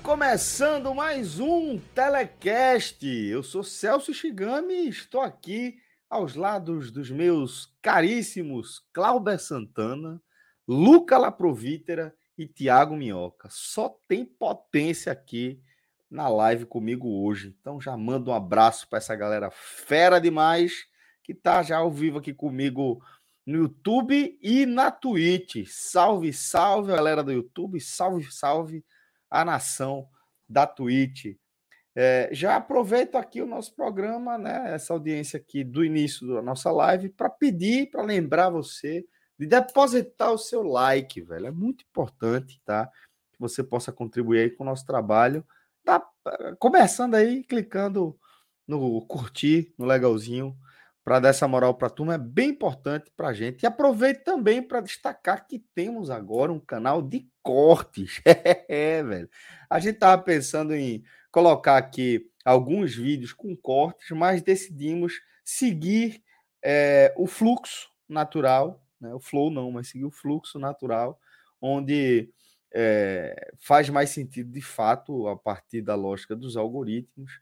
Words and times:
Começando 0.00 0.94
mais 0.94 1.38
um 1.38 1.78
Telecast. 1.94 3.04
Eu 3.04 3.42
sou 3.42 3.62
Celso 3.62 4.14
Shigami 4.14 4.74
e 4.74 4.88
estou 4.88 5.20
aqui 5.20 5.76
aos 6.08 6.34
lados 6.34 6.90
dos 6.90 7.10
meus 7.10 7.74
caríssimos 7.82 8.86
Cláudio 8.92 9.38
Santana, 9.38 10.22
Luca 10.66 11.18
Laprovítera 11.18 12.14
e 12.38 12.46
Tiago 12.46 12.96
Minhoca. 12.96 13.48
Só 13.50 13.96
tem 14.08 14.24
potência 14.24 15.12
aqui 15.12 15.60
na 16.10 16.28
live 16.28 16.64
comigo 16.64 17.08
hoje. 17.24 17.54
Então 17.60 17.80
já 17.80 17.96
mando 17.96 18.30
um 18.30 18.34
abraço 18.34 18.88
para 18.88 18.98
essa 18.98 19.14
galera 19.14 19.50
fera 19.50 20.20
demais 20.20 20.86
que 21.22 21.34
tá 21.34 21.62
já 21.62 21.78
ao 21.78 21.90
vivo 21.90 22.18
aqui 22.18 22.32
comigo 22.32 23.04
no 23.44 23.58
YouTube 23.58 24.38
e 24.40 24.64
na 24.64 24.90
Twitch. 24.90 25.66
Salve, 25.66 26.32
salve, 26.32 26.92
galera 26.92 27.22
do 27.22 27.32
YouTube, 27.32 27.80
salve, 27.80 28.30
salve 28.32 28.84
a 29.32 29.44
nação 29.44 30.06
da 30.46 30.66
Twitch. 30.66 31.36
É, 31.94 32.28
já 32.32 32.56
aproveito 32.56 33.16
aqui 33.16 33.40
o 33.40 33.46
nosso 33.46 33.74
programa, 33.74 34.36
né, 34.36 34.74
essa 34.74 34.92
audiência 34.92 35.38
aqui 35.38 35.64
do 35.64 35.84
início 35.84 36.26
da 36.26 36.42
nossa 36.42 36.70
live, 36.70 37.08
para 37.08 37.30
pedir, 37.30 37.90
para 37.90 38.02
lembrar 38.02 38.50
você 38.50 39.04
de 39.38 39.46
depositar 39.46 40.32
o 40.32 40.38
seu 40.38 40.62
like, 40.62 41.20
velho. 41.22 41.46
É 41.46 41.50
muito 41.50 41.84
importante, 41.88 42.60
tá? 42.64 42.86
Que 43.32 43.40
você 43.40 43.64
possa 43.64 43.90
contribuir 43.90 44.40
aí 44.40 44.50
com 44.50 44.62
o 44.62 44.66
nosso 44.66 44.84
trabalho. 44.86 45.44
Tá 45.84 46.06
começando 46.58 47.14
aí, 47.14 47.42
clicando 47.42 48.18
no 48.66 49.04
curtir, 49.06 49.74
no 49.76 49.86
legalzinho, 49.86 50.56
para 51.04 51.18
dar 51.18 51.28
essa 51.30 51.48
moral 51.48 51.74
para 51.74 51.88
a 51.88 51.90
turma, 51.90 52.14
é 52.14 52.18
bem 52.18 52.50
importante 52.50 53.10
para 53.16 53.28
a 53.28 53.32
gente. 53.32 53.62
E 53.62 53.66
aproveito 53.66 54.22
também 54.22 54.62
para 54.62 54.80
destacar 54.80 55.46
que 55.46 55.58
temos 55.74 56.10
agora 56.10 56.52
um 56.52 56.60
canal 56.60 57.02
de 57.02 57.28
cortes. 57.42 58.20
é, 58.68 59.02
velho. 59.02 59.28
A 59.68 59.80
gente 59.80 59.94
estava 59.94 60.22
pensando 60.22 60.74
em 60.74 61.02
colocar 61.30 61.76
aqui 61.76 62.30
alguns 62.44 62.94
vídeos 62.94 63.32
com 63.32 63.56
cortes, 63.56 64.10
mas 64.10 64.42
decidimos 64.42 65.20
seguir 65.44 66.22
é, 66.62 67.12
o 67.16 67.26
fluxo 67.26 67.88
natural, 68.08 68.84
né? 69.00 69.12
o 69.12 69.20
flow 69.20 69.50
não, 69.50 69.72
mas 69.72 69.88
seguir 69.88 70.04
o 70.04 70.10
fluxo 70.10 70.58
natural, 70.58 71.18
onde 71.60 72.30
é, 72.72 73.52
faz 73.58 73.88
mais 73.88 74.10
sentido 74.10 74.52
de 74.52 74.62
fato, 74.62 75.26
a 75.26 75.36
partir 75.36 75.82
da 75.82 75.94
lógica 75.94 76.36
dos 76.36 76.56
algoritmos, 76.56 77.40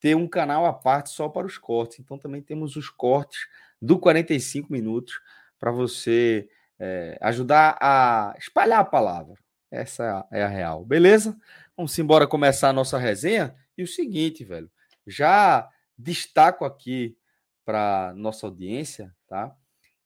ter 0.00 0.14
um 0.14 0.28
canal 0.28 0.66
à 0.66 0.72
parte 0.72 1.10
só 1.10 1.28
para 1.28 1.46
os 1.46 1.58
cortes. 1.58 1.98
Então 1.98 2.18
também 2.18 2.42
temos 2.42 2.76
os 2.76 2.88
cortes 2.88 3.46
do 3.80 3.98
45 3.98 4.72
minutos 4.72 5.20
para 5.58 5.70
você 5.70 6.48
é, 6.78 7.18
ajudar 7.20 7.76
a 7.80 8.34
espalhar 8.38 8.80
a 8.80 8.84
palavra. 8.84 9.34
Essa 9.70 10.26
é 10.30 10.42
a 10.42 10.48
real, 10.48 10.84
beleza? 10.84 11.36
Vamos 11.76 11.98
embora 11.98 12.26
começar 12.26 12.68
a 12.68 12.72
nossa 12.72 12.98
resenha. 12.98 13.54
E 13.76 13.82
o 13.82 13.86
seguinte, 13.86 14.44
velho, 14.44 14.70
já 15.06 15.68
destaco 15.98 16.64
aqui 16.64 17.16
para 17.64 18.12
nossa 18.16 18.46
audiência, 18.46 19.14
tá? 19.26 19.54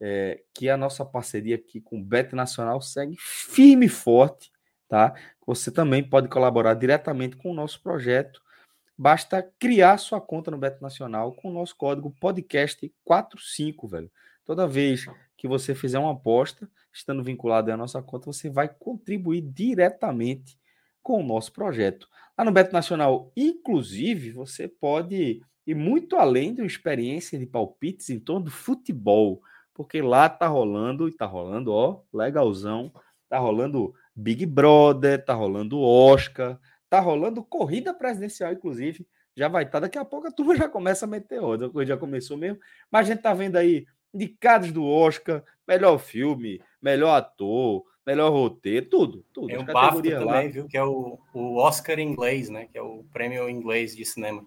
É, 0.01 0.43
que 0.55 0.71
a 0.71 0.79
nossa 0.79 1.05
parceria 1.05 1.57
aqui 1.57 1.79
com 1.81 2.01
o 2.01 2.03
Bet 2.03 2.35
Nacional 2.35 2.81
segue 2.81 3.17
firme 3.19 3.87
e 3.87 3.89
forte, 3.89 4.51
tá? 4.89 5.15
Você 5.47 5.71
também 5.71 6.03
pode 6.03 6.29
colaborar 6.29 6.75
diretamente 6.75 7.37
com 7.37 7.51
o 7.51 7.55
nosso 7.55 7.83
projeto 7.83 8.43
Basta 9.03 9.43
criar 9.59 9.97
sua 9.97 10.21
conta 10.21 10.51
no 10.51 10.59
Beto 10.59 10.83
Nacional 10.83 11.33
com 11.33 11.49
o 11.49 11.53
nosso 11.55 11.75
código 11.75 12.15
podcast45, 12.23 13.89
velho. 13.89 14.11
Toda 14.45 14.69
vez 14.69 15.07
que 15.39 15.49
você 15.49 15.75
fizer 15.75 15.99
uma 15.99 16.13
aposta, 16.13 16.71
estando 16.93 17.25
vinculado 17.25 17.73
à 17.73 17.79
nossa 17.79 18.03
conta, 18.03 18.27
você 18.27 18.51
vai 18.51 18.69
contribuir 18.69 19.41
diretamente 19.41 20.59
com 21.03 21.19
o 21.19 21.27
nosso 21.27 21.51
projeto. 21.51 22.07
Lá 22.37 22.45
no 22.45 22.53
Beto 22.53 22.75
Nacional, 22.75 23.33
inclusive, 23.35 24.33
você 24.33 24.69
pode 24.69 25.41
ir 25.67 25.75
muito 25.75 26.17
além 26.17 26.53
de 26.53 26.61
uma 26.61 26.67
experiência 26.67 27.39
de 27.39 27.47
palpites 27.47 28.11
em 28.11 28.21
torno 28.21 28.45
do 28.45 28.51
futebol, 28.51 29.41
porque 29.73 30.03
lá 30.03 30.29
tá 30.29 30.47
rolando, 30.47 31.09
e 31.09 31.13
tá 31.13 31.25
rolando, 31.25 31.73
ó, 31.73 32.03
legalzão, 32.13 32.93
tá 33.31 33.39
rolando 33.39 33.95
Big 34.15 34.45
Brother, 34.45 35.25
tá 35.25 35.33
rolando 35.33 35.81
Oscar, 35.81 36.61
Tá 36.91 36.99
rolando 36.99 37.45
corrida 37.45 37.95
presidencial, 37.95 38.53
inclusive. 38.53 39.07
Já 39.37 39.47
vai 39.47 39.63
estar. 39.63 39.79
Tá, 39.79 39.87
daqui 39.87 39.97
a 39.97 40.05
pouco 40.05 40.27
a 40.27 40.33
turma 40.33 40.55
já 40.57 40.69
começa 40.69 41.07
a 41.07 41.09
meter 41.09 41.41
coisa 41.73 41.89
já 41.89 41.97
começou 41.97 42.37
mesmo. 42.37 42.59
Mas 42.91 43.07
a 43.09 43.13
gente 43.13 43.23
tá 43.23 43.33
vendo 43.33 43.57
aí 43.57 43.87
indicados 44.13 44.73
do 44.73 44.85
Oscar, 44.85 45.45
melhor 45.67 45.99
filme, 45.99 46.61
melhor 46.83 47.15
ator, 47.17 47.85
melhor 48.05 48.31
roteiro, 48.31 48.87
tudo. 48.87 49.25
tudo. 49.33 49.53
É 49.53 49.59
o 49.59 49.65
BAFTA 49.65 50.19
lá. 50.25 50.33
também, 50.35 50.51
viu? 50.51 50.67
Que 50.67 50.77
é 50.77 50.85
o, 50.85 51.19
o 51.33 51.57
Oscar 51.59 52.01
inglês, 52.01 52.49
né? 52.49 52.67
Que 52.67 52.77
é 52.77 52.83
o 52.83 53.05
prêmio 53.13 53.49
inglês 53.49 53.95
de 53.95 54.05
cinema. 54.05 54.45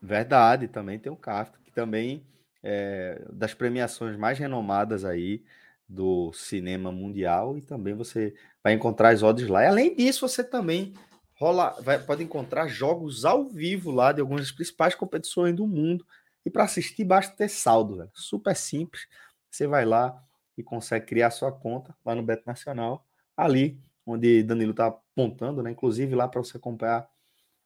Verdade, 0.00 0.68
também 0.68 0.98
tem 0.98 1.10
o 1.10 1.16
CAFTA, 1.16 1.58
que 1.64 1.72
também 1.72 2.24
é 2.62 3.20
das 3.32 3.54
premiações 3.54 4.16
mais 4.16 4.38
renomadas 4.38 5.04
aí 5.04 5.42
do 5.88 6.32
cinema 6.32 6.90
mundial 6.92 7.58
e 7.58 7.60
também 7.60 7.94
você 7.94 8.34
vai 8.62 8.72
encontrar 8.72 9.10
as 9.10 9.22
odds 9.22 9.48
lá. 9.48 9.64
E 9.64 9.66
além 9.66 9.94
disso, 9.94 10.26
você 10.26 10.42
também 10.42 10.94
rola, 11.42 11.76
vai, 11.80 11.98
pode 11.98 12.22
encontrar 12.22 12.68
jogos 12.68 13.24
ao 13.24 13.48
vivo 13.48 13.90
lá 13.90 14.12
de 14.12 14.20
algumas 14.20 14.42
das 14.42 14.52
principais 14.52 14.94
competições 14.94 15.52
do 15.56 15.66
mundo. 15.66 16.06
E 16.46 16.50
para 16.50 16.62
assistir, 16.62 17.04
basta 17.04 17.34
ter 17.36 17.48
saldo, 17.48 17.96
velho. 17.96 18.10
Super 18.14 18.54
simples. 18.54 19.08
Você 19.50 19.66
vai 19.66 19.84
lá 19.84 20.22
e 20.56 20.62
consegue 20.62 21.04
criar 21.04 21.32
sua 21.32 21.50
conta 21.50 21.96
lá 22.04 22.14
no 22.14 22.22
Beto 22.22 22.44
Nacional, 22.46 23.04
ali 23.36 23.76
onde 24.06 24.44
Danilo 24.44 24.70
está 24.70 24.86
apontando, 24.86 25.64
né? 25.64 25.72
Inclusive 25.72 26.14
lá 26.14 26.28
para 26.28 26.40
você 26.40 26.56
acompanhar 26.58 27.08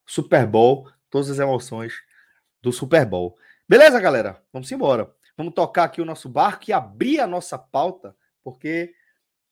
Super 0.06 0.46
Bowl, 0.46 0.90
todas 1.10 1.28
as 1.28 1.38
emoções 1.38 1.92
do 2.62 2.72
Super 2.72 3.04
Bowl. 3.04 3.36
Beleza, 3.68 4.00
galera? 4.00 4.42
Vamos 4.54 4.72
embora. 4.72 5.14
Vamos 5.36 5.52
tocar 5.52 5.84
aqui 5.84 6.00
o 6.00 6.04
nosso 6.06 6.30
barco 6.30 6.64
e 6.70 6.72
abrir 6.72 7.20
a 7.20 7.26
nossa 7.26 7.58
pauta, 7.58 8.16
porque 8.42 8.94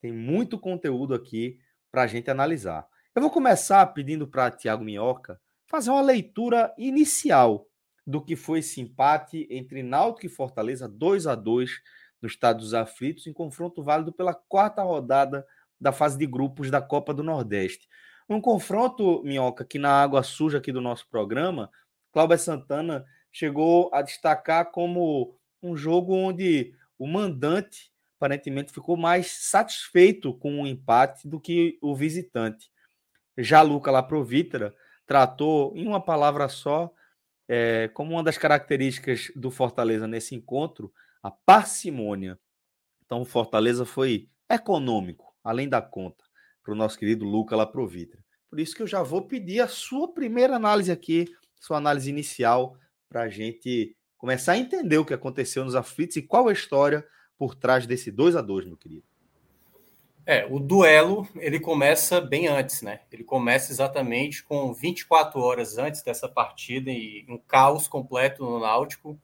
tem 0.01 0.13
muito 0.13 0.59
conteúdo 0.59 1.13
aqui 1.13 1.59
para 1.93 2.03
a 2.03 2.07
gente 2.07 2.31
analisar. 2.31 2.89
Eu 3.17 3.23
vou 3.23 3.31
começar 3.31 3.87
pedindo 3.95 4.27
para 4.27 4.51
Tiago 4.51 4.83
Minhoca 4.83 5.41
fazer 5.71 5.89
uma 5.89 6.01
leitura 6.01 6.75
inicial 6.77 7.65
do 8.05 8.21
que 8.21 8.35
foi 8.35 8.59
esse 8.59 8.81
empate 8.81 9.47
entre 9.49 9.85
Náutico 9.85 10.27
e 10.27 10.29
Fortaleza 10.29 10.89
2 10.89 11.29
a 11.29 11.37
2 11.37 11.71
no 12.21 12.27
Estado 12.27 12.59
dos 12.59 12.75
Aflitos, 12.75 13.29
em 13.29 13.33
confronto 13.33 13.85
válido 13.85 14.13
pela 14.13 14.35
quarta 14.35 14.83
rodada 14.83 15.47
da 15.81 15.93
fase 15.93 16.19
de 16.19 16.27
grupos 16.27 16.73
da 16.73 16.83
Copa 16.83 17.15
do 17.15 17.23
Nordeste. 17.23 17.89
Um 18.29 18.41
confronto, 18.41 19.23
Minhoca, 19.23 19.65
que 19.65 19.79
na 19.79 19.93
água 19.93 20.25
suja 20.25 20.59
aqui 20.59 20.73
do 20.73 20.81
nosso 20.81 21.09
programa, 21.09 21.71
Cláudio 22.11 22.37
Santana 22.37 23.05
chegou 23.31 23.91
a 23.95 24.03
destacar 24.03 24.73
como 24.73 25.39
um 25.63 25.77
jogo 25.77 26.13
onde 26.17 26.75
o 26.99 27.07
mandante 27.07 27.93
aparentemente 28.19 28.73
ficou 28.73 28.97
mais 28.97 29.31
satisfeito 29.31 30.35
com 30.35 30.63
o 30.63 30.67
empate 30.67 31.29
do 31.29 31.39
que 31.39 31.79
o 31.81 31.95
visitante. 31.95 32.74
Já 33.37 33.63
Luca 33.63 33.91
Laprovítera 33.91 34.75
tratou 35.07 35.73
em 35.77 35.87
uma 35.87 36.01
palavra 36.01 36.49
só, 36.49 36.93
é, 37.49 37.89
como 37.89 38.13
uma 38.13 38.23
das 38.23 38.39
características 38.39 39.31
do 39.35 39.51
Fortaleza 39.51 40.07
nesse 40.07 40.35
encontro, 40.35 40.93
a 41.23 41.31
parcimônia. 41.31 42.39
Então, 43.05 43.21
o 43.21 43.25
Fortaleza 43.25 43.85
foi 43.85 44.29
econômico, 44.51 45.35
além 45.43 45.69
da 45.69 45.83
conta, 45.83 46.25
para 46.63 46.73
o 46.73 46.77
nosso 46.77 46.99
querido 46.99 47.25
Luca 47.25 47.57
Laprovítera. 47.57 48.25
Por 48.49 48.61
isso 48.61 48.75
que 48.75 48.83
eu 48.83 48.87
já 48.87 49.03
vou 49.03 49.23
pedir 49.23 49.61
a 49.61 49.69
sua 49.69 50.13
primeira 50.13 50.57
análise 50.57 50.91
aqui, 50.91 51.27
sua 51.61 51.79
análise 51.79 52.09
inicial, 52.09 52.77
para 53.09 53.23
a 53.23 53.29
gente 53.29 53.97
começar 54.17 54.53
a 54.53 54.59
entender 54.59 54.97
o 54.97 55.05
que 55.05 55.13
aconteceu 55.13 55.65
nos 55.65 55.75
aflitos 55.75 56.17
e 56.17 56.23
qual 56.23 56.49
a 56.49 56.53
história 56.53 57.07
por 57.37 57.55
trás 57.55 57.87
desse 57.87 58.11
2 58.11 58.37
a 58.37 58.41
2 58.41 58.67
meu 58.67 58.77
querido? 58.77 59.14
É, 60.27 60.47
o 60.49 60.59
duelo 60.59 61.29
ele 61.37 61.61
começa 61.61 62.21
bem 62.21 62.47
antes, 62.47 62.81
né? 62.81 63.01
Ele 63.13 63.25
começa 63.25 63.71
exatamente 63.71 64.43
com 64.43 64.73
24 64.73 65.39
horas 65.39 65.77
antes 65.77 66.03
dessa 66.03 66.29
partida 66.29 66.91
e 66.91 67.27
um 67.29 67.37
caos 67.37 67.87
completo 67.87 68.43
no 68.43 68.59
Náutico, 68.59 69.19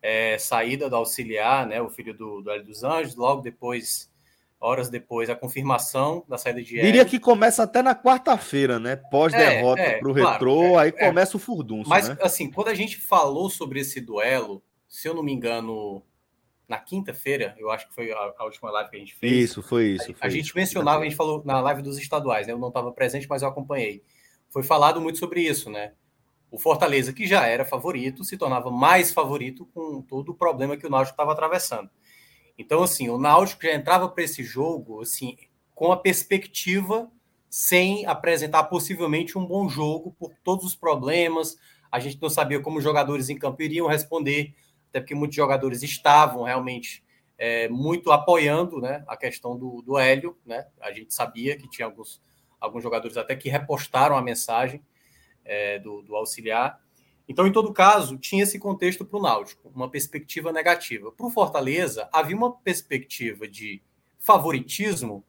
é, 0.00 0.38
saída 0.38 0.88
do 0.88 0.96
auxiliar, 0.96 1.66
né? 1.66 1.82
O 1.82 1.90
filho 1.90 2.14
do, 2.14 2.40
do 2.40 2.50
Hélio 2.50 2.64
dos 2.64 2.82
Anjos, 2.82 3.14
logo 3.14 3.42
depois, 3.42 4.10
horas 4.58 4.88
depois, 4.88 5.28
a 5.28 5.36
confirmação 5.36 6.24
da 6.26 6.38
saída 6.38 6.62
de 6.62 6.78
Hélio. 6.78 6.86
Diria 6.86 7.04
que 7.04 7.20
começa 7.20 7.64
até 7.64 7.82
na 7.82 7.94
quarta-feira, 7.94 8.78
né? 8.78 8.96
Pós-derrota 8.96 9.82
é, 9.82 9.96
é, 9.96 9.98
para 9.98 10.08
o 10.08 10.14
claro, 10.14 10.32
retrô, 10.32 10.80
é, 10.80 10.82
aí 10.84 10.88
é. 10.96 11.06
começa 11.08 11.36
o 11.36 11.40
furdunço, 11.40 11.90
Mas, 11.90 12.08
né? 12.08 12.16
assim, 12.22 12.50
quando 12.50 12.68
a 12.68 12.74
gente 12.74 12.96
falou 12.96 13.50
sobre 13.50 13.80
esse 13.80 14.00
duelo, 14.00 14.62
se 14.88 15.06
eu 15.06 15.12
não 15.12 15.22
me 15.22 15.32
engano, 15.32 16.02
na 16.68 16.78
quinta-feira, 16.78 17.54
eu 17.58 17.70
acho 17.70 17.88
que 17.88 17.94
foi 17.94 18.12
a, 18.12 18.34
a, 18.38 18.44
última 18.44 18.70
live 18.70 18.90
que 18.90 18.96
a 18.96 18.98
gente 18.98 19.14
fez. 19.14 19.32
Isso, 19.32 19.62
foi 19.62 19.92
isso. 19.92 20.04
Foi 20.04 20.14
a, 20.20 20.28
gente 20.28 20.54
mencionava, 20.54 21.00
a 21.00 21.04
gente 21.04 21.16
falou 21.16 21.42
na 21.44 21.60
live 21.60 21.80
dos 21.80 21.98
estaduais, 21.98 22.46
né? 22.46 22.52
Eu 22.52 22.58
não 22.58 22.68
estava 22.68 22.92
presente, 22.92 23.26
mas 23.26 23.40
eu 23.40 23.48
acompanhei. 23.48 24.02
Foi 24.50 24.62
falado 24.62 25.00
muito 25.00 25.18
sobre 25.18 25.40
isso, 25.40 25.70
né? 25.70 25.92
O 26.50 26.58
Fortaleza, 26.58 27.12
que 27.12 27.26
já 27.26 27.46
era 27.46 27.64
favorito, 27.64 28.22
se 28.22 28.36
tornava 28.36 28.70
mais 28.70 29.12
favorito 29.12 29.66
com 29.72 30.02
todo 30.02 30.30
o 30.30 30.34
problema 30.34 30.76
que 30.76 30.86
o 30.86 30.90
Náutico 30.90 31.14
estava 31.14 31.32
atravessando. 31.32 31.90
Então, 32.58 32.82
assim, 32.82 33.08
o 33.08 33.18
Náutico 33.18 33.62
já 33.62 33.74
entrava 33.74 34.08
para 34.08 34.24
esse 34.24 34.42
jogo, 34.42 35.00
assim, 35.00 35.36
com 35.74 35.90
a 35.90 35.96
perspectiva 35.96 37.10
sem 37.48 38.04
apresentar 38.04 38.64
possivelmente 38.64 39.38
um 39.38 39.46
bom 39.46 39.68
jogo 39.68 40.14
por 40.18 40.34
todos 40.44 40.66
os 40.66 40.74
problemas. 40.74 41.56
A 41.90 41.98
gente 41.98 42.20
não 42.20 42.28
sabia 42.28 42.60
como 42.60 42.78
os 42.78 42.84
jogadores 42.84 43.30
em 43.30 43.38
campo 43.38 43.62
iriam 43.62 43.86
responder 43.86 44.54
até 44.88 45.00
porque 45.00 45.14
muitos 45.14 45.36
jogadores 45.36 45.82
estavam 45.82 46.42
realmente 46.42 47.04
é, 47.36 47.68
muito 47.68 48.10
apoiando 48.10 48.80
né, 48.80 49.04
a 49.06 49.16
questão 49.16 49.56
do, 49.56 49.82
do 49.82 49.96
Hélio. 49.96 50.36
Né? 50.44 50.66
A 50.80 50.90
gente 50.92 51.14
sabia 51.14 51.56
que 51.56 51.68
tinha 51.68 51.86
alguns, 51.86 52.20
alguns 52.60 52.82
jogadores 52.82 53.16
até 53.16 53.36
que 53.36 53.48
repostaram 53.48 54.16
a 54.16 54.22
mensagem 54.22 54.82
é, 55.44 55.78
do, 55.78 56.02
do 56.02 56.16
auxiliar. 56.16 56.80
Então, 57.28 57.46
em 57.46 57.52
todo 57.52 57.72
caso, 57.72 58.16
tinha 58.16 58.42
esse 58.42 58.58
contexto 58.58 59.04
para 59.04 59.18
o 59.18 59.22
Náutico, 59.22 59.70
uma 59.74 59.90
perspectiva 59.90 60.50
negativa. 60.50 61.12
Para 61.12 61.26
o 61.26 61.30
Fortaleza, 61.30 62.08
havia 62.10 62.36
uma 62.36 62.52
perspectiva 62.52 63.46
de 63.46 63.82
favoritismo 64.18 65.24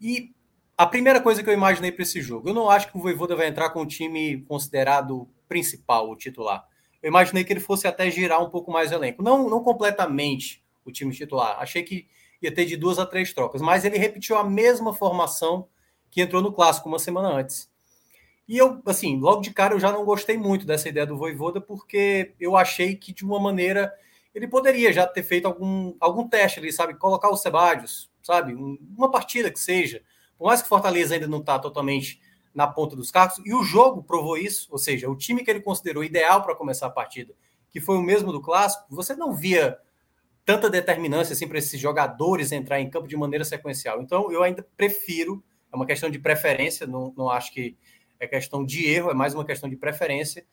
e 0.00 0.34
a 0.76 0.86
primeira 0.86 1.20
coisa 1.20 1.42
que 1.42 1.48
eu 1.48 1.54
imaginei 1.54 1.92
para 1.92 2.02
esse 2.02 2.20
jogo, 2.20 2.48
eu 2.48 2.54
não 2.54 2.68
acho 2.68 2.90
que 2.90 2.96
o 2.96 3.00
Voivoda 3.00 3.36
vai 3.36 3.46
entrar 3.46 3.70
com 3.70 3.82
o 3.82 3.86
time 3.86 4.42
considerado 4.42 5.28
principal, 5.46 6.10
o 6.10 6.16
titular 6.16 6.66
eu 7.04 7.08
imaginei 7.08 7.44
que 7.44 7.52
ele 7.52 7.60
fosse 7.60 7.86
até 7.86 8.10
girar 8.10 8.42
um 8.42 8.48
pouco 8.48 8.72
mais 8.72 8.90
o 8.90 8.94
elenco. 8.94 9.22
Não, 9.22 9.46
não 9.50 9.62
completamente 9.62 10.64
o 10.86 10.90
time 10.90 11.12
titular. 11.12 11.58
Achei 11.60 11.82
que 11.82 12.08
ia 12.40 12.50
ter 12.50 12.64
de 12.64 12.78
duas 12.78 12.98
a 12.98 13.04
três 13.04 13.30
trocas, 13.34 13.60
mas 13.60 13.84
ele 13.84 13.98
repetiu 13.98 14.38
a 14.38 14.42
mesma 14.42 14.94
formação 14.94 15.68
que 16.10 16.22
entrou 16.22 16.40
no 16.40 16.50
clássico 16.50 16.88
uma 16.88 16.98
semana 16.98 17.28
antes. 17.28 17.70
E 18.48 18.56
eu, 18.56 18.80
assim, 18.86 19.18
logo 19.18 19.42
de 19.42 19.50
cara 19.50 19.74
eu 19.74 19.80
já 19.80 19.92
não 19.92 20.02
gostei 20.02 20.38
muito 20.38 20.64
dessa 20.64 20.88
ideia 20.88 21.04
do 21.04 21.18
Voivoda, 21.18 21.60
porque 21.60 22.32
eu 22.40 22.56
achei 22.56 22.96
que 22.96 23.12
de 23.12 23.22
uma 23.22 23.38
maneira 23.38 23.92
ele 24.34 24.48
poderia 24.48 24.90
já 24.90 25.06
ter 25.06 25.22
feito 25.22 25.44
algum, 25.44 25.94
algum 26.00 26.26
teste 26.26 26.58
ali, 26.58 26.72
sabe? 26.72 26.94
Colocar 26.94 27.28
o 27.28 27.36
Sebadios, 27.36 28.10
sabe? 28.22 28.54
uma 28.96 29.10
partida 29.10 29.50
que 29.50 29.60
seja. 29.60 30.00
Por 30.38 30.46
mais 30.46 30.62
que 30.62 30.68
Fortaleza 30.70 31.12
ainda 31.12 31.28
não 31.28 31.40
está 31.40 31.58
totalmente 31.58 32.18
na 32.54 32.66
ponta 32.66 32.94
dos 32.94 33.10
carros, 33.10 33.40
e 33.44 33.52
o 33.52 33.62
jogo 33.62 34.02
provou 34.02 34.36
isso, 34.36 34.68
ou 34.70 34.78
seja, 34.78 35.10
o 35.10 35.16
time 35.16 35.42
que 35.42 35.50
ele 35.50 35.60
considerou 35.60 36.04
ideal 36.04 36.42
para 36.42 36.54
começar 36.54 36.86
a 36.86 36.90
partida, 36.90 37.34
que 37.70 37.80
foi 37.80 37.96
o 37.96 38.02
mesmo 38.02 38.30
do 38.30 38.40
clássico, 38.40 38.84
você 38.88 39.16
não 39.16 39.32
via 39.32 39.76
tanta 40.44 40.70
determinância 40.70 41.32
assim 41.32 41.48
para 41.48 41.58
esses 41.58 41.80
jogadores 41.80 42.52
entrar 42.52 42.80
em 42.80 42.88
campo 42.88 43.08
de 43.08 43.16
maneira 43.16 43.44
sequencial. 43.44 44.00
Então, 44.02 44.30
eu 44.30 44.42
ainda 44.42 44.66
prefiro, 44.76 45.42
é 45.72 45.76
uma 45.76 45.86
questão 45.86 46.10
de 46.10 46.18
preferência, 46.18 46.86
não, 46.86 47.12
não 47.16 47.28
acho 47.28 47.52
que 47.52 47.76
é 48.20 48.26
questão 48.26 48.64
de 48.64 48.86
erro, 48.86 49.10
é 49.10 49.14
mais 49.14 49.34
uma 49.34 49.44
questão 49.44 49.68
de 49.68 49.76
preferência, 49.76 50.46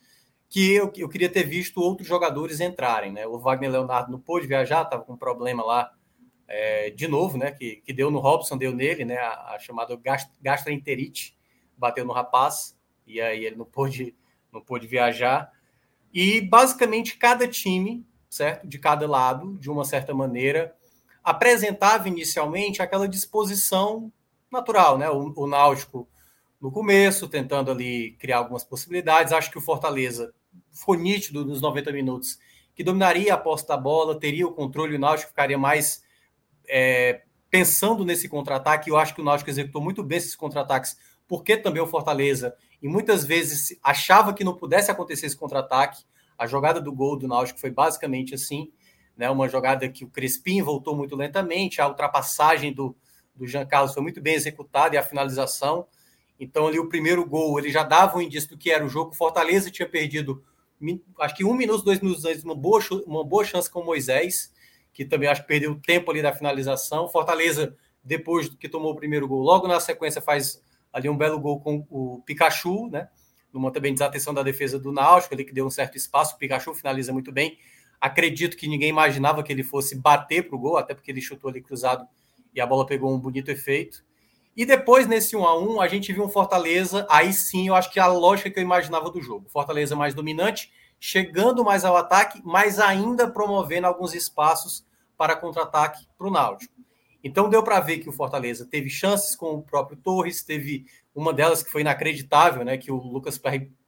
que 0.50 0.74
eu, 0.74 0.92
eu 0.98 1.08
queria 1.08 1.30
ter 1.30 1.44
visto 1.44 1.80
outros 1.80 2.08
jogadores 2.08 2.60
entrarem, 2.60 3.12
né? 3.12 3.26
O 3.28 3.40
Wagner 3.40 3.72
Leonardo 3.72 4.12
não 4.12 4.20
pôde 4.20 4.48
viajar, 4.48 4.84
estava 4.84 5.04
com 5.04 5.14
um 5.14 5.18
problema 5.18 5.64
lá 5.64 5.92
é, 6.48 6.90
de 6.90 7.08
novo, 7.08 7.38
né? 7.38 7.52
Que, 7.52 7.78
que 7.78 7.94
deu 7.94 8.12
no 8.12 8.20
Robson, 8.20 8.58
deu 8.58 8.74
nele, 8.74 9.06
né? 9.06 9.18
A, 9.18 9.56
a 9.56 9.60
chamada 9.60 9.98
gastroenterite 10.42 11.38
bateu 11.82 12.06
no 12.06 12.14
rapaz, 12.14 12.78
e 13.06 13.20
aí 13.20 13.44
ele 13.46 13.56
não 13.56 13.66
pôde, 13.68 14.16
não 14.54 14.62
pôde 14.62 14.86
viajar. 14.86 15.52
E 16.14 16.40
basicamente 16.42 17.18
cada 17.18 17.48
time, 17.48 18.06
certo? 18.30 18.68
De 18.68 18.78
cada 18.78 19.08
lado, 19.08 19.58
de 19.58 19.70
uma 19.70 19.84
certa 19.84 20.14
maneira, 20.14 20.76
apresentava 21.24 22.08
inicialmente 22.08 22.82
aquela 22.82 23.08
disposição 23.08 24.12
natural, 24.52 24.98
né? 24.98 25.10
O, 25.10 25.34
o 25.36 25.48
Náutico 25.48 26.08
no 26.60 26.72
começo, 26.72 27.28
tentando 27.28 27.72
ali 27.72 28.12
criar 28.20 28.38
algumas 28.38 28.64
possibilidades. 28.64 29.34
Acho 29.34 29.50
que 29.50 29.58
o 29.58 29.62
Fortaleza 29.62 30.34
foi 30.72 30.98
nítido 30.98 31.44
nos 31.44 31.62
90 31.62 31.92
minutos 31.92 32.38
que 32.76 32.84
dominaria 32.84 33.34
a 33.34 33.38
posse 33.38 33.68
da 33.68 33.76
bola, 33.76 34.20
teria 34.20 34.48
o 34.48 34.54
controle, 34.54 34.96
o 34.96 35.00
Náutico 35.00 35.30
ficaria 35.30 35.58
mais 35.58 36.04
é, 36.68 37.22
pensando 37.50 38.06
nesse 38.06 38.30
contra-ataque. 38.30 38.90
Eu 38.90 38.98
acho 38.98 39.14
que 39.14 39.22
o 39.22 39.24
Náutico 39.24 39.50
executou 39.50 39.82
muito 39.82 40.04
bem 40.04 40.18
esses 40.18 40.36
contra-ataques 40.36 40.98
porque 41.32 41.56
também 41.56 41.82
o 41.82 41.88
Fortaleza, 41.88 42.54
e 42.82 42.90
muitas 42.90 43.24
vezes 43.24 43.80
achava 43.82 44.34
que 44.34 44.44
não 44.44 44.54
pudesse 44.54 44.92
acontecer 44.92 45.28
esse 45.28 45.38
contra-ataque. 45.38 46.04
A 46.38 46.46
jogada 46.46 46.82
do 46.82 46.92
gol 46.92 47.18
do 47.18 47.26
Náutico 47.26 47.58
foi 47.58 47.72
basicamente 47.72 48.36
assim, 48.36 48.70
né? 49.16 49.30
Uma 49.30 49.48
jogada 49.48 49.88
que 49.88 50.04
o 50.04 50.10
Crespim 50.10 50.62
voltou 50.62 50.94
muito 50.94 51.16
lentamente, 51.16 51.80
a 51.80 51.88
ultrapassagem 51.88 52.74
do, 52.74 52.94
do 53.34 53.48
Jean 53.48 53.66
Carlos 53.66 53.94
foi 53.94 54.04
muito 54.04 54.20
bem 54.20 54.34
executada 54.34 54.96
e 54.96 54.98
a 54.98 55.04
finalização. 55.04 55.88
Então, 56.38 56.68
ali 56.68 56.78
o 56.80 56.90
primeiro 56.90 57.26
gol, 57.26 57.58
ele 57.58 57.72
já 57.72 57.84
dava 57.84 58.18
um 58.18 58.22
indício 58.22 58.50
do 58.50 58.58
que 58.58 58.70
era 58.70 58.84
o 58.86 58.90
jogo. 58.90 59.12
O 59.12 59.16
Fortaleza 59.16 59.72
tinha 59.72 59.88
perdido, 59.88 60.44
acho 61.18 61.34
que 61.34 61.46
um 61.46 61.54
minuto, 61.54 61.86
dois 61.86 62.02
minutos 62.02 62.26
antes, 62.26 62.44
uma 62.44 62.56
boa, 62.56 62.82
uma 63.06 63.24
boa 63.24 63.46
chance 63.46 63.72
com 63.72 63.80
o 63.80 63.86
Moisés, 63.86 64.52
que 64.92 65.06
também 65.06 65.30
acho 65.30 65.44
que 65.44 65.48
perdeu 65.48 65.80
tempo 65.80 66.12
ali 66.12 66.22
da 66.22 66.34
finalização. 66.34 67.08
Fortaleza, 67.08 67.74
depois 68.04 68.50
que 68.50 68.68
tomou 68.68 68.92
o 68.92 68.98
primeiro 68.98 69.30
gol, 69.30 69.42
logo 69.42 69.66
na 69.66 69.80
sequência 69.80 70.22
faz 70.22 70.62
ali 70.92 71.10
um 71.10 71.18
belo 71.18 71.40
gol 71.40 71.60
com 71.60 71.86
o 71.90 72.22
Pikachu, 72.26 72.90
né? 72.90 73.10
Numa 73.52 73.72
também 73.72 73.94
desatenção 73.94 74.34
da 74.34 74.44
defesa 74.44 74.80
do 74.80 74.92
Náutico, 74.92 75.34
ali 75.34 75.44
que 75.44 75.54
deu 75.54 75.66
um 75.66 75.70
certo 75.70 75.98
espaço. 75.98 76.36
O 76.36 76.38
Pikachu 76.38 76.74
finaliza 76.74 77.12
muito 77.12 77.32
bem. 77.32 77.58
Acredito 78.00 78.58
que 78.58 78.68
ninguém 78.68 78.90
imaginava 78.90 79.44
que 79.44 79.52
ele 79.52 79.64
fosse 79.64 79.96
bater 79.96 80.48
para 80.48 80.56
o 80.56 80.60
gol, 80.60 80.78
até 80.78 80.94
porque 80.94 81.12
ele 81.12 81.22
chutou 81.22 81.50
ali 81.50 81.62
cruzado 81.62 82.08
e 82.54 82.60
a 82.60 82.66
bola 82.66 82.86
pegou 82.86 83.14
um 83.14 83.20
bonito 83.20 83.52
efeito. 83.52 84.04
E 84.56 84.66
depois, 84.66 85.08
nesse 85.08 85.36
1 85.36 85.46
a 85.46 85.58
1 85.58 85.82
a 85.82 85.88
gente 85.88 86.12
viu 86.12 86.26
um 86.26 86.30
Fortaleza. 86.30 87.06
Aí 87.10 87.32
sim, 87.32 87.68
eu 87.68 87.76
acho 87.76 87.92
que 87.92 88.00
a 88.00 88.08
lógica 88.08 88.50
que 88.50 88.60
eu 88.60 88.64
imaginava 88.64 89.10
do 89.10 89.22
jogo. 89.22 89.50
Fortaleza 89.50 89.96
mais 89.96 90.14
dominante, 90.14 90.72
chegando 91.00 91.64
mais 91.64 91.86
ao 91.86 91.96
ataque, 91.96 92.42
mas 92.44 92.80
ainda 92.80 93.30
promovendo 93.30 93.88
alguns 93.88 94.14
espaços 94.14 94.86
para 95.18 95.36
contra-ataque 95.36 96.06
para 96.18 96.28
o 96.28 96.32
Náutico. 96.32 96.81
Então 97.24 97.50
deu 97.50 97.64
para 97.64 97.80
ver 97.80 98.00
que 98.00 98.10
o 98.10 98.14
Fortaleza 98.14 98.66
teve 98.66 98.90
chances 98.90 99.36
com 99.36 99.54
o 99.54 99.62
próprio 99.62 99.98
Torres, 99.98 100.44
teve 100.44 100.86
uma 101.14 101.34
delas 101.34 101.62
que 101.62 101.72
foi 101.72 101.82
inacreditável, 101.82 102.66
né? 102.66 102.78
Que 102.78 102.92
o 102.92 102.98
Lucas 102.98 103.40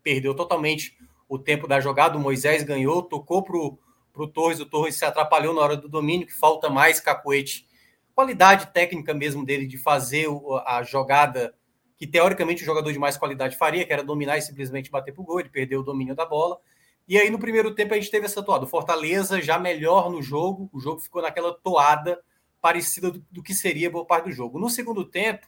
perdeu 0.03 0.35
totalmente 0.35 0.97
o 1.27 1.39
tempo 1.39 1.67
da 1.67 1.79
jogada, 1.79 2.17
o 2.17 2.21
Moisés 2.21 2.63
ganhou, 2.63 3.01
tocou 3.01 3.41
para 3.41 3.57
o 3.57 4.27
Torres, 4.27 4.59
o 4.59 4.65
Torres 4.65 4.95
se 4.95 5.05
atrapalhou 5.05 5.53
na 5.53 5.61
hora 5.61 5.77
do 5.77 5.89
domínio, 5.89 6.27
que 6.27 6.33
falta 6.33 6.69
mais 6.69 6.99
cacuete. 6.99 7.65
Qualidade 8.13 8.67
técnica 8.71 9.13
mesmo 9.13 9.43
dele 9.43 9.65
de 9.65 9.77
fazer 9.77 10.27
a 10.65 10.83
jogada 10.83 11.55
que 11.97 12.05
teoricamente 12.05 12.61
o 12.61 12.65
jogador 12.65 12.91
de 12.91 12.99
mais 12.99 13.17
qualidade 13.17 13.55
faria, 13.55 13.85
que 13.85 13.93
era 13.93 14.03
dominar 14.03 14.37
e 14.37 14.41
simplesmente 14.41 14.91
bater 14.91 15.13
para 15.13 15.21
o 15.21 15.25
gol, 15.25 15.39
ele 15.39 15.49
perdeu 15.49 15.79
o 15.79 15.83
domínio 15.83 16.13
da 16.13 16.25
bola. 16.25 16.59
E 17.07 17.17
aí 17.17 17.29
no 17.29 17.39
primeiro 17.39 17.73
tempo 17.73 17.93
a 17.93 17.97
gente 17.97 18.11
teve 18.11 18.25
essa 18.25 18.43
toada. 18.43 18.65
O 18.65 18.67
Fortaleza 18.67 19.41
já 19.41 19.57
melhor 19.57 20.11
no 20.11 20.21
jogo, 20.21 20.69
o 20.71 20.79
jogo 20.79 20.99
ficou 20.99 21.21
naquela 21.21 21.53
toada 21.53 22.19
parecida 22.63 23.11
do, 23.11 23.21
do 23.29 23.43
que 23.43 23.53
seria 23.53 23.91
boa 23.91 24.05
parte 24.05 24.29
do 24.29 24.31
jogo. 24.31 24.57
No 24.57 24.69
segundo 24.69 25.03
tempo, 25.03 25.45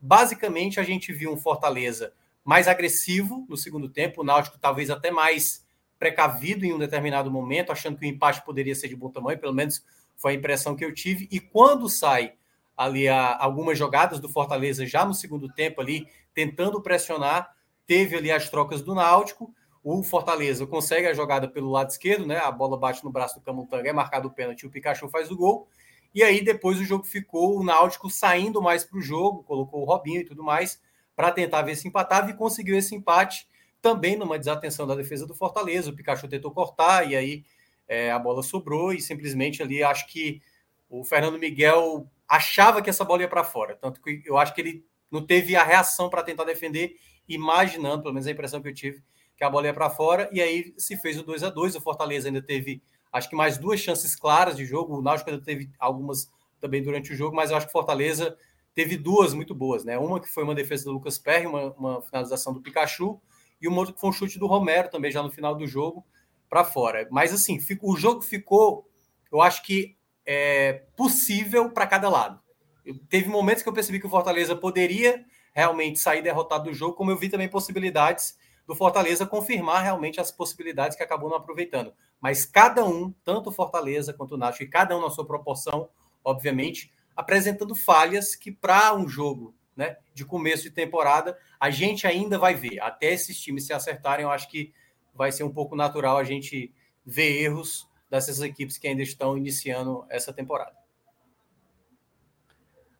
basicamente 0.00 0.80
a 0.80 0.82
gente 0.82 1.12
viu 1.12 1.30
um 1.30 1.36
Fortaleza 1.36 2.14
mais 2.42 2.66
agressivo 2.66 3.44
no 3.50 3.56
segundo 3.56 3.86
tempo, 3.86 4.22
o 4.22 4.24
Náutico 4.24 4.58
talvez 4.58 4.88
até 4.88 5.10
mais 5.10 5.62
precavido 5.98 6.64
em 6.64 6.72
um 6.72 6.78
determinado 6.78 7.30
momento, 7.30 7.70
achando 7.70 7.98
que 7.98 8.06
o 8.06 8.08
empate 8.08 8.42
poderia 8.46 8.74
ser 8.74 8.88
de 8.88 8.96
bom 8.96 9.10
tamanho, 9.10 9.38
pelo 9.38 9.52
menos 9.52 9.84
foi 10.16 10.32
a 10.32 10.34
impressão 10.36 10.74
que 10.74 10.82
eu 10.82 10.94
tive. 10.94 11.28
E 11.30 11.38
quando 11.38 11.86
sai 11.86 12.32
ali 12.74 13.08
a, 13.08 13.36
algumas 13.36 13.78
jogadas 13.78 14.18
do 14.18 14.28
Fortaleza 14.30 14.86
já 14.86 15.04
no 15.04 15.12
segundo 15.12 15.52
tempo 15.52 15.82
ali, 15.82 16.08
tentando 16.32 16.80
pressionar, 16.80 17.54
teve 17.86 18.16
ali 18.16 18.32
as 18.32 18.48
trocas 18.48 18.80
do 18.80 18.94
Náutico. 18.94 19.54
O 19.82 20.02
Fortaleza 20.02 20.66
consegue 20.66 21.08
a 21.08 21.12
jogada 21.12 21.46
pelo 21.46 21.70
lado 21.70 21.90
esquerdo, 21.90 22.26
né? 22.26 22.38
A 22.38 22.50
bola 22.50 22.78
bate 22.78 23.04
no 23.04 23.12
braço 23.12 23.34
do 23.34 23.42
Camutanga, 23.42 23.90
é 23.90 23.92
marcado 23.92 24.28
o 24.28 24.30
pênalti, 24.30 24.66
o 24.66 24.70
Pikachu 24.70 25.10
faz 25.10 25.30
o 25.30 25.36
gol. 25.36 25.68
E 26.14 26.22
aí 26.22 26.44
depois 26.44 26.78
o 26.78 26.84
jogo 26.84 27.04
ficou 27.04 27.58
o 27.58 27.64
Náutico 27.64 28.08
saindo 28.08 28.62
mais 28.62 28.84
para 28.84 28.98
o 28.98 29.02
jogo, 29.02 29.42
colocou 29.42 29.82
o 29.82 29.84
Robinho 29.84 30.20
e 30.20 30.24
tudo 30.24 30.44
mais 30.44 30.80
para 31.16 31.30
tentar 31.30 31.62
ver 31.62 31.76
se 31.76 31.88
empatava 31.88 32.30
e 32.30 32.34
conseguiu 32.34 32.76
esse 32.76 32.94
empate 32.94 33.48
também 33.80 34.16
numa 34.16 34.38
desatenção 34.38 34.86
da 34.86 34.94
defesa 34.94 35.26
do 35.26 35.34
Fortaleza. 35.34 35.90
O 35.90 35.94
Pikachu 35.94 36.28
tentou 36.28 36.50
cortar 36.50 37.10
e 37.10 37.16
aí 37.16 37.44
é, 37.86 38.10
a 38.10 38.18
bola 38.18 38.42
sobrou 38.42 38.92
e 38.92 39.00
simplesmente 39.00 39.62
ali 39.62 39.82
acho 39.82 40.06
que 40.06 40.40
o 40.88 41.04
Fernando 41.04 41.38
Miguel 41.38 42.08
achava 42.28 42.80
que 42.80 42.90
essa 42.90 43.04
bola 43.04 43.22
ia 43.22 43.28
para 43.28 43.44
fora. 43.44 43.76
Tanto 43.76 44.00
que 44.00 44.22
eu 44.24 44.38
acho 44.38 44.54
que 44.54 44.60
ele 44.60 44.86
não 45.10 45.24
teve 45.24 45.54
a 45.54 45.62
reação 45.62 46.08
para 46.08 46.22
tentar 46.22 46.44
defender, 46.44 46.96
imaginando, 47.28 48.02
pelo 48.02 48.14
menos 48.14 48.26
a 48.26 48.30
impressão 48.30 48.60
que 48.60 48.68
eu 48.68 48.74
tive, 48.74 49.02
que 49.36 49.44
a 49.44 49.50
bola 49.50 49.66
ia 49.66 49.74
para 49.74 49.90
fora. 49.90 50.28
E 50.32 50.40
aí 50.40 50.74
se 50.78 50.96
fez 50.96 51.18
o 51.18 51.22
2 51.22 51.42
a 51.42 51.50
2 51.50 51.76
O 51.76 51.80
Fortaleza 51.80 52.28
ainda 52.28 52.42
teve, 52.42 52.82
acho 53.14 53.30
que 53.30 53.36
mais 53.36 53.56
duas 53.56 53.78
chances 53.78 54.16
claras 54.16 54.56
de 54.56 54.66
jogo. 54.66 54.98
O 54.98 55.00
Náutico 55.00 55.30
ainda 55.30 55.42
teve 55.42 55.70
algumas 55.78 56.28
também 56.60 56.82
durante 56.82 57.12
o 57.12 57.16
jogo, 57.16 57.36
mas 57.36 57.50
eu 57.50 57.56
acho 57.56 57.66
que 57.66 57.72
Fortaleza 57.72 58.36
teve 58.74 58.96
duas 58.96 59.32
muito 59.32 59.54
boas, 59.54 59.84
né? 59.84 59.96
Uma 59.96 60.20
que 60.20 60.28
foi 60.28 60.42
uma 60.42 60.54
defesa 60.54 60.86
do 60.86 60.92
Lucas 60.92 61.16
Perry, 61.16 61.46
uma, 61.46 61.72
uma 61.74 62.02
finalização 62.02 62.52
do 62.52 62.60
Pikachu, 62.60 63.20
e 63.60 63.68
uma 63.68 63.78
outra 63.78 63.94
que 63.94 64.00
foi 64.00 64.10
um 64.10 64.12
chute 64.12 64.36
do 64.36 64.48
Romero 64.48 64.90
também 64.90 65.12
já 65.12 65.22
no 65.22 65.30
final 65.30 65.54
do 65.54 65.64
jogo 65.64 66.04
para 66.50 66.64
fora. 66.64 67.06
Mas 67.08 67.32
assim, 67.32 67.56
o 67.82 67.96
jogo 67.96 68.20
ficou, 68.20 68.90
eu 69.30 69.40
acho 69.40 69.62
que 69.62 69.96
é 70.26 70.82
possível 70.96 71.70
para 71.70 71.86
cada 71.86 72.08
lado. 72.08 72.40
Eu, 72.84 72.98
teve 73.08 73.28
momentos 73.28 73.62
que 73.62 73.68
eu 73.68 73.72
percebi 73.72 74.00
que 74.00 74.06
o 74.06 74.10
Fortaleza 74.10 74.56
poderia 74.56 75.24
realmente 75.52 76.00
sair 76.00 76.20
derrotado 76.20 76.64
do 76.64 76.74
jogo, 76.74 76.96
como 76.96 77.12
eu 77.12 77.16
vi 77.16 77.28
também 77.28 77.48
possibilidades 77.48 78.36
do 78.66 78.74
Fortaleza 78.74 79.26
confirmar 79.26 79.82
realmente 79.82 80.20
as 80.20 80.30
possibilidades 80.30 80.96
que 80.96 81.02
acabou 81.02 81.28
não 81.28 81.36
aproveitando. 81.36 81.92
Mas 82.20 82.46
cada 82.46 82.84
um, 82.84 83.12
tanto 83.24 83.50
o 83.50 83.52
Fortaleza 83.52 84.12
quanto 84.12 84.34
o 84.34 84.38
Nacho, 84.38 84.62
e 84.62 84.68
cada 84.68 84.96
um 84.96 85.00
na 85.00 85.10
sua 85.10 85.26
proporção, 85.26 85.88
obviamente, 86.22 86.92
apresentando 87.14 87.74
falhas 87.74 88.34
que 88.34 88.50
para 88.50 88.94
um 88.94 89.08
jogo 89.08 89.54
né, 89.76 89.96
de 90.14 90.24
começo 90.24 90.62
de 90.62 90.70
temporada 90.70 91.36
a 91.58 91.70
gente 91.70 92.06
ainda 92.06 92.38
vai 92.38 92.54
ver. 92.54 92.80
Até 92.80 93.12
esses 93.12 93.40
times 93.40 93.66
se 93.66 93.72
acertarem, 93.72 94.24
eu 94.24 94.30
acho 94.30 94.48
que 94.48 94.72
vai 95.14 95.30
ser 95.30 95.44
um 95.44 95.52
pouco 95.52 95.76
natural 95.76 96.16
a 96.16 96.24
gente 96.24 96.72
ver 97.04 97.42
erros 97.42 97.88
dessas 98.10 98.40
equipes 98.40 98.78
que 98.78 98.86
ainda 98.86 99.02
estão 99.02 99.36
iniciando 99.36 100.04
essa 100.08 100.32
temporada. 100.32 100.76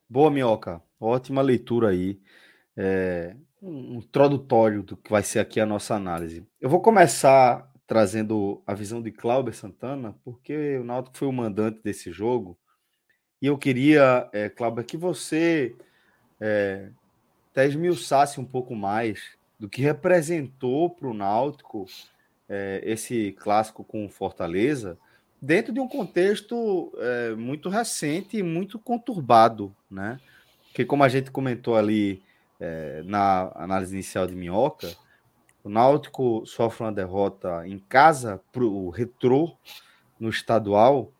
Boa, 0.08 0.30
Minhoca. 0.30 0.82
Ótima 1.00 1.42
leitura 1.42 1.90
aí. 1.90 2.20
É, 2.76 3.36
um 3.64 3.98
introdutório 3.98 4.82
do 4.82 4.96
que 4.96 5.10
vai 5.10 5.22
ser 5.22 5.38
aqui 5.38 5.58
a 5.58 5.66
nossa 5.66 5.94
análise. 5.94 6.46
Eu 6.60 6.68
vou 6.68 6.80
começar 6.80 7.72
trazendo 7.86 8.62
a 8.66 8.74
visão 8.74 9.00
de 9.00 9.10
Cláudio 9.10 9.52
Santana, 9.54 10.14
porque 10.22 10.78
o 10.78 10.84
Náutico 10.84 11.16
foi 11.16 11.28
o 11.28 11.32
mandante 11.32 11.80
desse 11.82 12.12
jogo. 12.12 12.58
E 13.40 13.46
eu 13.46 13.56
queria, 13.56 14.28
é, 14.32 14.48
Cláudio, 14.48 14.84
que 14.84 14.96
você 14.96 15.74
é, 16.40 16.90
até 17.50 17.66
esmiuçasse 17.66 18.38
um 18.38 18.44
pouco 18.44 18.74
mais 18.74 19.22
do 19.58 19.68
que 19.68 19.80
representou 19.80 20.90
para 20.90 21.08
o 21.08 21.14
Náutico 21.14 21.86
é, 22.48 22.82
esse 22.84 23.32
clássico 23.32 23.82
com 23.82 24.08
Fortaleza, 24.10 24.98
dentro 25.40 25.72
de 25.72 25.80
um 25.80 25.88
contexto 25.88 26.92
é, 26.98 27.34
muito 27.34 27.68
recente 27.68 28.36
e 28.36 28.42
muito 28.42 28.78
conturbado, 28.78 29.74
né? 29.90 30.18
Que 30.74 30.84
como 30.84 31.04
a 31.04 31.08
gente 31.08 31.30
comentou 31.30 31.76
ali 31.76 32.22
é, 32.64 33.02
na 33.04 33.52
análise 33.54 33.94
inicial 33.94 34.26
de 34.26 34.34
Minhoca, 34.34 34.96
o 35.62 35.68
Náutico 35.68 36.44
sofre 36.46 36.84
uma 36.84 36.92
derrota 36.92 37.66
em 37.66 37.78
casa 37.78 38.40
para 38.52 38.64
o 38.64 38.88
Retrô 38.88 39.56
no 40.18 40.28
estadual 40.28 41.12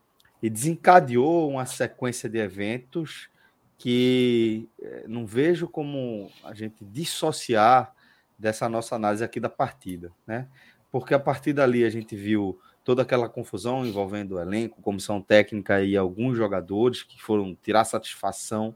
e 0.43 0.49
desencadeou 0.49 1.51
uma 1.51 1.67
sequência 1.67 2.29
de 2.29 2.39
eventos 2.39 3.29
que 3.77 4.69
é, 4.81 5.05
não 5.07 5.27
vejo 5.27 5.69
como 5.69 6.31
a 6.43 6.55
gente 6.55 6.77
dissociar 6.83 7.95
dessa 8.39 8.69
nossa 8.69 8.95
análise 8.97 9.23
aqui 9.23 9.39
da 9.39 9.49
partida, 9.49 10.11
né? 10.27 10.49
Porque 10.91 11.13
a 11.13 11.19
partir 11.19 11.53
dali 11.53 11.85
a 11.85 11.91
gente 11.91 12.15
viu 12.15 12.59
toda 12.85 13.03
aquela 13.03 13.29
confusão 13.29 13.85
envolvendo 13.85 14.33
o 14.37 14.41
elenco, 14.41 14.81
comissão 14.81 15.21
técnica 15.21 15.83
e 15.83 15.97
alguns 15.97 16.37
jogadores 16.37 17.03
que 17.03 17.21
foram 17.21 17.55
tirar 17.55 17.85
satisfação 17.85 18.75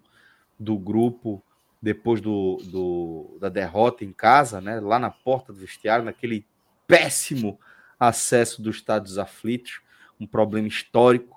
do 0.58 0.76
grupo 0.76 1.42
depois 1.80 2.20
do, 2.20 2.58
do, 2.64 3.38
da 3.40 3.48
derrota 3.48 4.04
em 4.04 4.12
casa, 4.12 4.60
né? 4.60 4.80
Lá 4.80 4.98
na 4.98 5.10
porta 5.10 5.52
do 5.52 5.58
vestiário, 5.58 6.04
naquele 6.04 6.44
péssimo 6.86 7.58
acesso 7.98 8.60
dos 8.62 8.76
Estados 8.76 9.18
Aflitos, 9.18 9.80
um 10.20 10.26
problema 10.26 10.66
histórico, 10.66 11.36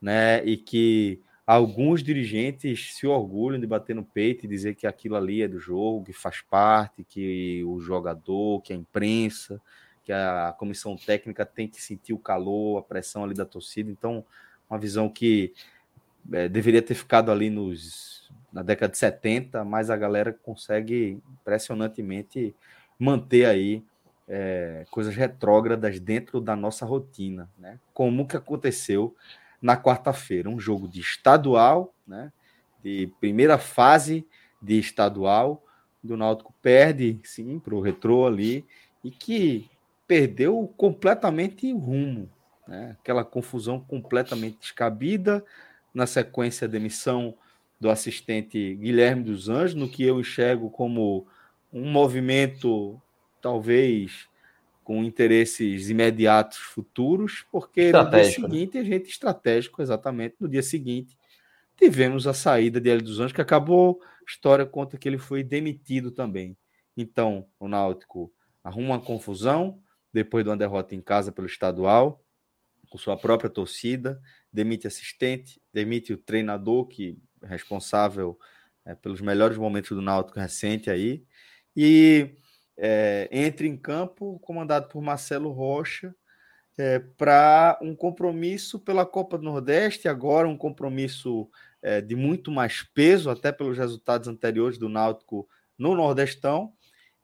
né? 0.00 0.44
E 0.44 0.56
que 0.56 1.22
alguns 1.46 2.02
dirigentes 2.02 2.94
se 2.94 3.06
orgulham 3.06 3.58
de 3.58 3.66
bater 3.66 3.96
no 3.96 4.04
peito 4.04 4.44
e 4.44 4.48
dizer 4.48 4.74
que 4.74 4.86
aquilo 4.86 5.16
ali 5.16 5.42
é 5.42 5.48
do 5.48 5.58
jogo, 5.58 6.04
que 6.04 6.12
faz 6.12 6.42
parte, 6.42 7.04
que 7.04 7.64
o 7.64 7.80
jogador, 7.80 8.60
que 8.60 8.72
a 8.72 8.76
imprensa, 8.76 9.60
que 10.04 10.12
a 10.12 10.54
comissão 10.58 10.96
técnica 10.96 11.46
tem 11.46 11.66
que 11.66 11.80
sentir 11.80 12.12
o 12.12 12.18
calor, 12.18 12.78
a 12.78 12.82
pressão 12.82 13.24
ali 13.24 13.34
da 13.34 13.46
torcida. 13.46 13.90
Então, 13.90 14.24
uma 14.68 14.78
visão 14.78 15.08
que 15.08 15.54
é, 16.32 16.48
deveria 16.48 16.82
ter 16.82 16.94
ficado 16.94 17.30
ali 17.30 17.48
nos, 17.48 18.17
na 18.52 18.62
década 18.62 18.92
de 18.92 18.98
70, 18.98 19.64
mas 19.64 19.90
a 19.90 19.96
galera 19.96 20.32
consegue 20.32 21.20
impressionantemente 21.40 22.54
manter 22.98 23.44
aí 23.44 23.84
é, 24.26 24.84
coisas 24.90 25.14
retrógradas 25.14 25.98
dentro 26.00 26.40
da 26.40 26.54
nossa 26.54 26.84
rotina, 26.84 27.48
né? 27.58 27.78
Como 27.94 28.26
que 28.26 28.36
aconteceu 28.36 29.14
na 29.60 29.76
quarta-feira. 29.76 30.48
Um 30.48 30.58
jogo 30.58 30.88
de 30.88 31.00
estadual, 31.00 31.94
né? 32.06 32.32
de 32.82 33.12
primeira 33.20 33.58
fase 33.58 34.26
de 34.60 34.78
estadual. 34.78 35.64
Do 36.02 36.16
Náutico 36.16 36.54
perde, 36.62 37.20
sim, 37.24 37.58
para 37.58 37.74
o 37.74 37.80
retrô 37.80 38.26
ali, 38.26 38.64
e 39.02 39.10
que 39.10 39.68
perdeu 40.06 40.72
completamente 40.76 41.72
o 41.72 41.78
rumo. 41.78 42.30
Né? 42.66 42.96
Aquela 43.00 43.24
confusão 43.24 43.80
completamente 43.80 44.58
descabida. 44.60 45.44
Na 45.92 46.06
sequência, 46.06 46.68
demissão 46.68 47.34
do 47.80 47.90
assistente 47.90 48.74
Guilherme 48.74 49.24
dos 49.24 49.48
Anjos, 49.48 49.74
no 49.74 49.88
que 49.88 50.02
eu 50.02 50.20
enxergo 50.20 50.70
como 50.70 51.26
um 51.72 51.90
movimento 51.90 53.00
talvez 53.40 54.28
com 54.82 55.04
interesses 55.04 55.90
imediatos 55.90 56.58
futuros, 56.58 57.44
porque 57.52 57.92
no 57.92 58.10
dia 58.10 58.18
né? 58.18 58.24
seguinte 58.24 58.78
a 58.78 58.84
gente 58.84 59.10
estratégico, 59.10 59.82
exatamente, 59.82 60.36
no 60.40 60.48
dia 60.48 60.62
seguinte 60.62 61.16
tivemos 61.76 62.26
a 62.26 62.34
saída 62.34 62.80
de 62.80 62.90
Hélio 62.90 63.04
dos 63.04 63.20
Anjos, 63.20 63.32
que 63.32 63.40
acabou, 63.40 64.00
história 64.26 64.66
conta 64.66 64.98
que 64.98 65.08
ele 65.08 65.18
foi 65.18 65.44
demitido 65.44 66.10
também. 66.10 66.56
Então, 66.96 67.46
o 67.60 67.68
Náutico 67.68 68.32
arruma 68.64 68.96
uma 68.96 69.00
confusão, 69.00 69.80
depois 70.12 70.42
de 70.42 70.50
uma 70.50 70.56
derrota 70.56 70.94
em 70.96 71.00
casa 71.00 71.30
pelo 71.30 71.46
estadual, 71.46 72.20
com 72.90 72.98
sua 72.98 73.16
própria 73.16 73.48
torcida, 73.48 74.20
demite 74.52 74.86
assistente, 74.86 75.60
demite 75.72 76.12
o 76.12 76.18
treinador, 76.18 76.86
que 76.86 77.16
responsável 77.42 78.38
é, 78.84 78.94
pelos 78.94 79.20
melhores 79.20 79.56
momentos 79.56 79.90
do 79.90 80.02
Náutico 80.02 80.38
recente 80.38 80.90
aí, 80.90 81.24
e 81.76 82.36
é, 82.76 83.28
entre 83.30 83.68
em 83.68 83.76
campo, 83.76 84.38
comandado 84.40 84.88
por 84.88 85.02
Marcelo 85.02 85.50
Rocha, 85.50 86.14
é, 86.78 87.00
para 87.00 87.76
um 87.82 87.94
compromisso 87.94 88.78
pela 88.78 89.04
Copa 89.04 89.36
do 89.36 89.44
Nordeste, 89.44 90.08
agora 90.08 90.46
um 90.48 90.56
compromisso 90.56 91.50
é, 91.82 92.00
de 92.00 92.14
muito 92.14 92.50
mais 92.50 92.82
peso, 92.82 93.30
até 93.30 93.50
pelos 93.50 93.76
resultados 93.76 94.28
anteriores 94.28 94.78
do 94.78 94.88
Náutico 94.88 95.48
no 95.76 95.94
Nordestão. 95.94 96.72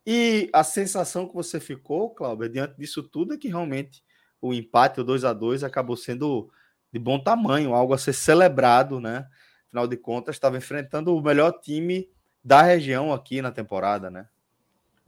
E 0.07 0.51
a 0.53 0.65
sensação 0.65 1.27
que 1.29 1.35
você 1.35 1.61
ficou, 1.61 2.11
Cláudio, 2.11 2.49
diante 2.49 2.77
disso 2.77 3.03
tudo, 3.03 3.35
é 3.35 3.39
que 3.39 3.49
realmente 3.49 4.03
o 4.41 4.53
empate, 4.53 5.01
o 5.01 5.05
2 5.05 5.25
a 5.25 5.33
2 5.33 5.65
acabou 5.65 5.97
sendo 5.97 6.51
de 6.93 6.99
bom 6.99 7.19
tamanho, 7.19 7.75
algo 7.75 7.95
a 7.95 7.99
ser 7.99 8.13
celebrado, 8.13 9.01
né? 9.01 9.27
Afinal 9.75 9.89
de 9.89 9.97
contas, 9.97 10.37
estava 10.37 10.57
enfrentando 10.57 11.17
o 11.17 11.21
melhor 11.21 11.51
time 11.61 12.09
da 12.45 12.63
região 12.63 13.13
aqui 13.13 13.43
na 13.43 13.51
temporada, 13.51 14.09
né? 14.09 14.29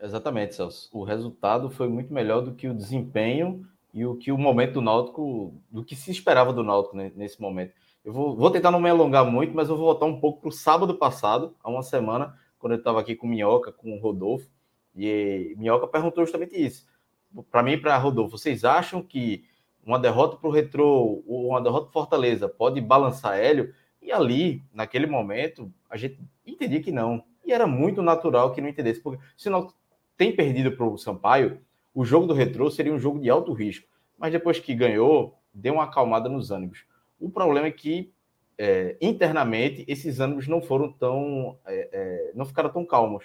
Exatamente, 0.03 0.57
Celso. 0.57 0.91
O 0.93 1.05
resultado 1.05 1.71
foi 1.71 1.89
muito 1.89 2.13
melhor 2.13 2.41
do 2.41 2.53
que 2.53 2.67
o 2.67 2.75
desempenho 2.75 3.65
e 3.95 4.05
o 4.05 4.17
que 4.17 4.33
o 4.33 4.37
momento 4.37 4.73
do 4.73 4.81
Náutico, 4.81 5.55
do 5.71 5.85
que 5.85 5.95
se 5.95 6.11
esperava 6.11 6.53
do 6.53 6.65
Náutico 6.65 6.97
nesse 6.97 7.41
momento. 7.41 7.75
Eu 8.05 8.13
vou, 8.13 8.35
vou 8.35 8.51
tentar 8.51 8.73
não 8.73 8.81
me 8.81 8.91
alongar 8.91 9.25
muito, 9.25 9.55
mas 9.55 9.69
eu 9.69 9.77
vou 9.77 9.87
voltar 9.87 10.07
um 10.07 10.19
pouco 10.19 10.41
para 10.41 10.49
o 10.49 10.53
sábado 10.53 10.97
passado, 10.97 11.55
há 11.63 11.71
uma 11.71 11.85
semana, 11.85 12.37
quando 12.59 12.73
eu 12.73 12.79
estava 12.79 12.99
aqui 12.99 13.15
com 13.15 13.29
o 13.29 13.31
Minhoca, 13.31 13.71
com 13.71 13.97
o 13.97 14.01
Rodolfo, 14.01 14.51
e 14.97 15.55
Minhoca 15.57 15.87
perguntou 15.87 16.25
justamente 16.25 16.57
isso. 16.57 16.89
Para 17.53 17.63
mim 17.63 17.79
para 17.79 17.97
Rodolfo, 17.97 18.37
vocês 18.37 18.65
acham 18.65 19.01
que 19.01 19.45
uma 19.85 19.97
derrota 20.01 20.37
para 20.37 20.49
o 20.49 20.53
Retrô 20.53 21.23
ou 21.25 21.51
uma 21.51 21.63
derrota 21.63 21.85
para 21.85 21.93
Fortaleza 21.93 22.49
pode 22.49 22.81
balançar 22.81 23.39
Hélio? 23.39 23.73
E 24.07 24.13
ali, 24.13 24.63
naquele 24.73 25.05
momento, 25.05 25.73
a 25.91 25.97
gente 25.97 26.21
entendia 26.47 26.81
que 26.81 26.93
não. 26.93 27.25
E 27.45 27.53
era 27.53 27.67
muito 27.67 28.01
natural 28.01 28.53
que 28.53 28.61
não 28.61 28.69
entendesse, 28.69 29.01
porque 29.01 29.21
se 29.37 29.51
não 29.51 29.75
tem 30.17 30.35
perdido 30.35 30.71
para 30.77 30.87
o 30.87 30.97
Sampaio, 30.97 31.61
o 31.93 32.05
jogo 32.05 32.25
do 32.25 32.33
Retrô 32.33 32.71
seria 32.71 32.93
um 32.93 33.01
jogo 33.01 33.19
de 33.19 33.29
alto 33.29 33.53
risco. 33.53 33.89
Mas 34.17 34.31
depois 34.31 34.61
que 34.61 34.77
ganhou, 34.77 35.37
deu 35.53 35.75
uma 35.75 35.85
acalmada 35.85 36.29
nos 36.29 36.53
ânimos. 36.53 36.87
O 37.19 37.29
problema 37.29 37.67
é 37.67 37.73
que 37.73 38.13
é, 38.57 38.97
internamente 39.01 39.85
esses 39.89 40.21
ânimos 40.21 40.47
não 40.47 40.63
foram 40.63 40.93
tão. 40.93 41.59
É, 41.67 41.89
é, 41.93 42.33
não 42.33 42.47
ficaram 42.47 42.71
tão 42.71 42.87
calmos. 42.87 43.25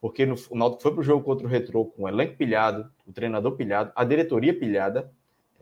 Porque 0.00 0.26
no, 0.26 0.34
o 0.50 0.58
Náutico 0.58 0.82
foi 0.82 0.90
para 0.90 1.00
o 1.00 1.04
jogo 1.04 1.24
contra 1.24 1.46
o 1.46 1.50
Retrô 1.50 1.84
com 1.84 2.02
o 2.02 2.08
elenco 2.08 2.36
pilhado, 2.36 2.90
o 3.06 3.12
treinador 3.12 3.52
pilhado, 3.52 3.92
a 3.94 4.02
diretoria 4.02 4.52
pilhada. 4.52 5.12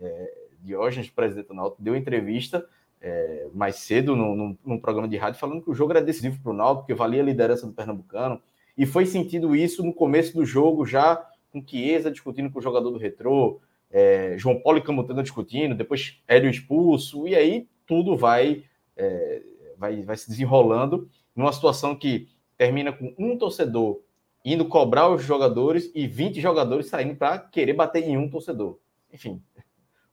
É, 0.00 0.46
Diógenes, 0.60 1.10
presidente 1.10 1.48
do 1.48 1.54
Náutico, 1.54 1.82
deu 1.82 1.94
entrevista 1.94 2.66
é, 3.00 3.48
mais 3.52 3.76
cedo 3.76 4.16
num, 4.16 4.56
num, 4.64 4.78
programa 4.78 5.08
de 5.08 5.16
rádio 5.16 5.38
falando 5.38 5.62
que 5.62 5.70
o 5.70 5.74
jogo 5.74 5.92
era 5.92 6.02
decisivo 6.02 6.40
para 6.42 6.50
o 6.50 6.54
Náutico, 6.54 6.80
porque 6.82 6.94
valia 6.94 7.22
a 7.22 7.24
liderança 7.24 7.66
do 7.66 7.72
Pernambucano. 7.72 8.40
E 8.76 8.84
foi 8.84 9.06
sentido 9.06 9.54
isso 9.54 9.84
no 9.84 9.92
começo 9.92 10.34
do 10.34 10.44
jogo, 10.44 10.84
já 10.84 11.24
com 11.52 11.62
Chiesa 11.66 12.10
discutindo 12.10 12.50
com 12.50 12.58
o 12.58 12.62
jogador 12.62 12.90
do 12.90 12.98
Retrô, 12.98 13.60
é, 13.90 14.34
João 14.36 14.60
Paulo 14.60 14.78
e 14.78 14.82
Camutanga 14.82 15.22
discutindo, 15.22 15.74
depois 15.74 16.20
Hélio 16.26 16.50
expulso, 16.50 17.26
e 17.26 17.34
aí 17.34 17.68
tudo 17.86 18.16
vai, 18.16 18.64
é, 18.96 19.42
vai, 19.78 20.02
vai 20.02 20.16
se 20.16 20.28
desenrolando 20.28 21.08
numa 21.34 21.52
situação 21.52 21.94
que 21.94 22.28
termina 22.58 22.92
com 22.92 23.14
um 23.18 23.36
torcedor 23.36 24.00
indo 24.44 24.64
cobrar 24.64 25.08
os 25.08 25.24
jogadores 25.24 25.90
e 25.92 26.06
20 26.06 26.40
jogadores 26.40 26.86
saindo 26.86 27.16
para 27.16 27.36
querer 27.38 27.72
bater 27.72 28.04
em 28.04 28.16
um 28.16 28.30
torcedor. 28.30 28.78
Enfim, 29.12 29.42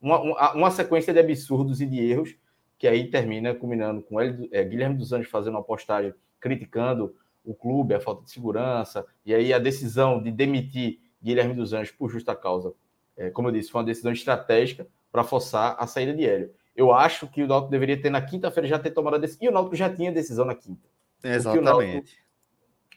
uma, 0.02 0.20
uma, 0.20 0.54
uma, 0.54 0.72
sequência 0.72 1.14
de 1.14 1.20
absurdos 1.20 1.80
e 1.82 1.86
de 1.86 2.00
erros 2.00 2.36
que 2.84 2.88
aí 2.90 3.10
termina 3.10 3.56
culminando 3.56 4.02
com 4.02 4.20
ele, 4.20 4.50
é, 4.52 4.62
Guilherme 4.62 4.98
dos 4.98 5.14
Anjos 5.14 5.30
fazendo 5.32 5.54
uma 5.54 5.64
postagem 5.64 6.14
criticando 6.38 7.16
o 7.42 7.56
clube, 7.56 7.94
a 7.94 8.00
falta 8.02 8.26
de 8.26 8.30
segurança, 8.30 9.06
e 9.26 9.34
aí 9.34 9.54
a 9.54 9.58
decisão 9.58 10.22
de 10.22 10.30
demitir 10.30 11.00
Guilherme 11.24 11.54
dos 11.54 11.72
Anjos 11.72 11.96
por 11.96 12.10
justa 12.10 12.36
causa, 12.36 12.74
é, 13.16 13.30
como 13.30 13.48
eu 13.48 13.54
disse, 13.54 13.72
foi 13.72 13.80
uma 13.80 13.88
decisão 13.88 14.12
estratégica 14.12 14.86
para 15.14 15.24
forçar 15.24 15.78
a 15.80 15.88
saída 15.88 16.14
de 16.14 16.28
Hélio. 16.28 16.54
Eu 16.76 16.94
acho 16.94 17.26
que 17.26 17.42
o 17.42 17.48
Náutico 17.48 17.72
deveria 17.72 18.02
ter 18.02 18.10
na 18.10 18.22
quinta-feira 18.22 18.68
já 18.68 18.78
ter 18.78 18.92
tomado 18.92 19.14
a 19.14 19.18
decisão, 19.18 19.46
e 19.46 19.48
o 19.48 19.54
Náutico 19.54 19.78
já 19.78 19.90
tinha 19.90 20.12
decisão 20.12 20.44
na 20.44 20.54
quinta. 20.54 20.86
Exatamente. 21.24 21.62
O 21.62 21.64
Náutico, 21.64 22.18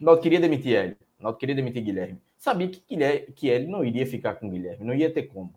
o 0.00 0.04
Náutico 0.04 0.22
queria 0.24 0.40
demitir 0.40 0.74
Hélio. 0.74 0.96
O 1.20 1.22
Náutico 1.22 1.38
queria 1.38 1.54
demitir 1.54 1.84
Guilherme. 1.84 2.20
Sabia 2.36 2.66
que, 2.66 2.82
Guilherme, 2.90 3.32
que 3.36 3.46
ele 3.46 3.68
não 3.68 3.84
iria 3.84 4.04
ficar 4.04 4.34
com 4.34 4.50
Guilherme, 4.50 4.84
não 4.84 4.94
ia 4.94 5.12
ter 5.12 5.28
como. 5.28 5.54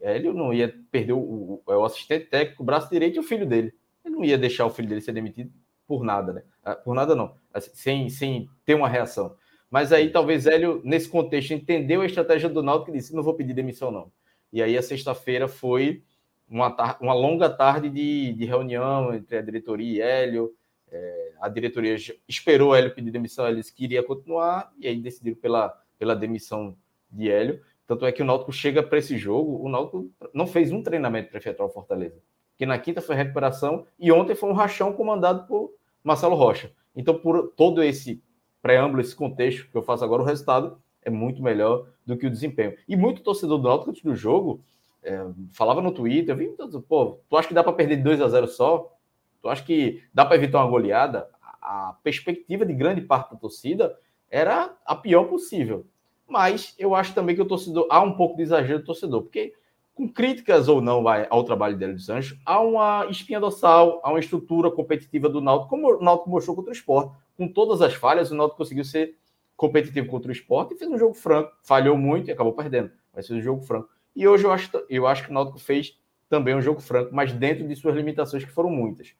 Ele 0.00 0.32
não 0.32 0.52
ia 0.52 0.74
perder 0.90 1.12
o, 1.12 1.18
o, 1.18 1.62
o 1.66 1.84
assistente 1.84 2.26
técnico, 2.26 2.62
o 2.62 2.66
braço 2.66 2.90
direito 2.90 3.16
e 3.16 3.20
o 3.20 3.22
filho 3.22 3.46
dele. 3.46 3.72
Ele 4.04 4.14
não 4.14 4.24
ia 4.24 4.38
deixar 4.38 4.66
o 4.66 4.70
filho 4.70 4.88
dele 4.88 5.00
ser 5.00 5.12
demitido 5.12 5.52
por 5.86 6.04
nada, 6.04 6.32
né? 6.32 6.42
Ah, 6.64 6.74
por 6.74 6.94
nada 6.94 7.14
não, 7.14 7.36
assim, 7.52 7.70
sem, 7.74 8.08
sem 8.08 8.48
ter 8.64 8.74
uma 8.74 8.88
reação. 8.88 9.36
Mas 9.70 9.92
aí 9.92 10.10
talvez 10.10 10.46
Hélio, 10.46 10.80
nesse 10.84 11.08
contexto, 11.08 11.52
entendeu 11.52 12.00
a 12.00 12.06
estratégia 12.06 12.48
do 12.48 12.62
Náutico 12.62 12.90
e 12.90 12.98
disse: 12.98 13.14
não 13.14 13.22
vou 13.22 13.34
pedir 13.34 13.54
demissão, 13.54 13.90
não. 13.90 14.10
E 14.52 14.62
aí 14.62 14.76
a 14.76 14.82
sexta-feira 14.82 15.48
foi 15.48 16.02
uma, 16.48 16.74
uma 17.00 17.14
longa 17.14 17.50
tarde 17.50 17.90
de, 17.90 18.32
de 18.32 18.44
reunião 18.44 19.12
entre 19.14 19.36
a 19.36 19.42
diretoria 19.42 19.92
e 19.92 20.00
Hélio. 20.00 20.54
É, 20.90 21.32
a 21.40 21.48
diretoria 21.48 21.96
esperou 22.28 22.74
Hélio 22.74 22.94
pedir 22.94 23.10
demissão, 23.10 23.48
eles 23.48 23.70
queria 23.70 24.02
continuar, 24.02 24.72
e 24.78 24.86
aí 24.86 25.00
decidiram 25.00 25.36
pela, 25.36 25.68
pela 25.98 26.14
demissão 26.14 26.76
de 27.10 27.28
Hélio. 27.30 27.60
Tanto 27.86 28.04
é 28.04 28.12
que 28.12 28.22
o 28.22 28.24
Náutico 28.24 28.52
chega 28.52 28.82
para 28.82 28.98
esse 28.98 29.16
jogo, 29.16 29.64
o 29.64 29.68
Náutico 29.68 30.10
não 30.34 30.46
fez 30.46 30.72
um 30.72 30.82
treinamento 30.82 31.30
para 31.30 31.38
efetuar 31.38 31.68
o 31.68 31.72
Fortaleza. 31.72 32.20
Que 32.56 32.66
na 32.66 32.78
quinta 32.78 33.00
foi 33.00 33.14
recuperação 33.14 33.86
e 33.98 34.10
ontem 34.10 34.34
foi 34.34 34.50
um 34.50 34.54
rachão 34.54 34.92
comandado 34.92 35.46
por 35.46 35.72
Marcelo 36.02 36.34
Rocha. 36.34 36.72
Então, 36.94 37.18
por 37.18 37.52
todo 37.56 37.82
esse 37.82 38.22
preâmbulo, 38.60 39.00
esse 39.00 39.14
contexto 39.14 39.70
que 39.70 39.76
eu 39.76 39.82
faço 39.82 40.02
agora, 40.02 40.22
o 40.22 40.24
resultado 40.24 40.80
é 41.02 41.10
muito 41.10 41.42
melhor 41.42 41.86
do 42.04 42.16
que 42.16 42.26
o 42.26 42.30
desempenho. 42.30 42.76
E 42.88 42.96
muito 42.96 43.22
torcedor 43.22 43.58
do 43.58 43.68
Náutico 43.68 43.90
antes 43.90 44.02
do 44.02 44.16
jogo 44.16 44.64
é, 45.06 45.24
falava 45.52 45.80
no 45.80 45.92
Twitter, 45.92 46.34
eu 46.34 46.36
vi, 46.36 46.82
pô, 46.88 47.20
tu 47.28 47.36
acha 47.36 47.46
que 47.46 47.54
dá 47.54 47.62
para 47.62 47.72
perder 47.72 47.96
de 47.96 48.02
2 48.02 48.20
a 48.20 48.28
0 48.28 48.48
só? 48.48 48.92
Tu 49.40 49.48
acha 49.48 49.62
que 49.62 50.02
dá 50.12 50.26
para 50.26 50.34
evitar 50.34 50.58
uma 50.58 50.70
goleada? 50.70 51.28
A 51.62 51.96
perspectiva 52.02 52.66
de 52.66 52.74
grande 52.74 53.00
parte 53.00 53.30
da 53.30 53.36
torcida 53.36 53.96
era 54.28 54.76
a 54.84 54.96
pior 54.96 55.24
possível. 55.24 55.86
Mas 56.28 56.74
eu 56.78 56.94
acho 56.94 57.14
também 57.14 57.36
que 57.36 57.42
o 57.42 57.46
torcedor 57.46 57.86
há 57.90 58.00
um 58.00 58.12
pouco 58.12 58.36
de 58.36 58.42
exagero 58.42 58.80
do 58.80 58.84
torcedor, 58.84 59.22
porque 59.22 59.54
com 59.94 60.06
críticas 60.06 60.68
ou 60.68 60.82
não 60.82 61.02
ao 61.30 61.42
trabalho 61.42 61.76
dele 61.76 61.94
dos 61.94 62.10
Anjos, 62.10 62.38
há 62.44 62.60
uma 62.60 63.06
espinha 63.06 63.40
dorsal, 63.40 64.00
há 64.04 64.10
uma 64.10 64.20
estrutura 64.20 64.70
competitiva 64.70 65.26
do 65.26 65.40
Náutico, 65.40 65.70
como 65.70 65.88
o 65.88 66.04
Náutico 66.04 66.28
mostrou 66.28 66.54
contra 66.54 66.70
o 66.70 66.74
Sport. 66.74 67.12
Com 67.36 67.48
todas 67.48 67.80
as 67.80 67.94
falhas, 67.94 68.30
o 68.30 68.34
Náutico 68.34 68.58
conseguiu 68.58 68.84
ser 68.84 69.16
competitivo 69.56 70.06
contra 70.08 70.28
o 70.28 70.32
Sport 70.32 70.72
e 70.72 70.76
fez 70.76 70.90
um 70.90 70.98
jogo 70.98 71.14
franco. 71.14 71.50
Falhou 71.62 71.96
muito 71.96 72.28
e 72.28 72.32
acabou 72.32 72.52
perdendo, 72.52 72.90
mas 73.14 73.26
fez 73.26 73.38
um 73.38 73.42
jogo 73.42 73.62
franco. 73.62 73.88
E 74.14 74.28
hoje 74.28 74.44
eu 74.44 74.52
acho, 74.52 74.70
eu 74.90 75.06
acho 75.06 75.24
que 75.24 75.30
o 75.30 75.34
Náutico 75.34 75.58
fez 75.58 75.98
também 76.28 76.54
um 76.54 76.60
jogo 76.60 76.80
franco, 76.80 77.14
mas 77.14 77.32
dentro 77.32 77.66
de 77.66 77.74
suas 77.74 77.96
limitações, 77.96 78.44
que 78.44 78.50
foram 78.50 78.68
muitas. 78.68 79.14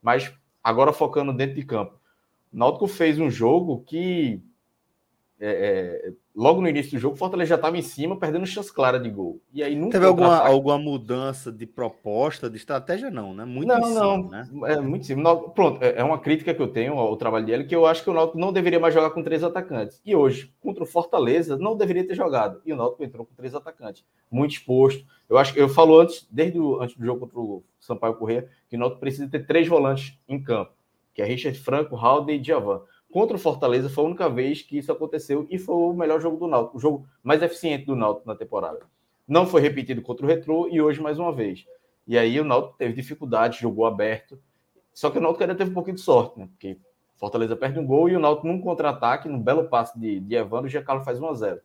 Mas 0.00 0.32
agora 0.62 0.92
focando 0.92 1.32
dentro 1.32 1.56
de 1.56 1.64
campo. 1.64 1.98
O 2.52 2.56
Náutico 2.56 2.86
fez 2.86 3.18
um 3.18 3.30
jogo 3.30 3.82
que 3.84 4.40
é, 5.44 6.06
é, 6.06 6.12
logo 6.36 6.60
no 6.60 6.68
início 6.68 6.92
do 6.92 7.00
jogo, 7.00 7.16
o 7.16 7.18
Fortaleza 7.18 7.48
já 7.48 7.54
estava 7.56 7.76
em 7.76 7.82
cima, 7.82 8.16
perdendo 8.16 8.46
chance 8.46 8.72
clara 8.72 9.00
de 9.00 9.10
gol. 9.10 9.42
E 9.52 9.60
aí 9.60 9.74
nunca 9.74 9.98
teve 9.98 10.06
alguma, 10.06 10.38
alguma 10.38 10.78
mudança 10.78 11.50
de 11.50 11.66
proposta, 11.66 12.48
de 12.48 12.56
estratégia, 12.56 13.10
não, 13.10 13.34
né? 13.34 13.44
Muito 13.44 13.66
não, 13.66 13.82
cima, 13.82 14.00
não, 14.00 14.28
né? 14.28 14.48
É 14.66 14.80
muito 14.80 15.04
sim. 15.04 15.20
Pronto, 15.52 15.82
é, 15.82 15.94
é 15.96 16.04
uma 16.04 16.20
crítica 16.20 16.54
que 16.54 16.62
eu 16.62 16.68
tenho 16.68 16.92
ao 16.94 17.16
trabalho 17.16 17.44
dele, 17.44 17.64
que 17.64 17.74
eu 17.74 17.84
acho 17.86 18.04
que 18.04 18.10
o 18.10 18.12
Náutico 18.12 18.38
não 18.38 18.52
deveria 18.52 18.78
mais 18.78 18.94
jogar 18.94 19.10
com 19.10 19.20
três 19.20 19.42
atacantes. 19.42 20.00
E 20.06 20.14
hoje, 20.14 20.54
contra 20.60 20.84
o 20.84 20.86
Fortaleza, 20.86 21.58
não 21.58 21.76
deveria 21.76 22.06
ter 22.06 22.14
jogado. 22.14 22.62
E 22.64 22.72
o 22.72 22.76
Náutico 22.76 23.02
entrou 23.02 23.26
com 23.26 23.34
três 23.34 23.52
atacantes, 23.52 24.04
muito 24.30 24.52
exposto. 24.52 25.04
Eu 25.28 25.38
acho 25.38 25.52
que 25.52 25.60
eu 25.60 25.68
falo 25.68 25.98
antes, 25.98 26.24
desde 26.30 26.60
o 26.60 26.80
antes 26.80 26.96
do 26.96 27.04
jogo 27.04 27.18
contra 27.18 27.40
o 27.40 27.64
Sampaio 27.80 28.14
Corrêa, 28.14 28.48
que 28.70 28.76
o 28.76 28.78
Náutico 28.78 29.00
precisa 29.00 29.28
ter 29.28 29.44
três 29.44 29.66
volantes 29.66 30.16
em 30.28 30.40
campo, 30.40 30.70
que 31.12 31.20
é 31.20 31.24
Richard 31.24 31.58
Franco, 31.58 31.96
Halder 31.96 32.36
e 32.36 32.38
Djavan 32.38 32.82
contra 33.12 33.36
o 33.36 33.38
Fortaleza 33.38 33.90
foi 33.90 34.04
a 34.04 34.06
única 34.08 34.28
vez 34.28 34.62
que 34.62 34.78
isso 34.78 34.90
aconteceu 34.90 35.46
e 35.50 35.58
foi 35.58 35.74
o 35.74 35.92
melhor 35.92 36.20
jogo 36.20 36.38
do 36.38 36.48
Náutico, 36.48 36.78
o 36.78 36.80
jogo 36.80 37.06
mais 37.22 37.42
eficiente 37.42 37.84
do 37.84 37.94
Náutico 37.94 38.26
na 38.26 38.34
temporada. 38.34 38.80
Não 39.28 39.46
foi 39.46 39.60
repetido 39.60 40.00
contra 40.00 40.24
o 40.24 40.28
Retrô 40.28 40.66
e 40.68 40.80
hoje 40.80 41.00
mais 41.00 41.18
uma 41.18 41.30
vez. 41.30 41.66
E 42.08 42.16
aí 42.16 42.40
o 42.40 42.44
Náutico 42.44 42.76
teve 42.78 42.94
dificuldade, 42.94 43.60
jogou 43.60 43.86
aberto. 43.86 44.40
Só 44.94 45.10
que 45.10 45.18
o 45.18 45.20
Náutico 45.20 45.44
ainda 45.44 45.54
teve 45.54 45.70
um 45.70 45.74
pouquinho 45.74 45.96
de 45.96 46.00
sorte, 46.00 46.38
né? 46.38 46.48
Porque 46.50 46.78
Fortaleza 47.16 47.54
perde 47.54 47.78
um 47.78 47.86
gol 47.86 48.08
e 48.08 48.16
o 48.16 48.20
Náutico 48.20 48.48
num 48.48 48.60
contra-ataque, 48.60 49.28
num 49.28 49.40
belo 49.40 49.68
passe 49.68 49.98
de, 50.00 50.18
de 50.18 50.34
Evandro, 50.34 50.66
o 50.66 50.70
Giancarlo 50.70 51.04
faz 51.04 51.20
1 51.20 51.28
a 51.28 51.34
0. 51.34 51.60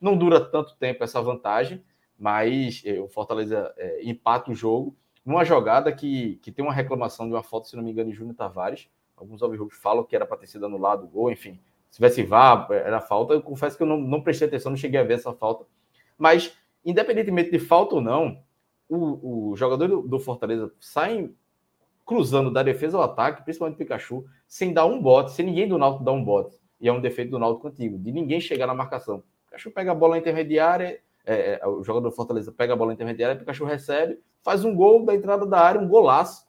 Não 0.00 0.16
dura 0.16 0.40
tanto 0.40 0.76
tempo 0.76 1.02
essa 1.02 1.22
vantagem, 1.22 1.82
mas 2.18 2.82
eh, 2.84 3.00
o 3.00 3.08
Fortaleza 3.08 3.72
eh, 3.78 4.00
empata 4.02 4.50
o 4.50 4.54
jogo 4.54 4.94
numa 5.24 5.44
jogada 5.44 5.92
que, 5.92 6.36
que 6.42 6.50
tem 6.50 6.64
uma 6.64 6.72
reclamação 6.72 7.26
de 7.26 7.34
uma 7.34 7.42
foto, 7.42 7.68
se 7.68 7.76
não 7.76 7.82
me 7.82 7.90
engano, 7.90 8.10
de 8.10 8.16
Júnior 8.16 8.34
Tavares, 8.34 8.88
Alguns 9.20 9.42
alvirrubos 9.42 9.76
falam 9.76 10.04
que 10.04 10.14
era 10.14 10.26
para 10.26 10.36
ter 10.36 10.46
sido 10.46 10.66
anulado 10.66 11.04
o 11.04 11.08
gol, 11.08 11.30
enfim. 11.30 11.60
Se 11.90 11.96
tivesse 11.96 12.22
vá, 12.22 12.66
era 12.70 13.00
falta. 13.00 13.34
Eu 13.34 13.42
confesso 13.42 13.76
que 13.76 13.82
eu 13.82 13.86
não, 13.86 13.98
não 13.98 14.22
prestei 14.22 14.48
atenção, 14.48 14.70
não 14.70 14.76
cheguei 14.76 15.00
a 15.00 15.04
ver 15.04 15.14
essa 15.14 15.32
falta. 15.32 15.64
Mas, 16.16 16.56
independentemente 16.84 17.50
de 17.50 17.58
falta 17.58 17.94
ou 17.94 18.00
não, 18.00 18.42
o, 18.88 19.50
o 19.50 19.56
jogador 19.56 19.88
do, 19.88 20.02
do 20.02 20.18
Fortaleza 20.18 20.72
sai 20.80 21.30
cruzando 22.08 22.50
da 22.50 22.62
defesa 22.62 22.96
ao 22.96 23.02
ataque, 23.02 23.42
principalmente 23.42 23.74
o 23.74 23.78
Pikachu, 23.78 24.24
sem 24.46 24.72
dar 24.72 24.86
um 24.86 25.00
bote, 25.00 25.32
sem 25.32 25.44
ninguém 25.44 25.68
do 25.68 25.76
Náutico 25.76 26.04
dar 26.04 26.12
um 26.12 26.24
bote. 26.24 26.56
E 26.80 26.88
é 26.88 26.92
um 26.92 27.00
defeito 27.00 27.32
do 27.32 27.38
Náutico 27.38 27.68
antigo, 27.68 27.98
de 27.98 28.10
ninguém 28.10 28.40
chegar 28.40 28.66
na 28.66 28.74
marcação. 28.74 29.18
O 29.18 29.22
Pikachu 29.44 29.70
pega 29.70 29.92
a 29.92 29.94
bola 29.94 30.16
intermediária, 30.16 31.00
é, 31.26 31.60
é, 31.60 31.66
o 31.66 31.84
jogador 31.84 32.08
do 32.08 32.14
Fortaleza 32.14 32.50
pega 32.50 32.72
a 32.72 32.76
bola 32.76 32.94
intermediária, 32.94 33.36
o 33.36 33.38
Pikachu 33.38 33.66
recebe, 33.66 34.18
faz 34.42 34.64
um 34.64 34.74
gol 34.74 35.04
da 35.04 35.14
entrada 35.14 35.44
da 35.44 35.60
área, 35.60 35.78
um 35.78 35.86
golaço, 35.86 36.46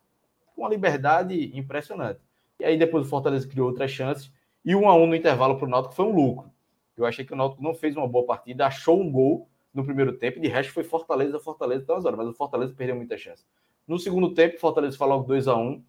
com 0.56 0.62
uma 0.62 0.70
liberdade 0.70 1.52
impressionante. 1.58 2.22
E 2.60 2.66
aí 2.66 2.78
depois 2.78 3.06
o 3.06 3.10
Fortaleza 3.10 3.48
criou 3.48 3.68
outras 3.68 3.92
chances. 3.92 4.32
E 4.64 4.76
um 4.76 4.88
a 4.90 4.96
um 4.96 5.08
no 5.08 5.16
intervalo 5.16 5.58
para 5.58 5.66
o 5.66 5.70
Náutico 5.70 5.96
foi 5.96 6.06
um 6.06 6.14
lucro. 6.14 6.52
Eu 6.98 7.06
achei 7.06 7.24
que 7.24 7.34
o 7.34 7.36
Náutico 7.36 7.64
não 7.64 7.74
fez 7.74 7.96
uma 7.96 8.08
boa 8.08 8.26
partida, 8.26 8.68
achou 8.68 9.00
um 9.00 9.10
gol 9.10 9.50
no 9.74 9.86
primeiro 9.86 10.14
tempo, 10.14 10.38
e 10.38 10.42
de 10.42 10.48
resto 10.48 10.74
foi 10.74 10.84
Fortaleza, 10.84 11.40
Fortaleza 11.40 11.84
até 11.84 11.94
as 11.94 12.06
horas, 12.06 12.18
mas 12.18 12.28
o 12.28 12.34
Fortaleza 12.34 12.74
perdeu 12.76 12.96
muita 12.96 13.18
chance. 13.18 13.46
No 13.88 13.98
segundo 13.98 14.34
tempo, 14.34 14.58
o 14.58 14.60
Fortaleza 14.60 14.98
foi 14.98 15.08
logo 15.08 15.26
2 15.26 15.48
a 15.48 15.56
1 15.56 15.62
um, 15.62 15.84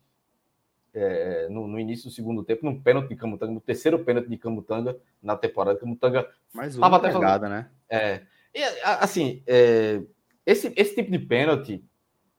é, 0.92 1.48
no, 1.48 1.66
no, 1.66 1.78
início 1.78 2.08
do 2.08 2.14
segundo 2.14 2.44
tempo, 2.44 2.64
num 2.64 2.80
pênalti 2.80 3.08
de 3.08 3.16
Camutanga, 3.16 3.52
no 3.52 3.60
terceiro 3.60 3.98
pênalti 4.04 4.28
de 4.28 4.36
Camutanga 4.36 4.96
na 5.22 5.36
temporada. 5.36 5.78
Camutanga 5.78 6.28
mais 6.52 6.76
uma 6.76 7.00
pegada, 7.00 7.20
falando, 7.20 7.48
né? 7.48 7.70
É, 7.88 8.22
e, 8.54 8.62
assim, 8.84 9.42
é, 9.46 10.02
esse, 10.44 10.72
esse 10.76 10.94
tipo 10.94 11.10
de 11.10 11.18
pênalti 11.18 11.74
é, 11.74 11.78
é, 11.78 11.84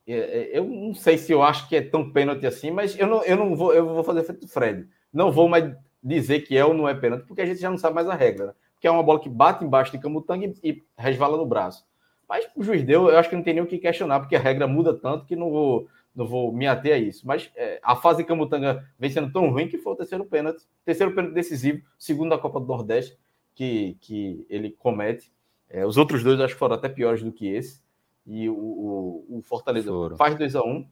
eu 0.08 0.64
não 0.66 0.94
sei 0.94 1.18
se 1.18 1.32
eu 1.32 1.44
acho 1.44 1.70
que 1.70 1.76
é 1.76 1.82
tão 1.82 2.12
pênalti 2.12 2.46
assim, 2.46 2.72
mas 2.72 2.98
eu 2.98 3.08
não, 3.08 3.24
eu 3.24 3.38
não 3.38 3.56
vou, 3.56 3.74
eu 3.74 3.88
vou 3.88 4.04
fazer 4.04 4.24
feito 4.24 4.48
Fred. 4.48 4.88
Não 5.14 5.32
vou 5.32 5.48
mais 5.48 5.74
dizer 6.04 6.42
que 6.42 6.58
é 6.58 6.66
ou 6.66 6.74
não 6.74 6.90
é 6.90 6.96
pênalti, 6.96 7.26
porque 7.28 7.42
a 7.42 7.46
gente 7.46 7.62
já 7.62 7.70
não 7.70 7.78
sabe 7.78 7.96
mais 7.96 8.10
a 8.10 8.16
regra, 8.16 8.48
né? 8.48 8.54
Que 8.80 8.88
é 8.88 8.92
uma 8.92 9.04
bola 9.04 9.20
que 9.20 9.30
bate 9.30 9.64
embaixo 9.64 9.92
de 9.92 10.00
Camutanga 10.00 10.52
e, 10.64 10.84
resvala 10.98 11.38
no 11.38 11.46
braço. 11.46 11.86
Mas 12.28 12.48
o 12.56 12.64
juiz 12.64 12.84
deu, 12.84 13.10
eu 13.10 13.18
acho 13.18 13.30
que 13.30 13.36
não 13.36 13.44
tem 13.44 13.54
nem 13.54 13.64
o 13.64 13.68
que 13.68 13.78
questionar, 13.78 14.20
porque 14.20 14.36
a 14.36 14.40
regra 14.40 14.68
muda 14.68 14.94
tanto 14.94 15.26
que 15.26 15.36
não 15.36 15.52
vou, 15.52 15.88
não 16.16 16.26
vou 16.26 16.52
me 16.52 16.66
ater 16.66 16.96
a 16.96 16.98
isso. 16.98 17.28
Mas 17.28 17.52
é, 17.56 17.80
a 17.84 17.96
fase 17.96 18.24
Camutanga 18.24 18.84
vem 18.98 19.12
sendo 19.12 19.32
tão 19.32 19.50
ruim 19.52 19.68
que 19.68 19.78
foi 19.78 19.94
o 19.94 19.96
terceiro 19.96 20.26
pênalti, 20.26 20.64
terceiro 20.84 21.14
pênalti 21.14 21.34
decisivo, 21.34 21.84
segundo 22.00 22.30
da 22.30 22.38
Copa 22.40 22.60
do 22.60 22.66
Nordeste, 22.66 23.18
que, 23.54 23.98
que 24.02 24.46
ele 24.50 24.72
comete. 24.72 25.32
É, 25.70 25.86
os 25.86 25.98
outros 25.98 26.24
dois 26.24 26.40
acho 26.40 26.54
que 26.54 26.60
foram 26.60 26.76
até 26.76 26.90
piores 26.90 27.22
do 27.22 27.32
que 27.32 27.48
esse 27.48 27.81
e 28.26 28.50
o, 28.50 28.56
o, 28.56 29.38
o 29.38 29.42
Fortaleza 29.42 29.92
faz 30.18 30.36
2 30.36 30.56
a 30.56 30.64
1 30.64 30.70
um. 30.70 30.88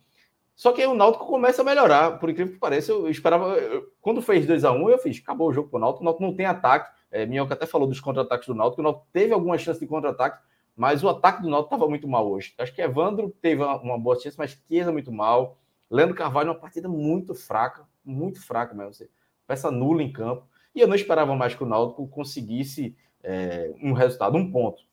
Só 0.55 0.73
que 0.73 0.81
aí 0.81 0.87
o 0.87 0.93
Náutico 0.93 1.25
começa 1.25 1.61
a 1.61 1.65
melhorar, 1.65 2.19
por 2.19 2.29
incrível 2.29 2.53
que 2.53 2.59
pareça. 2.59 2.91
Eu 2.91 3.09
esperava. 3.09 3.53
Eu, 3.57 3.93
quando 4.01 4.21
fez 4.21 4.45
2 4.45 4.65
a 4.65 4.71
1 4.73 4.75
um, 4.75 4.89
eu 4.89 4.97
fiz, 4.97 5.19
acabou 5.19 5.47
o 5.47 5.53
jogo 5.53 5.69
pro 5.69 5.79
Náutico. 5.79 6.01
O 6.01 6.05
Náutico 6.05 6.23
não 6.23 6.35
tem 6.35 6.45
ataque. 6.45 6.91
É, 7.09 7.25
Minhoca 7.25 7.53
até 7.53 7.65
falou 7.65 7.87
dos 7.87 8.01
contra-ataques 8.01 8.47
do 8.47 8.53
Náutico. 8.53 8.81
O 8.81 8.83
Náutico 8.83 9.07
teve 9.13 9.33
algumas 9.33 9.61
chances 9.61 9.79
de 9.79 9.87
contra-ataque, 9.87 10.43
mas 10.75 11.01
o 11.03 11.09
ataque 11.09 11.41
do 11.41 11.49
Náutico 11.49 11.73
estava 11.73 11.89
muito 11.89 12.07
mal 12.07 12.29
hoje. 12.29 12.53
Acho 12.57 12.75
que 12.75 12.81
Evandro 12.81 13.33
teve 13.41 13.63
uma, 13.63 13.79
uma 13.79 13.97
boa 13.97 14.19
chance, 14.19 14.37
mas 14.37 14.61
Chiesa 14.67 14.91
muito 14.91 15.11
mal. 15.11 15.57
Leandro 15.89 16.13
Carvalho, 16.13 16.49
uma 16.49 16.59
partida 16.59 16.89
muito 16.89 17.33
fraca, 17.33 17.87
muito 18.03 18.45
fraca 18.45 18.75
mesmo. 18.75 18.89
Assim, 18.89 19.07
peça 19.47 19.71
nula 19.71 20.03
em 20.03 20.11
campo. 20.11 20.45
E 20.75 20.81
eu 20.81 20.87
não 20.87 20.95
esperava 20.95 21.33
mais 21.35 21.55
que 21.55 21.63
o 21.63 21.67
Náutico 21.67 22.05
conseguisse 22.09 22.97
é, 23.23 23.73
um 23.81 23.93
resultado, 23.93 24.37
um 24.37 24.51
ponto. 24.51 24.83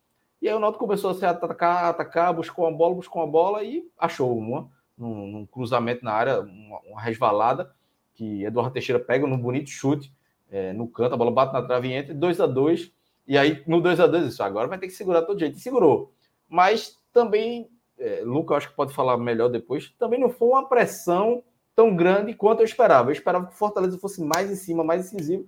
E 0.41 0.49
aí 0.49 0.55
o 0.55 0.59
Náutico 0.59 0.85
começou 0.85 1.11
a 1.11 1.15
se 1.15 1.25
atacar, 1.25 1.87
atacar, 1.87 2.35
buscou 2.35 2.67
uma 2.67 2.77
bola, 2.77 2.95
buscou 2.95 3.23
uma 3.23 3.31
bola 3.31 3.63
e 3.65 3.89
achou 3.99 4.37
uma, 4.37 4.71
num, 4.97 5.27
num 5.27 5.47
cruzamento 5.47 6.05
na 6.05 6.13
área, 6.13 6.41
uma, 6.41 6.81
uma, 6.81 7.01
resvalada, 7.01 7.75
que 8.15 8.45
Eduardo 8.45 8.73
Teixeira 8.73 9.03
pega 9.03 9.27
num 9.27 9.39
bonito 9.39 9.71
chute 9.71 10.13
é, 10.51 10.73
no 10.73 10.89
canto, 10.89 11.15
a 11.15 11.17
bola 11.17 11.31
bate 11.31 11.53
na 11.53 11.63
trave 11.63 11.89
e 11.89 11.93
entra, 11.93 12.15
2 12.15 12.41
a 12.41 12.47
2 12.47 12.93
E 13.27 13.37
aí 13.37 13.63
no 13.67 13.81
2 13.81 13.99
a 13.99 14.07
2 14.07 14.27
isso 14.27 14.43
agora 14.43 14.69
vai 14.69 14.79
ter 14.79 14.87
que 14.87 14.93
segurar 14.93 15.23
todo 15.23 15.39
jeito. 15.39 15.57
E 15.57 15.61
segurou. 15.61 16.13
Mas 16.49 16.97
também, 17.13 17.69
é, 17.99 18.23
Luca, 18.25 18.55
acho 18.55 18.69
que 18.69 18.77
pode 18.77 18.95
falar 18.95 19.17
melhor 19.17 19.49
depois, 19.49 19.91
também 19.99 20.21
não 20.21 20.31
foi 20.31 20.49
uma 20.49 20.69
pressão 20.69 21.43
tão 21.75 21.95
grande 21.95 22.35
quanto 22.35 22.61
eu 22.61 22.65
esperava. 22.65 23.11
Eu 23.11 23.13
esperava 23.13 23.47
que 23.47 23.53
o 23.53 23.57
Fortaleza 23.57 23.99
fosse 23.99 24.23
mais 24.23 24.51
em 24.51 24.55
cima, 24.55 24.85
mais 24.85 25.07
incisivo. 25.07 25.47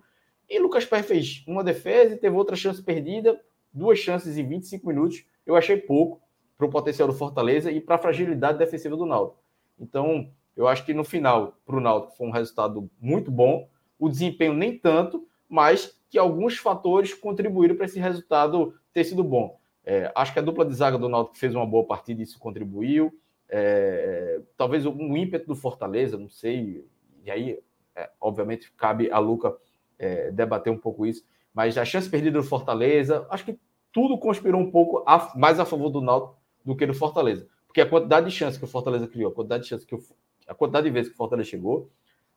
E 0.49 0.59
Lucas 0.59 0.85
Pé 0.85 1.03
fez 1.03 1.45
uma 1.47 1.63
defesa 1.63 2.15
e 2.15 2.19
teve 2.19 2.35
outra 2.35 2.57
chance 2.57 2.83
perdida, 2.83 3.39
duas 3.73 3.99
chances 3.99 4.37
em 4.37 4.47
25 4.47 4.87
minutos. 4.87 5.25
Eu 5.47 5.57
achei 5.57 5.77
pouco 5.77 6.21
para 6.57 6.67
o 6.67 6.71
potencial 6.71 7.09
do 7.09 7.15
Fortaleza 7.15 7.71
e 7.71 7.81
para 7.81 7.95
a 7.95 7.99
fragilidade 7.99 8.59
defensiva 8.59 8.97
do 8.97 9.07
Náutico. 9.07 9.41
Então, 9.79 10.31
eu 10.57 10.67
acho 10.67 10.85
que 10.85 10.93
no 10.93 11.05
final, 11.05 11.57
para 11.65 11.77
o 11.77 11.81
Náutico, 11.81 12.17
foi 12.17 12.27
um 12.27 12.33
resultado 12.33 12.91
muito 13.01 13.31
bom. 13.31 13.69
O 13.99 14.09
desempenho 14.09 14.55
nem 14.55 14.77
tanto, 14.77 15.27
mas 15.49 15.97
que 16.11 16.19
alguns 16.19 16.59
fatores 16.59 17.15
contribuíram 17.15 17.77
para 17.77 17.87
esse 17.87 18.01
resultado 18.01 18.75
ter 18.93 19.05
sido 19.05 19.23
bom. 19.23 19.59
É, 19.85 20.11
acho 20.15 20.33
que 20.33 20.39
a 20.39 20.43
dupla 20.43 20.65
de 20.65 20.75
zaga 20.75 20.99
do 20.99 21.09
Náutico 21.09 21.39
fez 21.39 21.55
uma 21.55 21.65
boa 21.65 21.87
partida 21.87 22.21
e 22.21 22.25
isso 22.25 22.39
contribuiu. 22.39 23.17
É, 23.49 24.41
talvez 24.57 24.85
um 24.85 25.17
ímpeto 25.17 25.47
do 25.47 25.55
Fortaleza, 25.55 26.19
não 26.19 26.29
sei. 26.29 26.85
E 27.25 27.31
aí, 27.31 27.59
é, 27.95 28.11
obviamente, 28.21 28.71
cabe 28.73 29.11
a 29.11 29.19
Luca 29.19 29.57
é, 29.99 30.31
debater 30.31 30.73
um 30.73 30.79
pouco 30.79 31.07
isso. 31.07 31.25
Mas 31.55 31.77
a 31.77 31.85
chance 31.85 32.09
perdida 32.09 32.41
do 32.41 32.45
Fortaleza, 32.47 33.27
acho 33.31 33.45
que 33.45 33.59
tudo 33.93 34.19
conspirou 34.19 34.61
um 34.61 34.71
pouco 34.71 35.03
a, 35.07 35.33
mais 35.37 35.59
a 35.59 35.65
favor 35.65 35.91
do 35.91 36.01
Náutico 36.01 36.37
do 36.65 36.77
que 36.77 36.87
do 36.87 36.95
Fortaleza. 36.95 37.49
Porque 37.67 37.81
a 37.81 37.87
quantidade 37.87 38.27
de 38.27 38.33
chances 38.33 38.59
que 38.59 38.65
o 38.65 38.69
Fortaleza 38.69 39.07
criou, 39.09 39.31
a 39.31 39.35
quantidade 39.35 39.65
de 39.65 39.69
chances 39.71 39.87
que 39.87 39.95
o, 39.95 40.03
a 40.47 40.55
quantidade 40.55 40.87
de 40.87 40.93
vezes 40.93 41.09
que 41.09 41.15
o 41.15 41.17
Fortaleza 41.17 41.49
chegou, 41.49 41.91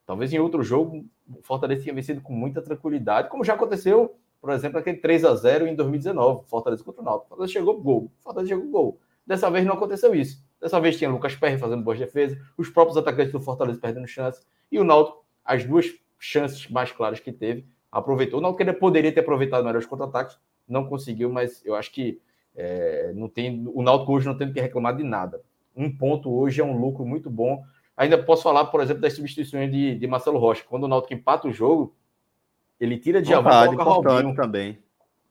talvez 0.05 0.33
em 0.33 0.39
outro 0.39 0.63
jogo 0.63 1.05
o 1.27 1.41
Fortaleza 1.41 1.83
tinha 1.83 1.93
vencido 1.93 2.21
com 2.21 2.33
muita 2.33 2.61
tranquilidade, 2.61 3.29
como 3.29 3.43
já 3.43 3.53
aconteceu, 3.53 4.15
por 4.39 4.49
exemplo, 4.51 4.79
aquele 4.79 4.97
3 4.97 5.25
a 5.25 5.35
0 5.35 5.67
em 5.67 5.75
2019, 5.75 6.47
Fortaleza 6.47 6.83
contra 6.83 7.01
o 7.01 7.05
Náutico. 7.05 7.29
Fortaleza 7.29 7.53
chegou 7.53 7.79
gol, 7.79 8.11
Fortaleza 8.21 8.49
chegou 8.49 8.69
gol. 8.69 8.99
Dessa 9.25 9.49
vez 9.49 9.65
não 9.65 9.75
aconteceu 9.75 10.15
isso. 10.15 10.43
Dessa 10.59 10.79
vez 10.79 10.97
tinha 10.97 11.09
Lucas 11.09 11.35
Perry 11.35 11.57
fazendo 11.57 11.83
boas 11.83 11.99
defesas, 11.99 12.37
os 12.57 12.69
próprios 12.69 12.97
atacantes 12.97 13.31
do 13.31 13.39
Fortaleza 13.39 13.79
perdendo 13.79 14.07
chances, 14.07 14.45
e 14.71 14.79
o 14.79 14.83
Náutico, 14.83 15.23
as 15.45 15.63
duas 15.63 15.87
chances 16.19 16.69
mais 16.69 16.91
claras 16.91 17.19
que 17.19 17.31
teve, 17.31 17.65
aproveitou. 17.91 18.39
O 18.39 18.41
Náutico 18.41 18.73
poderia 18.75 19.11
ter 19.11 19.19
aproveitado 19.19 19.65
melhor 19.65 19.79
os 19.79 19.85
contra-ataques, 19.85 20.37
não 20.67 20.85
conseguiu, 20.85 21.29
mas 21.29 21.63
eu 21.65 21.75
acho 21.75 21.91
que 21.91 22.21
é, 22.55 23.11
não 23.15 23.27
tem, 23.27 23.63
o 23.73 23.81
Náutico 23.81 24.13
hoje 24.13 24.27
não 24.27 24.37
tem 24.37 24.51
que 24.51 24.61
reclamar 24.61 24.95
de 24.95 25.03
nada. 25.03 25.41
Um 25.75 25.95
ponto 25.95 26.31
hoje 26.31 26.61
é 26.61 26.63
um 26.63 26.77
lucro 26.77 27.05
muito 27.05 27.29
bom. 27.29 27.63
Ainda 27.95 28.21
posso 28.21 28.43
falar, 28.43 28.65
por 28.65 28.81
exemplo, 28.81 29.01
das 29.01 29.13
substituições 29.13 29.71
de, 29.71 29.95
de 29.95 30.07
Marcelo 30.07 30.39
Rocha. 30.39 30.63
Quando 30.67 30.85
o 30.85 30.87
Náutico 30.87 31.13
empata 31.13 31.47
o 31.47 31.53
jogo, 31.53 31.93
ele 32.79 32.97
tira 32.97 33.21
de 33.21 33.29
Verdade, 33.29 33.75
coloca 33.75 34.09
Robinho 34.09 34.35
também. 34.35 34.79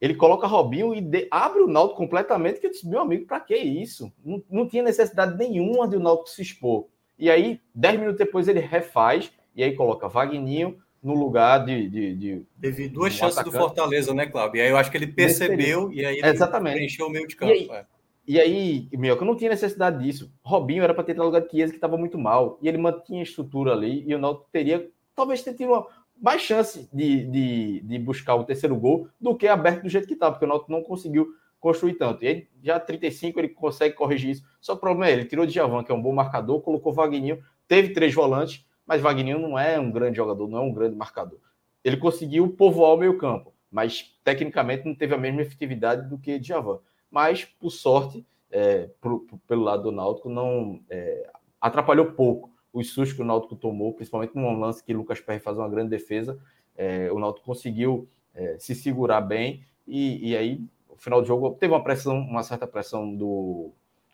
Ele 0.01 0.14
coloca 0.14 0.46
Robinho 0.46 0.94
e 0.94 1.01
de, 1.01 1.29
abre 1.31 1.61
o 1.61 1.66
Náutico 1.66 1.99
completamente, 1.99 2.59
que 2.59 2.66
eu 2.66 2.70
disse, 2.70 2.88
meu 2.88 3.01
amigo, 3.01 3.27
para 3.27 3.40
que 3.40 3.55
isso? 3.55 4.12
Não, 4.25 4.42
não 4.51 4.68
tinha 4.68 4.83
necessidade 4.83 5.37
nenhuma 5.37 5.87
de 5.87 5.96
o 5.96 6.01
Náutico 6.01 6.31
se 6.31 6.42
expor. 6.42 6.87
E 7.18 7.31
aí, 7.31 7.61
dez 7.75 7.99
minutos 7.99 8.18
depois, 8.18 8.49
ele 8.49 8.61
refaz 8.61 9.31
e 9.55 9.62
aí 9.62 9.75
coloca 9.75 10.09
Vagninho, 10.09 10.79
no 11.02 11.14
lugar 11.14 11.64
de. 11.64 11.88
de, 11.88 12.14
de 12.14 12.42
Teve 12.60 12.88
duas 12.88 13.12
chances 13.12 13.38
atacante. 13.38 13.56
do 13.56 13.60
Fortaleza, 13.60 14.14
né, 14.14 14.26
Cláudio? 14.26 14.58
E 14.58 14.62
aí 14.62 14.70
eu 14.70 14.76
acho 14.76 14.90
que 14.90 14.96
ele 14.96 15.06
percebeu 15.06 15.90
e 15.92 16.04
aí 16.04 16.18
ele 16.18 16.28
Exatamente. 16.28 16.74
preencheu 16.74 17.06
o 17.06 17.10
meio 17.10 17.26
de 17.26 17.36
campo. 17.36 17.52
E 17.52 17.56
aí, 17.56 17.70
é. 17.70 17.86
e 18.26 18.40
aí 18.40 18.88
meu, 18.92 19.16
eu 19.16 19.24
não 19.24 19.36
tinha 19.36 19.50
necessidade 19.50 20.02
disso. 20.02 20.32
Robinho 20.42 20.82
era 20.82 20.94
para 20.94 21.04
ter 21.04 21.16
no 21.16 21.24
lugar 21.24 21.40
de 21.42 21.50
Chiesa, 21.50 21.72
que 21.72 21.78
estava 21.78 21.96
muito 21.96 22.18
mal. 22.18 22.58
E 22.60 22.68
ele 22.68 22.78
mantinha 22.78 23.20
a 23.20 23.24
estrutura 23.24 23.72
ali. 23.72 24.04
E 24.06 24.14
o 24.14 24.18
Náutico 24.18 24.48
teria, 24.52 24.88
talvez, 25.14 25.42
ter 25.42 25.54
tido 25.54 25.72
uma, 25.72 25.86
mais 26.20 26.42
chance 26.42 26.88
de, 26.92 27.24
de, 27.24 27.80
de 27.80 27.98
buscar 27.98 28.34
o 28.34 28.44
terceiro 28.44 28.76
gol 28.76 29.08
do 29.18 29.34
que 29.34 29.48
aberto 29.48 29.82
do 29.82 29.88
jeito 29.88 30.06
que 30.06 30.14
estava, 30.14 30.32
porque 30.32 30.44
o 30.44 30.48
Náutico 30.48 30.70
não 30.70 30.82
conseguiu 30.82 31.28
construir 31.58 31.94
tanto. 31.94 32.24
E 32.24 32.28
aí, 32.28 32.48
já 32.62 32.78
35 32.78 33.38
ele 33.38 33.48
consegue 33.48 33.94
corrigir 33.94 34.30
isso. 34.30 34.44
Só 34.60 34.74
que 34.74 34.78
o 34.78 34.80
problema 34.80 35.08
é 35.08 35.12
ele 35.12 35.24
tirou 35.24 35.46
de 35.46 35.52
Javan, 35.52 35.82
que 35.82 35.90
é 35.90 35.94
um 35.94 36.02
bom 36.02 36.12
marcador, 36.12 36.60
colocou 36.60 36.92
Vagninho, 36.92 37.42
teve 37.66 37.90
três 37.90 38.14
volantes 38.14 38.64
mas 38.90 39.00
Wagner 39.00 39.38
não 39.38 39.57
é 39.57 39.79
um 39.79 39.88
grande 39.88 40.16
jogador, 40.16 40.48
não 40.48 40.59
é 40.59 40.62
um 40.62 40.72
grande 40.72 40.96
marcador. 40.96 41.38
Ele 41.85 41.96
conseguiu 41.96 42.48
povoar 42.48 42.94
o 42.94 42.96
meio-campo, 42.96 43.55
mas 43.70 44.18
tecnicamente 44.24 44.85
não 44.85 44.96
teve 44.96 45.14
a 45.14 45.16
mesma 45.16 45.42
efetividade 45.42 46.09
do 46.09 46.18
que 46.18 46.40
Djavan. 46.40 46.81
Mas, 47.09 47.44
por 47.44 47.70
sorte, 47.70 48.26
é, 48.50 48.90
pro, 49.00 49.20
pro, 49.20 49.38
pelo 49.46 49.62
lado 49.62 49.85
do 49.85 49.92
Náutico, 49.92 50.29
não 50.29 50.81
é, 50.90 51.31
atrapalhou 51.61 52.07
pouco 52.07 52.50
os 52.72 52.92
sustos 52.92 53.12
que 53.12 53.22
o 53.22 53.24
Náutico 53.24 53.55
tomou, 53.55 53.92
principalmente 53.92 54.35
num 54.35 54.59
lance 54.59 54.83
que 54.83 54.92
Lucas 54.92 55.20
Perry 55.20 55.38
faz 55.38 55.57
uma 55.57 55.68
grande 55.68 55.90
defesa. 55.90 56.37
É, 56.76 57.12
o 57.12 57.20
Náutico 57.20 57.46
conseguiu 57.46 58.09
é, 58.35 58.59
se 58.59 58.74
segurar 58.74 59.20
bem 59.20 59.64
e, 59.87 60.31
e, 60.31 60.37
aí, 60.37 60.61
no 60.90 60.96
final 60.96 61.20
do 61.20 61.29
jogo, 61.29 61.53
teve 61.61 61.72
uma 61.72 61.85
pressão, 61.85 62.18
uma 62.18 62.42
certa 62.42 62.66
pressão 62.66 63.14
do, 63.14 63.70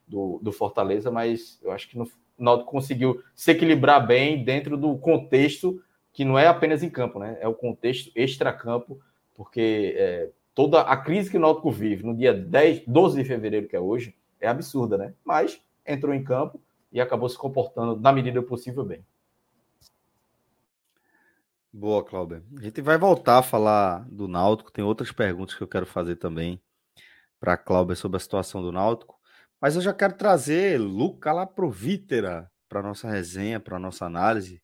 do, 0.06 0.38
do 0.42 0.52
Fortaleza, 0.52 1.10
mas 1.10 1.58
eu 1.62 1.72
acho 1.72 1.88
que 1.88 1.96
no, 1.96 2.06
o 2.38 2.44
Náutico 2.44 2.70
conseguiu 2.70 3.22
se 3.34 3.50
equilibrar 3.50 4.06
bem 4.06 4.44
dentro 4.44 4.76
do 4.76 4.96
contexto 4.98 5.82
que 6.12 6.24
não 6.24 6.38
é 6.38 6.46
apenas 6.46 6.82
em 6.82 6.88
campo, 6.88 7.18
né? 7.18 7.36
É 7.40 7.46
o 7.46 7.54
contexto 7.54 8.10
extra-campo, 8.14 8.98
porque 9.34 9.94
é, 9.98 10.30
toda 10.54 10.80
a 10.80 10.96
crise 10.96 11.30
que 11.30 11.36
o 11.36 11.40
Náutico 11.40 11.70
vive 11.70 12.02
no 12.02 12.16
dia 12.16 12.32
10, 12.32 12.84
12 12.86 13.22
de 13.22 13.28
fevereiro, 13.28 13.68
que 13.68 13.76
é 13.76 13.80
hoje, 13.80 14.16
é 14.40 14.48
absurda, 14.48 14.96
né? 14.96 15.12
Mas 15.22 15.60
entrou 15.86 16.14
em 16.14 16.24
campo 16.24 16.60
e 16.90 17.00
acabou 17.00 17.28
se 17.28 17.36
comportando 17.36 18.00
na 18.00 18.12
medida 18.12 18.40
possível 18.42 18.82
bem. 18.82 19.04
Boa, 21.70 22.02
Cláudio. 22.02 22.42
A 22.58 22.62
gente 22.62 22.80
vai 22.80 22.96
voltar 22.96 23.36
a 23.36 23.42
falar 23.42 24.06
do 24.08 24.26
Náutico. 24.26 24.72
Tem 24.72 24.82
outras 24.82 25.12
perguntas 25.12 25.54
que 25.54 25.62
eu 25.62 25.68
quero 25.68 25.84
fazer 25.84 26.16
também 26.16 26.58
para 27.38 27.52
a 27.52 27.58
Cláudia 27.58 27.94
sobre 27.94 28.16
a 28.16 28.20
situação 28.20 28.62
do 28.62 28.72
Náutico. 28.72 29.15
Mas 29.60 29.74
eu 29.74 29.82
já 29.82 29.92
quero 29.92 30.14
trazer 30.14 30.78
Luca 30.78 31.32
lá 31.32 31.46
pro 31.46 31.70
Vítera 31.70 32.50
para 32.68 32.82
nossa 32.82 33.08
resenha, 33.08 33.58
para 33.60 33.78
nossa 33.78 34.04
análise, 34.04 34.62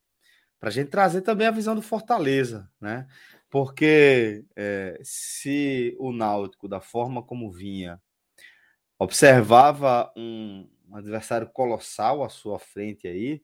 para 0.61 0.69
a 0.69 0.73
gente 0.73 0.91
trazer 0.91 1.23
também 1.23 1.47
a 1.47 1.53
visão 1.53 1.75
do 1.75 1.83
Fortaleza, 1.83 2.71
né? 2.81 3.07
Porque 3.51 4.45
é, 4.57 4.99
se 5.03 5.97
o 5.99 6.13
Náutico, 6.13 6.69
da 6.69 6.81
forma 6.81 7.23
como 7.23 7.51
vinha, 7.51 8.01
observava 8.99 10.13
um, 10.17 10.69
um 10.89 10.97
adversário 10.97 11.49
colossal 11.49 12.23
à 12.23 12.29
sua 12.29 12.59
frente 12.59 13.09
aí, 13.09 13.43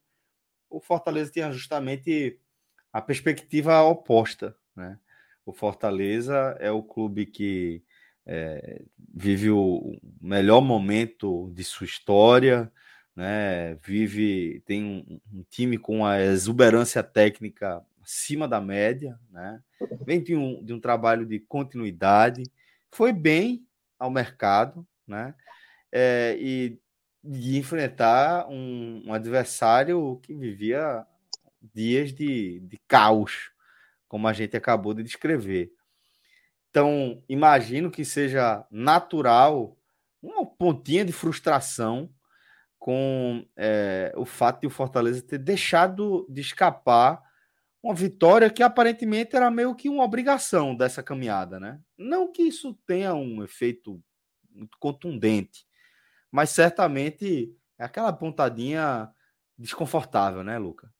o 0.70 0.80
Fortaleza 0.80 1.32
tinha 1.32 1.50
justamente 1.50 2.40
a 2.92 3.00
perspectiva 3.02 3.82
oposta, 3.82 4.56
né? 4.76 4.98
O 5.44 5.52
Fortaleza 5.52 6.56
é 6.60 6.70
o 6.70 6.82
clube 6.82 7.26
que 7.26 7.82
é, 8.28 8.82
vive 9.14 9.50
o 9.50 9.98
melhor 10.20 10.60
momento 10.60 11.50
de 11.54 11.64
sua 11.64 11.86
história, 11.86 12.70
né? 13.16 13.74
Vive, 13.76 14.62
tem 14.66 14.84
um, 14.84 15.20
um, 15.32 15.44
time 15.48 15.78
com 15.78 16.04
a 16.04 16.20
exuberância 16.20 17.02
técnica 17.02 17.82
acima 18.02 18.46
da 18.46 18.60
média, 18.60 19.18
né? 19.30 19.62
Vem 20.04 20.22
de 20.22 20.36
um, 20.36 20.62
de 20.62 20.74
um 20.74 20.78
trabalho 20.78 21.24
de 21.24 21.40
continuidade, 21.40 22.42
foi 22.92 23.14
bem 23.14 23.66
ao 23.98 24.10
mercado, 24.10 24.86
né? 25.06 25.34
É, 25.90 26.36
e 26.38 26.78
de 27.24 27.56
enfrentar 27.56 28.46
um, 28.48 29.04
um, 29.06 29.12
adversário 29.14 30.20
que 30.22 30.34
vivia 30.34 31.04
dias 31.74 32.12
de, 32.12 32.60
de 32.60 32.78
caos, 32.86 33.50
como 34.06 34.28
a 34.28 34.34
gente 34.34 34.54
acabou 34.54 34.92
de 34.92 35.02
descrever. 35.02 35.72
Então, 36.70 37.22
imagino 37.28 37.90
que 37.90 38.04
seja 38.04 38.64
natural 38.70 39.76
uma 40.22 40.44
pontinha 40.44 41.04
de 41.04 41.12
frustração 41.12 42.10
com 42.78 43.44
é, 43.56 44.12
o 44.16 44.24
fato 44.24 44.60
de 44.60 44.66
o 44.66 44.70
Fortaleza 44.70 45.22
ter 45.22 45.38
deixado 45.38 46.26
de 46.28 46.40
escapar 46.40 47.22
uma 47.82 47.94
vitória 47.94 48.50
que 48.50 48.62
aparentemente 48.62 49.36
era 49.36 49.50
meio 49.50 49.74
que 49.74 49.88
uma 49.88 50.04
obrigação 50.04 50.74
dessa 50.74 51.02
caminhada, 51.02 51.60
né? 51.60 51.80
Não 51.96 52.30
que 52.30 52.42
isso 52.42 52.74
tenha 52.86 53.14
um 53.14 53.42
efeito 53.42 54.02
muito 54.50 54.76
contundente, 54.78 55.64
mas 56.30 56.50
certamente 56.50 57.54
é 57.78 57.84
aquela 57.84 58.12
pontadinha 58.12 59.10
desconfortável, 59.56 60.42
né, 60.42 60.58
Luca? 60.58 60.92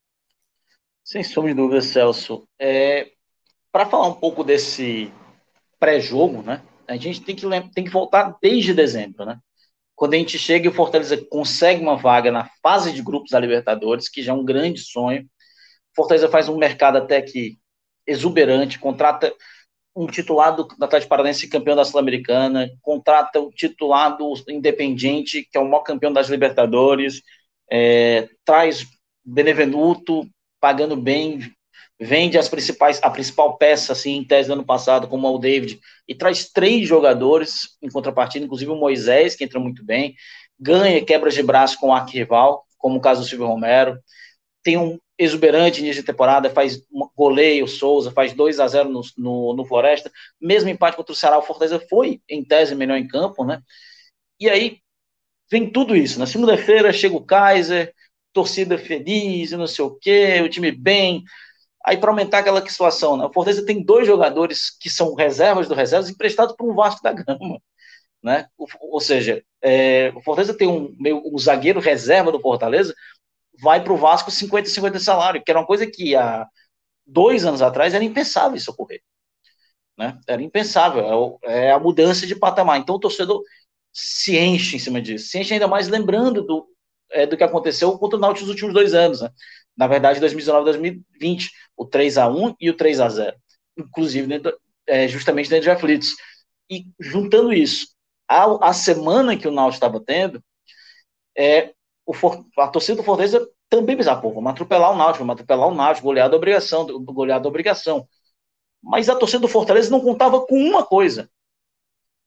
Sem 1.02 1.22
sombra 1.22 1.50
de 1.50 1.57
dúvida, 1.57 1.81
Celso. 1.81 2.48
É, 2.59 3.12
Para 3.72 3.87
falar 3.87 4.09
um 4.09 4.14
pouco 4.14 4.44
desse 4.44 5.12
pré-jogo, 5.78 6.42
né? 6.42 6.62
A 6.86 6.96
gente 6.96 7.20
tem 7.20 7.36
que, 7.36 7.46
tem 7.74 7.84
que 7.84 7.90
voltar 7.90 8.36
desde 8.40 8.72
dezembro, 8.72 9.24
né? 9.24 9.38
quando 9.98 10.14
a 10.14 10.16
gente 10.16 10.38
chega 10.38 10.66
e 10.66 10.68
o 10.68 10.72
Fortaleza 10.72 11.16
consegue 11.28 11.82
uma 11.82 11.96
vaga 11.96 12.30
na 12.30 12.48
fase 12.62 12.92
de 12.92 13.02
grupos 13.02 13.32
da 13.32 13.40
Libertadores, 13.40 14.08
que 14.08 14.22
já 14.22 14.30
é 14.30 14.34
um 14.34 14.44
grande 14.44 14.80
sonho. 14.80 15.28
Fortaleza 15.94 16.28
faz 16.28 16.48
um 16.48 16.56
mercado 16.56 16.98
até 16.98 17.20
que 17.20 17.58
exuberante, 18.06 18.78
contrata 18.78 19.34
um 19.96 20.06
titular 20.06 20.54
do 20.54 20.68
Atlético 20.80 21.10
Paranaense 21.10 21.48
campeão 21.48 21.74
da 21.74 21.84
Sul-Americana, 21.84 22.70
contrata 22.80 23.40
o 23.40 23.50
titular 23.50 24.16
do 24.16 24.34
Independiente, 24.48 25.42
que 25.50 25.58
é 25.58 25.60
o 25.60 25.64
maior 25.64 25.82
campeão 25.82 26.12
das 26.12 26.28
Libertadores, 26.28 27.20
é, 27.68 28.28
traz 28.44 28.86
Benevenuto, 29.24 30.28
pagando 30.60 30.94
bem, 30.96 31.40
vende 32.00 32.38
as 32.38 32.48
principais, 32.48 33.00
a 33.02 33.11
principal 33.11 33.56
peça, 33.56 33.92
assim, 33.92 34.16
em 34.16 34.24
tese 34.24 34.48
do 34.48 34.52
ano 34.52 34.64
passado, 34.64 35.08
como 35.08 35.26
é 35.26 35.30
o 35.30 35.38
David, 35.38 35.80
e 36.06 36.14
traz 36.14 36.48
três 36.50 36.87
jogadores 36.87 37.76
em 37.82 37.88
contrapartida, 37.88 38.44
inclusive 38.44 38.70
o 38.70 38.76
Moisés, 38.76 39.34
que 39.34 39.44
entra 39.44 39.58
muito 39.58 39.84
bem, 39.84 40.14
ganha 40.58 41.04
quebras 41.04 41.34
de 41.34 41.42
braço 41.42 41.78
com 41.78 41.88
o 41.88 41.92
arquirrival, 41.92 42.64
como 42.78 42.98
o 42.98 43.00
caso 43.00 43.22
do 43.22 43.26
Silvio 43.26 43.46
Romero, 43.46 43.98
tem 44.62 44.76
um 44.76 44.98
exuberante 45.18 45.80
início 45.80 46.02
de 46.02 46.06
temporada, 46.06 46.50
faz 46.50 46.80
goleio 47.16 47.66
Souza, 47.66 48.12
faz 48.12 48.32
2 48.32 48.61
a 48.61 48.68
0 48.68 48.88
no, 48.88 49.00
no, 49.16 49.54
no, 49.54 49.64
Floresta, 49.64 50.12
mesmo 50.40 50.70
empate 50.70 50.96
contra 50.96 51.12
o 51.12 51.16
Ceará, 51.16 51.38
o 51.38 51.42
Fortaleza 51.42 51.80
foi, 51.90 52.20
em 52.28 52.44
tese, 52.44 52.74
melhor 52.74 52.96
em 52.96 53.08
campo, 53.08 53.44
né? 53.44 53.61
E 54.38 54.48
aí 54.48 54.78
vem 55.50 55.70
tudo 55.70 55.96
isso. 55.96 56.18
Na 56.18 56.26
segunda-feira 56.26 56.92
chega 56.92 57.16
o 57.16 57.24
Kaiser, 57.24 57.92
torcida 58.32 58.78
feliz, 58.78 59.50
não 59.52 59.66
sei 59.66 59.84
o 59.84 59.96
quê, 59.96 60.40
o 60.44 60.48
time 60.48 60.70
bem. 60.70 61.24
Aí, 61.88 61.96
para 61.96 62.11
aumentar 62.11 62.40
aquela 62.40 62.61
situação, 62.68 63.16
né? 63.16 63.24
o 63.24 63.33
Fortaleza 63.33 63.64
tem 63.64 63.83
dois 63.83 64.07
jogadores 64.07 64.68
que 64.79 64.90
são 64.90 65.14
reservas 65.14 65.66
do 65.66 65.74
reservas 65.74 66.11
emprestados 66.11 66.55
por 66.55 66.70
um 66.70 66.74
Vasco 66.74 67.03
da 67.03 67.14
Gama. 67.14 67.59
Né? 68.22 68.46
Ou 68.59 69.01
seja, 69.01 69.42
é, 69.62 70.12
o 70.14 70.20
Fortaleza 70.20 70.53
tem 70.53 70.68
um, 70.68 70.94
meio, 70.98 71.22
um 71.24 71.38
zagueiro 71.38 71.81
reserva 71.81 72.31
do 72.31 72.40
Fortaleza, 72.40 72.94
vai 73.62 73.83
para 73.83 73.92
o 73.94 73.96
Vasco 73.96 74.31
50 74.31 74.68
50 74.68 74.98
salário, 74.98 75.42
que 75.42 75.51
era 75.51 75.61
uma 75.61 75.66
coisa 75.66 75.87
que 75.87 76.14
há 76.14 76.46
dois 77.07 77.46
anos 77.46 77.62
atrás 77.62 77.94
era 77.94 78.05
impensável 78.05 78.59
isso 78.59 78.70
ocorrer. 78.70 79.01
Né? 79.96 80.20
Era 80.27 80.42
impensável, 80.42 81.38
é, 81.42 81.68
é 81.68 81.72
a 81.72 81.79
mudança 81.79 82.27
de 82.27 82.37
patamar. 82.37 82.79
Então 82.79 82.96
o 82.96 83.01
torcedor 83.01 83.42
se 83.90 84.37
enche 84.37 84.77
em 84.77 84.79
cima 84.79 85.01
disso, 85.01 85.29
se 85.29 85.38
enche 85.38 85.55
ainda 85.55 85.66
mais 85.66 85.88
lembrando 85.88 86.42
do, 86.42 86.68
é, 87.11 87.24
do 87.24 87.35
que 87.35 87.44
aconteceu 87.44 87.98
contra 87.98 88.18
o 88.18 88.20
Náutico 88.20 88.44
nos 88.44 88.51
últimos 88.51 88.74
dois 88.74 88.92
anos. 88.92 89.22
Né? 89.22 89.31
Na 89.78 89.86
verdade, 89.86 90.18
2019 90.18 90.64
2020, 90.64 91.50
o 91.76 91.86
3 91.86 92.18
a 92.18 92.28
1 92.28 92.56
e 92.60 92.68
o 92.68 92.74
3 92.74 93.00
a 93.00 93.08
0 93.08 93.36
inclusive 93.78 94.26
dentro, 94.26 94.58
é, 94.86 95.06
justamente 95.06 95.48
dentro 95.48 95.64
de 95.64 95.70
aflitos. 95.70 96.08
E 96.68 96.84
juntando 96.98 97.52
isso, 97.52 97.86
a, 98.28 98.70
a 98.70 98.72
semana 98.72 99.36
que 99.36 99.46
o 99.46 99.52
Náutico 99.52 99.76
estava 99.76 100.00
tendo, 100.04 100.42
é, 101.36 101.72
o 102.04 102.12
a 102.58 102.68
torcida 102.68 102.96
do 102.96 103.04
Fortaleza 103.04 103.48
também 103.70 103.96
pensava, 103.96 104.20
pô, 104.20 104.32
vamos 104.32 104.50
atropelar 104.50 104.92
o 104.92 104.96
Náutico, 104.96 105.18
vamos 105.18 105.34
atropelar 105.34 105.68
o 105.68 105.74
Náutico, 105.74 106.06
golear 106.06 106.28
da 106.28 106.36
obrigação, 106.36 106.86
golear 107.04 107.40
da 107.40 107.48
obrigação. 107.48 108.08
Mas 108.82 109.08
a 109.08 109.14
torcida 109.14 109.40
do 109.40 109.48
Fortaleza 109.48 109.90
não 109.90 110.00
contava 110.00 110.44
com 110.44 110.56
uma 110.56 110.84
coisa, 110.84 111.30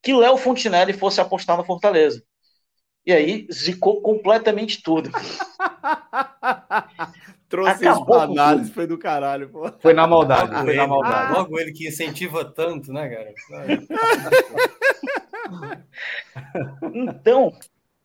que 0.02 0.14
Léo 0.14 0.38
Fontinelli 0.38 0.94
fosse 0.94 1.20
apostar 1.20 1.58
no 1.58 1.66
Fortaleza. 1.66 2.24
E 3.06 3.12
aí 3.12 3.48
zicou 3.52 4.02
completamente 4.02 4.82
tudo. 4.82 5.10
Trouxe 7.52 7.86
isso 7.86 8.06
pra 8.06 8.24
análise, 8.24 8.72
foi 8.72 8.88
do 8.88 8.98
caralho, 8.98 9.50
pô. 9.50 9.70
Foi 9.82 9.94
na 9.94 10.08
maldade, 10.08 10.56
foi 10.64 10.74
na 10.74 10.88
maldade. 10.88 11.34
Logo 11.34 11.60
ele 11.60 11.74
que 11.74 11.86
incentiva 11.86 12.46
tanto, 12.46 12.94
né, 12.94 13.10
cara? 13.10 13.34
então, 16.94 17.54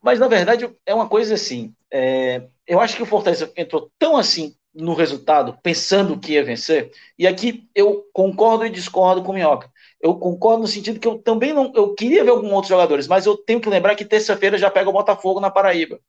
mas 0.02 0.18
na 0.18 0.26
verdade 0.26 0.68
é 0.84 0.92
uma 0.92 1.08
coisa 1.08 1.34
assim. 1.34 1.72
É, 1.92 2.42
eu 2.66 2.80
acho 2.80 2.96
que 2.96 3.04
o 3.04 3.06
Fortaleza 3.06 3.52
entrou 3.56 3.88
tão 3.96 4.16
assim 4.16 4.52
no 4.74 4.94
resultado, 4.94 5.56
pensando 5.62 6.18
que 6.18 6.32
ia 6.32 6.42
vencer, 6.42 6.90
e 7.16 7.24
aqui 7.24 7.68
eu 7.72 8.04
concordo 8.12 8.66
e 8.66 8.70
discordo 8.70 9.22
com 9.22 9.30
o 9.30 9.34
Minhoca. 9.36 9.70
Eu 10.00 10.16
concordo 10.16 10.62
no 10.62 10.68
sentido 10.68 10.98
que 10.98 11.06
eu 11.06 11.18
também 11.18 11.52
não. 11.52 11.72
Eu 11.72 11.94
queria 11.94 12.24
ver 12.24 12.30
alguns 12.30 12.50
outros 12.50 12.68
jogadores, 12.68 13.06
mas 13.06 13.26
eu 13.26 13.36
tenho 13.36 13.60
que 13.60 13.68
lembrar 13.68 13.94
que 13.94 14.04
terça-feira 14.04 14.58
já 14.58 14.68
pega 14.68 14.90
o 14.90 14.92
Botafogo 14.92 15.38
na 15.38 15.52
Paraíba. 15.52 16.00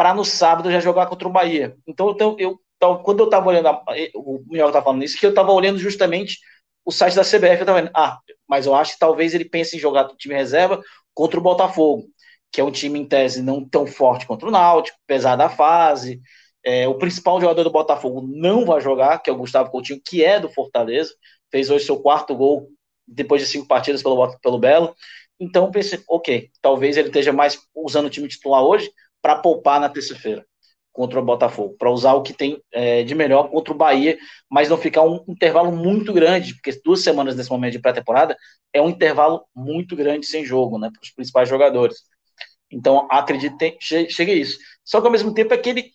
Para 0.00 0.14
no 0.14 0.24
sábado 0.24 0.70
já 0.70 0.80
jogar 0.80 1.08
contra 1.08 1.28
o 1.28 1.30
Bahia. 1.30 1.76
Então, 1.86 2.16
eu, 2.18 2.36
eu, 2.38 2.60
eu 2.80 2.96
quando 3.00 3.18
eu 3.18 3.26
estava 3.26 3.46
olhando, 3.46 3.68
a, 3.68 3.84
o 4.14 4.42
Minhoca 4.46 4.72
tá 4.72 4.80
falando 4.82 5.04
isso, 5.04 5.20
que 5.20 5.26
eu 5.26 5.28
estava 5.28 5.52
olhando 5.52 5.78
justamente 5.78 6.38
o 6.86 6.90
site 6.90 7.14
da 7.14 7.22
CBF, 7.22 7.60
eu 7.60 7.66
tava 7.66 7.82
vendo, 7.82 7.90
ah, 7.94 8.18
mas 8.48 8.64
eu 8.64 8.74
acho 8.74 8.94
que 8.94 8.98
talvez 8.98 9.34
ele 9.34 9.44
pense 9.44 9.76
em 9.76 9.78
jogar 9.78 10.08
time 10.16 10.34
reserva 10.34 10.80
contra 11.12 11.38
o 11.38 11.42
Botafogo, 11.42 12.06
que 12.50 12.62
é 12.62 12.64
um 12.64 12.70
time 12.70 12.98
em 12.98 13.04
tese 13.04 13.42
não 13.42 13.62
tão 13.62 13.86
forte 13.86 14.26
contra 14.26 14.48
o 14.48 14.50
Náutico, 14.50 14.96
apesar 15.04 15.36
da 15.36 15.50
fase. 15.50 16.18
É, 16.64 16.88
o 16.88 16.94
principal 16.94 17.38
jogador 17.38 17.62
do 17.62 17.70
Botafogo 17.70 18.26
não 18.26 18.64
vai 18.64 18.80
jogar, 18.80 19.18
que 19.18 19.28
é 19.28 19.32
o 19.34 19.36
Gustavo 19.36 19.70
Coutinho, 19.70 20.00
que 20.02 20.24
é 20.24 20.40
do 20.40 20.48
Fortaleza 20.48 21.12
fez 21.50 21.68
hoje 21.68 21.84
seu 21.84 22.00
quarto 22.00 22.34
gol 22.34 22.70
depois 23.06 23.42
de 23.42 23.48
cinco 23.48 23.68
partidas 23.68 24.02
pelo, 24.02 24.38
pelo 24.38 24.58
Belo. 24.58 24.94
Então 25.38 25.70
pensei, 25.70 26.02
ok, 26.08 26.48
talvez 26.62 26.96
ele 26.96 27.08
esteja 27.08 27.34
mais 27.34 27.58
usando 27.74 28.06
o 28.06 28.10
time 28.10 28.28
titular 28.28 28.62
hoje 28.62 28.90
para 29.22 29.36
poupar 29.36 29.80
na 29.80 29.88
terça-feira 29.88 30.44
contra 30.92 31.20
o 31.20 31.24
Botafogo, 31.24 31.76
para 31.78 31.90
usar 31.90 32.14
o 32.14 32.22
que 32.22 32.32
tem 32.32 32.60
é, 32.72 33.04
de 33.04 33.14
melhor 33.14 33.48
contra 33.50 33.72
o 33.72 33.76
Bahia, 33.76 34.18
mas 34.50 34.68
não 34.68 34.76
ficar 34.76 35.02
um 35.02 35.24
intervalo 35.28 35.70
muito 35.72 36.12
grande, 36.12 36.54
porque 36.54 36.78
duas 36.84 37.00
semanas 37.00 37.36
nesse 37.36 37.50
momento 37.50 37.72
de 37.72 37.78
pré-temporada 37.78 38.36
é 38.72 38.82
um 38.82 38.88
intervalo 38.88 39.46
muito 39.54 39.94
grande 39.94 40.26
sem 40.26 40.44
jogo, 40.44 40.78
né, 40.78 40.90
para 40.92 41.02
os 41.02 41.10
principais 41.10 41.48
jogadores. 41.48 41.98
Então 42.70 43.06
acredito 43.10 43.56
que 43.56 44.10
chegue 44.10 44.32
a 44.32 44.34
isso. 44.34 44.58
Só 44.84 45.00
que 45.00 45.06
ao 45.06 45.12
mesmo 45.12 45.32
tempo 45.32 45.54
é 45.54 45.58
que 45.58 45.70
ele 45.70 45.92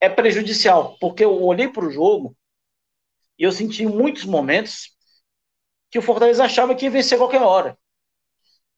é 0.00 0.08
prejudicial, 0.08 0.96
porque 1.00 1.24
eu 1.24 1.42
olhei 1.42 1.68
para 1.68 1.84
o 1.84 1.90
jogo 1.90 2.36
e 3.38 3.42
eu 3.42 3.52
senti 3.52 3.82
em 3.82 3.88
muitos 3.88 4.24
momentos 4.24 4.94
que 5.90 5.98
o 5.98 6.02
Fortaleza 6.02 6.44
achava 6.44 6.74
que 6.74 6.84
ia 6.84 6.90
vencer 6.90 7.16
a 7.16 7.20
qualquer 7.20 7.42
hora. 7.42 7.78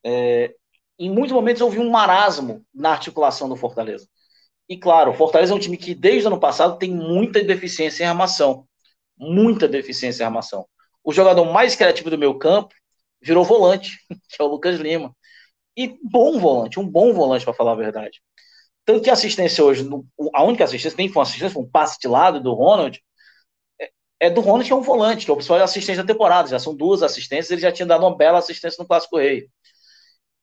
É, 0.05 0.55
em 0.99 1.11
muitos 1.11 1.33
momentos 1.33 1.63
houve 1.63 1.79
um 1.79 1.91
marasmo 1.91 2.65
na 2.75 2.91
articulação 2.91 3.49
do 3.49 3.57
Fortaleza. 3.57 4.09
E 4.69 4.77
claro, 4.77 5.11
o 5.13 5.15
Fortaleza 5.15 5.53
é 5.53 5.57
um 5.57 5.61
time 5.61 5.77
que 5.77 5.95
desde 5.95 6.25
o 6.25 6.29
ano 6.29 6.41
passado 6.41 6.79
tem 6.79 6.91
muita 6.91 7.43
deficiência 7.43 8.05
em 8.05 8.07
armação. 8.07 8.67
Muita 9.17 9.69
deficiência 9.69 10.23
em 10.23 10.27
armação. 10.27 10.67
O 11.05 11.13
jogador 11.13 11.45
mais 11.45 11.77
criativo 11.77 12.11
do 12.11 12.19
meu 12.19 12.37
campo 12.39 12.75
virou 13.21 13.45
volante, 13.45 13.99
que 14.29 14.41
é 14.41 14.45
o 14.45 14.49
Lucas 14.49 14.79
Lima. 14.79 15.15
E 15.77 15.99
bom 16.03 16.39
volante, 16.39 16.81
um 16.81 16.89
bom 16.89 17.13
volante, 17.13 17.45
para 17.45 17.55
falar 17.55 17.73
a 17.73 17.77
verdade. 17.77 18.21
Tanto 18.85 19.03
que 19.03 19.11
a 19.11 19.13
assistência 19.13 19.65
hoje, 19.65 19.89
a 20.33 20.43
única 20.43 20.65
assistência, 20.65 20.97
nem 20.97 21.09
foi 21.09 21.21
uma 21.21 21.23
assistência, 21.25 21.51
foi 21.51 21.63
um 21.63 21.69
passe 21.69 21.99
de 22.01 22.09
lado 22.09 22.41
do 22.41 22.55
Ronald, 22.55 23.01
é 24.19 24.31
do 24.31 24.41
Ronald, 24.41 24.65
que 24.65 24.73
é 24.73 24.77
um 24.77 24.83
volante, 24.83 25.27
que 25.27 25.31
é 25.31 25.35
o 25.35 25.63
assistente 25.63 25.99
da 25.99 26.05
temporada. 26.05 26.49
Já 26.49 26.59
são 26.59 26.75
duas 26.75 27.03
assistências, 27.03 27.51
ele 27.51 27.61
já 27.61 27.73
tinha 27.73 27.87
dado 27.87 28.03
uma 28.05 28.17
bela 28.17 28.39
assistência 28.39 28.81
no 28.81 28.89
Clássico 28.89 29.19
Rei. 29.19 29.49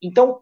Então, 0.03 0.39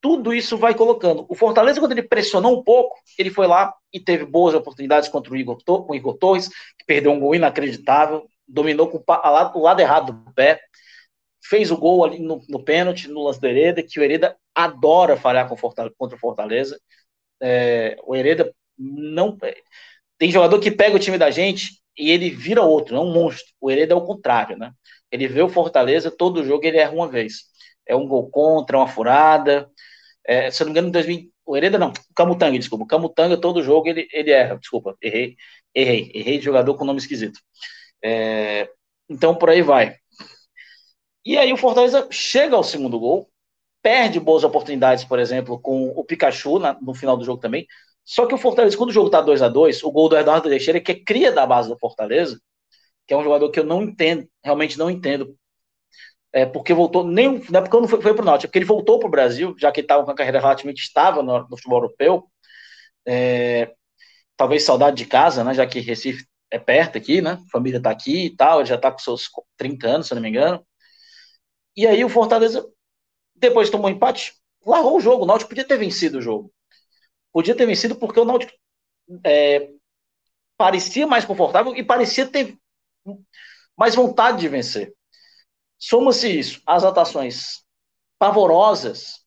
tudo 0.00 0.34
isso 0.34 0.58
vai 0.58 0.74
colocando. 0.74 1.24
O 1.28 1.34
Fortaleza, 1.34 1.80
quando 1.80 1.92
ele 1.92 2.02
pressionou 2.02 2.58
um 2.58 2.62
pouco, 2.62 2.96
ele 3.18 3.30
foi 3.30 3.46
lá 3.46 3.74
e 3.92 4.00
teve 4.00 4.24
boas 4.24 4.54
oportunidades 4.54 5.08
contra 5.08 5.32
o 5.32 5.36
Igor, 5.36 5.58
com 5.64 5.92
o 5.92 5.94
Igor 5.94 6.16
Torres, 6.18 6.48
que 6.48 6.84
perdeu 6.86 7.12
um 7.12 7.20
gol 7.20 7.34
inacreditável, 7.34 8.26
dominou 8.46 8.88
com 8.88 9.02
o 9.06 9.62
lado 9.62 9.80
errado 9.80 10.12
do 10.12 10.32
pé, 10.34 10.60
fez 11.42 11.70
o 11.70 11.76
gol 11.76 12.04
ali 12.04 12.18
no, 12.18 12.42
no 12.48 12.62
pênalti, 12.62 13.08
no 13.08 13.22
lance 13.22 13.40
do 13.40 13.46
Hereda, 13.46 13.82
que 13.82 13.98
o 13.98 14.02
Hereda 14.02 14.36
adora 14.54 15.16
falhar 15.16 15.48
com 15.48 15.56
Fortaleza, 15.56 15.94
contra 15.96 16.16
o 16.16 16.20
Fortaleza. 16.20 16.80
É, 17.40 17.96
o 18.04 18.14
Hereda 18.14 18.54
não. 18.78 19.38
Tem 20.18 20.30
jogador 20.30 20.60
que 20.60 20.70
pega 20.70 20.96
o 20.96 21.00
time 21.00 21.18
da 21.18 21.30
gente 21.30 21.80
e 21.96 22.10
ele 22.10 22.30
vira 22.30 22.62
outro, 22.62 22.96
é 22.96 23.00
um 23.00 23.12
monstro. 23.12 23.52
O 23.60 23.70
Hereda 23.70 23.94
é 23.94 23.96
o 23.96 24.04
contrário, 24.04 24.56
né? 24.56 24.72
Ele 25.10 25.28
vê 25.28 25.42
o 25.42 25.48
Fortaleza, 25.48 26.10
todo 26.10 26.44
jogo 26.44 26.66
ele 26.66 26.78
erra 26.78 26.92
uma 26.92 27.08
vez. 27.08 27.53
É 27.86 27.94
um 27.96 28.06
gol 28.06 28.28
contra, 28.30 28.78
uma 28.78 28.88
furada. 28.88 29.70
É, 30.26 30.50
se 30.50 30.62
eu 30.62 30.66
não 30.66 30.72
me 30.72 30.78
engano, 30.78 30.88
em 30.88 30.92
2000, 30.92 31.32
o 31.46 31.56
Hereda 31.56 31.78
não, 31.78 31.90
o 31.90 32.14
Camutanga, 32.14 32.58
desculpa. 32.58 32.84
O 32.84 32.88
Camutanga, 32.88 33.36
todo 33.36 33.62
jogo 33.62 33.88
ele, 33.88 34.08
ele 34.12 34.30
erra. 34.30 34.56
Desculpa, 34.58 34.96
errei, 35.02 35.36
errei, 35.74 36.10
errei 36.14 36.38
de 36.38 36.44
jogador 36.44 36.74
com 36.76 36.84
nome 36.84 36.98
esquisito. 36.98 37.38
É, 38.02 38.68
então, 39.08 39.34
por 39.34 39.50
aí 39.50 39.62
vai. 39.62 39.96
E 41.24 41.38
aí 41.38 41.52
o 41.52 41.56
Fortaleza 41.56 42.06
chega 42.10 42.54
ao 42.56 42.62
segundo 42.62 42.98
gol, 42.98 43.30
perde 43.82 44.20
boas 44.20 44.44
oportunidades, 44.44 45.04
por 45.04 45.18
exemplo, 45.18 45.58
com 45.60 45.88
o 45.88 46.04
Pikachu 46.04 46.58
na, 46.58 46.78
no 46.80 46.94
final 46.94 47.16
do 47.16 47.24
jogo 47.24 47.40
também. 47.40 47.66
Só 48.04 48.26
que 48.26 48.34
o 48.34 48.38
Fortaleza, 48.38 48.76
quando 48.76 48.90
o 48.90 48.92
jogo 48.92 49.10
tá 49.10 49.20
2 49.20 49.42
a 49.42 49.48
2 49.48 49.82
o 49.82 49.90
gol 49.90 50.08
do 50.08 50.16
Eduardo 50.16 50.48
Teixeira, 50.48 50.80
que 50.80 50.92
é 50.92 51.04
cria 51.04 51.32
da 51.32 51.46
base 51.46 51.68
do 51.68 51.78
Fortaleza, 51.78 52.38
que 53.06 53.14
é 53.14 53.16
um 53.16 53.24
jogador 53.24 53.50
que 53.50 53.60
eu 53.60 53.64
não 53.64 53.82
entendo, 53.82 54.28
realmente 54.42 54.78
não 54.78 54.90
entendo. 54.90 55.36
É, 56.34 56.44
porque 56.44 56.74
voltou, 56.74 57.06
nem, 57.06 57.38
não 57.48 57.60
é 57.60 57.62
porque 57.62 57.80
não 57.80 57.86
foi, 57.86 58.02
foi 58.02 58.12
pro 58.12 58.24
Norte, 58.24 58.44
é 58.44 58.48
porque 58.48 58.58
ele 58.58 58.64
voltou 58.66 58.98
pro 58.98 59.08
Brasil, 59.08 59.54
já 59.56 59.70
que 59.70 59.80
estava 59.80 60.04
com 60.04 60.10
a 60.10 60.14
carreira 60.16 60.40
relativamente 60.40 60.82
estável 60.82 61.22
no, 61.22 61.48
no 61.48 61.56
futebol 61.56 61.78
europeu. 61.78 62.28
É, 63.06 63.72
talvez 64.36 64.64
saudade 64.64 64.96
de 64.96 65.06
casa, 65.06 65.44
né? 65.44 65.54
Já 65.54 65.64
que 65.64 65.78
Recife 65.78 66.26
é 66.50 66.58
perto 66.58 66.98
aqui, 66.98 67.22
né? 67.22 67.32
A 67.46 67.50
família 67.50 67.80
tá 67.80 67.90
aqui 67.90 68.26
e 68.26 68.36
tal, 68.36 68.58
ele 68.60 68.68
já 68.68 68.76
tá 68.76 68.90
com 68.90 68.98
seus 68.98 69.30
30 69.56 69.86
anos, 69.86 70.06
se 70.08 70.12
eu 70.12 70.16
não 70.16 70.22
me 70.22 70.28
engano. 70.28 70.66
E 71.76 71.86
aí 71.86 72.04
o 72.04 72.08
Fortaleza 72.08 72.66
depois 73.36 73.70
tomou 73.70 73.88
empate, 73.88 74.34
largou 74.66 74.96
o 74.96 75.00
jogo. 75.00 75.22
O 75.24 75.26
Náutico 75.26 75.50
podia 75.50 75.66
ter 75.66 75.76
vencido 75.76 76.18
o 76.18 76.22
jogo. 76.22 76.52
Podia 77.32 77.54
ter 77.54 77.66
vencido 77.66 77.94
porque 77.94 78.18
o 78.18 78.24
Náutico 78.24 78.52
é, 79.24 79.70
parecia 80.56 81.06
mais 81.06 81.24
confortável 81.24 81.76
e 81.76 81.84
parecia 81.84 82.26
ter 82.26 82.56
mais 83.76 83.94
vontade 83.94 84.40
de 84.40 84.48
vencer. 84.48 84.92
Soma-se 85.78 86.28
isso, 86.28 86.62
as 86.66 86.84
atuações 86.84 87.62
pavorosas 88.18 89.24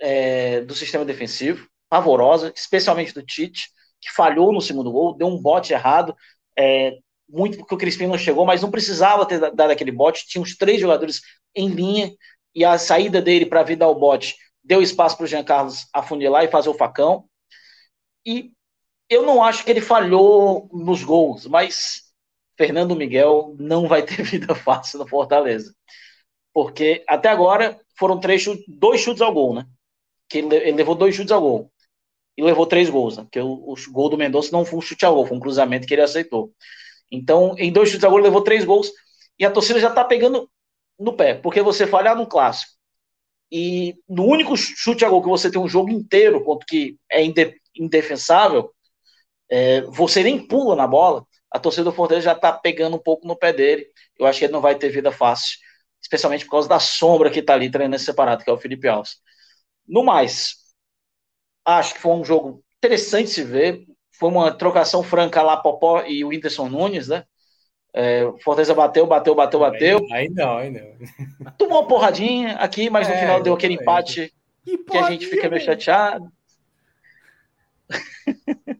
é, 0.00 0.60
do 0.62 0.74
sistema 0.74 1.04
defensivo, 1.04 1.68
pavorosa, 1.88 2.52
especialmente 2.56 3.12
do 3.12 3.22
Tite, 3.22 3.68
que 4.00 4.10
falhou 4.12 4.52
no 4.52 4.60
segundo 4.60 4.90
gol, 4.90 5.16
deu 5.16 5.28
um 5.28 5.40
bote 5.40 5.72
errado, 5.72 6.16
é, 6.58 6.98
muito 7.28 7.58
porque 7.58 7.74
o 7.74 7.78
Crispim 7.78 8.06
não 8.06 8.18
chegou, 8.18 8.44
mas 8.44 8.62
não 8.62 8.70
precisava 8.70 9.26
ter 9.26 9.38
dado 9.38 9.70
aquele 9.70 9.92
bote, 9.92 10.26
tinha 10.26 10.42
os 10.42 10.56
três 10.56 10.80
jogadores 10.80 11.20
em 11.54 11.68
linha, 11.68 12.12
e 12.54 12.64
a 12.64 12.78
saída 12.78 13.22
dele 13.22 13.46
para 13.46 13.62
vir 13.62 13.76
dar 13.76 13.88
o 13.88 13.94
bote 13.94 14.36
deu 14.62 14.82
espaço 14.82 15.16
para 15.16 15.24
o 15.24 15.26
Jean 15.26 15.44
Carlos 15.44 15.86
afunilar 15.92 16.44
e 16.44 16.50
fazer 16.50 16.68
o 16.68 16.74
facão. 16.74 17.24
E 18.26 18.52
eu 19.08 19.24
não 19.24 19.42
acho 19.42 19.64
que 19.64 19.70
ele 19.70 19.80
falhou 19.80 20.68
nos 20.72 21.02
gols, 21.02 21.46
mas 21.46 22.09
Fernando 22.60 22.94
Miguel 22.94 23.56
não 23.58 23.88
vai 23.88 24.02
ter 24.02 24.20
vida 24.22 24.54
fácil 24.54 24.98
no 24.98 25.08
Fortaleza. 25.08 25.74
Porque 26.52 27.02
até 27.08 27.30
agora 27.30 27.80
foram 27.98 28.20
três 28.20 28.42
chutes, 28.42 28.64
dois 28.68 29.00
chutes 29.00 29.22
ao 29.22 29.32
gol, 29.32 29.54
né? 29.54 29.64
Que 30.28 30.38
ele, 30.38 30.54
ele 30.56 30.72
levou 30.72 30.94
dois 30.94 31.14
chutes 31.14 31.32
ao 31.32 31.40
gol. 31.40 31.72
E 32.36 32.42
levou 32.42 32.66
três 32.66 32.90
gols, 32.90 33.16
né? 33.16 33.22
Porque 33.22 33.40
o, 33.40 33.72
o 33.72 33.74
gol 33.90 34.10
do 34.10 34.18
Mendonça 34.18 34.52
não 34.52 34.64
foi 34.66 34.78
um 34.78 34.82
chute 34.82 35.06
ao 35.06 35.14
gol, 35.14 35.26
foi 35.26 35.38
um 35.38 35.40
cruzamento 35.40 35.86
que 35.86 35.94
ele 35.94 36.02
aceitou. 36.02 36.52
Então, 37.10 37.54
em 37.56 37.72
dois 37.72 37.88
chutes 37.88 38.04
ao 38.04 38.10
gol, 38.10 38.20
ele 38.20 38.28
levou 38.28 38.42
três 38.42 38.62
gols. 38.62 38.92
E 39.38 39.44
a 39.46 39.50
torcida 39.50 39.80
já 39.80 39.90
tá 39.90 40.04
pegando 40.04 40.50
no 40.98 41.14
pé, 41.14 41.32
porque 41.34 41.62
você 41.62 41.86
falhar 41.86 42.14
no 42.14 42.26
clássico 42.26 42.74
e 43.50 43.96
no 44.06 44.24
único 44.24 44.54
chute 44.56 45.04
a 45.04 45.08
gol 45.08 45.22
que 45.22 45.28
você 45.28 45.50
tem 45.50 45.60
um 45.60 45.68
jogo 45.68 45.90
inteiro, 45.90 46.44
quanto 46.44 46.66
que 46.66 46.98
é 47.10 47.22
indefensável, 47.74 48.70
é, 49.50 49.80
você 49.82 50.22
nem 50.22 50.46
pula 50.46 50.76
na 50.76 50.86
bola, 50.86 51.26
a 51.50 51.58
torcida 51.58 51.84
do 51.84 51.92
Fortaleza 51.92 52.26
já 52.26 52.34
tá 52.34 52.52
pegando 52.52 52.96
um 52.96 53.02
pouco 53.02 53.26
no 53.26 53.36
pé 53.36 53.52
dele. 53.52 53.86
Eu 54.18 54.26
acho 54.26 54.38
que 54.38 54.44
ele 54.44 54.52
não 54.52 54.60
vai 54.60 54.74
ter 54.74 54.88
vida 54.90 55.10
fácil, 55.10 55.58
especialmente 56.00 56.44
por 56.44 56.52
causa 56.52 56.68
da 56.68 56.78
sombra 56.78 57.30
que 57.30 57.42
tá 57.42 57.54
ali 57.54 57.70
treinando 57.70 58.00
separado, 58.02 58.44
que 58.44 58.50
é 58.50 58.52
o 58.52 58.58
Felipe 58.58 58.86
Alves. 58.88 59.16
No 59.86 60.04
mais, 60.04 60.54
acho 61.64 61.94
que 61.94 62.00
foi 62.00 62.12
um 62.12 62.24
jogo 62.24 62.62
interessante 62.78 63.30
se 63.30 63.42
ver. 63.42 63.84
Foi 64.12 64.28
uma 64.28 64.52
trocação 64.52 65.02
franca 65.02 65.42
lá, 65.42 65.56
Popó 65.56 66.02
e 66.02 66.24
o 66.24 66.28
Whindersson 66.28 66.68
Nunes, 66.68 67.08
né? 67.08 67.24
É, 67.92 68.22
Fortaleza 68.44 68.74
bateu, 68.74 69.06
bateu, 69.06 69.34
bateu, 69.34 69.60
bateu. 69.60 70.06
Aí, 70.12 70.28
não, 70.28 70.56
aí 70.56 70.70
não. 70.70 71.52
Tomou 71.58 71.80
uma 71.80 71.88
porradinha 71.88 72.52
aqui, 72.56 72.88
mas 72.88 73.08
no 73.08 73.14
é, 73.14 73.18
final 73.18 73.42
deu 73.42 73.54
aquele 73.54 73.74
empate 73.74 74.32
que, 74.64 74.78
que 74.78 74.96
a 74.96 75.10
gente 75.10 75.26
fica 75.26 75.48
meio 75.48 75.62
chateado. 75.62 76.30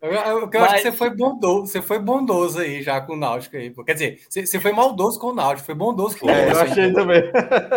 Eu, 0.02 0.12
eu, 0.12 0.40
eu 0.40 0.48
mas... 0.52 0.62
acho 0.62 0.74
que 0.76 0.82
você 0.82 0.92
foi 0.92 1.10
bondoso, 1.10 1.66
você 1.66 1.82
foi 1.82 1.98
bondoso 1.98 2.60
aí 2.60 2.82
já 2.82 3.00
com 3.00 3.12
o 3.12 3.16
Náutico 3.16 3.56
aí. 3.56 3.70
Quer 3.84 3.92
dizer, 3.92 4.20
você, 4.28 4.46
você 4.46 4.58
foi 4.60 4.72
maldoso 4.72 5.20
com 5.20 5.28
o 5.28 5.34
Náutico, 5.34 5.66
foi 5.66 5.74
bondoso 5.74 6.18
com 6.18 6.26
o 6.26 6.30
é, 6.30 6.50
Eu 6.50 6.60
achei 6.60 6.92
também. 6.92 7.22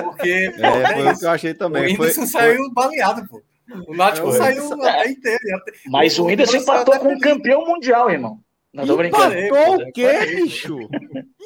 Porque, 0.04 0.54
pô, 0.58 0.66
é, 0.66 0.94
foi 0.94 1.08
é 1.08 1.12
o 1.12 1.20
que 1.20 1.26
eu 1.26 1.30
achei 1.30 1.54
também. 1.54 1.84
O 1.84 1.86
Whindersson 1.86 2.26
saiu 2.26 2.58
foi... 2.58 2.74
baleado, 2.74 3.28
pô. 3.28 3.42
O 3.88 3.96
Náutico 3.96 4.30
foi. 4.30 4.38
saiu 4.38 4.74
até 4.74 5.10
inteiro. 5.10 5.40
Mas 5.88 6.18
o 6.18 6.26
Whindersson 6.26 6.58
empatou 6.58 7.00
com 7.00 7.14
o 7.14 7.20
campeão 7.20 7.66
mundial, 7.66 8.10
irmão. 8.10 8.40
Não 8.74 8.88
tô 8.88 8.98
brincando. 8.98 9.38
Empatou 9.38 9.76
o 9.76 9.92
quê, 9.92 10.26
bicho? 10.36 10.80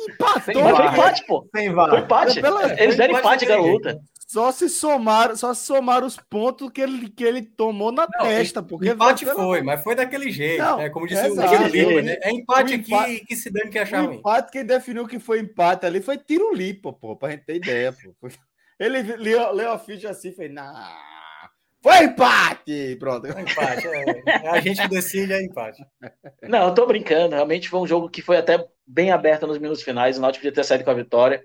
Empatou. 0.10 0.64
Mas 0.64 0.78
foi 0.78 0.86
empate, 0.88 1.26
pô. 1.26 1.48
Sem 1.54 1.74
Foi 1.74 2.00
empate. 2.00 2.42
Pela... 2.42 2.82
Eles 2.82 2.96
deram 2.96 3.20
empate 3.20 3.46
da 3.46 3.58
luta. 3.58 4.00
Só 4.28 4.52
se 4.52 4.68
somaram, 4.68 5.38
só 5.38 5.54
se 5.54 5.66
somaram 5.66 6.06
os 6.06 6.18
pontos 6.18 6.70
que 6.70 6.82
ele, 6.82 7.10
que 7.10 7.24
ele 7.24 7.42
tomou 7.42 7.94
na 7.94 8.06
não, 8.12 8.26
testa. 8.26 8.62
Porque 8.62 8.90
empate 8.90 9.24
foi, 9.24 9.34
foi, 9.34 9.62
mas 9.62 9.82
foi 9.82 9.96
daquele 9.96 10.30
jeito. 10.30 10.62
Não, 10.62 10.82
é 10.82 10.90
como 10.90 11.08
disse 11.08 11.30
o 11.30 11.68
Livre, 11.68 12.02
né? 12.02 12.18
É 12.22 12.32
empate, 12.32 12.74
empate 12.74 13.20
que, 13.20 13.26
que 13.28 13.36
se 13.38 13.50
dane 13.50 13.72
que 13.72 13.80
achar 13.80 14.02
ruim. 14.02 14.18
empate 14.18 14.52
quem 14.52 14.66
definiu 14.66 15.08
que 15.08 15.18
foi 15.18 15.40
empate 15.40 15.86
ali 15.86 16.02
foi 16.02 16.18
tiro 16.18 16.54
lipo, 16.54 16.92
pô, 16.92 17.16
pra 17.16 17.30
gente 17.30 17.46
ter 17.46 17.56
ideia, 17.56 17.94
pô. 17.94 18.28
Ele 18.78 19.02
leu, 19.02 19.52
leu 19.54 19.72
a 19.72 19.80
ficha 19.80 20.10
assim 20.10 20.30
e 20.30 20.34
fez, 20.34 20.54
nah. 20.54 20.94
Foi 21.82 22.04
empate! 22.04 22.98
Pronto. 23.00 23.32
Foi 23.32 23.42
empate, 23.42 23.88
é. 23.88 24.24
é. 24.28 24.50
A 24.50 24.60
gente 24.60 24.82
que 24.82 24.90
decide 24.90 25.32
é 25.32 25.42
empate. 25.42 25.82
Não, 26.44 26.68
eu 26.68 26.74
tô 26.74 26.86
brincando. 26.86 27.34
Realmente 27.34 27.70
foi 27.70 27.80
um 27.80 27.88
jogo 27.88 28.10
que 28.10 28.22
foi 28.22 28.36
até 28.36 28.68
bem 28.86 29.10
aberto 29.10 29.48
nos 29.48 29.58
minutos 29.58 29.84
finais. 29.84 30.18
O 30.18 30.22
Náutico 30.22 30.42
podia 30.42 30.54
ter 30.54 30.66
saído 30.66 30.84
com 30.84 30.92
a 30.92 30.96
vitória. 30.96 31.44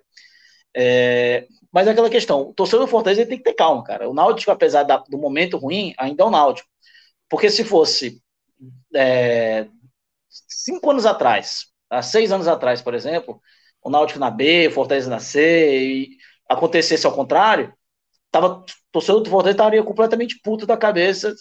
É... 0.76 1.46
Mas 1.72 1.86
é 1.86 1.90
aquela 1.90 2.10
questão, 2.10 2.42
o 2.42 2.54
torcedor 2.54 2.86
do 2.86 2.90
Fortaleza 2.90 3.26
tem 3.26 3.38
que 3.38 3.44
ter 3.44 3.54
calma, 3.54 3.82
cara. 3.82 4.08
O 4.08 4.14
Náutico, 4.14 4.50
apesar 4.50 4.82
da, 4.82 4.98
do 4.98 5.18
momento 5.18 5.56
ruim, 5.56 5.94
ainda 5.96 6.22
é 6.22 6.26
o 6.26 6.30
Náutico. 6.30 6.68
Porque 7.28 7.48
se 7.50 7.64
fosse 7.64 8.22
é... 8.94 9.66
cinco 10.28 10.90
anos 10.90 11.06
atrás, 11.06 11.66
há 11.88 12.02
seis 12.02 12.30
anos 12.30 12.46
atrás, 12.46 12.82
por 12.82 12.94
exemplo, 12.94 13.40
o 13.82 13.90
Náutico 13.90 14.18
na 14.20 14.30
B, 14.30 14.68
o 14.68 14.72
Fortaleza 14.72 15.08
na 15.08 15.18
C, 15.18 15.78
e 15.78 16.16
acontecesse 16.48 17.06
ao 17.06 17.14
contrário, 17.14 17.72
tava, 18.30 18.64
torcedor 18.92 19.22
do 19.22 19.30
Fortaleza 19.30 19.56
estaria 19.56 19.82
completamente 19.82 20.38
puto 20.42 20.66
da 20.66 20.76
cabeça 20.76 21.34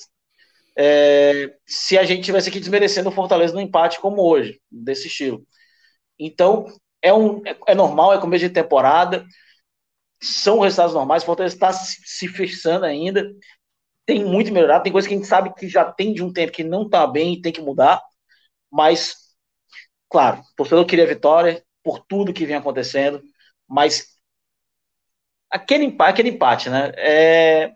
é, 0.77 1.53
se 1.65 1.97
a 1.97 2.03
gente 2.03 2.23
tivesse 2.23 2.49
aqui 2.49 2.59
desmerecendo 2.59 3.09
o 3.09 3.11
Fortaleza 3.11 3.53
no 3.53 3.61
empate 3.61 3.99
como 3.99 4.21
hoje, 4.21 4.61
desse 4.71 5.07
estilo. 5.07 5.45
Então, 6.17 6.65
é, 7.01 7.13
um, 7.13 7.41
é 7.67 7.75
normal, 7.75 8.13
é 8.13 8.21
começo 8.21 8.47
de 8.47 8.53
temporada, 8.53 9.25
são 10.21 10.59
resultados 10.59 10.93
normais, 10.93 11.23
o 11.23 11.25
Fortaleza 11.25 11.55
está 11.55 11.73
se, 11.73 11.99
se 12.05 12.27
fixando 12.27 12.85
ainda, 12.85 13.33
tem 14.05 14.23
muito 14.23 14.53
melhorado, 14.53 14.83
tem 14.83 14.91
coisa 14.91 15.07
que 15.07 15.13
a 15.13 15.17
gente 15.17 15.27
sabe 15.27 15.53
que 15.53 15.67
já 15.67 15.91
tem 15.91 16.13
de 16.13 16.23
um 16.23 16.31
tempo 16.31 16.51
que 16.51 16.63
não 16.63 16.83
está 16.83 17.07
bem 17.07 17.33
e 17.33 17.41
tem 17.41 17.51
que 17.51 17.61
mudar, 17.61 18.01
mas, 18.69 19.15
claro, 20.09 20.39
o 20.39 20.55
torcedor 20.55 20.85
queria 20.85 21.07
vitória 21.07 21.63
por 21.83 21.99
tudo 21.99 22.33
que 22.33 22.45
vem 22.45 22.55
acontecendo, 22.55 23.21
mas 23.67 24.17
aquele 25.49 25.85
empate, 25.85 26.11
aquele 26.11 26.29
empate 26.29 26.69
né? 26.69 26.91
É... 26.95 27.73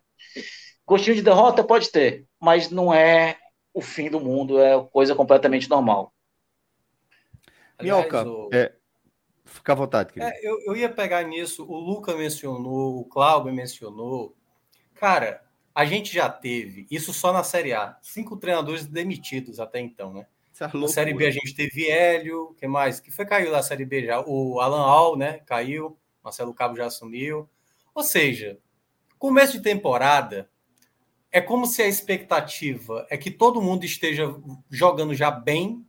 Gostinho 0.85 1.15
de 1.15 1.23
derrota 1.23 1.63
pode 1.63 1.91
ter, 1.91 2.25
mas 2.39 2.69
não 2.69 2.93
é 2.93 3.37
o 3.73 3.81
fim 3.81 4.09
do 4.09 4.19
mundo, 4.19 4.61
é 4.61 4.81
coisa 4.91 5.15
completamente 5.15 5.69
normal. 5.69 6.13
Minhoca, 7.81 8.23
o... 8.23 8.49
é... 8.53 8.73
fica 9.45 9.71
à 9.71 9.75
vontade. 9.75 10.11
É, 10.17 10.47
eu, 10.47 10.59
eu 10.65 10.75
ia 10.75 10.89
pegar 10.89 11.23
nisso, 11.23 11.65
o 11.65 11.79
Luca 11.79 12.15
mencionou, 12.15 12.99
o 12.99 13.05
Cláudio 13.05 13.53
mencionou. 13.53 14.35
Cara, 14.95 15.43
a 15.73 15.85
gente 15.85 16.13
já 16.13 16.29
teve, 16.29 16.87
isso 16.89 17.13
só 17.13 17.31
na 17.31 17.43
Série 17.43 17.73
A, 17.73 17.97
cinco 18.01 18.37
treinadores 18.37 18.85
demitidos 18.85 19.59
até 19.59 19.79
então, 19.79 20.13
né? 20.13 20.25
É 20.59 20.77
na 20.77 20.87
Série 20.87 21.13
B 21.13 21.25
a 21.25 21.31
gente 21.31 21.53
teve 21.53 21.89
Hélio, 21.89 22.55
que 22.57 22.65
mais? 22.65 23.01
Que 23.01 23.11
foi 23.11 23.25
caiu 23.25 23.51
da 23.51 23.61
Série 23.61 23.83
B 23.83 24.05
já? 24.05 24.21
O 24.25 24.61
Alan 24.61 24.85
Hall, 24.85 25.17
né? 25.17 25.39
Caiu, 25.45 25.97
Marcelo 26.23 26.53
Cabo 26.53 26.77
já 26.77 26.85
assumiu. 26.85 27.49
Ou 27.93 28.03
seja, 28.03 28.57
começo 29.19 29.53
de 29.53 29.63
temporada 29.63 30.49
é 31.29 31.41
como 31.41 31.65
se 31.65 31.81
a 31.81 31.87
expectativa 31.87 33.05
é 33.09 33.17
que 33.17 33.29
todo 33.29 33.61
mundo 33.61 33.83
esteja 33.83 34.33
jogando 34.69 35.13
já 35.13 35.29
bem 35.29 35.85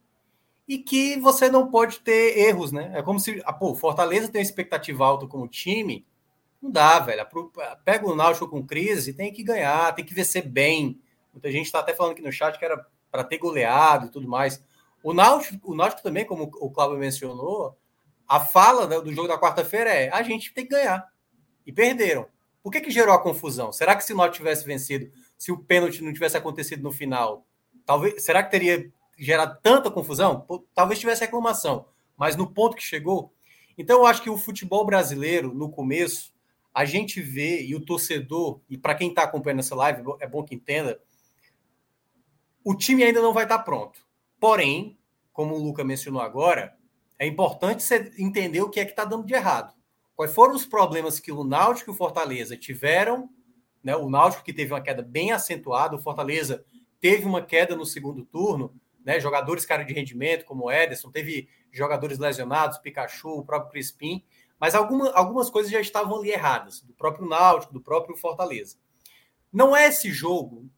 e 0.69 0.79
que 0.79 1.19
você 1.21 1.49
não 1.49 1.69
pode 1.69 2.01
ter 2.01 2.39
erros, 2.39 2.73
né? 2.73 2.91
É 2.95 3.03
como 3.03 3.21
se, 3.21 3.41
ah, 3.45 3.53
pô, 3.53 3.75
Fortaleza 3.75 4.29
tem 4.29 4.41
uma 4.41 4.47
expectativa 4.47 5.05
alta 5.05 5.27
como 5.27 5.47
time, 5.47 6.05
não 6.61 6.71
dá, 6.71 6.99
velho. 6.99 7.27
Pega 7.85 8.07
o 8.07 8.17
Náutico 8.17 8.49
com 8.49 8.67
crise, 8.67 9.13
tem 9.13 9.33
que 9.33 9.45
ganhar, 9.45 9.95
tem 9.95 10.05
que 10.05 10.15
vencer 10.15 10.47
bem. 10.47 11.01
Muita 11.33 11.51
gente 11.53 11.67
está 11.67 11.81
até 11.81 11.95
falando 11.95 12.13
aqui 12.13 12.23
no 12.23 12.33
chat 12.33 12.59
que 12.59 12.65
era 12.65 12.85
para 13.11 13.23
ter 13.23 13.39
goleado 13.39 14.07
e 14.07 14.11
tudo 14.11 14.29
mais. 14.29 14.63
O 15.03 15.13
Náutico, 15.13 15.73
o 15.73 15.75
Náutico 15.77 16.03
também, 16.03 16.25
como 16.25 16.45
o 16.45 16.71
Cláudio 16.71 16.99
mencionou, 16.99 17.77
a 18.27 18.41
fala 18.41 18.87
do 19.01 19.13
jogo 19.15 19.29
da 19.29 19.39
quarta-feira 19.39 19.91
é: 19.91 20.11
a 20.11 20.23
gente 20.23 20.53
tem 20.53 20.65
que 20.65 20.75
ganhar 20.75 21.07
e 21.65 21.73
perderam. 21.73 22.27
Por 22.63 22.73
que, 22.73 22.81
que 22.81 22.91
gerou 22.91 23.15
a 23.15 23.23
confusão? 23.23 23.71
Será 23.71 23.95
que 23.95 24.03
se 24.03 24.13
o 24.13 24.17
Náutico 24.17 24.39
tivesse 24.39 24.67
vencido, 24.67 25.09
se 25.39 25.53
o 25.53 25.59
pênalti 25.59 26.03
não 26.03 26.13
tivesse 26.13 26.37
acontecido 26.37 26.83
no 26.83 26.91
final, 26.91 27.47
talvez, 27.85 28.25
será 28.25 28.43
que 28.43 28.51
teria 28.51 28.91
gerado 29.17 29.59
tanta 29.63 29.91
confusão? 29.91 30.47
Talvez 30.75 30.99
tivesse 30.99 31.23
reclamação, 31.23 31.87
mas 32.17 32.37
no 32.37 32.53
ponto 32.53 32.77
que 32.77 32.83
chegou. 32.83 33.33
Então, 33.79 33.99
eu 33.99 34.07
acho 34.07 34.23
que 34.23 34.31
o 34.31 34.39
futebol 34.39 34.85
brasileiro, 34.85 35.53
no 35.53 35.71
começo, 35.71 36.33
a 36.73 36.85
gente 36.85 37.21
vê, 37.21 37.63
e 37.63 37.75
o 37.75 37.81
torcedor, 37.81 38.61
e 38.69 38.77
para 38.77 38.95
quem 38.95 39.09
está 39.09 39.23
acompanhando 39.23 39.61
essa 39.61 39.75
live, 39.75 40.03
é 40.21 40.27
bom 40.27 40.43
que 40.43 40.55
entenda, 40.55 41.01
o 42.65 42.75
time 42.75 43.05
ainda 43.05 43.23
não 43.23 43.33
vai 43.33 43.45
estar 43.45 43.59
tá 43.59 43.65
pronto. 43.65 44.01
Porém, 44.41 44.99
como 45.33 45.55
o 45.55 45.63
Luca 45.63 45.85
mencionou 45.85 46.21
agora, 46.21 46.77
é 47.19 47.27
importante 47.27 47.83
você 47.83 48.13
entender 48.19 48.61
o 48.61 48.69
que 48.69 48.81
é 48.81 48.85
que 48.85 48.93
está 48.93 49.05
dando 49.05 49.27
de 49.27 49.35
errado. 49.35 49.75
Quais 50.15 50.35
foram 50.35 50.55
os 50.55 50.65
problemas 50.65 51.21
que 51.21 51.31
o 51.31 51.45
Náutico 51.45 51.91
e 51.91 51.93
o 51.93 51.97
Fortaleza 51.97 52.57
tiveram? 52.57 53.29
Né? 53.85 53.95
O 53.95 54.09
Náutico 54.09 54.45
que 54.45 54.53
teve 54.53 54.73
uma 54.73 54.81
queda 54.81 55.03
bem 55.03 55.33
acentuada, 55.33 55.95
o 55.95 56.03
Fortaleza 56.03 56.65
teve 57.01 57.25
uma 57.25 57.43
queda 57.43 57.77
no 57.77 57.85
segundo 57.85 58.25
turno, 58.25 58.75
né? 59.07 59.21
Jogadores 59.21 59.65
cara 59.65 59.85
de 59.85 59.95
rendimento, 59.95 60.45
como 60.45 60.65
o 60.65 60.71
Ederson, 60.71 61.13
teve 61.13 61.49
jogadores 61.71 62.19
lesionados, 62.19 62.79
Pikachu, 62.79 63.39
o 63.39 63.45
próprio 63.45 63.71
Crispim, 63.71 64.25
mas 64.59 64.75
alguma, 64.75 65.13
algumas 65.13 65.49
coisas 65.49 65.71
já 65.71 65.81
estavam 65.81 66.19
ali 66.19 66.31
erradas, 66.31 66.81
do 66.81 66.93
próprio 66.93 67.29
Náutico, 67.29 67.73
do 67.73 67.81
próprio 67.81 68.17
Fortaleza. 68.17 68.77
não 69.53 69.77
é 69.77 69.87
esse 69.87 70.11
jogo, 70.11 70.69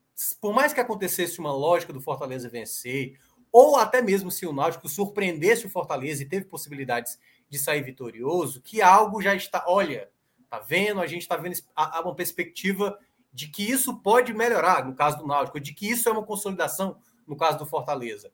por 0.41 0.53
mais 0.53 0.75
que 0.75 0.81
acontecesse 0.81 1.39
uma 1.39 1.53
lógica 1.53 1.91
do 1.91 2.03
Fortaleza 2.03 2.51
vencer, 2.51 3.19
ou 3.51 3.77
até 3.77 4.03
mesmo 4.03 4.31
se 4.31 4.45
o 4.45 4.53
Náutico 4.53 4.91
surpreendesse 4.91 5.67
o 5.67 5.71
Fortaleza 5.71 6.23
e 6.23 6.29
teve 6.29 6.45
possibilidades 6.45 7.19
de 7.49 7.59
sair 7.59 7.83
vitorioso, 7.83 8.61
que 8.61 8.83
algo 8.83 9.23
já 9.23 9.35
está, 9.35 9.65
olha, 9.67 10.11
tá 10.51 10.59
vendo? 10.59 11.01
A 11.01 11.07
gente 11.07 11.23
está 11.23 11.37
vendo 11.37 11.57
uma 12.05 12.15
perspectiva 12.15 12.99
de 13.33 13.49
que 13.49 13.63
isso 13.63 13.97
pode 14.01 14.35
melhorar 14.35 14.85
no 14.85 14.95
caso 14.95 15.17
do 15.17 15.27
Náutico, 15.27 15.59
de 15.59 15.73
que 15.73 15.89
isso 15.89 16.11
é 16.11 16.13
uma 16.13 16.27
consolidação 16.27 16.99
no 17.29 17.37
caso 17.37 17.59
do 17.59 17.67
Fortaleza. 17.67 18.33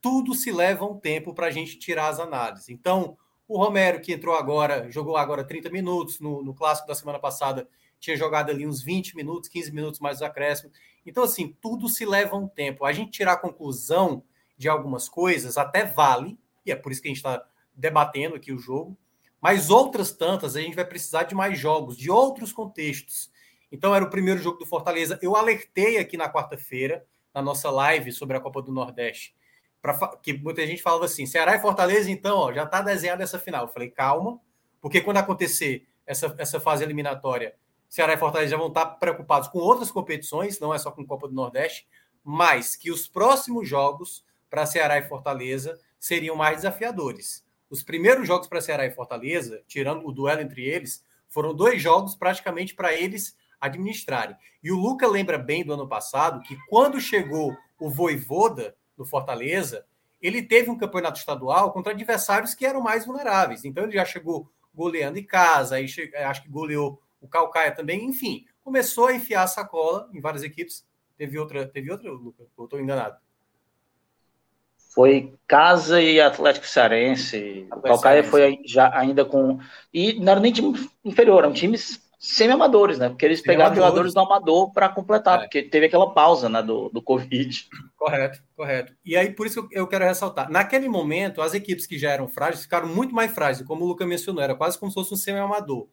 Tudo 0.00 0.34
se 0.34 0.52
leva 0.52 0.84
um 0.84 0.98
tempo 0.98 1.34
para 1.34 1.46
a 1.46 1.50
gente 1.50 1.78
tirar 1.78 2.08
as 2.08 2.20
análises. 2.20 2.68
Então, 2.68 3.16
o 3.48 3.58
Romero, 3.58 4.00
que 4.00 4.12
entrou 4.12 4.34
agora, 4.34 4.90
jogou 4.90 5.16
agora 5.16 5.44
30 5.44 5.70
minutos 5.70 6.20
no, 6.20 6.42
no 6.42 6.54
clássico 6.54 6.86
da 6.86 6.94
semana 6.94 7.18
passada, 7.18 7.68
tinha 7.98 8.16
jogado 8.16 8.50
ali 8.50 8.66
uns 8.66 8.82
20 8.82 9.16
minutos, 9.16 9.48
15 9.48 9.72
minutos 9.72 10.00
mais 10.00 10.16
os 10.16 10.22
acréscimos. 10.22 10.76
Então, 11.06 11.24
assim, 11.24 11.56
tudo 11.60 11.88
se 11.88 12.04
leva 12.04 12.36
um 12.36 12.46
tempo. 12.46 12.84
A 12.84 12.92
gente 12.92 13.10
tirar 13.10 13.32
a 13.32 13.38
conclusão 13.38 14.22
de 14.56 14.68
algumas 14.68 15.08
coisas 15.08 15.58
até 15.58 15.84
vale, 15.84 16.38
e 16.64 16.72
é 16.72 16.76
por 16.76 16.92
isso 16.92 17.02
que 17.02 17.08
a 17.08 17.10
gente 17.10 17.18
está 17.18 17.44
debatendo 17.74 18.36
aqui 18.36 18.52
o 18.52 18.58
jogo, 18.58 18.96
mas 19.40 19.68
outras 19.68 20.12
tantas 20.12 20.56
a 20.56 20.60
gente 20.60 20.76
vai 20.76 20.84
precisar 20.84 21.24
de 21.24 21.34
mais 21.34 21.58
jogos, 21.58 21.96
de 21.96 22.10
outros 22.10 22.52
contextos. 22.52 23.30
Então, 23.70 23.94
era 23.94 24.04
o 24.04 24.10
primeiro 24.10 24.40
jogo 24.40 24.58
do 24.58 24.66
Fortaleza. 24.66 25.18
Eu 25.20 25.36
alertei 25.36 25.98
aqui 25.98 26.16
na 26.16 26.32
quarta-feira, 26.32 27.04
na 27.34 27.42
nossa 27.42 27.70
live 27.70 28.12
sobre 28.12 28.36
a 28.36 28.40
Copa 28.40 28.62
do 28.62 28.72
Nordeste, 28.72 29.34
pra, 29.82 30.16
que 30.22 30.32
muita 30.32 30.66
gente 30.66 30.82
falava 30.82 31.04
assim: 31.06 31.26
Ceará 31.26 31.56
e 31.56 31.60
Fortaleza, 31.60 32.10
então, 32.10 32.38
ó, 32.38 32.52
já 32.52 32.62
está 32.64 32.80
desenhada 32.80 33.22
essa 33.22 33.38
final. 33.38 33.64
Eu 33.64 33.72
falei, 33.72 33.90
calma, 33.90 34.40
porque 34.80 35.00
quando 35.00 35.16
acontecer 35.16 35.86
essa, 36.06 36.34
essa 36.38 36.60
fase 36.60 36.84
eliminatória, 36.84 37.56
Ceará 37.88 38.14
e 38.14 38.18
Fortaleza 38.18 38.52
já 38.52 38.56
vão 38.56 38.68
estar 38.68 38.86
preocupados 38.86 39.48
com 39.48 39.58
outras 39.58 39.90
competições, 39.90 40.60
não 40.60 40.72
é 40.72 40.78
só 40.78 40.90
com 40.90 41.04
Copa 41.06 41.28
do 41.28 41.34
Nordeste, 41.34 41.86
mas 42.22 42.76
que 42.76 42.90
os 42.90 43.08
próximos 43.08 43.68
jogos 43.68 44.24
para 44.48 44.66
Ceará 44.66 44.98
e 44.98 45.02
Fortaleza 45.02 45.78
seriam 45.98 46.36
mais 46.36 46.58
desafiadores. 46.58 47.44
Os 47.68 47.82
primeiros 47.82 48.26
jogos 48.26 48.46
para 48.46 48.60
Ceará 48.60 48.86
e 48.86 48.90
Fortaleza, 48.90 49.62
tirando 49.66 50.06
o 50.06 50.12
duelo 50.12 50.40
entre 50.40 50.64
eles, 50.64 51.04
foram 51.28 51.54
dois 51.54 51.82
jogos 51.82 52.14
praticamente 52.14 52.74
para 52.74 52.94
eles 52.94 53.36
administrarem. 53.64 54.36
E 54.62 54.70
o 54.70 54.76
Luca 54.76 55.06
lembra 55.06 55.38
bem 55.38 55.64
do 55.64 55.72
ano 55.72 55.88
passado 55.88 56.40
que 56.40 56.56
quando 56.68 57.00
chegou 57.00 57.56
o 57.78 57.90
Voivoda 57.90 58.76
do 58.96 59.04
Fortaleza, 59.04 59.84
ele 60.20 60.42
teve 60.42 60.70
um 60.70 60.78
campeonato 60.78 61.18
estadual 61.18 61.72
contra 61.72 61.92
adversários 61.92 62.54
que 62.54 62.64
eram 62.64 62.80
mais 62.80 63.04
vulneráveis. 63.04 63.64
Então 63.64 63.84
ele 63.84 63.92
já 63.92 64.04
chegou 64.04 64.50
goleando 64.74 65.18
em 65.18 65.24
casa, 65.24 65.76
aí 65.76 65.86
acho 66.26 66.42
que 66.42 66.48
goleou 66.48 67.00
o 67.20 67.28
Calcaia 67.28 67.72
também, 67.72 68.04
enfim, 68.04 68.44
começou 68.62 69.06
a 69.06 69.14
enfiar 69.14 69.44
a 69.44 69.46
sacola 69.48 70.10
em 70.12 70.20
várias 70.20 70.42
equipes. 70.42 70.84
Teve 71.16 71.38
outra, 71.38 71.66
teve 71.66 71.90
outra, 71.90 72.10
Luca, 72.10 72.44
eu 72.58 72.64
estou 72.64 72.80
enganado. 72.80 73.16
Foi 74.94 75.34
Casa 75.48 76.00
e 76.00 76.20
Atlético 76.20 76.66
Cearense. 76.66 77.66
O 77.72 77.80
Calcaia 77.80 78.22
foi 78.22 78.60
já 78.64 78.96
ainda 78.96 79.24
com. 79.24 79.58
E 79.92 80.12
não 80.20 80.32
era 80.32 80.40
nem 80.40 80.52
time 80.52 80.88
inferior, 81.04 81.42
eram 81.42 81.52
times 81.52 82.03
semi-amadores, 82.18 82.98
né? 82.98 83.08
Porque 83.08 83.24
eles 83.24 83.40
pegaram 83.40 83.74
jogadores 83.74 84.14
do 84.14 84.20
amador 84.20 84.72
para 84.72 84.88
completar, 84.88 85.38
é. 85.38 85.42
porque 85.42 85.62
teve 85.62 85.86
aquela 85.86 86.12
pausa 86.12 86.48
né, 86.48 86.62
do, 86.62 86.88
do 86.88 87.02
Covid. 87.02 87.68
Correto, 87.96 88.42
correto. 88.56 88.94
E 89.04 89.16
aí, 89.16 89.32
por 89.32 89.46
isso 89.46 89.68
que 89.68 89.78
eu 89.78 89.86
quero 89.86 90.04
ressaltar. 90.04 90.50
Naquele 90.50 90.88
momento, 90.88 91.42
as 91.42 91.54
equipes 91.54 91.86
que 91.86 91.98
já 91.98 92.10
eram 92.10 92.28
frágeis 92.28 92.62
ficaram 92.62 92.88
muito 92.88 93.14
mais 93.14 93.32
frágeis, 93.32 93.66
como 93.66 93.84
o 93.84 93.88
Luca 93.88 94.06
mencionou, 94.06 94.42
era 94.42 94.54
quase 94.54 94.78
como 94.78 94.90
se 94.90 94.94
fosse 94.94 95.14
um 95.14 95.16
semi-amador. 95.16 95.88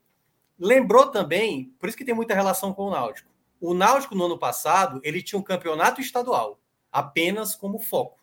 Lembrou 0.59 1.07
também, 1.07 1.73
por 1.79 1.89
isso 1.89 1.97
que 1.97 2.05
tem 2.05 2.13
muita 2.13 2.33
relação 2.33 2.73
com 2.73 2.83
o 2.83 2.91
Náutico. 2.91 3.29
O 3.59 3.73
Náutico, 3.73 4.15
no 4.15 4.25
ano 4.25 4.37
passado, 4.37 4.99
ele 5.03 5.21
tinha 5.21 5.39
um 5.39 5.43
campeonato 5.43 6.01
estadual, 6.01 6.59
apenas 6.91 7.55
como 7.55 7.79
foco. 7.79 8.19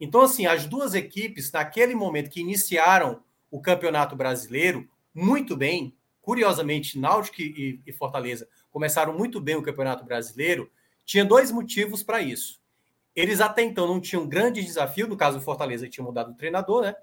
Então, 0.00 0.20
assim, 0.20 0.46
as 0.46 0.66
duas 0.66 0.94
equipes, 0.94 1.50
naquele 1.50 1.94
momento 1.94 2.30
que 2.30 2.40
iniciaram 2.40 3.20
o 3.50 3.60
Campeonato 3.60 4.14
Brasileiro, 4.14 4.88
muito 5.14 5.56
bem, 5.56 5.96
curiosamente, 6.28 6.98
Náutico 6.98 7.40
e, 7.40 7.80
e 7.86 7.90
Fortaleza 7.90 8.46
começaram 8.70 9.16
muito 9.16 9.40
bem 9.40 9.56
o 9.56 9.62
Campeonato 9.62 10.04
Brasileiro, 10.04 10.70
tinha 11.02 11.24
dois 11.24 11.50
motivos 11.50 12.02
para 12.02 12.20
isso. 12.20 12.60
Eles 13.16 13.40
até 13.40 13.62
então 13.62 13.88
não 13.88 13.98
tinham 13.98 14.28
grande 14.28 14.62
desafio, 14.62 15.08
no 15.08 15.16
caso 15.16 15.38
do 15.38 15.42
Fortaleza 15.42 15.88
tinha 15.88 16.04
mudado 16.04 16.32
o 16.32 16.34
treinador, 16.34 16.82
né? 16.82 16.94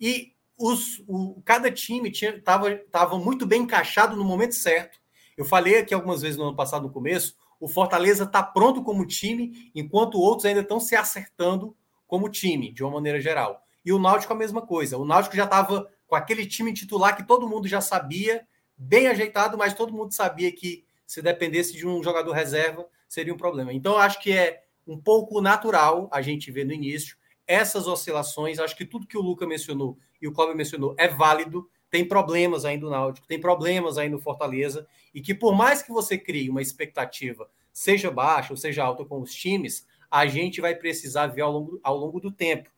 E 0.00 0.32
os, 0.58 1.00
o, 1.06 1.40
cada 1.44 1.70
time 1.70 2.10
estava 2.10 2.74
tava 2.90 3.16
muito 3.20 3.46
bem 3.46 3.62
encaixado 3.62 4.16
no 4.16 4.24
momento 4.24 4.56
certo. 4.56 4.98
Eu 5.36 5.44
falei 5.44 5.78
aqui 5.78 5.94
algumas 5.94 6.20
vezes 6.20 6.36
no 6.36 6.42
ano 6.42 6.56
passado, 6.56 6.82
no 6.82 6.90
começo, 6.90 7.36
o 7.60 7.68
Fortaleza 7.68 8.24
está 8.24 8.42
pronto 8.42 8.82
como 8.82 9.06
time, 9.06 9.70
enquanto 9.76 10.18
outros 10.18 10.44
ainda 10.44 10.62
estão 10.62 10.80
se 10.80 10.96
acertando 10.96 11.76
como 12.04 12.28
time, 12.28 12.72
de 12.72 12.82
uma 12.82 12.94
maneira 12.94 13.20
geral. 13.20 13.62
E 13.84 13.92
o 13.92 13.98
Náutico 14.00 14.32
a 14.32 14.36
mesma 14.36 14.60
coisa. 14.60 14.98
O 14.98 15.04
Náutico 15.04 15.36
já 15.36 15.44
estava 15.44 15.88
com 16.04 16.16
aquele 16.16 16.44
time 16.44 16.74
titular 16.74 17.16
que 17.16 17.22
todo 17.22 17.48
mundo 17.48 17.68
já 17.68 17.80
sabia, 17.80 18.44
bem 18.82 19.08
ajeitado, 19.08 19.56
mas 19.56 19.74
todo 19.74 19.92
mundo 19.92 20.12
sabia 20.12 20.50
que 20.52 20.84
se 21.06 21.22
dependesse 21.22 21.74
de 21.74 21.86
um 21.86 22.02
jogador 22.02 22.32
reserva, 22.32 22.86
seria 23.08 23.32
um 23.32 23.36
problema. 23.36 23.72
Então, 23.72 23.96
acho 23.96 24.20
que 24.20 24.32
é 24.32 24.62
um 24.86 24.98
pouco 24.98 25.40
natural 25.40 26.08
a 26.12 26.20
gente 26.22 26.50
ver 26.50 26.64
no 26.64 26.72
início 26.72 27.16
essas 27.46 27.86
oscilações. 27.86 28.58
Acho 28.58 28.76
que 28.76 28.86
tudo 28.86 29.06
que 29.06 29.18
o 29.18 29.22
Luca 29.22 29.46
mencionou 29.46 29.98
e 30.20 30.26
o 30.26 30.32
Cláudio 30.32 30.56
mencionou 30.56 30.94
é 30.98 31.08
válido. 31.08 31.68
Tem 31.90 32.06
problemas 32.06 32.64
ainda 32.64 32.86
no 32.86 32.90
Náutico, 32.90 33.26
tem 33.26 33.38
problemas 33.38 33.98
aí 33.98 34.08
no 34.08 34.18
Fortaleza, 34.18 34.86
e 35.12 35.20
que 35.20 35.34
por 35.34 35.54
mais 35.54 35.82
que 35.82 35.92
você 35.92 36.16
crie 36.16 36.48
uma 36.48 36.62
expectativa, 36.62 37.46
seja 37.70 38.10
baixa 38.10 38.52
ou 38.52 38.56
seja 38.56 38.82
alta 38.82 39.04
com 39.04 39.20
os 39.20 39.34
times, 39.34 39.86
a 40.10 40.26
gente 40.26 40.60
vai 40.60 40.74
precisar 40.74 41.26
ver 41.26 41.42
ao 41.42 41.52
longo, 41.52 41.80
ao 41.82 41.96
longo 41.96 42.18
do 42.18 42.30
tempo. 42.30 42.70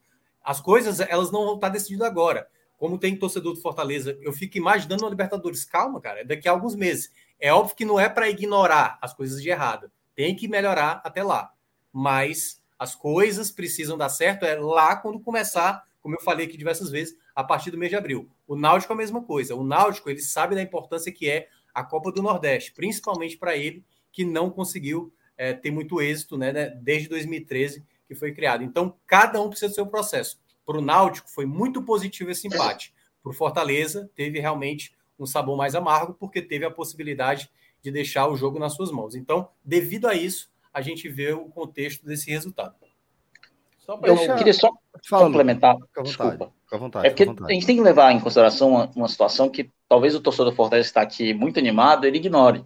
As 0.43 0.61
coisas, 0.61 0.99
elas 0.99 1.31
não 1.31 1.45
vão 1.45 1.55
estar 1.55 1.69
decididas 1.69 2.09
agora. 2.09 2.49
Como 2.79 2.99
tem 2.99 3.17
torcedor 3.17 3.55
do 3.55 3.61
Fortaleza, 3.61 4.19
eu 4.21 4.33
fico 4.33 4.59
imaginando 4.59 5.05
uma 5.05 5.11
Libertadores. 5.11 5.65
Calma, 5.65 6.01
cara, 6.01 6.21
é 6.21 6.25
daqui 6.25 6.49
a 6.49 6.53
alguns 6.53 6.75
meses. 6.75 7.13
É 7.39 7.53
óbvio 7.53 7.77
que 7.77 7.85
não 7.85 7.99
é 7.99 8.09
para 8.09 8.29
ignorar 8.29 8.99
as 9.01 9.13
coisas 9.13 9.43
de 9.43 9.49
errado. 9.49 9.91
Tem 10.15 10.35
que 10.35 10.49
melhorar 10.49 11.01
até 11.05 11.23
lá. 11.23 11.53
Mas 11.93 12.61
as 12.79 12.95
coisas 12.95 13.51
precisam 13.51 13.97
dar 13.97 14.09
certo 14.09 14.45
é 14.45 14.55
lá 14.57 14.97
quando 14.97 15.21
começar, 15.21 15.85
como 16.03 16.17
eu 16.17 16.21
falei 16.21 16.47
aqui 16.47 16.57
diversas 16.57 16.91
vezes, 16.91 17.17
a 17.35 17.43
partir 17.43 17.71
do 17.71 17.79
mês 17.79 17.91
de 17.91 17.97
abril. 17.97 18.29
O 18.47 18.57
Náutico 18.57 18.93
é 18.93 18.95
a 18.95 18.99
mesma 18.99 19.23
coisa. 19.23 19.55
O 19.55 19.65
Náutico, 19.65 20.11
ele 20.11 20.21
sabe 20.21 20.55
da 20.55 20.63
importância 20.63 21.13
que 21.13 21.29
é 21.29 21.49
a 21.73 21.83
Copa 21.83 22.13
do 22.13 22.23
Nordeste, 22.23 22.73
principalmente 22.73 23.37
para 23.37 23.57
ele, 23.57 23.85
que 24.13 24.25
não 24.25 24.51
conseguiu 24.51 25.13
é, 25.37 25.53
tem 25.53 25.73
muito 25.73 26.01
êxito 26.01 26.37
né, 26.37 26.53
né, 26.53 26.71
desde 26.71 27.09
2013 27.09 27.85
que 28.07 28.15
foi 28.15 28.33
criado. 28.33 28.63
Então, 28.63 28.97
cada 29.07 29.41
um 29.41 29.49
precisa 29.49 29.69
do 29.69 29.75
seu 29.75 29.87
processo. 29.87 30.39
Para 30.67 30.79
o 30.79 30.81
Náutico, 30.81 31.29
foi 31.31 31.47
muito 31.47 31.83
positivo 31.83 32.31
esse 32.31 32.47
empate. 32.47 32.95
Para 33.23 33.31
o 33.31 33.35
Fortaleza, 33.35 34.11
teve 34.15 34.41
realmente 34.41 34.95
um 35.19 35.27
sabor 35.27 35.57
mais 35.57 35.75
amargo, 35.75 36.15
porque 36.15 36.43
teve 36.43 36.65
a 36.65 36.71
possibilidade 36.71 37.51
de 37.83 37.91
deixar 37.91 38.29
o 38.29 38.37
jogo 38.37 38.59
nas 38.59 38.75
suas 38.75 38.91
mãos. 38.91 39.15
Então, 39.15 39.49
devido 39.65 40.07
a 40.07 40.15
isso, 40.15 40.51
a 40.73 40.81
gente 40.81 41.09
vê 41.09 41.33
o 41.33 41.47
contexto 41.47 42.05
desse 42.05 42.31
resultado. 42.31 42.75
Eu 44.03 44.37
queria 44.37 44.55
só 44.55 44.71
Fala, 45.09 45.27
complementar. 45.27 45.77
Fica 45.77 46.01
à 46.01 46.05
vontade. 46.05 46.31
Desculpa. 46.31 46.53
Fica 46.65 46.77
à 46.77 46.79
vontade, 46.79 47.07
é 47.07 47.11
porque 47.11 47.25
vontade. 47.27 47.51
a 47.51 47.55
gente 47.55 47.67
tem 47.67 47.77
que 47.77 47.83
levar 47.83 48.13
em 48.13 48.21
consideração 48.21 48.71
uma, 48.71 48.91
uma 48.97 49.09
situação 49.09 49.51
que 49.51 49.71
talvez 49.87 50.15
o 50.15 50.21
torcedor 50.21 50.51
do 50.51 50.57
Fortaleza 50.57 50.89
está 50.89 51.03
aqui 51.03 51.35
muito 51.35 51.59
animado, 51.59 52.07
ele 52.07 52.17
ignore. 52.17 52.65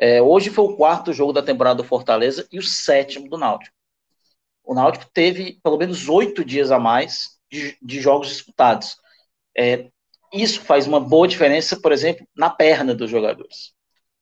É, 0.00 0.22
hoje 0.22 0.48
foi 0.48 0.64
o 0.64 0.76
quarto 0.76 1.12
jogo 1.12 1.32
da 1.32 1.42
temporada 1.42 1.76
do 1.76 1.84
Fortaleza 1.84 2.46
e 2.50 2.58
o 2.58 2.62
sétimo 2.62 3.28
do 3.28 3.36
Náutico. 3.36 3.76
O 4.68 4.74
Náutico 4.74 5.06
teve 5.14 5.58
pelo 5.62 5.78
menos 5.78 6.10
oito 6.10 6.44
dias 6.44 6.70
a 6.70 6.78
mais 6.78 7.38
de, 7.50 7.74
de 7.80 8.02
jogos 8.02 8.28
disputados. 8.28 8.98
É, 9.56 9.88
isso 10.30 10.60
faz 10.60 10.86
uma 10.86 11.00
boa 11.00 11.26
diferença, 11.26 11.80
por 11.80 11.90
exemplo, 11.90 12.28
na 12.36 12.50
perna 12.50 12.94
dos 12.94 13.10
jogadores. 13.10 13.72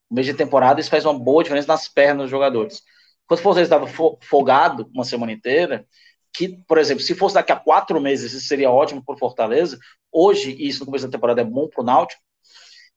No 0.08 0.14
mês 0.14 0.24
de 0.24 0.34
temporada, 0.34 0.80
isso 0.80 0.88
faz 0.88 1.04
uma 1.04 1.18
boa 1.18 1.42
diferença 1.42 1.66
nas 1.66 1.88
pernas 1.88 2.26
dos 2.26 2.30
jogadores. 2.30 2.80
Quando 3.26 3.40
o 3.40 3.42
Fortaleza 3.42 3.74
estava 3.74 4.16
folgado 4.22 4.88
uma 4.94 5.04
semana 5.04 5.32
inteira, 5.32 5.84
que, 6.32 6.62
por 6.68 6.78
exemplo, 6.78 7.02
se 7.02 7.16
fosse 7.16 7.34
daqui 7.34 7.50
a 7.50 7.56
quatro 7.56 8.00
meses, 8.00 8.32
isso 8.32 8.46
seria 8.46 8.70
ótimo 8.70 9.04
para 9.04 9.16
o 9.16 9.18
Fortaleza. 9.18 9.76
Hoje, 10.12 10.56
isso 10.60 10.78
no 10.78 10.86
começo 10.86 11.08
da 11.08 11.10
temporada 11.10 11.40
é 11.40 11.44
bom 11.44 11.66
para 11.66 11.82
o 11.82 11.84
Náutico, 11.84 12.22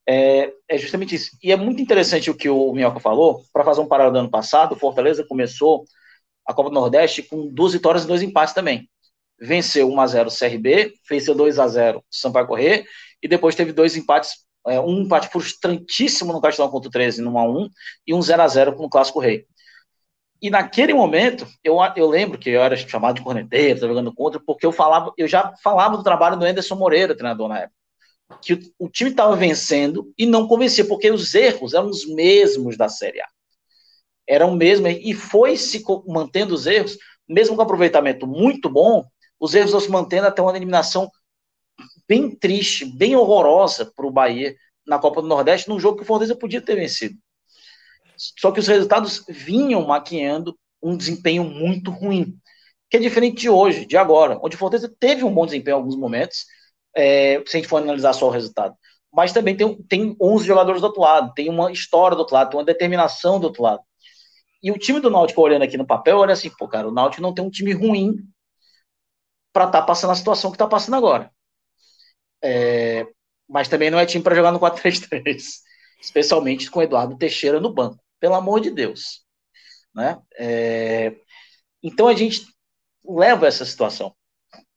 é, 0.07 0.53
é, 0.69 0.77
justamente 0.77 1.15
isso. 1.15 1.31
E 1.41 1.51
é 1.51 1.55
muito 1.55 1.81
interessante 1.81 2.29
o 2.29 2.35
que 2.35 2.47
o 2.47 2.71
Minhoca 2.73 2.99
falou, 2.99 3.41
para 3.51 3.65
fazer 3.65 3.81
um 3.81 3.87
paralelo 3.87 4.13
do 4.13 4.19
ano 4.19 4.29
passado, 4.29 4.73
o 4.73 4.79
Fortaleza 4.79 5.25
começou 5.27 5.83
a 6.49 6.53
Copa 6.53 6.69
do 6.69 6.73
Nordeste 6.73 7.21
com 7.21 7.47
duas 7.47 7.73
vitórias 7.73 8.03
e 8.03 8.07
dois 8.07 8.23
empates 8.23 8.55
também. 8.55 8.89
Venceu 9.39 9.87
1x0 9.87 10.27
o 10.27 10.35
CRB, 10.35 10.93
venceu 11.07 11.35
2x0 11.35 11.97
o 11.97 12.03
Sampaio 12.09 12.47
Correr, 12.47 12.85
e 13.21 13.27
depois 13.27 13.53
teve 13.53 13.71
dois 13.71 13.95
empates, 13.95 14.31
é, 14.65 14.79
um 14.79 15.01
empate 15.01 15.27
frustrantíssimo 15.29 16.33
no 16.33 16.41
Castelão 16.41 16.71
contra 16.71 16.89
o 16.89 16.91
13, 16.91 17.21
no 17.21 17.31
1x1, 17.31 17.69
e 18.07 18.13
um 18.15 18.19
0x0 18.19 18.75
com 18.75 18.85
o 18.85 18.89
Clássico 18.89 19.19
Rei. 19.19 19.45
E 20.41 20.49
naquele 20.49 20.93
momento, 20.93 21.45
eu, 21.63 21.77
eu 21.95 22.09
lembro 22.09 22.39
que 22.39 22.49
eu 22.49 22.63
era 22.63 22.75
chamado 22.75 23.17
de 23.17 23.21
corneteiro, 23.21 23.79
jogando 23.79 24.11
contra, 24.11 24.41
porque 24.43 24.65
eu 24.65 24.71
falava, 24.71 25.13
eu 25.17 25.27
já 25.27 25.53
falava 25.63 25.97
do 25.97 26.03
trabalho 26.03 26.35
do 26.35 26.45
Anderson 26.45 26.75
Moreira, 26.75 27.15
treinador 27.15 27.47
na 27.47 27.59
época 27.59 27.79
que 28.41 28.53
o, 28.53 28.85
o 28.85 28.89
time 28.89 29.09
estava 29.09 29.35
vencendo 29.35 30.13
e 30.17 30.25
não 30.25 30.47
convencia, 30.47 30.85
porque 30.85 31.09
os 31.09 31.33
erros 31.33 31.73
eram 31.73 31.89
os 31.89 32.05
mesmos 32.05 32.77
da 32.77 32.87
Série 32.87 33.21
A. 33.21 33.27
era 34.29 34.45
o 34.45 34.55
mesmo, 34.55 34.87
e 34.87 35.11
foi 35.11 35.57
se 35.57 35.83
mantendo 36.07 36.53
os 36.53 36.67
erros, 36.67 36.95
mesmo 37.27 37.55
com 37.55 37.63
aproveitamento 37.63 38.27
muito 38.27 38.69
bom, 38.69 39.03
os 39.39 39.55
erros 39.55 39.71
vão 39.71 39.79
se 39.79 39.89
mantendo 39.89 40.27
até 40.27 40.39
uma 40.39 40.55
eliminação 40.55 41.09
bem 42.07 42.35
triste, 42.35 42.85
bem 42.85 43.15
horrorosa 43.15 43.91
para 43.95 44.05
o 44.05 44.11
Bahia 44.11 44.55
na 44.85 44.99
Copa 44.99 45.23
do 45.23 45.27
Nordeste, 45.27 45.67
num 45.67 45.79
jogo 45.79 45.97
que 45.97 46.03
o 46.03 46.05
Fortaleza 46.05 46.35
podia 46.35 46.61
ter 46.61 46.75
vencido. 46.75 47.15
Só 48.37 48.51
que 48.51 48.59
os 48.59 48.67
resultados 48.67 49.25
vinham 49.27 49.85
maquiando 49.87 50.55
um 50.81 50.95
desempenho 50.95 51.43
muito 51.43 51.89
ruim, 51.89 52.37
que 52.87 52.97
é 52.97 52.99
diferente 52.99 53.41
de 53.41 53.49
hoje, 53.49 53.85
de 53.85 53.97
agora, 53.97 54.39
onde 54.43 54.55
o 54.55 54.59
Fortaleza 54.59 54.93
teve 54.99 55.23
um 55.23 55.33
bom 55.33 55.45
desempenho 55.45 55.75
em 55.75 55.79
alguns 55.79 55.95
momentos, 55.95 56.45
é, 56.95 57.41
se 57.47 57.57
a 57.57 57.59
gente 57.59 57.69
for 57.69 57.81
analisar 57.81 58.13
só 58.13 58.27
o 58.27 58.31
resultado. 58.31 58.75
Mas 59.11 59.33
também 59.33 59.55
tem, 59.55 59.75
tem 59.83 60.15
11 60.21 60.45
jogadores 60.45 60.81
do 60.81 60.87
outro 60.87 61.01
lado, 61.01 61.33
tem 61.33 61.49
uma 61.49 61.71
história 61.71 62.15
do 62.15 62.19
outro 62.19 62.35
lado, 62.35 62.51
tem 62.51 62.59
uma 62.59 62.65
determinação 62.65 63.39
do 63.39 63.45
outro 63.45 63.63
lado. 63.63 63.81
E 64.61 64.71
o 64.71 64.77
time 64.77 64.99
do 64.99 65.09
Náutico, 65.09 65.41
olhando 65.41 65.63
aqui 65.63 65.77
no 65.77 65.85
papel, 65.85 66.17
olha 66.17 66.33
assim, 66.33 66.49
pô, 66.49 66.67
cara, 66.67 66.87
o 66.87 66.91
Náutico 66.91 67.21
não 67.21 67.33
tem 67.33 67.43
um 67.43 67.49
time 67.49 67.71
ruim 67.71 68.15
para 69.53 69.65
estar 69.65 69.81
tá 69.81 69.85
passando 69.85 70.11
a 70.11 70.15
situação 70.15 70.51
que 70.51 70.55
está 70.55 70.67
passando 70.67 70.95
agora. 70.95 71.31
É, 72.41 73.07
mas 73.47 73.67
também 73.67 73.89
não 73.89 73.99
é 73.99 74.05
time 74.05 74.23
para 74.23 74.35
jogar 74.35 74.51
no 74.51 74.59
4-3-3, 74.59 75.61
especialmente 76.01 76.69
com 76.69 76.81
Eduardo 76.81 77.17
Teixeira 77.17 77.59
no 77.59 77.73
banco, 77.73 77.99
pelo 78.19 78.35
amor 78.35 78.59
de 78.59 78.69
Deus. 78.71 79.25
Né? 79.93 80.21
É, 80.37 81.15
então 81.81 82.07
a 82.07 82.13
gente 82.13 82.45
leva 83.03 83.47
essa 83.47 83.65
situação. 83.65 84.15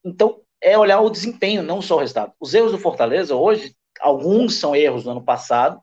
Então 0.04 0.40
é 0.60 0.78
olhar 0.78 1.00
o 1.00 1.10
desempenho, 1.10 1.62
não 1.62 1.82
só 1.82 1.96
o 1.96 1.98
resultado. 1.98 2.32
Os 2.40 2.54
erros 2.54 2.72
do 2.72 2.78
Fortaleza 2.78 3.34
hoje, 3.34 3.74
alguns 4.00 4.54
são 4.54 4.74
erros 4.74 5.04
do 5.04 5.10
ano 5.10 5.24
passado 5.24 5.82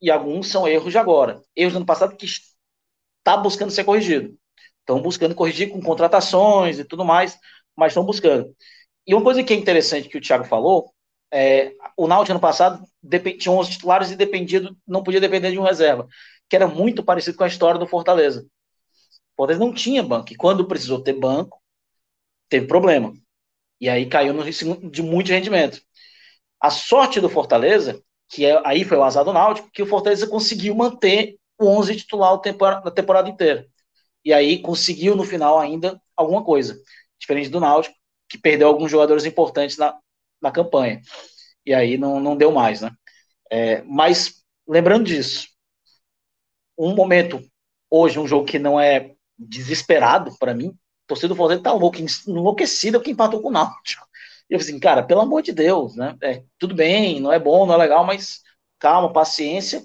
e 0.00 0.10
alguns 0.10 0.48
são 0.48 0.66
erros 0.66 0.92
de 0.92 0.98
agora. 0.98 1.40
Erros 1.56 1.72
do 1.72 1.76
ano 1.76 1.86
passado 1.86 2.16
que 2.16 2.26
está 3.22 3.36
buscando 3.36 3.70
ser 3.70 3.84
corrigido. 3.84 4.36
Estão 4.80 5.00
buscando 5.00 5.34
corrigir 5.34 5.70
com 5.70 5.80
contratações 5.80 6.78
e 6.78 6.84
tudo 6.84 7.04
mais, 7.04 7.38
mas 7.76 7.92
estão 7.92 8.04
buscando. 8.04 8.54
E 9.06 9.14
uma 9.14 9.22
coisa 9.22 9.42
que 9.42 9.52
é 9.52 9.56
interessante 9.56 10.08
que 10.08 10.18
o 10.18 10.20
Thiago 10.20 10.44
falou, 10.44 10.92
é, 11.32 11.72
o 11.96 12.06
Náutico 12.06 12.32
ano 12.32 12.40
passado 12.40 12.84
tinha 13.38 13.52
11 13.52 13.70
titulares 13.70 14.10
e 14.10 14.16
dependia, 14.16 14.68
não 14.86 15.02
podia 15.02 15.20
depender 15.20 15.50
de 15.50 15.58
um 15.58 15.62
reserva, 15.62 16.06
que 16.48 16.56
era 16.56 16.66
muito 16.66 17.02
parecido 17.02 17.36
com 17.36 17.44
a 17.44 17.48
história 17.48 17.78
do 17.78 17.86
Fortaleza. 17.86 18.42
O 18.42 19.36
Fortaleza 19.36 19.64
não 19.64 19.72
tinha 19.72 20.02
banco, 20.02 20.32
e 20.32 20.36
quando 20.36 20.68
precisou 20.68 21.00
ter 21.02 21.14
banco, 21.14 21.60
teve 22.48 22.66
problema. 22.66 23.14
E 23.80 23.88
aí 23.88 24.06
caiu 24.06 24.34
no 24.34 24.42
risco 24.42 24.90
de 24.90 25.02
muito 25.02 25.32
rendimento. 25.32 25.80
A 26.60 26.70
sorte 26.70 27.20
do 27.20 27.30
Fortaleza, 27.30 28.00
que 28.28 28.44
é, 28.44 28.60
aí 28.64 28.84
foi 28.84 28.98
o 28.98 29.02
azar 29.02 29.24
do 29.24 29.32
Náutico, 29.32 29.70
que 29.72 29.82
o 29.82 29.86
Fortaleza 29.86 30.26
conseguiu 30.26 30.74
manter 30.74 31.38
11 31.66 31.96
titular 31.96 32.40
na 32.84 32.90
temporada 32.90 33.28
inteira. 33.28 33.66
E 34.24 34.32
aí 34.32 34.60
conseguiu 34.60 35.16
no 35.16 35.24
final 35.24 35.58
ainda 35.58 36.00
alguma 36.16 36.44
coisa. 36.44 36.80
Diferente 37.18 37.48
do 37.48 37.60
Náutico, 37.60 37.94
que 38.28 38.38
perdeu 38.38 38.68
alguns 38.68 38.90
jogadores 38.90 39.24
importantes 39.24 39.76
na, 39.76 39.96
na 40.40 40.50
campanha. 40.50 41.00
E 41.66 41.74
aí 41.74 41.96
não, 41.96 42.20
não 42.20 42.36
deu 42.36 42.50
mais, 42.52 42.80
né? 42.80 42.90
É, 43.50 43.82
mas, 43.82 44.42
lembrando 44.66 45.04
disso, 45.04 45.48
um 46.78 46.94
momento, 46.94 47.40
hoje, 47.90 48.18
um 48.18 48.26
jogo 48.26 48.46
que 48.46 48.58
não 48.58 48.80
é 48.80 49.12
desesperado 49.38 50.36
para 50.38 50.54
mim, 50.54 50.76
torcida 51.06 51.28
do 51.28 51.36
Fortaleza 51.36 51.62
tá 51.62 51.72
enlouquecida 52.26 53.00
que 53.00 53.10
empatou 53.10 53.40
com 53.40 53.48
o 53.48 53.52
Náutico. 53.52 54.06
E 54.48 54.54
eu 54.54 54.58
falei 54.58 54.70
assim, 54.72 54.80
cara, 54.80 55.02
pelo 55.02 55.20
amor 55.20 55.42
de 55.42 55.52
Deus, 55.52 55.96
né? 55.96 56.16
É, 56.22 56.42
tudo 56.58 56.74
bem, 56.74 57.20
não 57.20 57.32
é 57.32 57.38
bom, 57.38 57.66
não 57.66 57.74
é 57.74 57.78
legal, 57.78 58.04
mas 58.04 58.40
calma, 58.78 59.12
paciência, 59.12 59.82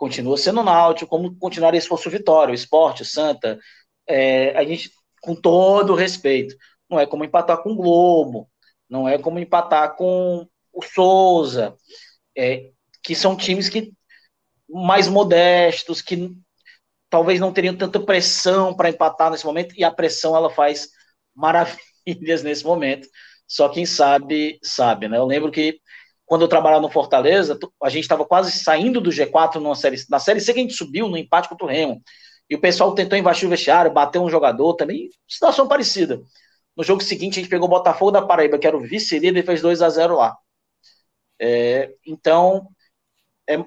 continua 0.00 0.38
sendo 0.38 0.62
Náutico, 0.62 1.10
como 1.10 1.36
continuaria 1.36 1.78
se 1.78 1.86
fosse 1.86 2.08
o 2.08 2.10
Vitória, 2.10 2.52
o 2.52 2.54
Esporte, 2.54 3.02
o 3.02 3.04
Santa, 3.04 3.60
é, 4.06 4.56
a 4.56 4.64
gente, 4.64 4.90
com 5.20 5.34
todo 5.34 5.92
o 5.92 5.94
respeito, 5.94 6.56
não 6.88 6.98
é 6.98 7.04
como 7.04 7.22
empatar 7.22 7.62
com 7.62 7.72
o 7.72 7.76
Globo, 7.76 8.48
não 8.88 9.06
é 9.06 9.18
como 9.18 9.38
empatar 9.38 9.94
com 9.96 10.48
o 10.72 10.82
Souza, 10.82 11.76
é, 12.34 12.70
que 13.02 13.14
são 13.14 13.36
times 13.36 13.68
que 13.68 13.92
mais 14.66 15.06
modestos, 15.06 16.00
que 16.00 16.34
talvez 17.10 17.38
não 17.38 17.52
teriam 17.52 17.76
tanta 17.76 18.00
pressão 18.00 18.74
para 18.74 18.88
empatar 18.88 19.30
nesse 19.30 19.44
momento, 19.44 19.74
e 19.76 19.84
a 19.84 19.90
pressão 19.90 20.34
ela 20.34 20.48
faz 20.48 20.88
maravilhas 21.34 22.42
nesse 22.42 22.64
momento. 22.64 23.06
Só 23.46 23.68
quem 23.68 23.84
sabe, 23.84 24.58
sabe, 24.62 25.08
né? 25.08 25.18
Eu 25.18 25.26
lembro 25.26 25.50
que 25.50 25.78
quando 26.30 26.42
eu 26.42 26.48
trabalhava 26.48 26.80
no 26.80 26.88
Fortaleza, 26.88 27.58
a 27.82 27.88
gente 27.88 28.04
estava 28.04 28.24
quase 28.24 28.52
saindo 28.52 29.00
do 29.00 29.10
G4 29.10 29.56
numa 29.56 29.74
série, 29.74 29.96
na 30.08 30.20
série 30.20 30.40
C 30.40 30.54
que 30.54 30.60
a 30.60 30.62
gente 30.62 30.74
subiu 30.74 31.08
no 31.08 31.18
empate 31.18 31.48
contra 31.48 31.66
o 31.66 31.68
Remo. 31.68 32.00
E 32.48 32.54
o 32.54 32.60
pessoal 32.60 32.94
tentou 32.94 33.18
invadir 33.18 33.46
o 33.46 33.50
vestiário, 33.50 33.92
bater 33.92 34.20
um 34.20 34.30
jogador 34.30 34.74
também, 34.74 35.10
situação 35.26 35.66
parecida. 35.66 36.22
No 36.76 36.84
jogo 36.84 37.02
seguinte, 37.02 37.40
a 37.40 37.42
gente 37.42 37.50
pegou 37.50 37.66
o 37.66 37.70
Botafogo 37.70 38.12
da 38.12 38.22
Paraíba, 38.22 38.60
que 38.60 38.66
era 38.68 38.76
o 38.76 38.80
vice-líder, 38.80 39.40
e 39.40 39.42
fez 39.42 39.60
2 39.60 39.82
a 39.82 39.90
0 39.90 40.18
lá. 40.18 40.36
É, 41.36 41.92
então, 42.06 42.68
é, 43.48 43.64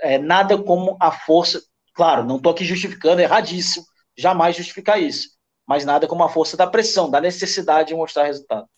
é, 0.00 0.18
nada 0.18 0.60
como 0.60 0.96
a 0.98 1.12
força. 1.12 1.62
Claro, 1.94 2.24
não 2.24 2.38
estou 2.38 2.50
aqui 2.50 2.64
justificando, 2.64 3.20
é 3.20 3.24
erradíssimo, 3.24 3.86
jamais 4.18 4.56
justificar 4.56 5.00
isso. 5.00 5.28
Mas 5.64 5.84
nada 5.84 6.08
como 6.08 6.24
a 6.24 6.28
força 6.28 6.56
da 6.56 6.66
pressão, 6.66 7.08
da 7.08 7.20
necessidade 7.20 7.90
de 7.90 7.94
mostrar 7.94 8.24
resultado. 8.24 8.68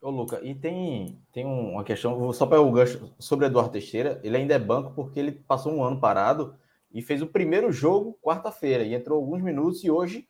Ô, 0.00 0.10
Luca, 0.10 0.40
e 0.42 0.54
tem, 0.54 1.18
tem 1.32 1.44
uma 1.44 1.82
questão, 1.82 2.32
só 2.32 2.46
para 2.46 2.60
o 2.60 2.70
gancho 2.70 3.12
sobre 3.18 3.46
Eduardo 3.46 3.72
Teixeira, 3.72 4.20
ele 4.22 4.36
ainda 4.36 4.54
é 4.54 4.58
banco 4.58 4.92
porque 4.94 5.18
ele 5.18 5.32
passou 5.32 5.72
um 5.72 5.82
ano 5.82 5.98
parado 5.98 6.54
e 6.92 7.02
fez 7.02 7.22
o 7.22 7.26
primeiro 7.26 7.72
jogo 7.72 8.18
quarta-feira, 8.22 8.84
e 8.84 8.94
entrou 8.94 9.18
alguns 9.18 9.42
minutos, 9.42 9.82
e 9.82 9.90
hoje 9.90 10.28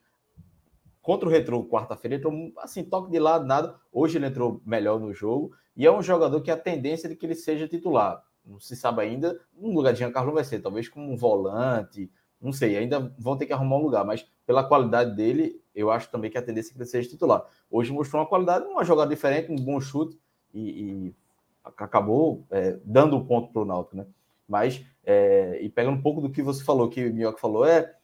Contra 1.07 1.29
o 1.29 1.31
Retro, 1.31 1.63
quarta-feira, 1.69 2.17
entrou 2.17 2.53
assim, 2.59 2.83
toque 2.83 3.13
de 3.13 3.21
lado, 3.21 3.47
nada. 3.47 3.77
Hoje 3.93 4.19
ele 4.19 4.27
entrou 4.27 4.61
melhor 4.67 4.99
no 4.99 5.15
jogo. 5.15 5.53
E 5.77 5.87
é 5.87 5.93
um 5.93 6.03
jogador 6.03 6.41
que 6.41 6.51
a 6.51 6.57
tendência 6.57 7.07
é 7.07 7.11
de 7.11 7.15
que 7.15 7.25
ele 7.25 7.37
seja 7.37 7.69
titular. 7.69 8.21
Não 8.45 8.59
se 8.59 8.75
sabe 8.75 9.03
ainda. 9.03 9.41
No 9.57 9.73
lugar 9.73 9.93
de 9.93 10.01
Giancarlo 10.01 10.33
vai 10.33 10.43
ser, 10.43 10.59
talvez 10.59 10.89
como 10.89 11.09
um 11.09 11.17
volante. 11.17 12.11
Não 12.41 12.51
sei, 12.51 12.77
ainda 12.77 13.15
vão 13.21 13.37
ter 13.37 13.47
que 13.47 13.53
arrumar 13.53 13.77
um 13.77 13.83
lugar. 13.83 14.05
Mas 14.05 14.29
pela 14.45 14.65
qualidade 14.65 15.15
dele, 15.15 15.63
eu 15.77 15.91
acho 15.91 16.11
também 16.11 16.31
que 16.31 16.39
a 16.39 16.43
tendência 16.43 16.71
é 16.71 16.73
que 16.73 16.79
ele 16.79 16.89
seja 16.89 17.09
titular. 17.09 17.45
Hoje 17.71 17.93
mostrou 17.93 18.23
uma 18.23 18.29
qualidade, 18.29 18.65
uma 18.65 18.83
jogada 18.83 19.11
diferente, 19.11 19.53
um 19.53 19.57
bom 19.57 19.79
chute. 19.79 20.19
E, 20.55 20.61
e 20.61 21.15
acabou 21.63 22.47
é, 22.51 22.79
dando 22.85 23.17
o 23.17 23.25
ponto 23.25 23.53
para 23.53 23.63
o 23.63 23.65
Náutico, 23.65 23.97
né? 23.97 24.07
Mas, 24.49 24.85
é, 25.05 25.59
e 25.61 25.69
pegando 25.69 25.99
um 25.99 26.03
pouco 26.03 26.21
do 26.21 26.31
que 26.31 26.43
você 26.43 26.65
falou, 26.65 26.89
que 26.89 27.05
o 27.05 27.13
Minhoca 27.13 27.39
falou, 27.39 27.67
é 27.67 27.95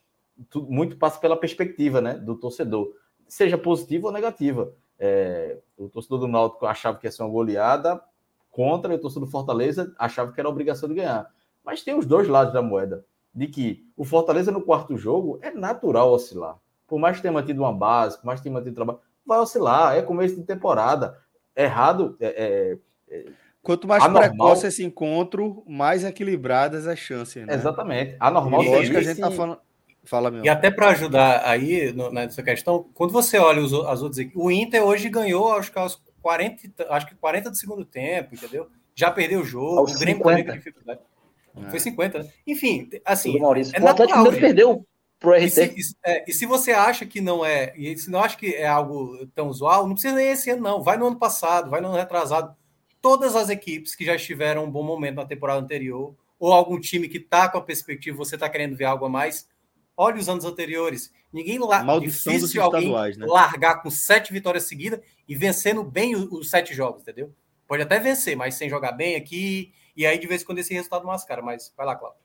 tudo, 0.51 0.71
muito 0.71 0.97
passa 0.97 1.19
pela 1.19 1.37
perspectiva 1.37 2.01
né, 2.01 2.15
do 2.15 2.35
torcedor, 2.35 2.93
seja 3.29 3.57
positiva 3.57 4.09
ou 4.09 4.13
negativa. 4.13 4.75
É, 4.99 5.59
o 5.77 5.89
torcedor 5.89 6.19
do 6.19 6.29
Náutico 6.29 6.67
achava 6.67 6.99
que 6.99 7.07
ia 7.07 7.11
ser 7.13 7.23
uma 7.23 7.31
goleada 7.31 8.03
contra, 8.51 8.93
e 8.93 8.97
o 8.97 9.01
torcedor 9.01 9.27
do 9.27 9.31
Fortaleza 9.31 9.95
achava 9.99 10.33
que 10.33 10.41
era 10.41 10.49
obrigação 10.49 10.89
de 10.89 10.97
ganhar. 10.97 11.31
Mas 11.65 11.83
tem 11.83 11.95
os 11.95 12.05
dois 12.05 12.29
lados 12.29 12.53
da 12.53 12.61
moeda, 12.61 13.05
de 13.35 13.47
que 13.47 13.87
o 13.97 14.05
Fortaleza 14.05 14.51
no 14.51 14.63
quarto 14.63 14.97
jogo 14.97 15.39
é 15.41 15.51
natural 15.51 16.13
oscilar. 16.13 16.59
Por 16.93 16.99
mais 16.99 17.17
que 17.17 17.23
tenha 17.23 17.33
mantido 17.33 17.63
uma 17.63 17.73
base, 17.73 18.19
por 18.19 18.27
mais 18.27 18.39
que 18.39 18.45
tenha 18.45 18.53
mantido 18.53 18.75
trabalho, 18.75 18.99
vai 19.25 19.39
oscilar, 19.39 19.97
é 19.97 20.03
começo 20.03 20.37
de 20.37 20.43
temporada. 20.43 21.19
Errado, 21.57 22.19
é, 22.21 22.77
é, 23.09 23.17
é 23.17 23.25
Quanto 23.63 23.89
mais 23.89 24.05
anormal... 24.05 24.29
precoce 24.29 24.67
esse 24.67 24.85
encontro, 24.85 25.65
mais 25.67 26.05
equilibradas 26.05 26.87
as 26.87 26.99
chances. 26.99 27.47
Né? 27.47 27.55
Exatamente. 27.55 28.15
Anormal. 28.21 28.63
E, 28.63 28.91
que 28.91 28.95
a 28.95 29.01
gente 29.01 29.13
está 29.13 29.31
falando. 29.31 29.59
Fala, 30.05 30.31
meu. 30.31 30.45
E 30.45 30.51
até 30.51 30.71
para 30.71 30.91
ajudar 30.91 31.49
aí 31.49 31.95
no, 31.95 32.13
nessa 32.13 32.43
questão, 32.43 32.85
quando 32.93 33.11
você 33.11 33.39
olha 33.39 33.63
os, 33.63 33.73
as 33.73 34.03
outras 34.03 34.19
equipes, 34.19 34.39
o 34.39 34.51
Inter 34.51 34.85
hoje 34.85 35.09
ganhou, 35.09 35.55
acho 35.55 35.73
que 35.73 35.79
aos 35.79 35.99
40, 36.21 36.89
acho 36.91 37.07
que 37.07 37.15
40 37.15 37.49
do 37.49 37.57
segundo 37.57 37.87
tempo, 37.87 38.35
entendeu? 38.35 38.69
Já 38.95 39.11
perdeu 39.11 39.41
o 39.41 39.45
jogo, 39.47 39.79
aos 39.79 39.95
o 39.95 39.99
Grêmio 39.99 40.19
50. 40.19 40.43
também 40.43 40.59
dificuldade. 40.59 41.01
É. 41.57 41.71
Foi 41.71 41.81
50, 41.81 42.19
né? 42.19 42.29
Enfim, 42.47 42.91
assim. 43.03 43.39
Maurício. 43.39 43.75
É 43.75 43.81
o 43.81 43.89
Atlético 43.89 44.19
Mineiro 44.19 44.39
perdeu 44.39 44.87
pro 45.23 45.33
RT. 45.33 45.45
E 45.45 45.51
se, 45.51 45.65
e, 45.65 46.11
é, 46.11 46.25
e 46.29 46.33
se, 46.33 46.45
você 46.45 46.73
acha 46.73 47.07
que 47.07 47.21
não 47.21 47.45
é, 47.45 47.73
e 47.77 47.97
se 47.97 48.11
não 48.11 48.23
acha 48.23 48.37
que 48.37 48.55
é 48.55 48.67
algo 48.67 49.27
tão 49.35 49.49
usual, 49.49 49.87
não 49.87 49.95
precisa 49.95 50.15
nem 50.15 50.29
esse 50.29 50.51
ano, 50.51 50.63
não. 50.63 50.83
Vai 50.83 50.99
no 50.99 51.07
ano 51.07 51.19
passado, 51.19 51.71
vai 51.71 51.81
no 51.81 51.89
ano 51.89 51.97
retrasado. 51.97 52.55
Todas 53.01 53.35
as 53.35 53.49
equipes 53.49 53.95
que 53.95 54.05
já 54.05 54.15
estiveram 54.15 54.65
um 54.65 54.71
bom 54.71 54.83
momento 54.83 55.17
na 55.17 55.25
temporada 55.25 55.61
anterior, 55.61 56.15
ou 56.39 56.53
algum 56.53 56.79
time 56.79 57.09
que 57.09 57.19
está 57.19 57.49
com 57.49 57.59
a 57.59 57.63
perspectiva, 57.63 58.17
você 58.17 58.35
está 58.35 58.49
querendo 58.49 58.77
ver 58.77 58.85
algo 58.85 59.05
a 59.07 59.09
mais, 59.09 59.49
Olha 59.97 60.19
os 60.19 60.29
anos 60.29 60.45
anteriores. 60.45 61.13
Ninguém 61.33 61.59
lá 61.59 61.99
difícil 61.99 62.63
alguém 62.63 62.93
né? 62.93 63.27
largar 63.27 63.83
com 63.83 63.91
sete 63.91 64.33
vitórias 64.33 64.65
seguidas 64.65 65.01
e 65.29 65.35
vencendo 65.35 65.83
bem 65.83 66.15
os, 66.15 66.31
os, 66.31 66.51
sete 66.51 66.75
jogos, 66.75 67.03
entendeu? 67.03 67.33
Pode 67.67 67.83
até 67.83 67.99
vencer, 67.99 68.37
mas 68.37 68.55
sem 68.55 68.69
jogar 68.69 68.93
bem 68.93 69.17
aqui. 69.17 69.73
E 69.97 70.07
aí, 70.07 70.19
de 70.19 70.27
vez 70.27 70.43
em 70.43 70.45
quando, 70.45 70.59
esse 70.59 70.75
resultado 70.75 71.07
mascara. 71.07 71.43
Mas 71.43 71.73
vai 71.77 71.87
lá, 71.87 71.97
Cláudio. 71.97 72.22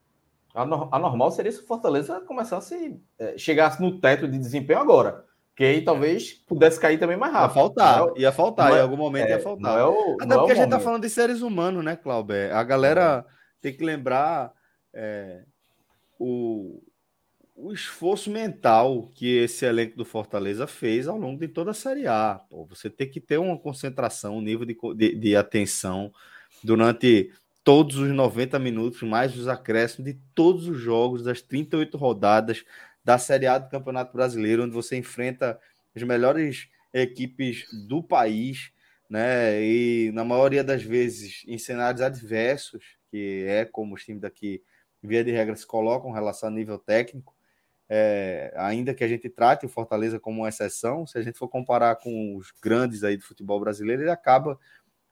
A, 0.57 0.65
no, 0.65 0.89
a 0.91 0.97
normal 0.97 1.31
seria 1.31 1.51
se 1.51 1.59
o 1.59 1.67
Fortaleza 1.67 2.19
começasse, 2.21 2.99
é, 3.19 3.37
chegasse 3.37 3.79
no 3.79 3.99
teto 3.99 4.27
de 4.27 4.39
desempenho 4.39 4.79
agora. 4.79 5.23
Que 5.55 5.63
aí 5.63 5.83
talvez 5.83 6.33
pudesse 6.33 6.79
cair 6.79 6.99
também 6.99 7.15
mais 7.15 7.31
rápido. 7.31 7.57
Ia 7.57 7.61
faltar, 7.61 8.07
é, 8.07 8.19
ia 8.19 8.31
faltar, 8.31 8.73
é, 8.73 8.77
em 8.77 8.81
algum 8.81 8.97
momento 8.97 9.27
é, 9.27 9.31
ia 9.31 9.39
faltar. 9.39 9.79
É 9.79 9.83
o, 9.83 10.17
Até 10.19 10.35
porque 10.35 10.51
a 10.51 10.55
gente 10.55 10.69
tá 10.69 10.79
falando 10.79 11.03
de 11.03 11.09
seres 11.09 11.41
humanos, 11.41 11.83
né, 11.83 11.95
Cláudio? 11.95 12.35
A 12.53 12.63
galera 12.63 13.23
tem 13.61 13.71
que 13.71 13.83
lembrar 13.83 14.51
é, 14.91 15.43
o, 16.19 16.81
o 17.55 17.71
esforço 17.71 18.31
mental 18.31 19.11
que 19.13 19.37
esse 19.37 19.63
elenco 19.63 19.95
do 19.95 20.05
Fortaleza 20.05 20.65
fez 20.65 21.07
ao 21.07 21.17
longo 21.17 21.39
de 21.39 21.47
toda 21.47 21.69
a 21.69 21.75
Série 21.75 22.07
A. 22.07 22.41
Pô, 22.49 22.65
você 22.65 22.89
tem 22.89 23.09
que 23.09 23.19
ter 23.19 23.37
uma 23.37 23.57
concentração, 23.59 24.37
um 24.37 24.41
nível 24.41 24.65
de, 24.65 24.75
de, 24.95 25.15
de, 25.15 25.35
atenção 25.35 26.11
durante 26.63 27.31
todos 27.67 27.97
os 27.97 28.09
90 28.09 28.57
minutos, 28.59 29.01
mais 29.01 29.37
os 29.37 29.45
acréscimos 29.45 30.05
de 30.09 30.17
todos 30.33 30.69
os 30.69 30.77
jogos 30.79 31.21
das 31.21 31.41
38 31.41 31.97
rodadas 31.97 32.63
da 33.03 33.17
Série 33.17 33.45
A 33.45 33.57
do 33.57 33.69
Campeonato 33.69 34.13
Brasileiro, 34.13 34.63
onde 34.63 34.73
você 34.73 34.95
enfrenta 34.95 35.59
as 35.93 36.01
melhores 36.01 36.69
equipes 36.93 37.65
do 37.85 38.01
país, 38.01 38.71
né? 39.09 39.61
E 39.61 40.13
na 40.13 40.23
maioria 40.23 40.63
das 40.63 40.81
vezes 40.81 41.43
em 41.45 41.57
cenários 41.57 42.01
adversos, 42.01 42.97
que 43.11 43.43
é 43.45 43.65
como 43.65 43.95
os 43.95 44.05
times 44.05 44.21
daqui, 44.21 44.63
via 45.03 45.21
de 45.21 45.31
regra, 45.31 45.53
se 45.53 45.67
colocam 45.67 46.11
em 46.11 46.13
relação 46.13 46.47
a 46.47 46.51
nível 46.53 46.79
técnico 46.79 47.35
é, 47.89 48.53
ainda 48.55 48.93
que 48.93 49.03
a 49.03 49.07
gente 49.09 49.29
trate 49.29 49.65
o 49.65 49.69
Fortaleza 49.69 50.21
como 50.21 50.43
uma 50.43 50.49
exceção, 50.49 51.05
se 51.05 51.17
a 51.17 51.21
gente 51.21 51.37
for 51.37 51.49
comparar 51.49 51.97
com 51.97 52.37
os 52.37 52.49
grandes 52.61 53.03
aí 53.03 53.17
do 53.17 53.23
futebol 53.23 53.59
brasileiro, 53.59 54.03
ele 54.03 54.11
acaba 54.11 54.57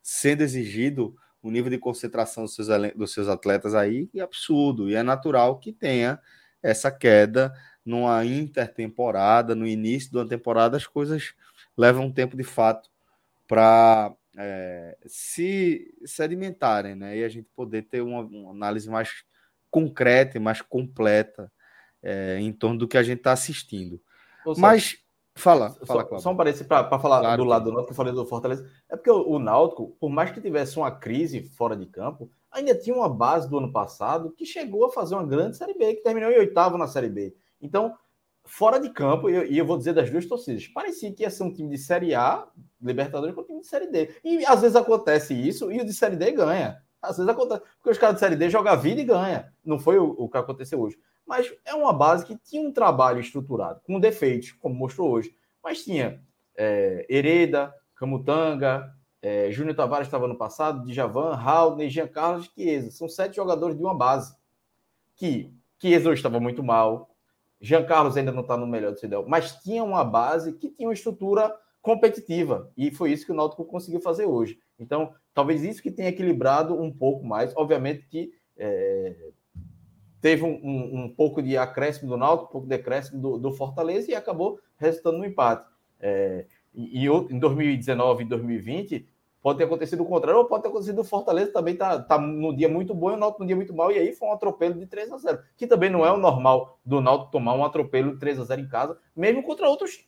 sendo 0.02 0.42
exigido 0.42 1.16
o 1.48 1.52
nível 1.52 1.70
de 1.70 1.78
concentração 1.78 2.44
dos 2.44 2.56
seus, 2.56 2.68
dos 2.96 3.14
seus 3.14 3.28
atletas 3.28 3.76
aí 3.76 4.10
é 4.16 4.22
absurdo, 4.22 4.90
e 4.90 4.96
é 4.96 5.04
natural 5.04 5.60
que 5.60 5.72
tenha 5.72 6.20
essa 6.62 6.90
queda 6.92 7.54
numa 7.86 8.26
intertemporada, 8.26 9.54
no 9.54 9.68
início 9.68 10.10
de 10.10 10.18
uma 10.18 10.28
temporada, 10.28 10.76
as 10.76 10.88
coisas 10.88 11.36
levam 11.78 12.06
um 12.06 12.12
tempo 12.12 12.36
de 12.36 12.44
fato 12.44 12.90
para 13.48 14.12
é, 14.36 14.98
se 15.06 15.94
sedimentarem, 16.04 16.96
né? 16.96 17.18
E 17.20 17.24
a 17.24 17.30
gente 17.30 17.48
poder 17.56 17.84
ter 17.84 18.02
uma, 18.02 18.22
uma 18.22 18.52
análise 18.52 18.90
mais 18.90 19.24
concreta 19.70 20.38
e 20.38 20.40
mais 20.40 20.62
completa 20.62 21.52
é, 22.02 22.40
em 22.40 22.52
torno 22.52 22.80
do 22.80 22.88
que 22.88 22.98
a 22.98 23.04
gente 23.04 23.20
está 23.20 23.34
assistindo. 23.34 24.02
Mas, 24.58 24.98
fala, 25.36 25.76
fala, 25.86 26.08
Só, 26.10 26.20
só 26.20 26.32
um 26.32 26.36
parênteses 26.36 26.66
para 26.66 26.98
falar 26.98 27.20
claro, 27.20 27.44
do 27.44 27.48
lado 27.48 27.66
do 27.66 27.72
Náutico, 27.72 27.92
eu 27.92 27.96
falei 27.96 28.14
do 28.14 28.26
Fortaleza. 28.26 28.70
É 28.90 28.96
porque 28.96 29.12
o, 29.12 29.32
o 29.32 29.40
Náutico, 29.40 29.96
por 30.00 30.10
mais 30.10 30.32
que 30.32 30.42
tivesse 30.42 30.78
uma 30.78 30.90
crise 30.92 31.44
fora 31.44 31.76
de 31.76 31.86
campo, 31.86 32.30
ainda 32.50 32.74
tinha 32.74 32.96
uma 32.96 33.10
base 33.10 33.50
do 33.50 33.58
ano 33.58 33.72
passado 33.72 34.32
que 34.32 34.46
chegou 34.46 34.86
a 34.86 34.92
fazer 34.92 35.16
uma 35.16 35.26
grande 35.26 35.58
Série 35.58 35.74
B, 35.74 35.96
que 35.96 36.04
terminou 36.04 36.32
em 36.32 36.40
oitavo 36.40 36.78
na 36.78 36.88
Série 36.88 37.10
B. 37.10 37.36
Então, 37.62 37.94
fora 38.46 38.80
de 38.80 38.90
campo, 38.90 39.30
e 39.30 39.36
eu, 39.36 39.44
eu, 39.44 39.66
vou 39.66 39.78
dizer 39.78 39.94
das 39.94 40.10
duas 40.10 40.26
torcidas, 40.26 40.68
parecia 40.68 41.12
que 41.12 41.24
ia 41.24 41.30
ser 41.30 41.44
um 41.44 41.54
time 41.54 41.70
de 41.70 41.78
Série 41.78 42.16
A, 42.16 42.48
Libertadores, 42.82 43.36
com 43.36 43.42
um 43.42 43.46
time 43.46 43.62
de 43.62 43.68
Série 43.68 43.88
D. 43.88 44.16
E 44.24 44.46
às 44.46 44.62
vezes 44.62 44.76
acontece 44.76 45.34
isso, 45.34 45.72
e 45.72 45.82
o 45.82 45.86
de 45.86 45.94
Série 45.94 46.16
D 46.16 46.32
ganha. 46.32 46.78
Às 47.02 47.18
vezes 47.18 47.30
acontece, 47.30 47.62
porque 47.78 47.90
os 47.92 47.98
caras 47.98 48.16
de 48.16 48.22
Série 48.22 48.36
D 48.36 48.50
jogam 48.50 48.72
a 48.72 48.76
vida 48.76 49.02
e 49.02 49.06
ganha. 49.06 49.54
Não 49.64 49.78
foi 49.78 50.00
o, 50.00 50.16
o 50.18 50.30
que 50.30 50.38
aconteceu 50.38 50.80
hoje 50.80 50.98
mas 51.26 51.52
é 51.66 51.74
uma 51.74 51.92
base 51.92 52.26
que 52.26 52.38
tinha 52.38 52.68
um 52.68 52.72
trabalho 52.72 53.20
estruturado, 53.20 53.82
com 53.86 54.00
defeitos, 54.00 54.52
como 54.54 54.76
mostrou 54.76 55.12
hoje. 55.12 55.36
Mas 55.64 55.84
tinha 55.84 56.22
é, 56.56 57.06
Hereda, 57.10 57.74
Camutanga, 57.96 58.94
é, 59.22 59.52
Júnior 59.52 59.76
Tavares 59.76 60.08
estava 60.08 60.28
no 60.28 60.38
passado, 60.38 60.86
Djavan, 60.86 61.34
Raul, 61.34 61.90
Jean 61.90 62.08
Carlos 62.08 62.46
e 62.46 62.62
Chiesa. 62.62 62.92
São 62.92 63.10
sete 63.10 63.38
jogadores 63.38 63.76
de 63.76 63.84
uma 63.84 63.96
base. 63.96 64.36
Que 65.16 65.52
Chiesa 65.82 66.10
hoje 66.10 66.20
estava 66.20 66.40
muito 66.40 66.62
mal, 66.62 67.16
Jean 67.60 67.84
Carlos 67.86 68.16
ainda 68.18 68.32
não 68.32 68.42
está 68.42 68.56
no 68.56 68.68
melhor 68.68 68.92
do 68.92 69.00
seu 69.00 69.28
mas 69.28 69.56
tinha 69.64 69.84
uma 69.84 70.04
base 70.04 70.54
que 70.54 70.70
tinha 70.70 70.88
uma 70.88 70.94
estrutura 70.94 71.58
competitiva. 71.82 72.72
E 72.78 72.92
foi 72.92 73.12
isso 73.12 73.26
que 73.26 73.32
o 73.32 73.36
Náutico 73.36 73.66
conseguiu 73.66 74.02
fazer 74.02 74.26
hoje. 74.26 74.60
Então, 74.78 75.14
talvez 75.34 75.64
isso 75.64 75.82
que 75.82 75.92
tenha 75.92 76.10
equilibrado 76.10 76.80
um 76.80 76.92
pouco 76.92 77.26
mais. 77.26 77.56
Obviamente 77.56 78.06
que 78.08 78.32
é, 78.58 79.16
teve 80.26 80.44
um, 80.44 80.60
um, 80.64 81.04
um, 81.04 81.10
pouco 81.10 81.40
de 81.40 81.56
acréscimo 81.56 82.10
do 82.10 82.18
Náutico, 82.18 82.50
um 82.50 82.52
pouco 82.52 82.68
de 82.68 82.74
acréscimo 82.74 83.22
do, 83.22 83.38
do 83.38 83.52
Fortaleza 83.52 84.10
e 84.10 84.16
acabou 84.16 84.60
resultando 84.76 85.20
no 85.20 85.26
empate. 85.26 85.68
É, 86.00 86.48
e, 86.74 87.06
e, 87.06 87.08
em 87.08 87.38
2019 87.38 88.24
e 88.24 88.28
2020 88.28 89.08
pode 89.40 89.60
ter 89.60 89.66
acontecido 89.66 90.02
o 90.02 90.06
contrário, 90.08 90.40
ou 90.40 90.46
pode 90.48 90.64
ter 90.64 90.70
acontecido 90.70 90.98
o 90.98 91.04
Fortaleza 91.04 91.54
também 91.54 91.76
tá, 91.76 92.00
tá 92.00 92.18
no 92.18 92.58
dia 92.58 92.68
muito 92.68 92.92
bom 92.96 93.12
e 93.12 93.14
o 93.14 93.18
Náutico 93.18 93.44
no 93.44 93.46
dia 93.46 93.56
muito 93.56 93.72
mal, 93.72 93.92
e 93.92 94.00
aí 94.00 94.14
foi 94.14 94.28
um 94.28 94.32
atropelo 94.32 94.80
de 94.80 94.88
3 94.88 95.12
a 95.12 95.18
0 95.20 95.40
que 95.56 95.68
também 95.68 95.92
não 95.92 96.04
é 96.04 96.12
o 96.12 96.18
normal 96.18 96.80
do 96.84 97.00
Náutico 97.00 97.32
tomar 97.32 97.54
um 97.54 97.64
atropelo 97.64 98.14
de 98.14 98.20
3 98.20 98.40
a 98.40 98.46
0 98.46 98.62
em 98.62 98.68
casa, 98.68 98.98
mesmo 99.16 99.44
contra 99.44 99.70
outros, 99.70 100.04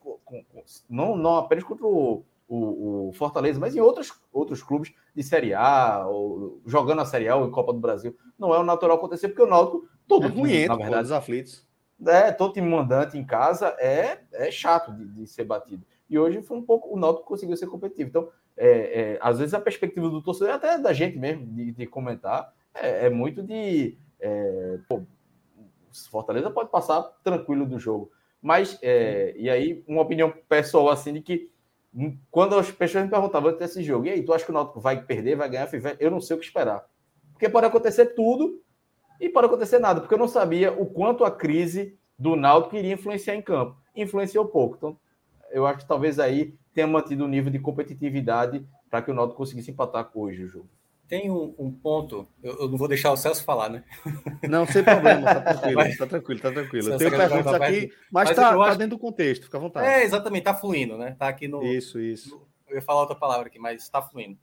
não, 0.90 1.16
não 1.16 1.38
apenas 1.38 1.64
contra 1.64 1.86
o, 1.86 2.26
o, 2.48 3.10
o, 3.10 3.14
Fortaleza, 3.14 3.60
mas 3.60 3.76
em 3.76 3.82
outros, 3.82 4.12
outros 4.32 4.64
clubes 4.64 4.94
de 5.16 5.24
Série 5.24 5.54
A, 5.54 6.06
ou 6.08 6.62
jogando 6.66 7.02
a 7.02 7.06
Série 7.06 7.28
A 7.28 7.36
ou 7.36 7.48
em 7.48 7.52
Copa 7.52 7.74
do 7.74 7.80
Brasil. 7.80 8.16
Não 8.38 8.54
é 8.54 8.60
o 8.60 8.64
natural 8.64 8.98
acontecer, 8.98 9.28
porque 9.30 9.42
o 9.42 9.48
Náutico 9.48 9.88
Todo 10.08 10.26
é 10.26 10.30
ruim, 10.30 10.66
na 10.66 10.76
verdade. 10.76 11.04
Os 11.04 11.12
aflitos. 11.12 11.68
É, 12.06 12.32
todo 12.32 12.54
time 12.54 12.70
mandante 12.70 13.18
em 13.18 13.26
casa 13.26 13.76
é, 13.80 14.20
é 14.32 14.52
chato 14.52 14.94
de, 14.94 15.06
de 15.08 15.28
ser 15.28 15.44
batido. 15.44 15.86
E 16.10 16.18
hoje 16.18 16.42
foi 16.42 16.58
um 16.58 16.62
pouco. 16.62 16.94
O 16.96 17.00
Náutico 17.00 17.28
conseguiu 17.28 17.58
ser 17.58 17.68
competitivo. 17.68 18.10
Então, 18.10 18.30
é, 18.56 18.70
é, 18.70 19.20
às 19.22 19.40
vezes 19.40 19.54
a 19.54 19.60
perspectiva 19.60 20.10
do 20.10 20.22
torcedor, 20.22 20.54
até 20.54 20.78
da 20.78 20.94
gente 20.94 21.18
mesmo, 21.18 21.46
de, 21.46 21.72
de 21.72 21.86
comentar, 21.86 22.54
é, 22.74 23.08
é 23.08 23.10
muito 23.10 23.44
de. 23.44 23.98
É, 24.20 24.80
pô, 24.88 25.04
Fortaleza 26.10 26.50
pode 26.50 26.70
passar 26.70 27.02
tranquilo 27.24 27.66
do 27.66 27.80
jogo. 27.80 28.12
Mas, 28.42 28.78
é, 28.82 29.34
e 29.36 29.50
aí, 29.50 29.84
uma 29.88 30.02
opinião 30.02 30.32
pessoal 30.48 30.90
assim 30.90 31.14
de 31.14 31.22
que 31.22 31.52
quando 32.30 32.58
as 32.58 32.70
pessoas 32.70 33.06
me 33.06 33.10
perguntavam 33.10 33.50
antes 33.50 33.60
desse 33.60 33.84
jogo, 33.84 34.06
e 34.06 34.12
aí, 34.12 34.24
tu 34.24 34.34
acha 34.34 34.46
que 34.46 34.52
o 34.52 34.54
Náutico 34.54 34.80
vai 34.80 35.04
perder, 35.04 35.36
vai 35.36 35.50
ganhar? 35.50 35.70
Eu 36.00 36.12
não 36.12 36.22
sei 36.22 36.36
o 36.36 36.40
que 36.40 36.46
esperar. 36.46 36.86
Porque 37.34 37.50
pode 37.50 37.66
acontecer 37.66 38.08
tudo 38.08 38.62
e 39.20 39.30
pode 39.30 39.48
acontecer 39.48 39.80
nada, 39.80 40.00
porque 40.00 40.14
eu 40.14 40.20
não 40.20 40.28
sabia 40.28 40.72
o 40.72 40.86
quanto 40.86 41.24
a 41.24 41.32
crise 41.32 41.98
do 42.18 42.36
Náutico 42.36 42.76
iria 42.76 42.94
influenciar 42.94 43.36
em 43.36 43.42
campo. 43.42 43.76
Influenciou 43.96 44.46
pouco. 44.46 44.76
Então, 44.78 45.00
eu 45.52 45.66
acho 45.66 45.80
que 45.80 45.88
talvez 45.88 46.20
aí 46.20 46.56
tenha 46.74 46.88
mantido 46.88 47.26
o 47.26 47.28
nível 47.28 47.52
de 47.52 47.60
competitividade 47.60 48.66
para 48.90 49.02
que 49.02 49.12
o 49.12 49.14
Náutico 49.14 49.38
conseguisse 49.38 49.72
empatar 49.72 50.10
hoje 50.14 50.44
o 50.44 50.48
jogo. 50.48 50.70
Tem 51.08 51.32
um, 51.32 51.56
um 51.58 51.72
ponto, 51.72 52.28
eu, 52.44 52.60
eu, 52.60 52.68
não 52.68 52.78
vou 52.78 52.88
deixar 52.88 53.14
o 53.14 53.18
Celso 53.18 53.44
falar, 53.44 53.70
né? 53.70 53.84
Não, 54.50 54.68
sem 54.68 54.84
problema, 54.84 55.34
tá 55.34 55.42
tranquilo, 55.42 55.76
mas, 55.76 55.98
tá 55.98 56.06
tranquilo, 56.06 56.40
tá 56.42 56.52
tranquilo. 56.52 56.90
Eu 56.90 56.98
tenho 56.98 57.12
perguntas 57.12 57.54
aqui, 57.54 57.94
mas, 58.12 58.28
mas 58.28 58.36
tá, 58.36 58.50
tá 58.50 58.64
acho... 58.64 58.78
dentro 58.78 58.98
do 58.98 59.02
contexto, 59.02 59.46
fica 59.46 59.58
à 59.58 59.62
vontade. 59.62 59.88
É, 59.88 60.04
exatamente, 60.04 60.44
tá 60.44 60.54
fluindo, 60.54 60.98
né? 60.98 61.16
Tá 61.18 61.30
aqui 61.30 61.48
no. 61.48 61.64
Isso, 61.64 61.98
isso. 61.98 62.36
No, 62.36 62.48
eu 62.68 62.76
ia 62.76 62.82
falar 62.82 63.02
outra 63.02 63.16
palavra 63.16 63.48
aqui, 63.48 63.58
mas 63.58 63.88
tá 63.88 64.02
fluindo. 64.02 64.38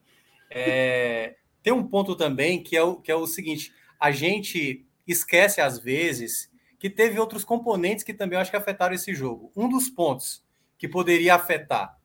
É, 0.50 1.36
tem 1.62 1.72
um 1.72 1.86
ponto 1.86 2.16
também 2.16 2.62
que 2.62 2.76
é 2.76 2.82
o, 2.82 2.96
que 2.96 3.12
é 3.12 3.14
o 3.14 3.26
seguinte: 3.26 3.70
a 4.00 4.10
gente 4.10 4.86
esquece 5.06 5.60
às 5.60 5.78
vezes 5.78 6.50
que 6.78 6.88
teve 6.88 7.18
outros 7.18 7.44
componentes 7.44 8.04
que 8.04 8.14
também 8.14 8.36
eu 8.36 8.40
acho 8.40 8.50
que 8.50 8.56
afetaram 8.56 8.94
esse 8.94 9.14
jogo. 9.14 9.52
Um 9.54 9.68
dos 9.68 9.90
pontos 9.90 10.42
que 10.78 10.88
poderia 10.88 11.34
afetar 11.34 11.98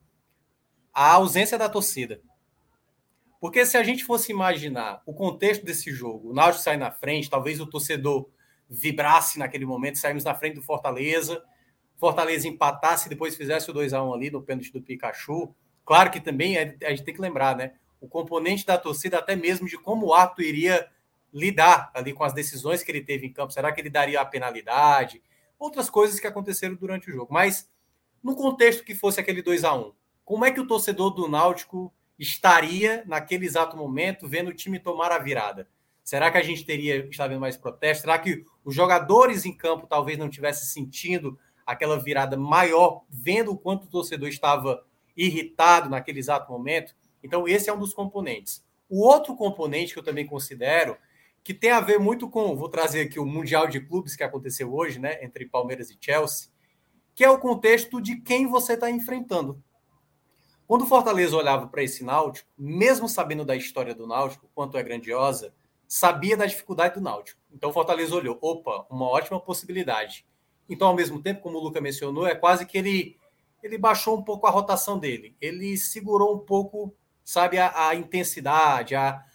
a 0.93 1.13
ausência 1.13 1.57
da 1.57 1.69
torcida. 1.69 2.21
Porque 3.39 3.65
se 3.65 3.77
a 3.77 3.83
gente 3.83 4.03
fosse 4.03 4.31
imaginar 4.31 5.01
o 5.05 5.13
contexto 5.13 5.65
desse 5.65 5.91
jogo, 5.91 6.31
o 6.31 6.33
Náutico 6.33 6.63
sair 6.63 6.77
na 6.77 6.91
frente, 6.91 7.29
talvez 7.29 7.59
o 7.59 7.65
torcedor 7.65 8.29
vibrasse 8.69 9.39
naquele 9.39 9.65
momento, 9.65 9.97
saímos 9.97 10.23
na 10.23 10.35
frente 10.35 10.55
do 10.55 10.61
Fortaleza, 10.61 11.41
Fortaleza 11.97 12.47
empatasse 12.47 13.07
e 13.07 13.09
depois 13.09 13.35
fizesse 13.35 13.69
o 13.69 13.73
2 13.73 13.93
a 13.93 14.03
1 14.03 14.13
ali 14.13 14.31
no 14.31 14.41
pênalti 14.41 14.71
do 14.71 14.81
Pikachu. 14.81 15.53
Claro 15.85 16.09
que 16.09 16.21
também 16.21 16.57
é, 16.57 16.77
a 16.83 16.89
gente 16.91 17.03
tem 17.03 17.13
que 17.13 17.21
lembrar, 17.21 17.57
né? 17.57 17.73
O 17.99 18.07
componente 18.07 18.65
da 18.65 18.77
torcida, 18.77 19.17
até 19.17 19.35
mesmo 19.35 19.67
de 19.67 19.77
como 19.77 20.07
o 20.07 20.13
ato 20.13 20.41
iria 20.41 20.89
lidar 21.33 21.91
ali 21.93 22.13
com 22.13 22.23
as 22.23 22.33
decisões 22.33 22.81
que 22.83 22.91
ele 22.91 23.01
teve 23.01 23.27
em 23.27 23.33
campo. 23.33 23.51
Será 23.51 23.71
que 23.71 23.81
ele 23.81 23.89
daria 23.89 24.21
a 24.21 24.25
penalidade? 24.25 25.21
Outras 25.57 25.89
coisas 25.89 26.19
que 26.19 26.27
aconteceram 26.27 26.75
durante 26.75 27.09
o 27.09 27.13
jogo. 27.13 27.33
Mas 27.33 27.69
no 28.23 28.33
contexto 28.33 28.83
que 28.83 28.95
fosse 28.95 29.19
aquele 29.19 29.41
2 29.41 29.63
a 29.65 29.73
1 29.73 29.91
como 30.23 30.45
é 30.45 30.51
que 30.51 30.59
o 30.59 30.67
torcedor 30.67 31.09
do 31.09 31.27
Náutico 31.27 31.91
estaria 32.19 33.03
naquele 33.07 33.45
exato 33.45 33.77
momento 33.77 34.27
vendo 34.27 34.49
o 34.49 34.53
time 34.53 34.77
tomar 34.77 35.11
a 35.11 35.17
virada? 35.17 35.67
Será 36.03 36.29
que 36.29 36.37
a 36.37 36.43
gente 36.43 36.65
teria 36.65 37.05
estado 37.07 37.29
vendo 37.29 37.39
mais 37.39 37.55
protesto? 37.55 38.01
Será 38.01 38.19
que 38.19 38.43
os 38.65 38.75
jogadores 38.75 39.45
em 39.45 39.55
campo 39.55 39.87
talvez 39.87 40.17
não 40.17 40.29
tivessem 40.29 40.67
sentindo 40.67 41.39
aquela 41.65 41.97
virada 41.97 42.35
maior, 42.35 43.03
vendo 43.09 43.51
o 43.51 43.57
quanto 43.57 43.83
o 43.85 43.89
torcedor 43.89 44.27
estava 44.27 44.83
irritado 45.15 45.89
naquele 45.89 46.19
exato 46.19 46.51
momento? 46.51 46.95
Então, 47.23 47.47
esse 47.47 47.69
é 47.69 47.73
um 47.73 47.79
dos 47.79 47.93
componentes. 47.93 48.65
O 48.89 49.05
outro 49.05 49.35
componente 49.35 49.93
que 49.93 49.99
eu 49.99 50.03
também 50.03 50.25
considero 50.25 50.97
que 51.43 51.53
tem 51.53 51.71
a 51.71 51.79
ver 51.79 51.99
muito 51.99 52.29
com, 52.29 52.55
vou 52.55 52.69
trazer 52.69 53.01
aqui 53.01 53.19
o 53.19 53.25
Mundial 53.25 53.67
de 53.67 53.79
Clubes 53.79 54.15
que 54.15 54.23
aconteceu 54.23 54.73
hoje, 54.73 54.99
né, 54.99 55.23
entre 55.23 55.45
Palmeiras 55.45 55.89
e 55.89 55.97
Chelsea, 55.99 56.49
que 57.15 57.23
é 57.23 57.29
o 57.29 57.39
contexto 57.39 58.01
de 58.01 58.17
quem 58.17 58.47
você 58.47 58.73
está 58.73 58.89
enfrentando. 58.89 59.61
Quando 60.69 60.83
o 60.83 60.85
Fortaleza 60.85 61.35
olhava 61.35 61.65
para 61.65 61.81
esse 61.81 62.03
Náutico, 62.03 62.47
mesmo 62.55 63.09
sabendo 63.09 63.43
da 63.43 63.55
história 63.55 63.95
do 63.95 64.05
Náutico, 64.05 64.47
quanto 64.53 64.77
é 64.77 64.83
grandiosa, 64.83 65.51
sabia 65.87 66.37
da 66.37 66.45
dificuldade 66.45 66.93
do 66.93 67.01
Náutico. 67.01 67.41
Então 67.51 67.71
o 67.71 67.73
Fortaleza 67.73 68.15
olhou, 68.15 68.37
opa, 68.39 68.85
uma 68.87 69.07
ótima 69.07 69.39
possibilidade. 69.39 70.27
Então, 70.69 70.89
ao 70.89 70.95
mesmo 70.95 71.23
tempo, 71.23 71.41
como 71.41 71.57
o 71.57 71.63
Luca 71.63 71.81
mencionou, 71.81 72.27
é 72.27 72.35
quase 72.35 72.67
que 72.67 72.77
ele 72.77 73.17
ele 73.63 73.79
baixou 73.79 74.15
um 74.15 74.21
pouco 74.21 74.45
a 74.45 74.51
rotação 74.51 74.99
dele. 74.99 75.35
Ele 75.41 75.75
segurou 75.75 76.35
um 76.35 76.39
pouco, 76.39 76.93
sabe, 77.25 77.57
a, 77.57 77.87
a 77.87 77.95
intensidade, 77.95 78.93
a, 78.93 79.25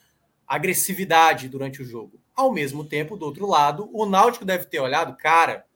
agressividade 0.47 1.49
durante 1.49 1.83
o 1.83 1.85
jogo. 1.85 2.21
Ao 2.33 2.53
mesmo 2.53 2.85
tempo, 2.85 3.17
do 3.17 3.27
outro 3.27 3.49
lado, 3.49 3.91
o 3.93 4.07
Náutico 4.07 4.45
deve 4.45 4.67
ter 4.67 4.79
olhado, 4.79 5.17
cara, 5.17 5.67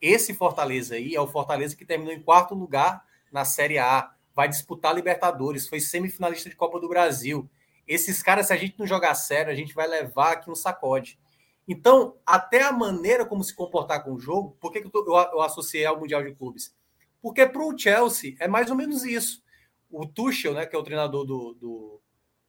Esse 0.00 0.32
Fortaleza 0.32 0.94
aí 0.94 1.16
é 1.16 1.20
o 1.20 1.26
Fortaleza 1.26 1.74
que 1.74 1.84
terminou 1.84 2.14
em 2.14 2.22
quarto 2.22 2.54
lugar 2.54 3.04
na 3.32 3.44
Série 3.44 3.78
A, 3.78 4.14
vai 4.38 4.48
disputar 4.48 4.94
Libertadores, 4.94 5.66
foi 5.66 5.80
semifinalista 5.80 6.48
de 6.48 6.54
Copa 6.54 6.78
do 6.78 6.88
Brasil. 6.88 7.50
Esses 7.88 8.22
caras, 8.22 8.46
se 8.46 8.52
a 8.52 8.56
gente 8.56 8.78
não 8.78 8.86
jogar 8.86 9.12
sério, 9.16 9.50
a 9.50 9.54
gente 9.54 9.74
vai 9.74 9.88
levar 9.88 10.34
aqui 10.34 10.48
um 10.48 10.54
sacode. 10.54 11.18
Então, 11.66 12.14
até 12.24 12.62
a 12.62 12.70
maneira 12.70 13.26
como 13.26 13.42
se 13.42 13.52
comportar 13.52 14.04
com 14.04 14.12
o 14.12 14.20
jogo, 14.20 14.56
por 14.60 14.70
que, 14.70 14.78
eu, 14.78 14.90
eu, 14.94 15.12
eu 15.12 15.40
associei 15.40 15.84
ao 15.84 15.98
Mundial 15.98 16.22
de 16.22 16.36
Clubes? 16.36 16.72
Porque 17.20 17.44
para 17.48 17.60
o 17.60 17.76
Chelsea 17.76 18.36
é 18.38 18.46
mais 18.46 18.70
ou 18.70 18.76
menos 18.76 19.02
isso. 19.02 19.42
O 19.90 20.06
Tuchel, 20.06 20.54
né, 20.54 20.66
que 20.66 20.76
é 20.76 20.78
o 20.78 20.84
treinador 20.84 21.24
do, 21.24 21.54
do, 21.54 22.00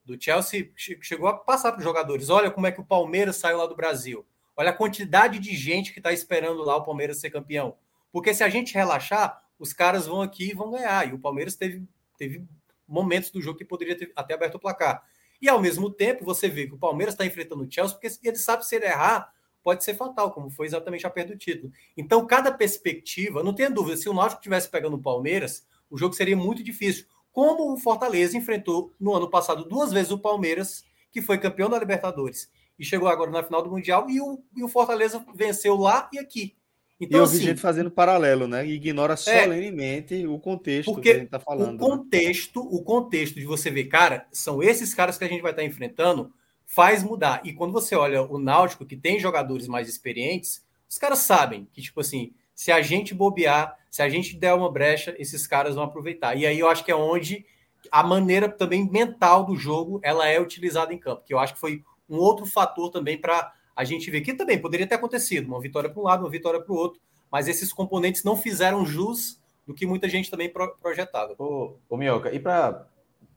do 0.05 0.23
Chelsea, 0.23 0.71
chegou 0.75 1.27
a 1.27 1.39
passar 1.39 1.71
para 1.71 1.79
os 1.79 1.83
jogadores: 1.83 2.29
olha 2.29 2.51
como 2.51 2.67
é 2.67 2.71
que 2.71 2.81
o 2.81 2.85
Palmeiras 2.85 3.37
saiu 3.37 3.57
lá 3.57 3.65
do 3.65 3.75
Brasil. 3.75 4.23
Olha 4.55 4.69
a 4.69 4.77
quantidade 4.77 5.39
de 5.39 5.55
gente 5.55 5.91
que 5.91 5.99
está 5.99 6.13
esperando 6.13 6.61
lá 6.61 6.75
o 6.75 6.85
Palmeiras 6.85 7.19
ser 7.19 7.31
campeão. 7.31 7.77
Porque 8.11 8.31
se 8.31 8.43
a 8.43 8.49
gente 8.49 8.75
relaxar, 8.75 9.41
os 9.59 9.73
caras 9.73 10.07
vão 10.07 10.21
aqui 10.21 10.51
e 10.51 10.53
vão 10.53 10.71
ganhar. 10.71 11.07
E 11.07 11.13
o 11.13 11.19
Palmeiras 11.19 11.55
teve, 11.55 11.85
teve 12.17 12.47
momentos 12.87 13.29
do 13.29 13.41
jogo 13.41 13.57
que 13.57 13.65
poderia 13.65 13.97
ter 13.97 14.11
até 14.15 14.33
aberto 14.33 14.55
o 14.55 14.59
placar. 14.59 15.03
E 15.41 15.47
ao 15.47 15.61
mesmo 15.61 15.89
tempo, 15.89 16.25
você 16.25 16.49
vê 16.49 16.67
que 16.67 16.73
o 16.73 16.77
Palmeiras 16.77 17.13
está 17.13 17.25
enfrentando 17.25 17.63
o 17.63 17.71
Chelsea, 17.71 17.97
porque 17.97 18.27
ele 18.27 18.37
sabe 18.37 18.65
se 18.65 18.75
ele 18.75 18.85
errar, 18.85 19.31
pode 19.63 19.83
ser 19.83 19.95
fatal, 19.95 20.31
como 20.31 20.49
foi 20.49 20.65
exatamente 20.65 21.05
a 21.05 21.09
perda 21.09 21.33
do 21.33 21.37
título. 21.37 21.71
Então, 21.95 22.25
cada 22.25 22.51
perspectiva, 22.51 23.43
não 23.43 23.53
tenha 23.53 23.69
dúvida, 23.69 23.97
se 23.97 24.09
o 24.09 24.13
Náutico 24.13 24.39
estivesse 24.39 24.69
pegando 24.69 24.95
o 24.95 25.01
Palmeiras, 25.01 25.65
o 25.89 25.97
jogo 25.97 26.13
seria 26.13 26.35
muito 26.35 26.63
difícil. 26.63 27.05
Como 27.31 27.71
o 27.71 27.77
Fortaleza 27.77 28.37
enfrentou 28.37 28.93
no 28.99 29.13
ano 29.13 29.29
passado 29.29 29.63
duas 29.63 29.91
vezes 29.91 30.11
o 30.11 30.19
Palmeiras, 30.19 30.83
que 31.11 31.21
foi 31.21 31.37
campeão 31.37 31.69
da 31.69 31.79
Libertadores, 31.79 32.51
e 32.77 32.83
chegou 32.83 33.07
agora 33.07 33.31
na 33.31 33.43
final 33.43 33.61
do 33.61 33.69
Mundial, 33.69 34.09
e 34.09 34.19
o, 34.19 34.43
e 34.55 34.63
o 34.63 34.67
Fortaleza 34.67 35.23
venceu 35.35 35.75
lá 35.75 36.09
e 36.11 36.19
aqui. 36.19 36.55
Então, 36.99 37.19
e 37.19 37.23
eu 37.23 37.27
vi 37.27 37.37
assim, 37.37 37.45
gente 37.45 37.61
fazendo 37.61 37.89
paralelo, 37.89 38.47
né? 38.47 38.65
E 38.65 38.73
ignora 38.73 39.13
é. 39.13 39.17
solenemente 39.17 40.21
é, 40.21 40.27
o 40.27 40.37
contexto 40.37 40.91
porque 40.93 41.09
que 41.09 41.15
a 41.15 41.19
gente 41.19 41.25
está 41.25 41.39
falando. 41.39 41.75
O 41.81 41.89
contexto, 41.89 42.61
né? 42.61 42.69
o 42.71 42.83
contexto 42.83 43.35
de 43.35 43.45
você 43.45 43.71
ver, 43.71 43.85
cara, 43.85 44.27
são 44.31 44.61
esses 44.61 44.93
caras 44.93 45.17
que 45.17 45.23
a 45.23 45.27
gente 45.27 45.41
vai 45.41 45.51
estar 45.51 45.61
tá 45.61 45.67
enfrentando, 45.67 46.33
faz 46.65 47.01
mudar. 47.01 47.41
E 47.45 47.53
quando 47.53 47.71
você 47.71 47.95
olha 47.95 48.21
o 48.21 48.37
Náutico, 48.37 48.85
que 48.85 48.97
tem 48.97 49.19
jogadores 49.19 49.67
mais 49.67 49.87
experientes, 49.87 50.65
os 50.89 50.97
caras 50.97 51.19
sabem 51.19 51.67
que, 51.71 51.81
tipo 51.81 52.01
assim, 52.01 52.33
se 52.53 52.71
a 52.71 52.81
gente 52.81 53.13
bobear, 53.13 53.77
se 53.89 54.01
a 54.01 54.09
gente 54.09 54.35
der 54.35 54.53
uma 54.53 54.69
brecha, 54.69 55.15
esses 55.17 55.47
caras 55.47 55.75
vão 55.75 55.85
aproveitar. 55.85 56.35
E 56.35 56.45
aí 56.45 56.59
eu 56.59 56.67
acho 56.67 56.83
que 56.83 56.91
é 56.91 56.95
onde 56.95 57.45
a 57.89 58.03
maneira 58.03 58.49
também 58.49 58.89
mental 58.89 59.45
do 59.45 59.55
jogo 59.55 60.01
ela 60.03 60.27
é 60.27 60.39
utilizada 60.39 60.93
em 60.93 60.97
campo, 60.97 61.23
que 61.25 61.33
eu 61.33 61.39
acho 61.39 61.53
que 61.53 61.59
foi 61.59 61.81
um 62.09 62.17
outro 62.17 62.45
fator 62.45 62.89
também 62.89 63.17
para 63.17 63.53
a 63.79 63.85
gente 63.85 64.11
vê 64.11 64.19
que 64.19 64.33
também 64.33 64.59
poderia 64.59 64.85
ter 64.85 64.95
acontecido, 64.95 65.47
uma 65.47 65.61
vitória 65.61 65.89
para 65.89 66.01
um 66.01 66.03
lado, 66.03 66.19
uma 66.25 66.29
vitória 66.29 66.59
para 66.59 66.73
o 66.73 66.75
outro, 66.75 66.99
mas 67.31 67.47
esses 67.47 67.71
componentes 67.71 68.25
não 68.25 68.35
fizeram 68.35 68.85
jus 68.85 69.41
do 69.65 69.73
que 69.73 69.85
muita 69.85 70.09
gente 70.09 70.29
também 70.29 70.51
projetava. 70.81 71.33
Ô, 71.39 71.77
ô 71.87 71.95
Minhoca, 71.95 72.29
e 72.35 72.41
para 72.41 72.85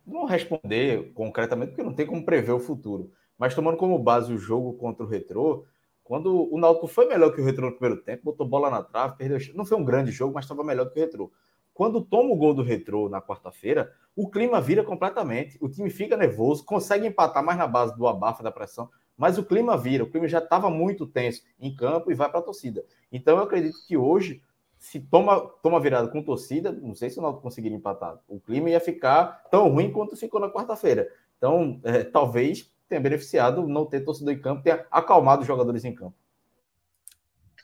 não 0.05 0.25
responder 0.25 1.13
concretamente, 1.15 1.71
porque 1.71 1.85
não 1.85 1.95
tem 1.95 2.05
como 2.05 2.25
prever 2.25 2.51
o 2.51 2.59
futuro, 2.59 3.13
mas 3.39 3.55
tomando 3.55 3.77
como 3.77 3.97
base 4.01 4.33
o 4.33 4.37
jogo 4.37 4.73
contra 4.73 5.07
o 5.07 5.09
Retrô, 5.09 5.65
quando 6.03 6.53
o 6.53 6.59
Náutico 6.59 6.89
foi 6.89 7.07
melhor 7.07 7.33
que 7.33 7.41
o 7.41 7.45
Retrô 7.45 7.67
no 7.67 7.77
primeiro 7.77 8.03
tempo, 8.03 8.25
botou 8.25 8.45
bola 8.45 8.69
na 8.69 8.83
trave, 8.83 9.15
perdeu. 9.17 9.39
Não 9.55 9.65
foi 9.65 9.79
um 9.79 9.85
grande 9.85 10.11
jogo, 10.11 10.35
mas 10.35 10.45
estava 10.45 10.65
melhor 10.65 10.87
do 10.87 10.91
que 10.91 10.99
o 10.99 11.05
Retrô. 11.05 11.31
Quando 11.73 12.03
toma 12.03 12.31
o 12.31 12.37
gol 12.37 12.53
do 12.53 12.65
Retrô 12.65 13.09
na 13.09 13.23
quarta-feira, 13.23 13.93
o 14.17 14.29
clima 14.29 14.61
vira 14.61 14.83
completamente. 14.83 15.57
O 15.61 15.69
time 15.69 15.89
fica 15.89 16.17
nervoso, 16.17 16.65
consegue 16.65 17.07
empatar 17.07 17.45
mais 17.45 17.57
na 17.57 17.69
base 17.69 17.97
do 17.97 18.09
abafa 18.09 18.43
da 18.43 18.51
pressão 18.51 18.91
mas 19.23 19.39
o 19.39 19.45
clima 19.45 19.77
vira, 19.77 20.03
o 20.03 20.11
clima 20.11 20.27
já 20.27 20.41
estava 20.41 20.69
muito 20.69 21.07
tenso 21.07 21.45
em 21.61 21.73
campo 21.73 22.11
e 22.11 22.15
vai 22.15 22.29
para 22.29 22.41
a 22.41 22.43
torcida. 22.43 22.85
Então 23.13 23.37
eu 23.37 23.45
acredito 23.45 23.77
que 23.87 23.97
hoje, 23.97 24.43
se 24.77 24.99
toma, 24.99 25.39
toma 25.63 25.79
virada 25.79 26.09
com 26.09 26.21
torcida, 26.21 26.73
não 26.73 26.93
sei 26.93 27.09
se 27.09 27.21
o 27.21 27.23
Náutico 27.23 27.41
conseguir 27.41 27.71
empatar, 27.71 28.19
o 28.27 28.41
clima 28.41 28.69
ia 28.69 28.81
ficar 28.81 29.45
tão 29.49 29.69
ruim 29.69 29.93
quanto 29.93 30.17
ficou 30.17 30.41
na 30.41 30.51
quarta-feira. 30.51 31.09
Então, 31.39 31.81
é, 31.85 32.03
talvez 32.03 32.69
tenha 32.89 33.01
beneficiado 33.01 33.65
não 33.65 33.87
ter 33.87 34.01
torcedor 34.01 34.35
em 34.35 34.41
campo, 34.41 34.65
ter 34.65 34.89
acalmado 34.91 35.43
os 35.43 35.47
jogadores 35.47 35.85
em 35.85 35.95
campo. 35.95 36.17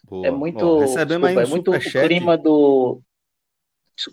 Boa. 0.04 0.28
É 0.28 0.30
muito, 0.30 0.64
Bom, 0.64 0.78
desculpa, 0.84 1.12
um 1.12 1.26
é 1.26 1.46
muito 1.46 1.72
o 1.72 1.80
clima 1.80 2.38
do, 2.38 3.02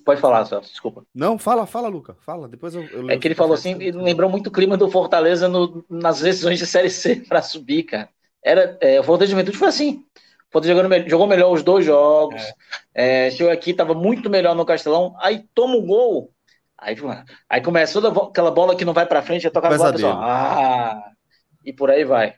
Pode 0.04 0.20
falar, 0.20 0.46
Celso, 0.46 0.72
desculpa. 0.72 1.06
Não, 1.14 1.38
fala, 1.38 1.68
fala, 1.68 1.88
Luca. 1.88 2.16
Fala, 2.22 2.48
depois 2.48 2.74
eu. 2.74 2.84
eu 2.86 3.10
é 3.10 3.18
que 3.18 3.28
ele 3.28 3.36
falou 3.36 3.54
assim, 3.54 3.74
ele 3.74 3.92
lembrou 3.92 4.30
muito 4.30 4.48
o 4.48 4.52
clima 4.52 4.76
do 4.76 4.90
Fortaleza 4.90 5.48
no, 5.48 5.86
nas 5.88 6.22
decisões 6.22 6.58
de 6.58 6.66
Série 6.66 6.90
C 6.90 7.18
para 7.30 7.42
subir, 7.42 7.84
cara. 7.84 8.10
Era, 8.44 8.78
é, 8.82 9.00
o 9.00 9.04
Fortaleza 9.04 9.28
de 9.28 9.32
Juventude 9.32 9.58
foi 9.58 9.68
assim. 9.68 10.06
O 10.50 10.52
Fortaleza 10.52 10.82
jogou, 10.82 11.10
jogou 11.10 11.28
melhor 11.28 11.52
os 11.52 11.62
dois 11.62 11.86
jogos. 11.86 12.42
É. 12.94 13.28
É, 13.28 13.32
chegou 13.32 13.52
aqui, 13.52 13.72
estava 13.72 13.94
muito 13.94 14.30
melhor 14.30 14.56
no 14.56 14.66
Castelão. 14.66 15.16
Aí 15.20 15.46
toma 15.54 15.76
um 15.76 15.86
gol. 15.86 16.32
Aí, 16.78 16.96
aí 17.50 17.62
começou 17.62 18.06
aquela 18.24 18.52
bola 18.52 18.76
que 18.76 18.86
não 18.86 18.94
vai 18.94 19.06
para 19.06 19.22
frente, 19.22 19.48
é 19.48 19.50
tocar 19.50 19.72
a 19.72 19.78
bola. 19.78 19.94
Ah, 20.22 21.12
e 21.64 21.72
por 21.72 21.90
aí 21.90 22.04
vai. 22.04 22.36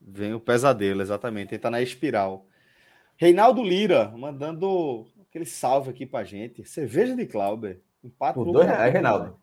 Vem 0.00 0.34
o 0.34 0.40
pesadelo, 0.40 1.02
exatamente. 1.02 1.54
Ele 1.54 1.62
tá 1.62 1.70
na 1.70 1.80
espiral. 1.80 2.46
Reinaldo 3.16 3.62
Lira, 3.62 4.08
mandando 4.16 5.06
aquele 5.30 5.46
salve 5.46 5.90
aqui 5.90 6.04
pra 6.04 6.24
gente. 6.24 6.64
Cerveja 6.68 7.14
de 7.14 7.24
Clauber. 7.24 7.80
Empate 8.02 8.34
Por 8.34 8.50
dois 8.52 8.66
reais, 8.66 8.92
Reinaldo. 8.92 9.38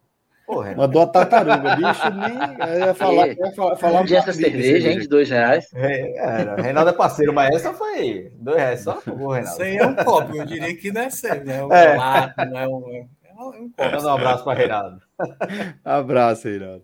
Porra, 0.45 0.73
Mandou 0.75 1.01
a 1.01 1.07
tartaruga, 1.07 1.75
bicho. 1.75 2.09
Nem, 2.11 2.69
eu 2.69 2.79
ia 2.87 2.93
falar. 2.95 3.27
ia 3.27 3.51
falar, 3.51 3.75
falar 3.75 4.03
de 4.03 4.15
essa 4.15 4.31
cerveja, 4.31 4.89
hein, 4.89 4.99
de 4.99 5.07
dois 5.07 5.29
reais. 5.29 5.69
É, 5.73 6.55
Reinaldo 6.61 6.89
é 6.89 6.93
parceiro, 6.93 7.33
mas 7.33 7.55
essa 7.55 7.73
foi 7.73 8.31
dois 8.35 8.57
reais 8.57 8.81
só. 8.81 8.93
Pô, 9.01 9.33
Reinaldo. 9.33 9.41
Isso 9.41 9.61
aí 9.61 9.77
é 9.77 9.85
um 9.85 9.95
copo, 9.95 10.35
eu 10.35 10.45
diria 10.45 10.75
que 10.75 10.91
não 10.91 11.01
é 11.01 11.09
sério, 11.09 11.45
né? 11.45 11.63
Um 11.63 11.71
é. 11.73 11.97
Lato, 11.97 12.45
não 12.45 12.59
é 12.59 12.67
um. 12.67 13.09
É 13.23 13.33
um. 13.33 13.71
Manda 13.77 14.07
um 14.07 14.13
abraço 14.13 14.43
para 14.43 14.57
Reinaldo. 14.57 15.01
abraço, 15.83 16.47
Reinaldo. 16.47 16.83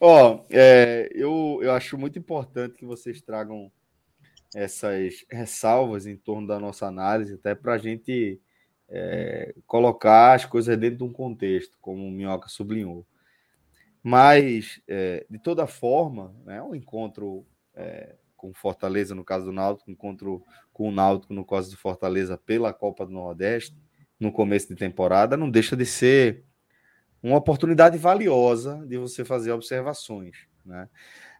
Ó, 0.00 0.40
é, 0.50 1.08
eu, 1.12 1.58
eu 1.60 1.72
acho 1.72 1.98
muito 1.98 2.18
importante 2.18 2.76
que 2.76 2.84
vocês 2.84 3.20
tragam 3.20 3.70
essas 4.54 5.24
ressalvas 5.30 6.06
em 6.06 6.16
torno 6.16 6.46
da 6.46 6.58
nossa 6.58 6.86
análise, 6.86 7.34
até 7.34 7.54
para 7.54 7.74
a 7.74 7.78
gente 7.78 8.40
é, 8.88 9.54
colocar 9.66 10.34
as 10.34 10.44
coisas 10.44 10.76
dentro 10.78 10.98
de 10.98 11.04
um 11.04 11.12
contexto, 11.12 11.78
como 11.80 12.06
o 12.06 12.10
Minhoca 12.10 12.48
sublinhou. 12.48 13.06
Mas, 14.02 14.80
é, 14.88 15.24
de 15.30 15.38
toda 15.38 15.66
forma, 15.66 16.34
né, 16.44 16.60
o 16.60 16.74
encontro 16.74 17.46
é, 17.74 18.16
com 18.36 18.52
Fortaleza, 18.52 19.14
no 19.14 19.24
caso 19.24 19.46
do 19.46 19.52
Náutico, 19.52 19.90
encontro 19.90 20.42
com 20.72 20.88
o 20.88 20.92
Náutico 20.92 21.32
no 21.32 21.44
caso 21.44 21.70
do 21.70 21.76
Fortaleza 21.76 22.36
pela 22.36 22.72
Copa 22.72 23.06
do 23.06 23.12
Nordeste, 23.12 23.76
no 24.18 24.32
começo 24.32 24.68
de 24.68 24.74
temporada, 24.74 25.36
não 25.36 25.50
deixa 25.50 25.76
de 25.76 25.86
ser 25.86 26.44
uma 27.22 27.36
oportunidade 27.36 27.96
valiosa 27.96 28.84
de 28.86 28.98
você 28.98 29.24
fazer 29.24 29.52
observações. 29.52 30.46
Né? 30.66 30.88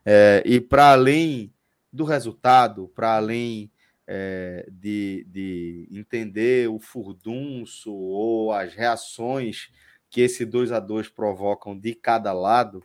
É, 0.05 0.43
e 0.45 0.61
para 0.61 0.91
além 0.91 1.53
do 1.93 2.03
resultado, 2.03 2.87
para 2.95 3.15
além 3.15 3.71
é, 4.07 4.67
de, 4.71 5.25
de 5.29 5.87
entender 5.91 6.67
o 6.67 6.79
furdunço 6.79 7.93
ou 7.93 8.51
as 8.51 8.73
reações 8.73 9.69
que 10.09 10.21
esse 10.21 10.43
2 10.43 10.71
a 10.71 10.79
2 10.79 11.09
provocam 11.09 11.77
de 11.77 11.93
cada 11.93 12.33
lado, 12.33 12.83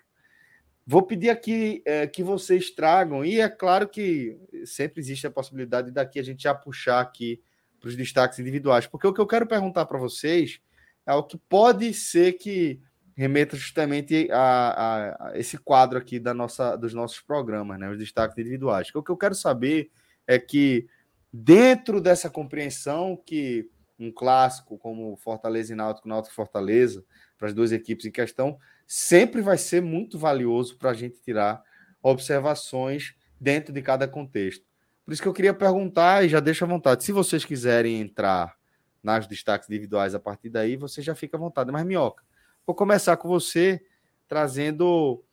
vou 0.87 1.03
pedir 1.03 1.31
aqui 1.31 1.83
é, 1.87 2.07
que 2.07 2.23
vocês 2.23 2.71
tragam, 2.71 3.25
e 3.25 3.41
é 3.41 3.49
claro 3.49 3.89
que 3.89 4.39
sempre 4.65 5.01
existe 5.01 5.27
a 5.27 5.31
possibilidade 5.31 5.91
daqui 5.91 6.19
a 6.19 6.23
gente 6.23 6.43
já 6.43 6.55
puxar 6.55 7.01
aqui 7.01 7.43
para 7.81 7.89
os 7.89 7.97
destaques 7.97 8.39
individuais, 8.39 8.87
porque 8.87 9.07
o 9.07 9.13
que 9.13 9.21
eu 9.21 9.27
quero 9.27 9.47
perguntar 9.47 9.87
para 9.87 9.99
vocês 9.99 10.61
é 11.07 11.13
o 11.15 11.23
que 11.23 11.37
pode 11.37 11.93
ser 11.95 12.35
que 12.35 12.81
remeta 13.19 13.57
justamente 13.57 14.31
a, 14.31 14.39
a, 14.39 15.29
a, 15.31 15.39
esse 15.39 15.59
quadro 15.59 15.99
aqui 15.99 16.21
da 16.21 16.33
nossa, 16.33 16.77
dos 16.77 16.95
nossos 16.95 17.19
programas, 17.19 17.77
né, 17.77 17.91
os 17.91 17.99
destaques 17.99 18.39
individuais. 18.39 18.95
O 18.95 19.03
que 19.03 19.11
eu 19.11 19.17
quero 19.17 19.35
saber 19.35 19.91
é 20.25 20.39
que, 20.39 20.87
dentro 21.33 22.01
dessa 22.01 22.31
compreensão 22.31 23.21
que 23.27 23.69
um 23.99 24.13
clássico 24.13 24.79
como 24.79 25.17
Fortaleza 25.17 25.73
e 25.73 25.77
Náutico, 25.77 26.07
Náutico 26.07 26.33
e 26.33 26.37
Fortaleza, 26.37 27.05
para 27.37 27.49
as 27.49 27.55
duas 27.55 27.73
equipes 27.73 28.07
em 28.07 28.13
questão, 28.13 28.57
sempre 28.87 29.43
vai 29.43 29.59
ser 29.59 29.83
muito 29.83 30.17
valioso 30.17 30.79
para 30.79 30.91
a 30.91 30.95
gente 30.95 31.21
tirar 31.21 31.61
observações 32.01 33.17
dentro 33.41 33.73
de 33.73 33.83
cada 33.83 34.07
contexto. 34.07 34.65
Por 35.05 35.13
isso 35.13 35.21
que 35.21 35.27
eu 35.27 35.35
queria 35.35 35.53
perguntar, 35.53 36.25
e 36.25 36.29
já 36.29 36.39
deixo 36.39 36.65
à 36.65 36.69
vontade, 36.69 37.03
se 37.03 37.11
vocês 37.11 37.45
quiserem 37.45 38.01
entrar 38.01 38.57
nas 39.03 39.27
destaques 39.27 39.69
individuais 39.69 40.15
a 40.15 40.21
partir 40.21 40.51
daí, 40.51 40.77
você 40.77 41.03
já 41.03 41.17
fica 41.17 41.37
à 41.37 41.41
vontade. 41.41 41.73
Mas, 41.73 41.85
Minhoca, 41.85 42.23
Vou 42.69 42.75
começar 42.75 43.17
com 43.17 43.27
você 43.27 43.83
trazendo 44.29 45.25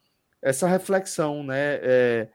essa 0.41 0.69
reflexão, 0.69 1.43
né? 1.43 1.79
É, 1.81 2.29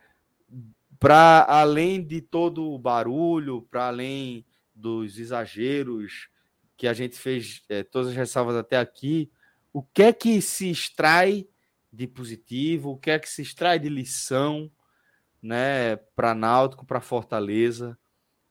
para 0.98 1.46
além 1.48 2.04
de 2.04 2.20
todo 2.20 2.70
o 2.70 2.78
barulho, 2.78 3.62
para 3.70 3.86
além 3.86 4.44
dos 4.74 5.18
exageros 5.18 6.28
que 6.76 6.86
a 6.86 6.92
gente 6.92 7.18
fez, 7.18 7.62
é, 7.70 7.82
todas 7.82 8.08
as 8.10 8.14
ressalvas 8.14 8.54
até 8.54 8.76
aqui, 8.76 9.32
o 9.72 9.82
que 9.82 10.02
é 10.02 10.12
que 10.12 10.42
se 10.42 10.70
extrai 10.70 11.48
de 11.90 12.06
positivo, 12.06 12.90
o 12.90 12.98
que 12.98 13.10
é 13.10 13.18
que 13.18 13.30
se 13.30 13.40
extrai 13.40 13.78
de 13.78 13.88
lição, 13.88 14.70
né, 15.40 15.96
para 16.14 16.34
Náutico, 16.34 16.84
para 16.84 17.00
Fortaleza, 17.00 17.98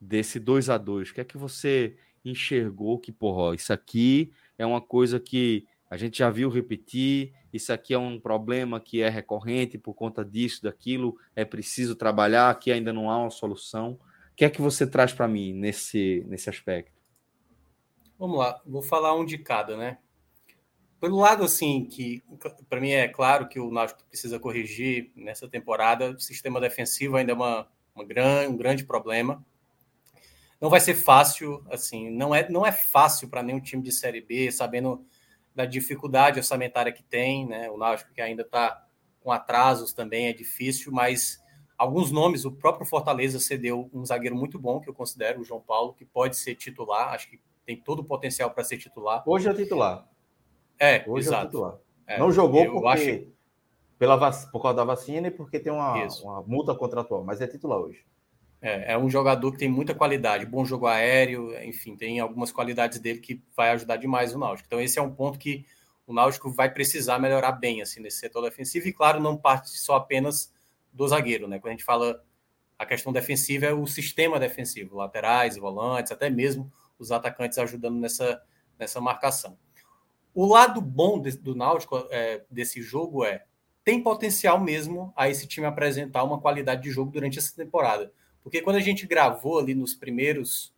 desse 0.00 0.40
2 0.40 0.68
a 0.68 0.76
2 0.76 1.10
O 1.10 1.14
que 1.14 1.20
é 1.20 1.24
que 1.24 1.38
você 1.38 1.96
enxergou 2.24 2.98
que, 2.98 3.12
porra, 3.12 3.54
isso 3.54 3.72
aqui 3.72 4.32
é 4.58 4.66
uma 4.66 4.80
coisa 4.80 5.20
que 5.20 5.64
a 5.90 5.96
gente 5.96 6.18
já 6.18 6.30
viu 6.30 6.48
repetir, 6.48 7.34
isso 7.52 7.72
aqui 7.72 7.92
é 7.92 7.98
um 7.98 8.18
problema 8.20 8.78
que 8.78 9.02
é 9.02 9.08
recorrente 9.08 9.76
por 9.76 9.92
conta 9.92 10.24
disso, 10.24 10.62
daquilo, 10.62 11.18
é 11.34 11.44
preciso 11.44 11.96
trabalhar, 11.96 12.48
aqui 12.48 12.70
ainda 12.70 12.92
não 12.92 13.10
há 13.10 13.18
uma 13.18 13.30
solução. 13.30 13.98
O 14.30 14.36
que 14.36 14.44
é 14.44 14.50
que 14.50 14.62
você 14.62 14.86
traz 14.86 15.12
para 15.12 15.26
mim 15.26 15.52
nesse, 15.52 16.24
nesse 16.28 16.48
aspecto? 16.48 16.92
Vamos 18.16 18.38
lá, 18.38 18.62
vou 18.64 18.82
falar 18.82 19.16
um 19.16 19.24
de 19.24 19.36
cada, 19.36 19.76
né? 19.76 19.98
Pelo 21.00 21.18
lado, 21.18 21.42
assim, 21.42 21.84
que 21.86 22.22
para 22.68 22.80
mim 22.80 22.90
é 22.90 23.08
claro 23.08 23.48
que 23.48 23.58
o 23.58 23.70
Náutico 23.72 24.04
precisa 24.04 24.38
corrigir 24.38 25.10
nessa 25.16 25.48
temporada, 25.48 26.10
o 26.10 26.20
sistema 26.20 26.60
defensivo 26.60 27.16
ainda 27.16 27.32
é 27.32 27.34
uma, 27.34 27.68
uma 27.94 28.04
gran, 28.04 28.48
um 28.48 28.56
grande 28.56 28.84
problema. 28.84 29.44
Não 30.60 30.70
vai 30.70 30.78
ser 30.78 30.94
fácil, 30.94 31.64
assim, 31.68 32.10
não 32.10 32.32
é, 32.34 32.48
não 32.48 32.64
é 32.64 32.70
fácil 32.70 33.28
para 33.28 33.42
nenhum 33.42 33.60
time 33.60 33.82
de 33.82 33.90
Série 33.90 34.20
B, 34.20 34.52
sabendo 34.52 35.04
da 35.60 35.66
dificuldade 35.66 36.38
orçamentária 36.38 36.90
que 36.90 37.02
tem, 37.02 37.46
né? 37.46 37.70
O 37.70 37.76
Náutico 37.76 38.12
que 38.14 38.20
ainda 38.20 38.42
está 38.42 38.86
com 39.20 39.30
atrasos 39.30 39.92
também 39.92 40.28
é 40.28 40.32
difícil, 40.32 40.90
mas 40.90 41.38
alguns 41.76 42.10
nomes, 42.10 42.46
o 42.46 42.52
próprio 42.52 42.86
Fortaleza 42.86 43.38
cedeu 43.38 43.90
um 43.92 44.04
zagueiro 44.04 44.34
muito 44.34 44.58
bom, 44.58 44.80
que 44.80 44.88
eu 44.88 44.94
considero 44.94 45.40
o 45.40 45.44
João 45.44 45.60
Paulo, 45.60 45.92
que 45.92 46.04
pode 46.04 46.36
ser 46.36 46.54
titular, 46.54 47.12
acho 47.12 47.28
que 47.28 47.38
tem 47.66 47.76
todo 47.76 48.00
o 48.00 48.04
potencial 48.04 48.50
para 48.50 48.64
ser 48.64 48.78
titular. 48.78 49.22
Hoje 49.26 49.50
é 49.50 49.54
titular. 49.54 50.08
É, 50.78 51.04
Hoje 51.06 51.28
exato. 51.28 51.42
É 51.42 51.46
titular. 51.48 51.78
É, 52.06 52.18
Não 52.18 52.32
jogou 52.32 52.64
porque, 52.72 52.88
acho... 52.88 53.32
pela 53.98 54.16
vac... 54.16 54.50
por 54.50 54.62
causa 54.62 54.78
da 54.78 54.84
vacina 54.84 55.28
e 55.28 55.30
porque 55.30 55.60
tem 55.60 55.70
uma, 55.70 55.94
uma 56.22 56.42
multa 56.42 56.74
contratual, 56.74 57.22
mas 57.22 57.42
é 57.42 57.46
titular 57.46 57.78
hoje. 57.78 58.02
É, 58.62 58.92
é, 58.92 58.98
um 58.98 59.08
jogador 59.08 59.52
que 59.52 59.58
tem 59.58 59.70
muita 59.70 59.94
qualidade, 59.94 60.44
bom 60.44 60.64
jogo 60.66 60.86
aéreo, 60.86 61.58
enfim, 61.64 61.96
tem 61.96 62.20
algumas 62.20 62.52
qualidades 62.52 62.98
dele 62.98 63.18
que 63.18 63.42
vai 63.56 63.70
ajudar 63.70 63.96
demais 63.96 64.34
o 64.34 64.38
Náutico. 64.38 64.66
Então, 64.66 64.80
esse 64.80 64.98
é 64.98 65.02
um 65.02 65.14
ponto 65.14 65.38
que 65.38 65.64
o 66.06 66.12
Náutico 66.12 66.50
vai 66.50 66.70
precisar 66.70 67.18
melhorar 67.18 67.52
bem 67.52 67.80
assim, 67.80 68.00
nesse 68.00 68.18
setor 68.18 68.42
defensivo. 68.42 68.86
E, 68.86 68.92
claro, 68.92 69.18
não 69.18 69.36
parte 69.36 69.70
só 69.70 69.94
apenas 69.96 70.52
do 70.92 71.06
zagueiro. 71.08 71.48
Né? 71.48 71.58
Quando 71.58 71.68
a 71.68 71.76
gente 71.76 71.84
fala 71.84 72.22
a 72.78 72.84
questão 72.84 73.12
defensiva, 73.12 73.66
é 73.66 73.72
o 73.72 73.86
sistema 73.86 74.38
defensivo, 74.38 74.96
laterais, 74.96 75.56
volantes, 75.56 76.12
até 76.12 76.28
mesmo 76.28 76.70
os 76.98 77.10
atacantes 77.12 77.58
ajudando 77.58 77.98
nessa, 77.98 78.42
nessa 78.78 79.00
marcação. 79.00 79.56
O 80.34 80.46
lado 80.46 80.80
bom 80.80 81.20
de, 81.20 81.36
do 81.36 81.54
Náutico 81.54 82.06
é, 82.10 82.42
desse 82.50 82.82
jogo 82.82 83.24
é 83.24 83.44
tem 83.82 84.02
potencial 84.02 84.60
mesmo 84.60 85.12
a 85.16 85.28
esse 85.28 85.46
time 85.46 85.66
apresentar 85.66 86.22
uma 86.22 86.40
qualidade 86.40 86.82
de 86.82 86.90
jogo 86.90 87.10
durante 87.10 87.38
essa 87.38 87.54
temporada. 87.54 88.12
Porque 88.42 88.62
quando 88.62 88.76
a 88.76 88.80
gente 88.80 89.06
gravou 89.06 89.58
ali 89.58 89.74
nos 89.74 89.94
primeiros, 89.94 90.74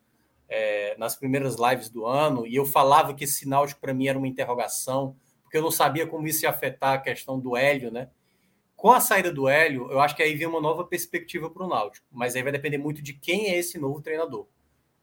é, 0.48 0.96
nas 0.98 1.16
primeiras 1.16 1.56
lives 1.56 1.88
do 1.88 2.06
ano, 2.06 2.46
e 2.46 2.54
eu 2.54 2.64
falava 2.64 3.14
que 3.14 3.24
esse 3.24 3.48
Náutico 3.48 3.80
para 3.80 3.94
mim 3.94 4.08
era 4.08 4.18
uma 4.18 4.28
interrogação, 4.28 5.16
porque 5.42 5.56
eu 5.56 5.62
não 5.62 5.70
sabia 5.70 6.06
como 6.06 6.26
isso 6.26 6.44
ia 6.44 6.50
afetar 6.50 6.94
a 6.94 6.98
questão 6.98 7.38
do 7.38 7.56
Hélio, 7.56 7.90
né? 7.90 8.08
Com 8.74 8.90
a 8.90 9.00
saída 9.00 9.32
do 9.32 9.48
Hélio, 9.48 9.88
eu 9.92 10.00
acho 10.00 10.16
que 10.16 10.22
aí 10.22 10.34
vem 10.34 10.48
uma 10.48 10.60
nova 10.60 10.84
perspectiva 10.84 11.48
para 11.48 11.62
o 11.62 11.68
Náutico, 11.68 12.06
mas 12.10 12.34
aí 12.34 12.42
vai 12.42 12.50
depender 12.50 12.78
muito 12.78 13.00
de 13.00 13.12
quem 13.12 13.50
é 13.50 13.58
esse 13.58 13.78
novo 13.78 14.02
treinador. 14.02 14.48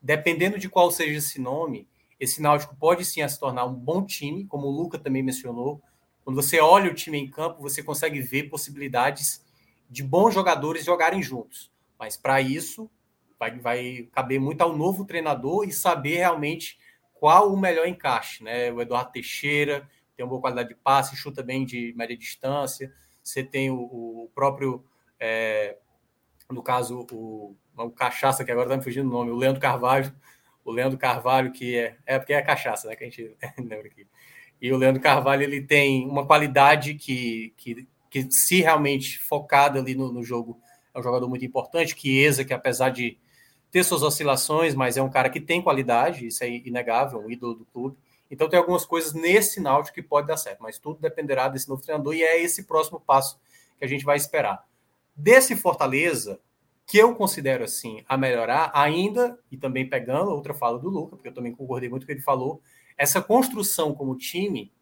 Dependendo 0.02 0.58
de 0.58 0.68
qual 0.68 0.90
seja 0.90 1.16
esse 1.18 1.40
nome, 1.40 1.88
esse 2.18 2.42
Náutico 2.42 2.76
pode 2.76 3.04
sim 3.06 3.26
se 3.26 3.40
tornar 3.40 3.64
um 3.64 3.72
bom 3.72 4.04
time, 4.04 4.44
como 4.44 4.66
o 4.66 4.70
Luca 4.70 4.98
também 4.98 5.22
mencionou. 5.22 5.80
Quando 6.22 6.36
você 6.36 6.60
olha 6.60 6.90
o 6.90 6.94
time 6.94 7.18
em 7.18 7.30
campo, 7.30 7.62
você 7.62 7.82
consegue 7.82 8.20
ver 8.20 8.50
possibilidades 8.50 9.42
de 9.88 10.02
bons 10.02 10.34
jogadores 10.34 10.84
jogarem 10.84 11.22
juntos. 11.22 11.70
Mas 12.00 12.16
para 12.16 12.40
isso, 12.40 12.90
vai, 13.38 13.58
vai 13.58 14.08
caber 14.10 14.40
muito 14.40 14.62
ao 14.62 14.74
novo 14.74 15.04
treinador 15.04 15.68
e 15.68 15.72
saber 15.72 16.16
realmente 16.16 16.78
qual 17.12 17.52
o 17.52 17.60
melhor 17.60 17.86
encaixe. 17.86 18.42
Né? 18.42 18.72
O 18.72 18.80
Eduardo 18.80 19.12
Teixeira 19.12 19.86
tem 20.16 20.24
uma 20.24 20.30
boa 20.30 20.40
qualidade 20.40 20.70
de 20.70 20.74
passe, 20.74 21.14
chuta 21.14 21.42
bem 21.42 21.66
de 21.66 21.92
média 21.94 22.16
distância. 22.16 22.90
Você 23.22 23.44
tem 23.44 23.70
o, 23.70 23.82
o 23.82 24.30
próprio, 24.34 24.82
é, 25.20 25.76
no 26.50 26.62
caso, 26.62 27.06
o, 27.12 27.54
o 27.76 27.90
Cachaça, 27.90 28.46
que 28.46 28.50
agora 28.50 28.68
está 28.68 28.78
me 28.78 28.82
fugindo 28.82 29.06
o 29.06 29.12
nome, 29.12 29.30
o 29.30 29.36
Leandro 29.36 29.60
Carvalho. 29.60 30.10
O 30.64 30.72
Leandro 30.72 30.98
Carvalho, 30.98 31.52
que 31.52 31.76
é. 31.76 31.96
É 32.06 32.18
porque 32.18 32.32
é 32.32 32.40
cachaça, 32.40 32.88
né? 32.88 32.96
Que 32.96 33.04
a 33.04 33.06
gente 33.08 33.36
lembra 33.58 33.86
aqui. 33.86 34.06
E 34.60 34.72
o 34.72 34.76
Leandro 34.76 35.02
Carvalho 35.02 35.42
ele 35.42 35.60
tem 35.62 36.06
uma 36.08 36.26
qualidade 36.26 36.94
que, 36.94 37.52
que, 37.56 37.86
que 38.10 38.30
se 38.30 38.60
realmente 38.60 39.18
focada 39.18 39.78
ali 39.78 39.94
no, 39.94 40.12
no 40.12 40.22
jogo, 40.22 40.60
é 40.94 40.98
um 40.98 41.02
jogador 41.02 41.28
muito 41.28 41.44
importante. 41.44 41.94
Chiesa, 41.98 42.44
que 42.44 42.52
apesar 42.52 42.90
de 42.90 43.18
ter 43.70 43.84
suas 43.84 44.02
oscilações, 44.02 44.74
mas 44.74 44.96
é 44.96 45.02
um 45.02 45.10
cara 45.10 45.30
que 45.30 45.40
tem 45.40 45.62
qualidade, 45.62 46.26
isso 46.26 46.42
é 46.42 46.48
inegável, 46.48 47.20
um 47.20 47.30
ídolo 47.30 47.54
do 47.54 47.64
clube. 47.66 47.96
Então 48.30 48.48
tem 48.48 48.58
algumas 48.58 48.84
coisas 48.84 49.12
nesse 49.12 49.60
Náutico 49.60 49.94
que 49.94 50.02
pode 50.02 50.26
dar 50.26 50.36
certo, 50.36 50.62
mas 50.62 50.78
tudo 50.78 51.00
dependerá 51.00 51.48
desse 51.48 51.68
novo 51.68 51.82
treinador 51.82 52.14
e 52.14 52.22
é 52.22 52.40
esse 52.40 52.64
próximo 52.64 53.00
passo 53.00 53.40
que 53.78 53.84
a 53.84 53.88
gente 53.88 54.04
vai 54.04 54.16
esperar. 54.16 54.64
Desse 55.16 55.56
Fortaleza, 55.56 56.40
que 56.86 56.98
eu 56.98 57.14
considero 57.14 57.64
assim 57.64 58.04
a 58.08 58.16
melhorar 58.16 58.70
ainda, 58.74 59.38
e 59.50 59.56
também 59.56 59.88
pegando 59.88 60.30
outra 60.30 60.54
fala 60.54 60.78
do 60.78 60.88
Luca, 60.88 61.16
porque 61.16 61.28
eu 61.28 61.34
também 61.34 61.52
concordei 61.52 61.88
muito 61.88 62.02
com 62.02 62.04
o 62.04 62.06
que 62.06 62.12
ele 62.12 62.20
falou, 62.20 62.62
essa 62.96 63.22
construção 63.22 63.94
como 63.94 64.16
time, 64.16 64.72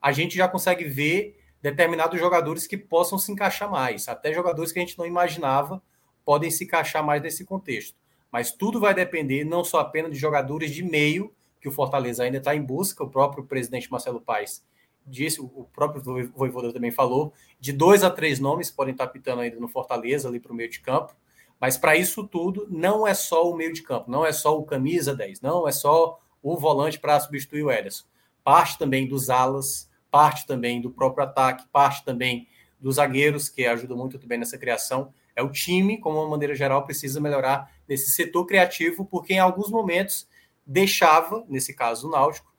a 0.00 0.12
gente 0.12 0.36
já 0.36 0.48
consegue 0.48 0.84
ver 0.84 1.39
determinados 1.62 2.18
jogadores 2.18 2.66
que 2.66 2.76
possam 2.76 3.18
se 3.18 3.30
encaixar 3.32 3.70
mais. 3.70 4.08
Até 4.08 4.32
jogadores 4.32 4.72
que 4.72 4.78
a 4.78 4.82
gente 4.82 4.98
não 4.98 5.06
imaginava 5.06 5.82
podem 6.24 6.50
se 6.50 6.64
encaixar 6.64 7.04
mais 7.04 7.22
nesse 7.22 7.44
contexto. 7.44 7.96
Mas 8.30 8.52
tudo 8.52 8.80
vai 8.80 8.94
depender 8.94 9.44
não 9.44 9.64
só 9.64 9.80
apenas 9.80 10.12
de 10.12 10.18
jogadores 10.18 10.70
de 10.70 10.82
meio, 10.82 11.34
que 11.60 11.68
o 11.68 11.72
Fortaleza 11.72 12.22
ainda 12.22 12.38
está 12.38 12.54
em 12.54 12.62
busca, 12.62 13.04
o 13.04 13.10
próprio 13.10 13.44
presidente 13.44 13.90
Marcelo 13.90 14.20
Paes 14.20 14.64
disse, 15.06 15.40
o 15.40 15.66
próprio 15.72 16.30
Voivoda 16.34 16.72
também 16.72 16.90
falou, 16.90 17.32
de 17.58 17.72
dois 17.72 18.04
a 18.04 18.10
três 18.10 18.38
nomes 18.38 18.70
podem 18.70 18.92
estar 18.92 19.08
pitando 19.08 19.40
ainda 19.40 19.58
no 19.58 19.68
Fortaleza, 19.68 20.28
ali 20.28 20.38
para 20.38 20.52
o 20.52 20.54
meio 20.54 20.70
de 20.70 20.80
campo. 20.80 21.14
Mas 21.60 21.76
para 21.76 21.96
isso 21.96 22.26
tudo, 22.26 22.66
não 22.70 23.06
é 23.06 23.12
só 23.12 23.50
o 23.50 23.54
meio 23.54 23.72
de 23.72 23.82
campo, 23.82 24.10
não 24.10 24.24
é 24.24 24.32
só 24.32 24.56
o 24.58 24.64
camisa 24.64 25.14
10, 25.14 25.40
não 25.40 25.68
é 25.68 25.72
só 25.72 26.18
o 26.42 26.56
volante 26.56 26.98
para 26.98 27.20
substituir 27.20 27.62
o 27.62 27.70
Ederson. 27.70 28.04
Parte 28.42 28.78
também 28.78 29.06
dos 29.06 29.28
alas, 29.28 29.89
parte 30.10 30.46
também 30.46 30.80
do 30.80 30.90
próprio 30.90 31.24
ataque, 31.24 31.66
parte 31.72 32.04
também 32.04 32.48
dos 32.80 32.96
zagueiros, 32.96 33.48
que 33.48 33.66
ajudam 33.66 33.96
muito 33.96 34.18
também 34.18 34.38
nessa 34.38 34.58
criação. 34.58 35.12
É 35.36 35.42
o 35.42 35.50
time, 35.50 35.98
como 35.98 36.18
uma 36.18 36.28
maneira 36.28 36.54
geral, 36.54 36.84
precisa 36.84 37.20
melhorar 37.20 37.70
nesse 37.88 38.10
setor 38.10 38.46
criativo, 38.46 39.04
porque 39.04 39.34
em 39.34 39.38
alguns 39.38 39.70
momentos 39.70 40.28
deixava, 40.66 41.44
nesse 41.48 41.74
caso 41.74 42.08
o 42.08 42.10
Náutico, 42.10 42.50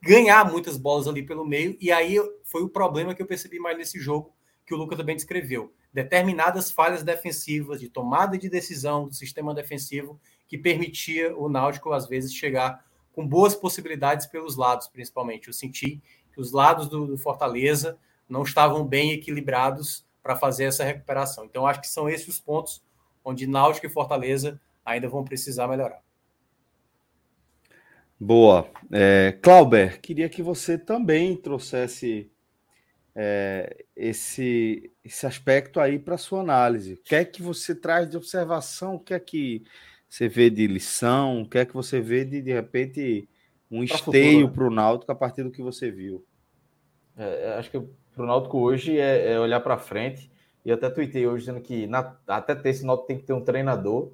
ganhar 0.00 0.50
muitas 0.50 0.76
bolas 0.76 1.08
ali 1.08 1.22
pelo 1.22 1.44
meio, 1.44 1.76
e 1.80 1.90
aí 1.90 2.16
foi 2.44 2.62
o 2.62 2.68
problema 2.68 3.14
que 3.14 3.22
eu 3.22 3.26
percebi 3.26 3.58
mais 3.58 3.76
nesse 3.76 3.98
jogo, 3.98 4.34
que 4.64 4.74
o 4.74 4.76
Lucas 4.76 4.98
também 4.98 5.16
descreveu. 5.16 5.72
Determinadas 5.92 6.70
falhas 6.70 7.02
defensivas, 7.02 7.80
de 7.80 7.88
tomada 7.88 8.36
de 8.36 8.48
decisão 8.48 9.08
do 9.08 9.14
sistema 9.14 9.54
defensivo, 9.54 10.20
que 10.46 10.58
permitia 10.58 11.36
o 11.36 11.48
Náutico, 11.48 11.92
às 11.92 12.06
vezes, 12.06 12.34
chegar 12.34 12.84
com 13.12 13.26
boas 13.26 13.54
possibilidades 13.54 14.26
pelos 14.26 14.56
lados, 14.56 14.88
principalmente. 14.88 15.48
Eu 15.48 15.54
senti 15.54 16.02
que 16.36 16.40
os 16.42 16.52
lados 16.52 16.86
do, 16.86 17.06
do 17.06 17.16
Fortaleza 17.16 17.98
não 18.28 18.42
estavam 18.42 18.86
bem 18.86 19.12
equilibrados 19.12 20.04
para 20.22 20.36
fazer 20.36 20.64
essa 20.64 20.84
recuperação. 20.84 21.46
Então, 21.46 21.66
acho 21.66 21.80
que 21.80 21.88
são 21.88 22.10
esses 22.10 22.28
os 22.28 22.38
pontos 22.38 22.84
onde 23.24 23.46
Náutico 23.46 23.86
e 23.86 23.90
Fortaleza 23.90 24.60
ainda 24.84 25.08
vão 25.08 25.24
precisar 25.24 25.66
melhorar. 25.66 26.02
Boa. 28.20 28.68
É, 28.92 29.38
Clauber, 29.42 29.98
queria 30.00 30.28
que 30.28 30.42
você 30.42 30.76
também 30.76 31.34
trouxesse 31.34 32.30
é, 33.14 33.84
esse, 33.96 34.92
esse 35.02 35.26
aspecto 35.26 35.80
aí 35.80 35.98
para 35.98 36.18
sua 36.18 36.40
análise. 36.40 36.94
O 36.94 37.02
que 37.02 37.14
é 37.14 37.24
que 37.24 37.40
você 37.40 37.74
traz 37.74 38.10
de 38.10 38.16
observação? 38.16 38.96
O 38.96 39.00
que 39.00 39.14
é 39.14 39.18
que 39.18 39.64
você 40.06 40.28
vê 40.28 40.50
de 40.50 40.66
lição? 40.66 41.42
O 41.42 41.48
que 41.48 41.58
é 41.58 41.64
que 41.64 41.72
você 41.72 41.98
vê 41.98 42.26
de, 42.26 42.42
de 42.42 42.52
repente, 42.52 43.26
um 43.70 43.82
esteio 43.82 44.50
para 44.50 44.64
o 44.64 44.70
Náutico 44.70 45.10
a 45.10 45.14
partir 45.14 45.42
do 45.42 45.50
que 45.50 45.62
você 45.62 45.90
viu? 45.90 46.24
É, 47.16 47.54
acho 47.58 47.70
que 47.70 47.80
para 48.14 48.24
o 48.24 48.26
Náutico 48.26 48.58
hoje 48.58 48.98
é, 48.98 49.32
é 49.32 49.40
olhar 49.40 49.60
para 49.60 49.78
frente. 49.78 50.30
E 50.64 50.72
até 50.72 50.90
tuitei 50.90 51.26
hoje 51.26 51.46
dizendo 51.46 51.60
que 51.60 51.86
na, 51.86 52.16
até 52.26 52.54
ter 52.54 52.70
esse 52.70 52.84
Náutico 52.84 53.06
tem 53.06 53.18
que 53.18 53.24
ter 53.24 53.32
um 53.32 53.40
treinador. 53.40 54.10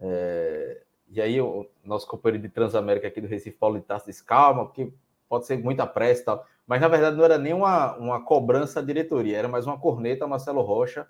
É, 0.00 0.82
e 1.08 1.20
aí 1.20 1.40
o 1.40 1.68
nosso 1.84 2.06
companheiro 2.06 2.42
de 2.42 2.48
Transamérica 2.48 3.06
aqui 3.06 3.20
do 3.20 3.26
Recife, 3.26 3.56
Paulo 3.58 3.76
Itácio, 3.76 4.10
disse, 4.10 4.24
calma, 4.24 4.64
porque 4.64 4.90
pode 5.28 5.46
ser 5.46 5.58
muita 5.58 5.86
pressa 5.86 6.22
e 6.22 6.24
tal. 6.24 6.46
Mas 6.66 6.80
na 6.80 6.88
verdade 6.88 7.16
não 7.16 7.24
era 7.24 7.36
nem 7.36 7.52
uma, 7.52 7.96
uma 7.96 8.24
cobrança 8.24 8.80
à 8.80 8.82
diretoria, 8.82 9.36
era 9.36 9.48
mais 9.48 9.66
uma 9.66 9.78
corneta 9.78 10.24
a 10.24 10.28
Marcelo 10.28 10.62
Rocha, 10.62 11.06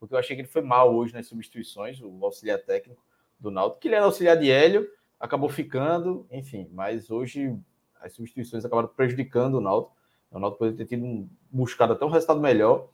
porque 0.00 0.14
eu 0.14 0.18
achei 0.18 0.34
que 0.34 0.42
ele 0.42 0.48
foi 0.48 0.62
mal 0.62 0.94
hoje 0.94 1.12
nas 1.12 1.26
substituições, 1.26 2.00
o 2.00 2.24
auxiliar 2.24 2.58
técnico 2.58 3.04
do 3.38 3.50
Náutico, 3.50 3.80
que 3.80 3.88
ele 3.88 3.96
era 3.96 4.04
auxiliar 4.04 4.38
de 4.38 4.50
Hélio, 4.50 4.88
acabou 5.22 5.48
ficando, 5.48 6.26
enfim, 6.32 6.68
mas 6.72 7.08
hoje 7.08 7.56
as 8.00 8.12
substituições 8.12 8.64
acabaram 8.64 8.88
prejudicando 8.88 9.54
o 9.54 9.60
Náutico. 9.60 9.96
O 10.32 10.38
Náutico 10.40 10.58
poderia 10.58 10.78
ter 10.78 10.86
tido 10.86 11.06
um, 11.06 11.28
buscado 11.48 11.92
até 11.92 12.04
um 12.04 12.10
resultado 12.10 12.40
melhor 12.40 12.88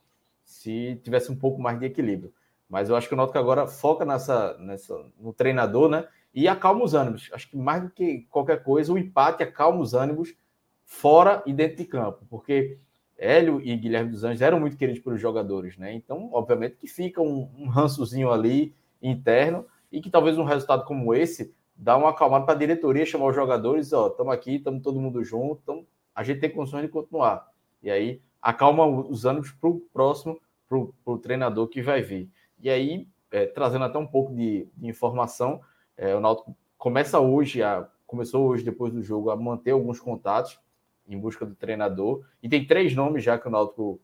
se 0.44 1.00
tivesse 1.02 1.32
um 1.32 1.36
pouco 1.36 1.60
mais 1.60 1.80
de 1.80 1.86
equilíbrio. 1.86 2.30
Mas 2.68 2.90
eu 2.90 2.96
acho 2.96 3.08
que 3.08 3.14
o 3.14 3.16
Náutico 3.16 3.38
agora 3.38 3.66
foca 3.66 4.04
nessa, 4.04 4.58
nessa, 4.58 4.94
no 5.18 5.32
treinador, 5.32 5.88
né? 5.88 6.06
E 6.34 6.46
acalma 6.46 6.84
os 6.84 6.92
ânimos. 6.92 7.30
Acho 7.32 7.48
que 7.48 7.56
mais 7.56 7.82
do 7.82 7.90
que 7.90 8.26
qualquer 8.30 8.62
coisa, 8.62 8.92
o 8.92 8.98
empate 8.98 9.42
acalma 9.42 9.80
os 9.80 9.94
ânimos 9.94 10.36
fora 10.84 11.42
e 11.46 11.52
dentro 11.52 11.78
de 11.78 11.86
campo, 11.86 12.26
porque 12.28 12.78
Hélio 13.16 13.60
e 13.62 13.74
Guilherme 13.74 14.10
dos 14.10 14.22
Anjos 14.22 14.42
eram 14.42 14.60
muito 14.60 14.76
queridos 14.76 15.02
pelos 15.02 15.20
jogadores, 15.20 15.78
né? 15.78 15.94
Então, 15.94 16.28
obviamente 16.32 16.76
que 16.76 16.86
fica 16.86 17.22
um, 17.22 17.50
um 17.58 17.68
rançozinho 17.68 18.30
ali 18.30 18.74
interno 19.00 19.64
e 19.90 20.00
que 20.00 20.10
talvez 20.10 20.36
um 20.36 20.44
resultado 20.44 20.84
como 20.84 21.14
esse 21.14 21.54
dá 21.78 21.96
uma 21.96 22.10
acalmada 22.10 22.44
para 22.44 22.54
a 22.54 22.58
diretoria 22.58 23.06
chamar 23.06 23.26
os 23.26 23.36
jogadores, 23.36 23.92
ó, 23.92 24.08
estamos 24.08 24.34
aqui, 24.34 24.56
estamos 24.56 24.82
todo 24.82 25.00
mundo 25.00 25.22
junto, 25.22 25.60
então 25.62 25.86
a 26.12 26.24
gente 26.24 26.40
tem 26.40 26.50
condições 26.50 26.82
de 26.82 26.88
continuar. 26.88 27.46
E 27.80 27.88
aí 27.88 28.20
acalma 28.42 28.84
os 28.84 29.24
ânimos 29.24 29.52
para 29.52 29.70
o 29.70 29.80
próximo, 29.92 30.40
para 30.68 30.78
o 31.12 31.18
treinador 31.18 31.68
que 31.68 31.80
vai 31.80 32.02
vir. 32.02 32.28
E 32.60 32.68
aí, 32.68 33.06
é, 33.30 33.46
trazendo 33.46 33.84
até 33.84 33.98
um 33.98 34.06
pouco 34.06 34.34
de, 34.34 34.68
de 34.76 34.88
informação, 34.88 35.60
é, 35.96 36.14
o 36.14 36.20
Náutico 36.20 36.56
começa 36.76 37.20
hoje, 37.20 37.62
a, 37.62 37.88
começou 38.06 38.48
hoje, 38.48 38.64
depois 38.64 38.92
do 38.92 39.02
jogo, 39.02 39.30
a 39.30 39.36
manter 39.36 39.70
alguns 39.70 40.00
contatos 40.00 40.58
em 41.06 41.18
busca 41.18 41.46
do 41.46 41.54
treinador. 41.54 42.24
E 42.42 42.48
tem 42.48 42.66
três 42.66 42.94
nomes 42.94 43.22
já 43.22 43.38
que 43.38 43.46
o 43.46 43.50
Náutico 43.50 44.00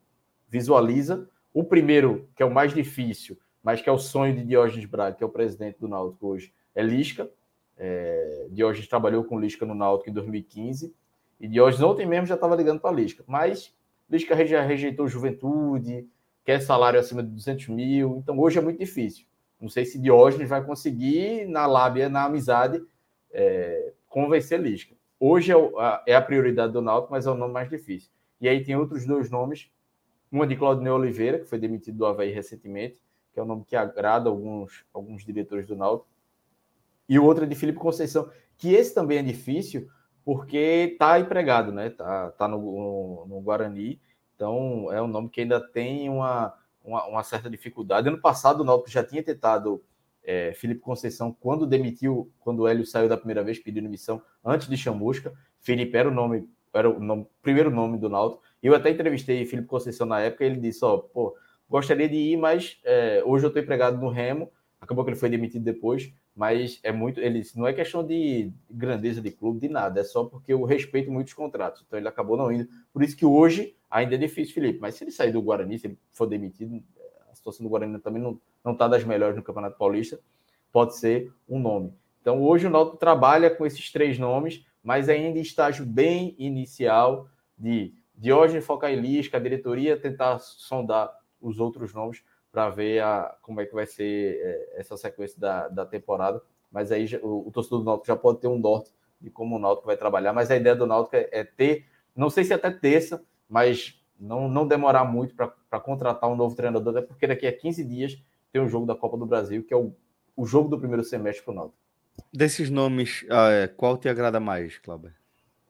visualiza. 0.47 1.29
O 1.53 1.63
primeiro, 1.63 2.27
que 2.35 2.41
é 2.41 2.45
o 2.45 2.53
mais 2.53 2.73
difícil, 2.73 3.37
mas 3.61 3.81
que 3.81 3.89
é 3.89 3.91
o 3.91 3.97
sonho 3.97 4.35
de 4.35 4.43
Diógenes 4.43 4.85
Braga, 4.85 5.15
que 5.15 5.23
é 5.23 5.27
o 5.27 5.29
presidente 5.29 5.79
do 5.79 5.87
Náutico 5.87 6.27
hoje, 6.27 6.53
é 6.73 6.81
Lisca. 6.81 7.29
É, 7.77 8.47
Diógenes 8.51 8.87
trabalhou 8.87 9.23
com 9.23 9.39
Lisca 9.39 9.65
no 9.65 9.75
Náutico 9.75 10.09
em 10.09 10.13
2015. 10.13 10.93
E 11.39 11.47
Diógenes 11.47 11.83
ontem 11.83 12.05
mesmo 12.05 12.25
já 12.25 12.35
estava 12.35 12.55
ligando 12.55 12.79
para 12.79 12.95
Lisca. 12.95 13.23
Mas 13.27 13.75
Lisca 14.09 14.45
já 14.45 14.61
rejeitou 14.61 15.07
Juventude, 15.07 16.07
quer 16.43 16.61
salário 16.61 16.99
acima 16.99 17.23
de 17.23 17.29
200 17.29 17.67
mil. 17.69 18.17
Então 18.17 18.39
hoje 18.39 18.57
é 18.57 18.61
muito 18.61 18.79
difícil. 18.79 19.25
Não 19.59 19.69
sei 19.69 19.85
se 19.85 19.99
Diógenes 19.99 20.49
vai 20.49 20.63
conseguir, 20.63 21.47
na 21.47 21.65
lábia, 21.65 22.09
na 22.09 22.25
amizade, 22.25 22.83
é, 23.31 23.93
convencer 24.07 24.59
Lisca. 24.59 24.95
Hoje 25.19 25.51
é, 25.51 25.55
a, 25.55 26.03
é 26.05 26.15
a 26.15 26.21
prioridade 26.21 26.73
do 26.73 26.81
Náutico, 26.81 27.11
mas 27.11 27.25
é 27.25 27.31
o 27.31 27.35
nome 27.35 27.53
mais 27.53 27.69
difícil. 27.69 28.11
E 28.39 28.47
aí 28.47 28.63
tem 28.63 28.75
outros 28.75 29.05
dois 29.05 29.29
nomes. 29.29 29.71
Uma 30.31 30.45
de 30.45 30.55
Claudinei 30.55 30.91
Oliveira, 30.91 31.39
que 31.39 31.45
foi 31.45 31.57
demitido 31.57 31.97
do 31.97 32.05
Havaí 32.05 32.31
recentemente, 32.31 32.99
que 33.33 33.39
é 33.39 33.43
um 33.43 33.45
nome 33.45 33.63
que 33.65 33.75
agrada 33.75 34.29
alguns, 34.29 34.85
alguns 34.93 35.25
diretores 35.25 35.65
do 35.65 35.75
Náutico. 35.75 36.09
E 37.07 37.19
o 37.19 37.23
outro 37.23 37.43
é 37.43 37.47
de 37.47 37.55
Felipe 37.55 37.79
Conceição, 37.79 38.29
que 38.57 38.73
esse 38.73 38.93
também 38.93 39.19
é 39.19 39.23
difícil, 39.23 39.87
porque 40.23 40.89
está 40.93 41.19
empregado, 41.19 41.71
né? 41.71 41.87
Está 41.87 42.31
tá 42.31 42.47
no, 42.47 42.57
no, 42.57 43.25
no, 43.27 43.41
Guarani, 43.41 44.01
então 44.35 44.91
é 44.91 45.01
um 45.01 45.07
nome 45.07 45.29
que 45.29 45.41
ainda 45.41 45.59
tem 45.59 46.09
uma, 46.09 46.53
uma, 46.83 47.05
uma 47.05 47.23
certa 47.23 47.49
dificuldade. 47.49 48.07
Ano 48.07 48.19
passado 48.19 48.61
o 48.61 48.63
Náutico 48.63 48.89
já 48.89 49.03
tinha 49.03 49.21
tentado 49.21 49.83
é, 50.23 50.53
Felipe 50.55 50.81
Conceição 50.81 51.31
quando 51.39 51.67
demitiu, 51.67 52.31
quando 52.39 52.61
o 52.61 52.67
Hélio 52.67 52.85
saiu 52.85 53.07
da 53.07 53.17
primeira 53.17 53.43
vez 53.43 53.59
pedindo 53.59 53.87
missão 53.87 54.21
antes 54.43 54.67
de 54.67 54.75
Chamusca. 54.75 55.33
Felipe 55.59 55.95
era 55.95 56.09
o 56.09 56.13
nome, 56.13 56.49
era 56.73 56.89
o 56.89 56.99
nome, 56.99 57.27
primeiro 57.41 57.69
nome 57.69 57.97
do 57.99 58.09
Náutico. 58.09 58.41
Eu 58.61 58.73
até 58.73 58.89
entrevistei 58.89 59.45
Felipe 59.45 59.67
Conceição 59.67 60.07
na 60.07 60.19
época, 60.19 60.43
e 60.43 60.47
ele 60.47 60.59
disse, 60.59 60.83
ó, 60.83 60.97
pô, 60.97 61.35
gostaria 61.69 62.09
de 62.09 62.15
ir, 62.15 62.37
mas 62.37 62.79
é, 62.83 63.21
hoje 63.23 63.45
eu 63.45 63.49
estou 63.49 63.61
empregado 63.61 63.97
no 63.99 64.09
Remo. 64.09 64.51
Acabou 64.81 65.03
que 65.03 65.11
ele 65.11 65.19
foi 65.19 65.29
demitido 65.29 65.63
depois, 65.63 66.11
mas 66.35 66.79
é 66.83 66.91
muito. 66.91 67.19
Ele 67.19 67.41
não 67.55 67.65
é 67.65 67.73
questão 67.73 68.05
de 68.05 68.51
grandeza 68.69 69.21
de 69.21 69.31
clube, 69.31 69.59
de 69.59 69.69
nada, 69.69 70.01
é 70.01 70.03
só 70.03 70.25
porque 70.25 70.51
eu 70.53 70.63
respeito 70.63 71.11
muitos 71.11 71.33
contratos. 71.33 71.83
Então 71.85 71.97
ele 71.97 72.07
acabou 72.07 72.35
não 72.35 72.51
indo. 72.51 72.67
Por 72.91 73.01
isso 73.01 73.15
que 73.15 73.25
hoje 73.25 73.75
ainda 73.89 74.15
é 74.15 74.17
difícil, 74.17 74.53
Felipe. 74.53 74.79
Mas 74.79 74.95
se 74.95 75.03
ele 75.03 75.11
sair 75.11 75.31
do 75.31 75.41
Guarani, 75.41 75.79
se 75.79 75.87
ele 75.87 75.97
for 76.11 76.25
demitido, 76.25 76.83
a 77.31 77.35
situação 77.35 77.63
do 77.63 77.69
Guarani 77.69 77.99
também 77.99 78.21
não 78.21 78.39
não 78.65 78.73
está 78.73 78.87
das 78.87 79.03
melhores 79.03 79.35
no 79.35 79.43
Campeonato 79.43 79.77
Paulista, 79.77 80.19
pode 80.71 80.97
ser 80.97 81.31
um 81.47 81.59
nome. 81.59 81.93
Então 82.19 82.41
hoje 82.41 82.65
o 82.65 82.69
Náutico 82.69 82.97
trabalha 82.97 83.51
com 83.51 83.63
esses 83.63 83.91
três 83.91 84.17
nomes, 84.17 84.65
mas 84.83 85.07
ainda 85.07 85.37
em 85.37 85.41
estágio 85.43 85.85
bem 85.85 86.35
inicial 86.39 87.29
de 87.55 87.93
Diógenes 88.17 88.65
focar 88.65 88.91
em 88.91 88.99
Lisca, 88.99 89.37
a 89.37 89.39
diretoria 89.39 89.99
tentar 89.99 90.39
sondar 90.39 91.11
os 91.39 91.59
outros 91.59 91.93
nomes 91.93 92.23
para 92.55 92.69
ver 92.69 93.03
a, 93.03 93.35
como 93.41 93.59
é 93.59 93.65
que 93.65 93.75
vai 93.75 93.85
ser 93.85 94.39
é, 94.41 94.79
essa 94.79 94.95
sequência 94.95 95.37
da, 95.37 95.67
da 95.67 95.85
temporada. 95.85 96.41
Mas 96.71 96.89
aí 96.89 97.05
o, 97.21 97.49
o, 97.49 97.51
torcedor 97.51 97.79
do 97.79 97.85
Náutico 97.85 98.07
já 98.07 98.15
pode 98.15 98.39
ter 98.39 98.47
um 98.47 98.57
norte 98.57 98.91
de 99.19 99.29
como 99.29 99.57
o 99.57 99.59
Náutico 99.59 99.87
vai 99.87 99.97
trabalhar. 99.97 100.31
Mas 100.31 100.49
a 100.49 100.55
ideia 100.55 100.73
do 100.73 100.87
Náutico 100.87 101.17
é, 101.17 101.27
é 101.33 101.43
ter, 101.43 101.85
não 102.15 102.29
sei 102.29 102.45
se 102.45 102.53
até 102.53 102.71
terça, 102.71 103.21
mas 103.49 104.01
não, 104.17 104.47
não 104.47 104.65
demorar 104.65 105.03
muito 105.03 105.35
para 105.35 105.79
contratar 105.81 106.29
um 106.29 106.35
novo 106.37 106.55
treinador, 106.55 106.95
até 106.95 107.05
porque 107.05 107.27
daqui 107.27 107.45
a 107.45 107.51
15 107.51 107.83
dias 107.83 108.23
tem 108.53 108.61
o 108.61 108.69
jogo 108.69 108.85
da 108.85 108.95
Copa 108.95 109.17
do 109.17 109.25
Brasil, 109.25 109.61
que 109.61 109.73
é 109.73 109.77
o, 109.77 109.93
o 110.33 110.45
jogo 110.45 110.69
do 110.69 110.79
primeiro 110.79 111.03
semestre 111.03 111.43
para 111.43 111.51
o 111.51 111.55
Náutico. 111.55 111.77
Desses 112.33 112.69
nomes, 112.69 113.25
ah, 113.29 113.51
é, 113.51 113.67
qual 113.67 113.97
te 113.97 114.07
agrada 114.07 114.39
mais, 114.39 114.77
Cláudio? 114.77 115.11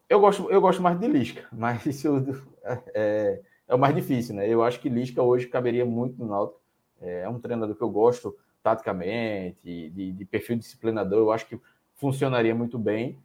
Eu 0.07 0.19
gosto, 0.19 0.51
eu 0.51 0.61
gosto 0.61 0.83
mais 0.83 0.99
de 0.99 1.07
Lisca, 1.07 1.47
mas 1.51 1.83
isso 1.87 2.23
é, 2.93 3.41
é 3.67 3.73
o 3.73 3.79
mais 3.79 3.95
difícil, 3.95 4.35
né? 4.35 4.47
Eu 4.47 4.63
acho 4.63 4.79
que 4.79 4.87
Lisca 4.87 5.23
hoje 5.23 5.47
caberia 5.47 5.83
muito 5.83 6.19
no 6.19 6.29
Náutico. 6.29 6.64
É 7.01 7.27
um 7.29 7.39
treinador 7.39 7.75
que 7.75 7.81
eu 7.81 7.89
gosto 7.89 8.35
taticamente, 8.63 9.91
de, 9.93 10.11
de 10.11 10.25
perfil 10.25 10.57
disciplinador, 10.57 11.19
eu 11.19 11.31
acho 11.31 11.45
que 11.45 11.59
funcionaria 11.93 12.55
muito 12.55 12.79
bem. 12.79 13.19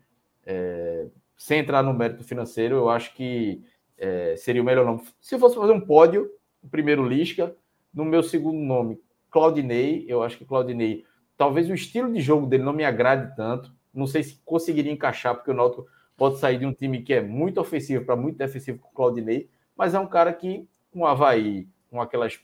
É, 0.45 1.07
sem 1.37 1.61
entrar 1.61 1.83
no 1.83 1.95
mérito 1.95 2.23
financeiro, 2.23 2.77
eu 2.77 2.91
acho 2.91 3.15
que 3.15 3.65
é, 3.97 4.37
seria 4.37 4.61
o 4.61 4.65
melhor 4.65 4.85
nome. 4.85 5.03
Se 5.19 5.39
fosse 5.39 5.57
fazer 5.57 5.73
um 5.73 5.81
pódio, 5.81 6.31
o 6.63 6.69
primeiro 6.69 7.09
Lisca, 7.09 7.57
no 7.93 8.05
meu 8.05 8.23
segundo 8.23 8.59
nome, 8.59 9.01
Claudinei, 9.31 10.05
eu 10.07 10.23
acho 10.23 10.37
que 10.37 10.45
Claudinei, 10.45 11.07
talvez 11.39 11.71
o 11.71 11.75
estilo 11.75 12.13
de 12.13 12.21
jogo 12.21 12.47
dele 12.47 12.63
não 12.63 12.75
me 12.75 12.85
agrade 12.85 13.35
tanto. 13.35 13.73
Não 13.95 14.07
sei 14.07 14.23
se 14.23 14.41
conseguiria 14.45 14.93
encaixar, 14.93 15.35
porque 15.35 15.51
o 15.51 15.55
Náutico 15.55 15.87
pode 16.19 16.39
sair 16.39 16.59
de 16.59 16.67
um 16.67 16.73
time 16.75 17.01
que 17.01 17.15
é 17.15 17.23
muito 17.23 17.59
ofensivo 17.59 18.05
para 18.05 18.15
muito 18.15 18.37
defensivo 18.37 18.79
com 18.79 18.89
o 18.89 18.93
Claudinei, 18.93 19.49
mas 19.75 19.95
é 19.95 19.99
um 19.99 20.07
cara 20.07 20.35
que, 20.35 20.69
com 20.91 21.01
o 21.01 21.07
Havaí, 21.07 21.67
com 21.91 22.01
aquelas 22.01 22.39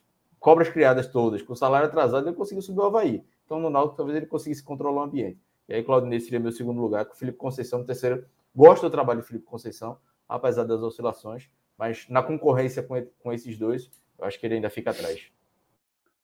cobras 0.47 0.69
criadas 0.69 1.09
todas, 1.09 1.43
com 1.43 1.55
o 1.55 1.57
salário 1.57 1.89
atrasado, 1.89 2.29
ele 2.29 2.37
conseguiu 2.37 2.63
subir 2.63 2.79
o 2.79 2.85
Havaí. 2.85 3.21
Então, 3.45 3.59
no 3.59 3.69
Náutico, 3.69 3.97
talvez 3.97 4.17
ele 4.17 4.27
conseguisse 4.27 4.63
controlar 4.63 5.01
o 5.01 5.05
ambiente. 5.05 5.41
E 5.69 5.75
aí, 5.75 5.83
Claudinei 5.83 6.21
seria 6.21 6.39
meu 6.39 6.53
segundo 6.53 6.81
lugar, 6.81 7.05
com 7.05 7.15
o 7.15 7.17
Felipe 7.17 7.37
Conceição 7.37 7.81
no 7.81 7.85
terceiro. 7.85 8.25
Gosto 8.55 8.83
do 8.83 8.91
trabalho 8.91 9.23
do 9.23 9.27
Felipe 9.27 9.45
Conceição, 9.45 9.99
apesar 10.29 10.63
das 10.63 10.81
oscilações, 10.81 11.51
mas 11.77 12.07
na 12.09 12.23
concorrência 12.23 12.81
com, 12.81 12.95
com 13.19 13.33
esses 13.33 13.59
dois, 13.59 13.91
eu 14.17 14.25
acho 14.25 14.39
que 14.39 14.47
ele 14.47 14.55
ainda 14.55 14.71
fica 14.71 14.93
atrás. 14.93 15.21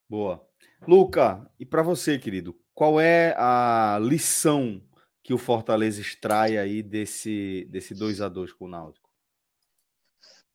Boa. 0.08 0.40
Luca, 0.86 1.44
e 1.58 1.66
para 1.66 1.82
você, 1.82 2.16
querido, 2.16 2.56
qual 2.72 3.00
é 3.00 3.34
a 3.36 3.98
lição 4.00 4.80
que 5.20 5.34
o 5.34 5.38
Fortaleza 5.38 6.00
extrai 6.00 6.58
aí 6.58 6.80
desse, 6.80 7.66
desse 7.68 7.92
2 7.92 8.20
a 8.20 8.28
2 8.28 8.52
com 8.52 8.66
o 8.66 8.68
Náutico? 8.68 9.10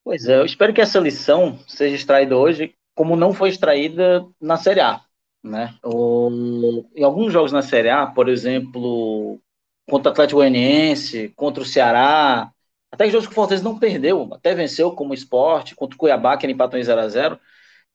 Pois 0.05 0.25
é, 0.25 0.37
eu 0.37 0.45
espero 0.45 0.73
que 0.73 0.79
essa 0.79 1.01
lição 1.01 1.59
seja 1.67 1.97
extraída 1.97 2.37
hoje, 2.37 2.76
como 2.97 3.15
não 3.15 3.31
foi 3.31 3.49
extraída 3.49 4.25
na 4.41 4.57
Série 4.57 4.81
A. 4.81 5.01
Né? 5.43 5.75
O, 5.85 6.83
em 6.95 7.03
alguns 7.03 7.31
jogos 7.31 7.51
na 7.51 7.61
Série 7.61 7.91
A, 7.91 8.07
por 8.07 8.27
exemplo, 8.27 9.39
contra 9.87 10.09
o 10.09 10.11
Atlético 10.11 10.39
Goianiense, 10.39 11.31
contra 11.35 11.61
o 11.61 11.65
Ceará, 11.65 12.51
até 12.91 13.07
jogos 13.07 13.27
que 13.27 13.33
o 13.33 13.35
Fortaleza 13.35 13.63
não 13.63 13.77
perdeu, 13.77 14.27
até 14.33 14.55
venceu 14.55 14.91
como 14.93 15.13
esporte, 15.13 15.75
contra 15.75 15.95
o 15.95 15.99
Cuiabá, 15.99 16.35
que 16.37 16.47
ele 16.47 16.53
empatou 16.53 16.79
em 16.79 16.83
0 16.83 16.99
a 16.99 17.07
0 17.07 17.39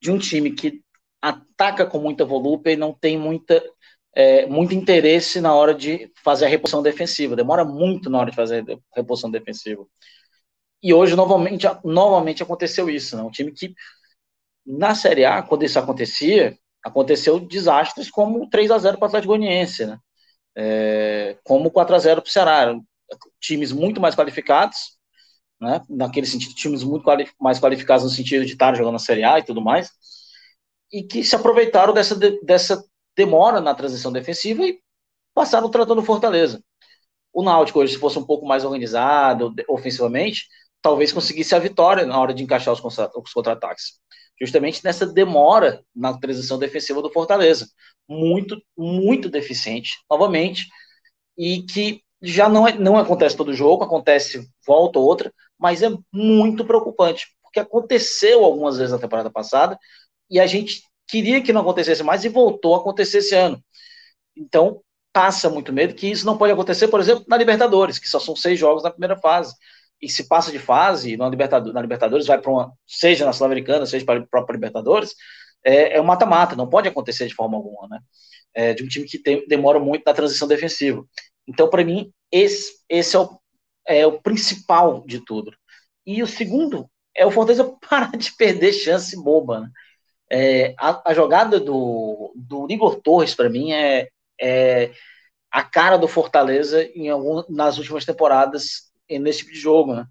de 0.01 0.13
um 0.13 0.19
time 0.19 0.53
que 0.53 0.81
ataca 1.21 1.85
com 1.85 1.99
muita 1.99 2.25
volúpia 2.25 2.71
e 2.71 2.77
não 2.77 2.95
tem 2.95 3.19
muita, 3.19 3.61
é, 4.15 4.47
muito 4.47 4.73
interesse 4.73 5.41
na 5.41 5.53
hora 5.53 5.75
de 5.75 6.13
fazer 6.23 6.47
a 6.47 6.49
reposição 6.49 6.81
defensiva. 6.81 7.35
Demora 7.35 7.65
muito 7.65 8.09
na 8.09 8.19
hora 8.21 8.31
de 8.31 8.37
fazer 8.37 8.65
a 8.71 8.97
reposição 8.97 9.31
defensiva. 9.31 9.85
E 10.81 10.95
hoje, 10.95 11.17
novamente, 11.17 11.67
novamente 11.85 12.43
aconteceu 12.43 12.89
isso. 12.89 13.17
Né? 13.17 13.23
Um 13.25 13.31
time 13.31 13.51
que, 13.51 13.75
na 14.67 14.95
Série 14.95 15.25
A, 15.25 15.43
quando 15.43 15.65
isso 15.65 15.79
acontecia, 15.79 16.57
aconteceu 16.83 17.39
desastres 17.41 18.11
como 18.11 18.49
3 18.49 18.71
a 18.71 18.79
0 18.79 18.99
para 18.99 19.07
o 19.07 19.09
Atlético 19.09 19.37
Goianiense, 19.37 19.87
né? 19.87 19.99
É, 20.57 21.39
como 21.45 21.71
4 21.71 21.95
a 21.95 21.99
0 21.99 22.23
para 22.23 22.29
o 22.29 22.33
Ceará. 22.33 22.75
Times 23.41 23.73
muito 23.73 24.01
mais 24.01 24.15
qualificados, 24.15 24.77
né? 25.61 25.81
naquele 25.89 26.27
sentido, 26.27 26.55
times 26.55 26.83
muito 26.83 27.05
quali 27.05 27.29
mais 27.41 27.61
qualificados 27.61 28.05
no 28.05 28.11
sentido 28.11 28.45
de 28.45 28.53
estar 28.53 28.75
jogando 28.75 28.95
na 28.95 28.99
Série 28.99 29.23
A 29.23 29.39
e 29.39 29.45
tudo 29.45 29.61
mais, 29.61 29.91
e 30.93 31.03
que 31.03 31.23
se 31.25 31.37
aproveitaram 31.37 31.93
dessa, 31.95 32.17
dessa 32.43 32.85
demora 33.17 33.61
na 33.61 33.75
transição 33.75 34.11
defensiva 34.13 34.65
e 34.65 34.81
passaram 35.35 35.71
tratando 35.71 36.03
Fortaleza. 36.03 36.63
O 37.33 37.43
Náutico 37.43 37.81
hoje, 37.81 37.95
se 37.95 37.99
fosse 37.99 38.19
um 38.19 38.25
pouco 38.25 38.47
mais 38.47 38.65
organizado 38.65 39.55
ofensivamente, 39.69 40.47
talvez 40.83 41.13
conseguisse 41.13 41.55
a 41.55 41.59
vitória 41.59 42.05
na 42.05 42.19
hora 42.21 42.35
de 42.35 42.43
encaixar 42.43 42.75
os 42.75 43.33
contra-ataques. 43.33 44.01
Justamente 44.43 44.85
nessa 44.85 45.07
demora 45.07 45.85
na 45.95 46.19
transição 46.19 46.59
defensiva 46.59 47.01
do 47.01 47.13
Fortaleza. 47.13 47.69
Muito, 48.09 48.61
muito 48.77 49.31
deficiente, 49.31 49.93
novamente, 50.11 50.67
e 51.39 51.63
que 51.63 52.03
já 52.21 52.49
não, 52.49 52.67
é, 52.67 52.73
não 52.77 52.97
acontece 52.97 53.37
todo 53.37 53.55
jogo, 53.55 53.85
acontece 53.85 54.49
volta 54.67 54.99
ou 54.99 55.05
outra, 55.05 55.33
mas 55.57 55.81
é 55.81 55.91
muito 56.13 56.65
preocupante, 56.65 57.29
porque 57.41 57.61
aconteceu 57.61 58.45
algumas 58.45 58.79
vezes 58.79 58.93
na 58.93 58.99
temporada 58.99 59.31
passada 59.31 59.79
e 60.29 60.41
a 60.41 60.47
gente 60.47 60.83
queria 61.07 61.41
que 61.41 61.53
não 61.53 61.61
acontecesse 61.61 62.03
mais 62.03 62.25
e 62.25 62.29
voltou 62.29 62.75
a 62.75 62.79
acontecer 62.79 63.19
esse 63.19 63.35
ano. 63.37 63.63
Então, 64.37 64.83
passa 65.13 65.49
muito 65.49 65.73
medo 65.73 65.95
que 65.95 66.11
isso 66.11 66.27
não 66.27 66.39
pode 66.39 66.53
acontecer, 66.53 66.89
por 66.89 66.99
exemplo, 66.99 67.25
na 67.29 67.37
Libertadores, 67.37 67.99
que 67.99 68.09
só 68.09 68.19
são 68.19 68.35
seis 68.35 68.59
jogos 68.59 68.83
na 68.83 68.91
primeira 68.91 69.17
fase. 69.17 69.55
E 70.03 70.09
se 70.09 70.27
passa 70.27 70.51
de 70.51 70.59
fase 70.59 71.17
na 71.17 71.29
Libertadores, 71.29 71.75
na 71.75 71.81
Libertadores 71.81 72.27
vai 72.27 72.41
para 72.41 72.51
uma, 72.51 72.73
seja 72.87 73.25
na 73.25 73.33
Sul-Americana, 73.33 73.87
seja 73.87 74.05
para 74.05 74.19
a 74.19 74.27
própria 74.27 74.57
Libertadores, 74.57 75.15
é, 75.65 75.97
é 75.97 76.01
um 76.01 76.05
mata-mata, 76.05 76.57
não 76.57 76.69
pode 76.69 76.89
acontecer 76.89 77.27
de 77.27 77.35
forma 77.35 77.57
alguma, 77.57 77.87
né? 77.89 78.01
É, 78.55 78.75
de 78.75 78.83
um 78.83 78.89
time 78.89 79.07
que 79.07 79.19
tem, 79.19 79.47
demora 79.47 79.79
muito 79.79 80.03
na 80.05 80.13
transição 80.13 80.49
defensiva. 80.49 81.05
Então, 81.47 81.71
para 81.71 81.85
mim, 81.85 82.13
esse, 82.31 82.83
esse 82.89 83.17
é, 83.17 83.19
o, 83.21 83.41
é 83.87 84.07
o 84.07 84.21
principal 84.21 85.05
de 85.07 85.25
tudo. 85.25 85.53
E 86.05 86.23
o 86.23 86.27
segundo 86.27 86.91
é 87.15 87.25
o 87.25 87.31
Fortaleza 87.31 87.65
parar 87.89 88.17
de 88.17 88.33
perder 88.37 88.73
chance 88.73 89.17
boba. 89.23 89.61
Né? 89.61 89.71
É, 90.31 90.75
a, 90.79 91.11
a, 91.11 91.15
jogada 91.15 91.61
do, 91.61 92.33
do 92.35 92.67
Igor 92.71 93.01
Torres, 93.01 93.35
para 93.35 93.49
mim, 93.49 93.73
é, 93.73 94.09
é 94.41 94.91
a 95.51 95.63
cara 95.63 95.97
do 95.97 96.09
Fortaleza 96.09 96.83
em 96.95 97.09
algum, 97.11 97.45
nas 97.49 97.79
últimas 97.79 98.05
temporadas 98.05 98.92
nesse 99.09 99.41
tipo 99.41 99.53
de 99.53 99.59
jogo. 99.59 99.95
Né? 99.95 100.07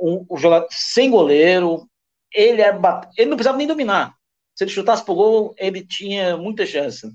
Um, 0.00 0.26
jogador 0.36 0.66
sem 0.70 1.10
goleiro, 1.10 1.88
ele, 2.32 2.62
é, 2.62 2.70
ele 3.16 3.30
não 3.30 3.36
precisava 3.36 3.58
nem 3.58 3.66
dominar. 3.66 4.14
Se 4.54 4.64
ele 4.64 4.70
chutasse 4.70 5.04
pro 5.04 5.14
gol, 5.14 5.54
ele 5.58 5.86
tinha 5.86 6.36
muita 6.36 6.66
chance. 6.66 7.06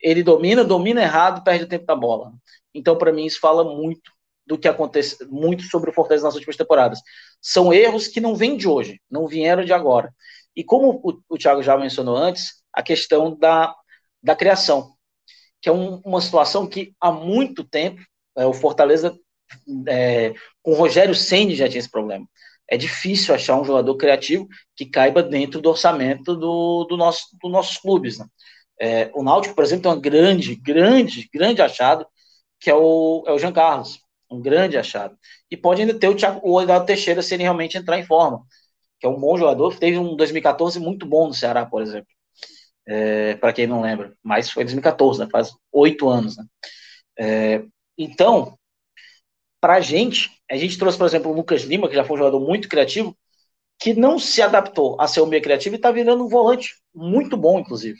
Ele 0.00 0.22
domina, 0.22 0.64
domina 0.64 1.02
errado, 1.02 1.42
perde 1.42 1.64
o 1.64 1.68
tempo 1.68 1.86
da 1.86 1.96
bola. 1.96 2.32
Então, 2.74 2.96
para 2.96 3.12
mim, 3.12 3.24
isso 3.24 3.40
fala 3.40 3.64
muito 3.64 4.10
do 4.46 4.58
que 4.58 4.68
acontece, 4.68 5.24
muito 5.26 5.64
sobre 5.64 5.90
o 5.90 5.92
Fortaleza 5.92 6.24
nas 6.24 6.34
últimas 6.34 6.56
temporadas. 6.56 7.00
São 7.40 7.72
erros 7.72 8.08
que 8.08 8.20
não 8.20 8.34
vêm 8.34 8.56
de 8.56 8.66
hoje, 8.66 9.00
não 9.10 9.26
vieram 9.26 9.64
de 9.64 9.72
agora. 9.72 10.12
E 10.56 10.64
como 10.64 11.00
o, 11.04 11.20
o 11.28 11.38
Thiago 11.38 11.62
já 11.62 11.76
mencionou 11.76 12.16
antes, 12.16 12.62
a 12.72 12.82
questão 12.82 13.36
da, 13.36 13.74
da 14.22 14.34
criação, 14.34 14.94
que 15.60 15.68
é 15.68 15.72
um, 15.72 16.00
uma 16.04 16.20
situação 16.20 16.66
que 16.66 16.94
há 17.00 17.12
muito 17.12 17.62
tempo 17.62 18.00
é, 18.36 18.46
o 18.46 18.52
Fortaleza, 18.52 19.18
é, 19.86 20.34
com 20.62 20.72
o 20.72 20.74
Rogério 20.74 21.14
Senni 21.14 21.54
já 21.54 21.68
tinha 21.68 21.78
esse 21.78 21.90
problema. 21.90 22.26
É 22.68 22.76
difícil 22.76 23.34
achar 23.34 23.58
um 23.58 23.64
jogador 23.64 23.96
criativo 23.96 24.46
que 24.76 24.86
caiba 24.86 25.22
dentro 25.22 25.60
do 25.60 25.70
orçamento 25.70 26.36
do, 26.36 26.84
do 26.84 26.96
nosso, 26.96 27.28
dos 27.40 27.50
nossos 27.50 27.78
clubes. 27.78 28.18
Né? 28.18 28.26
É, 28.80 29.10
o 29.14 29.22
Náutico, 29.22 29.54
por 29.54 29.64
exemplo, 29.64 29.84
tem 29.84 29.92
um 29.92 30.00
grande, 30.00 30.54
grande, 30.54 31.28
grande 31.32 31.62
achado, 31.62 32.06
que 32.60 32.70
é 32.70 32.74
o, 32.74 33.24
é 33.26 33.32
o 33.32 33.38
Jean 33.38 33.52
Carlos, 33.52 34.00
um 34.30 34.40
grande 34.40 34.76
achado. 34.76 35.16
E 35.50 35.56
pode 35.56 35.80
ainda 35.80 35.98
ter 35.98 36.08
o, 36.08 36.14
Thiago, 36.14 36.40
o 36.44 36.60
Eduardo 36.60 36.86
Teixeira 36.86 37.22
se 37.22 37.34
ele 37.34 37.42
realmente 37.42 37.78
entrar 37.78 37.98
em 37.98 38.04
forma, 38.04 38.42
que 39.00 39.06
é 39.06 39.10
um 39.10 39.18
bom 39.18 39.36
jogador, 39.36 39.76
teve 39.78 39.98
um 39.98 40.16
2014 40.16 40.78
muito 40.78 41.06
bom 41.06 41.28
no 41.28 41.34
Ceará, 41.34 41.64
por 41.64 41.82
exemplo. 41.82 42.08
É, 42.86 43.34
para 43.36 43.52
quem 43.52 43.66
não 43.66 43.82
lembra, 43.82 44.14
mas 44.22 44.50
foi 44.50 44.64
2014, 44.64 45.20
né? 45.20 45.28
faz 45.30 45.52
oito 45.72 46.08
anos. 46.08 46.36
Né? 46.38 46.44
É, 47.18 47.64
então, 47.98 48.58
para 49.60 49.74
a 49.74 49.80
gente, 49.80 50.30
a 50.50 50.56
gente 50.56 50.78
trouxe, 50.78 50.96
por 50.96 51.06
exemplo, 51.06 51.30
o 51.30 51.34
Lucas 51.34 51.62
Lima, 51.62 51.88
que 51.88 51.94
já 51.94 52.04
foi 52.04 52.16
um 52.16 52.18
jogador 52.18 52.40
muito 52.40 52.68
criativo, 52.68 53.16
que 53.78 53.94
não 53.94 54.18
se 54.18 54.42
adaptou 54.42 55.00
a 55.00 55.06
ser 55.06 55.20
um 55.20 55.26
meio 55.26 55.42
criativo 55.42 55.74
e 55.74 55.76
está 55.76 55.90
virando 55.90 56.24
um 56.24 56.28
volante 56.28 56.74
muito 56.94 57.36
bom, 57.36 57.60
inclusive. 57.60 57.98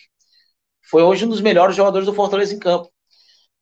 Foi 0.90 1.02
hoje 1.02 1.24
um 1.24 1.28
dos 1.28 1.40
melhores 1.40 1.76
jogadores 1.76 2.06
do 2.06 2.14
Fortaleza 2.14 2.54
em 2.54 2.59
campo. 2.59 2.90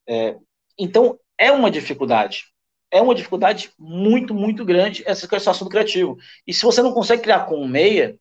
É, 0.09 0.37
então, 0.79 1.19
é 1.39 1.51
uma 1.53 1.71
dificuldade. 1.71 2.45
É 2.91 3.01
uma 3.01 3.15
dificuldade 3.15 3.71
muito, 3.79 4.33
muito 4.33 4.65
grande 4.65 5.03
essa 5.07 5.27
questão 5.27 5.53
do 5.59 5.69
criativo. 5.69 6.17
E 6.47 6.55
se 6.55 6.63
você 6.63 6.83
não 6.83 6.93
consegue 6.93 7.23
criar 7.23 7.47
com 7.47 7.57
um 7.57 7.69
meia, 7.69 8.17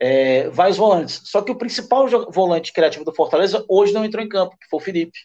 é, 0.00 0.48
vai 0.48 0.70
os 0.70 0.76
volantes. 0.76 1.20
Só 1.24 1.42
que 1.42 1.52
o 1.52 1.56
principal 1.56 2.08
volante 2.30 2.72
criativo 2.72 3.04
do 3.04 3.14
Fortaleza 3.14 3.64
hoje 3.68 3.92
não 3.92 4.04
entrou 4.04 4.24
em 4.24 4.28
campo, 4.28 4.56
que 4.58 4.68
foi 4.68 4.80
o 4.80 4.82
Felipe. 4.82 5.18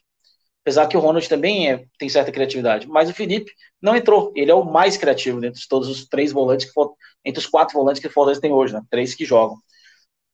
Apesar 0.69 0.85
que 0.85 0.95
o 0.95 0.99
Ronald 0.99 1.27
também 1.27 1.71
é, 1.71 1.83
tem 1.97 2.07
certa 2.07 2.31
criatividade. 2.31 2.87
Mas 2.87 3.09
o 3.09 3.13
Felipe 3.13 3.51
não 3.81 3.95
entrou. 3.95 4.31
Ele 4.35 4.51
é 4.51 4.53
o 4.53 4.63
mais 4.63 4.97
criativo 4.97 5.41
dentre 5.41 5.59
todos 5.67 5.89
os 5.89 6.07
três 6.07 6.31
volantes, 6.31 6.67
que 6.67 6.73
for, 6.73 6.93
entre 7.25 7.39
os 7.39 7.47
quatro 7.47 7.73
volantes 7.73 7.99
que 7.99 8.05
o 8.05 8.11
Fortaleza 8.11 8.39
tem 8.39 8.53
hoje, 8.53 8.75
né? 8.75 8.83
Três 8.87 9.15
que 9.15 9.25
jogam. 9.25 9.57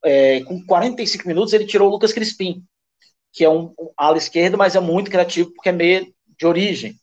É, 0.04 0.42
com 0.42 0.62
45 0.66 1.26
minutos, 1.26 1.54
ele 1.54 1.66
tirou 1.66 1.88
o 1.88 1.92
Lucas 1.92 2.12
Crispim, 2.12 2.62
que 3.32 3.46
é 3.46 3.50
um, 3.50 3.74
um 3.80 3.92
ala 3.96 4.18
esquerdo, 4.18 4.58
mas 4.58 4.76
é 4.76 4.80
muito 4.82 5.10
criativo, 5.10 5.54
porque 5.54 5.70
é 5.70 5.72
meio 5.72 6.14
de 6.38 6.46
origem. 6.46 6.96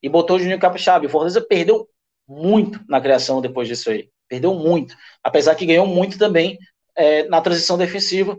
E 0.00 0.08
botou 0.08 0.36
o 0.36 0.38
Juninho 0.38 0.60
Capixaba. 0.60 1.04
O 1.04 1.08
Fortaleza 1.08 1.40
perdeu 1.40 1.88
muito 2.28 2.78
na 2.88 3.00
criação 3.00 3.40
depois 3.40 3.66
disso 3.66 3.90
aí. 3.90 4.08
Perdeu 4.28 4.54
muito. 4.54 4.94
Apesar 5.24 5.56
que 5.56 5.66
ganhou 5.66 5.88
muito 5.88 6.18
também 6.18 6.56
é, 6.94 7.24
na 7.24 7.40
transição 7.40 7.76
defensiva, 7.76 8.38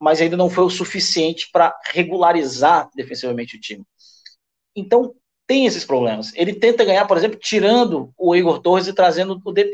mas 0.00 0.20
ainda 0.20 0.36
não 0.36 0.48
foi 0.48 0.64
o 0.64 0.70
suficiente 0.70 1.48
para 1.52 1.76
regularizar 1.92 2.88
defensivamente 2.94 3.56
o 3.56 3.60
time. 3.60 3.84
Então, 4.74 5.14
tem 5.46 5.66
esses 5.66 5.84
problemas. 5.84 6.32
Ele 6.34 6.54
tenta 6.54 6.84
ganhar, 6.84 7.06
por 7.06 7.16
exemplo, 7.16 7.38
tirando 7.38 8.12
o 8.16 8.36
Igor 8.36 8.60
Torres 8.60 8.86
e 8.86 8.92
trazendo 8.92 9.40
o 9.44 9.52
De 9.52 9.72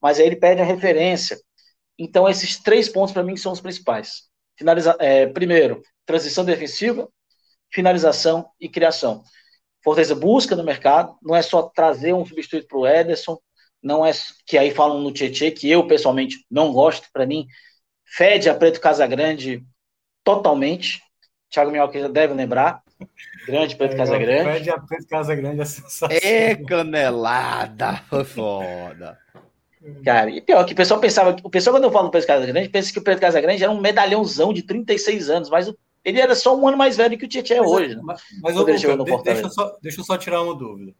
mas 0.00 0.20
aí 0.20 0.26
ele 0.26 0.36
perde 0.36 0.60
a 0.60 0.64
referência. 0.64 1.38
Então, 1.98 2.28
esses 2.28 2.62
três 2.62 2.88
pontos, 2.88 3.12
para 3.12 3.22
mim, 3.22 3.36
são 3.36 3.52
os 3.52 3.60
principais. 3.60 4.24
Finaliza 4.58 4.94
é, 5.00 5.26
primeiro, 5.26 5.82
transição 6.04 6.44
defensiva, 6.44 7.08
finalização 7.72 8.48
e 8.60 8.68
criação. 8.68 9.22
Fortaleza 9.82 10.14
busca 10.14 10.54
no 10.54 10.64
mercado, 10.64 11.16
não 11.22 11.34
é 11.34 11.42
só 11.42 11.62
trazer 11.62 12.12
um 12.12 12.26
substituto 12.26 12.66
para 12.66 12.78
o 12.78 12.86
Ederson, 12.86 13.38
não 13.82 14.04
é 14.04 14.10
que 14.46 14.58
aí 14.58 14.70
falam 14.70 15.00
no 15.00 15.12
Tietchan, 15.12 15.50
que 15.50 15.70
eu 15.70 15.86
pessoalmente 15.86 16.44
não 16.50 16.72
gosto, 16.72 17.08
para 17.12 17.24
mim, 17.24 17.46
fede 18.06 18.48
a 18.48 18.54
Preto 18.54 18.80
Casagrande 18.80 19.64
totalmente. 20.24 21.02
Thiago 21.50 21.70
Minhoca 21.70 21.98
já 21.98 22.08
deve 22.08 22.32
lembrar. 22.32 22.82
Grande 23.46 23.76
Preto 23.76 23.94
é, 23.94 23.96
Casagrande. 23.96 24.52
Fede 24.52 24.70
a 24.70 24.78
Preto 24.78 25.06
Casagrande 25.06 25.60
é 25.60 25.64
sensacional. 25.64 26.18
É 26.22 26.54
canelada, 26.54 27.96
foi 28.08 28.24
foda. 28.24 29.18
Cara, 30.04 30.30
e 30.30 30.40
pior 30.40 30.64
que 30.64 30.72
o 30.72 30.76
pessoal 30.76 30.98
pensava, 30.98 31.36
o 31.44 31.50
pessoal 31.50 31.76
quando 31.76 31.84
eu 31.84 31.92
falo 31.92 32.08
do 32.08 32.10
Pedro 32.10 32.26
Casagrande, 32.26 32.68
pensa 32.68 32.92
que 32.92 32.98
o 32.98 33.02
Pedro 33.02 33.20
Casagrande 33.20 33.62
era 33.62 33.72
um 33.72 33.80
medalhãozão 33.80 34.52
de 34.52 34.62
36 34.62 35.30
anos, 35.30 35.50
mas 35.50 35.72
ele 36.04 36.20
era 36.20 36.34
só 36.34 36.56
um 36.56 36.66
ano 36.66 36.76
mais 36.76 36.96
velho 36.96 37.16
que 37.16 37.24
o 37.24 37.28
Tietchan 37.28 37.56
é 37.56 37.62
hoje. 37.62 37.94
Né? 37.94 38.02
Mas, 38.02 38.22
mas 38.42 38.56
ô, 38.56 38.60
Luca, 38.60 38.76
de, 38.76 38.86
deixa, 39.22 39.42
eu 39.42 39.50
só, 39.50 39.76
deixa 39.82 40.00
eu 40.00 40.04
só 40.04 40.16
tirar 40.16 40.42
uma 40.42 40.54
dúvida. 40.54 40.94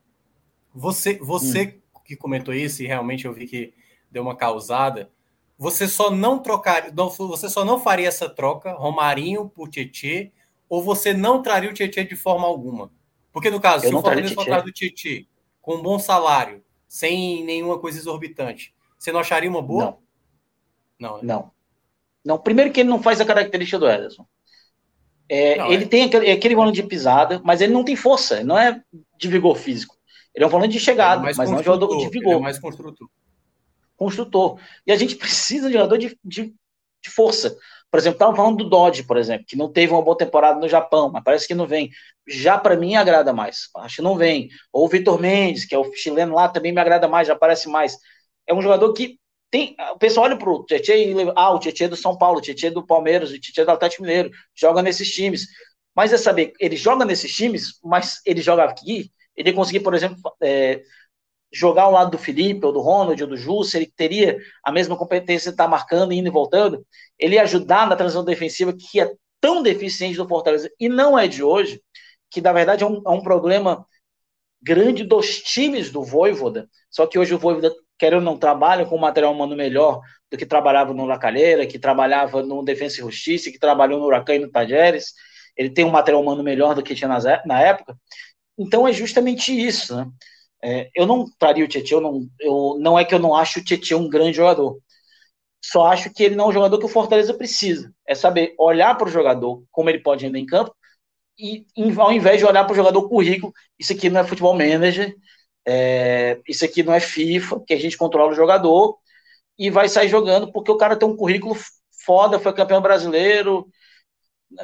Você, 0.75 1.15
você 1.15 1.81
hum. 1.95 2.01
que 2.05 2.17
comentou 2.17 2.55
isso, 2.55 2.83
e 2.83 2.87
realmente 2.87 3.25
eu 3.25 3.33
vi 3.33 3.47
que 3.47 3.75
deu 4.11 4.23
uma 4.23 4.37
causada, 4.37 5.11
você 5.59 5.89
só 5.89 6.11
não 6.11 6.39
trocaria, 6.39 6.93
você 6.93 7.49
só 7.49 7.65
não 7.65 7.81
faria 7.81 8.09
essa 8.09 8.29
troca, 8.29 8.73
Romarinho 8.73 9.49
por 9.49 9.69
Tietchan, 9.69 10.31
ou 10.69 10.83
você 10.83 11.15
não 11.15 11.43
traria 11.43 11.71
o 11.71 11.73
Tietchan 11.73 12.05
de 12.05 12.17
forma 12.17 12.47
alguma? 12.47 12.91
Porque 13.33 13.51
no 13.51 13.61
caso, 13.61 13.85
eu 13.85 13.91
se 13.91 13.95
o 13.95 14.01
Fortaleza 14.01 14.35
for 14.35 14.43
atrás 14.43 14.65
do 14.65 14.73
Tietchan 14.73 15.25
com 15.63 15.77
um 15.77 15.83
bom 15.83 15.99
salário, 15.99 16.63
sem 16.87 17.45
nenhuma 17.45 17.79
coisa 17.79 17.99
exorbitante, 17.99 18.75
você 18.99 19.11
não 19.11 19.21
acharia 19.21 19.49
uma 19.49 19.63
boa? 19.63 19.99
Não. 20.99 21.11
Não. 21.11 21.17
Né? 21.17 21.23
Não. 21.23 21.51
não. 22.25 22.39
Primeiro 22.39 22.71
que 22.71 22.81
ele 22.81 22.89
não 22.89 23.03
faz 23.03 23.21
a 23.21 23.25
característica 23.25 23.79
do 23.79 23.89
Ederson. 23.89 24.27
É, 25.29 25.57
não, 25.57 25.73
ele 25.73 25.85
é. 25.85 25.89
tem 25.89 26.05
aquele, 26.05 26.31
aquele 26.31 26.55
volante 26.55 26.81
de 26.81 26.87
pisada, 26.87 27.41
mas 27.45 27.61
ele 27.61 27.73
não 27.73 27.83
tem 27.83 27.97
força, 27.97 28.45
não 28.45 28.57
é 28.57 28.81
de 29.19 29.29
vigor 29.29 29.57
físico. 29.57 29.97
Ele 30.35 30.45
é 30.45 30.47
um 30.47 30.51
volante 30.51 30.75
de 30.75 30.81
chegada, 30.81 31.23
é 31.23 31.35
mas 31.35 31.51
não 31.51 31.59
é 31.59 31.63
jogador 31.63 31.97
de 31.97 32.09
vigor. 32.09 32.33
Ele 32.33 32.41
é 32.41 32.43
mais 32.43 32.59
construtor 32.59 33.09
construtor. 33.97 34.59
E 34.87 34.93
a 34.93 34.97
gente 34.97 35.17
precisa 35.17 35.69
de 35.69 35.75
jogador 35.75 35.99
de, 35.99 36.19
de, 36.25 36.55
de 37.03 37.11
força. 37.11 37.57
Por 37.91 37.99
exemplo, 37.99 38.17
estava 38.17 38.37
falando 38.37 38.59
do 38.59 38.69
Dodge, 38.69 39.05
por 39.05 39.17
exemplo, 39.17 39.47
que 39.47 39.57
não 39.57 39.73
teve 39.73 39.93
uma 39.93 40.03
boa 40.03 40.17
temporada 40.17 40.59
no 40.59 40.69
Japão, 40.69 41.11
mas 41.11 41.23
parece 41.25 41.47
que 41.47 41.55
não 41.55 41.67
vem. 41.67 41.91
Já 42.27 42.59
para 42.59 42.77
mim 42.77 42.97
agrada 42.97 43.33
mais. 43.33 43.69
Acho 43.77 43.97
que 43.97 44.03
não 44.03 44.17
vem. 44.17 44.49
Ou 44.73 44.85
o 44.85 44.89
Vitor 44.89 45.21
Mendes, 45.21 45.65
que 45.65 45.75
é 45.75 45.79
o 45.79 45.93
chileno 45.95 46.35
lá, 46.35 46.49
também 46.49 46.73
me 46.73 46.81
agrada 46.81 47.09
mais, 47.09 47.29
já 47.29 47.37
parece 47.37 47.69
mais. 47.69 47.97
É 48.47 48.53
um 48.53 48.61
jogador 48.61 48.93
que 48.93 49.19
tem. 49.51 49.77
O 49.95 49.99
pessoal 49.99 50.27
olha 50.27 50.37
para 50.37 50.51
o 50.51 50.65
Tietchan 50.65 50.95
e 50.95 51.15
ah, 51.37 51.53
o 51.53 51.59
Tietchan 51.59 51.87
é 51.87 51.89
do 51.89 51.97
São 51.97 52.19
Paulo, 52.19 52.39
o 52.39 52.43
Tietchan 52.43 52.69
é 52.69 52.71
do 52.71 52.87
Palmeiras, 52.87 53.31
o 53.31 53.39
Tietchan 53.39 53.63
é 53.63 53.65
do 53.65 53.71
Atlético 53.71 54.03
Mineiro, 54.03 54.31
joga 54.55 54.83
nesses 54.83 55.11
times. 55.11 55.47
Mas 55.95 56.13
é 56.13 56.19
saber, 56.19 56.53
ele 56.61 56.77
joga 56.77 57.05
nesses 57.05 57.35
times, 57.35 57.81
mas 57.83 58.21
ele 58.27 58.43
joga 58.43 58.65
aqui, 58.65 59.11
ele 59.35 59.53
conseguir, 59.53 59.81
por 59.81 59.95
exemplo, 59.95 60.19
é, 60.43 60.83
jogar 61.53 61.83
ao 61.85 61.93
lado 61.93 62.11
do 62.11 62.19
Felipe, 62.19 62.67
ou 62.67 62.73
do 62.73 62.81
Ronald, 62.81 63.23
ou 63.23 63.29
do 63.29 63.37
Jussa, 63.37 63.77
ele 63.77 63.93
teria 63.95 64.39
a 64.65 64.73
mesma 64.73 64.97
competência 64.97 65.51
de 65.51 65.55
estar 65.55 65.69
marcando, 65.69 66.13
indo 66.13 66.29
e 66.29 66.31
voltando, 66.31 66.85
ele 67.19 67.39
ajudar 67.39 67.89
na 67.89 67.97
transição 67.97 68.25
defensiva 68.25 68.73
que 68.73 69.01
é 69.01 69.11
tão 69.41 69.63
deficiente 69.63 70.17
do 70.17 70.29
Fortaleza, 70.29 70.71
e 70.79 70.89
não 70.89 71.19
é 71.19 71.29
de 71.29 71.43
hoje, 71.43 71.81
que 72.31 72.41
na 72.41 72.53
verdade 72.53 72.83
é 72.83 72.87
um, 72.87 73.03
é 73.07 73.11
um 73.11 73.23
problema 73.23 73.87
grande 74.61 75.05
dos 75.05 75.39
times 75.41 75.91
do 75.91 76.03
Voivoda, 76.03 76.69
só 76.91 77.07
que 77.07 77.19
hoje 77.19 77.35
o 77.35 77.39
Voivoda, 77.39 77.73
querendo 77.99 78.25
não, 78.25 78.37
trabalha 78.37 78.85
com 78.85 78.99
material 78.99 79.33
humano 79.33 79.55
melhor 79.55 80.01
do 80.31 80.37
que 80.37 80.45
trabalhava 80.45 80.93
no 80.93 81.07
Lacalheira, 81.07 81.67
que 81.67 81.79
trabalhava 81.79 82.43
no 82.43 82.65
Defensa 82.65 82.97
e 82.97 83.05
Justiça, 83.05 83.51
que 83.51 83.59
trabalhou 83.59 84.01
no 84.01 84.07
Huracan 84.07 84.35
e 84.35 84.39
no 84.41 84.51
Tajeres, 84.51 85.13
ele 85.57 85.71
tem 85.71 85.85
um 85.85 85.91
material 85.91 86.21
humano 86.21 86.43
melhor 86.43 86.75
do 86.75 86.83
que 86.83 86.95
tinha 86.95 87.09
na 87.47 87.61
época, 87.61 87.97
então 88.59 88.87
é 88.87 88.93
justamente 88.93 89.53
isso, 89.53 89.97
né? 89.97 90.11
É, 90.69 90.91
eu 90.97 91.07
não 91.07 91.27
traria 91.39 91.65
o 91.65 91.69
Tietchan, 91.69 91.97
eu 91.97 92.01
não, 92.01 92.29
eu, 92.41 92.77
não 92.81 92.99
é 92.99 93.05
que 93.05 93.15
eu 93.15 93.21
não 93.21 93.37
acho 93.37 93.61
o 93.61 93.65
Tietchan 93.65 93.99
um 93.99 94.09
grande 94.09 94.37
jogador. 94.37 94.81
Só 95.65 95.87
acho 95.87 96.13
que 96.13 96.25
ele 96.25 96.35
não 96.35 96.47
é 96.47 96.49
um 96.49 96.53
jogador 96.53 96.77
que 96.81 96.87
o 96.87 96.89
Fortaleza 96.89 97.33
precisa. 97.35 97.93
É 98.05 98.17
saber 98.17 98.53
olhar 98.59 98.97
para 98.97 99.07
o 99.07 99.11
jogador, 99.11 99.63
como 99.71 99.89
ele 99.89 100.01
pode 100.01 100.25
render 100.25 100.41
em 100.41 100.47
campo, 100.47 100.75
e 101.39 101.65
ao 101.97 102.13
invés 102.13 102.39
de 102.39 102.45
olhar 102.45 102.65
para 102.65 102.73
o 102.73 102.77
jogador 102.77 103.09
currículo, 103.09 103.53
isso 103.79 103.93
aqui 103.93 104.11
não 104.11 104.21
é 104.21 104.25
futebol 104.25 104.55
manager, 104.55 105.15
é, 105.65 106.41
isso 106.49 106.65
aqui 106.65 106.83
não 106.83 106.95
é 106.95 107.01
FIFA, 107.01 107.61
que 107.65 107.75
a 107.75 107.79
gente 107.79 107.97
controla 107.97 108.33
o 108.33 108.35
jogador 108.35 108.99
e 109.57 109.71
vai 109.71 109.89
sair 109.89 110.09
jogando 110.09 110.51
porque 110.51 110.73
o 110.73 110.77
cara 110.77 110.97
tem 110.97 111.09
um 111.09 111.17
currículo 111.17 111.57
foda, 112.05 112.41
foi 112.41 112.53
campeão 112.53 112.81
brasileiro. 112.83 113.69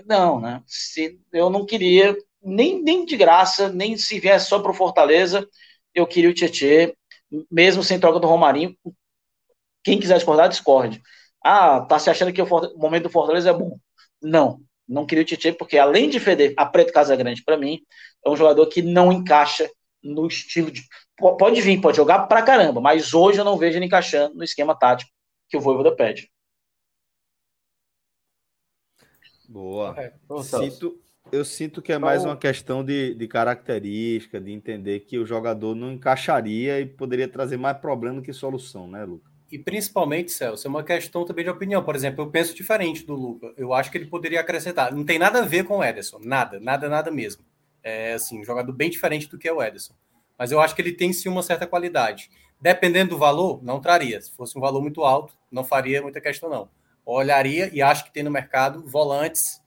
Não, 0.07 0.41
né? 0.41 0.63
Se, 0.67 1.21
eu 1.33 1.49
não 1.51 1.65
queria, 1.65 2.17
nem, 2.43 2.83
nem 2.83 3.05
de 3.05 3.17
graça, 3.17 3.69
nem 3.69 3.97
se 3.97 4.19
viesse 4.19 4.47
só 4.49 4.59
para 4.61 4.71
o 4.73 4.75
Fortaleza, 4.75 5.47
eu 5.95 6.07
queria 6.07 6.31
o 6.31 6.35
Tietê, 6.35 6.97
mesmo 7.51 7.83
sem 7.83 7.99
troca 7.99 8.21
do 8.21 8.27
Romarinho. 8.27 8.77
Quem 9.85 9.99
quiser 9.99 10.17
discordar, 10.17 10.49
discorde. 10.49 11.03
Ah, 11.45 11.81
tá 11.81 11.99
se 11.99 12.09
achando 12.09 12.33
que 12.33 12.41
o, 12.41 12.45
o 12.45 12.79
momento 12.79 13.05
do 13.05 13.11
Fortaleza 13.11 13.51
é 13.51 13.53
bom. 13.53 13.79
Não, 14.21 14.61
não 14.89 15.07
queria 15.07 15.23
o 15.23 15.27
Tietchan, 15.27 15.55
porque 15.55 15.79
além 15.79 16.09
de 16.09 16.21
feder 16.21 16.55
a 16.57 16.67
Preto 16.67 16.93
Casagrande 16.93 17.43
para 17.43 17.57
mim, 17.57 17.81
é 18.25 18.31
um 18.31 18.37
jogador 18.37 18.67
que 18.67 18.83
não 18.83 19.11
encaixa 19.13 19.71
no 20.03 20.27
estilo 20.27 20.71
de. 20.71 20.83
Pode 21.17 21.61
vir, 21.61 21.81
pode 21.81 21.97
jogar 21.97 22.27
pra 22.27 22.43
caramba, 22.43 22.81
mas 22.81 23.15
hoje 23.15 23.39
eu 23.39 23.45
não 23.45 23.57
vejo 23.57 23.79
ele 23.79 23.87
encaixando 23.87 24.35
no 24.35 24.45
esquema 24.45 24.77
tático 24.77 25.11
que 25.49 25.57
o 25.57 25.61
Voivoda 25.61 25.95
pede. 25.95 26.31
Boa. 29.49 29.95
É, 29.99 30.15
sinto, 30.43 31.01
eu 31.33 31.47
sinto 31.47 31.81
que 31.81 31.91
é 31.91 31.99
mais 31.99 32.25
uma 32.25 32.37
questão 32.37 32.85
de, 32.85 33.15
de 33.15 33.27
característica, 33.27 34.39
de 34.39 34.53
entender 34.53 35.01
que 35.01 35.19
o 35.19 35.25
jogador 35.25 35.75
não 35.75 35.91
encaixaria 35.91 36.79
e 36.79 36.87
poderia 36.87 37.27
trazer 37.27 37.57
mais 37.57 37.79
problema 37.79 38.21
que 38.21 38.35
solução, 38.35 38.87
né, 38.87 39.03
Lucas? 39.03 39.33
E 39.51 39.59
principalmente, 39.59 40.31
Celso, 40.31 40.67
é 40.67 40.71
uma 40.71 40.83
questão 40.83 41.25
também 41.25 41.45
de 41.45 41.51
opinião. 41.51 41.83
Por 41.83 41.97
exemplo, 41.97 42.25
eu 42.25 42.31
penso 42.31 42.55
diferente 42.55 43.05
do 43.05 43.15
Luca. 43.15 43.53
Eu 43.57 43.73
acho 43.73 43.91
que 43.91 43.99
ele 43.99 44.07
poderia 44.07 44.41
acrescentar. 44.41 44.95
Não 44.95 45.05
tem 45.05 45.19
nada 45.19 45.41
a 45.41 45.45
ver 45.45 45.65
com 45.65 45.79
o 45.79 45.85
Ederson. 45.85 46.19
Nada, 46.23 46.61
nada, 46.61 46.89
nada 46.89 47.11
mesmo. 47.11 47.45
É 47.83 48.15
assim, 48.15 48.41
um 48.41 48.45
jogador 48.45 48.73
bem 48.73 48.91
diferente 48.91 49.29
do 49.29 49.39
que 49.39 49.49
é 49.49 49.53
o 49.53 49.63
Ederson. 49.63 49.95
Mas 50.39 50.53
eu 50.53 50.61
acho 50.61 50.75
que 50.75 50.83
ele 50.83 50.93
tem 50.93 51.13
sim 51.13 51.29
uma 51.29 51.43
certa 51.43 51.67
qualidade. 51.67 52.31
Dependendo 52.61 53.11
do 53.11 53.19
valor, 53.19 53.63
não 53.63 53.81
traria. 53.81 54.21
Se 54.21 54.33
fosse 54.33 54.57
um 54.57 54.61
valor 54.61 54.81
muito 54.83 55.03
alto, 55.03 55.35
não 55.51 55.65
faria 55.65 56.01
muita 56.01 56.21
questão, 56.21 56.49
não. 56.49 56.71
Olharia 57.05 57.71
e 57.73 57.83
acho 57.83 58.05
que 58.05 58.13
tem 58.13 58.23
no 58.23 58.31
mercado 58.31 58.87
volantes 58.87 59.62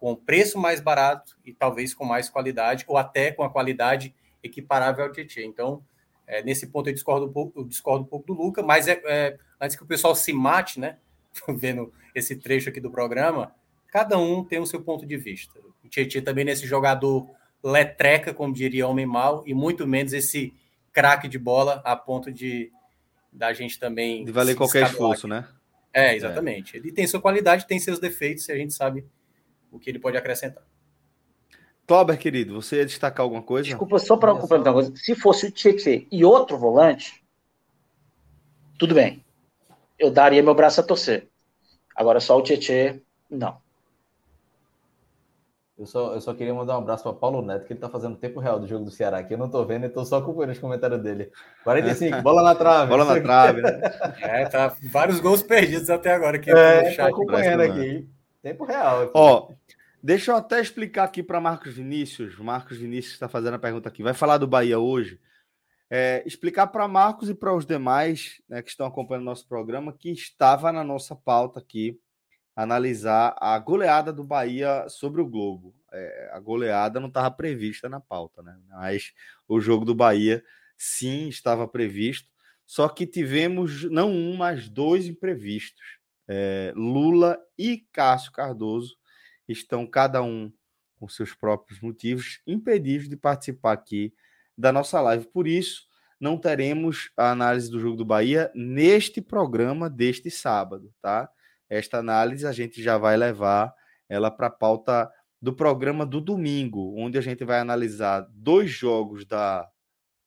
com 0.00 0.16
preço 0.16 0.58
mais 0.58 0.80
barato 0.80 1.36
e 1.44 1.52
talvez 1.52 1.92
com 1.92 2.06
mais 2.06 2.30
qualidade, 2.30 2.84
ou 2.88 2.96
até 2.96 3.30
com 3.30 3.42
a 3.42 3.50
qualidade 3.50 4.14
equiparável 4.42 5.04
ao 5.04 5.12
Tietchan. 5.12 5.42
Então, 5.42 5.84
é, 6.26 6.42
nesse 6.42 6.66
ponto 6.68 6.88
eu 6.88 6.94
discordo 6.94 7.26
um 7.26 7.32
pouco, 7.32 7.60
eu 7.60 7.64
discordo 7.64 8.04
um 8.04 8.08
pouco 8.08 8.26
do 8.26 8.32
Luca, 8.32 8.62
mas 8.62 8.88
é, 8.88 8.98
é, 9.04 9.38
antes 9.60 9.76
que 9.76 9.82
o 9.82 9.86
pessoal 9.86 10.14
se 10.14 10.32
mate, 10.32 10.80
né? 10.80 10.96
Vendo 11.46 11.92
esse 12.14 12.34
trecho 12.34 12.70
aqui 12.70 12.80
do 12.80 12.90
programa, 12.90 13.54
cada 13.88 14.18
um 14.18 14.42
tem 14.42 14.58
o 14.58 14.66
seu 14.66 14.80
ponto 14.80 15.04
de 15.04 15.18
vista. 15.18 15.60
O 15.84 15.88
Tietchan 15.88 16.22
também 16.22 16.46
nesse 16.46 16.66
jogador 16.66 17.28
letreca, 17.62 18.32
como 18.32 18.54
diria 18.54 18.88
Homem 18.88 19.04
Mal, 19.04 19.44
e 19.46 19.52
muito 19.52 19.86
menos 19.86 20.14
esse 20.14 20.54
craque 20.92 21.28
de 21.28 21.38
bola 21.38 21.82
a 21.84 21.94
ponto 21.94 22.32
de 22.32 22.72
da 23.30 23.52
gente 23.52 23.78
também. 23.78 24.24
De 24.24 24.32
valer 24.32 24.56
qualquer 24.56 24.84
esforço, 24.84 25.28
né? 25.28 25.46
É, 25.92 26.16
exatamente. 26.16 26.76
É. 26.76 26.80
Ele 26.80 26.90
tem 26.90 27.06
sua 27.06 27.20
qualidade, 27.20 27.66
tem 27.66 27.78
seus 27.78 27.98
defeitos, 27.98 28.48
e 28.48 28.52
a 28.52 28.56
gente 28.56 28.72
sabe 28.72 29.04
o 29.70 29.78
que 29.78 29.90
ele 29.90 29.98
pode 29.98 30.16
acrescentar. 30.16 30.64
Clauber, 31.86 32.16
querido, 32.16 32.54
você 32.54 32.76
ia 32.76 32.86
destacar 32.86 33.24
alguma 33.24 33.42
coisa? 33.42 33.68
Desculpa, 33.68 33.98
só 33.98 34.16
para 34.16 34.34
complementar 34.34 34.72
uma 34.72 34.82
coisa. 34.82 34.96
Se 34.96 35.14
fosse 35.14 35.46
o 35.46 35.50
Tietchan 35.50 36.06
e 36.10 36.24
outro 36.24 36.56
volante, 36.56 37.24
tudo 38.78 38.94
bem. 38.94 39.24
Eu 39.98 40.10
daria 40.10 40.42
meu 40.42 40.54
braço 40.54 40.80
a 40.80 40.84
torcer. 40.84 41.28
Agora, 41.96 42.20
só 42.20 42.38
o 42.38 42.42
Tietchan, 42.42 43.00
não. 43.28 43.58
Eu 45.80 45.86
só, 45.86 46.14
eu 46.14 46.20
só 46.20 46.34
queria 46.34 46.52
mandar 46.52 46.76
um 46.76 46.82
abraço 46.82 47.02
para 47.02 47.14
Paulo 47.14 47.40
Neto, 47.40 47.66
que 47.66 47.72
ele 47.72 47.78
está 47.78 47.88
fazendo 47.88 48.14
tempo 48.14 48.38
real 48.38 48.60
do 48.60 48.66
jogo 48.66 48.84
do 48.84 48.90
Ceará, 48.90 49.24
que 49.24 49.32
eu 49.32 49.38
não 49.38 49.46
estou 49.46 49.64
vendo, 49.64 49.86
então 49.86 50.04
só 50.04 50.18
acompanhando 50.18 50.52
os 50.52 50.58
comentários 50.58 51.02
dele. 51.02 51.32
45, 51.64 52.20
bola 52.22 52.42
na 52.42 52.54
trave. 52.54 52.90
bola 52.90 53.04
na 53.04 53.20
trave, 53.20 53.62
né? 53.62 53.80
É, 54.20 54.44
tá 54.44 54.76
vários 54.92 55.18
gols 55.20 55.42
perdidos 55.42 55.88
até 55.88 56.12
agora 56.12 56.36
aqui 56.36 56.50
é, 56.50 56.82
no 56.82 56.86
chat. 56.90 56.96
Tá 56.98 57.08
acompanhando 57.08 57.62
aqui. 57.62 58.06
Tempo 58.42 58.64
real. 58.64 59.10
Ó, 59.14 59.52
Deixa 60.02 60.32
eu 60.32 60.36
até 60.36 60.62
explicar 60.62 61.04
aqui 61.04 61.22
para 61.22 61.40
Marcos 61.42 61.74
Vinícius. 61.74 62.38
Marcos 62.38 62.78
Vinícius 62.78 63.12
está 63.12 63.28
fazendo 63.28 63.54
a 63.54 63.58
pergunta 63.58 63.86
aqui. 63.86 64.02
Vai 64.02 64.14
falar 64.14 64.38
do 64.38 64.46
Bahia 64.46 64.78
hoje. 64.78 65.20
É, 65.90 66.22
explicar 66.24 66.68
para 66.68 66.88
Marcos 66.88 67.28
e 67.28 67.34
para 67.34 67.54
os 67.54 67.66
demais 67.66 68.40
né, 68.48 68.62
que 68.62 68.70
estão 68.70 68.86
acompanhando 68.86 69.22
o 69.22 69.26
nosso 69.26 69.46
programa 69.46 69.92
que 69.92 70.10
estava 70.10 70.72
na 70.72 70.82
nossa 70.82 71.14
pauta 71.14 71.58
aqui 71.58 72.00
analisar 72.56 73.36
a 73.38 73.58
goleada 73.58 74.10
do 74.10 74.24
Bahia 74.24 74.88
sobre 74.88 75.20
o 75.20 75.28
Globo. 75.28 75.74
É, 75.92 76.30
a 76.32 76.40
goleada 76.40 76.98
não 76.98 77.08
estava 77.08 77.30
prevista 77.30 77.86
na 77.86 78.00
pauta, 78.00 78.42
né? 78.42 78.56
Mas 78.68 79.12
o 79.46 79.60
jogo 79.60 79.84
do 79.84 79.94
Bahia 79.94 80.42
sim 80.78 81.28
estava 81.28 81.68
previsto. 81.68 82.30
Só 82.64 82.88
que 82.88 83.06
tivemos 83.06 83.84
não 83.90 84.10
um, 84.10 84.34
mas 84.36 84.68
dois 84.68 85.06
imprevistos. 85.06 85.99
É, 86.32 86.72
Lula 86.76 87.36
e 87.58 87.84
Cássio 87.92 88.30
Cardoso 88.30 88.96
estão 89.48 89.84
cada 89.84 90.22
um 90.22 90.52
com 90.96 91.08
seus 91.08 91.34
próprios 91.34 91.80
motivos 91.80 92.40
impedidos 92.46 93.08
de 93.08 93.16
participar 93.16 93.72
aqui 93.72 94.14
da 94.56 94.70
nossa 94.70 95.00
live. 95.00 95.26
Por 95.26 95.48
isso, 95.48 95.88
não 96.20 96.38
teremos 96.38 97.10
a 97.16 97.32
análise 97.32 97.68
do 97.68 97.80
jogo 97.80 97.96
do 97.96 98.04
Bahia 98.04 98.48
neste 98.54 99.20
programa 99.20 99.90
deste 99.90 100.30
sábado, 100.30 100.94
tá? 101.02 101.28
Esta 101.68 101.98
análise 101.98 102.46
a 102.46 102.52
gente 102.52 102.80
já 102.80 102.96
vai 102.96 103.16
levar 103.16 103.74
ela 104.08 104.30
para 104.30 104.46
a 104.46 104.50
pauta 104.50 105.10
do 105.42 105.52
programa 105.52 106.06
do 106.06 106.20
domingo, 106.20 106.94
onde 106.96 107.18
a 107.18 107.20
gente 107.20 107.44
vai 107.44 107.58
analisar 107.58 108.24
dois 108.30 108.70
jogos 108.70 109.24
da 109.24 109.68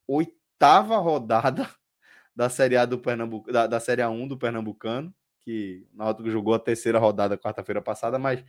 oitava 0.05 0.97
rodada 0.97 1.69
da 2.35 2.49
Série 2.49 2.75
A 2.75 2.85
do 2.85 2.99
Pernambuco, 2.99 3.53
da, 3.53 3.67
da 3.67 3.79
Série 3.79 4.01
A1 4.01 4.27
do 4.27 4.37
Pernambucano, 4.37 5.13
que 5.43 5.85
o 5.93 5.97
Náutico 5.97 6.29
jogou 6.29 6.53
a 6.53 6.59
terceira 6.59 6.99
rodada 6.99 7.37
quarta-feira 7.37 7.81
passada, 7.81 8.17
mas 8.17 8.43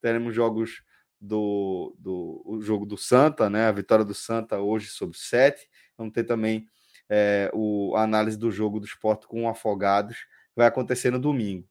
teremos 0.00 0.34
jogos 0.34 0.82
do, 1.20 1.96
do 1.98 2.42
o 2.44 2.60
jogo 2.60 2.84
do 2.84 2.96
Santa, 2.96 3.48
né? 3.48 3.66
A 3.66 3.72
vitória 3.72 4.04
do 4.04 4.14
Santa 4.14 4.60
hoje 4.60 4.88
sobre 4.88 5.16
sete. 5.16 5.68
Vamos 5.96 6.12
ter 6.12 6.24
também 6.24 6.66
é, 7.08 7.50
o, 7.54 7.94
a 7.96 8.02
análise 8.02 8.36
do 8.36 8.50
jogo 8.50 8.78
do 8.78 8.86
esporte 8.86 9.26
com 9.26 9.48
afogados. 9.48 10.26
Vai 10.54 10.66
acontecer 10.66 11.10
no 11.10 11.18
domingo. 11.18 11.66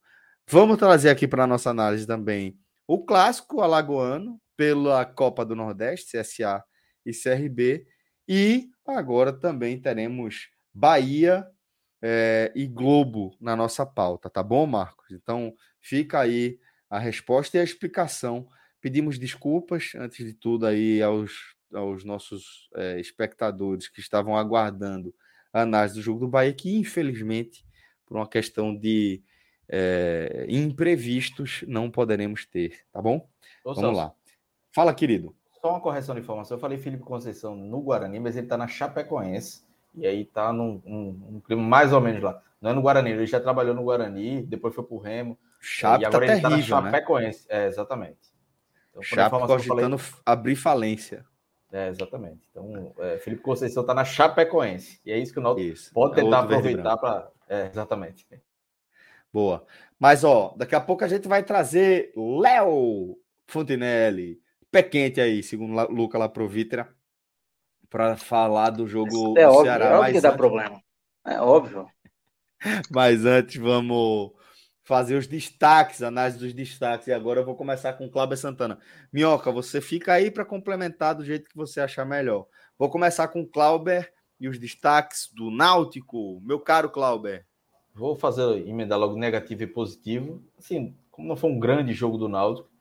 Vamos 0.49 0.77
trazer 0.77 1.09
aqui 1.09 1.27
para 1.27 1.43
a 1.43 1.47
nossa 1.47 1.69
análise 1.69 2.05
também 2.05 2.59
o 2.87 3.05
clássico 3.05 3.61
alagoano 3.61 4.41
pela 4.57 5.05
Copa 5.05 5.45
do 5.45 5.55
Nordeste, 5.55 6.17
CSA 6.17 6.63
e 7.05 7.11
CRB. 7.11 7.85
E 8.27 8.69
agora 8.85 9.31
também 9.31 9.79
teremos 9.79 10.49
Bahia 10.73 11.47
é, 12.05 12.51
e 12.53 12.67
Globo 12.67 13.33
na 13.39 13.55
nossa 13.55 13.85
pauta, 13.85 14.29
tá 14.29 14.43
bom, 14.43 14.65
Marcos? 14.65 15.09
Então 15.09 15.55
fica 15.79 16.19
aí 16.19 16.59
a 16.89 16.99
resposta 16.99 17.55
e 17.55 17.61
a 17.61 17.63
explicação. 17.63 18.45
Pedimos 18.81 19.17
desculpas, 19.17 19.93
antes 19.95 20.25
de 20.25 20.33
tudo, 20.33 20.65
aí 20.65 21.01
aos, 21.01 21.55
aos 21.73 22.03
nossos 22.03 22.69
é, 22.75 22.99
espectadores 22.99 23.87
que 23.87 24.01
estavam 24.01 24.35
aguardando 24.35 25.15
a 25.53 25.61
análise 25.61 25.95
do 25.95 26.01
jogo 26.01 26.19
do 26.19 26.27
Bahia, 26.27 26.51
que 26.51 26.77
infelizmente, 26.77 27.65
por 28.05 28.17
uma 28.17 28.27
questão 28.27 28.75
de 28.75 29.23
é, 29.69 30.45
imprevistos, 30.49 31.63
não 31.69 31.89
poderemos 31.89 32.45
ter, 32.45 32.81
tá 32.91 33.01
bom? 33.01 33.29
Ô, 33.63 33.73
Vamos 33.73 33.79
Celso. 33.79 33.95
lá. 33.95 34.13
Fala, 34.73 34.93
querido. 34.93 35.33
Só 35.61 35.69
uma 35.69 35.79
correção 35.79 36.13
de 36.15 36.19
informação. 36.19 36.57
Eu 36.57 36.61
falei 36.61 36.77
Felipe 36.77 37.03
Conceição 37.03 37.55
no 37.55 37.81
Guarani, 37.81 38.19
mas 38.19 38.35
ele 38.35 38.47
está 38.47 38.57
na 38.57 38.67
Chapecoense. 38.67 39.63
E 39.95 40.07
aí 40.07 40.25
tá 40.25 40.51
num 40.51 40.81
um, 40.85 41.35
um 41.35 41.41
clima 41.41 41.61
mais 41.61 41.93
ou 41.93 42.01
menos 42.01 42.21
lá. 42.21 42.41
Não 42.61 42.71
é 42.71 42.73
no 42.73 42.81
Guarani, 42.81 43.11
ele 43.11 43.25
já 43.25 43.39
trabalhou 43.39 43.75
no 43.75 43.83
Guarani, 43.83 44.41
depois 44.43 44.73
foi 44.73 44.83
pro 44.83 44.97
Remo. 44.97 45.37
Chape 45.59 46.03
e 46.03 46.05
agora 46.05 46.25
tá 46.25 46.33
ele 46.33 46.41
terrível, 46.41 46.75
tá 46.75 46.81
na 46.81 46.91
Chapecoense. 46.91 47.47
Né? 47.49 47.63
É, 47.63 47.67
exatamente. 47.67 48.33
Então, 48.89 49.01
Chape 49.03 49.37
cogitando 49.47 49.97
falei... 49.97 50.21
abrir 50.25 50.55
falência. 50.55 51.25
É, 51.71 51.89
exatamente. 51.89 52.47
Então, 52.51 52.93
é, 52.99 53.17
Felipe 53.17 53.41
Conceição 53.41 53.81
está 53.81 53.93
na 53.93 54.05
Chapecoense. 54.05 55.01
E 55.05 55.11
é 55.11 55.17
isso 55.17 55.33
que 55.33 55.39
o 55.39 55.41
Náutico 55.41 55.93
pode 55.93 56.19
é 56.19 56.23
tentar 56.23 56.37
é 56.37 56.39
aproveitar 56.41 56.97
para... 56.97 57.31
É, 57.49 57.65
exatamente. 57.67 58.27
Boa. 59.31 59.65
Mas, 59.99 60.23
ó, 60.23 60.53
daqui 60.55 60.75
a 60.75 60.81
pouco 60.81 61.03
a 61.03 61.07
gente 61.07 61.27
vai 61.27 61.43
trazer 61.43 62.13
Léo 62.15 63.17
Fontinelli, 63.47 64.39
pé 64.71 64.83
quente 64.83 65.19
aí, 65.19 65.41
segundo 65.41 65.73
Luca 65.91 66.17
Laprovitra, 66.17 66.93
para 67.93 68.17
falar 68.17 68.71
do 68.71 68.87
jogo 68.87 69.37
é 69.37 69.45
do 69.45 69.51
óbvio, 69.51 69.65
Ceará. 69.65 69.85
É 69.85 69.95
óbvio 69.97 70.13
que 70.15 70.21
dá 70.21 70.31
problema. 70.31 70.81
É 71.23 71.39
óbvio. 71.39 71.85
Mas 72.89 73.23
antes, 73.23 73.57
vamos 73.57 74.31
fazer 74.83 75.15
os 75.15 75.27
destaques, 75.27 76.01
análise 76.01 76.39
dos 76.39 76.55
destaques. 76.55 77.05
E 77.05 77.13
agora 77.13 77.41
eu 77.41 77.45
vou 77.45 77.55
começar 77.55 77.93
com 77.93 78.07
o 78.07 78.09
Cláudio 78.09 78.35
Santana. 78.35 78.79
Minhoca, 79.13 79.51
você 79.51 79.79
fica 79.79 80.11
aí 80.11 80.31
para 80.31 80.43
complementar 80.43 81.13
do 81.13 81.23
jeito 81.23 81.47
que 81.47 81.55
você 81.55 81.81
achar 81.81 82.03
melhor. 82.03 82.47
Vou 82.79 82.89
começar 82.89 83.27
com 83.27 83.41
o 83.41 83.47
Clauber 83.47 84.11
e 84.39 84.49
os 84.49 84.57
destaques 84.57 85.29
do 85.31 85.51
Náutico. 85.51 86.41
Meu 86.43 86.59
caro 86.59 86.89
Clauber. 86.89 87.45
vou 87.93 88.15
fazer 88.15 88.67
emendar 88.67 88.97
logo 88.97 89.15
negativo 89.15 89.61
e 89.61 89.67
positivo. 89.67 90.43
Assim, 90.57 90.97
como 91.11 91.27
não 91.27 91.35
foi 91.35 91.51
um 91.51 91.59
grande 91.59 91.93
jogo 91.93 92.17
do 92.17 92.27
Náutico, 92.27 92.71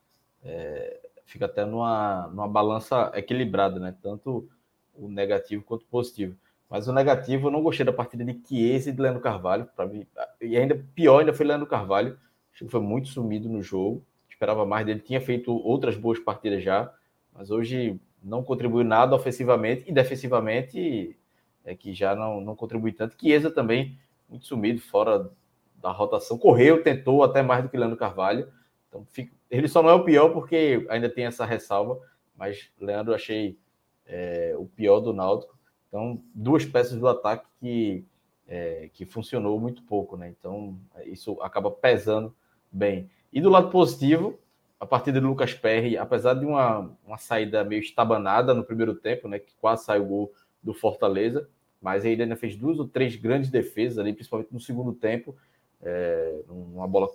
é, 0.41 1.01
fica 1.23 1.45
até 1.45 1.63
numa, 1.65 2.27
numa 2.29 2.47
balança 2.47 3.11
equilibrada, 3.13 3.79
né? 3.79 3.95
Tanto 4.01 4.49
o 4.95 5.07
negativo 5.07 5.63
quanto 5.63 5.83
o 5.83 5.87
positivo. 5.87 6.35
Mas 6.69 6.87
o 6.87 6.93
negativo, 6.93 7.47
eu 7.47 7.51
não 7.51 7.61
gostei 7.61 7.85
da 7.85 7.93
partida 7.93 8.25
de 8.25 8.39
Chiesa 8.47 8.89
e 8.89 8.93
de 8.93 9.01
Leandro 9.01 9.21
Carvalho. 9.21 9.69
Mim, 9.91 10.07
e 10.41 10.57
ainda 10.57 10.83
pior 10.95 11.19
ainda 11.19 11.33
foi 11.33 11.45
Leandro 11.45 11.67
Carvalho. 11.67 12.17
Acho 12.51 12.65
que 12.65 12.71
foi 12.71 12.81
muito 12.81 13.09
sumido 13.09 13.47
no 13.47 13.61
jogo. 13.61 14.03
Esperava 14.27 14.65
mais 14.65 14.85
dele. 14.85 14.99
Tinha 14.99 15.21
feito 15.21 15.55
outras 15.55 15.95
boas 15.95 16.19
partidas 16.19 16.63
já, 16.63 16.91
mas 17.31 17.51
hoje 17.51 17.99
não 18.23 18.43
contribuiu 18.43 18.83
nada 18.83 19.15
ofensivamente 19.15 19.83
e 19.87 19.93
defensivamente 19.93 21.17
é 21.63 21.75
que 21.75 21.93
já 21.93 22.15
não, 22.15 22.41
não 22.41 22.55
contribui 22.55 22.91
tanto. 22.91 23.15
Chiesa 23.19 23.51
também 23.51 23.97
muito 24.27 24.45
sumido, 24.45 24.81
fora 24.81 25.29
da 25.75 25.91
rotação. 25.91 26.37
Correu, 26.37 26.81
tentou 26.81 27.23
até 27.23 27.41
mais 27.41 27.63
do 27.63 27.69
que 27.69 27.77
Leandro 27.77 27.97
Carvalho. 27.97 28.51
Então, 28.89 29.05
fica... 29.05 29.31
ele 29.49 29.67
só 29.67 29.83
não 29.83 29.89
é 29.89 29.93
o 29.93 30.03
pior 30.03 30.29
porque 30.29 30.85
ainda 30.89 31.09
tem 31.09 31.25
essa 31.25 31.45
ressalva, 31.45 31.99
mas 32.35 32.71
Leandro 32.79 33.13
achei 33.13 33.57
é, 34.05 34.55
o 34.57 34.65
pior 34.65 34.99
do 34.99 35.13
Náutico. 35.13 35.57
Então, 35.87 36.21
duas 36.33 36.65
peças 36.65 36.99
do 36.99 37.07
ataque 37.07 37.45
que, 37.59 38.05
é, 38.47 38.89
que 38.93 39.05
funcionou 39.05 39.59
muito 39.59 39.83
pouco, 39.83 40.17
né? 40.17 40.33
Então, 40.37 40.77
isso 41.05 41.39
acaba 41.41 41.69
pesando 41.69 42.35
bem. 42.71 43.09
E 43.31 43.39
do 43.39 43.49
lado 43.49 43.69
positivo, 43.69 44.39
a 44.79 44.85
partida 44.85 45.21
do 45.21 45.27
Lucas 45.27 45.53
Perry, 45.53 45.97
apesar 45.97 46.33
de 46.33 46.45
uma, 46.45 46.91
uma 47.05 47.17
saída 47.17 47.63
meio 47.63 47.81
estabanada 47.81 48.53
no 48.53 48.63
primeiro 48.63 48.95
tempo, 48.95 49.27
né? 49.27 49.39
Que 49.39 49.55
quase 49.55 49.85
saiu 49.85 50.03
o 50.03 50.07
gol 50.07 50.33
do 50.61 50.73
Fortaleza, 50.73 51.47
mas 51.81 52.05
ele 52.05 52.23
ainda 52.23 52.35
fez 52.35 52.55
duas 52.55 52.79
ou 52.79 52.87
três 52.87 53.15
grandes 53.15 53.49
defesas 53.49 53.99
ali, 53.99 54.13
principalmente 54.13 54.51
no 54.51 54.59
segundo 54.59 54.93
tempo. 54.93 55.35
É, 55.81 56.41
uma 56.49 56.87
bola 56.87 57.09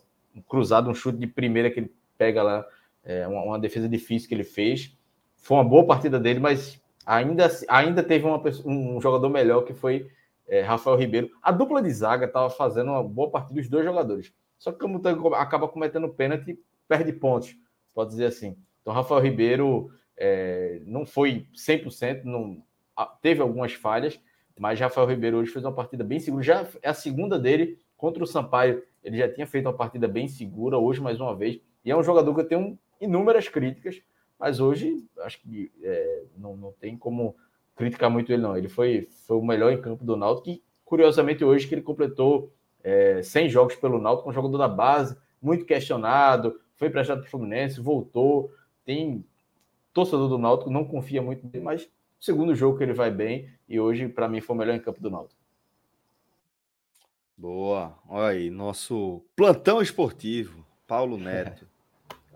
cruzada, 0.49 0.89
um 0.89 0.95
chute 0.95 1.19
de 1.19 1.27
primeira 1.27 1.71
que 1.71 1.81
ele 1.81 1.93
pega 2.17 2.43
lá, 2.43 2.67
é, 3.03 3.27
uma, 3.27 3.43
uma 3.43 3.59
defesa 3.59 3.89
difícil 3.89 4.29
que 4.29 4.35
ele 4.35 4.45
fez. 4.45 4.97
Foi 5.39 5.57
uma 5.57 5.65
boa 5.65 5.87
partida 5.87 6.19
dele, 6.19 6.41
mas 6.41 6.81
ainda, 7.07 7.49
ainda 7.69 8.03
teve 8.03 8.27
uma, 8.27 8.43
um 8.65 9.01
jogador 9.01 9.29
melhor 9.29 9.63
que 9.63 9.73
foi 9.73 10.11
é, 10.47 10.63
Rafael 10.63 10.97
Ribeiro. 10.97 11.31
A 11.43 11.53
dupla 11.53 11.83
de 11.83 11.91
zaga 11.91 12.27
estava 12.27 12.51
fazendo 12.51 12.91
uma 12.91 13.03
boa 13.03 13.31
partida, 13.31 13.61
os 13.61 13.69
dois 13.69 13.85
jogadores. 13.85 14.33
Só 14.59 14.73
que 14.73 14.79
como 14.79 15.01
acaba 15.35 15.69
cometendo 15.69 16.09
pênalti, 16.09 16.59
perde 16.89 17.13
pontos, 17.13 17.57
pode 17.95 18.11
dizer 18.11 18.27
assim. 18.27 18.57
Então, 18.83 18.93
Rafael 18.93 19.21
Ribeiro 19.21 19.91
é, 20.17 20.81
não 20.85 21.07
foi 21.07 21.47
100%, 21.55 22.25
não, 22.25 22.63
teve 23.23 23.41
algumas 23.41 23.73
falhas, 23.75 24.21
mas 24.59 24.81
Rafael 24.81 25.07
Ribeiro 25.07 25.37
hoje 25.37 25.53
fez 25.53 25.65
uma 25.65 25.73
partida 25.73 26.03
bem 26.03 26.19
segura. 26.19 26.43
Já 26.43 26.67
é 26.83 26.89
a 26.89 26.95
segunda 26.95 27.39
dele 27.39 27.79
contra 27.97 28.23
o 28.23 28.27
Sampaio. 28.27 28.83
Ele 29.05 29.19
já 29.19 29.33
tinha 29.33 29.47
feito 29.47 29.67
uma 29.67 29.73
partida 29.73 30.09
bem 30.09 30.27
segura, 30.27 30.79
hoje 30.79 31.01
mais 31.01 31.21
uma 31.21 31.35
vez. 31.35 31.61
E 31.85 31.91
é 31.91 31.97
um 31.97 32.03
jogador 32.03 32.35
que 32.35 32.41
eu 32.41 32.49
tenho 32.49 32.79
inúmeras 33.01 33.49
críticas, 33.49 34.03
mas 34.39 34.61
hoje 34.61 35.05
acho 35.21 35.41
que 35.41 35.73
é, 35.83 36.25
não, 36.37 36.57
não 36.57 36.73
tem 36.73 36.97
como 36.97 37.35
criticar 37.75 38.11
muito 38.11 38.33
ele, 38.33 38.43
não. 38.43 38.57
Ele 38.57 38.69
foi, 38.69 39.09
foi 39.27 39.37
o 39.37 39.45
melhor 39.45 39.73
em 39.73 39.81
campo 39.81 40.05
do 40.05 40.17
Náutico 40.17 40.51
e, 40.51 40.63
curiosamente, 40.85 41.45
hoje 41.45 41.67
que 41.67 41.75
ele 41.75 41.83
completou 41.83 42.53
é, 42.83 43.23
100 43.23 43.49
jogos 43.49 43.77
pelo 43.77 44.01
Náutico, 44.01 44.29
um 44.29 44.33
jogador 44.33 44.59
da 44.59 44.69
base, 44.69 45.17
muito 45.41 45.65
questionado, 45.65 46.61
foi 46.77 46.89
emprestado 46.89 47.21
para 47.21 47.27
o 47.27 47.31
Fluminense, 47.31 47.81
voltou, 47.81 48.53
tem 48.85 49.25
torcedor 49.93 50.29
do 50.29 50.39
Náutico, 50.39 50.71
não 50.71 50.85
confia 50.85 51.23
muito 51.23 51.47
nele, 51.47 51.65
mas 51.65 51.91
segundo 52.21 52.55
jogo 52.55 52.79
que 52.79 52.85
ele 52.85 52.93
vai 52.93 53.11
bem 53.11 53.49
e 53.69 53.79
hoje, 53.79 54.09
para 54.09 54.29
mim, 54.29 54.41
foi 54.41 54.57
o 54.57 54.59
melhor 54.59 54.75
em 54.75 54.81
campo 54.81 55.01
do 55.01 55.11
Náutico. 55.11 55.41
Boa. 57.37 57.97
Olha 58.09 58.29
aí, 58.29 58.51
nosso 58.51 59.23
plantão 59.37 59.81
esportivo, 59.81 60.65
Paulo 60.87 61.17
Neto. 61.17 61.67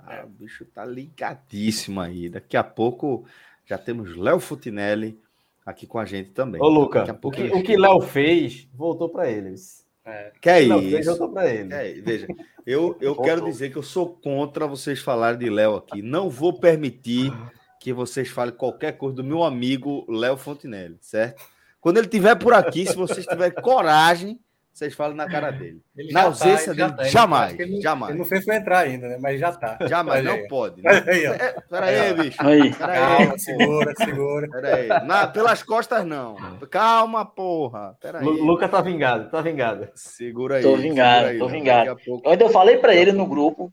Ah, 0.04 0.24
o 0.24 0.28
bicho 0.28 0.64
tá 0.64 0.84
ligadíssimo 0.84 2.00
aí. 2.00 2.28
Daqui 2.28 2.56
a 2.56 2.64
pouco 2.64 3.24
já 3.64 3.78
temos 3.78 4.16
Léo 4.16 4.40
Futinelli 4.40 5.18
aqui 5.64 5.86
com 5.86 5.98
a 5.98 6.04
gente 6.04 6.30
também. 6.30 6.60
Ô, 6.60 6.68
Luca, 6.68 7.18
o 7.22 7.30
que, 7.30 7.42
o 7.44 7.62
que 7.62 7.76
Léo 7.76 8.00
fez, 8.00 8.68
voltou 8.74 9.08
para 9.08 9.30
eles. 9.30 9.86
É. 10.04 10.32
Que 10.40 10.50
é 10.50 10.62
isso? 10.62 10.90
Fez, 10.90 11.06
voltou 11.06 11.28
para 11.30 11.48
ele. 11.48 11.72
É, 11.72 11.92
veja, 12.00 12.26
eu, 12.66 12.96
eu 13.00 13.14
quero 13.16 13.44
dizer 13.44 13.70
que 13.70 13.76
eu 13.76 13.82
sou 13.82 14.08
contra 14.08 14.66
vocês 14.66 15.00
falarem 15.00 15.38
de 15.38 15.48
Léo 15.48 15.76
aqui. 15.76 16.02
Não 16.02 16.28
vou 16.28 16.58
permitir 16.58 17.32
que 17.78 17.92
vocês 17.92 18.28
falem 18.28 18.54
qualquer 18.54 18.92
coisa 18.92 19.16
do 19.16 19.24
meu 19.24 19.42
amigo 19.42 20.04
Léo 20.08 20.36
Fontinelli, 20.36 20.98
certo? 21.00 21.42
Quando 21.80 21.96
ele 21.96 22.06
estiver 22.06 22.36
por 22.36 22.52
aqui, 22.52 22.86
se 22.86 22.94
vocês 22.94 23.26
tiverem 23.26 23.60
coragem 23.60 24.38
vocês 24.72 24.94
falam 24.94 25.14
na 25.14 25.28
cara 25.28 25.50
dele. 25.50 25.82
Ele 25.94 26.12
na 26.12 26.22
ausência 26.22 26.74
tá, 26.74 26.86
dele, 26.86 26.96
tá. 26.96 27.04
jamais, 27.04 27.60
ele 27.60 27.80
jamais. 27.82 28.10
Ele 28.10 28.18
não 28.18 28.24
fez 28.24 28.42
para 28.42 28.56
entrar 28.56 28.78
ainda, 28.78 29.06
né? 29.06 29.18
Mas 29.20 29.38
já 29.38 29.52
tá. 29.52 29.76
Jamais, 29.86 30.24
não 30.24 30.46
pode. 30.48 30.80
Né? 30.80 30.90
Aí, 31.06 31.26
é, 31.26 31.60
pera 31.68 31.86
aí, 31.86 32.14
bicho. 32.14 32.36
Aí. 32.40 32.74
Pera 32.74 32.94
Calma, 32.94 33.38
segura, 33.38 33.94
segura. 33.96 34.48
Pera 34.48 34.76
aí. 34.76 34.88
Na, 35.06 35.26
pelas 35.26 35.62
costas, 35.62 36.06
não. 36.06 36.36
Calma, 36.70 37.26
porra. 37.26 37.94
Pera 38.00 38.20
aí. 38.20 38.24
Luca 38.24 38.66
tá 38.66 38.80
vingado, 38.80 39.30
tá 39.30 39.42
vingado. 39.42 39.90
Segura 39.94 40.56
aí. 40.56 40.62
Tô 40.62 40.74
vingado, 40.76 41.26
aí, 41.26 41.38
tô 41.38 41.48
vingado. 41.48 42.00
Pouco... 42.02 42.26
Eu 42.26 42.32
ainda 42.32 42.48
falei 42.48 42.78
para 42.78 42.94
ele 42.94 43.12
no 43.12 43.26
grupo, 43.26 43.70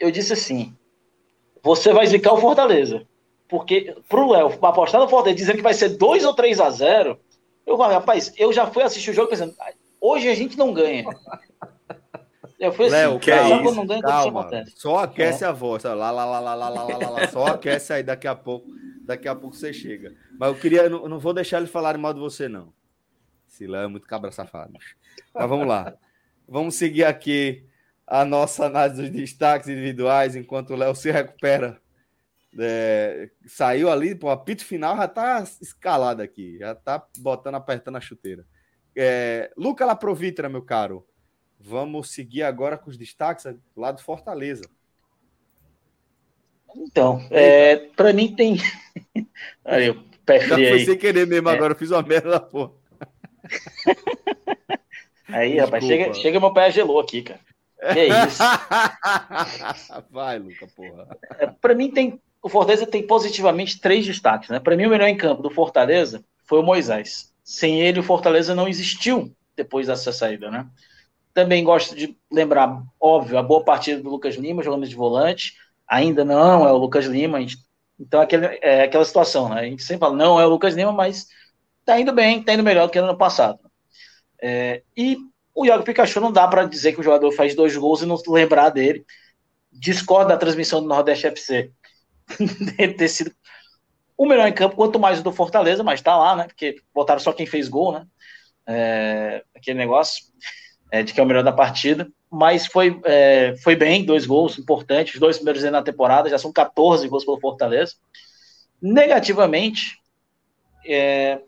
eu 0.00 0.10
disse 0.10 0.32
assim, 0.32 0.74
você 1.62 1.92
vai 1.92 2.06
zicar 2.06 2.32
o 2.32 2.40
Fortaleza. 2.40 3.06
Porque 3.48 3.94
pro 4.08 4.30
Léo 4.30 4.46
apostar 4.62 5.00
no 5.00 5.08
Fortaleza 5.08 5.36
dizendo 5.36 5.56
que 5.56 5.62
vai 5.62 5.74
ser 5.74 5.90
2 5.90 6.24
ou 6.24 6.34
3 6.34 6.58
a 6.58 6.70
0 6.70 7.20
eu 7.66 7.76
falei, 7.76 7.96
rapaz, 7.96 8.32
eu 8.38 8.50
já 8.50 8.66
fui 8.66 8.82
assistir 8.82 9.10
o 9.10 9.14
jogo 9.14 9.28
pensando, 9.28 9.54
Hoje 10.00 10.28
a 10.28 10.34
gente 10.34 10.56
não 10.56 10.72
ganha. 10.72 11.04
Eu 12.58 12.72
fui 12.72 12.86
assim, 12.86 12.96
Léo, 12.96 13.20
que 13.20 13.30
é 13.30 13.62
isso? 13.62 13.74
Não 13.74 13.86
ganha, 13.86 14.02
Calma. 14.02 14.48
Só 14.74 14.98
aquece 14.98 15.44
é. 15.44 15.46
a 15.46 15.52
voz. 15.52 15.84
Lá, 15.84 15.94
lá, 15.94 16.10
lá, 16.10 16.24
lá, 16.24 16.40
lá, 16.40 16.68
lá, 16.68 16.68
lá, 16.68 17.10
lá, 17.10 17.28
Só 17.28 17.46
aquece 17.46 17.92
aí, 17.92 18.02
daqui 18.02 18.26
a 18.26 18.34
pouco. 18.34 18.68
Daqui 19.04 19.28
a 19.28 19.34
pouco 19.34 19.54
você 19.54 19.72
chega. 19.72 20.14
Mas 20.38 20.48
eu 20.48 20.54
queria, 20.56 20.82
eu 20.82 20.90
não, 20.90 21.08
não 21.08 21.18
vou 21.20 21.32
deixar 21.32 21.58
ele 21.58 21.68
falar 21.68 21.96
mal 21.96 22.12
de 22.12 22.20
você, 22.20 22.48
não. 22.48 22.72
Esse 23.48 23.66
Léo 23.66 23.84
é 23.84 23.86
muito 23.86 24.06
cabra 24.06 24.32
safado. 24.32 24.72
Mas 25.32 25.48
vamos 25.48 25.68
lá. 25.68 25.94
Vamos 26.48 26.74
seguir 26.74 27.04
aqui 27.04 27.64
a 28.06 28.24
nossa 28.24 28.66
análise 28.66 29.02
dos 29.02 29.10
destaques 29.10 29.68
individuais, 29.68 30.34
enquanto 30.34 30.70
o 30.70 30.76
Léo 30.76 30.94
se 30.94 31.10
recupera. 31.10 31.80
É, 32.58 33.30
saiu 33.46 33.90
ali, 33.90 34.14
pô, 34.14 34.28
o 34.28 34.30
apito 34.30 34.64
final 34.64 34.96
já 34.96 35.06
tá 35.06 35.44
escalado 35.60 36.22
aqui, 36.22 36.58
já 36.58 36.74
tá 36.74 37.06
botando, 37.18 37.54
apertando 37.54 37.96
a 37.96 38.00
chuteira. 38.00 38.44
É, 39.00 39.52
Luca 39.56 39.86
Laprovitra, 39.86 40.48
meu 40.48 40.60
caro, 40.60 41.06
vamos 41.56 42.10
seguir 42.10 42.42
agora 42.42 42.76
com 42.76 42.90
os 42.90 42.98
destaques 42.98 43.46
lá 43.76 43.92
do 43.92 44.02
Fortaleza. 44.02 44.68
Então, 46.74 47.24
é, 47.30 47.76
para 47.76 48.12
mim 48.12 48.34
tem. 48.34 48.56
aí, 49.64 49.86
eu 49.86 50.02
pé 50.26 50.40
Já 50.40 50.56
foi 50.56 50.80
sem 50.80 50.98
querer 50.98 51.28
mesmo, 51.28 51.48
é. 51.48 51.52
agora 51.52 51.74
eu 51.74 51.78
fiz 51.78 51.92
uma 51.92 52.02
merda, 52.02 52.40
pô. 52.40 52.72
aí, 55.28 55.52
Desculpa. 55.52 55.64
rapaz, 55.64 55.84
chega, 55.84 56.14
chega 56.14 56.40
meu 56.40 56.52
pé 56.52 56.68
gelou 56.72 56.98
aqui, 56.98 57.22
cara. 57.22 57.40
Que 57.92 58.00
é 58.00 58.08
isso? 58.08 58.42
Vai, 60.10 60.40
Luca, 60.40 60.66
porra. 60.74 61.16
É, 61.38 61.46
para 61.46 61.72
mim 61.72 61.92
tem. 61.92 62.20
O 62.42 62.48
Fortaleza 62.48 62.84
tem 62.84 63.06
positivamente 63.06 63.80
três 63.80 64.04
destaques, 64.04 64.48
né? 64.48 64.58
Para 64.58 64.76
mim, 64.76 64.86
o 64.86 64.90
melhor 64.90 65.06
em 65.06 65.16
campo 65.16 65.40
do 65.40 65.50
Fortaleza 65.50 66.24
foi 66.44 66.58
o 66.58 66.64
Moisés. 66.64 67.32
Sem 67.48 67.80
ele, 67.80 67.98
o 67.98 68.02
Fortaleza 68.02 68.54
não 68.54 68.68
existiu 68.68 69.34
depois 69.56 69.86
dessa 69.86 70.12
saída, 70.12 70.50
né? 70.50 70.66
Também 71.32 71.64
gosto 71.64 71.96
de 71.96 72.14
lembrar, 72.30 72.82
óbvio, 73.00 73.38
a 73.38 73.42
boa 73.42 73.64
partida 73.64 74.02
do 74.02 74.10
Lucas 74.10 74.34
Lima 74.34 74.62
jogando 74.62 74.86
de 74.86 74.94
volante. 74.94 75.54
Ainda 75.88 76.26
não 76.26 76.68
é 76.68 76.70
o 76.70 76.76
Lucas 76.76 77.06
Lima. 77.06 77.40
Gente, 77.40 77.56
então, 77.98 78.20
aquele, 78.20 78.58
é 78.60 78.82
aquela 78.82 79.02
situação, 79.02 79.48
né? 79.48 79.62
A 79.62 79.64
gente 79.64 79.82
sempre 79.82 80.00
fala, 80.00 80.14
não 80.14 80.38
é 80.38 80.44
o 80.44 80.50
Lucas 80.50 80.74
Lima, 80.74 80.92
mas 80.92 81.26
tá 81.86 81.98
indo 81.98 82.12
bem, 82.12 82.42
tá 82.42 82.52
indo 82.52 82.62
melhor 82.62 82.86
do 82.86 82.92
que 82.92 83.00
no 83.00 83.08
ano 83.08 83.16
passado. 83.16 83.58
É, 84.42 84.82
e 84.94 85.16
o 85.54 85.64
Iago 85.64 85.84
Pikachu 85.84 86.20
não 86.20 86.30
dá 86.30 86.46
para 86.46 86.66
dizer 86.66 86.92
que 86.92 87.00
o 87.00 87.02
jogador 87.02 87.32
faz 87.32 87.54
dois 87.54 87.74
gols 87.74 88.02
e 88.02 88.06
não 88.06 88.20
lembrar 88.28 88.68
dele. 88.68 89.06
Discorda 89.72 90.34
da 90.34 90.36
transmissão 90.36 90.82
do 90.82 90.88
Nordeste 90.88 91.26
FC 91.26 91.72
ter 92.76 93.08
sido 93.08 93.32
o 94.18 94.26
melhor 94.26 94.48
em 94.48 94.52
campo, 94.52 94.74
quanto 94.74 94.98
mais 94.98 95.22
do 95.22 95.30
Fortaleza, 95.30 95.84
mas 95.84 96.02
tá 96.02 96.16
lá, 96.16 96.34
né? 96.34 96.44
Porque 96.48 96.82
botaram 96.92 97.20
só 97.20 97.32
quem 97.32 97.46
fez 97.46 97.68
gol, 97.68 97.92
né? 97.92 98.04
É, 98.66 99.44
aquele 99.54 99.78
negócio 99.78 100.24
é, 100.90 101.04
de 101.04 101.14
que 101.14 101.20
é 101.20 101.22
o 101.22 101.26
melhor 101.26 101.44
da 101.44 101.52
partida. 101.52 102.10
Mas 102.28 102.66
foi, 102.66 103.00
é, 103.04 103.54
foi 103.62 103.76
bem, 103.76 104.04
dois 104.04 104.26
gols 104.26 104.58
importantes, 104.58 105.14
os 105.14 105.20
dois 105.20 105.36
primeiros 105.36 105.62
na 105.62 105.82
temporada, 105.82 106.28
já 106.28 106.36
são 106.36 106.52
14 106.52 107.06
gols 107.08 107.24
pelo 107.24 107.40
Fortaleza. 107.40 107.94
Negativamente, 108.82 109.96
é, 110.84 111.40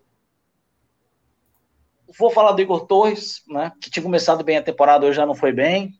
vou 2.17 2.31
falar 2.31 2.53
do 2.53 2.61
Igor 2.61 2.87
Torres, 2.87 3.43
né? 3.49 3.73
Que 3.81 3.91
tinha 3.91 4.01
começado 4.01 4.45
bem 4.45 4.57
a 4.57 4.63
temporada, 4.63 5.05
hoje 5.05 5.17
já 5.17 5.25
não 5.25 5.35
foi 5.35 5.51
bem. 5.51 5.91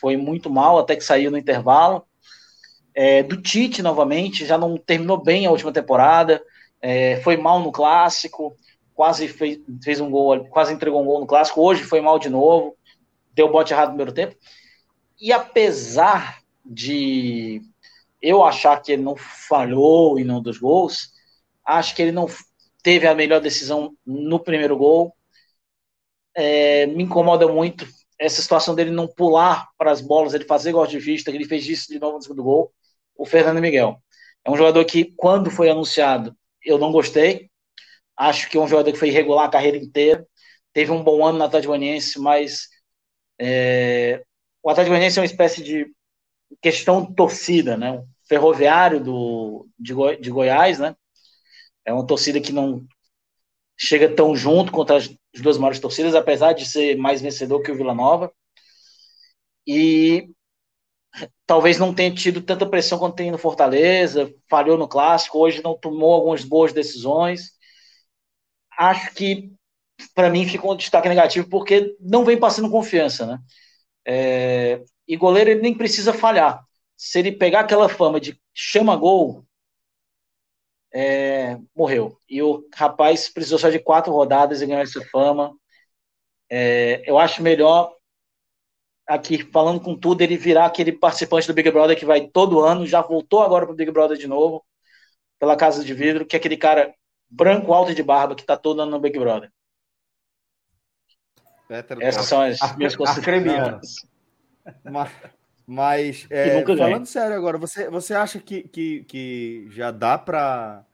Foi 0.00 0.16
muito 0.16 0.50
mal, 0.50 0.80
até 0.80 0.96
que 0.96 1.04
saiu 1.04 1.30
no 1.30 1.38
intervalo. 1.38 2.07
É, 3.00 3.22
do 3.22 3.40
Tite, 3.40 3.80
novamente, 3.80 4.44
já 4.44 4.58
não 4.58 4.76
terminou 4.76 5.22
bem 5.22 5.46
a 5.46 5.52
última 5.52 5.72
temporada, 5.72 6.42
é, 6.82 7.20
foi 7.20 7.36
mal 7.36 7.60
no 7.60 7.70
clássico, 7.70 8.56
quase 8.92 9.28
fez, 9.28 9.60
fez, 9.84 10.00
um 10.00 10.10
gol, 10.10 10.44
quase 10.46 10.74
entregou 10.74 11.00
um 11.00 11.04
gol 11.06 11.20
no 11.20 11.26
clássico, 11.26 11.60
hoje 11.60 11.84
foi 11.84 12.00
mal 12.00 12.18
de 12.18 12.28
novo. 12.28 12.76
deu 13.32 13.52
bote 13.52 13.72
errado 13.72 13.90
no 13.90 13.94
primeiro 13.94 14.12
tempo. 14.12 14.34
E 15.20 15.32
apesar 15.32 16.42
de 16.66 17.62
eu 18.20 18.42
achar 18.42 18.82
que 18.82 18.90
ele 18.90 19.02
não 19.02 19.14
falhou 19.14 20.18
em 20.18 20.24
nenhum 20.24 20.42
dos 20.42 20.58
gols, 20.58 21.12
acho 21.64 21.94
que 21.94 22.02
ele 22.02 22.10
não 22.10 22.26
teve 22.82 23.06
a 23.06 23.14
melhor 23.14 23.40
decisão 23.40 23.94
no 24.04 24.40
primeiro 24.40 24.76
gol. 24.76 25.14
É, 26.34 26.86
me 26.86 27.04
incomoda 27.04 27.46
muito 27.46 27.86
essa 28.18 28.42
situação 28.42 28.74
dele 28.74 28.90
não 28.90 29.06
pular 29.06 29.68
para 29.78 29.92
as 29.92 30.00
bolas, 30.00 30.34
ele 30.34 30.44
fazer 30.44 30.72
gol 30.72 30.84
de 30.84 30.98
vista, 30.98 31.30
que 31.30 31.36
ele 31.36 31.46
fez 31.46 31.64
isso 31.68 31.92
de 31.92 32.00
novo 32.00 32.16
no 32.16 32.22
segundo 32.22 32.42
gol, 32.42 32.72
o 33.18 33.26
Fernando 33.26 33.60
Miguel. 33.60 34.00
É 34.44 34.50
um 34.50 34.56
jogador 34.56 34.84
que, 34.84 35.12
quando 35.16 35.50
foi 35.50 35.68
anunciado, 35.68 36.34
eu 36.64 36.78
não 36.78 36.92
gostei. 36.92 37.50
Acho 38.16 38.48
que 38.48 38.56
é 38.56 38.60
um 38.60 38.68
jogador 38.68 38.92
que 38.92 38.98
foi 38.98 39.08
irregular 39.08 39.46
a 39.46 39.50
carreira 39.50 39.76
inteira. 39.76 40.26
Teve 40.72 40.92
um 40.92 41.02
bom 41.02 41.26
ano 41.26 41.38
no 41.38 41.44
Atlético 41.44 41.74
mas 42.20 42.68
é, 43.40 44.22
o 44.62 44.70
Atlético 44.70 44.96
é 44.96 45.20
uma 45.20 45.24
espécie 45.26 45.62
de 45.62 45.86
questão 46.62 47.04
torcida, 47.12 47.76
né? 47.76 47.92
O 47.92 48.06
ferroviário 48.28 49.02
do, 49.02 49.68
de, 49.78 49.92
Goi 49.92 50.16
de 50.16 50.30
Goiás, 50.30 50.78
né? 50.78 50.96
É 51.84 51.92
uma 51.92 52.06
torcida 52.06 52.40
que 52.40 52.52
não 52.52 52.86
chega 53.76 54.14
tão 54.14 54.34
junto 54.36 54.72
contra 54.72 54.96
as 54.96 55.08
duas 55.40 55.58
maiores 55.58 55.80
torcidas, 55.80 56.14
apesar 56.14 56.52
de 56.52 56.66
ser 56.66 56.96
mais 56.96 57.20
vencedor 57.20 57.62
que 57.62 57.70
o 57.70 57.76
Vila 57.76 57.94
Nova. 57.94 58.32
E 59.66 60.30
talvez 61.46 61.78
não 61.78 61.94
tenha 61.94 62.14
tido 62.14 62.42
tanta 62.42 62.68
pressão 62.68 62.98
quanto 62.98 63.16
tem 63.16 63.30
no 63.30 63.38
Fortaleza, 63.38 64.32
falhou 64.48 64.76
no 64.78 64.88
clássico, 64.88 65.38
hoje 65.38 65.62
não 65.62 65.78
tomou 65.78 66.12
algumas 66.12 66.44
boas 66.44 66.72
decisões. 66.72 67.52
Acho 68.78 69.12
que 69.14 69.52
para 70.14 70.30
mim 70.30 70.46
ficou 70.46 70.72
um 70.72 70.76
destaque 70.76 71.08
negativo 71.08 71.48
porque 71.48 71.96
não 72.00 72.24
vem 72.24 72.38
passando 72.38 72.70
confiança, 72.70 73.26
né? 73.26 73.38
É, 74.06 74.82
e 75.06 75.16
goleiro 75.16 75.50
ele 75.50 75.62
nem 75.62 75.76
precisa 75.76 76.12
falhar. 76.12 76.62
Se 76.96 77.18
ele 77.18 77.32
pegar 77.32 77.60
aquela 77.60 77.88
fama 77.88 78.20
de 78.20 78.40
chama 78.54 78.96
gol, 78.96 79.44
é, 80.92 81.58
morreu. 81.76 82.18
E 82.28 82.42
o 82.42 82.66
rapaz 82.74 83.28
precisou 83.28 83.58
só 83.58 83.68
de 83.70 83.78
quatro 83.78 84.12
rodadas 84.12 84.60
e 84.62 84.66
ganhou 84.66 84.82
essa 84.82 85.00
fama. 85.06 85.54
É, 86.50 87.02
eu 87.08 87.18
acho 87.18 87.42
melhor 87.42 87.94
aqui, 89.08 89.42
falando 89.50 89.80
com 89.80 89.96
tudo, 89.96 90.20
ele 90.20 90.36
virar 90.36 90.66
aquele 90.66 90.92
participante 90.92 91.46
do 91.46 91.54
Big 91.54 91.70
Brother 91.70 91.98
que 91.98 92.04
vai 92.04 92.26
todo 92.28 92.60
ano, 92.60 92.86
já 92.86 93.00
voltou 93.00 93.42
agora 93.42 93.64
para 93.64 93.72
o 93.72 93.76
Big 93.76 93.90
Brother 93.90 94.18
de 94.18 94.28
novo, 94.28 94.64
pela 95.38 95.56
Casa 95.56 95.82
de 95.82 95.94
Vidro, 95.94 96.26
que 96.26 96.36
é 96.36 96.38
aquele 96.38 96.56
cara 96.56 96.94
branco, 97.30 97.72
alto 97.72 97.94
de 97.94 98.02
barba, 98.02 98.34
que 98.34 98.42
está 98.42 98.56
todo 98.56 98.82
ano 98.82 98.90
no 98.90 99.00
Big 99.00 99.18
Brother. 99.18 99.50
Essas 102.00 102.26
são 102.26 102.42
as 102.42 102.76
minhas 102.76 102.94
considerações. 102.94 103.94
Mas, 104.84 105.12
mas 105.66 106.26
é, 106.30 106.64
falando 106.64 107.06
sério 107.06 107.36
agora, 107.36 107.58
você, 107.58 107.90
você 107.90 108.14
acha 108.14 108.38
que, 108.38 108.62
que, 108.62 109.04
que 109.04 109.68
já 109.70 109.90
dá 109.90 110.18
para 110.18 110.84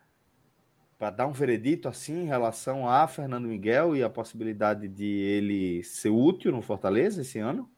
para 0.97 1.11
dar 1.11 1.27
um 1.27 1.33
veredito 1.33 1.89
assim 1.89 2.23
em 2.23 2.27
relação 2.27 2.89
a 2.89 3.07
Fernando 3.09 3.49
Miguel 3.49 3.97
e 3.97 4.03
a 4.03 4.09
possibilidade 4.09 4.89
de 4.89 5.05
ele 5.05 5.83
ser 5.83 6.11
útil 6.11 6.53
no 6.53 6.63
Fortaleza 6.63 7.21
esse 7.21 7.39
ano? 7.41 7.69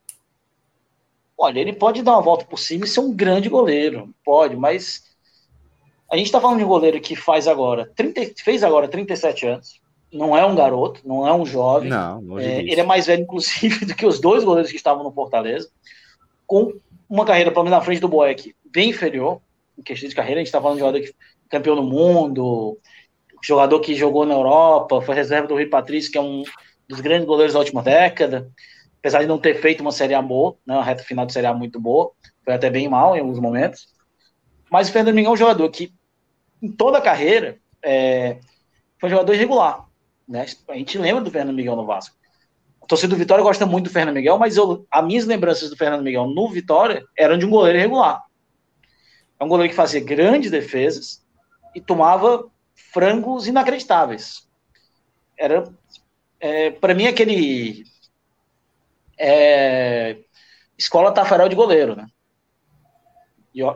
Olha, 1.37 1.59
ele 1.59 1.73
pode 1.73 2.01
dar 2.01 2.13
uma 2.13 2.21
volta 2.21 2.45
por 2.45 2.57
cima 2.57 2.85
e 2.85 2.87
ser 2.87 2.99
um 2.99 3.13
grande 3.13 3.47
goleiro, 3.47 4.13
pode, 4.25 4.55
mas 4.55 5.03
a 6.11 6.17
gente 6.17 6.27
está 6.27 6.41
falando 6.41 6.59
de 6.59 6.63
um 6.63 6.69
goleiro 6.69 6.99
que 6.99 7.15
faz 7.15 7.47
agora 7.47 7.91
30, 7.95 8.33
fez 8.43 8.63
agora 8.63 8.87
37 8.87 9.45
anos, 9.45 9.81
não 10.11 10.35
é 10.35 10.45
um 10.45 10.55
garoto, 10.55 11.01
não 11.05 11.27
é 11.27 11.33
um 11.33 11.45
jovem. 11.45 11.89
Não, 11.89 12.39
é, 12.39 12.59
ele 12.59 12.79
é 12.79 12.83
mais 12.83 13.07
velho, 13.07 13.23
inclusive, 13.23 13.85
do 13.85 13.95
que 13.95 14.05
os 14.05 14.19
dois 14.19 14.43
goleiros 14.43 14.71
que 14.71 14.77
estavam 14.77 15.03
no 15.03 15.11
Fortaleza, 15.11 15.69
com 16.45 16.73
uma 17.09 17.25
carreira, 17.25 17.51
pelo 17.51 17.65
menos 17.65 17.77
na 17.77 17.85
frente 17.85 18.01
do 18.01 18.07
Boeck, 18.07 18.55
bem 18.65 18.89
inferior 18.89 19.41
em 19.77 19.83
questão 19.83 20.09
de 20.09 20.15
carreira. 20.15 20.39
A 20.39 20.43
gente 20.43 20.47
está 20.47 20.61
falando 20.61 20.77
de 20.77 20.79
jogador 20.81 21.01
que 21.01 21.13
campeão 21.49 21.75
no 21.75 21.83
mundo, 21.83 22.77
jogador 23.43 23.79
que 23.79 23.95
jogou 23.95 24.25
na 24.25 24.33
Europa, 24.33 25.01
foi 25.01 25.15
reserva 25.15 25.47
do 25.47 25.53
Rui 25.53 25.67
Patrício, 25.67 26.11
que 26.11 26.17
é 26.17 26.21
um 26.21 26.43
dos 26.87 26.99
grandes 26.99 27.27
goleiros 27.27 27.53
da 27.53 27.59
última 27.59 27.83
década. 27.83 28.49
Apesar 28.99 29.21
de 29.21 29.27
não 29.27 29.37
ter 29.37 29.61
feito 29.61 29.81
uma 29.81 29.91
Série 29.91 30.19
boa, 30.21 30.57
né, 30.65 30.75
uma 30.75 30.83
reta 30.83 31.03
final 31.03 31.25
de 31.25 31.33
Série 31.33 31.47
A 31.47 31.53
muito 31.53 31.79
boa, 31.79 32.11
foi 32.43 32.53
até 32.53 32.69
bem 32.69 32.89
mal 32.89 33.15
em 33.15 33.19
alguns 33.19 33.39
momentos. 33.39 33.87
Mas 34.69 34.89
o 34.89 34.91
Fernando 34.91 35.15
Miguel 35.15 35.31
é 35.31 35.33
um 35.33 35.37
jogador 35.37 35.69
que, 35.69 35.93
em 36.61 36.71
toda 36.71 36.97
a 36.97 37.01
carreira, 37.01 37.57
é, 37.81 38.39
foi 38.99 39.07
um 39.07 39.11
jogador 39.11 39.33
irregular. 39.33 39.85
Né? 40.27 40.45
A 40.67 40.73
gente 40.73 40.97
lembra 40.97 41.23
do 41.23 41.31
Fernando 41.31 41.55
Miguel 41.55 41.75
no 41.75 41.85
Vasco. 41.85 42.15
A 42.81 42.85
torcida 42.85 43.13
do 43.13 43.19
Vitória 43.19 43.43
gosta 43.43 43.65
muito 43.65 43.85
do 43.85 43.89
Fernando 43.89 44.15
Miguel, 44.15 44.37
mas 44.37 44.57
eu, 44.57 44.85
as 44.89 45.05
minhas 45.05 45.25
lembranças 45.25 45.69
do 45.69 45.77
Fernando 45.77 46.03
Miguel 46.03 46.27
no 46.27 46.49
Vitória 46.49 47.05
eram 47.17 47.37
de 47.37 47.45
um 47.45 47.49
goleiro 47.49 47.77
irregular. 47.77 48.23
É 49.39 49.43
um 49.43 49.47
goleiro 49.47 49.69
que 49.69 49.75
fazia 49.75 49.99
grandes 49.99 50.49
defesas 50.49 51.23
e 51.75 51.81
tomava 51.81 52.45
frangos 52.93 53.47
inacreditáveis. 53.47 54.47
Era, 55.37 55.63
é, 56.39 56.71
para 56.71 56.93
mim, 56.93 57.07
aquele 57.07 57.83
é, 59.17 60.17
escola 60.77 61.11
Tafarel 61.11 61.49
de 61.49 61.55
goleiro, 61.55 61.95
né? 61.95 62.07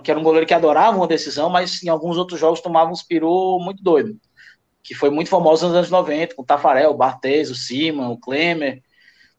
Que 0.03 0.11
era 0.11 0.19
um 0.19 0.23
goleiro 0.23 0.45
que 0.45 0.53
adorava 0.53 0.97
uma 0.97 1.07
decisão, 1.07 1.49
mas 1.49 1.81
em 1.81 1.89
alguns 1.89 2.15
outros 2.18 2.39
jogos 2.39 2.61
tomava 2.61 2.91
uns 2.91 3.01
peru 3.01 3.59
muito 3.59 3.81
doido 3.81 4.19
que 4.84 4.95
foi 4.95 5.09
muito 5.09 5.30
famoso 5.30 5.68
nos 5.68 5.76
anos 5.76 5.89
90, 5.89 6.35
com 6.35 6.41
o 6.41 6.45
Tafarel, 6.45 6.91
o 6.91 6.97
Barthez, 6.97 7.49
o 7.51 7.55
Sima, 7.55 8.09
o 8.09 8.18
Klemer. 8.18 8.81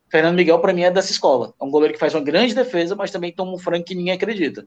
Fernando 0.08 0.36
Miguel, 0.36 0.58
para 0.60 0.72
mim, 0.72 0.82
é 0.82 0.90
dessa 0.90 1.10
escola. 1.10 1.54
É 1.60 1.64
um 1.64 1.70
goleiro 1.70 1.94
que 1.94 2.00
faz 2.00 2.14
uma 2.14 2.20
grande 2.20 2.54
defesa, 2.54 2.94
mas 2.94 3.10
também 3.10 3.32
toma 3.32 3.52
um 3.52 3.58
franco 3.58 3.86
que 3.86 3.94
ninguém 3.94 4.12
acredita. 4.12 4.66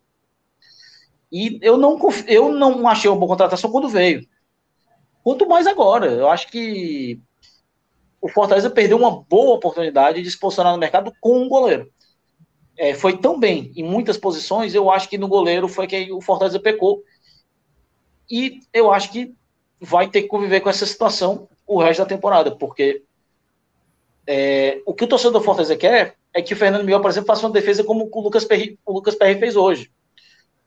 E 1.32 1.60
eu 1.62 1.78
não, 1.78 2.00
eu 2.28 2.52
não 2.52 2.88
achei 2.88 3.10
uma 3.10 3.18
boa 3.18 3.30
contratação 3.30 3.72
quando 3.72 3.88
veio. 3.88 4.28
Quanto 5.24 5.48
mais 5.48 5.68
agora. 5.68 6.08
Eu 6.08 6.30
acho 6.30 6.50
que 6.50 7.22
o 8.26 8.28
Fortaleza 8.28 8.72
perdeu 8.72 8.98
uma 8.98 9.22
boa 9.22 9.54
oportunidade 9.54 10.20
de 10.20 10.32
se 10.32 10.40
posicionar 10.40 10.74
no 10.74 10.80
mercado 10.80 11.14
com 11.22 11.44
um 11.44 11.48
goleiro. 11.48 11.92
É, 12.76 12.96
foi 12.96 13.16
tão 13.16 13.40
bem 13.40 13.72
em 13.76 13.84
muitas 13.84 14.18
posições, 14.18 14.74
eu 14.74 14.90
acho 14.90 15.08
que 15.08 15.16
no 15.16 15.28
goleiro 15.28 15.68
foi 15.68 15.86
que 15.86 16.12
o 16.12 16.20
Fortaleza 16.20 16.60
pecou. 16.60 17.04
E 18.28 18.62
eu 18.74 18.92
acho 18.92 19.12
que 19.12 19.32
vai 19.80 20.10
ter 20.10 20.24
que 20.24 20.28
conviver 20.28 20.60
com 20.60 20.72
essa 20.72 20.88
situação 20.88 21.48
o 21.68 21.80
resto 21.80 22.00
da 22.00 22.08
temporada, 22.08 22.50
porque 22.50 23.04
é, 24.26 24.82
o 24.88 24.94
que 24.96 25.04
o 25.04 25.08
torcedor 25.08 25.34
do 25.40 25.46
Fortaleza 25.46 25.78
quer 25.78 26.16
é 26.34 26.42
que 26.42 26.56
o 26.56 26.58
Fernando 26.58 26.84
Miguel, 26.84 27.02
por 27.02 27.12
exemplo, 27.12 27.28
faça 27.28 27.46
uma 27.46 27.54
defesa 27.54 27.84
como 27.84 28.10
o 28.12 28.22
Lucas 28.22 28.44
Perry, 28.44 28.80
o 28.84 28.92
Lucas 28.92 29.16
fez 29.16 29.56
hoje. 29.56 29.92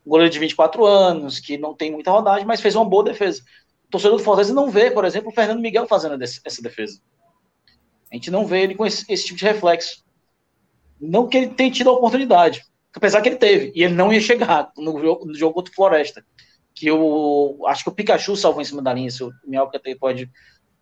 Um 0.07 0.11
goleiro 0.11 0.33
de 0.33 0.39
24 0.39 0.87
anos, 0.87 1.41
que 1.41 1.59
não 1.59 1.75
tem 1.75 1.91
muita 1.91 2.13
rodagem, 2.13 2.47
mas 2.47 2.61
fez 2.61 2.77
uma 2.77 2.85
boa 2.85 3.03
defesa. 3.03 3.43
O 3.89 3.91
torcedor 3.91 4.17
do 4.17 4.23
Fortaleza 4.23 4.55
não 4.55 4.71
vê, 4.71 4.93
por 4.93 5.05
exemplo, 5.05 5.31
o 5.31 5.35
Fernando 5.35 5.61
Miguel 5.61 5.89
fazendo 5.89 6.23
essa 6.23 6.63
defesa. 6.63 7.01
A 8.11 8.15
gente 8.15 8.31
não 8.31 8.47
vê 8.47 8.63
ele 8.63 8.75
com 8.75 8.87
esse, 8.87 9.05
esse 9.13 9.27
tipo 9.27 9.39
de 9.39 9.45
reflexo. 9.45 10.05
Não 11.01 11.29
que 11.29 11.37
ele 11.37 11.49
tenha 11.49 11.71
tido 11.71 11.91
a 11.91 11.93
oportunidade, 11.93 12.65
apesar 12.95 13.21
que 13.21 13.29
ele 13.29 13.37
teve, 13.37 13.73
e 13.75 13.85
ele 13.85 13.95
não 13.95 14.13
ia 14.13 14.21
chegar 14.21 14.73
no 14.77 15.01
jogo, 15.01 15.27
no 15.27 15.35
jogo 15.35 15.55
contra 15.55 15.73
o 15.73 15.75
Floresta 15.75 16.25
que 16.79 16.93
o 16.93 17.65
acho 17.67 17.83
que 17.83 17.89
o 17.91 17.93
Pikachu 17.93 18.37
salvou 18.37 18.63
em 18.63 18.65
cima 18.65 18.81
da 18.81 18.95
linha, 18.95 19.11
se 19.11 19.25
o 19.25 19.33
Minhoca 19.45 19.81
pode 19.99 20.31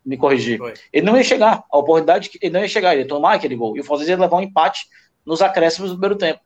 me 0.05 0.15
corrigir. 0.15 0.59
Foi. 0.59 0.73
Ele 0.93 1.05
não 1.05 1.17
ia 1.17 1.23
chegar, 1.23 1.63
a 1.71 1.77
oportunidade, 1.77 2.29
ele 2.39 2.53
não 2.53 2.61
ia 2.61 2.67
chegar, 2.67 2.93
ele 2.93 3.01
ia 3.01 3.07
tomar 3.07 3.33
aquele 3.33 3.55
gol. 3.55 3.75
E 3.75 3.79
o 3.79 3.83
Fortaleza 3.83 4.11
ia 4.11 4.17
levar 4.17 4.37
um 4.37 4.41
empate 4.41 4.85
nos 5.25 5.41
acréscimos 5.41 5.89
do 5.89 5.95
primeiro 5.95 6.15
tempo. 6.15 6.39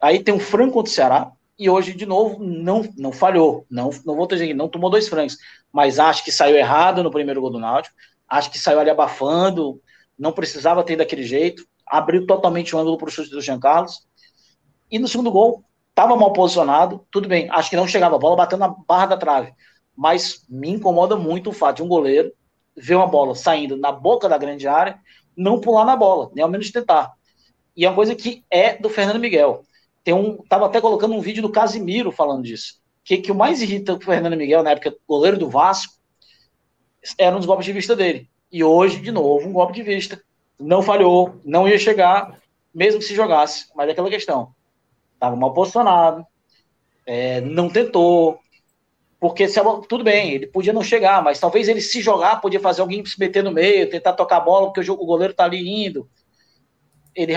Aí 0.00 0.22
tem 0.22 0.32
um 0.32 0.38
franco 0.38 0.74
contra 0.74 0.90
o 0.90 0.94
Ceará, 0.94 1.32
e 1.58 1.68
hoje, 1.68 1.92
de 1.92 2.06
novo, 2.06 2.42
não, 2.42 2.88
não 2.96 3.12
falhou. 3.12 3.66
Não, 3.68 3.90
não 4.06 4.16
vou 4.16 4.26
dizer 4.26 4.54
não 4.54 4.68
tomou 4.68 4.88
dois 4.88 5.08
francos, 5.08 5.36
mas 5.72 5.98
acho 5.98 6.24
que 6.24 6.32
saiu 6.32 6.56
errado 6.56 7.02
no 7.02 7.10
primeiro 7.10 7.40
gol 7.40 7.50
do 7.50 7.58
Náutico, 7.58 7.94
acho 8.32 8.50
que 8.50 8.58
saiu 8.58 8.80
ali 8.80 8.88
abafando, 8.88 9.78
não 10.18 10.32
precisava 10.32 10.82
ter 10.82 10.96
daquele 10.96 11.22
jeito, 11.22 11.66
abriu 11.86 12.26
totalmente 12.26 12.74
o 12.74 12.78
ângulo 12.78 12.96
para 12.96 13.08
o 13.08 13.10
chute 13.10 13.28
do 13.28 13.42
Jean 13.42 13.60
Carlos. 13.60 14.06
E 14.90 14.98
no 14.98 15.06
segundo 15.06 15.30
gol, 15.30 15.62
estava 15.90 16.16
mal 16.16 16.32
posicionado, 16.32 17.06
tudo 17.10 17.28
bem, 17.28 17.48
acho 17.50 17.68
que 17.68 17.76
não 17.76 17.86
chegava 17.86 18.16
a 18.16 18.18
bola 18.18 18.36
batendo 18.36 18.60
na 18.60 18.68
barra 18.68 19.06
da 19.06 19.16
trave, 19.18 19.52
mas 19.94 20.46
me 20.48 20.70
incomoda 20.70 21.14
muito 21.14 21.50
o 21.50 21.52
fato 21.52 21.76
de 21.76 21.82
um 21.82 21.88
goleiro 21.88 22.32
ver 22.74 22.94
uma 22.94 23.06
bola 23.06 23.34
saindo 23.34 23.76
na 23.76 23.92
boca 23.92 24.30
da 24.30 24.38
grande 24.38 24.66
área, 24.66 24.98
não 25.36 25.60
pular 25.60 25.84
na 25.84 25.94
bola, 25.94 26.30
nem 26.34 26.42
ao 26.42 26.50
menos 26.50 26.70
tentar. 26.70 27.12
E 27.76 27.84
é 27.84 27.88
uma 27.90 27.94
coisa 27.94 28.14
que 28.14 28.42
é 28.50 28.78
do 28.78 28.88
Fernando 28.88 29.20
Miguel. 29.20 29.62
Tem 30.02 30.14
um, 30.14 30.38
tava 30.48 30.64
até 30.64 30.80
colocando 30.80 31.14
um 31.14 31.20
vídeo 31.20 31.42
do 31.42 31.52
Casimiro 31.52 32.10
falando 32.10 32.42
disso. 32.42 32.80
Que 33.04 33.18
que 33.18 33.30
o 33.30 33.34
mais 33.34 33.60
irrita 33.60 33.92
o 33.92 34.00
Fernando 34.00 34.36
Miguel 34.36 34.62
na 34.62 34.70
época 34.70 34.96
goleiro 35.06 35.38
do 35.38 35.50
Vasco 35.50 36.01
eram 37.18 37.38
os 37.38 37.46
golpes 37.46 37.66
de 37.66 37.72
vista 37.72 37.94
dele. 37.96 38.28
E 38.50 38.62
hoje, 38.62 39.00
de 39.00 39.10
novo, 39.10 39.48
um 39.48 39.52
golpe 39.52 39.72
de 39.72 39.82
vista. 39.82 40.22
Não 40.58 40.82
falhou, 40.82 41.40
não 41.44 41.68
ia 41.68 41.78
chegar, 41.78 42.38
mesmo 42.74 43.00
que 43.00 43.06
se 43.06 43.14
jogasse. 43.14 43.66
Mas 43.74 43.88
é 43.88 43.92
aquela 43.92 44.10
questão 44.10 44.54
estava 45.22 45.36
mal 45.36 45.54
posicionado, 45.54 46.26
é, 47.06 47.40
não 47.40 47.70
tentou, 47.70 48.40
porque 49.20 49.46
tudo 49.88 50.02
bem, 50.02 50.32
ele 50.32 50.48
podia 50.48 50.72
não 50.72 50.82
chegar, 50.82 51.22
mas 51.22 51.38
talvez 51.38 51.68
ele 51.68 51.80
se 51.80 52.00
jogar, 52.00 52.40
podia 52.40 52.58
fazer 52.58 52.80
alguém 52.80 53.04
se 53.06 53.18
meter 53.20 53.44
no 53.44 53.52
meio, 53.52 53.88
tentar 53.88 54.14
tocar 54.14 54.38
a 54.38 54.40
bola, 54.40 54.72
porque 54.72 54.90
o, 54.90 54.94
o 54.94 55.06
goleiro 55.06 55.30
está 55.30 55.44
ali 55.44 55.86
indo. 55.86 56.10
ele, 57.14 57.32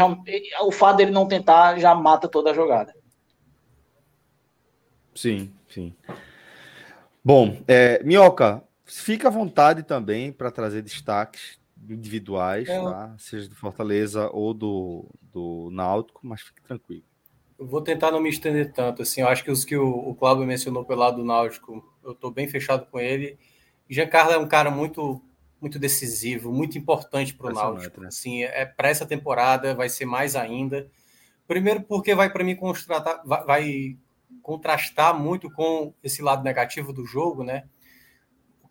o 0.64 0.72
fato 0.72 0.98
dele 0.98 1.12
não 1.12 1.28
tentar 1.28 1.78
já 1.78 1.94
mata 1.94 2.28
toda 2.28 2.50
a 2.50 2.54
jogada. 2.56 2.92
Sim, 5.14 5.54
sim. 5.70 5.94
Bom, 7.24 7.58
é, 7.68 8.04
Minhoca, 8.04 8.64
fica 9.02 9.28
à 9.28 9.32
vontade 9.32 9.84
também 9.84 10.32
para 10.32 10.52
trazer 10.52 10.82
destaques 10.82 11.60
individuais, 11.90 12.68
é, 12.68 12.80
tá? 12.80 13.16
seja 13.18 13.50
do 13.50 13.56
Fortaleza 13.56 14.30
ou 14.32 14.54
do, 14.54 15.06
do 15.22 15.70
Náutico, 15.72 16.22
mas 16.24 16.42
fique 16.42 16.62
tranquilo. 16.62 17.04
Eu 17.58 17.68
vou 17.68 17.82
tentar 17.82 18.12
não 18.12 18.20
me 18.20 18.30
estender 18.30 18.74
tanto, 18.74 19.02
assim, 19.02 19.22
eu 19.22 19.28
acho 19.28 19.44
que 19.44 19.52
os 19.52 19.64
que 19.64 19.78
o, 19.78 19.88
o 19.88 20.16
Cláudio 20.16 20.46
mencionou 20.46 20.84
pelo 20.84 21.00
lado 21.00 21.18
do 21.18 21.24
Náutico, 21.24 21.84
eu 22.04 22.12
estou 22.12 22.32
bem 22.32 22.48
fechado 22.48 22.86
com 22.88 23.00
ele. 23.00 23.38
Giancarlo 23.90 24.34
é 24.34 24.38
um 24.38 24.48
cara 24.48 24.70
muito 24.72 25.22
muito 25.62 25.80
decisivo, 25.80 26.52
muito 26.52 26.78
importante 26.78 27.34
para 27.34 27.52
o 27.52 27.54
Náutico. 27.54 28.02
Né? 28.02 28.08
Assim, 28.08 28.44
é 28.44 28.66
para 28.66 28.90
essa 28.90 29.06
temporada 29.06 29.74
vai 29.74 29.90
ser 29.90 30.06
mais 30.06 30.36
ainda. 30.36 30.88
Primeiro 31.48 31.82
porque 31.82 32.14
vai 32.14 32.30
para 32.30 32.44
mim 32.44 32.58
vai, 33.26 33.46
vai, 33.46 33.98
contrastar 34.42 35.18
muito 35.18 35.50
com 35.50 35.94
esse 36.04 36.22
lado 36.22 36.44
negativo 36.44 36.94
do 36.94 37.04
jogo, 37.06 37.44
né? 37.44 37.64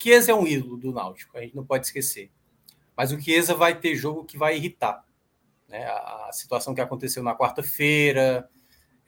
Chiesa 0.05 0.33
é 0.33 0.35
um 0.35 0.47
ídolo 0.47 0.77
do 0.77 0.93
Náutico, 0.93 1.39
a 1.39 1.41
gente 1.41 1.57
não 1.57 1.65
pode 1.65 1.87
esquecer. 1.87 2.31
Mas 2.95 3.11
o 3.11 3.19
Chiesa 3.19 3.55
vai 3.55 3.81
ter 3.81 3.97
jogo 3.97 4.23
que 4.23 4.37
vai 4.37 4.55
irritar. 4.55 5.03
Né? 5.67 5.87
A, 5.87 6.27
a 6.29 6.33
situação 6.33 6.75
que 6.75 6.81
aconteceu 6.83 7.23
na 7.23 7.35
quarta-feira, 7.35 8.47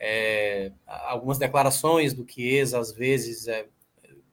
é, 0.00 0.72
algumas 0.86 1.36
declarações 1.36 2.14
do 2.14 2.26
Chiesa, 2.26 2.78
às 2.78 2.92
vezes, 2.92 3.46
é, 3.46 3.68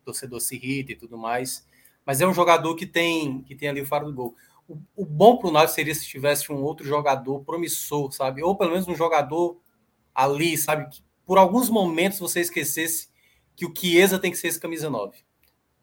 torcedor 0.06 0.40
se 0.40 0.56
irrita 0.56 0.94
e 0.94 0.96
tudo 0.96 1.18
mais. 1.18 1.68
Mas 2.06 2.22
é 2.22 2.28
um 2.28 2.34
jogador 2.34 2.76
que 2.76 2.86
tem 2.86 3.42
que 3.44 3.56
tem 3.56 3.68
ali 3.68 3.82
o 3.82 3.86
faro 3.86 4.06
do 4.06 4.14
gol. 4.14 4.36
O, 4.66 4.78
o 4.96 5.06
bom 5.06 5.38
para 5.38 5.50
o 5.50 5.52
Náutico 5.52 5.76
seria 5.76 5.94
se 5.94 6.08
tivesse 6.08 6.50
um 6.50 6.64
outro 6.64 6.88
jogador 6.88 7.42
promissor, 7.42 8.10
sabe? 8.14 8.42
Ou 8.42 8.56
pelo 8.56 8.72
menos 8.72 8.88
um 8.88 8.96
jogador 8.96 9.60
ali, 10.16 10.58
sabe? 10.58 10.90
Que 10.90 11.04
por 11.26 11.38
alguns 11.38 11.70
momentos 11.70 12.20
você 12.20 12.40
esquecesse 12.40 13.10
que 13.54 13.66
o 13.66 13.74
Chiesa 13.78 14.18
tem 14.18 14.32
que 14.32 14.38
ser 14.38 14.48
esse 14.48 14.60
camisa 14.62 14.90
9. 14.90 15.18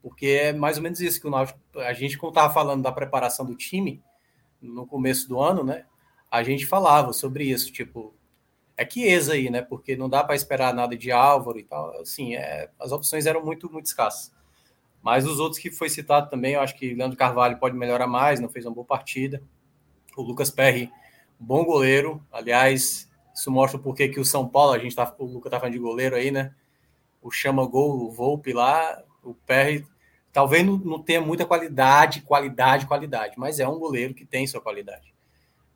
Porque 0.03 0.27
é 0.27 0.53
mais 0.53 0.77
ou 0.77 0.83
menos 0.83 1.01
isso 1.01 1.21
que 1.21 1.27
o 1.27 1.31
Náutico. 1.31 1.59
A 1.77 1.93
gente, 1.93 2.17
quando 2.17 2.33
estava 2.33 2.53
falando 2.53 2.83
da 2.83 2.93
preparação 2.93 3.45
do 3.45 3.55
time 3.55 4.03
no 4.61 4.87
começo 4.87 5.29
do 5.29 5.41
ano, 5.41 5.63
né? 5.63 5.85
A 6.31 6.43
gente 6.43 6.67
falava 6.67 7.13
sobre 7.13 7.45
isso, 7.45 7.73
tipo, 7.73 8.15
é 8.77 8.89
Chiesa 8.89 9.35
aí, 9.35 9.51
né? 9.51 9.63
Porque 9.63 9.97
não 9.97 10.09
dá 10.09 10.25
para 10.25 10.35
esperar 10.35 10.73
nada 10.73 10.97
de 10.97 11.11
Álvaro 11.11 11.59
e 11.59 11.65
tal. 11.65 11.91
Assim, 12.01 12.35
é, 12.35 12.71
as 12.79 12.93
opções 12.93 13.27
eram 13.27 13.45
muito, 13.45 13.71
muito 13.71 13.87
escassas. 13.87 14.33
Mas 15.03 15.27
os 15.27 15.39
outros 15.39 15.61
que 15.61 15.71
foi 15.71 15.89
citado 15.89 16.31
também, 16.31 16.55
eu 16.55 16.61
acho 16.61 16.77
que 16.77 16.95
Leandro 16.95 17.17
Carvalho 17.17 17.59
pode 17.59 17.77
melhorar 17.77 18.07
mais, 18.07 18.41
não 18.41 18.49
fez 18.49 18.65
uma 18.65 18.75
boa 18.75 18.87
partida. 18.87 19.43
O 20.17 20.23
Lucas 20.23 20.51
Perry, 20.51 20.91
bom 21.39 21.65
goleiro. 21.65 22.25
Aliás, 22.31 23.11
isso 23.35 23.51
mostra 23.51 23.79
por 23.79 23.95
que 23.95 24.21
o 24.21 24.25
São 24.25 24.49
Paulo, 24.49 24.73
a 24.73 24.79
gente 24.79 24.95
tá, 24.95 25.15
o 25.19 25.25
Lucas 25.25 25.51
tá 25.51 25.59
falando 25.59 25.75
de 25.75 25.79
goleiro 25.79 26.17
aí, 26.17 26.31
né? 26.31 26.55
O 27.23 27.31
chama 27.31 27.67
gol, 27.67 28.07
o 28.07 28.11
Volpe 28.11 28.53
lá, 28.53 29.03
o 29.23 29.35
Perry 29.35 29.87
talvez 30.33 30.65
não, 30.65 30.77
não, 30.79 31.03
tenha 31.03 31.21
muita 31.21 31.45
qualidade, 31.45 32.23
qualidade, 32.23 32.87
qualidade, 32.87 33.35
mas 33.39 33.61
é 33.61 33.69
um 33.69 33.79
goleiro 33.79 34.15
que 34.15 34.25
tem 34.25 34.47
sua 34.47 34.61
qualidade. 34.61 35.15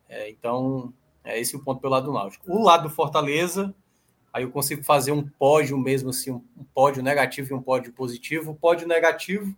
É, 0.07 0.29
então, 0.29 0.93
é 1.23 1.39
esse 1.39 1.55
o 1.55 1.63
ponto 1.63 1.81
pelo 1.81 1.93
lado 1.93 2.05
do 2.05 2.13
Náutico. 2.13 2.51
O 2.51 2.63
lado 2.63 2.83
do 2.83 2.89
Fortaleza, 2.89 3.73
Aí 4.35 4.43
eu 4.43 4.51
consigo 4.51 4.83
fazer 4.83 5.13
um 5.13 5.25
pódio 5.25 5.77
mesmo, 5.77 6.09
assim, 6.09 6.29
um 6.29 6.65
pódio 6.73 7.01
negativo 7.01 7.53
e 7.53 7.55
um 7.55 7.61
pódio 7.61 7.93
positivo. 7.93 8.51
O 8.51 8.53
pódio 8.53 8.85
negativo, 8.85 9.55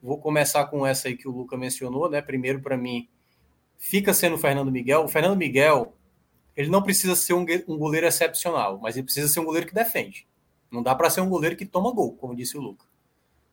vou 0.00 0.16
começar 0.16 0.64
com 0.66 0.86
essa 0.86 1.08
aí 1.08 1.16
que 1.16 1.26
o 1.26 1.32
Luca 1.32 1.56
mencionou, 1.56 2.08
né? 2.08 2.22
Primeiro, 2.22 2.60
para 2.60 2.76
mim, 2.76 3.08
fica 3.76 4.14
sendo 4.14 4.36
o 4.36 4.38
Fernando 4.38 4.70
Miguel. 4.70 5.02
O 5.02 5.08
Fernando 5.08 5.36
Miguel, 5.36 5.92
ele 6.56 6.70
não 6.70 6.80
precisa 6.80 7.16
ser 7.16 7.32
um, 7.32 7.44
um 7.66 7.76
goleiro 7.76 8.06
excepcional, 8.06 8.78
mas 8.80 8.96
ele 8.96 9.02
precisa 9.02 9.26
ser 9.26 9.40
um 9.40 9.44
goleiro 9.44 9.66
que 9.66 9.74
defende. 9.74 10.24
Não 10.70 10.84
dá 10.84 10.94
para 10.94 11.10
ser 11.10 11.20
um 11.20 11.28
goleiro 11.28 11.56
que 11.56 11.66
toma 11.66 11.92
gol, 11.92 12.14
como 12.14 12.36
disse 12.36 12.56
o 12.56 12.60
Luca. 12.60 12.86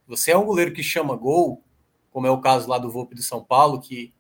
Você 0.10 0.32
é 0.32 0.38
um 0.38 0.46
goleiro 0.46 0.74
que 0.74 0.82
chama 0.82 1.16
gol, 1.16 1.64
como 2.12 2.26
é 2.26 2.32
o 2.32 2.42
caso 2.42 2.68
lá 2.68 2.80
do 2.80 2.90
Volpe 2.90 3.14
do 3.14 3.22
São 3.22 3.44
Paulo, 3.44 3.80
que 3.80 4.12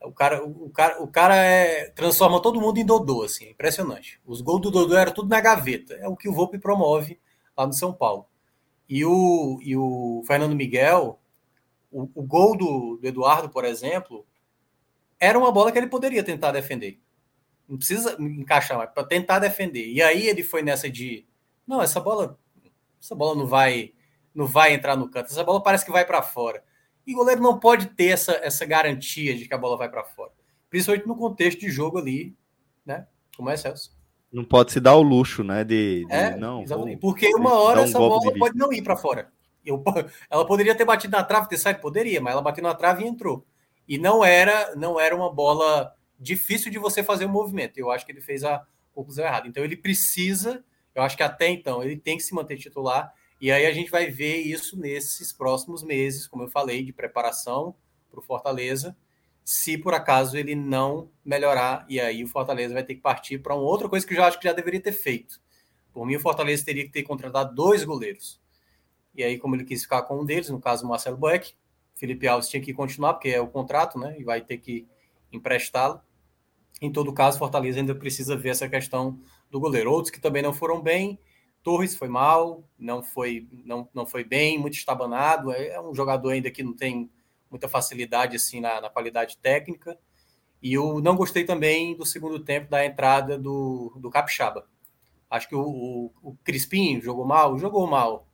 o 0.00 0.12
cara, 0.12 0.44
o 0.44 0.70
cara, 0.70 1.02
o 1.02 1.08
cara 1.08 1.34
é, 1.34 1.90
transforma 1.90 2.40
todo 2.40 2.60
mundo 2.60 2.78
em 2.78 2.86
Dodô, 2.86 3.24
assim, 3.24 3.46
é 3.46 3.50
impressionante. 3.50 4.20
Os 4.24 4.40
gols 4.40 4.60
do 4.60 4.70
Dodô 4.70 4.96
eram 4.96 5.12
tudo 5.12 5.28
na 5.28 5.40
gaveta. 5.40 5.94
É 5.94 6.06
o 6.06 6.16
que 6.16 6.28
o 6.28 6.32
Volpe 6.32 6.58
promove 6.58 7.18
lá 7.56 7.66
no 7.66 7.72
São 7.72 7.92
Paulo. 7.92 8.26
E 8.88 9.04
o, 9.04 9.58
e 9.60 9.76
o 9.76 10.22
Fernando 10.24 10.54
Miguel, 10.54 11.18
o, 11.90 12.02
o 12.14 12.22
gol 12.22 12.56
do, 12.56 12.98
do 13.00 13.06
Eduardo, 13.06 13.48
por 13.48 13.64
exemplo, 13.64 14.24
era 15.18 15.36
uma 15.38 15.50
bola 15.50 15.72
que 15.72 15.78
ele 15.78 15.88
poderia 15.88 16.22
tentar 16.22 16.52
defender. 16.52 17.00
Não 17.68 17.76
precisa 17.76 18.16
encaixar, 18.20 18.78
mas 18.78 18.90
para 18.90 19.04
tentar 19.04 19.40
defender. 19.40 19.88
E 19.88 20.00
aí 20.00 20.28
ele 20.28 20.44
foi 20.44 20.62
nessa 20.62 20.88
de, 20.88 21.26
não, 21.66 21.82
essa 21.82 21.98
bola, 21.98 22.38
essa 23.02 23.14
bola 23.16 23.34
não 23.34 23.46
vai, 23.46 23.92
não 24.34 24.46
vai 24.46 24.74
entrar 24.74 24.96
no 24.96 25.08
canto. 25.08 25.26
Essa 25.26 25.44
bola 25.44 25.62
parece 25.62 25.84
que 25.84 25.92
vai 25.92 26.04
para 26.04 26.20
fora. 26.22 26.62
E 27.06 27.14
o 27.14 27.16
goleiro 27.18 27.40
não 27.40 27.58
pode 27.58 27.86
ter 27.88 28.06
essa, 28.06 28.32
essa 28.42 28.64
garantia 28.64 29.36
de 29.36 29.46
que 29.46 29.54
a 29.54 29.58
bola 29.58 29.76
vai 29.76 29.88
para 29.88 30.04
fora. 30.04 30.32
Principalmente 30.68 31.06
no 31.06 31.16
contexto 31.16 31.60
de 31.60 31.70
jogo 31.70 31.98
ali, 31.98 32.34
né? 32.84 33.06
Como 33.36 33.50
é, 33.50 33.56
Celso? 33.56 33.94
Não 34.32 34.44
pode 34.44 34.72
se 34.72 34.80
dar 34.80 34.96
o 34.96 35.02
luxo, 35.02 35.44
né? 35.44 35.62
De, 35.62 36.04
de 36.06 36.12
é, 36.12 36.36
não. 36.36 36.62
Exatamente. 36.62 37.00
Vou, 37.00 37.12
Porque 37.12 37.28
uma 37.36 37.54
hora 37.54 37.82
um 37.82 37.84
essa 37.84 37.98
bola 37.98 38.32
pode 38.36 38.56
não 38.56 38.72
ir 38.72 38.82
para 38.82 38.96
fora. 38.96 39.30
Eu, 39.64 39.82
ela 40.28 40.46
poderia 40.46 40.74
ter 40.74 40.84
batido 40.84 41.16
na 41.16 41.22
trave, 41.22 41.48
ter 41.48 41.58
saído, 41.58 41.80
poderia, 41.80 42.20
mas 42.20 42.32
ela 42.32 42.42
bateu 42.42 42.62
na 42.62 42.74
trave 42.74 43.04
e 43.04 43.06
entrou. 43.06 43.46
E 43.86 43.98
não 43.98 44.24
era, 44.24 44.74
não 44.74 44.98
era 44.98 45.14
uma 45.14 45.32
bola 45.32 45.94
difícil 46.18 46.72
de 46.72 46.78
você 46.78 47.02
fazer 47.02 47.26
o 47.26 47.28
um 47.28 47.32
movimento. 47.32 47.78
Eu 47.78 47.90
acho 47.90 48.04
que 48.04 48.12
ele 48.12 48.20
fez 48.20 48.42
a 48.42 48.66
conclusão 48.92 49.24
errada. 49.24 49.46
Então 49.46 49.62
ele 49.62 49.76
precisa, 49.76 50.64
eu 50.94 51.02
acho 51.02 51.16
que 51.16 51.22
até 51.22 51.48
então 51.48 51.82
ele 51.82 51.96
tem 51.96 52.16
que 52.16 52.22
se 52.22 52.34
manter 52.34 52.56
titular 52.56 53.12
e 53.44 53.52
aí 53.52 53.66
a 53.66 53.72
gente 53.74 53.90
vai 53.90 54.10
ver 54.10 54.38
isso 54.38 54.74
nesses 54.74 55.30
próximos 55.30 55.82
meses, 55.82 56.26
como 56.26 56.44
eu 56.44 56.48
falei, 56.48 56.82
de 56.82 56.94
preparação 56.94 57.74
para 58.10 58.18
o 58.18 58.22
Fortaleza, 58.22 58.96
se 59.44 59.76
por 59.76 59.92
acaso 59.92 60.38
ele 60.38 60.54
não 60.54 61.10
melhorar, 61.22 61.84
e 61.86 62.00
aí 62.00 62.24
o 62.24 62.26
Fortaleza 62.26 62.72
vai 62.72 62.82
ter 62.82 62.94
que 62.94 63.02
partir 63.02 63.40
para 63.40 63.54
uma 63.54 63.62
outra 63.62 63.86
coisa 63.86 64.06
que 64.06 64.14
eu 64.14 64.16
já 64.16 64.28
acho 64.28 64.38
que 64.40 64.48
já 64.48 64.54
deveria 64.54 64.80
ter 64.80 64.92
feito. 64.92 65.42
Por 65.92 66.06
mim, 66.06 66.16
o 66.16 66.20
Fortaleza 66.20 66.64
teria 66.64 66.84
que 66.84 66.90
ter 66.90 67.02
contratado 67.02 67.54
dois 67.54 67.84
goleiros. 67.84 68.40
E 69.14 69.22
aí, 69.22 69.38
como 69.38 69.54
ele 69.54 69.64
quis 69.64 69.82
ficar 69.82 70.00
com 70.04 70.22
um 70.22 70.24
deles, 70.24 70.48
no 70.48 70.58
caso 70.58 70.86
o 70.86 70.88
Marcelo 70.88 71.18
Boeck, 71.18 71.52
Felipe 71.94 72.26
Alves 72.26 72.48
tinha 72.48 72.62
que 72.62 72.72
continuar, 72.72 73.12
porque 73.12 73.28
é 73.28 73.42
o 73.42 73.48
contrato, 73.48 73.98
né? 73.98 74.16
E 74.18 74.24
vai 74.24 74.40
ter 74.40 74.56
que 74.56 74.88
emprestá-lo. 75.30 76.00
Em 76.80 76.90
todo 76.90 77.12
caso, 77.12 77.38
Fortaleza 77.38 77.78
ainda 77.78 77.94
precisa 77.94 78.38
ver 78.38 78.48
essa 78.48 78.70
questão 78.70 79.20
do 79.50 79.60
goleiro. 79.60 79.92
Outros 79.92 80.10
que 80.10 80.18
também 80.18 80.42
não 80.42 80.54
foram 80.54 80.80
bem, 80.80 81.18
Torres 81.64 81.96
foi 81.96 82.08
mal, 82.08 82.62
não 82.78 83.02
foi, 83.02 83.48
não, 83.64 83.88
não 83.94 84.04
foi 84.04 84.22
bem, 84.22 84.58
muito 84.58 84.74
estabanado. 84.74 85.50
É, 85.50 85.68
é 85.68 85.80
um 85.80 85.94
jogador 85.94 86.28
ainda 86.28 86.50
que 86.50 86.62
não 86.62 86.74
tem 86.74 87.10
muita 87.50 87.68
facilidade 87.68 88.36
assim 88.36 88.60
na, 88.60 88.82
na, 88.82 88.90
qualidade 88.90 89.38
técnica. 89.38 89.98
E 90.62 90.74
eu 90.74 91.00
não 91.00 91.16
gostei 91.16 91.42
também 91.44 91.96
do 91.96 92.04
segundo 92.04 92.38
tempo 92.38 92.70
da 92.70 92.84
entrada 92.84 93.38
do, 93.38 93.94
do 93.96 94.10
Capixaba. 94.10 94.68
Acho 95.30 95.48
que 95.48 95.54
o, 95.54 95.62
o, 95.62 96.12
o 96.22 96.36
Crispim 96.44 97.00
jogou 97.00 97.24
mal, 97.24 97.58
jogou 97.58 97.86
mal, 97.86 98.28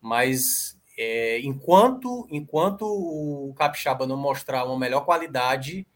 mas 0.00 0.78
é, 0.96 1.40
enquanto 1.40 2.26
enquanto 2.30 2.82
o 2.86 3.52
Capixaba 3.54 4.06
não 4.06 4.16
mostrar 4.16 4.64
uma 4.64 4.78
melhor 4.78 5.04
qualidade, 5.04 5.86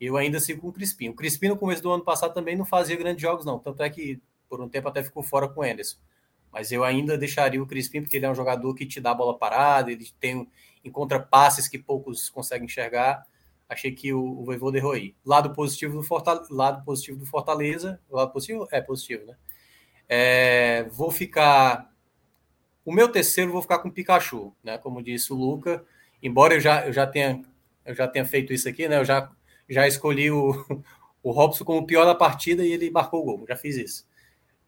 eu 0.00 0.16
ainda 0.16 0.38
sigo 0.38 0.62
com 0.62 0.68
o 0.68 0.72
Crispim. 0.72 1.08
O 1.08 1.14
Crispim 1.14 1.48
no 1.48 1.58
começo 1.58 1.82
do 1.82 1.90
ano 1.90 2.04
passado 2.04 2.32
também 2.32 2.56
não 2.56 2.64
fazia 2.64 2.96
grandes 2.96 3.20
jogos, 3.20 3.44
não. 3.44 3.58
Tanto 3.58 3.82
é 3.82 3.90
que 3.90 4.20
por 4.48 4.60
um 4.60 4.68
tempo 4.68 4.88
até 4.88 5.02
ficou 5.02 5.22
fora 5.22 5.48
com 5.48 5.60
o 5.60 5.64
Anderson. 5.64 5.98
Mas 6.52 6.72
eu 6.72 6.84
ainda 6.84 7.16
deixaria 7.16 7.62
o 7.62 7.66
Crispim, 7.66 8.02
porque 8.02 8.16
ele 8.16 8.26
é 8.26 8.30
um 8.30 8.34
jogador 8.34 8.74
que 8.74 8.86
te 8.86 9.00
dá 9.00 9.12
a 9.12 9.14
bola 9.14 9.38
parada, 9.38 9.90
ele 9.92 10.08
tem 10.18 10.48
encontra 10.84 11.20
passes 11.20 11.68
que 11.68 11.78
poucos 11.78 12.28
conseguem 12.30 12.64
enxergar. 12.64 13.24
Achei 13.68 13.92
que 13.92 14.12
o, 14.12 14.20
o 14.20 14.44
Voivoda 14.44 14.78
errou 14.78 14.92
aí. 14.92 15.14
Lado 15.24 15.52
positivo 15.54 15.96
do 15.96 16.02
Fortaleza, 16.02 16.48
lado 16.50 16.84
positivo 16.84 17.18
do 17.18 17.26
Fortaleza, 17.26 18.00
lado 18.10 18.32
positivo 18.32 18.66
é 18.70 18.80
positivo, 18.80 19.26
né? 19.26 19.36
É, 20.08 20.84
vou 20.90 21.10
ficar 21.10 21.90
o 22.84 22.92
meu 22.92 23.08
terceiro 23.08 23.52
vou 23.52 23.62
ficar 23.62 23.78
com 23.78 23.88
o 23.88 23.92
Pikachu, 23.92 24.52
né? 24.64 24.78
Como 24.78 25.02
disse 25.02 25.32
o 25.32 25.36
Luca, 25.36 25.84
embora 26.22 26.54
eu 26.54 26.60
já, 26.60 26.86
eu 26.86 26.92
já 26.92 27.06
tenha 27.06 27.42
eu 27.84 27.94
já 27.94 28.08
tenha 28.08 28.24
feito 28.24 28.52
isso 28.52 28.68
aqui, 28.68 28.88
né? 28.88 28.98
Eu 28.98 29.04
já 29.04 29.30
já 29.68 29.86
escolhi 29.86 30.30
o, 30.30 30.52
o 31.22 31.30
Robson 31.30 31.64
como 31.64 31.80
o 31.80 31.86
pior 31.86 32.04
da 32.04 32.14
partida 32.14 32.64
e 32.64 32.72
ele 32.72 32.90
marcou 32.90 33.20
o 33.20 33.24
gol. 33.24 33.44
Já 33.48 33.56
fiz 33.56 33.76
isso. 33.76 34.08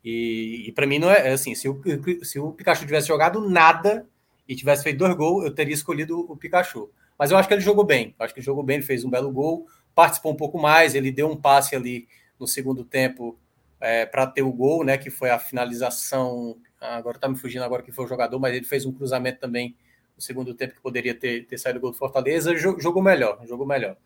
E, 0.04 0.64
e 0.68 0.72
para 0.72 0.86
mim 0.86 0.98
não 0.98 1.10
é, 1.10 1.28
é 1.28 1.32
assim, 1.32 1.54
se 1.54 1.68
o, 1.68 1.80
se 2.22 2.38
o 2.38 2.52
Pikachu 2.52 2.84
tivesse 2.84 3.08
jogado 3.08 3.48
nada 3.48 4.06
e 4.48 4.56
tivesse 4.56 4.82
feito 4.82 4.98
dois 4.98 5.14
gols, 5.14 5.44
eu 5.44 5.54
teria 5.54 5.74
escolhido 5.74 6.20
o 6.20 6.36
Pikachu. 6.36 6.90
Mas 7.18 7.30
eu 7.30 7.36
acho 7.36 7.46
que 7.46 7.54
ele 7.54 7.60
jogou 7.60 7.84
bem. 7.84 8.14
Eu 8.18 8.24
acho 8.24 8.34
que 8.34 8.40
ele 8.40 8.46
jogou 8.46 8.64
bem, 8.64 8.76
ele 8.76 8.86
fez 8.86 9.04
um 9.04 9.10
belo 9.10 9.30
gol, 9.30 9.66
participou 9.94 10.32
um 10.32 10.36
pouco 10.36 10.58
mais, 10.58 10.94
ele 10.94 11.12
deu 11.12 11.30
um 11.30 11.36
passe 11.36 11.76
ali 11.76 12.08
no 12.38 12.46
segundo 12.46 12.84
tempo 12.84 13.38
é, 13.80 14.04
para 14.04 14.26
ter 14.26 14.42
o 14.42 14.52
gol, 14.52 14.84
né? 14.84 14.98
Que 14.98 15.10
foi 15.10 15.30
a 15.30 15.38
finalização. 15.38 16.56
Agora 16.80 17.18
tá 17.18 17.28
me 17.28 17.36
fugindo 17.36 17.62
agora 17.62 17.82
que 17.82 17.92
foi 17.92 18.04
o 18.04 18.08
jogador, 18.08 18.38
mas 18.40 18.54
ele 18.54 18.64
fez 18.64 18.84
um 18.84 18.92
cruzamento 18.92 19.38
também 19.38 19.76
no 20.16 20.22
segundo 20.22 20.52
tempo 20.52 20.74
que 20.74 20.80
poderia 20.80 21.14
ter, 21.14 21.46
ter 21.46 21.58
saído 21.58 21.78
o 21.78 21.82
gol 21.82 21.92
do 21.92 21.96
Fortaleza. 21.96 22.56
Jogou 22.56 23.02
melhor, 23.02 23.40
jogou 23.46 23.66
melhor. 23.66 23.96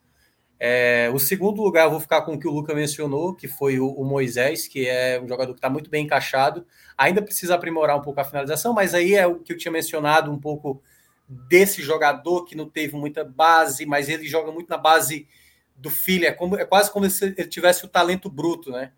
É, 0.58 1.10
o 1.12 1.18
segundo 1.18 1.62
lugar 1.62 1.84
eu 1.84 1.90
vou 1.90 2.00
ficar 2.00 2.22
com 2.22 2.34
o 2.34 2.38
que 2.38 2.48
o 2.48 2.50
Luca 2.50 2.74
mencionou, 2.74 3.34
que 3.34 3.46
foi 3.46 3.78
o, 3.78 3.88
o 3.88 4.04
Moisés, 4.04 4.66
que 4.66 4.88
é 4.88 5.20
um 5.20 5.28
jogador 5.28 5.52
que 5.52 5.58
está 5.58 5.68
muito 5.68 5.90
bem 5.90 6.04
encaixado. 6.04 6.66
Ainda 6.96 7.20
precisa 7.20 7.54
aprimorar 7.54 7.96
um 7.96 8.02
pouco 8.02 8.20
a 8.20 8.24
finalização, 8.24 8.72
mas 8.72 8.94
aí 8.94 9.14
é 9.14 9.26
o 9.26 9.36
que 9.36 9.52
eu 9.52 9.58
tinha 9.58 9.72
mencionado 9.72 10.30
um 10.32 10.38
pouco 10.38 10.82
desse 11.28 11.82
jogador 11.82 12.44
que 12.44 12.54
não 12.54 12.68
teve 12.68 12.96
muita 12.96 13.24
base, 13.24 13.84
mas 13.84 14.08
ele 14.08 14.26
joga 14.26 14.50
muito 14.50 14.68
na 14.68 14.78
base 14.78 15.28
do 15.74 15.90
filho. 15.90 16.26
É, 16.26 16.32
como, 16.32 16.56
é 16.56 16.64
quase 16.64 16.90
como 16.90 17.08
se 17.10 17.24
ele 17.24 17.48
tivesse 17.48 17.84
o 17.84 17.88
talento 17.88 18.30
bruto, 18.30 18.70
né? 18.70 18.92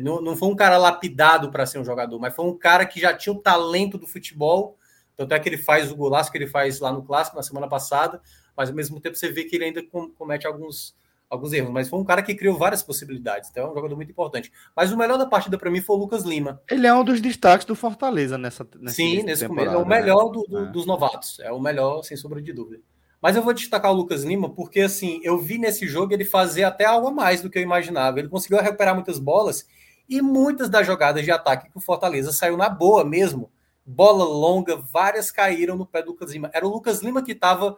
Não, 0.00 0.20
não 0.20 0.36
foi 0.36 0.48
um 0.48 0.56
cara 0.56 0.76
lapidado 0.76 1.50
para 1.50 1.64
ser 1.64 1.78
um 1.78 1.84
jogador, 1.84 2.18
mas 2.18 2.34
foi 2.34 2.44
um 2.44 2.56
cara 2.56 2.84
que 2.84 3.00
já 3.00 3.14
tinha 3.14 3.32
o 3.32 3.40
talento 3.40 3.96
do 3.96 4.06
futebol. 4.06 4.76
Tanto 5.16 5.32
é 5.32 5.40
que 5.40 5.48
ele 5.48 5.56
faz 5.56 5.90
o 5.90 5.96
golaço 5.96 6.30
que 6.30 6.36
ele 6.36 6.46
faz 6.46 6.78
lá 6.78 6.92
no 6.92 7.02
Clássico 7.02 7.36
na 7.36 7.42
semana 7.42 7.66
passada, 7.66 8.20
mas 8.58 8.70
ao 8.70 8.74
mesmo 8.74 9.00
tempo 9.00 9.14
você 9.14 9.30
vê 9.30 9.44
que 9.44 9.54
ele 9.54 9.66
ainda 9.66 9.80
comete 10.18 10.44
alguns, 10.44 10.96
alguns 11.30 11.52
erros. 11.52 11.70
Mas 11.70 11.88
foi 11.88 12.00
um 12.00 12.04
cara 12.04 12.22
que 12.22 12.34
criou 12.34 12.58
várias 12.58 12.82
possibilidades, 12.82 13.48
então 13.48 13.68
é 13.68 13.70
um 13.70 13.74
jogador 13.74 13.94
muito 13.94 14.10
importante. 14.10 14.50
Mas 14.74 14.90
o 14.90 14.96
melhor 14.96 15.16
da 15.16 15.26
partida 15.26 15.56
para 15.56 15.70
mim 15.70 15.80
foi 15.80 15.94
o 15.94 16.00
Lucas 16.00 16.24
Lima. 16.24 16.60
Ele 16.68 16.84
é 16.84 16.92
um 16.92 17.04
dos 17.04 17.20
destaques 17.20 17.64
do 17.64 17.76
Fortaleza 17.76 18.36
nessa, 18.36 18.66
nessa 18.80 18.96
Sim, 18.96 19.22
nesse 19.22 19.46
começo. 19.46 19.70
É 19.70 19.76
o 19.76 19.86
melhor 19.86 20.30
do, 20.30 20.42
do, 20.42 20.58
é. 20.58 20.72
dos 20.72 20.84
novatos, 20.86 21.38
é 21.38 21.52
o 21.52 21.60
melhor, 21.60 22.02
sem 22.02 22.16
sombra 22.16 22.42
de 22.42 22.52
dúvida. 22.52 22.82
Mas 23.22 23.36
eu 23.36 23.42
vou 23.42 23.54
destacar 23.54 23.92
o 23.92 23.94
Lucas 23.94 24.24
Lima 24.24 24.50
porque, 24.50 24.80
assim, 24.80 25.20
eu 25.22 25.38
vi 25.38 25.56
nesse 25.56 25.86
jogo 25.86 26.12
ele 26.12 26.24
fazer 26.24 26.64
até 26.64 26.84
algo 26.84 27.06
a 27.06 27.12
mais 27.12 27.40
do 27.40 27.48
que 27.48 27.58
eu 27.58 27.62
imaginava. 27.62 28.18
Ele 28.18 28.28
conseguiu 28.28 28.58
recuperar 28.58 28.92
muitas 28.92 29.20
bolas 29.20 29.68
e 30.08 30.20
muitas 30.20 30.68
das 30.68 30.84
jogadas 30.84 31.24
de 31.24 31.30
ataque 31.30 31.70
que 31.70 31.78
o 31.78 31.80
Fortaleza 31.80 32.32
saiu 32.32 32.56
na 32.56 32.68
boa 32.68 33.04
mesmo. 33.04 33.52
Bola 33.86 34.24
longa, 34.24 34.74
várias 34.76 35.30
caíram 35.30 35.76
no 35.76 35.86
pé 35.86 36.02
do 36.02 36.10
Lucas 36.10 36.32
Lima. 36.32 36.50
Era 36.52 36.66
o 36.66 36.70
Lucas 36.70 37.02
Lima 37.02 37.22
que 37.22 37.32
estava 37.32 37.76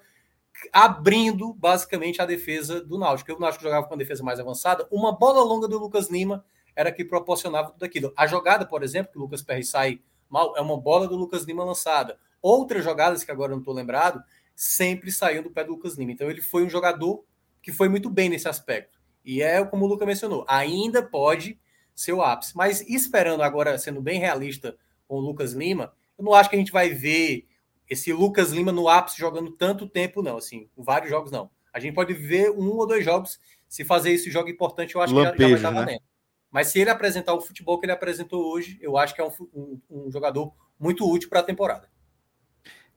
abrindo 0.72 1.52
basicamente 1.54 2.20
a 2.20 2.26
defesa 2.26 2.80
do 2.80 2.98
Náutico. 2.98 3.32
O 3.32 3.38
Náutico 3.38 3.64
jogava 3.64 3.86
com 3.86 3.94
a 3.94 3.96
defesa 3.96 4.22
mais 4.22 4.38
avançada, 4.38 4.86
uma 4.90 5.16
bola 5.16 5.42
longa 5.42 5.66
do 5.66 5.78
Lucas 5.78 6.10
Lima 6.10 6.44
era 6.76 6.92
que 6.92 7.04
proporcionava 7.04 7.70
tudo 7.70 7.84
aquilo. 7.84 8.12
A 8.16 8.26
jogada, 8.26 8.66
por 8.66 8.82
exemplo, 8.82 9.12
que 9.12 9.18
o 9.18 9.22
Lucas 9.22 9.42
Perry 9.42 9.64
sai 9.64 10.00
mal, 10.28 10.56
é 10.56 10.60
uma 10.60 10.80
bola 10.80 11.08
do 11.08 11.16
Lucas 11.16 11.44
Lima 11.44 11.64
lançada. 11.64 12.18
Outras 12.40 12.84
jogadas 12.84 13.24
que 13.24 13.30
agora 13.30 13.52
eu 13.52 13.56
não 13.56 13.60
estou 13.60 13.74
lembrado, 13.74 14.22
sempre 14.54 15.10
saíam 15.10 15.42
do 15.42 15.50
pé 15.50 15.64
do 15.64 15.72
Lucas 15.72 15.96
Lima. 15.96 16.12
Então 16.12 16.30
ele 16.30 16.40
foi 16.40 16.64
um 16.64 16.70
jogador 16.70 17.24
que 17.62 17.72
foi 17.72 17.88
muito 17.88 18.08
bem 18.08 18.28
nesse 18.28 18.48
aspecto. 18.48 18.98
E 19.24 19.42
é 19.42 19.64
como 19.64 19.84
o 19.84 19.88
Lucas 19.88 20.06
mencionou, 20.06 20.44
ainda 20.48 21.02
pode 21.02 21.58
ser 21.94 22.12
o 22.12 22.22
ápice. 22.22 22.56
Mas 22.56 22.80
esperando 22.88 23.42
agora, 23.42 23.76
sendo 23.76 24.00
bem 24.00 24.18
realista 24.18 24.76
com 25.06 25.16
o 25.16 25.20
Lucas 25.20 25.52
Lima, 25.52 25.92
eu 26.16 26.24
não 26.24 26.34
acho 26.34 26.48
que 26.48 26.56
a 26.56 26.58
gente 26.58 26.72
vai 26.72 26.90
ver 26.90 27.46
esse 27.90 28.12
Lucas 28.12 28.52
Lima 28.52 28.70
no 28.70 28.88
ápice 28.88 29.18
jogando 29.18 29.50
tanto 29.50 29.88
tempo, 29.88 30.22
não. 30.22 30.36
Assim, 30.36 30.70
vários 30.76 31.10
jogos, 31.10 31.32
não. 31.32 31.50
A 31.72 31.80
gente 31.80 31.94
pode 31.94 32.14
ver 32.14 32.50
um 32.50 32.68
ou 32.76 32.86
dois 32.86 33.04
jogos. 33.04 33.40
Se 33.68 33.84
fazer 33.84 34.12
esse 34.12 34.30
jogo 34.30 34.48
importante, 34.48 34.94
eu 34.94 35.02
acho 35.02 35.14
Lampejo, 35.14 35.34
que 35.36 35.42
já, 35.42 35.48
vai 35.48 35.56
estar 35.56 35.70
né? 35.72 35.80
valendo. 35.80 36.02
Mas 36.50 36.68
se 36.68 36.80
ele 36.80 36.90
apresentar 36.90 37.34
o 37.34 37.40
futebol 37.40 37.78
que 37.78 37.86
ele 37.86 37.92
apresentou 37.92 38.52
hoje, 38.52 38.78
eu 38.80 38.96
acho 38.96 39.14
que 39.14 39.20
é 39.20 39.24
um, 39.24 39.30
um, 39.52 39.80
um 39.90 40.10
jogador 40.10 40.52
muito 40.78 41.08
útil 41.08 41.28
para 41.28 41.40
a 41.40 41.44
temporada. 41.44 41.88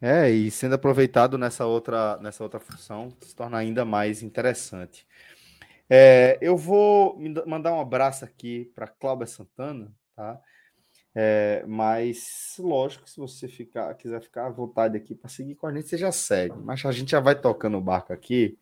É, 0.02 0.30
e 0.30 0.52
sendo 0.52 0.76
aproveitado 0.76 1.38
nessa 1.38 1.66
outra, 1.66 2.18
nessa 2.18 2.44
outra 2.44 2.60
função, 2.60 3.16
se 3.22 3.36
torna 3.36 3.58
ainda 3.58 3.86
mais 3.86 4.22
interessante. 4.22 5.08
É, 5.90 6.38
eu 6.42 6.58
vou 6.58 7.18
mandar 7.46 7.74
um 7.74 7.80
abraço 7.80 8.26
aqui 8.26 8.72
para 8.76 8.88
Cláudia 8.88 9.28
Santana, 9.28 9.94
tá? 10.16 10.42
É, 11.16 11.64
mas, 11.68 12.56
lógico, 12.58 13.08
se 13.08 13.20
você 13.20 13.48
ficar, 13.48 13.94
quiser 13.96 14.22
ficar 14.22 14.48
à 14.48 14.50
vontade 14.50 14.98
aqui 14.98 15.14
para 15.14 15.30
seguir 15.30 15.56
com 15.56 15.68
a 15.68 15.74
gente, 15.74 15.88
você 15.88 15.98
já 15.98 16.12
segue. 16.12 16.56
Mas 16.64 16.84
a 16.86 16.92
gente 16.92 17.12
já 17.12 17.20
vai 17.20 17.40
tocando 17.40 17.78
o 17.78 17.82
barco 17.82 18.12
aqui 18.12 18.58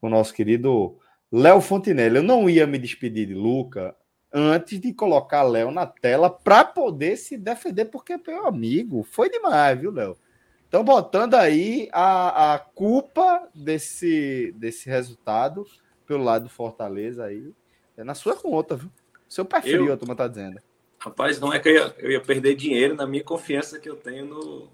com 0.00 0.06
o 0.06 0.10
nosso 0.10 0.32
querido 0.32 0.98
Léo 1.30 1.60
Fontinelli. 1.60 2.16
Eu 2.16 2.22
não 2.22 2.48
ia 2.48 2.66
me 2.66 2.78
despedir 2.78 3.26
de 3.26 3.34
Luca 3.34 3.94
antes 4.32 4.80
de 4.80 4.94
colocar 4.94 5.42
Léo 5.42 5.70
na 5.70 5.86
tela 5.86 6.30
para 6.30 6.64
poder 6.64 7.16
se 7.16 7.36
defender, 7.36 7.86
porque, 7.86 8.18
meu 8.26 8.46
amigo, 8.46 9.02
foi 9.02 9.28
demais, 9.28 9.78
viu, 9.78 9.90
Léo? 9.90 10.16
Estão 10.64 10.82
botando 10.82 11.34
aí 11.34 11.90
a, 11.92 12.54
a 12.54 12.58
culpa 12.58 13.46
desse, 13.54 14.54
desse 14.56 14.88
resultado 14.88 15.66
pelo 16.06 16.24
lado 16.24 16.44
do 16.44 16.48
Fortaleza 16.48 17.26
aí. 17.26 17.52
É 17.94 18.02
na 18.02 18.14
sua 18.14 18.34
conta, 18.34 18.76
viu? 18.76 18.90
Seu 19.28 19.44
pé 19.44 19.60
frio, 19.60 19.88
eu... 19.88 19.92
a 19.92 19.96
turma 19.98 20.16
tá 20.16 20.26
dizendo. 20.26 20.58
Rapaz, 21.04 21.40
não 21.40 21.52
é 21.52 21.58
que 21.58 21.68
eu 21.68 21.74
ia, 21.74 21.94
eu 21.98 22.10
ia, 22.12 22.20
perder 22.20 22.54
dinheiro 22.54 22.94
na 22.94 23.04
minha 23.08 23.24
confiança 23.24 23.76
que 23.76 23.90
eu 23.90 23.96
tenho 23.96 24.24
no, 24.24 24.70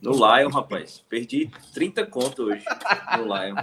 no 0.00 0.12
Lion, 0.12 0.48
rapaz. 0.48 1.02
Perdi 1.08 1.50
30 1.74 2.06
conto 2.06 2.44
hoje 2.44 2.64
no 3.18 3.24
Lion. 3.24 3.56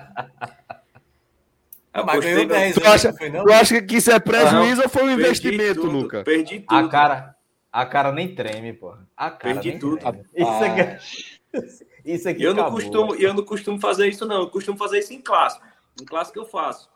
Mas 2.06 2.20
ganhou 2.20 2.46
10, 2.46 2.76
tu, 2.76 2.86
acha, 2.86 3.14
tu 3.14 3.54
acha 3.54 3.82
que 3.82 3.96
isso 3.96 4.12
é 4.12 4.20
prejuízo 4.20 4.82
ou 4.82 4.90
foi 4.90 5.04
um 5.04 5.12
investimento, 5.12 5.80
tudo, 5.80 5.98
Luca? 5.98 6.24
Perdi 6.26 6.60
tudo. 6.60 6.76
A 6.76 6.90
cara, 6.90 7.36
a 7.72 7.86
cara 7.86 8.12
nem 8.12 8.36
treme, 8.36 8.74
pô. 8.74 8.94
A 9.16 9.32
cara 9.32 9.54
perdi 9.54 9.80
tudo. 9.80 9.98
Treme. 9.98 10.26
Isso 10.36 10.64
aqui, 10.64 12.04
isso 12.04 12.30
aqui 12.30 12.44
eu, 12.44 12.54
não 12.54 12.70
costumo, 12.70 13.16
eu 13.16 13.34
não 13.34 13.46
costumo 13.46 13.80
fazer 13.80 14.10
isso, 14.10 14.26
não. 14.26 14.42
Eu 14.42 14.50
costumo 14.50 14.78
fazer 14.78 15.00
isso 15.00 15.14
em 15.14 15.22
clássico. 15.22 15.66
Em 16.02 16.04
clássico 16.04 16.38
eu 16.38 16.46
faço 16.46 16.93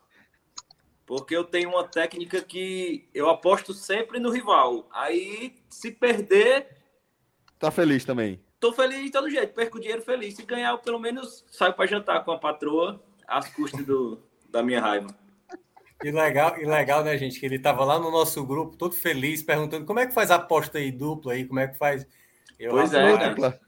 porque 1.08 1.34
eu 1.34 1.46
tenho 1.46 1.70
uma 1.70 1.86
técnica 1.86 2.42
que 2.42 3.08
eu 3.14 3.30
aposto 3.30 3.74
sempre 3.74 4.20
no 4.20 4.30
rival. 4.30 4.90
Aí, 4.92 5.56
se 5.70 5.90
perder. 5.90 6.68
Tá 7.58 7.72
feliz 7.72 8.04
também? 8.04 8.44
Tô 8.60 8.74
feliz 8.74 9.06
de 9.06 9.10
todo 9.10 9.30
jeito, 9.30 9.54
perco 9.54 9.80
dinheiro 9.80 10.02
feliz. 10.02 10.36
Se 10.36 10.44
ganhar, 10.44 10.72
eu 10.72 10.78
pelo 10.78 11.00
menos 11.00 11.46
saio 11.50 11.74
para 11.74 11.88
jantar 11.88 12.26
com 12.26 12.32
a 12.32 12.38
patroa, 12.38 13.02
às 13.26 13.48
custas 13.48 13.86
do, 13.86 14.22
da 14.50 14.62
minha 14.62 14.82
raiva. 14.82 15.08
E 16.04 16.12
legal, 16.12 16.60
e 16.60 16.66
legal, 16.66 17.04
né, 17.06 17.18
gente? 17.18 17.40
Que 17.40 17.46
ele 17.46 17.58
tava 17.58 17.86
lá 17.86 17.98
no 17.98 18.12
nosso 18.12 18.46
grupo, 18.46 18.76
todo 18.76 18.94
feliz, 18.94 19.42
perguntando 19.42 19.86
como 19.86 20.00
é 20.00 20.06
que 20.06 20.14
faz 20.14 20.30
a 20.30 20.36
aposta 20.36 20.78
aí 20.78 20.92
dupla 20.92 21.34
aí, 21.34 21.46
como 21.46 21.62
é 21.62 21.70
que 21.70 21.78
faz. 21.78 22.06
Eu, 22.60 22.72
pois 22.72 22.94
é, 22.94 23.18
né? 23.18 23.60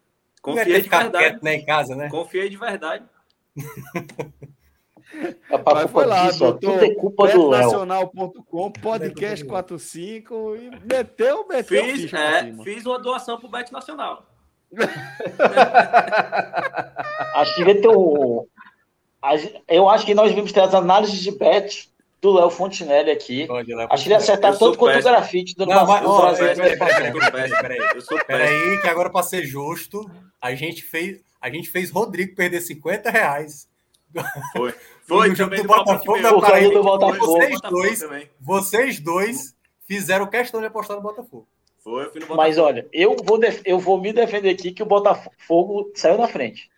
Confiei 0.41 0.81
de 0.81 0.89
verdade. 0.89 1.25
Quieto, 1.25 1.43
né, 1.43 1.55
em 1.55 1.65
casa, 1.65 1.95
né? 1.95 2.09
Confiei 2.09 2.49
de 2.49 2.57
verdade. 2.57 3.05
Mas 5.13 5.91
foi 5.91 6.05
lá, 6.05 6.29
disso, 6.29 6.53
tudo 6.53 6.85
é 6.85 6.93
culpa 6.93 7.27
do 7.27 7.49
nacional.com, 7.49 8.71
podcast 8.71 9.43
45 9.43 10.55
e 10.55 10.69
meteu, 10.85 11.47
meteu 11.47 11.83
fiz, 11.83 12.13
é, 12.13 12.53
fiz 12.63 12.85
uma 12.85 12.99
doação 12.99 13.39
pro 13.39 13.49
Bet 13.49 13.71
Nacional. 13.71 14.25
acho 17.35 17.55
que 17.55 17.75
ter 17.75 17.87
um... 17.87 18.45
Eu 19.67 19.89
acho 19.89 20.05
que 20.05 20.13
nós 20.13 20.31
vimos 20.31 20.51
ter 20.51 20.61
as 20.61 20.75
análises 20.75 21.19
de 21.19 21.31
bet 21.31 21.89
do 22.21 22.33
Léo 22.33 22.49
Fontinelli 22.49 23.11
aqui. 23.11 23.47
Pode, 23.47 23.73
acho 23.73 24.03
que 24.03 24.09
ele 24.09 24.13
ia 24.13 24.17
acertar 24.17 24.57
tanto 24.57 24.77
quanto 24.77 24.99
o 24.99 25.03
grafite 25.03 25.55
do, 25.55 25.65
Não, 25.65 25.85
mas, 25.85 26.05
ó, 26.05 26.33
Peraí, 26.33 26.55
peraí, 26.55 28.25
peraí, 28.27 28.81
que 28.81 28.87
agora 28.87 29.09
para 29.09 29.23
ser 29.23 29.45
justo, 29.45 30.09
a 30.41 30.53
gente 30.53 30.83
fez, 30.83 31.21
a 31.41 31.49
gente 31.49 31.69
fez 31.69 31.89
Rodrigo 31.89 32.35
perder 32.35 32.61
50 32.61 33.09
reais. 33.09 33.67
Foi. 34.53 34.73
Foi, 35.09 35.35
também 35.35 35.63
do 35.63 35.67
Botafogo 35.67 36.21
da 36.21 36.39
Paraíba. 36.39 36.73
Do 36.75 36.83
Botafogo. 36.83 37.25
Vocês 37.25 37.61
dois, 37.61 38.29
vocês 38.39 38.99
dois 38.99 39.55
fizeram 39.87 40.27
questão 40.27 40.59
de 40.59 40.67
apostar 40.67 40.95
no 40.97 41.01
Botafogo. 41.01 41.47
Foi, 41.83 42.05
eu 42.05 42.11
fui 42.11 42.21
no 42.21 42.27
Botafogo. 42.27 42.37
Mas 42.37 42.59
olha, 42.59 42.87
eu 42.93 43.15
vou, 43.23 43.39
eu 43.65 43.79
vou 43.79 43.99
me 43.99 44.13
defender 44.13 44.51
aqui 44.51 44.71
que 44.71 44.83
o 44.83 44.85
Botafogo 44.85 45.91
saiu 45.95 46.19
na 46.19 46.27
frente. 46.27 46.69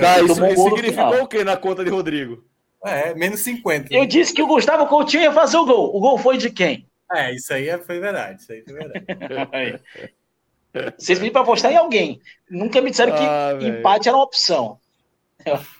Tá, 0.00 0.20
isso, 0.24 0.34
significou 0.34 1.22
o 1.22 1.28
que 1.28 1.44
na 1.44 1.58
conta 1.58 1.84
de 1.84 1.90
Rodrigo? 1.90 2.42
É, 2.82 3.14
menos 3.14 3.40
50. 3.40 3.92
Eu 3.92 4.06
disse 4.06 4.32
que 4.32 4.42
o 4.42 4.46
Gustavo 4.46 4.86
Coutinho 4.86 5.24
ia 5.24 5.32
fazer 5.32 5.58
o 5.58 5.66
gol. 5.66 5.94
O 5.94 6.00
gol 6.00 6.16
foi 6.16 6.38
de 6.38 6.48
quem? 6.48 6.88
É, 7.12 7.34
isso 7.34 7.52
aí 7.52 7.66
foi 7.78 8.00
verdade. 8.00 8.40
Isso 8.40 8.50
aí 8.50 8.62
foi 8.62 8.74
verdade. 8.74 9.82
Vocês 10.96 11.18
pediram 11.18 11.32
para 11.32 11.42
apostar 11.42 11.72
em 11.72 11.76
alguém. 11.76 12.20
Nunca 12.48 12.80
me 12.80 12.90
disseram 12.90 13.14
que 13.14 13.22
ah, 13.22 13.58
empate 13.60 14.08
era 14.08 14.16
uma 14.16 14.24
opção. 14.24 14.78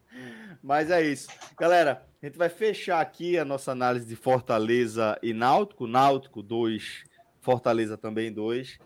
Mas 0.61 0.91
é 0.91 1.01
isso. 1.01 1.29
Galera, 1.57 2.05
a 2.21 2.25
gente 2.25 2.37
vai 2.37 2.49
fechar 2.49 2.99
aqui 2.99 3.37
a 3.37 3.45
nossa 3.45 3.71
análise 3.71 4.05
de 4.05 4.15
Fortaleza 4.15 5.17
e 5.21 5.33
Náutico. 5.33 5.87
Náutico 5.87 6.41
2, 6.41 7.03
Fortaleza 7.39 7.97
também 7.97 8.31
2. 8.31 8.79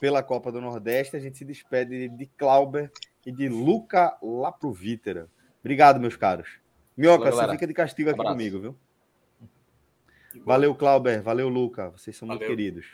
Pela 0.00 0.22
Copa 0.22 0.52
do 0.52 0.60
Nordeste, 0.60 1.16
a 1.16 1.20
gente 1.20 1.38
se 1.38 1.44
despede 1.44 2.08
de 2.08 2.26
Clauber 2.26 2.90
e 3.24 3.32
de 3.32 3.48
Luca 3.48 4.16
Laprovítera. 4.22 5.28
Obrigado, 5.60 5.98
meus 5.98 6.16
caros. 6.16 6.48
Minhoca, 6.96 7.30
você 7.30 7.48
fica 7.50 7.66
de 7.66 7.74
castigo 7.74 8.10
aqui 8.10 8.20
Abraço. 8.20 8.36
comigo, 8.36 8.60
viu? 8.60 8.76
Valeu, 10.44 10.74
Clauber. 10.74 11.22
Valeu, 11.22 11.48
Luca. 11.48 11.90
Vocês 11.90 12.16
são 12.16 12.28
Valeu. 12.28 12.40
muito 12.40 12.56
queridos. 12.56 12.86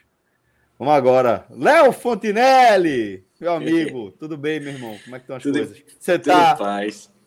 Vamos 0.79 0.95
agora. 0.95 1.45
Léo 1.51 1.93
Fontinelli, 1.93 3.25
meu 3.43 3.55
amigo. 3.55 4.13
tudo 4.13 4.37
bem, 4.37 4.61
meu 4.61 4.73
irmão? 4.73 4.97
Como 5.05 5.17
é 5.17 5.19
que 5.19 5.25
estão 5.25 5.37
as 5.37 5.43
tudo, 5.43 5.59
coisas? 5.59 5.83
Você 5.99 6.19
tá 6.19 6.57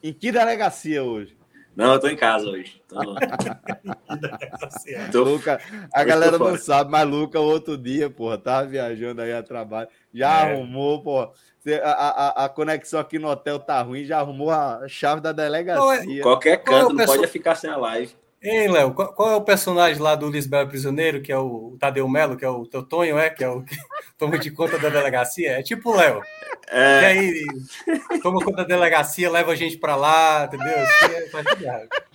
em 0.01 0.13
que 0.13 0.31
delegacia 0.31 1.03
hoje? 1.03 1.35
Não, 1.75 1.93
eu 1.93 1.99
tô 1.99 2.07
em 2.07 2.15
casa 2.15 2.45
hoje. 2.45 2.81
Tô... 2.87 2.95
tô... 5.11 5.23
Luca, 5.23 5.59
a 5.93 5.99
hoje 5.99 6.05
galera 6.05 6.37
não 6.37 6.57
sabe, 6.57 6.89
mas 6.89 7.05
Luca, 7.05 7.39
outro 7.39 7.77
dia, 7.77 8.09
porra, 8.09 8.37
tava 8.37 8.65
viajando 8.65 9.21
aí 9.21 9.33
a 9.33 9.43
trabalho, 9.43 9.89
já 10.13 10.47
é. 10.47 10.53
arrumou, 10.53 11.03
porra. 11.03 11.31
A, 11.83 11.89
a, 11.89 12.45
a, 12.45 12.49
conexão 12.49 12.99
aqui 12.99 13.19
no 13.19 13.27
hotel 13.27 13.59
tá 13.59 13.81
ruim, 13.81 14.05
já 14.05 14.19
arrumou 14.19 14.51
a 14.51 14.87
chave 14.87 15.19
da 15.19 15.31
delegacia. 15.31 16.21
Qualquer 16.21 16.63
canto, 16.63 16.93
não 16.93 17.05
pode 17.05 17.27
ficar 17.27 17.55
sem 17.55 17.69
a 17.69 17.75
live. 17.75 18.15
Ei, 18.45 18.67
Léo, 18.67 18.93
qual, 18.93 19.11
qual, 19.11 19.31
é 19.31 19.35
o 19.35 19.41
personagem 19.41 19.99
lá 19.99 20.13
do 20.13 20.29
Lisbelo 20.29 20.69
Prisioneiro, 20.69 21.19
que 21.19 21.31
é 21.31 21.37
o 21.37 21.75
Tadeu 21.79 22.07
Melo, 22.07 22.37
que 22.37 22.45
é 22.45 22.47
o 22.47 22.63
teu 22.63 22.83
Tonho, 22.83 23.17
é? 23.17 23.27
Que 23.27 23.43
é 23.43 23.49
o 23.49 23.63
que 23.63 23.75
toma 24.19 24.37
de 24.37 24.51
conta 24.51 24.77
da 24.77 24.87
delegacia? 24.87 25.53
É 25.53 25.63
tipo 25.63 25.89
o 25.89 25.95
Léo. 25.95 26.21
É... 26.67 27.01
E 27.01 27.05
aí, 27.05 27.45
toma 28.21 28.39
conta 28.45 28.57
da 28.57 28.63
delegacia, 28.63 29.31
leva 29.31 29.51
a 29.51 29.55
gente 29.55 29.79
pra 29.79 29.95
lá, 29.95 30.45
entendeu? 30.45 30.67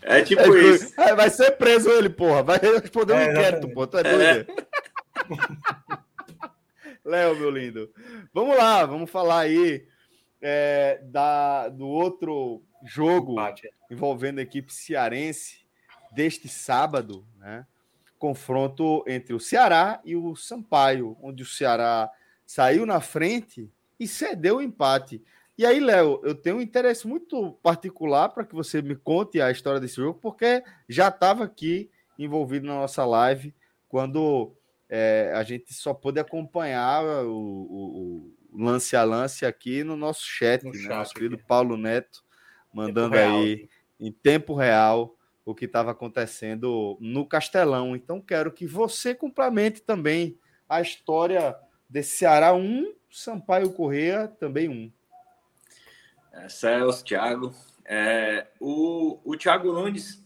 É, 0.05 0.19
é 0.19 0.23
tipo 0.23 0.40
é, 0.40 0.61
isso. 0.61 0.94
É, 1.01 1.16
vai 1.16 1.28
ser 1.31 1.51
preso 1.57 1.90
ele, 1.90 2.09
porra. 2.09 2.44
Vai 2.44 2.59
responder 2.59 3.15
um 3.15 3.19
é, 3.19 3.32
inquérito, 3.32 3.69
pô. 3.70 3.85
Tu 3.89 3.98
é 3.98 4.02
doido? 4.05 4.23
É. 4.24 4.47
Léo, 7.05 7.35
meu 7.35 7.51
lindo. 7.51 7.90
Vamos 8.32 8.57
lá, 8.57 8.86
vamos 8.86 9.11
falar 9.11 9.40
aí 9.40 9.85
é, 10.40 11.01
da, 11.02 11.69
do 11.69 11.89
outro 11.89 12.62
jogo 12.85 13.35
envolvendo 13.90 14.39
a 14.39 14.43
equipe 14.43 14.73
cearense 14.73 15.60
deste 16.12 16.49
sábado, 16.49 17.27
né? 17.39 17.66
Confronto 18.19 19.03
entre 19.07 19.32
o 19.35 19.41
Ceará 19.41 20.01
e 20.05 20.15
o 20.15 20.37
Sampaio, 20.37 21.16
onde 21.23 21.43
o 21.43 21.47
Ceará 21.47 22.11
saiu 22.45 22.85
na 22.85 23.01
frente 23.01 23.73
e 23.99 24.07
cedeu 24.07 24.57
o 24.57 24.62
empate. 24.62 25.23
E 25.57 25.65
aí, 25.65 25.78
Léo, 25.78 26.20
eu 26.24 26.35
tenho 26.35 26.57
um 26.57 26.61
interesse 26.61 27.07
muito 27.07 27.53
particular 27.62 28.31
para 28.31 28.45
que 28.45 28.55
você 28.55 28.81
me 28.81 28.97
conte 28.97 29.41
a 29.41 29.51
história 29.51 29.81
desse 29.81 29.97
jogo, 29.97 30.19
porque 30.20 30.62
já 30.89 31.09
estava 31.09 31.45
aqui 31.45 31.91
envolvido 32.19 32.66
na 32.66 32.74
nossa 32.74 33.05
live 33.05 33.55
quando 33.89 34.55
é, 34.89 35.32
a 35.35 35.43
gente 35.43 35.73
só 35.73 35.95
pôde 35.95 36.19
acompanhar 36.19 37.05
o, 37.24 37.31
o, 37.31 38.35
o, 38.53 38.65
lance 38.65 38.97
a 38.97 39.05
lance 39.05 39.47
aqui 39.47 39.85
no 39.85 39.97
nosso 39.97 40.23
chat, 40.24 40.65
no 40.65 40.73
né? 40.73 40.78
Chat, 40.78 40.89
nosso 40.89 41.15
querido 41.15 41.39
Paulo 41.39 41.77
Neto 41.77 42.24
mandando 42.73 43.16
aí 43.16 43.69
em 43.99 44.11
tempo 44.12 44.55
real 44.55 45.15
o 45.51 45.55
que 45.55 45.65
estava 45.65 45.91
acontecendo 45.91 46.97
no 47.01 47.27
Castelão. 47.27 47.97
Então, 47.97 48.21
quero 48.21 48.53
que 48.53 48.67
você 48.67 49.15
complemente 49.15 49.83
também 49.83 50.39
a 50.69 50.81
história 50.81 51.57
desse 51.89 52.19
Ceará 52.19 52.55
1, 52.55 52.95
Sampaio 53.11 53.73
Correia 53.73 54.29
também 54.29 54.69
1. 54.69 54.93
É, 56.33 56.49
Celso, 56.49 57.05
Thiago. 57.05 57.53
É, 57.85 58.47
o, 58.61 59.19
o 59.25 59.37
Thiago 59.37 59.73
Nunes, 59.73 60.25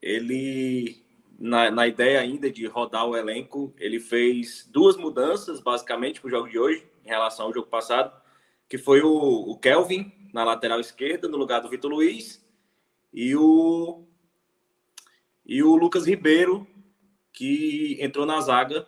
ele, 0.00 1.04
na, 1.38 1.70
na 1.70 1.88
ideia 1.88 2.20
ainda 2.20 2.48
de 2.48 2.66
rodar 2.66 3.06
o 3.06 3.16
elenco, 3.16 3.74
ele 3.78 3.98
fez 3.98 4.68
duas 4.70 4.96
mudanças, 4.96 5.60
basicamente, 5.60 6.20
para 6.20 6.28
o 6.28 6.30
jogo 6.30 6.48
de 6.48 6.58
hoje, 6.58 6.86
em 7.04 7.08
relação 7.08 7.46
ao 7.46 7.54
jogo 7.54 7.66
passado, 7.66 8.12
que 8.68 8.78
foi 8.78 9.02
o, 9.02 9.10
o 9.10 9.58
Kelvin 9.58 10.12
na 10.32 10.44
lateral 10.44 10.78
esquerda, 10.78 11.26
no 11.26 11.36
lugar 11.36 11.60
do 11.60 11.68
Vitor 11.68 11.90
Luiz, 11.90 12.44
e 13.12 13.34
o 13.34 14.03
e 15.54 15.62
o 15.62 15.76
Lucas 15.76 16.04
Ribeiro, 16.04 16.66
que 17.32 17.96
entrou 18.00 18.26
na 18.26 18.40
zaga, 18.40 18.84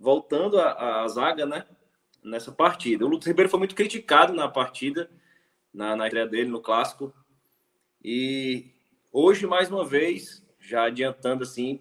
voltando 0.00 0.58
à 0.58 1.06
zaga, 1.06 1.44
né? 1.44 1.66
Nessa 2.24 2.50
partida. 2.50 3.04
O 3.04 3.08
Lucas 3.10 3.26
Ribeiro 3.26 3.50
foi 3.50 3.58
muito 3.58 3.74
criticado 3.74 4.32
na 4.32 4.48
partida, 4.48 5.10
na, 5.70 5.94
na 5.94 6.06
estreia 6.06 6.26
dele 6.26 6.48
no 6.48 6.62
clássico. 6.62 7.12
E 8.02 8.70
hoje, 9.12 9.46
mais 9.46 9.70
uma 9.70 9.84
vez, 9.84 10.42
já 10.58 10.84
adiantando 10.84 11.42
assim, 11.42 11.78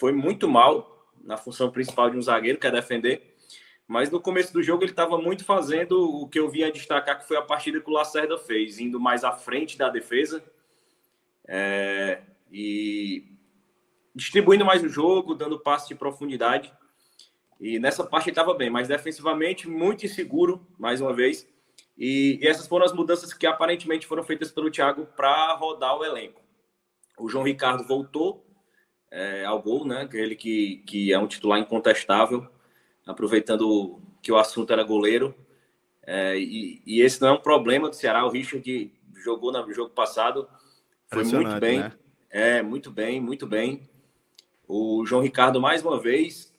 foi 0.00 0.10
muito 0.10 0.48
mal 0.48 1.08
na 1.22 1.36
função 1.36 1.70
principal 1.70 2.10
de 2.10 2.18
um 2.18 2.22
zagueiro, 2.22 2.58
que 2.58 2.66
é 2.66 2.72
defender. 2.72 3.36
Mas 3.86 4.10
no 4.10 4.20
começo 4.20 4.52
do 4.52 4.64
jogo 4.64 4.82
ele 4.82 4.90
estava 4.90 5.16
muito 5.16 5.44
fazendo 5.44 6.22
o 6.22 6.28
que 6.28 6.40
eu 6.40 6.50
vinha 6.50 6.72
destacar, 6.72 7.20
que 7.20 7.28
foi 7.28 7.36
a 7.36 7.42
partida 7.42 7.80
que 7.80 7.88
o 7.88 7.94
Lacerda 7.94 8.36
fez, 8.36 8.80
indo 8.80 8.98
mais 8.98 9.22
à 9.22 9.30
frente 9.30 9.78
da 9.78 9.88
defesa. 9.88 10.42
É, 11.46 12.20
e 12.50 13.38
distribuindo 14.14 14.64
mais 14.64 14.82
o 14.82 14.88
jogo, 14.88 15.34
dando 15.34 15.58
passe 15.58 15.88
de 15.88 15.94
profundidade. 15.94 16.72
E 17.60 17.78
nessa 17.78 18.04
parte 18.04 18.26
ele 18.28 18.32
estava 18.32 18.54
bem, 18.54 18.70
mas 18.70 18.88
defensivamente 18.88 19.68
muito 19.68 20.06
inseguro, 20.06 20.66
mais 20.78 21.00
uma 21.00 21.12
vez. 21.12 21.46
E, 21.96 22.38
e, 22.40 22.46
essas 22.46 22.66
foram 22.66 22.86
as 22.86 22.92
mudanças 22.92 23.34
que 23.34 23.46
aparentemente 23.46 24.06
foram 24.06 24.24
feitas 24.24 24.50
pelo 24.50 24.70
Thiago 24.70 25.06
para 25.14 25.54
rodar 25.54 25.98
o 25.98 26.04
elenco. 26.04 26.40
O 27.18 27.28
João 27.28 27.44
Ricardo 27.44 27.86
voltou 27.86 28.46
é, 29.10 29.44
ao 29.44 29.60
gol, 29.60 29.84
né? 29.84 30.08
Ele 30.12 30.34
que, 30.34 30.78
que 30.86 31.12
é 31.12 31.18
um 31.18 31.26
titular 31.26 31.58
incontestável, 31.58 32.48
aproveitando 33.06 34.00
que 34.22 34.32
o 34.32 34.38
assunto 34.38 34.72
era 34.72 34.82
goleiro. 34.82 35.34
É, 36.06 36.38
e, 36.38 36.80
e, 36.86 37.02
esse 37.02 37.20
não 37.20 37.28
é 37.28 37.32
um 37.32 37.40
problema 37.40 37.90
do 37.90 37.96
Ceará. 37.96 38.24
O 38.24 38.30
Richard 38.30 38.90
jogou 39.16 39.52
no 39.52 39.72
jogo 39.74 39.90
passado, 39.90 40.48
foi 41.08 41.24
muito 41.24 41.60
bem. 41.60 41.80
Né? 41.80 41.92
É, 42.30 42.62
muito 42.62 42.90
bem, 42.90 43.20
muito 43.20 43.46
bem. 43.46 43.89
O 44.72 45.04
João 45.04 45.20
Ricardo, 45.20 45.60
mais 45.60 45.84
uma 45.84 45.98
vez, 45.98 46.54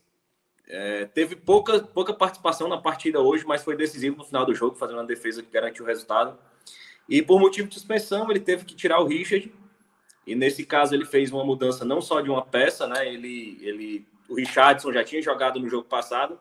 é, 0.68 1.06
teve 1.06 1.34
pouca, 1.34 1.80
pouca 1.80 2.14
participação 2.14 2.68
na 2.68 2.78
partida 2.78 3.22
hoje, 3.22 3.46
mas 3.48 3.64
foi 3.64 3.74
decisivo 3.74 4.18
no 4.18 4.26
final 4.26 4.46
do 4.46 4.54
jogo, 4.54 4.76
fazendo 4.76 4.98
uma 4.98 5.06
defesa 5.06 5.42
que 5.42 5.50
garantiu 5.50 5.86
o 5.86 5.88
resultado. 5.88 6.38
E 7.08 7.22
por 7.22 7.40
motivo 7.40 7.70
de 7.70 7.76
suspensão, 7.76 8.30
ele 8.30 8.42
teve 8.42 8.66
que 8.66 8.76
tirar 8.76 9.00
o 9.00 9.08
Richard. 9.08 9.50
E 10.28 10.36
nesse 10.36 10.66
caso, 10.66 10.94
ele 10.94 11.06
fez 11.06 11.32
uma 11.32 11.46
mudança 11.46 11.86
não 11.86 12.02
só 12.02 12.20
de 12.20 12.30
uma 12.30 12.42
peça, 12.42 12.86
né? 12.86 13.08
Ele, 13.08 13.58
ele, 13.62 14.06
o 14.28 14.36
Richardson 14.36 14.92
já 14.92 15.06
tinha 15.06 15.22
jogado 15.22 15.58
no 15.58 15.70
jogo 15.70 15.88
passado. 15.88 16.38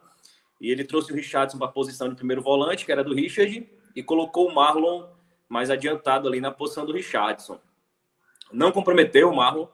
E 0.60 0.72
ele 0.72 0.82
trouxe 0.82 1.12
o 1.12 1.14
Richardson 1.14 1.56
para 1.56 1.68
a 1.68 1.72
posição 1.72 2.08
de 2.08 2.16
primeiro 2.16 2.42
volante, 2.42 2.84
que 2.84 2.90
era 2.90 3.04
do 3.04 3.14
Richard, 3.14 3.64
e 3.94 4.02
colocou 4.02 4.48
o 4.48 4.52
Marlon 4.52 5.06
mais 5.48 5.70
adiantado 5.70 6.26
ali 6.26 6.40
na 6.40 6.50
posição 6.50 6.84
do 6.84 6.92
Richardson. 6.92 7.60
Não 8.52 8.72
comprometeu 8.72 9.30
o 9.30 9.36
Marlon, 9.36 9.68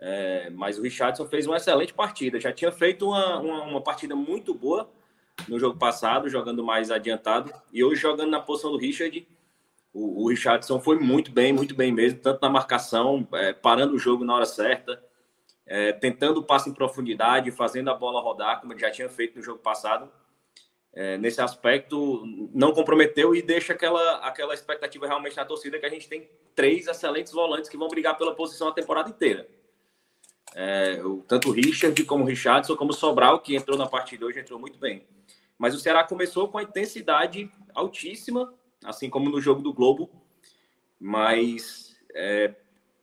é, 0.00 0.48
mas 0.50 0.78
o 0.78 0.82
Richardson 0.82 1.26
fez 1.26 1.46
uma 1.46 1.56
excelente 1.56 1.92
partida. 1.92 2.40
Já 2.40 2.52
tinha 2.52 2.70
feito 2.70 3.06
uma, 3.06 3.40
uma, 3.40 3.62
uma, 3.64 3.80
partida 3.80 4.14
muito 4.14 4.54
boa 4.54 4.88
no 5.48 5.58
jogo 5.58 5.78
passado, 5.78 6.28
jogando 6.28 6.64
mais 6.64 6.90
adiantado. 6.90 7.52
E 7.72 7.82
hoje, 7.82 8.00
jogando 8.00 8.30
na 8.30 8.40
posição 8.40 8.70
do 8.70 8.78
Richard, 8.78 9.26
o, 9.92 10.24
o 10.24 10.28
Richardson 10.28 10.80
foi 10.80 10.98
muito 10.98 11.32
bem, 11.32 11.52
muito 11.52 11.74
bem 11.74 11.92
mesmo, 11.92 12.20
tanto 12.20 12.40
na 12.40 12.48
marcação, 12.48 13.26
é, 13.32 13.52
parando 13.52 13.94
o 13.94 13.98
jogo 13.98 14.24
na 14.24 14.34
hora 14.34 14.46
certa, 14.46 15.02
é, 15.66 15.92
tentando 15.92 16.40
o 16.40 16.44
passe 16.44 16.70
em 16.70 16.74
profundidade, 16.74 17.50
fazendo 17.50 17.90
a 17.90 17.94
bola 17.94 18.20
rodar, 18.20 18.60
como 18.60 18.72
ele 18.72 18.80
já 18.80 18.90
tinha 18.90 19.08
feito 19.08 19.36
no 19.36 19.42
jogo 19.42 19.58
passado. 19.58 20.10
É, 20.94 21.18
nesse 21.18 21.40
aspecto, 21.40 22.24
não 22.52 22.72
comprometeu 22.72 23.34
e 23.34 23.42
deixa 23.42 23.72
aquela, 23.72 24.16
aquela 24.18 24.54
expectativa 24.54 25.06
realmente 25.06 25.36
na 25.36 25.44
torcida 25.44 25.78
que 25.78 25.86
a 25.86 25.90
gente 25.90 26.08
tem 26.08 26.28
três 26.54 26.86
excelentes 26.86 27.32
volantes 27.32 27.68
que 27.68 27.76
vão 27.76 27.88
brigar 27.88 28.16
pela 28.16 28.34
posição 28.34 28.68
a 28.68 28.72
temporada 28.72 29.10
inteira. 29.10 29.46
É, 30.54 31.00
o, 31.04 31.22
tanto 31.26 31.50
o 31.50 31.52
Richard 31.52 32.02
como 32.04 32.24
o 32.24 32.26
Richardson, 32.26 32.76
como 32.76 32.90
o 32.90 32.94
Sobral, 32.94 33.40
que 33.40 33.54
entrou 33.54 33.76
na 33.76 33.86
partida 33.86 34.26
hoje, 34.26 34.40
entrou 34.40 34.58
muito 34.58 34.78
bem. 34.78 35.06
Mas 35.58 35.74
o 35.74 35.78
Ceará 35.78 36.04
começou 36.04 36.48
com 36.48 36.58
a 36.58 36.62
intensidade 36.62 37.50
altíssima, 37.74 38.52
assim 38.84 39.10
como 39.10 39.28
no 39.28 39.40
jogo 39.40 39.60
do 39.60 39.72
Globo. 39.72 40.10
Mas 41.00 41.96
é, 42.14 42.54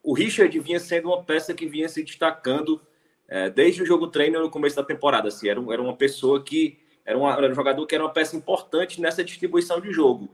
o 0.02 0.14
Richard 0.14 0.58
vinha 0.60 0.80
sendo 0.80 1.10
uma 1.10 1.24
peça 1.24 1.54
que 1.54 1.66
vinha 1.66 1.90
se 1.90 2.04
destacando 2.04 2.82
é, 3.28 3.50
desde 3.50 3.82
o 3.82 3.86
jogo 3.86 4.08
treino 4.08 4.40
no 4.40 4.50
começo 4.50 4.76
da 4.76 4.84
temporada. 4.84 5.28
Assim, 5.28 5.50
era, 5.50 5.60
era 5.72 5.82
uma 5.82 5.96
pessoa 5.96 6.44
que 6.44 6.80
era, 7.06 7.18
uma, 7.18 7.34
era 7.34 7.52
um 7.52 7.56
jogador 7.56 7.86
que 7.86 7.96
era 7.96 8.04
uma 8.04 8.14
peça 8.14 8.36
importante 8.36 9.02
nessa 9.02 9.24
distribuição 9.24 9.80
de 9.80 9.92
jogo, 9.92 10.30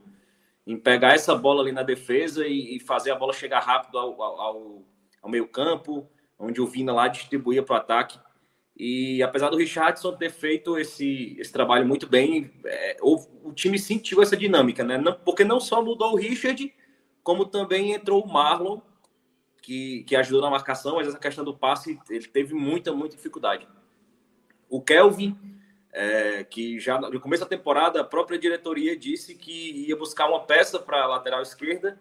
em 0.66 0.76
pegar 0.76 1.14
essa 1.14 1.34
bola 1.34 1.62
ali 1.62 1.72
na 1.72 1.82
defesa 1.82 2.46
e, 2.46 2.76
e 2.76 2.80
fazer 2.80 3.10
a 3.10 3.16
bola 3.16 3.32
chegar 3.32 3.60
rápido 3.60 3.98
ao, 3.98 4.22
ao, 4.22 4.82
ao 5.22 5.30
meio 5.30 5.46
campo, 5.48 6.08
onde 6.42 6.60
o 6.60 6.66
Vina 6.66 6.92
lá 6.92 7.06
distribuía 7.06 7.62
para 7.62 7.74
o 7.74 7.78
ataque. 7.78 8.18
E 8.76 9.22
apesar 9.22 9.48
do 9.48 9.56
Richardson 9.56 10.16
ter 10.16 10.30
feito 10.30 10.76
esse, 10.76 11.36
esse 11.38 11.52
trabalho 11.52 11.86
muito 11.86 12.06
bem, 12.08 12.50
é, 12.64 12.96
o, 13.00 13.48
o, 13.48 13.52
time 13.52 13.78
sentiu 13.78 14.20
essa 14.20 14.36
dinâmica, 14.36 14.82
né? 14.82 14.98
Não, 14.98 15.12
porque 15.12 15.44
não 15.44 15.60
só 15.60 15.82
mudou 15.82 16.12
o 16.12 16.16
Richard, 16.16 16.74
como 17.22 17.46
também 17.46 17.92
entrou 17.92 18.24
o 18.24 18.32
Marlon, 18.32 18.80
que, 19.60 20.02
que 20.04 20.16
ajudou 20.16 20.42
na 20.42 20.50
marcação, 20.50 20.96
mas 20.96 21.06
essa 21.06 21.18
questão 21.18 21.44
do 21.44 21.56
passe 21.56 22.00
ele 22.10 22.26
teve 22.26 22.54
muita, 22.54 22.92
muita 22.92 23.14
dificuldade. 23.14 23.68
O 24.68 24.82
Kelvin, 24.82 25.38
é, 25.92 26.42
que 26.42 26.80
já 26.80 26.98
no 26.98 27.20
começo 27.20 27.44
da 27.44 27.48
temporada 27.48 28.00
a 28.00 28.04
própria 28.04 28.38
diretoria 28.38 28.96
disse 28.96 29.34
que 29.34 29.86
ia 29.86 29.94
buscar 29.94 30.26
uma 30.26 30.40
peça 30.40 30.80
para 30.80 31.04
a 31.04 31.06
lateral 31.06 31.42
esquerda 31.42 32.00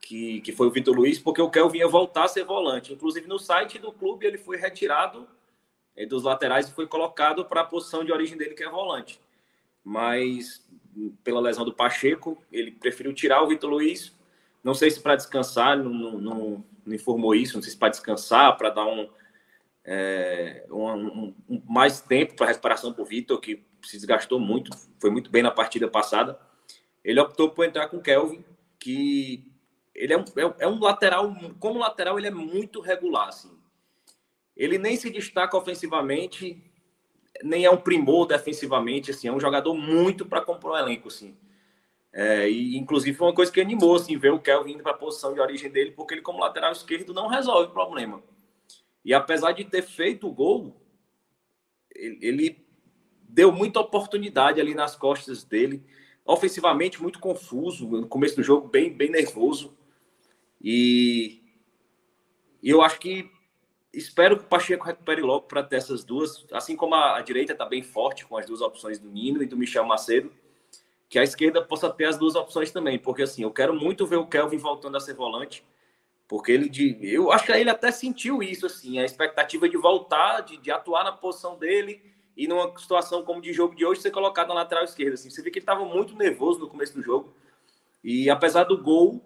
que, 0.00 0.40
que 0.40 0.52
foi 0.52 0.66
o 0.66 0.70
Vitor 0.70 0.94
Luiz, 0.94 1.18
porque 1.18 1.42
o 1.42 1.50
Kelvin 1.50 1.78
ia 1.78 1.88
voltar 1.88 2.24
a 2.24 2.28
ser 2.28 2.44
volante. 2.44 2.92
Inclusive, 2.92 3.28
no 3.28 3.38
site 3.38 3.78
do 3.78 3.92
clube, 3.92 4.26
ele 4.26 4.38
foi 4.38 4.56
retirado 4.56 5.28
eh, 5.96 6.06
dos 6.06 6.22
laterais 6.22 6.68
e 6.68 6.72
foi 6.72 6.86
colocado 6.86 7.44
para 7.44 7.60
a 7.60 7.64
posição 7.64 8.04
de 8.04 8.12
origem 8.12 8.36
dele, 8.36 8.54
que 8.54 8.64
é 8.64 8.68
volante. 8.68 9.20
Mas, 9.84 10.66
pela 11.22 11.40
lesão 11.40 11.64
do 11.64 11.74
Pacheco, 11.74 12.42
ele 12.50 12.70
preferiu 12.70 13.12
tirar 13.12 13.42
o 13.42 13.48
Vitor 13.48 13.70
Luiz 13.70 14.14
Não 14.62 14.74
sei 14.74 14.90
se 14.90 15.00
para 15.00 15.16
descansar, 15.16 15.76
não, 15.76 15.90
não, 15.90 16.64
não, 16.86 16.94
informou 16.94 17.34
isso, 17.34 17.54
não 17.54 17.62
sei 17.62 17.72
se 17.72 17.78
para 17.78 17.90
descansar, 17.90 18.56
para 18.56 18.70
dar 18.70 18.86
um, 18.86 19.08
é, 19.84 20.66
um, 20.70 21.34
um, 21.48 21.62
mais 21.68 22.00
tempo 22.00 22.34
para 22.34 22.46
recuperação 22.46 22.92
para 22.92 23.02
o 23.02 23.06
Vitor, 23.06 23.40
que 23.40 23.62
se 23.82 23.96
desgastou 23.96 24.38
muito, 24.38 24.70
foi 24.98 25.10
muito 25.10 25.30
bem 25.30 25.42
na 25.42 25.50
partida 25.50 25.88
passada. 25.88 26.38
Ele 27.02 27.20
optou 27.20 27.50
por 27.50 27.64
entrar 27.64 27.88
com 27.88 27.98
o 27.98 28.02
Kelvin, 28.02 28.44
que 28.78 29.49
ele 30.00 30.14
é 30.14 30.18
um, 30.18 30.24
é, 30.24 30.54
é 30.60 30.66
um 30.66 30.80
lateral, 30.80 31.36
como 31.58 31.78
lateral, 31.78 32.18
ele 32.18 32.28
é 32.28 32.30
muito 32.30 32.80
regular. 32.80 33.28
Assim. 33.28 33.50
Ele 34.56 34.78
nem 34.78 34.96
se 34.96 35.10
destaca 35.10 35.56
ofensivamente, 35.56 36.62
nem 37.42 37.66
é 37.66 37.70
um 37.70 37.76
primor 37.76 38.26
defensivamente. 38.26 39.10
Assim, 39.10 39.28
é 39.28 39.32
um 39.32 39.38
jogador 39.38 39.74
muito 39.74 40.24
para 40.24 40.40
compor 40.40 40.72
o 40.72 40.78
elenco. 40.78 41.08
Assim. 41.08 41.36
É, 42.10 42.48
e, 42.48 42.78
inclusive, 42.78 43.16
foi 43.16 43.28
uma 43.28 43.34
coisa 43.34 43.52
que 43.52 43.60
animou 43.60 43.94
assim, 43.94 44.16
ver 44.16 44.32
o 44.32 44.40
Kelvin 44.40 44.72
indo 44.72 44.82
para 44.82 44.92
a 44.92 44.96
posição 44.96 45.34
de 45.34 45.40
origem 45.40 45.70
dele, 45.70 45.90
porque 45.90 46.14
ele, 46.14 46.22
como 46.22 46.40
lateral 46.40 46.72
esquerdo, 46.72 47.12
não 47.12 47.28
resolve 47.28 47.68
o 47.68 47.74
problema. 47.74 48.22
E 49.04 49.12
apesar 49.12 49.52
de 49.52 49.64
ter 49.64 49.82
feito 49.82 50.26
o 50.26 50.32
gol, 50.32 50.80
ele, 51.94 52.18
ele 52.22 52.66
deu 53.28 53.52
muita 53.52 53.80
oportunidade 53.80 54.62
ali 54.62 54.74
nas 54.74 54.96
costas 54.96 55.44
dele. 55.44 55.84
Ofensivamente, 56.24 57.02
muito 57.02 57.18
confuso. 57.18 57.86
No 57.86 58.08
começo 58.08 58.36
do 58.36 58.42
jogo, 58.42 58.66
bem, 58.66 58.90
bem 58.90 59.10
nervoso. 59.10 59.78
E, 60.60 61.42
eu 62.62 62.82
acho 62.82 62.98
que 62.98 63.30
espero 63.92 64.36
que 64.36 64.44
o 64.44 64.48
Pacheco 64.48 64.84
recupere 64.84 65.22
logo 65.22 65.46
para 65.46 65.62
ter 65.62 65.76
essas 65.76 66.04
duas. 66.04 66.46
Assim 66.52 66.76
como 66.76 66.94
a, 66.94 67.16
a 67.16 67.22
direita 67.22 67.52
está 67.52 67.64
bem 67.64 67.82
forte 67.82 68.26
com 68.26 68.36
as 68.36 68.46
duas 68.46 68.60
opções 68.60 68.98
do 68.98 69.08
Nino 69.08 69.42
e 69.42 69.46
do 69.46 69.56
Michel 69.56 69.84
Macedo, 69.84 70.32
que 71.08 71.18
a 71.18 71.22
esquerda 71.22 71.62
possa 71.62 71.90
ter 71.90 72.04
as 72.04 72.18
duas 72.18 72.34
opções 72.34 72.70
também. 72.70 72.98
Porque 72.98 73.22
assim, 73.22 73.42
eu 73.42 73.50
quero 73.50 73.74
muito 73.74 74.06
ver 74.06 74.16
o 74.16 74.26
Kelvin 74.26 74.58
voltando 74.58 74.96
a 74.96 75.00
ser 75.00 75.14
volante 75.14 75.64
porque 76.30 76.52
ele 76.52 76.68
de, 76.68 76.96
eu 77.02 77.32
acho 77.32 77.44
que 77.44 77.50
ele 77.50 77.68
até 77.68 77.90
sentiu 77.90 78.40
isso 78.40 78.64
assim, 78.64 79.00
a 79.00 79.04
expectativa 79.04 79.68
de 79.68 79.76
voltar, 79.76 80.42
de, 80.42 80.58
de 80.58 80.70
atuar 80.70 81.02
na 81.02 81.10
posição 81.10 81.58
dele 81.58 82.00
e 82.36 82.46
numa 82.46 82.72
situação 82.78 83.24
como 83.24 83.40
de 83.40 83.52
jogo 83.52 83.74
de 83.74 83.84
hoje 83.84 84.00
ser 84.00 84.12
colocado 84.12 84.46
na 84.46 84.54
lateral 84.54 84.84
esquerda. 84.84 85.14
Assim, 85.14 85.28
você 85.28 85.42
vê 85.42 85.50
que 85.50 85.58
ele 85.58 85.64
estava 85.64 85.84
muito 85.84 86.14
nervoso 86.14 86.60
no 86.60 86.68
começo 86.68 86.94
do 86.94 87.02
jogo 87.02 87.34
e 88.04 88.30
apesar 88.30 88.62
do 88.62 88.80
gol, 88.80 89.20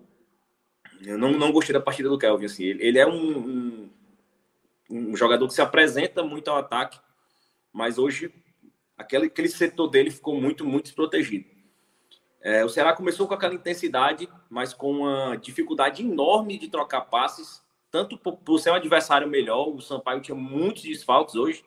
eu 1.03 1.19
não, 1.19 1.33
não 1.33 1.53
gostei 1.53 1.73
da 1.73 1.81
partida 1.81 2.09
do 2.09 2.19
Kelvin. 2.19 2.47
Assim, 2.47 2.65
ele, 2.65 2.87
ele 2.87 2.99
é 2.99 3.07
um, 3.07 3.39
um, 3.39 3.91
um, 4.91 5.16
jogador 5.16 5.47
que 5.47 5.55
se 5.55 5.62
apresenta 5.62 6.23
muito 6.23 6.49
ao 6.49 6.57
ataque, 6.57 6.99
mas 7.73 7.99
hoje 7.99 8.33
aquele, 8.97 9.27
aquele 9.27 9.49
setor 9.49 9.89
dele 9.89 10.11
ficou 10.11 10.41
muito 10.41 10.65
muito 10.65 10.85
desprotegido. 10.85 11.47
É, 12.41 12.62
o 12.62 12.69
Ceará 12.69 12.93
começou 12.93 13.27
com 13.27 13.33
aquela 13.33 13.55
intensidade, 13.55 14.29
mas 14.51 14.75
com 14.75 14.91
uma 14.91 15.35
dificuldade 15.37 16.03
enorme 16.03 16.59
de 16.59 16.69
trocar 16.69 17.01
passes, 17.03 17.62
tanto 17.91 18.19
por, 18.19 18.37
por 18.37 18.59
ser 18.59 18.71
um 18.71 18.75
adversário 18.75 19.27
melhor. 19.27 19.69
O 19.69 19.81
Sampaio 19.81 20.21
tinha 20.21 20.35
muitos 20.35 20.83
desfalques 20.83 21.35
hoje. 21.35 21.65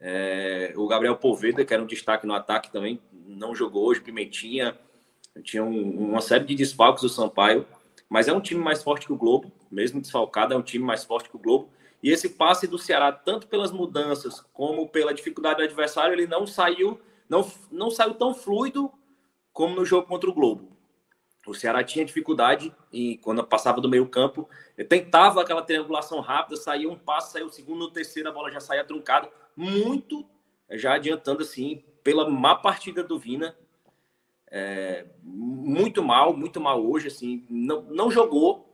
É, 0.00 0.72
o 0.76 0.86
Gabriel 0.86 1.16
Poveda, 1.16 1.64
que 1.64 1.74
era 1.74 1.82
um 1.82 1.86
destaque 1.86 2.26
no 2.26 2.34
ataque 2.34 2.72
também, 2.72 3.00
não 3.12 3.54
jogou 3.54 3.84
hoje. 3.84 4.00
Pimentinha, 4.00 4.78
tinha 5.42 5.62
um, 5.62 6.10
uma 6.10 6.22
série 6.22 6.44
de 6.44 6.54
desfalques 6.54 7.02
do 7.02 7.08
Sampaio, 7.08 7.66
mas 8.08 8.28
é 8.28 8.32
um 8.32 8.40
time 8.40 8.62
mais 8.62 8.82
forte 8.82 9.06
que 9.06 9.12
o 9.12 9.16
Globo, 9.16 9.52
mesmo 9.70 10.00
desfalcado, 10.00 10.54
é 10.54 10.56
um 10.56 10.62
time 10.62 10.84
mais 10.84 11.04
forte 11.04 11.28
que 11.28 11.36
o 11.36 11.40
Globo. 11.40 11.70
E 12.02 12.10
esse 12.10 12.30
passe 12.30 12.66
do 12.66 12.78
Ceará, 12.78 13.10
tanto 13.10 13.48
pelas 13.48 13.72
mudanças 13.72 14.40
como 14.52 14.88
pela 14.88 15.12
dificuldade 15.12 15.58
do 15.58 15.64
adversário, 15.64 16.14
ele 16.14 16.26
não 16.26 16.46
saiu, 16.46 17.00
não, 17.28 17.50
não 17.70 17.90
saiu 17.90 18.14
tão 18.14 18.34
fluido 18.34 18.92
como 19.52 19.74
no 19.74 19.84
jogo 19.84 20.06
contra 20.06 20.30
o 20.30 20.34
Globo. 20.34 20.76
O 21.46 21.54
Ceará 21.54 21.82
tinha 21.84 22.04
dificuldade 22.04 22.74
e 22.92 23.18
quando 23.18 23.44
passava 23.44 23.80
do 23.80 23.88
meio 23.88 24.08
campo, 24.08 24.48
tentava 24.88 25.40
aquela 25.40 25.62
triangulação 25.62 26.20
rápida, 26.20 26.56
saía 26.56 26.90
um 26.90 26.98
passo, 26.98 27.32
saía 27.32 27.46
o 27.46 27.50
segundo, 27.50 27.78
no 27.78 27.90
terceiro 27.90 28.28
a 28.28 28.32
bola 28.32 28.50
já 28.50 28.60
saía 28.60 28.84
truncada, 28.84 29.30
muito 29.56 30.28
já 30.70 30.94
adiantando 30.94 31.42
assim 31.42 31.84
pela 32.02 32.28
má 32.28 32.56
partida 32.56 33.02
do 33.02 33.18
Vina, 33.18 33.56
é, 34.50 35.06
muito 35.22 36.02
mal, 36.02 36.36
muito 36.36 36.60
mal 36.60 36.84
hoje 36.84 37.08
assim, 37.08 37.44
não, 37.50 37.82
não 37.82 38.10
jogou, 38.10 38.72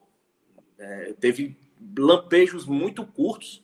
é, 0.78 1.14
teve 1.18 1.56
lampejos 1.98 2.66
muito 2.66 3.04
curtos, 3.04 3.62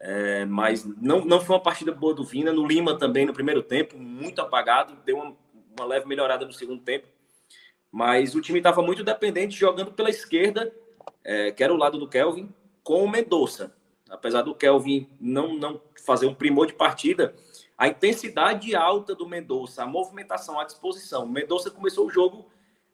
é, 0.00 0.44
mas 0.46 0.84
não, 0.84 1.24
não 1.24 1.40
foi 1.40 1.56
uma 1.56 1.62
partida 1.62 1.92
boa 1.92 2.14
do 2.14 2.24
Vina. 2.24 2.52
No 2.52 2.66
Lima 2.66 2.98
também 2.98 3.26
no 3.26 3.34
primeiro 3.34 3.62
tempo, 3.62 3.98
muito 3.98 4.40
apagado, 4.40 4.96
deu 5.04 5.18
uma 5.18 5.36
uma 5.80 5.86
leve 5.86 6.06
melhorada 6.06 6.44
no 6.44 6.52
segundo 6.52 6.82
tempo. 6.82 7.06
Mas 7.90 8.34
o 8.34 8.40
time 8.40 8.58
estava 8.58 8.82
muito 8.82 9.02
dependente 9.02 9.58
jogando 9.58 9.92
pela 9.92 10.10
esquerda, 10.10 10.72
é, 11.24 11.50
que 11.50 11.62
era 11.62 11.72
o 11.72 11.76
lado 11.76 11.98
do 11.98 12.08
Kelvin, 12.08 12.52
com 12.82 13.04
o 13.04 13.10
Mendonça. 13.10 13.74
Apesar 14.08 14.42
do 14.42 14.54
Kelvin 14.54 15.08
não, 15.20 15.54
não 15.54 15.80
fazer 16.04 16.26
um 16.26 16.34
primor 16.34 16.66
de 16.66 16.74
partida, 16.74 17.34
a 17.80 17.88
intensidade 17.88 18.76
alta 18.76 19.14
do 19.14 19.26
Mendonça, 19.26 19.82
a 19.82 19.86
movimentação, 19.86 20.60
a 20.60 20.64
disposição. 20.64 21.24
O 21.24 21.28
Mendonça 21.30 21.70
começou 21.70 22.06
o 22.06 22.10
jogo 22.10 22.44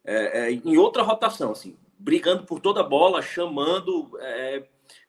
é, 0.05 0.43
é, 0.47 0.53
em 0.53 0.77
outra 0.79 1.03
rotação, 1.03 1.51
assim, 1.51 1.77
brigando 1.99 2.45
por 2.45 2.61
toda 2.61 2.83
a 2.83 2.85
bola, 2.85 3.21
chamando, 3.21 4.17
é, 4.21 4.63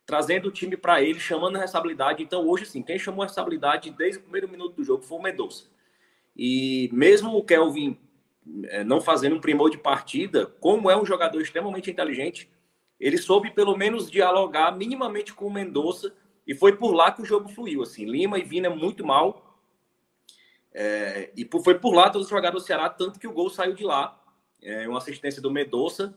trazendo 0.03 0.47
o 0.47 0.51
time 0.51 0.75
para 0.75 1.03
ele, 1.03 1.19
chamando 1.19 1.57
a 1.57 1.59
responsabilidade. 1.59 2.23
Então, 2.23 2.47
hoje, 2.47 2.65
sim, 2.65 2.81
quem 2.81 2.97
chamou 2.97 3.21
a 3.21 3.25
responsabilidade 3.27 3.91
desde 3.91 4.17
o 4.17 4.23
primeiro 4.23 4.49
minuto 4.49 4.77
do 4.77 4.83
jogo 4.83 5.03
foi 5.03 5.19
o 5.19 5.21
Mendonça. 5.21 5.65
E 6.35 6.89
mesmo 6.91 7.37
o 7.37 7.43
Kelvin 7.43 7.99
é, 8.63 8.83
não 8.83 8.99
fazendo 8.99 9.35
um 9.35 9.39
primor 9.39 9.69
de 9.69 9.77
partida, 9.77 10.47
como 10.59 10.89
é 10.89 10.99
um 10.99 11.05
jogador 11.05 11.39
extremamente 11.39 11.91
inteligente, 11.91 12.49
ele 12.99 13.19
soube 13.19 13.51
pelo 13.51 13.77
menos 13.77 14.09
dialogar 14.09 14.75
minimamente 14.75 15.35
com 15.35 15.45
o 15.45 15.53
Mendonça 15.53 16.11
e 16.47 16.55
foi 16.55 16.75
por 16.75 16.95
lá 16.95 17.11
que 17.11 17.21
o 17.21 17.25
jogo 17.25 17.47
fluiu. 17.47 17.83
Assim, 17.83 18.05
Lima 18.05 18.39
e 18.39 18.43
Vina 18.43 18.71
muito 18.71 19.05
mal. 19.05 19.43
É, 20.79 21.31
e 21.35 21.47
foi 21.63 21.79
por 21.79 21.93
lá 21.93 22.09
todos 22.09 22.27
os 22.27 22.29
jogadores 22.29 22.63
do 22.63 22.67
Ceará, 22.67 22.87
tanto 22.89 23.19
que 23.19 23.27
o 23.27 23.33
gol 23.33 23.49
saiu 23.49 23.73
de 23.73 23.83
lá. 23.83 24.21
É, 24.61 24.87
uma 24.87 24.99
assistência 24.99 25.41
do 25.41 25.49
Mendonça, 25.49 26.15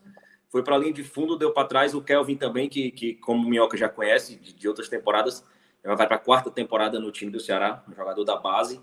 foi 0.49 0.63
para 0.63 0.75
a 0.75 0.79
linha 0.79 0.93
de 0.93 1.05
fundo, 1.05 1.39
deu 1.39 1.53
para 1.53 1.67
trás 1.67 1.95
o 1.95 2.03
Kelvin 2.03 2.37
também, 2.37 2.69
que, 2.69 2.91
que 2.91 3.15
como 3.15 3.47
o 3.47 3.49
Minhoca 3.49 3.77
já 3.77 3.89
conhece 3.89 4.37
de, 4.37 4.53
de 4.53 4.69
outras 4.69 4.89
temporadas, 4.89 5.45
vai 5.83 5.97
para 5.97 6.17
a 6.17 6.19
quarta 6.19 6.51
temporada 6.51 6.99
no 6.99 7.11
time 7.11 7.31
do 7.31 7.41
Ceará, 7.41 7.83
um 7.89 7.95
jogador 7.95 8.25
da 8.25 8.37
base 8.37 8.81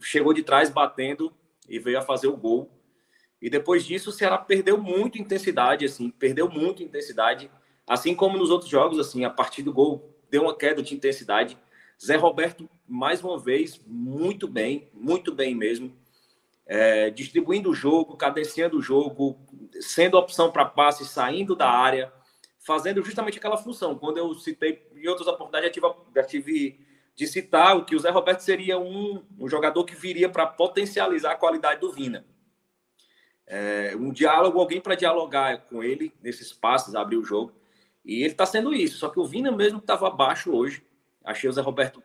chegou 0.00 0.32
de 0.32 0.42
trás 0.42 0.70
batendo 0.70 1.32
e 1.68 1.78
veio 1.78 1.98
a 1.98 2.02
fazer 2.02 2.28
o 2.28 2.36
gol. 2.36 2.70
E 3.40 3.50
depois 3.50 3.84
disso, 3.84 4.10
o 4.10 4.12
Ceará 4.12 4.38
perdeu 4.38 4.78
muito 4.78 5.18
intensidade, 5.18 5.84
assim, 5.84 6.10
perdeu 6.10 6.48
muito 6.48 6.82
intensidade, 6.82 7.50
assim 7.86 8.14
como 8.14 8.38
nos 8.38 8.50
outros 8.50 8.70
jogos, 8.70 8.98
assim, 8.98 9.24
a 9.24 9.30
partir 9.30 9.62
do 9.62 9.72
gol 9.72 10.10
deu 10.30 10.42
uma 10.42 10.56
queda 10.56 10.82
de 10.82 10.94
intensidade. 10.94 11.58
Zé 12.04 12.16
Roberto, 12.16 12.68
mais 12.86 13.24
uma 13.24 13.38
vez, 13.38 13.80
muito 13.86 14.46
bem, 14.46 14.90
muito 14.92 15.32
bem 15.32 15.54
mesmo, 15.54 15.96
é, 16.66 17.08
distribuindo 17.10 17.70
o 17.70 17.74
jogo, 17.74 18.16
cadenciando 18.16 18.76
o 18.76 18.82
jogo, 18.82 19.38
sendo 19.80 20.18
opção 20.18 20.50
para 20.50 20.66
passe, 20.66 21.06
saindo 21.06 21.56
da 21.56 21.70
área, 21.70 22.12
fazendo 22.58 23.02
justamente 23.02 23.38
aquela 23.38 23.56
função. 23.56 23.96
Quando 23.96 24.18
eu 24.18 24.34
citei 24.34 24.86
em 24.94 25.08
outras 25.08 25.26
oportunidades, 25.26 25.68
já 25.68 25.72
tive, 25.72 25.94
já 26.14 26.22
tive 26.22 26.80
de 27.16 27.26
citar 27.26 27.82
que 27.86 27.96
o 27.96 27.98
Zé 27.98 28.10
Roberto 28.10 28.40
seria 28.40 28.78
um, 28.78 29.22
um 29.38 29.48
jogador 29.48 29.84
que 29.84 29.94
viria 29.94 30.28
para 30.28 30.46
potencializar 30.46 31.32
a 31.32 31.36
qualidade 31.36 31.80
do 31.80 31.92
Vina. 31.92 32.26
É, 33.46 33.94
um 33.96 34.10
diálogo, 34.12 34.58
alguém 34.58 34.80
para 34.80 34.94
dialogar 34.94 35.66
com 35.68 35.82
ele 35.82 36.12
nesses 36.22 36.52
passos, 36.52 36.94
abrir 36.94 37.16
o 37.16 37.24
jogo. 37.24 37.52
E 38.04 38.22
ele 38.22 38.32
está 38.32 38.44
sendo 38.44 38.74
isso. 38.74 38.98
Só 38.98 39.08
que 39.08 39.20
o 39.20 39.26
Vina 39.26 39.50
mesmo 39.52 39.78
estava 39.78 40.08
abaixo 40.08 40.54
hoje. 40.54 40.82
Achei 41.24 41.48
o 41.48 41.52
Zé 41.52 41.62
Roberto 41.62 42.02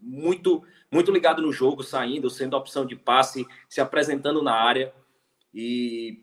muito, 0.00 0.62
muito 0.90 1.10
ligado 1.10 1.40
no 1.40 1.50
jogo, 1.50 1.82
saindo, 1.82 2.28
sendo 2.28 2.56
opção 2.56 2.84
de 2.84 2.94
passe, 2.94 3.46
se 3.68 3.80
apresentando 3.80 4.42
na 4.42 4.54
área. 4.54 4.94
E 5.52 6.22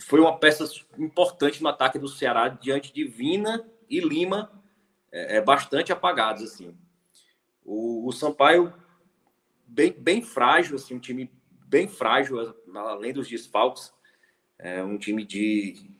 foi 0.00 0.20
uma 0.20 0.38
peça 0.38 0.64
importante 0.98 1.62
no 1.62 1.68
ataque 1.68 1.98
do 1.98 2.08
Ceará 2.08 2.48
diante 2.48 2.92
de 2.92 3.04
Vina 3.04 3.64
e 3.88 4.00
Lima 4.00 4.50
é, 5.12 5.36
é, 5.36 5.40
bastante 5.40 5.92
apagados 5.92 6.42
assim. 6.42 6.76
O, 7.64 8.08
o, 8.08 8.12
Sampaio 8.12 8.72
bem, 9.66 9.92
bem 9.92 10.22
frágil, 10.22 10.76
assim, 10.76 10.94
um 10.94 11.00
time 11.00 11.30
bem 11.66 11.86
frágil, 11.86 12.54
além 12.74 13.12
dos 13.12 13.28
desfalques, 13.28 13.92
é 14.58 14.82
um 14.82 14.98
time 14.98 15.24
de 15.24 15.90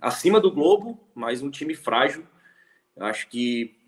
acima 0.00 0.40
do 0.40 0.50
Globo, 0.50 1.08
mas 1.14 1.42
um 1.42 1.50
time 1.50 1.74
frágil. 1.74 2.26
Eu 2.96 3.06
acho 3.06 3.28
que 3.28 3.79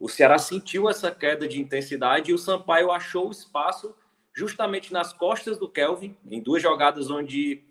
o 0.00 0.08
Ceará 0.08 0.38
sentiu 0.38 0.88
essa 0.88 1.10
queda 1.10 1.48
de 1.48 1.60
intensidade 1.60 2.30
e 2.30 2.34
o 2.34 2.38
Sampaio 2.38 2.90
achou 2.90 3.30
espaço 3.30 3.94
justamente 4.34 4.92
nas 4.92 5.12
costas 5.12 5.58
do 5.58 5.68
Kelvin, 5.68 6.16
em 6.30 6.40
duas 6.40 6.62
jogadas 6.62 7.10
onde 7.10 7.64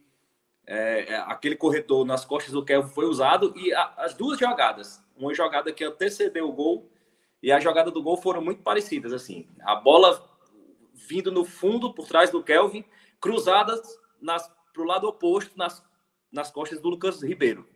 é, 0.66 1.14
é, 1.14 1.18
aquele 1.20 1.56
corredor 1.56 2.06
nas 2.06 2.26
costas 2.26 2.52
do 2.52 2.66
Kelvin 2.66 2.90
foi 2.90 3.06
usado 3.06 3.54
e 3.56 3.74
a, 3.74 3.94
as 3.98 4.14
duas 4.14 4.38
jogadas, 4.38 5.02
uma 5.16 5.34
jogada 5.34 5.72
que 5.72 5.84
antecedeu 5.84 6.50
o 6.50 6.54
gol 6.54 6.92
e 7.42 7.52
a 7.52 7.60
jogada 7.60 7.90
do 7.90 8.04
gol 8.04 8.18
foram 8.18 8.42
muito 8.42 8.62
parecidas 8.62 9.14
assim. 9.14 9.48
A 9.62 9.76
bola 9.76 10.28
vindo 10.94 11.32
no 11.32 11.46
fundo 11.46 11.94
por 11.94 12.08
trás 12.08 12.30
do 12.30 12.44
Kelvin, 12.44 12.84
cruzadas 13.22 13.98
para 14.74 14.82
o 14.82 14.86
lado 14.86 15.08
oposto 15.08 15.58
nas 15.58 15.86
nas 16.32 16.52
costas 16.52 16.82
do 16.82 16.90
Lucas 16.90 17.22
Ribeiro. 17.22 17.68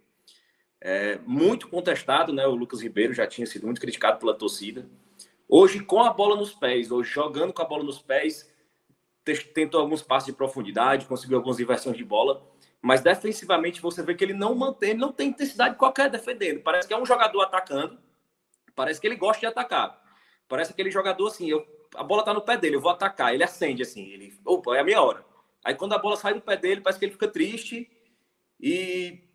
É, 0.81 1.19
muito 1.27 1.69
contestado, 1.69 2.33
né? 2.33 2.45
O 2.47 2.55
Lucas 2.55 2.81
Ribeiro 2.81 3.13
já 3.13 3.27
tinha 3.27 3.45
sido 3.45 3.65
muito 3.65 3.79
criticado 3.79 4.19
pela 4.19 4.33
torcida. 4.33 4.89
Hoje, 5.47 5.79
com 5.81 6.01
a 6.01 6.11
bola 6.11 6.35
nos 6.35 6.53
pés, 6.53 6.91
hoje 6.91 7.11
jogando 7.11 7.53
com 7.53 7.61
a 7.61 7.65
bola 7.65 7.83
nos 7.83 7.99
pés, 8.01 8.49
tentou 9.53 9.79
alguns 9.79 10.01
passos 10.01 10.27
de 10.27 10.33
profundidade, 10.33 11.05
conseguiu 11.05 11.37
algumas 11.37 11.59
inversões 11.59 11.95
de 11.95 12.03
bola, 12.03 12.41
mas 12.81 13.01
defensivamente 13.01 13.81
você 13.81 14.01
vê 14.01 14.15
que 14.15 14.23
ele 14.23 14.33
não 14.33 14.55
mantém, 14.55 14.93
não 14.93 15.11
tem 15.11 15.29
intensidade 15.29 15.75
qualquer 15.75 16.09
defendendo. 16.09 16.61
Parece 16.61 16.87
que 16.87 16.93
é 16.93 16.97
um 16.97 17.05
jogador 17.05 17.41
atacando, 17.41 17.99
parece 18.75 18.99
que 18.99 19.07
ele 19.07 19.15
gosta 19.15 19.41
de 19.41 19.45
atacar. 19.45 20.01
Parece 20.47 20.71
aquele 20.71 20.89
jogador 20.89 21.27
assim, 21.27 21.49
eu, 21.49 21.65
a 21.95 22.03
bola 22.03 22.23
tá 22.23 22.33
no 22.33 22.41
pé 22.41 22.57
dele, 22.57 22.77
eu 22.77 22.81
vou 22.81 22.91
atacar, 22.91 23.33
ele 23.33 23.43
acende 23.43 23.83
assim, 23.83 24.09
ele, 24.09 24.33
opa, 24.43 24.75
é 24.75 24.79
a 24.79 24.83
minha 24.83 25.01
hora. 25.01 25.23
Aí 25.63 25.75
quando 25.75 25.93
a 25.93 25.97
bola 25.99 26.17
sai 26.17 26.33
do 26.33 26.41
pé 26.41 26.57
dele, 26.57 26.81
parece 26.81 26.97
que 26.97 27.05
ele 27.05 27.11
fica 27.11 27.27
triste 27.27 27.89
e 28.59 29.30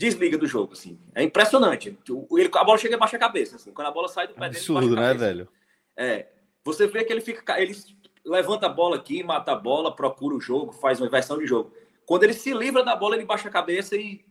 desliga 0.00 0.38
do 0.38 0.46
jogo, 0.46 0.72
assim. 0.72 0.98
É 1.14 1.22
impressionante. 1.22 1.98
Ele, 2.32 2.50
a 2.54 2.64
bola 2.64 2.78
chega 2.78 2.94
e 2.94 2.98
baixa 2.98 3.18
a 3.18 3.20
cabeça, 3.20 3.56
assim. 3.56 3.70
Quando 3.70 3.88
a 3.88 3.90
bola 3.90 4.08
sai 4.08 4.26
do 4.26 4.32
pé 4.32 4.46
Absurdo, 4.46 4.80
dele, 4.80 4.98
Absurdo, 4.98 5.20
né, 5.20 5.26
velho? 5.26 5.48
É. 5.94 6.26
Você 6.64 6.86
vê 6.86 7.04
que 7.04 7.12
ele 7.12 7.20
fica, 7.20 7.60
ele 7.60 7.76
levanta 8.24 8.64
a 8.64 8.70
bola 8.70 8.96
aqui, 8.96 9.22
mata 9.22 9.52
a 9.52 9.56
bola, 9.56 9.94
procura 9.94 10.34
o 10.34 10.40
jogo, 10.40 10.72
faz 10.72 10.98
uma 10.98 11.06
inversão 11.06 11.38
de 11.38 11.46
jogo. 11.46 11.70
Quando 12.06 12.24
ele 12.24 12.32
se 12.32 12.54
livra 12.54 12.82
da 12.82 12.96
bola, 12.96 13.14
ele 13.14 13.26
baixa 13.26 13.48
a 13.48 13.52
cabeça 13.52 13.94
e 13.94 14.24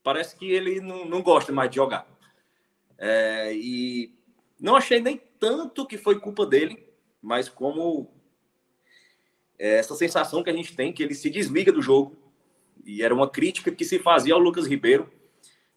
parece 0.00 0.36
que 0.36 0.48
ele 0.48 0.80
não, 0.80 1.04
não 1.04 1.22
gosta 1.22 1.50
mais 1.50 1.68
de 1.70 1.76
jogar. 1.76 2.06
É, 2.96 3.52
e 3.52 4.14
não 4.60 4.76
achei 4.76 5.00
nem 5.00 5.20
tanto 5.40 5.86
que 5.86 5.98
foi 5.98 6.20
culpa 6.20 6.46
dele, 6.46 6.88
mas 7.20 7.48
como 7.48 8.14
é, 9.58 9.78
essa 9.78 9.96
sensação 9.96 10.44
que 10.44 10.50
a 10.50 10.54
gente 10.54 10.76
tem 10.76 10.92
que 10.92 11.02
ele 11.02 11.16
se 11.16 11.28
desliga 11.28 11.72
do 11.72 11.82
jogo. 11.82 12.23
E 12.84 13.02
era 13.02 13.14
uma 13.14 13.28
crítica 13.28 13.70
que 13.70 13.84
se 13.84 13.98
fazia 13.98 14.34
ao 14.34 14.40
Lucas 14.40 14.66
Ribeiro, 14.66 15.10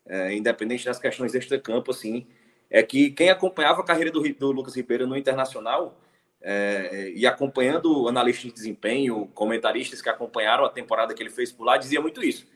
é, 0.06 0.36
independente 0.36 0.86
das 0.86 1.00
questões 1.00 1.34
extra-campo, 1.34 1.92
assim, 1.92 2.28
é 2.70 2.84
que 2.84 3.12
quem 3.12 3.30
acompanhava 3.30 3.82
a 3.82 3.84
carreira 3.84 4.12
do, 4.12 4.22
do 4.22 4.52
Lucas 4.52 4.76
Ribeiro 4.76 5.08
no 5.08 5.18
Internacional 5.18 6.00
é, 6.42 7.12
e 7.16 7.26
acompanhando 7.26 8.08
analistas 8.08 8.46
de 8.46 8.54
desempenho, 8.54 9.28
comentaristas 9.34 10.02
que 10.02 10.10
acompanharam 10.10 10.66
a 10.66 10.70
temporada 10.70 11.14
que 11.14 11.24
ele 11.24 11.30
fez 11.30 11.52
por 11.52 11.64
lá, 11.64 11.78
dizia 11.78 12.02
muito 12.02 12.24
isso. 12.24 12.48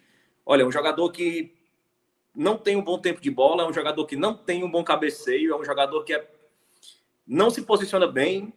Olha, 0.46 0.66
um 0.66 0.72
jogador 0.72 1.10
que 1.12 1.54
não 2.36 2.58
tem 2.58 2.76
um 2.76 2.84
bom 2.84 3.00
tempo 3.00 3.22
de 3.22 3.30
bola, 3.30 3.64
é 3.64 3.68
um 3.68 3.74
jogador 3.74 4.06
que 4.06 4.16
não 4.16 4.34
tem 4.34 4.64
um 4.64 4.72
bom 4.72 4.84
cabeceio, 4.84 5.54
é 5.54 5.58
um 5.58 5.66
jogador 5.66 6.04
que 6.04 6.14
é, 6.14 6.28
não 7.26 7.50
se 7.50 7.62
posiciona 7.62 8.08
bem, 8.08 8.54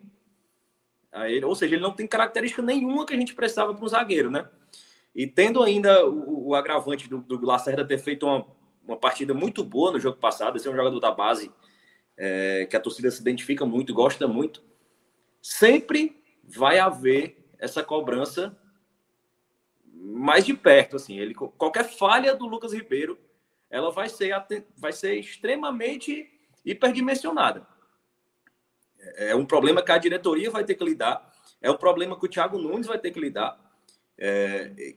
ele, 1.26 1.44
ou 1.44 1.54
seja, 1.54 1.76
ele 1.76 1.82
não 1.82 1.92
tem 1.92 2.06
característica 2.06 2.60
nenhuma 2.60 3.06
que 3.06 3.14
a 3.14 3.16
gente 3.16 3.34
precisava 3.34 3.72
para 3.72 3.84
um 3.84 3.88
zagueiro, 3.88 4.30
né? 4.30 4.48
E 5.14 5.26
tendo 5.26 5.62
ainda 5.62 6.06
o, 6.06 6.48
o 6.48 6.54
agravante 6.54 7.08
do, 7.08 7.18
do 7.18 7.46
Lacerda 7.46 7.86
ter 7.86 7.98
feito 7.98 8.26
uma, 8.26 8.46
uma 8.86 8.96
partida 8.96 9.32
muito 9.32 9.62
boa 9.62 9.92
no 9.92 10.00
jogo 10.00 10.18
passado, 10.18 10.56
esse 10.56 10.66
é 10.66 10.70
um 10.70 10.76
jogador 10.76 10.98
da 11.00 11.10
base 11.10 11.52
é, 12.16 12.66
que 12.66 12.76
a 12.76 12.80
torcida 12.80 13.10
se 13.10 13.20
identifica 13.20 13.64
muito, 13.64 13.94
gosta 13.94 14.26
muito, 14.26 14.62
sempre 15.40 16.22
vai 16.42 16.78
haver 16.78 17.44
essa 17.58 17.82
cobrança 17.82 18.56
mais 19.92 20.44
de 20.44 20.54
perto, 20.54 20.96
assim. 20.96 21.18
Ele, 21.18 21.34
qualquer 21.34 21.84
falha 21.84 22.34
do 22.34 22.46
Lucas 22.46 22.72
Ribeiro, 22.72 23.18
ela 23.70 23.90
vai 23.90 24.08
ser, 24.08 24.34
vai 24.76 24.92
ser 24.92 25.14
extremamente 25.14 26.30
hiperdimensionada. 26.64 27.66
É, 28.98 29.30
é 29.30 29.36
um 29.36 29.46
problema 29.46 29.82
que 29.82 29.92
a 29.92 29.98
diretoria 29.98 30.50
vai 30.50 30.64
ter 30.64 30.74
que 30.74 30.84
lidar, 30.84 31.32
é 31.60 31.70
um 31.70 31.76
problema 31.76 32.18
que 32.18 32.26
o 32.26 32.28
Thiago 32.28 32.58
Nunes 32.58 32.86
vai 32.86 32.98
ter 32.98 33.10
que 33.10 33.20
lidar. 33.20 33.58
É, 34.18 34.94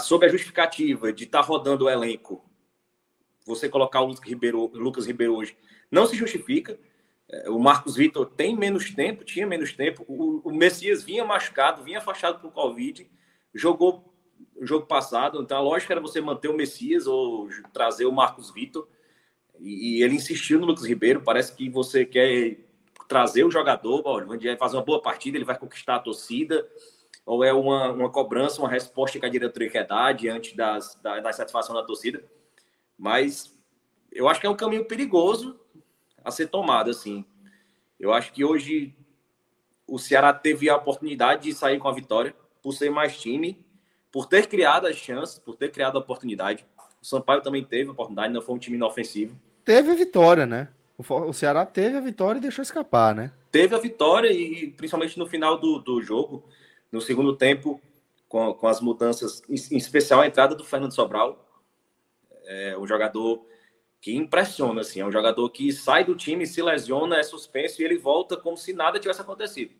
sob 0.00 0.26
a 0.26 0.28
justificativa 0.28 1.12
de 1.12 1.24
estar 1.24 1.40
tá 1.40 1.46
rodando 1.46 1.84
o 1.84 1.90
elenco, 1.90 2.44
você 3.46 3.68
colocar 3.68 4.00
o 4.00 4.06
Lucas 4.06 4.24
Ribeiro, 4.24 4.70
Lucas 4.74 5.06
Ribeiro 5.06 5.34
hoje 5.34 5.56
não 5.90 6.06
se 6.06 6.16
justifica. 6.16 6.78
É, 7.30 7.50
o 7.50 7.58
Marcos 7.58 7.96
Vitor 7.96 8.26
tem 8.26 8.56
menos 8.56 8.90
tempo, 8.90 9.24
tinha 9.24 9.46
menos 9.46 9.72
tempo. 9.72 10.04
O, 10.06 10.48
o 10.48 10.54
Messias 10.54 11.02
vinha 11.02 11.24
machucado, 11.24 11.82
vinha 11.82 11.98
afastado 11.98 12.40
por 12.40 12.52
Covid, 12.52 13.10
jogou 13.54 14.14
o 14.56 14.66
jogo 14.66 14.86
passado. 14.86 15.40
Então 15.42 15.56
a 15.56 15.62
lógica 15.62 15.94
era 15.94 16.00
você 16.00 16.20
manter 16.20 16.48
o 16.48 16.56
Messias 16.56 17.06
ou 17.06 17.48
trazer 17.72 18.06
o 18.06 18.12
Marcos 18.12 18.50
Vitor. 18.50 18.86
E, 19.58 19.98
e 19.98 20.02
ele 20.02 20.14
insistiu 20.14 20.60
no 20.60 20.66
Lucas 20.66 20.84
Ribeiro. 20.84 21.22
Parece 21.22 21.54
que 21.54 21.68
você 21.68 22.04
quer 22.04 22.58
trazer 23.08 23.44
o 23.44 23.50
jogador, 23.50 24.26
vai 24.26 24.56
fazer 24.58 24.76
uma 24.76 24.84
boa 24.84 25.00
partida, 25.00 25.38
ele 25.38 25.44
vai 25.44 25.58
conquistar 25.58 25.96
a 25.96 26.00
torcida, 26.00 26.68
ou 27.28 27.44
é 27.44 27.52
uma, 27.52 27.92
uma 27.92 28.08
cobrança, 28.08 28.58
uma 28.58 28.70
resposta 28.70 29.20
que 29.20 29.26
a 29.26 29.28
diretoria 29.28 29.68
quer 29.68 29.86
dar 29.86 30.12
diante 30.12 30.56
das, 30.56 30.98
da, 31.02 31.20
da 31.20 31.30
satisfação 31.30 31.74
da 31.74 31.82
torcida. 31.82 32.24
Mas 32.96 33.54
eu 34.10 34.26
acho 34.26 34.40
que 34.40 34.46
é 34.46 34.50
um 34.50 34.56
caminho 34.56 34.86
perigoso 34.86 35.60
a 36.24 36.30
ser 36.30 36.46
tomado, 36.46 36.88
assim. 36.88 37.26
Eu 38.00 38.14
acho 38.14 38.32
que 38.32 38.42
hoje 38.42 38.96
o 39.86 39.98
Ceará 39.98 40.32
teve 40.32 40.70
a 40.70 40.76
oportunidade 40.76 41.42
de 41.42 41.52
sair 41.52 41.78
com 41.78 41.86
a 41.86 41.92
vitória, 41.92 42.34
por 42.62 42.72
ser 42.72 42.88
mais 42.88 43.20
time, 43.20 43.62
por 44.10 44.24
ter 44.24 44.46
criado 44.46 44.86
as 44.86 44.96
chances, 44.96 45.38
por 45.38 45.54
ter 45.54 45.70
criado 45.70 45.96
a 45.96 46.00
oportunidade. 46.00 46.64
O 47.02 47.06
Sampaio 47.06 47.42
também 47.42 47.62
teve 47.62 47.90
a 47.90 47.92
oportunidade, 47.92 48.32
não 48.32 48.40
foi 48.40 48.54
um 48.54 48.58
time 48.58 48.78
inofensivo. 48.78 49.38
Teve 49.66 49.90
a 49.90 49.94
vitória, 49.94 50.46
né? 50.46 50.68
O 50.96 51.32
Ceará 51.34 51.66
teve 51.66 51.98
a 51.98 52.00
vitória 52.00 52.38
e 52.38 52.42
deixou 52.42 52.62
escapar, 52.62 53.14
né? 53.14 53.32
Teve 53.52 53.74
a 53.74 53.78
vitória 53.78 54.32
e 54.32 54.70
principalmente 54.70 55.18
no 55.18 55.26
final 55.26 55.58
do, 55.58 55.78
do 55.78 56.02
jogo, 56.02 56.48
no 56.90 57.00
segundo 57.00 57.36
tempo, 57.36 57.80
com, 58.28 58.52
com 58.54 58.66
as 58.66 58.80
mudanças, 58.80 59.42
em 59.48 59.76
especial 59.76 60.20
a 60.20 60.26
entrada 60.26 60.54
do 60.54 60.64
Fernando 60.64 60.94
Sobral, 60.94 61.44
é 62.44 62.76
um 62.78 62.86
jogador 62.86 63.44
que 64.00 64.14
impressiona, 64.14 64.80
assim, 64.80 65.00
é 65.00 65.06
um 65.06 65.12
jogador 65.12 65.48
que 65.50 65.72
sai 65.72 66.04
do 66.04 66.14
time, 66.14 66.46
se 66.46 66.62
lesiona, 66.62 67.18
é 67.18 67.22
suspenso 67.22 67.82
e 67.82 67.84
ele 67.84 67.98
volta 67.98 68.36
como 68.36 68.56
se 68.56 68.72
nada 68.72 68.98
tivesse 68.98 69.20
acontecido. 69.20 69.72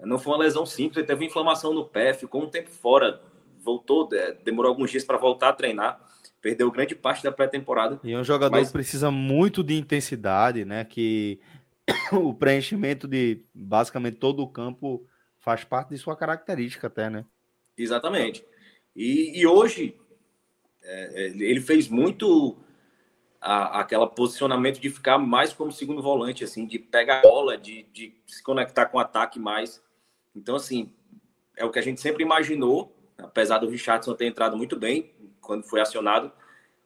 Não 0.00 0.18
foi 0.18 0.32
uma 0.32 0.44
lesão 0.44 0.66
simples, 0.66 0.98
ele 0.98 1.06
teve 1.06 1.24
inflamação 1.24 1.72
no 1.72 1.84
pé, 1.84 2.14
ficou 2.14 2.42
um 2.42 2.48
tempo 2.48 2.70
fora, 2.70 3.20
voltou, 3.58 4.08
é, 4.12 4.32
demorou 4.32 4.70
alguns 4.70 4.90
dias 4.90 5.04
para 5.04 5.16
voltar 5.16 5.48
a 5.48 5.52
treinar 5.52 6.08
perdeu 6.40 6.70
grande 6.70 6.94
parte 6.94 7.22
da 7.22 7.32
pré-temporada. 7.32 8.00
E 8.02 8.12
é 8.12 8.18
um 8.18 8.24
jogador 8.24 8.56
mas... 8.56 8.68
que 8.68 8.72
precisa 8.72 9.10
muito 9.10 9.62
de 9.62 9.74
intensidade, 9.76 10.64
né? 10.64 10.84
Que 10.84 11.40
o 12.12 12.32
preenchimento 12.32 13.06
de 13.06 13.44
basicamente 13.54 14.16
todo 14.16 14.42
o 14.42 14.48
campo 14.48 15.04
faz 15.40 15.64
parte 15.64 15.90
de 15.90 15.98
sua 15.98 16.16
característica 16.16 16.86
até, 16.86 17.08
né? 17.08 17.24
Exatamente. 17.76 18.44
E, 18.94 19.38
e 19.38 19.46
hoje 19.46 19.96
é, 20.82 21.24
é 21.24 21.26
ele 21.28 21.60
fez 21.60 21.88
muito 21.88 22.58
a, 23.40 23.80
aquela 23.80 24.06
posicionamento 24.06 24.80
de 24.80 24.90
ficar 24.90 25.18
mais 25.18 25.52
como 25.52 25.70
segundo 25.72 26.02
volante, 26.02 26.44
assim, 26.44 26.66
de 26.66 26.78
pegar 26.78 27.20
a 27.20 27.22
bola, 27.22 27.56
de, 27.56 27.84
de 27.92 28.14
se 28.26 28.42
conectar 28.42 28.86
com 28.86 28.98
o 28.98 29.00
ataque 29.00 29.38
mais. 29.38 29.82
Então, 30.34 30.56
assim, 30.56 30.92
é 31.56 31.64
o 31.64 31.70
que 31.70 31.78
a 31.78 31.82
gente 31.82 32.00
sempre 32.00 32.22
imaginou, 32.22 32.94
apesar 33.16 33.58
do 33.58 33.68
Richardson 33.68 34.14
ter 34.14 34.26
entrado 34.26 34.56
muito 34.56 34.76
bem, 34.76 35.12
quando 35.40 35.64
foi 35.64 35.80
acionado, 35.80 36.32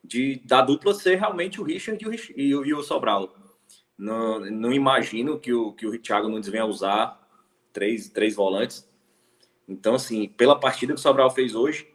de 0.04 0.36
da 0.44 0.62
dupla 0.62 0.94
ser 0.94 1.16
realmente 1.16 1.60
o 1.60 1.64
Richard 1.64 2.02
e 2.02 2.08
o, 2.08 2.14
e 2.14 2.54
o, 2.54 2.66
e 2.66 2.74
o 2.74 2.82
Sobral. 2.82 3.34
Não, 3.96 4.40
não 4.40 4.72
imagino 4.72 5.38
que 5.38 5.52
o, 5.52 5.72
que 5.72 5.86
o 5.86 5.98
Thiago 5.98 6.28
Nunes 6.28 6.48
venha 6.48 6.66
usar 6.66 7.21
três, 7.72 8.08
três 8.08 8.34
volantes. 8.34 8.88
Então, 9.68 9.94
assim, 9.94 10.28
pela 10.28 10.58
partida 10.58 10.92
que 10.92 10.98
o 10.98 11.02
Sobral 11.02 11.30
fez 11.30 11.54
hoje, 11.54 11.88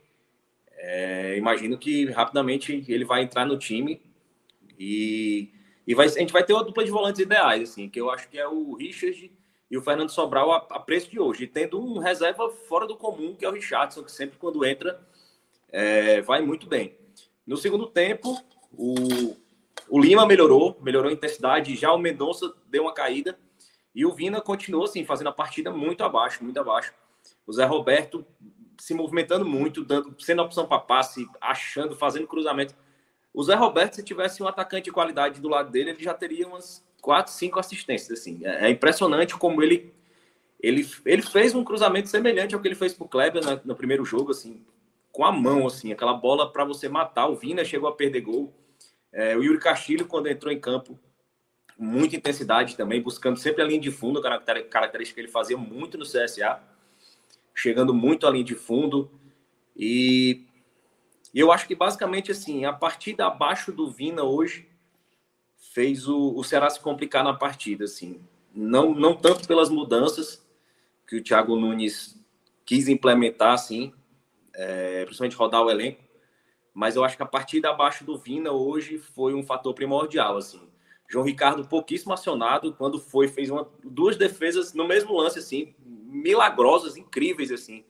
é, 0.72 1.38
imagino 1.38 1.78
que 1.78 2.06
rapidamente 2.12 2.86
ele 2.88 3.06
vai 3.06 3.24
entrar 3.24 3.46
no 3.46 3.58
time 3.58 4.02
e, 4.80 5.52
e 5.86 5.94
vai, 5.94 6.08
a 6.08 6.10
gente 6.10 6.34
vai 6.34 6.44
ter 6.44 6.54
uma 6.54 6.64
dupla 6.64 6.84
de 6.84 6.92
volantes 6.92 7.22
ideais, 7.22 7.70
assim, 7.70 7.90
que 7.90 8.00
eu 8.00 8.10
acho 8.10 8.30
que 8.30 8.38
é 8.38 8.48
o 8.48 8.74
Richard 8.74 9.32
e 9.70 9.78
o 9.78 9.82
Fernando 9.82 10.10
Sobral 10.10 10.52
a, 10.52 10.58
a 10.58 10.80
preço 10.80 11.10
de 11.10 11.20
hoje, 11.20 11.44
e 11.44 11.48
tendo 11.48 11.84
um 11.84 12.00
reserva 12.00 12.50
fora 12.50 12.88
do 12.88 12.96
comum, 12.96 13.36
que 13.36 13.44
é 13.44 13.50
o 13.50 13.54
Richardson, 13.54 14.04
que 14.04 14.12
sempre 14.12 14.38
quando 14.38 14.66
entra 14.66 15.00
é, 15.70 16.22
vai 16.22 16.42
muito 16.42 16.68
bem. 16.68 16.96
No 17.46 17.58
segundo 17.58 17.88
tempo, 17.88 18.38
o, 18.72 19.36
o 19.90 20.00
Lima 20.00 20.26
melhorou, 20.26 20.80
melhorou 20.82 21.10
a 21.10 21.14
intensidade, 21.14 21.76
já 21.76 21.92
o 21.92 21.98
Mendonça 21.98 22.54
deu 22.68 22.84
uma 22.84 22.94
caída 22.94 23.38
e 23.98 24.06
o 24.06 24.14
Vina 24.14 24.40
continuou 24.40 24.84
assim, 24.84 25.04
fazendo 25.04 25.30
a 25.30 25.34
partida 25.34 25.72
muito 25.72 26.04
abaixo, 26.04 26.44
muito 26.44 26.60
abaixo. 26.60 26.94
O 27.48 27.52
Zé 27.52 27.66
Roberto 27.66 28.24
se 28.80 28.94
movimentando 28.94 29.44
muito, 29.44 29.84
dando, 29.84 30.16
sendo 30.20 30.44
opção 30.44 30.68
para 30.68 30.78
passe, 30.78 31.28
achando, 31.42 31.96
fazendo 31.96 32.28
cruzamento. 32.28 32.76
O 33.34 33.42
Zé 33.42 33.56
Roberto, 33.56 33.96
se 33.96 34.04
tivesse 34.04 34.44
um 34.44 34.48
atacante 34.48 34.84
de 34.84 34.92
qualidade 34.92 35.42
do 35.42 35.50
lado 35.50 35.72
dele, 35.72 35.90
ele 35.90 36.04
já 36.04 36.14
teria 36.14 36.48
umas 36.48 36.86
quatro, 37.02 37.34
cinco 37.34 37.60
assistências. 37.60 38.20
Assim. 38.20 38.40
É, 38.44 38.68
é 38.68 38.70
impressionante 38.70 39.36
como 39.36 39.64
ele, 39.64 39.92
ele, 40.62 40.88
ele 41.04 41.24
fez 41.24 41.56
um 41.56 41.64
cruzamento 41.64 42.08
semelhante 42.08 42.54
ao 42.54 42.62
que 42.62 42.68
ele 42.68 42.76
fez 42.76 42.94
para 42.94 43.06
o 43.06 43.10
Kleber 43.10 43.42
no, 43.66 43.76
primeiro 43.76 44.06
jogo, 44.06 44.30
assim, 44.30 44.64
com 45.12 45.26
a 45.26 45.32
mão, 45.32 45.66
assim, 45.66 45.92
aquela 45.92 46.14
bola 46.14 46.54
para 46.54 46.64
você 46.64 46.88
matar. 46.88 47.26
O 47.26 47.36
Vina 47.36 47.66
chegou 47.66 47.90
a 47.90 47.96
perder 47.96 48.22
gol. 48.22 48.54
É, 49.12 49.36
o 49.36 49.42
Yuri 49.42 49.58
Castilho, 49.58 50.06
quando 50.06 50.28
entrou 50.28 50.54
em 50.54 50.60
campo, 50.60 51.00
muita 51.78 52.16
intensidade 52.16 52.76
também, 52.76 53.02
buscando 53.02 53.38
sempre 53.38 53.62
a 53.62 53.66
linha 53.66 53.80
de 53.80 53.92
fundo, 53.92 54.22
característica 54.22 55.16
que 55.16 55.22
ele 55.22 55.32
fazia 55.32 55.58
muito 55.58 55.98
no 55.98 56.06
CSA, 56.06 56.60
chegando 57.54 57.94
muito 57.94 58.26
à 58.26 58.32
linha 58.32 58.44
de 58.44 58.56
fundo. 58.56 59.12
E 59.76 60.46
eu 61.34 61.52
acho 61.52 61.68
que 61.68 61.76
basicamente 61.76 62.32
assim, 62.32 62.66
a 62.66 62.74
partida 62.74 63.28
abaixo 63.28 63.72
do 63.72 63.90
Vina 63.90 64.24
hoje 64.24 64.68
fez 65.74 66.08
o, 66.08 66.34
o 66.36 66.44
Ceará 66.44 66.70
se 66.70 66.80
complicar 66.80 67.24
na 67.24 67.34
partida, 67.34 67.86
assim. 67.86 68.20
Não, 68.54 68.96
não 68.96 69.16
tanto 69.16 69.48
pelas 69.48 69.70
mudanças 69.70 70.44
que 71.06 71.18
o 71.18 71.24
Thiago 71.24 71.56
Nunes 71.56 72.20
quis 72.66 72.88
implementar, 72.88 73.54
assim, 73.54 73.94
é, 74.54 75.06
principalmente 75.06 75.36
rodar 75.36 75.62
o 75.62 75.70
elenco, 75.70 76.04
mas 76.74 76.96
eu 76.96 77.04
acho 77.04 77.16
que 77.16 77.24
a 77.24 77.28
partida 77.28 77.70
abaixo 77.70 78.04
do 78.04 78.18
Vina 78.18 78.52
hoje 78.52 78.98
foi 78.98 79.34
um 79.34 79.44
fator 79.44 79.74
primordial, 79.74 80.38
assim. 80.38 80.67
João 81.08 81.26
Ricardo 81.26 81.66
pouquíssimo 81.66 82.14
acionado, 82.14 82.74
quando 82.74 83.00
foi, 83.00 83.28
fez 83.28 83.50
uma, 83.50 83.70
duas 83.84 84.18
defesas 84.18 84.74
no 84.74 84.86
mesmo 84.86 85.16
lance, 85.16 85.40
assim, 85.40 85.74
milagrosas, 85.86 86.98
incríveis, 86.98 87.52
assim. 87.52 87.86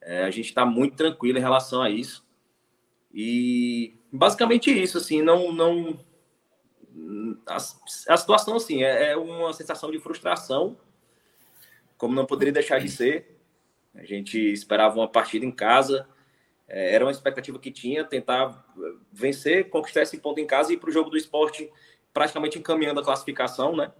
É, 0.00 0.24
a 0.24 0.30
gente 0.30 0.46
está 0.46 0.66
muito 0.66 0.96
tranquilo 0.96 1.38
em 1.38 1.42
relação 1.42 1.80
a 1.80 1.88
isso. 1.88 2.26
E 3.14 3.94
basicamente 4.12 4.70
isso, 4.70 4.98
assim, 4.98 5.22
não. 5.22 5.52
não 5.52 5.98
a, 7.46 7.56
a 7.56 8.16
situação, 8.16 8.56
assim, 8.56 8.82
é, 8.82 9.12
é 9.12 9.16
uma 9.16 9.52
sensação 9.52 9.90
de 9.90 10.00
frustração, 10.00 10.76
como 11.96 12.14
não 12.14 12.26
poderia 12.26 12.52
deixar 12.52 12.80
de 12.80 12.88
ser. 12.88 13.38
A 13.94 14.04
gente 14.04 14.38
esperava 14.38 14.96
uma 14.96 15.08
partida 15.08 15.46
em 15.46 15.52
casa, 15.52 16.08
é, 16.66 16.94
era 16.94 17.04
uma 17.04 17.12
expectativa 17.12 17.58
que 17.58 17.70
tinha, 17.70 18.04
tentar 18.04 18.66
vencer, 19.12 19.70
conquistar 19.70 20.02
esse 20.02 20.18
ponto 20.18 20.40
em 20.40 20.46
casa 20.46 20.72
e 20.72 20.74
ir 20.74 20.78
para 20.78 20.90
o 20.90 20.92
jogo 20.92 21.10
do 21.10 21.16
esporte 21.16 21.70
praticamente 22.12 22.58
encaminhando 22.58 23.00
a 23.00 23.04
classificação, 23.04 23.76
né? 23.76 23.92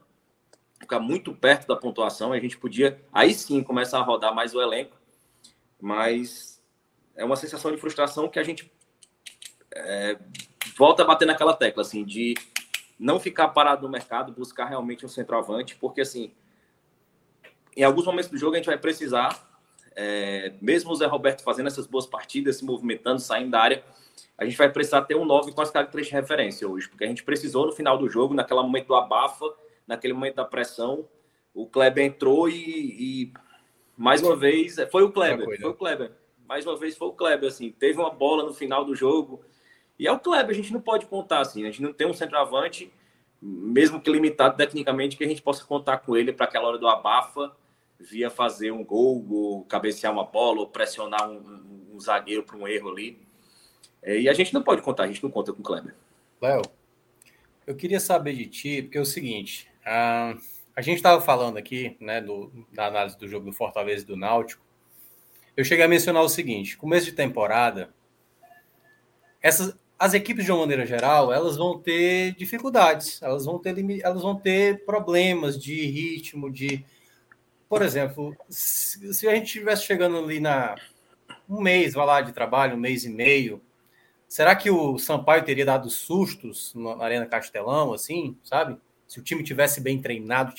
Ficar 0.80 1.00
muito 1.00 1.34
perto 1.34 1.66
da 1.66 1.76
pontuação, 1.76 2.32
a 2.32 2.38
gente 2.38 2.56
podia 2.56 3.02
aí 3.12 3.34
sim 3.34 3.62
começar 3.62 3.98
a 3.98 4.02
rodar 4.02 4.34
mais 4.34 4.54
o 4.54 4.60
elenco, 4.60 4.96
mas 5.80 6.62
é 7.16 7.24
uma 7.24 7.36
sensação 7.36 7.72
de 7.72 7.78
frustração 7.78 8.28
que 8.28 8.38
a 8.38 8.44
gente 8.44 8.70
é, 9.74 10.18
volta 10.76 11.02
a 11.02 11.06
bater 11.06 11.26
naquela 11.26 11.54
tecla, 11.54 11.82
assim, 11.82 12.04
de 12.04 12.34
não 12.98 13.20
ficar 13.20 13.48
parado 13.48 13.82
no 13.82 13.88
mercado, 13.88 14.32
buscar 14.32 14.66
realmente 14.66 15.04
um 15.04 15.08
centroavante, 15.08 15.76
porque 15.76 16.00
assim, 16.00 16.32
em 17.76 17.84
alguns 17.84 18.06
momentos 18.06 18.30
do 18.30 18.38
jogo 18.38 18.54
a 18.54 18.56
gente 18.56 18.66
vai 18.66 18.78
precisar, 18.78 19.48
é, 19.94 20.52
mesmo 20.60 20.90
o 20.90 20.96
Zé 20.96 21.06
Roberto 21.06 21.42
fazendo 21.42 21.66
essas 21.66 21.86
boas 21.86 22.06
partidas, 22.06 22.56
se 22.56 22.64
movimentando, 22.64 23.20
saindo 23.20 23.50
da 23.50 23.60
área, 23.60 23.84
a 24.36 24.44
gente 24.44 24.56
vai 24.56 24.70
precisar 24.70 25.02
ter 25.02 25.16
um 25.16 25.24
9 25.24 25.52
com 25.52 25.60
as 25.60 25.70
características 25.70 26.18
de 26.18 26.22
referência 26.22 26.68
hoje, 26.68 26.88
porque 26.88 27.04
a 27.04 27.08
gente 27.08 27.24
precisou 27.24 27.66
no 27.66 27.72
final 27.72 27.98
do 27.98 28.08
jogo, 28.08 28.34
naquele 28.34 28.60
momento 28.60 28.88
do 28.88 28.94
abafa, 28.94 29.46
naquele 29.86 30.12
momento 30.12 30.36
da 30.36 30.44
pressão, 30.44 31.08
o 31.54 31.66
Kleber 31.66 32.04
entrou 32.04 32.48
e, 32.48 32.54
e 32.54 33.32
mais 33.96 34.22
uma 34.22 34.36
vez 34.36 34.76
foi 34.90 35.02
o 35.02 35.10
Kleber, 35.10 35.60
foi 35.60 35.70
o 35.70 35.74
Kleber. 35.74 36.12
Mais 36.46 36.64
uma 36.64 36.76
vez 36.76 36.96
foi 36.96 37.08
o 37.08 37.12
Kleber, 37.12 37.48
assim, 37.48 37.70
teve 37.70 37.98
uma 37.98 38.10
bola 38.10 38.44
no 38.44 38.54
final 38.54 38.84
do 38.84 38.94
jogo. 38.94 39.44
E 39.98 40.06
é 40.06 40.12
o 40.12 40.18
Kleber, 40.18 40.50
a 40.50 40.54
gente 40.54 40.72
não 40.72 40.80
pode 40.80 41.06
contar 41.06 41.40
assim, 41.40 41.62
a 41.62 41.66
gente 41.66 41.82
não 41.82 41.92
tem 41.92 42.06
um 42.06 42.14
centroavante, 42.14 42.92
mesmo 43.40 44.00
que 44.00 44.10
limitado 44.10 44.56
tecnicamente, 44.56 45.16
que 45.16 45.24
a 45.24 45.28
gente 45.28 45.42
possa 45.42 45.64
contar 45.64 45.98
com 45.98 46.16
ele 46.16 46.32
para 46.32 46.46
aquela 46.46 46.68
hora 46.68 46.78
do 46.78 46.88
abafa, 46.88 47.52
via 47.98 48.30
fazer 48.30 48.70
um 48.70 48.84
gol, 48.84 49.26
ou 49.30 49.64
cabecear 49.64 50.12
uma 50.12 50.24
bola, 50.24 50.60
ou 50.60 50.68
pressionar 50.68 51.28
um, 51.28 51.38
um, 51.38 51.96
um 51.96 52.00
zagueiro 52.00 52.44
para 52.44 52.56
um 52.56 52.68
erro 52.68 52.90
ali. 52.90 53.27
É, 54.08 54.18
e 54.18 54.26
a 54.26 54.32
gente 54.32 54.54
não 54.54 54.62
pode 54.62 54.80
contar, 54.80 55.04
a 55.04 55.06
gente 55.06 55.22
não 55.22 55.30
conta 55.30 55.52
com 55.52 55.60
o 55.60 55.62
Kleber. 55.62 55.94
Léo, 56.40 56.62
eu 57.66 57.76
queria 57.76 58.00
saber 58.00 58.32
de 58.32 58.46
ti, 58.46 58.80
porque 58.80 58.96
é 58.96 59.00
o 59.02 59.04
seguinte, 59.04 59.68
a, 59.84 60.34
a 60.74 60.80
gente 60.80 60.96
estava 60.96 61.20
falando 61.20 61.58
aqui, 61.58 61.94
né, 62.00 62.18
do, 62.18 62.50
da 62.72 62.86
análise 62.86 63.18
do 63.18 63.28
jogo 63.28 63.44
do 63.44 63.52
Fortaleza 63.52 64.04
e 64.04 64.06
do 64.06 64.16
Náutico, 64.16 64.64
eu 65.54 65.62
cheguei 65.62 65.84
a 65.84 65.88
mencionar 65.88 66.22
o 66.22 66.28
seguinte, 66.28 66.78
começo 66.78 67.04
de 67.04 67.12
temporada, 67.12 67.92
essas, 69.42 69.78
as 69.98 70.14
equipes, 70.14 70.46
de 70.46 70.52
uma 70.52 70.60
maneira 70.60 70.86
geral, 70.86 71.30
elas 71.30 71.58
vão 71.58 71.78
ter 71.78 72.34
dificuldades, 72.34 73.20
elas 73.20 73.44
vão 73.44 73.58
ter, 73.58 73.76
elas 74.02 74.22
vão 74.22 74.36
ter 74.36 74.86
problemas 74.86 75.62
de 75.62 75.84
ritmo, 75.84 76.50
de... 76.50 76.82
Por 77.68 77.82
exemplo, 77.82 78.34
se, 78.48 79.12
se 79.12 79.28
a 79.28 79.34
gente 79.34 79.48
estivesse 79.48 79.84
chegando 79.84 80.16
ali 80.16 80.40
na 80.40 80.76
um 81.46 81.60
mês, 81.60 81.92
vai 81.92 82.06
lá, 82.06 82.20
de 82.22 82.32
trabalho, 82.32 82.74
um 82.74 82.80
mês 82.80 83.04
e 83.04 83.10
meio, 83.10 83.60
Será 84.28 84.54
que 84.54 84.70
o 84.70 84.98
Sampaio 84.98 85.42
teria 85.42 85.64
dado 85.64 85.88
sustos 85.88 86.74
na 86.74 87.02
Arena 87.02 87.24
Castelão, 87.24 87.94
assim, 87.94 88.36
sabe? 88.44 88.78
Se 89.06 89.18
o 89.18 89.22
time 89.22 89.42
tivesse 89.42 89.80
bem 89.80 90.02
treinado, 90.02 90.52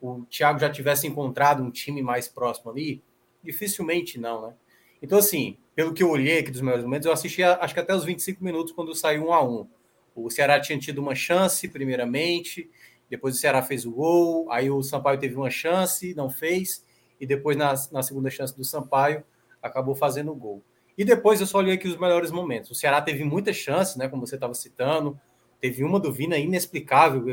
o 0.00 0.22
Thiago 0.22 0.58
já 0.58 0.70
tivesse 0.70 1.06
encontrado 1.06 1.62
um 1.62 1.70
time 1.70 2.02
mais 2.02 2.28
próximo 2.28 2.70
ali? 2.70 3.02
Dificilmente 3.42 4.18
não, 4.18 4.48
né? 4.48 4.54
Então, 5.02 5.18
assim, 5.18 5.58
pelo 5.74 5.92
que 5.92 6.02
eu 6.02 6.10
olhei 6.10 6.38
aqui 6.38 6.50
dos 6.50 6.62
melhores 6.62 6.82
momentos, 6.82 7.04
eu 7.04 7.12
assisti 7.12 7.42
acho 7.42 7.74
que 7.74 7.80
até 7.80 7.94
os 7.94 8.04
25 8.04 8.42
minutos 8.42 8.72
quando 8.72 8.94
saiu 8.94 9.26
um 9.26 9.34
a 9.34 9.44
um. 9.44 9.68
O 10.14 10.30
Ceará 10.30 10.58
tinha 10.58 10.78
tido 10.78 10.98
uma 10.98 11.14
chance, 11.14 11.68
primeiramente, 11.68 12.70
depois 13.10 13.36
o 13.36 13.38
Ceará 13.38 13.60
fez 13.60 13.84
o 13.84 13.90
gol, 13.90 14.50
aí 14.50 14.70
o 14.70 14.82
Sampaio 14.82 15.18
teve 15.18 15.36
uma 15.36 15.50
chance, 15.50 16.14
não 16.14 16.30
fez, 16.30 16.82
e 17.20 17.26
depois, 17.26 17.54
na, 17.54 17.74
na 17.92 18.02
segunda 18.02 18.30
chance 18.30 18.56
do 18.56 18.64
Sampaio, 18.64 19.22
acabou 19.62 19.94
fazendo 19.94 20.32
o 20.32 20.34
gol. 20.34 20.62
E 20.96 21.04
depois 21.04 21.40
eu 21.40 21.46
só 21.46 21.58
olhei 21.58 21.74
aqui 21.74 21.88
os 21.88 21.96
melhores 21.96 22.30
momentos. 22.30 22.70
O 22.70 22.74
Ceará 22.74 23.00
teve 23.02 23.24
muitas 23.24 23.56
chances, 23.56 23.96
né? 23.96 24.08
Como 24.08 24.26
você 24.26 24.36
estava 24.36 24.54
citando. 24.54 25.18
Teve 25.60 25.82
uma 25.82 25.98
do 25.98 26.12
Vina 26.12 26.38
inexplicável 26.38 27.24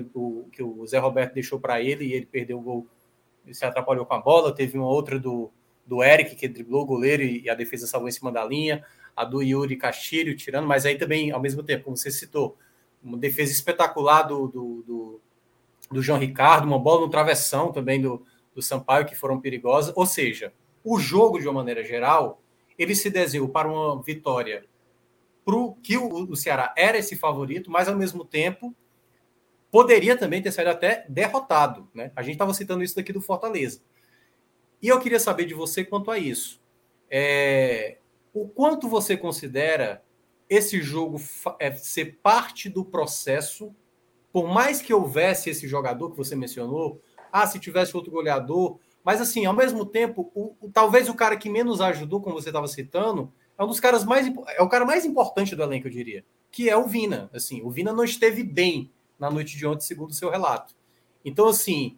que 0.52 0.64
o 0.64 0.86
Zé 0.88 0.98
Roberto 0.98 1.34
deixou 1.34 1.60
para 1.60 1.82
ele 1.82 2.06
e 2.06 2.14
ele 2.14 2.26
perdeu 2.26 2.58
o 2.58 2.62
gol. 2.62 2.88
Ele 3.46 3.54
se 3.54 3.66
atrapalhou 3.66 4.06
com 4.06 4.14
a 4.14 4.20
bola. 4.20 4.56
Teve 4.56 4.78
uma 4.78 4.88
outra 4.88 5.20
do, 5.20 5.52
do 5.86 6.04
Eric, 6.04 6.36
que 6.36 6.48
driblou 6.48 6.84
o 6.84 6.86
goleiro 6.86 7.22
e, 7.22 7.44
e 7.44 7.50
a 7.50 7.54
defesa 7.54 7.86
salvou 7.86 8.10
em 8.10 8.12
cima 8.12 8.32
da 8.32 8.44
linha. 8.44 8.84
A 9.16 9.26
do 9.26 9.42
Yuri 9.42 9.76
Castilho 9.76 10.36
tirando, 10.36 10.66
mas 10.66 10.86
aí 10.86 10.98
também, 10.98 11.32
ao 11.32 11.42
mesmo 11.42 11.62
tempo, 11.62 11.84
como 11.84 11.98
você 11.98 12.10
citou, 12.10 12.58
uma 13.04 13.18
defesa 13.18 13.52
espetacular 13.52 14.24
do, 14.24 14.48
do, 14.48 14.84
do, 14.84 15.22
do 15.92 16.02
João 16.02 16.18
Ricardo, 16.18 16.66
uma 16.66 16.80
bola 16.80 17.02
no 17.02 17.10
travessão 17.10 17.72
também 17.72 18.02
do, 18.02 18.26
do 18.56 18.62
Sampaio, 18.62 19.06
que 19.06 19.16
foram 19.16 19.40
perigosas. 19.40 19.94
Ou 19.96 20.06
seja, 20.06 20.54
o 20.84 20.98
jogo, 20.98 21.40
de 21.40 21.48
uma 21.48 21.56
maneira 21.56 21.84
geral, 21.84 22.42
ele 22.78 22.96
se 22.96 23.10
desenhou 23.10 23.50
para 23.50 23.68
uma 23.68 24.02
vitória 24.02 24.66
que 25.84 25.98
o, 25.98 26.08
o 26.32 26.36
Ceará 26.36 26.74
era 26.78 26.98
esse 26.98 27.16
favorito, 27.16 27.70
mas 27.70 27.88
ao 27.88 27.96
mesmo 27.96 28.24
tempo 28.24 28.76
poderia 29.70 30.18
também 30.18 30.42
ter 30.42 30.52
saído 30.52 30.72
até 30.72 31.06
derrotado. 31.10 31.90
Né? 31.94 32.12
A 32.16 32.22
gente 32.22 32.34
estava 32.34 32.54
citando 32.54 32.84
isso 32.84 32.96
daqui 32.96 33.12
do 33.12 33.22
Fortaleza. 33.22 33.82
E 34.82 34.88
eu 34.88 35.00
queria 35.00 35.20
saber 35.20 35.46
de 35.46 35.54
você 35.54 35.84
quanto 35.84 36.12
a 36.12 36.18
isso. 36.18 36.62
É, 37.10 37.98
o 38.34 38.48
quanto 38.48 38.88
você 38.88 39.16
considera 39.16 40.04
esse 40.50 40.82
jogo 40.82 41.22
é, 41.60 41.72
ser 41.74 42.20
parte 42.22 42.70
do 42.70 42.84
processo, 42.84 43.74
por 44.34 44.48
mais 44.48 44.82
que 44.82 44.94
houvesse 44.94 45.50
esse 45.50 45.68
jogador 45.68 46.12
que 46.12 46.18
você 46.18 46.36
mencionou, 46.36 47.02
ah, 47.32 47.48
se 47.48 47.60
tivesse 47.60 47.96
outro 47.96 48.12
goleador, 48.12 48.78
mas, 49.04 49.20
assim, 49.20 49.46
ao 49.46 49.54
mesmo 49.54 49.86
tempo, 49.86 50.32
o, 50.36 50.56
o, 50.62 50.72
talvez 50.72 51.10
o 51.10 51.16
cara 51.16 51.36
que 51.36 51.50
menos 51.50 51.82
ajudou, 51.82 52.22
como 52.22 52.40
você 52.40 52.50
estava 52.50 52.68
citando, 52.68 53.32
é 53.58 53.64
um 53.64 53.68
dos 53.68 53.80
caras 53.80 54.04
mais. 54.04 54.32
É 54.58 54.62
o 54.62 54.70
cara 54.70 54.86
mais 54.86 55.06
importante 55.06 55.56
do 55.56 55.64
elenco, 55.64 55.88
eu 55.88 55.92
diria, 55.92 56.24
que 56.52 56.70
é 56.70 56.78
o 56.78 56.88
Vina. 56.88 57.30
Assim, 57.34 57.62
o 57.64 57.70
Vina 57.70 57.92
não 57.92 58.04
esteve 58.04 58.44
bem 58.44 58.92
na 59.20 59.30
noite 59.30 59.58
de 59.58 59.66
ontem, 59.66 59.86
segundo 59.86 60.12
o 60.12 60.16
seu 60.16 60.30
relato. 60.30 60.76
Então, 61.24 61.48
assim, 61.48 61.98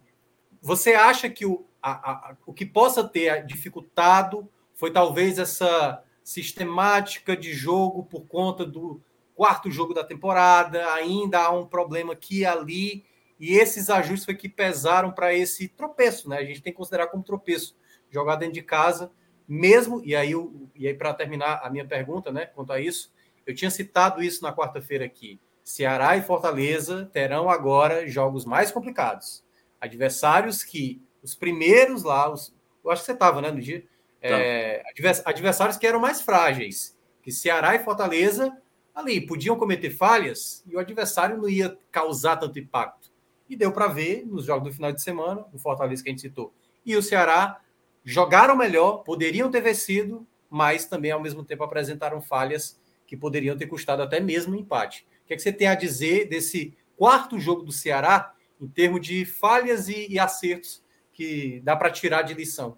você 0.60 0.94
acha 0.94 1.28
que 1.28 1.46
o, 1.46 1.64
a, 1.82 2.10
a, 2.10 2.36
o 2.46 2.52
que 2.52 2.64
possa 2.66 3.04
ter 3.04 3.44
dificultado 3.46 4.48
foi 4.74 4.90
talvez 4.90 5.38
essa 5.38 6.02
sistemática 6.22 7.36
de 7.36 7.52
jogo 7.52 8.04
por 8.04 8.26
conta 8.26 8.64
do 8.64 9.00
quarto 9.34 9.70
jogo 9.70 9.92
da 9.92 10.04
temporada, 10.04 10.92
ainda 10.94 11.40
há 11.40 11.50
um 11.50 11.66
problema 11.66 12.12
aqui 12.12 12.44
ali 12.44 13.04
e 13.44 13.58
esses 13.58 13.90
ajustes 13.90 14.24
foi 14.24 14.34
que 14.34 14.48
pesaram 14.48 15.12
para 15.12 15.34
esse 15.34 15.68
tropeço, 15.68 16.30
né? 16.30 16.38
A 16.38 16.44
gente 16.44 16.62
tem 16.62 16.72
que 16.72 16.76
considerar 16.78 17.08
como 17.08 17.22
tropeço 17.22 17.76
jogar 18.10 18.36
dentro 18.36 18.54
de 18.54 18.62
casa, 18.62 19.10
mesmo. 19.46 20.00
E 20.02 20.16
aí, 20.16 20.32
e 20.74 20.88
aí 20.88 20.94
para 20.94 21.12
terminar 21.12 21.60
a 21.62 21.68
minha 21.68 21.84
pergunta, 21.84 22.32
né, 22.32 22.46
quanto 22.46 22.72
a 22.72 22.80
isso, 22.80 23.12
eu 23.46 23.54
tinha 23.54 23.70
citado 23.70 24.22
isso 24.22 24.42
na 24.42 24.50
quarta-feira 24.50 25.04
aqui. 25.04 25.38
Ceará 25.62 26.16
e 26.16 26.22
Fortaleza 26.22 27.10
terão 27.12 27.50
agora 27.50 28.08
jogos 28.08 28.46
mais 28.46 28.72
complicados. 28.72 29.44
Adversários 29.78 30.62
que 30.62 31.02
os 31.22 31.34
primeiros 31.34 32.02
lá, 32.02 32.32
os, 32.32 32.54
eu 32.82 32.90
acho 32.90 33.02
que 33.02 33.06
você 33.06 33.12
estava, 33.12 33.42
né, 33.42 33.50
no 33.50 33.60
dia. 33.60 33.84
É, 34.22 34.82
adversários 35.26 35.76
que 35.76 35.86
eram 35.86 36.00
mais 36.00 36.22
frágeis, 36.22 36.98
que 37.22 37.30
Ceará 37.30 37.74
e 37.74 37.84
Fortaleza 37.84 38.56
ali 38.94 39.20
podiam 39.20 39.54
cometer 39.54 39.90
falhas 39.90 40.64
e 40.66 40.74
o 40.74 40.78
adversário 40.78 41.36
não 41.36 41.46
ia 41.46 41.76
causar 41.90 42.36
tanto 42.36 42.58
impacto. 42.58 43.03
E 43.48 43.56
deu 43.56 43.72
para 43.72 43.88
ver 43.88 44.26
nos 44.26 44.46
jogos 44.46 44.70
do 44.70 44.74
final 44.74 44.92
de 44.92 45.02
semana, 45.02 45.44
o 45.52 45.58
Fortaleza 45.58 46.02
que 46.02 46.08
a 46.08 46.12
gente 46.12 46.22
citou 46.22 46.52
e 46.84 46.96
o 46.96 47.02
Ceará 47.02 47.60
jogaram 48.04 48.56
melhor, 48.56 48.98
poderiam 48.98 49.50
ter 49.50 49.62
vencido, 49.62 50.26
mas 50.50 50.84
também 50.84 51.10
ao 51.10 51.22
mesmo 51.22 51.44
tempo 51.44 51.64
apresentaram 51.64 52.20
falhas 52.20 52.78
que 53.06 53.16
poderiam 53.16 53.56
ter 53.56 53.66
custado 53.66 54.02
até 54.02 54.20
mesmo 54.20 54.54
um 54.54 54.58
empate. 54.58 55.06
O 55.24 55.26
que, 55.26 55.34
é 55.34 55.36
que 55.36 55.42
você 55.42 55.52
tem 55.52 55.66
a 55.66 55.74
dizer 55.74 56.28
desse 56.28 56.76
quarto 56.96 57.38
jogo 57.40 57.62
do 57.62 57.72
Ceará 57.72 58.34
em 58.60 58.68
termos 58.68 59.00
de 59.00 59.24
falhas 59.24 59.88
e, 59.88 60.06
e 60.08 60.18
acertos 60.18 60.82
que 61.12 61.60
dá 61.64 61.74
para 61.74 61.90
tirar 61.90 62.22
de 62.22 62.34
lição? 62.34 62.76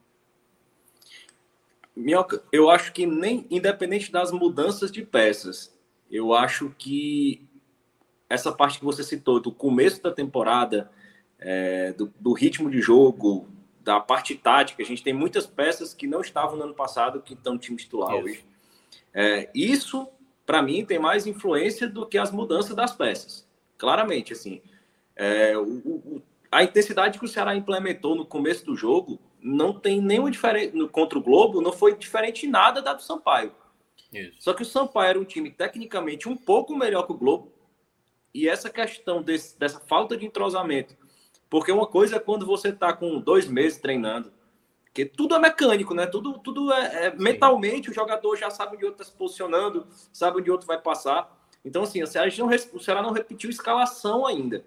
Minhoca, 1.94 2.42
eu 2.52 2.70
acho 2.70 2.92
que 2.92 3.06
nem 3.06 3.46
independente 3.50 4.12
das 4.12 4.30
mudanças 4.30 4.92
de 4.92 5.02
peças, 5.02 5.74
eu 6.10 6.34
acho 6.34 6.70
que 6.78 7.45
essa 8.28 8.52
parte 8.52 8.78
que 8.78 8.84
você 8.84 9.02
citou 9.02 9.40
do 9.40 9.52
começo 9.52 10.02
da 10.02 10.12
temporada, 10.12 10.90
é, 11.38 11.92
do, 11.92 12.12
do, 12.18 12.32
ritmo 12.32 12.70
de 12.70 12.80
jogo, 12.80 13.48
da 13.80 14.00
parte 14.00 14.34
tática, 14.34 14.82
a 14.82 14.86
gente 14.86 15.02
tem 15.02 15.12
muitas 15.12 15.46
peças 15.46 15.94
que 15.94 16.06
não 16.06 16.20
estavam 16.20 16.56
no 16.56 16.64
ano 16.64 16.74
passado 16.74 17.22
que 17.22 17.34
estão 17.34 17.54
no 17.54 17.58
time 17.58 17.76
titular 17.76 18.14
isso. 18.16 18.24
hoje. 18.24 18.44
É, 19.14 19.50
isso, 19.54 20.08
para 20.44 20.60
mim, 20.62 20.84
tem 20.84 20.98
mais 20.98 21.26
influência 21.26 21.88
do 21.88 22.06
que 22.06 22.18
as 22.18 22.30
mudanças 22.30 22.74
das 22.74 22.92
peças. 22.92 23.46
Claramente, 23.78 24.32
assim. 24.32 24.60
É, 25.14 25.56
o, 25.56 25.62
o, 25.62 26.22
a 26.50 26.62
intensidade 26.62 27.18
que 27.18 27.24
o 27.24 27.28
Ceará 27.28 27.54
implementou 27.54 28.14
no 28.14 28.26
começo 28.26 28.64
do 28.64 28.76
jogo 28.76 29.18
não 29.40 29.72
tem 29.72 30.00
nenhuma 30.00 30.30
diferença 30.30 30.72
contra 30.88 31.18
o 31.18 31.22
Globo, 31.22 31.60
não 31.60 31.72
foi 31.72 31.96
diferente 31.96 32.46
em 32.46 32.50
nada 32.50 32.82
da 32.82 32.92
do 32.92 33.02
Sampaio. 33.02 33.52
Isso. 34.12 34.36
Só 34.40 34.52
que 34.52 34.62
o 34.62 34.66
Sampaio 34.66 35.10
era 35.10 35.20
um 35.20 35.24
time 35.24 35.50
tecnicamente 35.50 36.28
um 36.28 36.36
pouco 36.36 36.76
melhor 36.76 37.04
que 37.04 37.12
o 37.12 37.16
Globo. 37.16 37.52
E 38.36 38.48
essa 38.48 38.70
questão 38.70 39.22
desse, 39.22 39.58
dessa 39.58 39.80
falta 39.80 40.16
de 40.16 40.26
entrosamento. 40.26 40.96
Porque 41.48 41.72
uma 41.72 41.86
coisa 41.86 42.16
é 42.16 42.20
quando 42.20 42.44
você 42.44 42.68
está 42.68 42.92
com 42.92 43.20
dois 43.20 43.46
meses 43.46 43.78
treinando, 43.78 44.32
que 44.92 45.04
tudo 45.04 45.34
é 45.34 45.38
mecânico, 45.38 45.94
né? 45.94 46.06
Tudo, 46.06 46.38
tudo 46.38 46.72
é, 46.72 47.06
é 47.06 47.14
mentalmente, 47.16 47.90
o 47.90 47.94
jogador 47.94 48.36
já 48.36 48.50
sabe 48.50 48.76
onde 48.76 48.84
outro 48.84 49.02
está 49.02 49.12
se 49.12 49.16
posicionando, 49.16 49.86
sabe 50.12 50.40
onde 50.40 50.50
outro 50.50 50.66
vai 50.66 50.80
passar. 50.80 51.34
Então, 51.64 51.82
assim, 51.82 52.02
o 52.02 52.06
Ceará 52.06 52.30
não, 52.38 52.48
o 52.48 52.80
Ceará 52.80 53.02
não 53.02 53.12
repetiu 53.12 53.50
escalação 53.50 54.26
ainda 54.26 54.64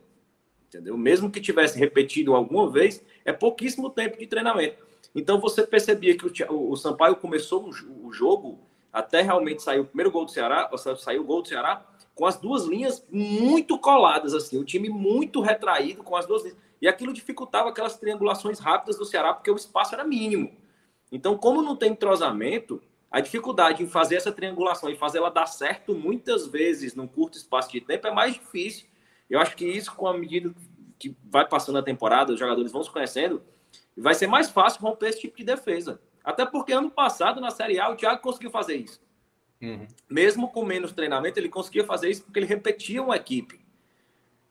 entendeu? 0.69 0.97
Mesmo 0.97 1.31
que 1.31 1.41
tivesse 1.41 1.77
repetido 1.77 2.35
alguma 2.35 2.69
vez, 2.69 3.03
é 3.25 3.33
pouquíssimo 3.33 3.89
tempo 3.89 4.17
de 4.17 4.27
treinamento. 4.27 4.87
Então 5.13 5.39
você 5.39 5.65
percebia 5.65 6.15
que 6.15 6.43
o, 6.45 6.71
o 6.71 6.75
Sampaio 6.75 7.15
começou 7.15 7.67
o 7.67 8.13
jogo 8.13 8.59
até 8.93 9.21
realmente 9.21 9.63
sair 9.63 9.79
o 9.79 9.85
primeiro 9.85 10.11
gol 10.11 10.25
do 10.25 10.31
Ceará, 10.31 10.69
saiu 10.97 11.21
o 11.21 11.25
gol 11.25 11.41
do 11.41 11.47
Ceará 11.47 11.85
com 12.19 12.25
as 12.25 12.37
duas 12.37 12.65
linhas 12.65 13.05
muito 13.09 13.79
coladas 13.79 14.33
assim, 14.33 14.59
o 14.59 14.65
time 14.65 14.89
muito 14.89 15.39
retraído 15.39 16.03
com 16.03 16.17
as 16.17 16.25
duas 16.25 16.43
linhas. 16.43 16.57
E 16.81 16.87
aquilo 16.87 17.13
dificultava 17.13 17.69
aquelas 17.69 17.97
triangulações 17.97 18.59
rápidas 18.59 18.97
do 18.97 19.05
Ceará 19.05 19.33
porque 19.33 19.49
o 19.49 19.55
espaço 19.55 19.95
era 19.95 20.03
mínimo. 20.03 20.51
Então, 21.09 21.37
como 21.37 21.61
não 21.61 21.77
tem 21.77 21.91
entrosamento, 21.91 22.81
a 23.09 23.21
dificuldade 23.21 23.81
em 23.81 23.87
fazer 23.87 24.17
essa 24.17 24.33
triangulação 24.33 24.89
e 24.89 24.95
fazer 24.95 25.19
ela 25.19 25.31
dar 25.31 25.45
certo 25.45 25.95
muitas 25.95 26.45
vezes 26.45 26.93
num 26.93 27.07
curto 27.07 27.37
espaço 27.37 27.71
de 27.71 27.79
tempo 27.79 28.05
é 28.05 28.11
mais 28.11 28.33
difícil 28.33 28.89
eu 29.29 29.39
acho 29.39 29.55
que 29.55 29.65
isso, 29.65 29.93
com 29.93 30.07
a 30.07 30.17
medida 30.17 30.53
que 30.97 31.15
vai 31.23 31.47
passando 31.47 31.77
a 31.77 31.83
temporada, 31.83 32.33
os 32.33 32.39
jogadores 32.39 32.71
vão 32.71 32.83
se 32.83 32.89
conhecendo, 32.89 33.41
vai 33.95 34.15
ser 34.15 34.27
mais 34.27 34.49
fácil 34.49 34.81
romper 34.81 35.09
esse 35.09 35.21
tipo 35.21 35.37
de 35.37 35.43
defesa. 35.43 36.01
Até 36.23 36.45
porque 36.45 36.73
ano 36.73 36.89
passado, 36.89 37.39
na 37.39 37.51
Série 37.51 37.79
A, 37.79 37.89
o 37.89 37.95
Thiago 37.95 38.21
conseguiu 38.21 38.49
fazer 38.49 38.75
isso. 38.75 38.99
Uhum. 39.61 39.87
Mesmo 40.09 40.49
com 40.49 40.63
menos 40.63 40.93
treinamento, 40.93 41.39
ele 41.39 41.49
conseguia 41.49 41.83
fazer 41.83 42.09
isso 42.09 42.23
porque 42.23 42.39
ele 42.39 42.45
repetia 42.45 43.03
uma 43.03 43.15
equipe. 43.15 43.59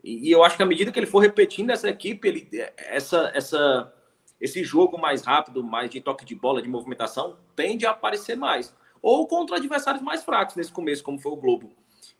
E, 0.03 0.29
e, 0.29 0.31
eu 0.31 0.43
acho 0.43 0.55
que 0.55 0.63
à 0.63 0.65
medida 0.65 0.91
que 0.91 0.99
ele 0.99 1.07
for 1.07 1.19
repetindo 1.19 1.71
essa 1.71 1.89
equipe, 1.89 2.27
ele, 2.27 2.49
essa, 2.77 3.31
essa, 3.33 3.93
esse 4.39 4.63
jogo 4.63 4.97
mais 4.97 5.23
rápido, 5.23 5.63
mais 5.63 5.89
de 5.89 5.99
toque 5.99 6.23
de 6.23 6.35
bola, 6.35 6.61
de 6.61 6.69
movimentação, 6.69 7.37
tende 7.55 7.85
a 7.85 7.91
aparecer 7.91 8.37
mais. 8.37 8.73
Ou 9.01 9.27
contra 9.27 9.57
adversários 9.57 10.03
mais 10.03 10.23
fracos 10.23 10.55
nesse 10.55 10.71
começo, 10.71 11.03
como 11.03 11.19
foi 11.19 11.31
o 11.31 11.37
Globo. 11.37 11.71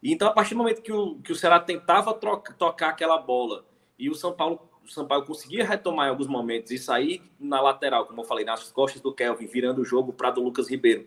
E 0.02 0.12
então, 0.12 0.28
a 0.28 0.32
partir 0.32 0.56
do 0.56 0.58
momento 0.58 0.82
que 0.82 0.92
o, 0.92 1.20
que 1.20 1.32
o 1.32 1.36
Ceará 1.36 1.60
tentava 1.60 2.14
troca, 2.14 2.54
tocar 2.54 2.90
aquela 2.90 3.18
bola 3.18 3.66
e 3.98 4.10
o 4.10 4.16
São 4.16 4.34
Paulo 4.34 4.70
o 4.90 4.92
São 4.92 5.06
Paulo 5.06 5.24
conseguia 5.24 5.64
retomar 5.64 6.08
em 6.08 6.10
alguns 6.10 6.26
momentos 6.26 6.72
e 6.72 6.78
sair 6.80 7.22
na 7.40 7.62
lateral, 7.62 8.08
como 8.08 8.22
eu 8.22 8.26
falei, 8.26 8.44
nas 8.44 8.72
costas 8.72 9.02
do 9.02 9.14
Kelvin, 9.14 9.46
virando 9.46 9.82
o 9.82 9.86
jogo 9.86 10.12
para 10.12 10.32
do 10.32 10.42
Lucas 10.42 10.68
Ribeiro. 10.68 11.06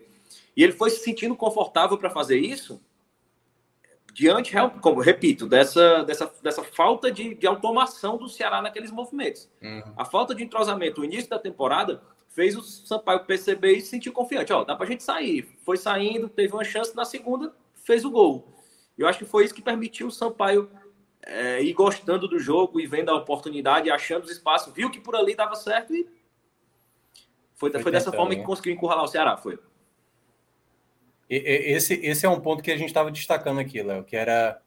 E 0.55 0.63
ele 0.63 0.73
foi 0.73 0.89
se 0.89 1.03
sentindo 1.03 1.35
confortável 1.35 1.97
para 1.97 2.09
fazer 2.09 2.37
isso, 2.37 2.81
diante, 4.13 4.53
como 4.81 5.01
repito, 5.01 5.47
dessa, 5.47 6.03
dessa, 6.03 6.31
dessa 6.41 6.63
falta 6.63 7.11
de, 7.11 7.33
de 7.33 7.47
automação 7.47 8.17
do 8.17 8.29
Ceará 8.29 8.61
naqueles 8.61 8.91
movimentos. 8.91 9.49
Uhum. 9.61 9.93
A 9.97 10.05
falta 10.05 10.35
de 10.35 10.43
entrosamento 10.43 11.01
no 11.01 11.05
início 11.05 11.29
da 11.29 11.39
temporada 11.39 12.01
fez 12.29 12.55
o 12.55 12.61
Sampaio 12.61 13.25
perceber 13.25 13.73
e 13.73 13.81
se 13.81 13.87
sentir 13.87 14.11
confiante. 14.11 14.53
Ó, 14.53 14.63
dá 14.63 14.75
para 14.75 14.85
a 14.85 14.89
gente 14.89 15.03
sair. 15.03 15.57
Foi 15.63 15.77
saindo, 15.77 16.29
teve 16.29 16.53
uma 16.53 16.63
chance, 16.63 16.95
na 16.95 17.05
segunda 17.05 17.53
fez 17.83 18.05
o 18.05 18.11
gol. 18.11 18.47
Eu 18.97 19.07
acho 19.07 19.19
que 19.19 19.25
foi 19.25 19.45
isso 19.45 19.53
que 19.53 19.61
permitiu 19.61 20.07
o 20.07 20.11
Sampaio 20.11 20.69
é, 21.25 21.63
ir 21.63 21.73
gostando 21.73 22.27
do 22.27 22.37
jogo 22.37 22.79
e 22.79 22.85
vendo 22.85 23.09
a 23.09 23.15
oportunidade, 23.15 23.89
achando 23.89 24.23
os 24.23 24.31
espaços, 24.31 24.73
viu 24.73 24.91
que 24.91 24.99
por 24.99 25.15
ali 25.15 25.35
dava 25.35 25.55
certo 25.55 25.93
e 25.93 26.07
foi, 27.55 27.71
foi, 27.71 27.81
foi 27.81 27.91
dessa 27.91 28.11
forma 28.11 28.31
né? 28.31 28.35
que 28.37 28.43
conseguiu 28.43 28.73
encurralar 28.73 29.05
o 29.05 29.07
Ceará, 29.07 29.37
foi. 29.37 29.57
Esse, 31.35 31.93
esse 32.03 32.25
é 32.25 32.29
um 32.29 32.39
ponto 32.39 32.61
que 32.61 32.71
a 32.71 32.77
gente 32.77 32.89
estava 32.89 33.11
destacando 33.11 33.59
aqui, 33.59 33.81
Léo, 33.81 34.03
que 34.03 34.15
era 34.15 34.61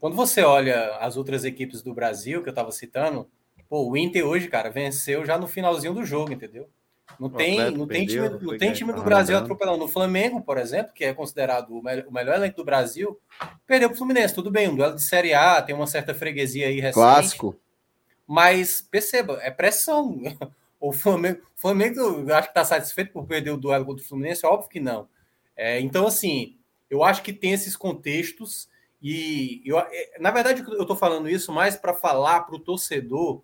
quando 0.00 0.16
você 0.16 0.42
olha 0.42 0.96
as 0.98 1.16
outras 1.16 1.44
equipes 1.44 1.82
do 1.82 1.94
Brasil 1.94 2.42
que 2.42 2.48
eu 2.48 2.52
estava 2.52 2.70
citando, 2.70 3.28
pô, 3.68 3.88
o 3.88 3.96
Inter 3.96 4.26
hoje, 4.26 4.48
cara, 4.48 4.68
venceu 4.68 5.24
já 5.24 5.38
no 5.38 5.46
finalzinho 5.46 5.94
do 5.94 6.04
jogo, 6.04 6.32
entendeu? 6.32 6.68
Não 7.18 7.30
tem, 7.30 7.70
não 7.70 7.86
tem 7.86 8.06
time, 8.06 8.28
não 8.28 8.58
tem 8.58 8.72
time 8.72 8.92
do 8.92 9.02
Brasil 9.02 9.36
atropelando. 9.36 9.78
No 9.78 9.88
Flamengo, 9.88 10.42
por 10.42 10.58
exemplo, 10.58 10.92
que 10.94 11.04
é 11.04 11.14
considerado 11.14 11.70
o 11.70 11.82
melhor, 11.82 12.06
o 12.06 12.12
melhor 12.12 12.36
elenco 12.36 12.56
do 12.56 12.64
Brasil, 12.64 13.18
perdeu 13.66 13.88
para 13.88 13.94
o 13.94 13.98
Fluminense. 13.98 14.34
Tudo 14.34 14.50
bem, 14.50 14.68
um 14.68 14.76
duelo 14.76 14.94
de 14.94 15.02
Série 15.02 15.34
A, 15.34 15.62
tem 15.62 15.74
uma 15.74 15.86
certa 15.86 16.14
freguesia 16.14 16.66
aí 16.66 16.80
recente. 16.80 16.94
Clássico. 16.94 17.56
Mas 18.26 18.80
perceba, 18.80 19.38
é 19.42 19.50
pressão. 19.50 20.20
O 20.80 20.92
Flamengo, 20.92 21.40
Flamengo 21.56 22.30
acho 22.30 22.48
que 22.48 22.50
está 22.50 22.62
satisfeito 22.62 23.10
por 23.10 23.24
perder 23.24 23.52
o 23.52 23.56
duelo 23.56 23.86
contra 23.86 24.04
o 24.04 24.06
Fluminense? 24.06 24.44
Óbvio 24.44 24.68
que 24.68 24.80
não. 24.80 25.08
É, 25.56 25.80
então, 25.80 26.06
assim, 26.06 26.56
eu 26.90 27.02
acho 27.02 27.22
que 27.22 27.32
tem 27.32 27.52
esses 27.52 27.76
contextos. 27.76 28.68
E 29.02 29.62
eu, 29.64 29.78
é, 29.78 30.18
na 30.18 30.30
verdade, 30.30 30.62
eu 30.66 30.82
estou 30.82 30.96
falando 30.96 31.28
isso 31.28 31.52
mais 31.52 31.76
para 31.76 31.94
falar 31.94 32.42
para 32.42 32.56
o 32.56 32.60
torcedor 32.60 33.42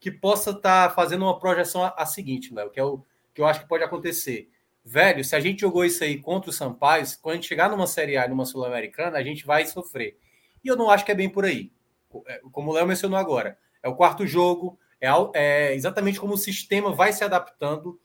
que 0.00 0.10
possa 0.10 0.50
estar 0.50 0.88
tá 0.88 0.94
fazendo 0.94 1.22
uma 1.24 1.38
projeção 1.38 1.84
a, 1.84 1.94
a 1.96 2.06
seguinte, 2.06 2.52
Léo, 2.52 2.70
que 2.70 2.80
é 2.80 2.84
o 2.84 3.04
que 3.34 3.40
eu 3.40 3.46
acho 3.46 3.60
que 3.60 3.68
pode 3.68 3.84
acontecer. 3.84 4.50
Velho, 4.84 5.24
se 5.24 5.36
a 5.36 5.40
gente 5.40 5.60
jogou 5.60 5.84
isso 5.84 6.02
aí 6.02 6.18
contra 6.18 6.50
o 6.50 6.52
Sampaio, 6.52 7.06
quando 7.20 7.34
a 7.34 7.36
gente 7.36 7.48
chegar 7.48 7.70
numa 7.70 7.86
Série 7.86 8.16
A, 8.16 8.26
numa 8.26 8.44
Sul-Americana, 8.44 9.16
a 9.16 9.22
gente 9.22 9.46
vai 9.46 9.64
sofrer. 9.64 10.18
E 10.62 10.68
eu 10.68 10.76
não 10.76 10.90
acho 10.90 11.04
que 11.04 11.12
é 11.12 11.14
bem 11.14 11.28
por 11.28 11.44
aí. 11.44 11.72
É, 12.26 12.40
como 12.50 12.70
o 12.70 12.74
Léo 12.74 12.86
mencionou 12.86 13.18
agora, 13.18 13.56
é 13.82 13.88
o 13.88 13.94
quarto 13.94 14.26
jogo, 14.26 14.78
é, 15.00 15.08
é 15.34 15.74
exatamente 15.74 16.20
como 16.20 16.34
o 16.34 16.38
sistema 16.38 16.92
vai 16.92 17.12
se 17.12 17.24
adaptando. 17.24 17.98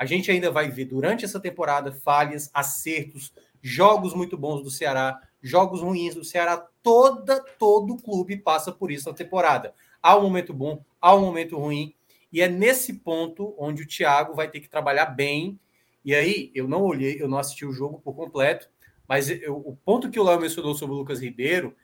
A 0.00 0.06
gente 0.06 0.30
ainda 0.30 0.50
vai 0.50 0.70
ver 0.70 0.86
durante 0.86 1.26
essa 1.26 1.38
temporada 1.38 1.92
falhas, 1.92 2.48
acertos, 2.54 3.34
jogos 3.60 4.14
muito 4.14 4.34
bons 4.34 4.62
do 4.62 4.70
Ceará, 4.70 5.20
jogos 5.42 5.82
ruins 5.82 6.14
do 6.14 6.24
Ceará. 6.24 6.56
Toda, 6.82 7.38
todo 7.58 7.98
clube 7.98 8.38
passa 8.38 8.72
por 8.72 8.90
isso 8.90 9.10
na 9.10 9.14
temporada. 9.14 9.74
Há 10.02 10.16
um 10.16 10.22
momento 10.22 10.54
bom, 10.54 10.82
há 10.98 11.14
um 11.14 11.20
momento 11.20 11.58
ruim. 11.58 11.94
E 12.32 12.40
é 12.40 12.48
nesse 12.48 12.94
ponto 12.94 13.54
onde 13.58 13.82
o 13.82 13.86
Thiago 13.86 14.34
vai 14.34 14.50
ter 14.50 14.60
que 14.60 14.70
trabalhar 14.70 15.04
bem. 15.04 15.60
E 16.02 16.14
aí, 16.14 16.50
eu 16.54 16.66
não 16.66 16.82
olhei, 16.82 17.20
eu 17.20 17.28
não 17.28 17.36
assisti 17.36 17.66
o 17.66 17.72
jogo 17.72 18.00
por 18.00 18.14
completo, 18.14 18.70
mas 19.06 19.28
eu, 19.28 19.54
o 19.54 19.76
ponto 19.84 20.08
que 20.08 20.18
o 20.18 20.24
Léo 20.24 20.40
mencionou 20.40 20.74
sobre 20.74 20.94
o 20.94 20.98
Lucas 20.98 21.20
Ribeiro, 21.20 21.76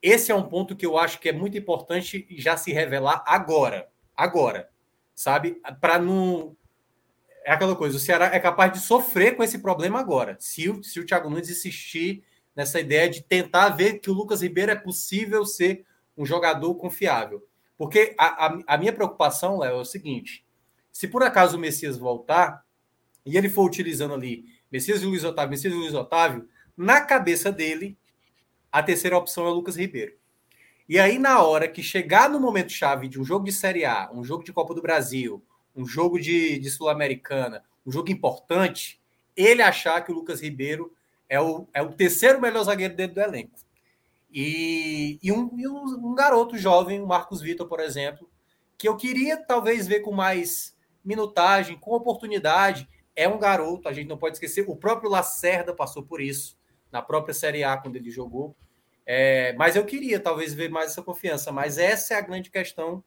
esse 0.00 0.32
é 0.32 0.34
um 0.34 0.48
ponto 0.48 0.74
que 0.74 0.86
eu 0.86 0.96
acho 0.96 1.20
que 1.20 1.28
é 1.28 1.34
muito 1.34 1.58
importante 1.58 2.26
já 2.30 2.56
se 2.56 2.72
revelar 2.72 3.22
agora. 3.26 3.90
Agora. 4.16 4.70
Sabe? 5.14 5.60
Para 5.82 5.98
não. 5.98 6.56
É 7.48 7.52
aquela 7.52 7.74
coisa, 7.74 7.96
o 7.96 7.98
Ceará 7.98 8.26
é 8.26 8.38
capaz 8.38 8.70
de 8.74 8.78
sofrer 8.78 9.34
com 9.34 9.42
esse 9.42 9.60
problema 9.60 9.98
agora. 9.98 10.36
Se 10.38 10.68
o, 10.68 10.84
se 10.84 11.00
o 11.00 11.06
Thiago 11.06 11.30
Nunes 11.30 11.48
insistir 11.48 12.22
nessa 12.54 12.78
ideia 12.78 13.08
de 13.08 13.22
tentar 13.22 13.70
ver 13.70 14.00
que 14.00 14.10
o 14.10 14.12
Lucas 14.12 14.42
Ribeiro 14.42 14.70
é 14.70 14.74
possível 14.74 15.46
ser 15.46 15.86
um 16.14 16.26
jogador 16.26 16.74
confiável. 16.74 17.42
Porque 17.78 18.14
a, 18.18 18.48
a, 18.48 18.58
a 18.66 18.76
minha 18.76 18.92
preocupação, 18.92 19.60
Léo, 19.60 19.78
é 19.78 19.80
o 19.80 19.84
seguinte: 19.86 20.44
se 20.92 21.08
por 21.08 21.22
acaso 21.22 21.56
o 21.56 21.58
Messias 21.58 21.96
voltar 21.96 22.66
e 23.24 23.38
ele 23.38 23.48
for 23.48 23.64
utilizando 23.64 24.12
ali 24.12 24.44
Messias 24.70 25.00
e 25.00 25.06
Luiz 25.06 25.24
Otávio, 25.24 25.50
Messias 25.50 25.72
e 25.72 25.76
Luiz 25.76 25.94
Otávio, 25.94 26.46
na 26.76 27.00
cabeça 27.00 27.50
dele, 27.50 27.96
a 28.70 28.82
terceira 28.82 29.16
opção 29.16 29.46
é 29.46 29.48
o 29.48 29.54
Lucas 29.54 29.76
Ribeiro. 29.76 30.12
E 30.86 30.98
aí, 30.98 31.18
na 31.18 31.42
hora 31.42 31.66
que 31.66 31.82
chegar 31.82 32.28
no 32.28 32.38
momento 32.38 32.72
chave 32.72 33.08
de 33.08 33.18
um 33.18 33.24
jogo 33.24 33.46
de 33.46 33.52
Série 33.52 33.86
A, 33.86 34.10
um 34.12 34.22
jogo 34.22 34.44
de 34.44 34.52
Copa 34.52 34.74
do 34.74 34.82
Brasil, 34.82 35.42
um 35.74 35.86
jogo 35.86 36.18
de, 36.18 36.58
de 36.58 36.70
Sul-Americana, 36.70 37.64
um 37.86 37.92
jogo 37.92 38.10
importante, 38.10 39.00
ele 39.36 39.62
achar 39.62 40.04
que 40.04 40.10
o 40.10 40.14
Lucas 40.14 40.40
Ribeiro 40.40 40.92
é 41.28 41.40
o, 41.40 41.66
é 41.72 41.82
o 41.82 41.92
terceiro 41.92 42.40
melhor 42.40 42.64
zagueiro 42.64 42.94
dentro 42.94 43.14
do 43.14 43.20
elenco. 43.20 43.58
E, 44.30 45.18
e, 45.22 45.32
um, 45.32 45.50
e 45.58 45.66
um, 45.66 46.10
um, 46.10 46.14
garoto 46.14 46.56
jovem, 46.58 47.00
o 47.00 47.06
Marcos 47.06 47.40
Vitor, 47.40 47.66
por 47.66 47.80
exemplo, 47.80 48.28
que 48.76 48.88
eu 48.88 48.96
queria 48.96 49.36
talvez 49.36 49.86
ver 49.86 50.00
com 50.00 50.12
mais 50.12 50.76
minutagem, 51.04 51.78
com 51.78 51.92
oportunidade. 51.92 52.88
É 53.16 53.26
um 53.28 53.38
garoto, 53.38 53.88
a 53.88 53.92
gente 53.92 54.08
não 54.08 54.18
pode 54.18 54.36
esquecer. 54.36 54.64
O 54.68 54.76
próprio 54.76 55.10
Lacerda 55.10 55.74
passou 55.74 56.02
por 56.02 56.20
isso 56.20 56.58
na 56.92 57.02
própria 57.02 57.34
Série 57.34 57.64
A 57.64 57.76
quando 57.76 57.96
ele 57.96 58.10
jogou. 58.10 58.54
É, 59.06 59.54
mas 59.54 59.74
eu 59.74 59.84
queria 59.84 60.20
talvez 60.20 60.52
ver 60.52 60.68
mais 60.68 60.90
essa 60.92 61.02
confiança. 61.02 61.50
Mas 61.50 61.78
essa 61.78 62.14
é 62.14 62.18
a 62.18 62.20
grande 62.20 62.50
questão 62.50 63.02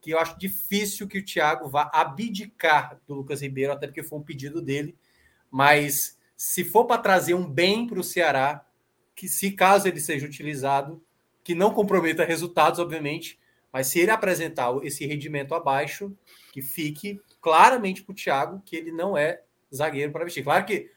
que 0.00 0.10
eu 0.10 0.18
acho 0.18 0.38
difícil 0.38 1.08
que 1.08 1.18
o 1.18 1.24
Thiago 1.24 1.68
vá 1.68 1.90
abdicar 1.92 3.00
do 3.06 3.14
Lucas 3.14 3.42
Ribeiro, 3.42 3.72
até 3.72 3.86
porque 3.86 4.02
foi 4.02 4.18
um 4.18 4.22
pedido 4.22 4.62
dele. 4.62 4.96
Mas 5.50 6.18
se 6.36 6.64
for 6.64 6.84
para 6.84 7.02
trazer 7.02 7.34
um 7.34 7.48
bem 7.48 7.86
para 7.86 7.98
o 7.98 8.04
Ceará, 8.04 8.64
que 9.14 9.28
se 9.28 9.50
caso 9.50 9.88
ele 9.88 10.00
seja 10.00 10.26
utilizado, 10.26 11.02
que 11.42 11.54
não 11.54 11.72
comprometa 11.72 12.24
resultados, 12.24 12.78
obviamente, 12.78 13.38
mas 13.72 13.88
se 13.88 13.98
ele 13.98 14.10
apresentar 14.10 14.70
esse 14.82 15.04
rendimento 15.06 15.54
abaixo, 15.54 16.16
que 16.52 16.62
fique 16.62 17.20
claramente 17.40 18.02
para 18.02 18.12
o 18.12 18.14
Thiago 18.14 18.62
que 18.64 18.76
ele 18.76 18.92
não 18.92 19.16
é 19.16 19.42
zagueiro 19.74 20.12
para 20.12 20.24
vestir. 20.24 20.44
Claro 20.44 20.64
que 20.64 20.90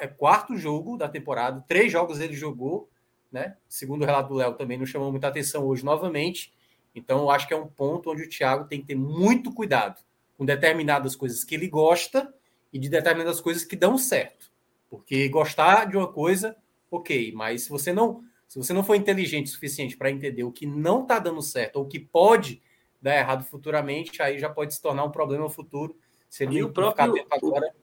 é 0.00 0.06
quarto 0.06 0.56
jogo 0.56 0.96
da 0.96 1.08
temporada, 1.08 1.64
três 1.66 1.90
jogos 1.90 2.20
ele 2.20 2.34
jogou, 2.34 2.90
né? 3.30 3.56
Segundo 3.68 4.02
o 4.02 4.04
relato 4.04 4.28
do 4.28 4.34
Léo, 4.34 4.54
também 4.54 4.76
não 4.76 4.84
chamou 4.84 5.10
muita 5.10 5.28
atenção 5.28 5.64
hoje 5.64 5.84
novamente. 5.84 6.52
Então, 6.94 7.20
eu 7.20 7.30
acho 7.30 7.48
que 7.48 7.54
é 7.54 7.56
um 7.56 7.66
ponto 7.66 8.10
onde 8.10 8.22
o 8.22 8.28
Thiago 8.28 8.68
tem 8.68 8.80
que 8.80 8.88
ter 8.88 8.94
muito 8.94 9.52
cuidado 9.52 10.00
com 10.36 10.44
determinadas 10.44 11.16
coisas 11.16 11.44
que 11.44 11.54
ele 11.54 11.68
gosta 11.68 12.32
e 12.72 12.78
de 12.78 12.88
determinadas 12.88 13.40
coisas 13.40 13.64
que 13.64 13.76
dão 13.76 13.96
certo. 13.96 14.50
Porque 14.90 15.28
gostar 15.28 15.86
de 15.86 15.96
uma 15.96 16.06
coisa, 16.06 16.56
ok, 16.90 17.32
mas 17.32 17.62
se 17.62 17.70
você 17.70 17.92
não, 17.92 18.22
se 18.46 18.58
você 18.58 18.72
não 18.72 18.84
for 18.84 18.94
inteligente 18.94 19.46
o 19.46 19.50
suficiente 19.50 19.96
para 19.96 20.10
entender 20.10 20.44
o 20.44 20.52
que 20.52 20.66
não 20.66 21.02
está 21.02 21.18
dando 21.18 21.40
certo 21.40 21.76
ou 21.76 21.84
o 21.84 21.88
que 21.88 21.98
pode 21.98 22.62
dar 23.00 23.16
errado 23.16 23.44
futuramente, 23.44 24.22
aí 24.22 24.38
já 24.38 24.50
pode 24.50 24.74
se 24.74 24.82
tornar 24.82 25.04
um 25.04 25.10
problema 25.10 25.48
futuro. 25.48 25.96
Se 26.28 26.44
ele 26.44 26.58
e 26.58 26.62
o 26.62 26.70
próprio, 26.70 27.26
agora... 27.30 27.74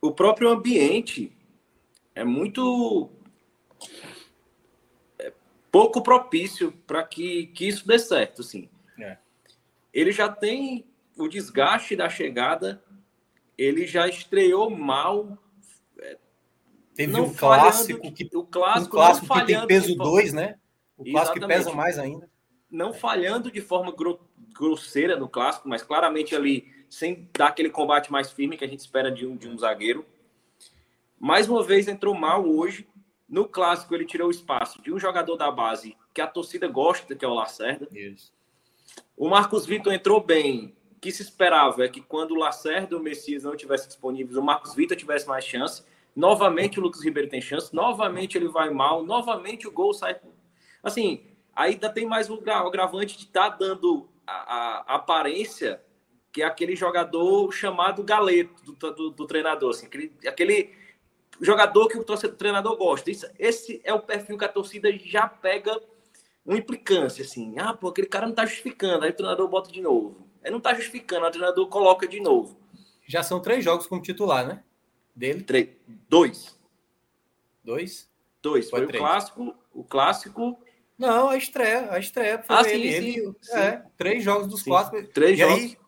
o, 0.00 0.08
o 0.08 0.12
próprio 0.12 0.48
ambiente 0.48 1.32
é 2.14 2.24
muito 2.24 3.10
pouco 5.72 6.02
propício 6.02 6.70
para 6.86 7.02
que, 7.02 7.46
que 7.48 7.66
isso 7.66 7.88
dê 7.88 7.98
certo, 7.98 8.42
sim. 8.42 8.68
É. 9.00 9.16
Ele 9.92 10.12
já 10.12 10.28
tem 10.28 10.86
o 11.16 11.26
desgaste 11.26 11.96
da 11.96 12.10
chegada, 12.10 12.84
ele 13.56 13.86
já 13.86 14.06
estreou 14.06 14.68
mal. 14.70 15.38
É, 15.98 16.18
Teve 16.94 17.18
um 17.18 17.32
clássico 17.32 18.12
que 18.12 18.28
o 18.36 18.44
clássico, 18.44 18.86
um 18.86 18.90
clássico 18.90 19.34
que 19.34 19.46
tem 19.46 19.66
peso 19.66 19.96
2, 19.96 20.34
né? 20.34 20.56
O 20.96 21.04
clássico 21.10 21.40
que 21.40 21.46
pesa 21.46 21.72
mais 21.72 21.98
ainda. 21.98 22.30
Não 22.70 22.92
falhando 22.92 23.50
de 23.50 23.60
forma 23.60 23.94
grosseira 24.54 25.16
no 25.16 25.28
clássico, 25.28 25.68
mas 25.68 25.82
claramente 25.82 26.36
ali 26.36 26.70
sem 26.88 27.30
dar 27.36 27.48
aquele 27.48 27.70
combate 27.70 28.12
mais 28.12 28.30
firme 28.30 28.56
que 28.56 28.64
a 28.64 28.68
gente 28.68 28.80
espera 28.80 29.10
de 29.10 29.26
um, 29.26 29.36
de 29.36 29.48
um 29.48 29.56
zagueiro. 29.56 30.04
Mais 31.18 31.48
uma 31.48 31.62
vez 31.62 31.88
entrou 31.88 32.14
mal 32.14 32.46
hoje 32.46 32.86
no 33.32 33.48
clássico, 33.48 33.94
ele 33.94 34.04
tirou 34.04 34.28
o 34.28 34.30
espaço 34.30 34.82
de 34.82 34.92
um 34.92 34.98
jogador 34.98 35.38
da 35.38 35.50
base 35.50 35.96
que 36.12 36.20
a 36.20 36.26
torcida 36.26 36.68
gosta, 36.68 37.16
que 37.16 37.24
é 37.24 37.28
o 37.28 37.32
Lacerda. 37.32 37.88
Isso. 37.90 38.30
O 39.16 39.26
Marcos 39.26 39.64
Vitor 39.64 39.90
entrou 39.90 40.22
bem. 40.22 40.76
O 40.94 41.00
que 41.00 41.10
se 41.10 41.22
esperava 41.22 41.82
é 41.82 41.88
que 41.88 42.02
quando 42.02 42.32
o 42.32 42.38
Lacerda 42.38 42.94
e 42.94 42.98
o 42.98 43.02
Messias 43.02 43.44
não 43.44 43.56
tivessem 43.56 43.88
disponíveis, 43.88 44.36
o 44.36 44.42
Marcos 44.42 44.74
Vitor 44.74 44.98
tivesse 44.98 45.26
mais 45.26 45.46
chance. 45.46 45.82
Novamente 46.14 46.78
o 46.78 46.82
Lucas 46.82 47.02
Ribeiro 47.02 47.30
tem 47.30 47.40
chance. 47.40 47.74
Novamente 47.74 48.36
ele 48.36 48.48
vai 48.48 48.68
mal. 48.68 49.02
Novamente 49.02 49.66
o 49.66 49.72
gol 49.72 49.94
sai. 49.94 50.20
Assim, 50.82 51.24
ainda 51.56 51.88
tem 51.88 52.04
mais 52.04 52.28
o 52.28 52.34
agravante 52.34 53.16
de 53.16 53.24
estar 53.24 53.52
tá 53.52 53.56
dando 53.56 54.10
a, 54.26 54.34
a, 54.34 54.94
aparência 54.96 55.82
que 56.30 56.42
é 56.42 56.44
aquele 56.44 56.76
jogador 56.76 57.50
chamado 57.50 58.04
galeto 58.04 58.62
do, 58.62 58.92
do, 58.92 59.10
do 59.10 59.26
treinador. 59.26 59.70
Assim, 59.70 59.86
aquele, 59.86 60.12
aquele 60.26 60.81
jogador 61.44 61.88
que 61.88 61.98
o 61.98 62.04
treinador 62.04 62.76
gosta. 62.76 63.10
Isso, 63.10 63.26
esse 63.38 63.80
é 63.84 63.92
o 63.92 64.00
perfil 64.00 64.38
que 64.38 64.44
a 64.44 64.48
torcida 64.48 64.90
já 64.96 65.26
pega 65.26 65.80
uma 66.44 66.56
implicância, 66.56 67.24
assim. 67.24 67.58
Ah, 67.58 67.74
pô, 67.74 67.88
aquele 67.88 68.06
cara 68.06 68.26
não 68.26 68.34
tá 68.34 68.46
justificando. 68.46 69.04
Aí 69.04 69.10
o 69.10 69.14
treinador 69.14 69.48
bota 69.48 69.70
de 69.70 69.80
novo. 69.80 70.26
Aí 70.44 70.50
não 70.50 70.60
tá 70.60 70.74
justificando, 70.74 71.26
o 71.26 71.30
treinador 71.30 71.68
coloca 71.68 72.06
de 72.06 72.20
novo. 72.20 72.58
Já 73.06 73.22
são 73.22 73.40
três 73.40 73.64
jogos 73.64 73.86
como 73.86 74.02
titular, 74.02 74.46
né? 74.46 74.62
Dele? 75.14 75.42
Três. 75.42 75.68
Dois. 76.08 76.58
Dois? 77.62 78.10
Dois. 78.40 78.70
Foi, 78.70 78.86
foi 78.86 78.88
o 78.88 78.98
clássico. 78.98 79.54
O 79.72 79.84
clássico. 79.84 80.58
Não, 80.98 81.28
a 81.28 81.36
estreia. 81.36 81.90
A 81.92 81.98
estreia 81.98 82.42
foi 82.42 82.56
ah, 82.56 82.68
ele. 82.68 82.92
Sim, 82.92 82.96
ele 82.96 83.34
sim, 83.40 83.56
é, 83.56 83.82
três 83.96 84.22
jogos 84.22 84.48
dos 84.48 84.62
clássicos. 84.62 85.08
Três 85.12 85.38
e 85.38 85.42
jogos. 85.42 85.56
Aí, 85.56 85.78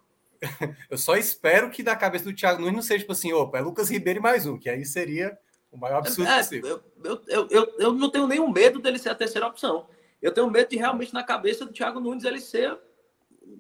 eu 0.91 0.99
só 0.99 1.17
espero 1.17 1.71
que 1.71 1.83
da 1.83 1.97
cabeça 1.97 2.25
do 2.25 2.35
Thiago 2.35 2.61
Nunes 2.61 2.75
não 2.75 2.83
seja 2.83 3.01
tipo 3.01 3.13
assim, 3.13 3.33
opa, 3.33 3.59
é 3.59 3.61
Lucas 3.61 3.91
Ribeiro 3.91 4.19
e 4.19 4.23
mais 4.23 4.47
um, 4.47 4.59
que 4.59 4.69
aí 4.69 4.85
seria 4.85 5.37
o 5.75 5.79
maior 5.79 5.99
absurdo 5.99 6.31
é, 6.31 6.39
possível. 6.39 6.81
Eu, 7.03 7.23
eu, 7.27 7.49
eu, 7.51 7.75
eu, 7.79 7.93
não 7.93 8.09
tenho 8.09 8.29
nenhum 8.29 8.49
medo 8.51 8.79
dele 8.79 8.99
ser 8.99 9.11
a 9.11 9.15
terceira 9.15 9.47
opção. 9.47 9.89
Eu 10.23 10.33
tenho 10.33 10.49
medo 10.49 10.71
de 10.71 10.77
realmente, 10.77 11.13
na 11.13 11.25
cabeça 11.25 11.67
do 11.67 11.73
Thiago 11.73 11.99
Nunes, 11.99 12.25
ele 12.25 12.41
ser 12.41 12.79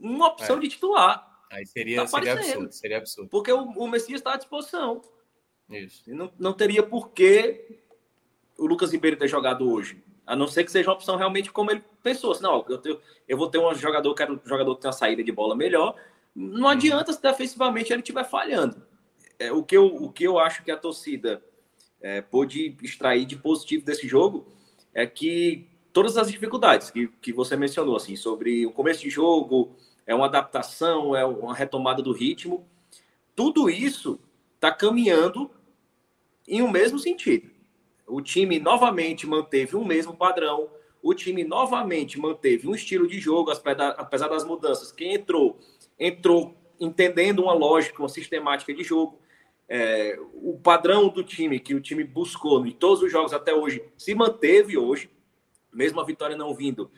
uma 0.00 0.28
opção 0.28 0.56
é. 0.56 0.60
de 0.60 0.68
titular. 0.68 1.44
Aí 1.50 1.66
seria, 1.66 2.02
tá 2.02 2.06
seria 2.06 2.32
absurdo, 2.32 2.72
seria 2.72 2.98
absurdo. 2.98 3.28
Porque 3.28 3.52
o, 3.52 3.64
o 3.64 3.88
Messias 3.88 4.20
está 4.20 4.34
à 4.34 4.36
disposição. 4.36 5.02
Isso. 5.68 6.08
E 6.08 6.14
não, 6.14 6.32
não 6.38 6.52
teria 6.52 6.82
por 6.82 7.10
que 7.10 7.80
o 8.56 8.66
Lucas 8.66 8.92
Ribeiro 8.92 9.16
ter 9.16 9.28
jogado 9.28 9.68
hoje. 9.68 10.02
A 10.26 10.36
não 10.36 10.46
ser 10.46 10.64
que 10.64 10.70
seja 10.70 10.88
uma 10.88 10.94
opção 10.94 11.16
realmente 11.16 11.50
como 11.50 11.70
ele 11.70 11.82
pensou. 12.02 12.32
Assim, 12.32 12.44
não, 12.44 12.64
eu, 12.68 12.78
tenho, 12.78 13.00
eu 13.26 13.36
vou 13.36 13.50
ter 13.50 13.58
um 13.58 13.74
jogador, 13.74 14.14
quero 14.14 14.34
um 14.34 14.48
jogador 14.48 14.76
que 14.76 14.82
tem 14.82 14.88
uma 14.88 14.92
saída 14.92 15.22
de 15.22 15.32
bola 15.32 15.56
melhor, 15.56 15.96
não 16.34 16.68
adianta 16.68 17.12
se 17.12 17.20
defensivamente 17.20 17.92
ele 17.92 18.02
estiver 18.02 18.24
falhando. 18.24 18.82
É, 19.38 19.52
o, 19.52 19.62
que 19.64 19.76
eu, 19.76 19.86
o 19.86 20.12
que 20.12 20.24
eu 20.24 20.38
acho 20.38 20.62
que 20.62 20.70
a 20.70 20.76
torcida 20.76 21.42
é, 22.04 22.20
pôde 22.20 22.76
extrair 22.82 23.24
de 23.24 23.34
positivo 23.34 23.82
desse 23.82 24.06
jogo 24.06 24.46
é 24.92 25.06
que 25.06 25.66
todas 25.90 26.18
as 26.18 26.30
dificuldades 26.30 26.90
que, 26.90 27.08
que 27.08 27.32
você 27.32 27.56
mencionou, 27.56 27.96
assim, 27.96 28.14
sobre 28.14 28.66
o 28.66 28.70
começo 28.70 29.00
de 29.00 29.08
jogo, 29.08 29.74
é 30.06 30.14
uma 30.14 30.26
adaptação, 30.26 31.16
é 31.16 31.24
uma 31.24 31.54
retomada 31.54 32.02
do 32.02 32.12
ritmo, 32.12 32.68
tudo 33.34 33.70
isso 33.70 34.20
está 34.54 34.70
caminhando 34.70 35.50
em 36.46 36.60
um 36.60 36.70
mesmo 36.70 36.98
sentido. 36.98 37.50
O 38.06 38.20
time 38.20 38.58
novamente 38.58 39.26
manteve 39.26 39.74
o 39.74 39.82
mesmo 39.82 40.14
padrão, 40.14 40.68
o 41.02 41.14
time 41.14 41.42
novamente 41.42 42.20
manteve 42.20 42.68
um 42.68 42.74
estilo 42.74 43.08
de 43.08 43.18
jogo, 43.18 43.50
apesar 43.50 44.28
das 44.28 44.44
mudanças. 44.44 44.92
Quem 44.92 45.14
entrou 45.14 45.58
entrou 45.98 46.54
entendendo 46.78 47.44
uma 47.44 47.54
lógica, 47.54 48.02
uma 48.02 48.08
sistemática 48.10 48.74
de 48.74 48.84
jogo. 48.84 49.18
É, 49.68 50.18
o 50.34 50.58
padrão 50.58 51.08
do 51.08 51.24
time 51.24 51.58
que 51.58 51.74
o 51.74 51.80
time 51.80 52.04
buscou 52.04 52.66
em 52.66 52.72
todos 52.72 53.02
os 53.02 53.10
jogos 53.10 53.32
até 53.32 53.54
hoje 53.54 53.82
se 53.96 54.14
manteve 54.14 54.76
hoje, 54.76 55.10
mesmo 55.72 56.00
a 56.00 56.04
vitória 56.04 56.36
não 56.36 56.54
vindo. 56.54 56.90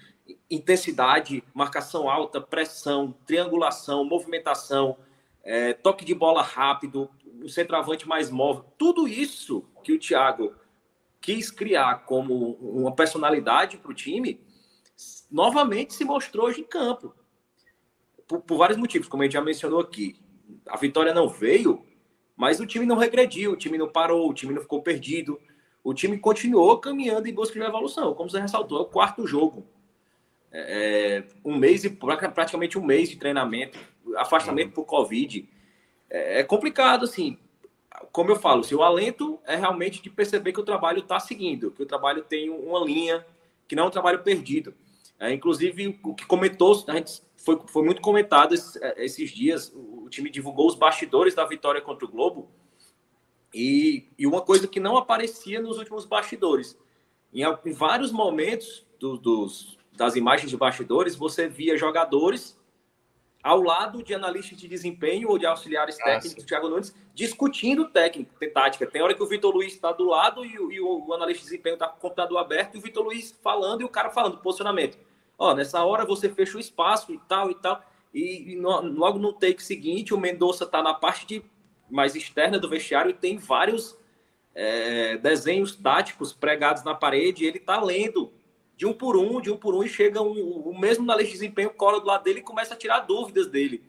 Intensidade, 0.50 1.44
marcação 1.54 2.10
alta, 2.10 2.40
pressão, 2.40 3.14
triangulação, 3.24 4.04
movimentação, 4.04 4.96
é, 5.44 5.72
toque 5.72 6.04
de 6.04 6.14
bola 6.14 6.42
rápido, 6.42 7.08
o 7.42 7.48
centroavante 7.48 8.08
mais 8.08 8.30
móvel, 8.30 8.64
tudo 8.76 9.06
isso 9.06 9.64
que 9.84 9.92
o 9.92 9.98
Thiago 9.98 10.54
quis 11.20 11.50
criar 11.50 12.04
como 12.04 12.52
uma 12.54 12.94
personalidade 12.94 13.76
para 13.78 13.90
o 13.90 13.94
time, 13.94 14.40
novamente 15.30 15.94
se 15.94 16.04
mostrou 16.04 16.46
hoje 16.46 16.60
em 16.60 16.64
campo 16.64 17.14
por, 18.26 18.40
por, 18.42 18.58
vários 18.58 18.78
motivos, 18.78 19.08
como 19.08 19.22
a 19.22 19.26
gente 19.26 19.34
já 19.34 19.40
mencionou 19.40 19.80
aqui. 19.80 20.16
A 20.68 20.76
vitória 20.76 21.14
não 21.14 21.28
veio, 21.28 21.84
mas 22.36 22.60
o 22.60 22.66
time 22.66 22.84
não 22.84 22.96
regrediu, 22.96 23.52
o 23.52 23.56
time 23.56 23.78
não 23.78 23.88
parou, 23.88 24.28
o 24.28 24.34
time 24.34 24.52
não 24.52 24.60
ficou 24.60 24.82
perdido. 24.82 25.40
O 25.82 25.94
time 25.94 26.18
continuou 26.18 26.78
caminhando 26.78 27.26
em 27.26 27.32
busca 27.32 27.58
de 27.58 27.64
evolução, 27.64 28.12
como 28.14 28.28
você 28.28 28.40
ressaltou, 28.40 28.78
é 28.78 28.82
o 28.82 28.86
quarto 28.86 29.26
jogo. 29.26 29.64
É, 30.52 31.18
é 31.18 31.24
um 31.44 31.56
mês 31.56 31.84
e 31.84 31.90
praticamente 31.90 32.78
um 32.78 32.84
mês 32.84 33.08
de 33.08 33.16
treinamento, 33.16 33.78
afastamento 34.16 34.68
uhum. 34.68 34.72
por 34.74 34.84
Covid. 34.84 35.48
É, 36.10 36.40
é 36.40 36.44
complicado, 36.44 37.04
assim. 37.04 37.38
Como 38.12 38.30
eu 38.30 38.36
falo, 38.36 38.62
se 38.62 38.74
o 38.74 38.82
alento 38.82 39.38
é 39.46 39.56
realmente 39.56 40.02
de 40.02 40.10
perceber 40.10 40.52
que 40.52 40.60
o 40.60 40.64
trabalho 40.64 40.98
está 40.98 41.18
seguindo, 41.18 41.70
que 41.70 41.82
o 41.82 41.86
trabalho 41.86 42.22
tem 42.22 42.50
uma 42.50 42.84
linha, 42.84 43.24
que 43.66 43.74
não 43.74 43.84
é 43.84 43.86
um 43.86 43.90
trabalho 43.90 44.22
perdido. 44.22 44.74
É, 45.18 45.32
inclusive, 45.32 45.98
o 46.02 46.14
que 46.14 46.26
comentou, 46.26 46.84
a 46.88 46.94
gente 46.94 47.22
foi, 47.46 47.60
foi 47.68 47.84
muito 47.84 48.00
comentado 48.00 48.54
esses, 48.54 48.74
é, 48.82 49.04
esses 49.04 49.30
dias. 49.30 49.72
O, 49.72 50.08
time 50.10 50.28
divulgou 50.28 50.66
os 50.66 50.74
bastidores 50.74 51.32
da 51.32 51.44
vitória 51.44 51.80
contra 51.80 52.04
o 52.04 52.08
Globo. 52.08 52.50
E, 53.54 54.08
e 54.18 54.26
uma 54.26 54.42
coisa 54.42 54.66
que 54.66 54.80
não 54.80 54.96
aparecia 54.96 55.60
nos 55.60 55.78
últimos 55.78 56.04
bastidores. 56.04 56.76
Em, 57.32 57.42
em 57.42 57.72
vários 57.72 58.10
momentos 58.10 58.84
do, 58.98 59.16
dos, 59.16 59.78
das 59.92 60.16
imagens 60.16 60.50
de 60.50 60.56
bastidores, 60.56 61.14
você 61.14 61.48
via 61.48 61.78
jogadores 61.78 62.58
ao 63.44 63.62
lado 63.62 64.02
de 64.02 64.12
analistas 64.12 64.58
de 64.58 64.66
desempenho 64.66 65.28
ou 65.28 65.38
de 65.38 65.46
auxiliares 65.46 65.96
ah, 66.00 66.04
técnicos 66.04 66.42
do 66.42 66.48
Thiago 66.48 66.68
Nunes 66.68 66.92
discutindo 67.14 67.88
técnica, 67.88 68.50
tática. 68.50 68.86
Tem 68.88 69.02
hora 69.02 69.14
que 69.14 69.22
o 69.22 69.26
Vitor 69.26 69.54
Luiz 69.54 69.72
está 69.72 69.92
do 69.92 70.04
lado 70.04 70.44
e, 70.44 70.52
e 70.52 70.80
o, 70.80 71.06
o, 71.06 71.14
analista 71.14 71.44
de 71.44 71.50
desempenho 71.50 71.74
está 71.74 71.86
com 71.86 71.98
o 71.98 72.00
computador 72.00 72.38
aberto 72.38 72.74
e 72.74 72.78
o 72.78 72.80
Vitor 72.80 73.04
Luiz 73.04 73.38
falando 73.40 73.82
e 73.82 73.84
o 73.84 73.88
cara 73.88 74.10
falando 74.10 74.38
posicionamento 74.38 74.98
ó, 75.38 75.54
nessa 75.54 75.84
hora 75.84 76.04
você 76.04 76.28
fecha 76.28 76.56
o 76.56 76.60
espaço 76.60 77.12
e 77.12 77.18
tal 77.28 77.50
e 77.50 77.54
tal. 77.54 77.82
E, 78.12 78.52
e 78.52 78.56
no, 78.56 78.80
logo 78.80 79.18
no 79.18 79.32
take 79.32 79.62
seguinte, 79.62 80.14
o 80.14 80.18
Mendonça 80.18 80.64
está 80.64 80.82
na 80.82 80.94
parte 80.94 81.26
de, 81.26 81.44
mais 81.90 82.14
externa 82.14 82.58
do 82.58 82.68
vestiário 82.68 83.10
e 83.10 83.14
tem 83.14 83.38
vários 83.38 83.96
é, 84.54 85.16
desenhos 85.18 85.76
táticos 85.76 86.32
pregados 86.32 86.82
na 86.82 86.94
parede. 86.94 87.44
Ele 87.44 87.58
está 87.58 87.80
lendo 87.80 88.32
de 88.76 88.86
um 88.86 88.92
por 88.92 89.16
um, 89.16 89.40
de 89.40 89.50
um 89.50 89.56
por 89.56 89.74
um, 89.74 89.82
e 89.82 89.88
chega 89.88 90.20
um, 90.20 90.68
o 90.68 90.78
mesmo 90.78 91.04
na 91.04 91.14
lei 91.14 91.26
de 91.26 91.32
desempenho, 91.32 91.70
cola 91.70 92.00
do 92.00 92.06
lado 92.06 92.24
dele 92.24 92.40
e 92.40 92.42
começa 92.42 92.74
a 92.74 92.76
tirar 92.76 93.00
dúvidas 93.00 93.46
dele. 93.46 93.84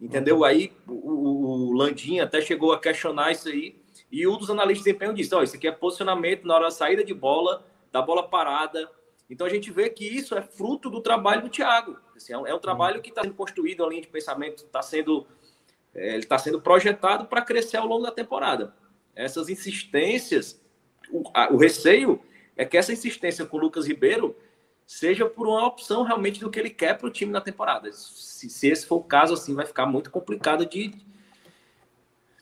Entendeu? 0.00 0.44
Aí 0.44 0.72
o, 0.86 1.70
o 1.70 1.72
Landim 1.72 2.20
até 2.20 2.40
chegou 2.40 2.72
a 2.72 2.80
questionar 2.80 3.32
isso 3.32 3.48
aí. 3.48 3.76
E 4.10 4.26
um 4.26 4.36
dos 4.36 4.50
analistas 4.50 4.84
de 4.84 4.90
desempenho 4.90 5.14
disse: 5.14 5.34
ó, 5.34 5.42
isso 5.42 5.56
aqui 5.56 5.66
é 5.66 5.72
posicionamento 5.72 6.46
na 6.46 6.54
hora 6.54 6.64
da 6.64 6.70
saída 6.70 7.04
de 7.04 7.14
bola, 7.14 7.64
da 7.90 8.02
bola 8.02 8.22
parada. 8.22 8.90
Então 9.28 9.46
a 9.46 9.50
gente 9.50 9.70
vê 9.70 9.88
que 9.88 10.04
isso 10.04 10.34
é 10.34 10.42
fruto 10.42 10.90
do 10.90 11.00
trabalho 11.00 11.42
do 11.42 11.48
Thiago. 11.48 11.98
Assim, 12.14 12.32
é, 12.32 12.38
um, 12.38 12.46
é 12.46 12.54
um 12.54 12.58
trabalho 12.58 13.00
que 13.00 13.08
está 13.08 13.22
sendo 13.22 13.34
construído, 13.34 13.84
a 13.84 13.88
linha 13.88 14.02
de 14.02 14.08
pensamento 14.08 14.64
está 14.64 14.82
sendo, 14.82 15.26
é, 15.94 16.10
ele 16.10 16.24
está 16.24 16.38
sendo 16.38 16.60
projetado 16.60 17.26
para 17.26 17.42
crescer 17.42 17.78
ao 17.78 17.86
longo 17.86 18.04
da 18.04 18.12
temporada. 18.12 18.74
Essas 19.14 19.48
insistências, 19.48 20.60
o, 21.10 21.22
a, 21.32 21.52
o 21.52 21.56
receio 21.56 22.20
é 22.56 22.64
que 22.64 22.76
essa 22.76 22.92
insistência 22.92 23.46
com 23.46 23.56
o 23.56 23.60
Lucas 23.60 23.86
Ribeiro 23.86 24.36
seja 24.86 25.26
por 25.26 25.46
uma 25.46 25.66
opção 25.66 26.02
realmente 26.02 26.40
do 26.40 26.50
que 26.50 26.58
ele 26.58 26.70
quer 26.70 26.98
para 26.98 27.06
o 27.06 27.10
time 27.10 27.32
na 27.32 27.40
temporada. 27.40 27.90
Se, 27.92 28.50
se, 28.50 28.68
esse 28.68 28.86
for 28.86 28.96
o 28.96 29.04
caso, 29.04 29.34
assim, 29.34 29.54
vai 29.54 29.66
ficar 29.66 29.86
muito 29.86 30.10
complicado 30.10 30.66
de, 30.66 30.94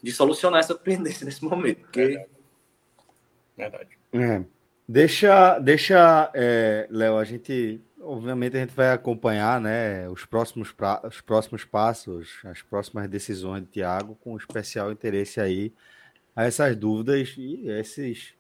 de 0.03 0.13
solucionar 0.13 0.61
essa 0.61 0.75
pendência 0.75 1.25
nesse 1.27 1.45
momento. 1.45 1.83
Porque... 1.83 2.27
Verdade. 3.57 3.99
É. 4.13 4.45
Deixa, 4.89 5.59
deixa 5.59 6.31
é, 6.35 6.87
Léo, 6.91 7.17
a 7.17 7.25
gente, 7.25 7.81
obviamente, 8.01 8.57
a 8.57 8.61
gente 8.61 8.75
vai 8.75 8.93
acompanhar 8.93 9.61
né, 9.61 10.09
os, 10.09 10.25
próximos 10.25 10.73
pra, 10.73 11.01
os 11.05 11.21
próximos 11.21 11.65
passos, 11.65 12.41
as 12.45 12.63
próximas 12.63 13.09
decisões 13.09 13.63
de 13.63 13.69
Thiago, 13.69 14.17
com 14.23 14.37
especial 14.37 14.91
interesse 14.91 15.41
aí 15.41 15.73
a 16.35 16.45
essas 16.45 16.75
dúvidas 16.77 17.35
e 17.39 17.69
esses 17.69 18.35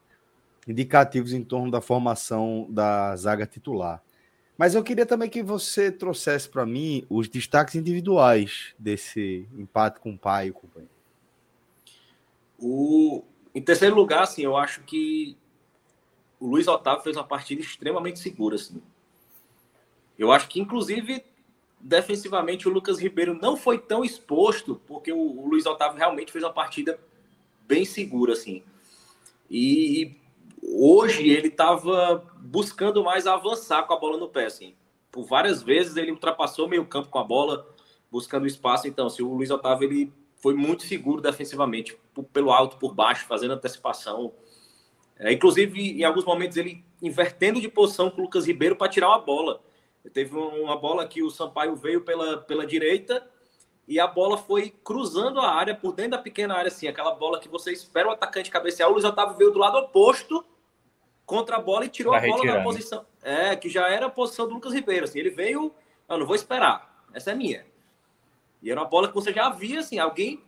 indicativos 0.66 1.32
em 1.32 1.44
torno 1.44 1.70
da 1.70 1.80
formação 1.80 2.66
da 2.70 3.14
zaga 3.16 3.46
titular. 3.46 4.02
Mas 4.56 4.74
eu 4.74 4.82
queria 4.82 5.06
também 5.06 5.28
que 5.28 5.42
você 5.42 5.90
trouxesse 5.90 6.48
para 6.48 6.66
mim 6.66 7.04
os 7.08 7.28
destaques 7.28 7.74
individuais 7.74 8.74
desse 8.78 9.48
empate 9.54 10.00
com 10.00 10.12
o 10.12 10.18
pai 10.18 10.48
e 10.48 10.52
companheiro. 10.52 10.94
O... 12.58 13.24
Em 13.54 13.60
terceiro 13.60 13.94
lugar, 13.94 14.22
assim, 14.22 14.42
eu 14.42 14.56
acho 14.56 14.82
que 14.82 15.36
o 16.42 16.48
Luiz 16.48 16.66
Otávio 16.66 17.04
fez 17.04 17.16
uma 17.16 17.22
partida 17.22 17.60
extremamente 17.60 18.18
segura. 18.18 18.56
Assim. 18.56 18.82
Eu 20.18 20.32
acho 20.32 20.48
que, 20.48 20.60
inclusive, 20.60 21.24
defensivamente, 21.78 22.68
o 22.68 22.72
Lucas 22.72 22.98
Ribeiro 22.98 23.38
não 23.40 23.56
foi 23.56 23.78
tão 23.78 24.04
exposto, 24.04 24.74
porque 24.84 25.12
o, 25.12 25.18
o 25.18 25.48
Luiz 25.48 25.66
Otávio 25.66 25.98
realmente 25.98 26.32
fez 26.32 26.42
uma 26.42 26.52
partida 26.52 26.98
bem 27.64 27.84
segura. 27.84 28.32
Assim. 28.32 28.60
E, 29.48 30.16
hoje 30.60 31.28
ele 31.28 31.46
estava 31.46 32.28
buscando 32.40 33.04
mais 33.04 33.24
avançar 33.24 33.84
com 33.84 33.94
a 33.94 34.00
bola 34.00 34.18
no 34.18 34.28
pé, 34.28 34.46
assim. 34.46 34.74
Por 35.12 35.22
várias 35.24 35.62
vezes 35.62 35.96
ele 35.96 36.10
ultrapassou 36.10 36.66
meio 36.66 36.84
campo 36.84 37.08
com 37.08 37.20
a 37.20 37.24
bola, 37.24 37.72
buscando 38.10 38.48
espaço. 38.48 38.88
Então, 38.88 39.08
se 39.08 39.22
o 39.22 39.32
Luiz 39.32 39.52
Otávio 39.52 39.88
ele 39.88 40.12
foi 40.38 40.54
muito 40.54 40.82
seguro 40.82 41.22
defensivamente, 41.22 41.96
pelo 42.32 42.50
alto, 42.50 42.78
por 42.78 42.92
baixo, 42.92 43.26
fazendo 43.28 43.54
antecipação. 43.54 44.32
É, 45.22 45.32
inclusive, 45.32 46.00
em 46.00 46.04
alguns 46.04 46.24
momentos, 46.24 46.56
ele 46.56 46.84
invertendo 47.00 47.60
de 47.60 47.68
posição 47.68 48.10
com 48.10 48.20
o 48.20 48.24
Lucas 48.24 48.44
Ribeiro 48.44 48.74
para 48.74 48.90
tirar 48.90 49.08
uma 49.08 49.20
bola. 49.20 49.60
Teve 50.12 50.36
uma 50.36 50.76
bola 50.76 51.06
que 51.06 51.22
o 51.22 51.30
Sampaio 51.30 51.76
veio 51.76 52.00
pela, 52.00 52.38
pela 52.38 52.66
direita 52.66 53.24
e 53.86 54.00
a 54.00 54.06
bola 54.06 54.36
foi 54.36 54.74
cruzando 54.82 55.40
a 55.40 55.48
área 55.48 55.76
por 55.76 55.92
dentro 55.92 56.12
da 56.12 56.18
pequena 56.18 56.54
área, 56.54 56.68
assim, 56.68 56.88
aquela 56.88 57.14
bola 57.14 57.38
que 57.38 57.48
você 57.48 57.72
espera 57.72 58.08
o 58.08 58.10
atacante 58.10 58.50
cabecear. 58.50 58.88
O 58.88 58.92
Luiz 58.92 59.04
Otávio 59.04 59.36
veio 59.36 59.52
do 59.52 59.60
lado 59.60 59.78
oposto 59.78 60.44
contra 61.24 61.56
a 61.56 61.60
bola 61.60 61.84
e 61.84 61.88
tirou 61.88 62.12
a 62.12 62.20
bola 62.20 62.44
da 62.44 62.54
né? 62.54 62.62
posição. 62.64 63.06
É, 63.22 63.54
que 63.54 63.68
já 63.68 63.88
era 63.88 64.06
a 64.06 64.10
posição 64.10 64.48
do 64.48 64.54
Lucas 64.54 64.72
Ribeiro. 64.72 65.04
Assim, 65.04 65.20
ele 65.20 65.30
veio, 65.30 65.72
eu 66.08 66.18
não 66.18 66.26
vou 66.26 66.34
esperar, 66.34 67.04
essa 67.14 67.30
é 67.30 67.34
minha. 67.34 67.64
E 68.60 68.72
era 68.72 68.80
uma 68.80 68.88
bola 68.88 69.06
que 69.06 69.14
você 69.14 69.32
já 69.32 69.48
via, 69.50 69.78
assim, 69.78 70.00
alguém 70.00 70.42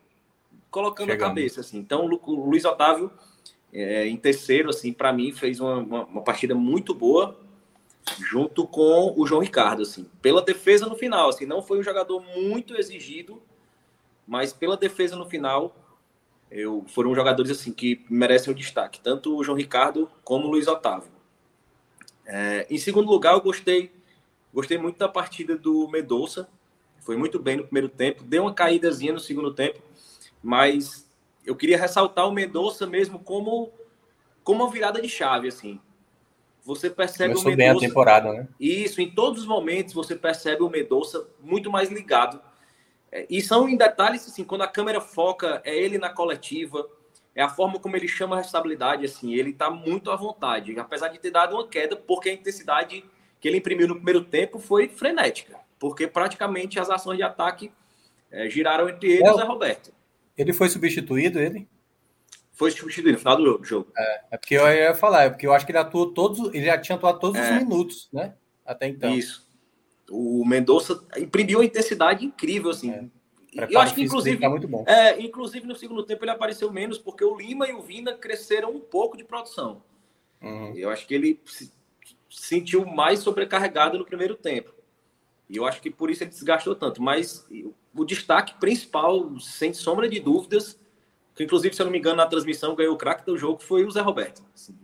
colocando 0.68 1.10
Chegando. 1.10 1.26
a 1.26 1.28
cabeça, 1.28 1.60
assim. 1.60 1.78
Então, 1.78 2.06
o 2.06 2.48
Luiz 2.48 2.64
Otávio, 2.64 3.12
é, 3.74 4.06
em 4.06 4.16
terceiro, 4.16 4.70
assim, 4.70 4.92
para 4.92 5.12
mim, 5.12 5.32
fez 5.32 5.58
uma, 5.58 5.78
uma, 5.78 6.04
uma, 6.04 6.22
partida 6.22 6.54
muito 6.54 6.94
boa, 6.94 7.36
junto 8.20 8.66
com 8.68 9.12
o 9.16 9.26
João 9.26 9.42
Ricardo, 9.42 9.82
assim. 9.82 10.08
Pela 10.22 10.40
defesa 10.40 10.86
no 10.86 10.94
final, 10.94 11.28
assim, 11.28 11.44
não 11.44 11.60
foi 11.60 11.80
um 11.80 11.82
jogador 11.82 12.20
muito 12.20 12.76
exigido, 12.76 13.42
mas 14.24 14.52
pela 14.52 14.76
defesa 14.76 15.16
no 15.16 15.26
final, 15.26 15.74
eu, 16.48 16.84
foram 16.86 17.12
jogadores 17.16 17.50
assim 17.50 17.72
que 17.72 18.06
merecem 18.08 18.52
o 18.52 18.56
destaque, 18.56 19.00
tanto 19.00 19.36
o 19.36 19.42
João 19.42 19.58
Ricardo 19.58 20.08
como 20.22 20.46
o 20.46 20.50
Luiz 20.50 20.68
Otávio. 20.68 21.10
É, 22.24 22.66
em 22.70 22.78
segundo 22.78 23.10
lugar, 23.10 23.34
eu 23.34 23.40
gostei, 23.40 23.90
gostei 24.52 24.78
muito 24.78 24.98
da 24.98 25.08
partida 25.08 25.56
do 25.56 25.88
Medouça. 25.88 26.48
Foi 27.00 27.16
muito 27.16 27.40
bem 27.40 27.56
no 27.56 27.64
primeiro 27.64 27.88
tempo, 27.88 28.22
deu 28.22 28.42
uma 28.42 28.54
caídazinha 28.54 29.12
no 29.12 29.20
segundo 29.20 29.52
tempo, 29.52 29.82
mas 30.42 31.03
eu 31.46 31.56
queria 31.56 31.78
ressaltar 31.78 32.28
o 32.28 32.32
Medouça 32.32 32.86
mesmo 32.86 33.18
como 33.18 33.72
como 34.42 34.64
uma 34.64 34.70
virada 34.70 35.00
de 35.00 35.08
chave 35.08 35.48
assim. 35.48 35.80
Você 36.64 36.88
percebe 36.88 37.34
Começou 37.34 37.52
o 37.52 37.56
Medouça, 37.56 37.80
bem 37.80 37.86
a 37.86 37.88
temporada, 37.88 38.32
né? 38.32 38.48
Isso, 38.58 39.00
em 39.00 39.10
todos 39.10 39.42
os 39.42 39.46
momentos 39.46 39.92
você 39.92 40.14
percebe 40.14 40.62
o 40.62 40.70
Medouça 40.70 41.28
muito 41.40 41.70
mais 41.70 41.90
ligado 41.90 42.40
é, 43.14 43.26
e 43.30 43.40
são 43.40 43.68
em 43.68 43.76
detalhes, 43.76 44.26
assim, 44.26 44.42
quando 44.42 44.62
a 44.62 44.66
câmera 44.66 45.00
foca, 45.00 45.62
é 45.64 45.72
ele 45.72 45.98
na 45.98 46.10
coletiva, 46.10 46.84
é 47.32 47.42
a 47.42 47.48
forma 47.48 47.78
como 47.78 47.96
ele 47.96 48.08
chama 48.08 48.34
a 48.34 48.38
responsabilidade, 48.38 49.04
assim, 49.04 49.32
ele 49.32 49.50
está 49.50 49.70
muito 49.70 50.10
à 50.10 50.16
vontade, 50.16 50.76
apesar 50.76 51.08
de 51.08 51.20
ter 51.20 51.30
dado 51.30 51.54
uma 51.54 51.68
queda, 51.68 51.94
porque 51.94 52.28
a 52.28 52.32
intensidade 52.32 53.04
que 53.40 53.46
ele 53.46 53.58
imprimiu 53.58 53.86
no 53.86 53.94
primeiro 53.94 54.24
tempo 54.24 54.58
foi 54.58 54.88
frenética, 54.88 55.60
porque 55.78 56.08
praticamente 56.08 56.80
as 56.80 56.90
ações 56.90 57.16
de 57.16 57.22
ataque 57.22 57.70
é, 58.32 58.50
giraram 58.50 58.88
entre 58.88 59.12
ele 59.12 59.24
e 59.24 59.30
o 59.30 59.36
Zé 59.36 59.44
Roberto. 59.44 59.93
Ele 60.36 60.52
foi 60.52 60.68
substituído, 60.68 61.38
ele? 61.38 61.68
Foi 62.52 62.70
substituído 62.70 63.12
no 63.12 63.18
final 63.18 63.36
do 63.36 63.64
jogo. 63.64 63.92
É, 63.96 64.24
é 64.32 64.36
porque 64.36 64.54
eu 64.54 64.66
ia 64.68 64.94
falar, 64.94 65.24
é 65.24 65.30
porque 65.30 65.46
eu 65.46 65.52
acho 65.52 65.66
que 65.66 65.72
ele 65.72 65.78
atuou 65.78 66.12
todos, 66.12 66.52
ele 66.54 66.66
já 66.66 66.78
tinha 66.78 66.96
atuado 66.96 67.18
todos 67.18 67.40
os 67.40 67.46
é. 67.46 67.58
minutos, 67.58 68.08
né? 68.12 68.34
Até 68.64 68.88
então. 68.88 69.14
Isso. 69.14 69.44
O 70.10 70.44
Mendonça 70.44 71.02
imprimiu 71.16 71.58
uma 71.58 71.64
intensidade 71.64 72.24
incrível, 72.24 72.70
assim. 72.70 72.90
É. 72.90 73.08
Eu 73.70 73.80
acho 73.80 73.94
que, 73.94 74.02
inclusive, 74.02 74.38
tá 74.38 74.48
muito 74.48 74.66
bom. 74.66 74.84
É, 74.86 75.20
inclusive, 75.20 75.66
no 75.66 75.76
segundo 75.76 76.02
tempo 76.02 76.24
ele 76.24 76.32
apareceu 76.32 76.72
menos, 76.72 76.98
porque 76.98 77.24
o 77.24 77.36
Lima 77.36 77.68
e 77.68 77.72
o 77.72 77.82
Vina 77.82 78.12
cresceram 78.14 78.70
um 78.70 78.80
pouco 78.80 79.16
de 79.16 79.24
produção. 79.24 79.82
Uhum. 80.42 80.74
Eu 80.74 80.90
acho 80.90 81.06
que 81.06 81.14
ele 81.14 81.40
se 81.46 81.72
sentiu 82.28 82.84
mais 82.84 83.20
sobrecarregado 83.20 83.96
no 83.96 84.04
primeiro 84.04 84.34
tempo. 84.34 84.73
E 85.48 85.56
eu 85.56 85.66
acho 85.66 85.80
que 85.80 85.90
por 85.90 86.10
isso 86.10 86.22
ele 86.22 86.30
desgastou 86.30 86.74
tanto. 86.74 87.02
Mas 87.02 87.46
o 87.94 88.04
destaque 88.04 88.54
principal, 88.58 89.38
sem 89.38 89.72
sombra 89.72 90.08
de 90.08 90.20
dúvidas, 90.20 90.78
que 91.34 91.44
inclusive, 91.44 91.74
se 91.74 91.82
eu 91.82 91.86
não 91.86 91.92
me 91.92 91.98
engano, 91.98 92.16
na 92.16 92.26
transmissão 92.26 92.74
ganhou 92.74 92.94
o 92.94 92.98
craque 92.98 93.26
do 93.26 93.36
jogo, 93.36 93.60
foi 93.60 93.84
o 93.84 93.90
Zé 93.90 94.00
Roberto. 94.00 94.42
Assim, 94.54 94.74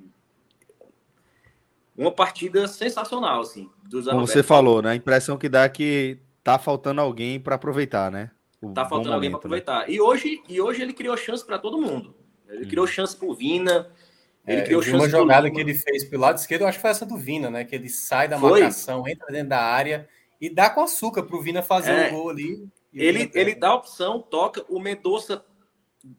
uma 1.96 2.10
partida 2.10 2.66
sensacional, 2.66 3.42
assim. 3.42 3.68
Do 3.84 4.02
Como 4.02 4.26
você 4.26 4.42
falou, 4.42 4.80
né? 4.80 4.90
A 4.90 4.94
impressão 4.94 5.36
que 5.36 5.48
dá 5.48 5.64
é 5.64 5.68
que 5.68 6.18
tá 6.42 6.58
faltando 6.58 7.00
alguém 7.00 7.38
para 7.38 7.56
aproveitar, 7.56 8.10
né? 8.10 8.30
O 8.60 8.72
tá 8.72 8.86
faltando 8.86 9.14
alguém 9.14 9.30
para 9.30 9.36
né? 9.36 9.40
aproveitar. 9.40 9.80
Né? 9.80 9.94
E 9.94 10.00
hoje, 10.00 10.42
e 10.48 10.60
hoje 10.60 10.82
ele 10.82 10.92
criou 10.92 11.16
chance 11.16 11.44
para 11.44 11.58
todo 11.58 11.80
mundo. 11.80 12.14
Ele 12.48 12.64
hum. 12.64 12.68
criou 12.68 12.86
chance 12.86 13.14
pro 13.14 13.34
Vina. 13.34 13.90
Ele 14.46 14.62
é, 14.62 14.64
criou 14.64 14.82
chance 14.82 14.96
uma 14.96 15.08
jogada 15.08 15.50
que 15.50 15.60
ele 15.60 15.74
fez 15.74 16.04
pelo 16.04 16.22
lado 16.22 16.38
esquerdo, 16.38 16.62
eu 16.62 16.68
acho 16.68 16.78
que 16.78 16.82
foi 16.82 16.90
essa 16.90 17.04
do 17.04 17.16
Vina, 17.16 17.50
né? 17.50 17.64
Que 17.64 17.74
ele 17.74 17.88
sai 17.88 18.26
da 18.26 18.38
foi. 18.38 18.60
marcação, 18.60 19.06
entra 19.06 19.26
dentro 19.30 19.50
da 19.50 19.60
área 19.60 20.08
e 20.40 20.48
dá 20.48 20.70
com 20.70 20.82
açúcar 20.82 21.22
pro 21.22 21.42
Vina 21.42 21.62
fazer 21.62 21.92
é, 21.92 22.08
o 22.08 22.10
gol 22.12 22.30
ali. 22.30 22.68
Ele, 22.92 23.30
ele 23.34 23.54
dá 23.54 23.68
a 23.68 23.74
opção, 23.74 24.20
toca 24.20 24.64
o 24.68 24.80
Mendonça 24.80 25.44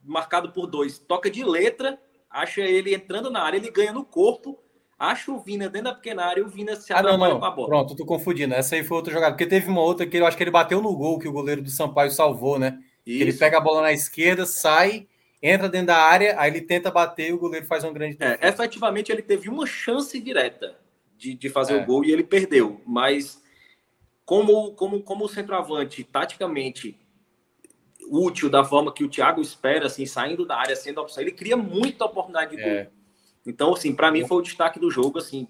marcado 0.03 0.51
por 0.51 0.67
dois, 0.67 0.99
toca 0.99 1.29
de 1.29 1.43
letra, 1.43 1.99
acha 2.29 2.61
ele 2.61 2.93
entrando 2.93 3.29
na 3.29 3.41
área, 3.41 3.57
ele 3.57 3.71
ganha 3.71 3.91
no 3.91 4.05
corpo 4.05 4.59
acha 5.01 5.31
o 5.31 5.39
Vina 5.39 5.67
dentro 5.67 5.89
da 5.89 5.95
pequena 5.95 6.23
área 6.25 6.41
e 6.41 6.43
o 6.43 6.47
Vina 6.47 6.75
se 6.75 6.93
ah, 6.93 7.01
não, 7.01 7.17
não. 7.17 7.39
com 7.39 7.45
a 7.45 7.51
bola. 7.51 7.67
Pronto, 7.67 7.95
tô 7.95 8.05
confundindo. 8.05 8.53
Essa 8.53 8.75
aí 8.75 8.83
foi 8.83 8.97
outra 8.97 9.11
jogada. 9.11 9.33
Porque 9.33 9.47
teve 9.47 9.67
uma 9.67 9.81
outra 9.81 10.05
que 10.05 10.15
eu 10.15 10.25
acho 10.27 10.37
que 10.37 10.43
ele 10.43 10.51
bateu 10.51 10.79
no 10.79 10.95
gol 10.95 11.17
que 11.17 11.27
o 11.27 11.31
goleiro 11.31 11.63
do 11.63 11.71
Sampaio 11.71 12.11
salvou, 12.11 12.59
né? 12.59 12.77
Ele 13.05 13.33
pega 13.33 13.57
a 13.57 13.61
bola 13.61 13.81
na 13.81 13.91
esquerda, 13.91 14.45
sai, 14.45 15.07
entra 15.41 15.67
dentro 15.67 15.87
da 15.87 15.97
área, 15.97 16.39
aí 16.39 16.51
ele 16.51 16.61
tenta 16.61 16.91
bater 16.91 17.29
e 17.29 17.33
o 17.33 17.39
goleiro 17.39 17.65
faz 17.65 17.83
um 17.83 17.91
grande 17.91 18.15
é, 18.19 18.47
efetivamente, 18.47 19.11
ele 19.11 19.23
teve 19.23 19.49
uma 19.49 19.65
chance 19.65 20.19
direta 20.21 20.75
de, 21.17 21.33
de 21.33 21.49
fazer 21.49 21.73
é. 21.73 21.81
o 21.81 21.85
gol 21.85 22.05
e 22.05 22.11
ele 22.11 22.23
perdeu. 22.23 22.79
Mas 22.85 23.41
como, 24.31 24.71
como, 24.75 25.03
como 25.03 25.25
o 25.25 25.27
centroavante, 25.27 26.05
taticamente 26.05 26.97
útil 28.09 28.49
da 28.49 28.63
forma 28.63 28.93
que 28.93 29.03
o 29.03 29.09
Thiago 29.09 29.41
espera, 29.41 29.87
assim, 29.87 30.05
saindo 30.05 30.45
da 30.45 30.55
área, 30.55 30.73
sendo 30.73 31.01
opção, 31.01 31.21
ele 31.21 31.33
cria 31.33 31.57
muita 31.57 32.05
oportunidade 32.05 32.55
de 32.55 32.61
é. 32.61 32.83
gol. 32.85 32.93
Então, 33.45 33.73
assim, 33.73 33.93
para 33.93 34.09
mim 34.09 34.25
foi 34.25 34.37
o 34.37 34.41
destaque 34.41 34.79
do 34.79 34.89
jogo, 34.89 35.19
assim, 35.19 35.49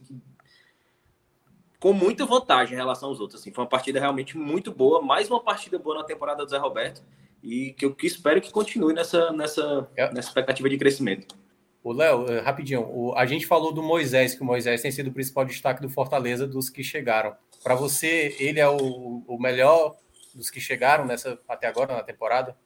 com 1.79 1.93
muita 1.93 2.25
vantagem 2.25 2.73
em 2.73 2.77
relação 2.77 3.09
aos 3.09 3.19
outros. 3.19 3.39
Assim, 3.39 3.51
foi 3.51 3.63
uma 3.63 3.69
partida 3.69 3.99
realmente 3.99 4.35
muito 4.35 4.71
boa, 4.71 4.99
mais 4.99 5.29
uma 5.29 5.43
partida 5.43 5.77
boa 5.77 5.99
na 5.99 6.03
temporada 6.03 6.43
do 6.43 6.49
Zé 6.49 6.57
Roberto 6.57 7.03
e 7.43 7.73
que 7.73 7.85
eu 7.85 7.93
que 7.93 8.07
espero 8.07 8.41
que 8.41 8.51
continue 8.51 8.95
nessa, 8.95 9.31
nessa, 9.31 9.87
é. 9.95 10.11
nessa 10.11 10.29
expectativa 10.29 10.67
de 10.67 10.79
crescimento. 10.79 11.35
O 11.83 11.93
Léo, 11.93 12.25
eh, 12.31 12.39
rapidinho, 12.39 12.81
o, 12.81 13.13
a 13.15 13.27
gente 13.27 13.45
falou 13.45 13.71
do 13.71 13.83
Moisés, 13.83 14.33
que 14.33 14.41
o 14.41 14.45
Moisés 14.45 14.81
tem 14.81 14.91
sido 14.91 15.11
o 15.11 15.13
principal 15.13 15.45
destaque 15.45 15.83
do 15.83 15.89
Fortaleza 15.89 16.47
dos 16.47 16.67
que 16.67 16.83
chegaram. 16.83 17.35
Para 17.63 17.75
você, 17.75 18.35
ele 18.39 18.59
é 18.59 18.67
o, 18.67 19.23
o 19.27 19.39
melhor 19.39 19.95
dos 20.33 20.49
que 20.49 20.59
chegaram 20.59 21.05
nessa 21.05 21.39
até 21.47 21.67
agora 21.67 21.95
na 21.95 22.03
temporada? 22.03 22.57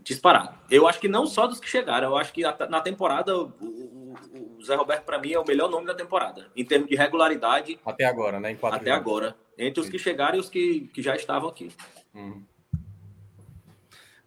Disparado. 0.00 0.58
Eu 0.70 0.86
acho 0.88 1.00
que 1.00 1.08
não 1.08 1.26
só 1.26 1.46
dos 1.46 1.60
que 1.60 1.68
chegaram, 1.68 2.08
eu 2.10 2.16
acho 2.16 2.32
que 2.32 2.42
na 2.42 2.80
temporada 2.80 3.36
o, 3.36 3.46
o, 3.60 4.14
o 4.58 4.64
Zé 4.64 4.74
Roberto, 4.74 5.04
para 5.04 5.18
mim, 5.18 5.32
é 5.32 5.38
o 5.38 5.46
melhor 5.46 5.70
nome 5.70 5.86
da 5.86 5.94
temporada, 5.94 6.50
em 6.54 6.64
termos 6.64 6.88
de 6.88 6.96
regularidade. 6.96 7.78
Até 7.84 8.04
agora, 8.04 8.40
né? 8.40 8.50
até 8.50 8.90
jogos. 8.90 8.90
agora. 8.90 9.36
Entre 9.56 9.80
os 9.80 9.88
que 9.88 9.98
chegaram 9.98 10.36
e 10.36 10.40
os 10.40 10.50
que, 10.50 10.90
que 10.92 11.00
já 11.00 11.14
estavam 11.14 11.48
aqui. 11.48 11.70
Hum. 12.14 12.42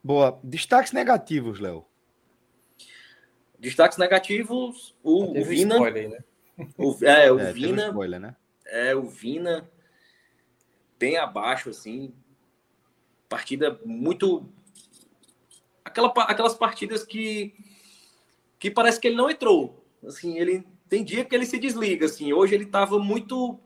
Boa. 0.02 0.40
Destaques 0.42 0.94
negativos, 0.94 1.60
Léo. 1.60 1.86
Destaques 3.60 3.98
negativos, 3.98 4.96
o, 5.04 5.38
o 5.38 5.44
Vina. 5.44 5.76
Spoiler, 5.76 6.10
né? 6.10 6.20
o, 6.78 6.98
é, 7.04 7.32
o 7.32 7.40
é, 7.40 7.52
Vina. 7.52 7.88
Spoiler, 7.88 8.20
né? 8.20 8.36
É, 8.66 8.96
o 8.96 9.04
Vina 9.04 9.70
bem 10.98 11.18
abaixo, 11.18 11.70
assim. 11.70 12.14
Partida 13.30 13.80
muito 13.86 14.50
aquela, 15.88 16.10
aquelas 16.24 16.54
partidas 16.54 17.04
que, 17.04 17.54
que 18.60 18.70
parece 18.70 19.00
que 19.00 19.08
ele 19.08 19.16
não 19.16 19.30
entrou. 19.30 19.84
Assim, 20.06 20.38
ele 20.38 20.66
tem 20.88 21.04
dia 21.04 21.26
que 21.26 21.36
ele 21.36 21.46
se 21.46 21.58
desliga. 21.58 22.06
Assim, 22.06 22.32
hoje 22.34 22.56
ele 22.56 22.66
estava 22.66 23.00
muito. 23.00 23.60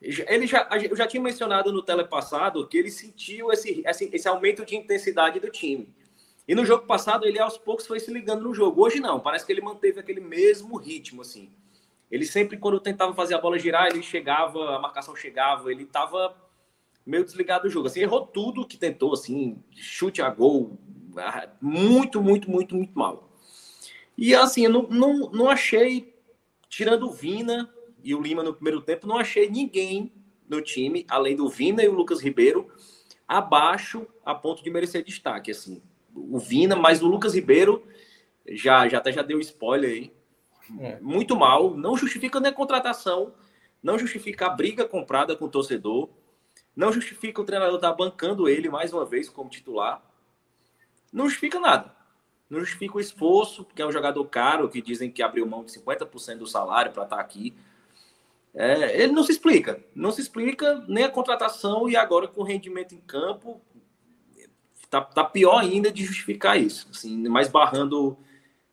Ele 0.00 0.46
já, 0.46 0.68
eu 0.88 0.96
já 0.96 1.06
tinha 1.06 1.22
mencionado 1.22 1.72
no 1.72 1.82
telepassado 1.82 2.66
que 2.68 2.76
ele 2.76 2.90
sentiu 2.90 3.50
esse, 3.50 3.82
esse, 3.86 4.10
esse 4.12 4.28
aumento 4.28 4.64
de 4.64 4.76
intensidade 4.76 5.40
do 5.40 5.50
time. 5.50 5.94
E 6.46 6.54
no 6.54 6.64
jogo 6.64 6.86
passado, 6.86 7.26
ele 7.26 7.40
aos 7.40 7.58
poucos 7.58 7.86
foi 7.86 7.98
se 7.98 8.12
ligando 8.12 8.44
no 8.44 8.54
jogo. 8.54 8.82
Hoje 8.82 9.00
não, 9.00 9.18
parece 9.18 9.44
que 9.44 9.52
ele 9.52 9.60
manteve 9.60 9.98
aquele 9.98 10.20
mesmo 10.20 10.76
ritmo, 10.76 11.22
assim. 11.22 11.50
Ele 12.10 12.24
sempre, 12.24 12.56
quando 12.56 12.78
tentava 12.80 13.14
fazer 13.14 13.34
a 13.34 13.40
bola 13.40 13.58
girar, 13.58 13.88
ele 13.88 14.02
chegava, 14.02 14.76
a 14.76 14.78
marcação 14.78 15.16
chegava, 15.16 15.70
ele 15.70 15.82
estava 15.82 16.36
meio 17.04 17.24
desligado 17.24 17.64
do 17.64 17.70
jogo. 17.70 17.86
Assim, 17.86 18.00
errou 18.00 18.26
tudo 18.26 18.66
que 18.66 18.76
tentou, 18.76 19.12
assim, 19.12 19.62
chute 19.72 20.22
a 20.22 20.30
gol, 20.30 20.78
muito, 21.60 22.20
muito, 22.20 22.50
muito, 22.50 22.74
muito 22.74 22.98
mal. 22.98 23.30
E 24.16 24.34
assim, 24.34 24.64
eu 24.64 24.70
não, 24.70 24.82
não, 24.82 25.30
não 25.30 25.50
achei, 25.50 26.14
tirando 26.68 27.06
o 27.06 27.12
Vina 27.12 27.70
e 28.02 28.14
o 28.14 28.20
Lima 28.20 28.42
no 28.42 28.54
primeiro 28.54 28.80
tempo, 28.80 29.06
não 29.06 29.18
achei 29.18 29.48
ninguém 29.48 30.12
no 30.48 30.62
time, 30.62 31.04
além 31.08 31.36
do 31.36 31.48
Vina 31.48 31.82
e 31.82 31.88
o 31.88 31.92
Lucas 31.92 32.20
Ribeiro, 32.20 32.70
abaixo 33.26 34.06
a 34.24 34.34
ponto 34.34 34.62
de 34.62 34.70
merecer 34.70 35.04
destaque. 35.04 35.50
Assim, 35.50 35.82
o 36.14 36.38
Vina, 36.38 36.76
mas 36.76 37.02
o 37.02 37.06
Lucas 37.06 37.34
Ribeiro 37.34 37.84
já, 38.48 38.88
já 38.88 38.98
até 38.98 39.12
já 39.12 39.22
deu 39.22 39.40
spoiler 39.40 39.90
aí. 39.90 40.15
É. 40.80 40.98
Muito 41.00 41.36
mal, 41.36 41.76
não 41.76 41.96
justifica 41.96 42.40
nem 42.40 42.50
a 42.50 42.54
contratação, 42.54 43.34
não 43.82 43.98
justifica 43.98 44.46
a 44.46 44.50
briga 44.50 44.84
comprada 44.84 45.36
com 45.36 45.44
o 45.44 45.50
torcedor, 45.50 46.08
não 46.74 46.92
justifica 46.92 47.40
o 47.40 47.44
treinador 47.44 47.76
estar 47.76 47.90
tá 47.90 47.96
bancando 47.96 48.48
ele 48.48 48.68
mais 48.68 48.92
uma 48.92 49.06
vez 49.06 49.28
como 49.28 49.48
titular. 49.48 50.02
Não 51.12 51.24
justifica 51.24 51.58
nada. 51.58 51.96
Não 52.50 52.60
justifica 52.60 52.98
o 52.98 53.00
esforço, 53.00 53.64
porque 53.64 53.80
é 53.80 53.86
um 53.86 53.92
jogador 53.92 54.24
caro, 54.26 54.68
que 54.68 54.82
dizem 54.82 55.10
que 55.10 55.22
abriu 55.22 55.46
mão 55.46 55.64
de 55.64 55.72
50% 55.72 56.38
do 56.38 56.46
salário 56.46 56.92
para 56.92 57.04
estar 57.04 57.16
tá 57.16 57.22
aqui. 57.22 57.56
É, 58.54 59.02
ele 59.02 59.12
não 59.12 59.22
se 59.24 59.32
explica. 59.32 59.82
Não 59.94 60.12
se 60.12 60.20
explica 60.20 60.84
nem 60.86 61.04
a 61.04 61.10
contratação 61.10 61.88
e 61.88 61.96
agora 61.96 62.28
com 62.28 62.42
o 62.42 62.44
rendimento 62.44 62.94
em 62.94 63.00
campo. 63.00 63.60
Tá, 64.90 65.00
tá 65.00 65.24
pior 65.24 65.58
ainda 65.58 65.90
de 65.90 66.04
justificar 66.04 66.60
isso. 66.60 66.88
Assim, 66.90 67.28
mais 67.28 67.48
barrando 67.48 68.16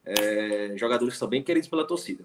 é, 0.06 0.74
jogadores 0.76 1.14
que 1.14 1.20
são 1.20 1.28
bem 1.28 1.44
queridos 1.44 1.70
pela 1.70 1.86
torcida. 1.86 2.24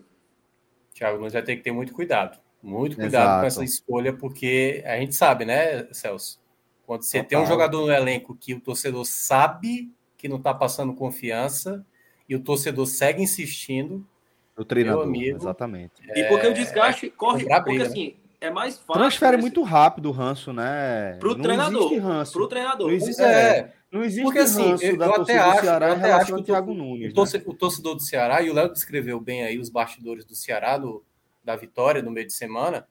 Thiago, 0.95 1.21
nós 1.21 1.33
vai 1.33 1.43
ter 1.43 1.57
que 1.57 1.63
ter 1.63 1.73
muito 1.73 1.93
cuidado. 1.93 2.39
Muito 2.63 2.97
cuidado 2.97 3.23
Exato. 3.23 3.41
com 3.41 3.47
essa 3.47 3.65
escolha, 3.65 4.13
porque 4.13 4.83
a 4.85 4.97
gente 4.97 5.15
sabe, 5.15 5.45
né, 5.45 5.87
Celso? 5.93 6.41
Quando 6.85 7.03
você 7.03 7.19
Total. 7.19 7.29
tem 7.29 7.39
um 7.39 7.47
jogador 7.47 7.87
no 7.87 7.93
elenco 7.93 8.35
que 8.35 8.55
o 8.55 8.61
torcedor 8.61 9.05
sabe 9.05 9.93
que 10.17 10.29
não 10.29 10.39
está 10.39 10.53
passando 10.53 10.95
confiança 10.95 11.87
e 12.29 12.35
o 12.35 12.41
torcedor 12.41 12.87
segue 12.87 13.23
insistindo. 13.23 14.05
O 14.57 14.65
treinador, 14.65 15.05
amigo, 15.05 15.37
exatamente. 15.37 15.93
É... 16.09 16.21
E 16.21 16.29
porque 16.29 16.47
o 16.49 16.55
desgaste 16.55 17.11
corre, 17.11 17.47
porque 17.47 17.79
né? 17.79 17.85
assim, 17.85 18.17
é 18.41 18.51
mais 18.51 18.77
fácil. 18.79 18.95
Transfere 18.95 19.37
muito 19.37 19.63
rápido 19.63 20.07
o 20.07 20.13
ranço, 20.13 20.53
né? 20.53 21.17
Pro 21.21 21.35
não 21.35 21.43
treinador. 21.43 21.97
Ranço. 21.99 22.33
Pro 22.33 22.49
treinador. 22.49 22.89
Não 22.89 22.95
existe, 22.95 23.23
é. 23.23 23.73
Não 23.91 24.05
existe 24.05 24.23
porque, 24.23 24.41
assim, 24.41 24.77
eu, 24.83 24.97
eu 24.97 25.15
até 25.15 25.39
acho, 25.39 25.61
Ceará 25.63 25.95
em 25.95 25.99
relação 25.99 26.37
ao 26.37 26.43
Thiago 26.43 26.75
Nunes. 26.75 27.13
O, 27.17 27.25
né? 27.25 27.43
o 27.47 27.55
torcedor 27.55 27.95
do 27.95 28.03
Ceará, 28.03 28.43
e 28.43 28.51
o 28.51 28.53
Léo 28.55 28.73
descreveu 28.73 29.19
bem 29.19 29.45
aí 29.45 29.59
os 29.59 29.71
bastidores 29.71 30.25
do 30.27 30.35
Ceará 30.35 30.77
do, 30.77 31.05
da 31.43 31.57
vitória 31.57 32.03
no 32.03 32.11
meio 32.11 32.27
de 32.27 32.33
semana 32.35 32.87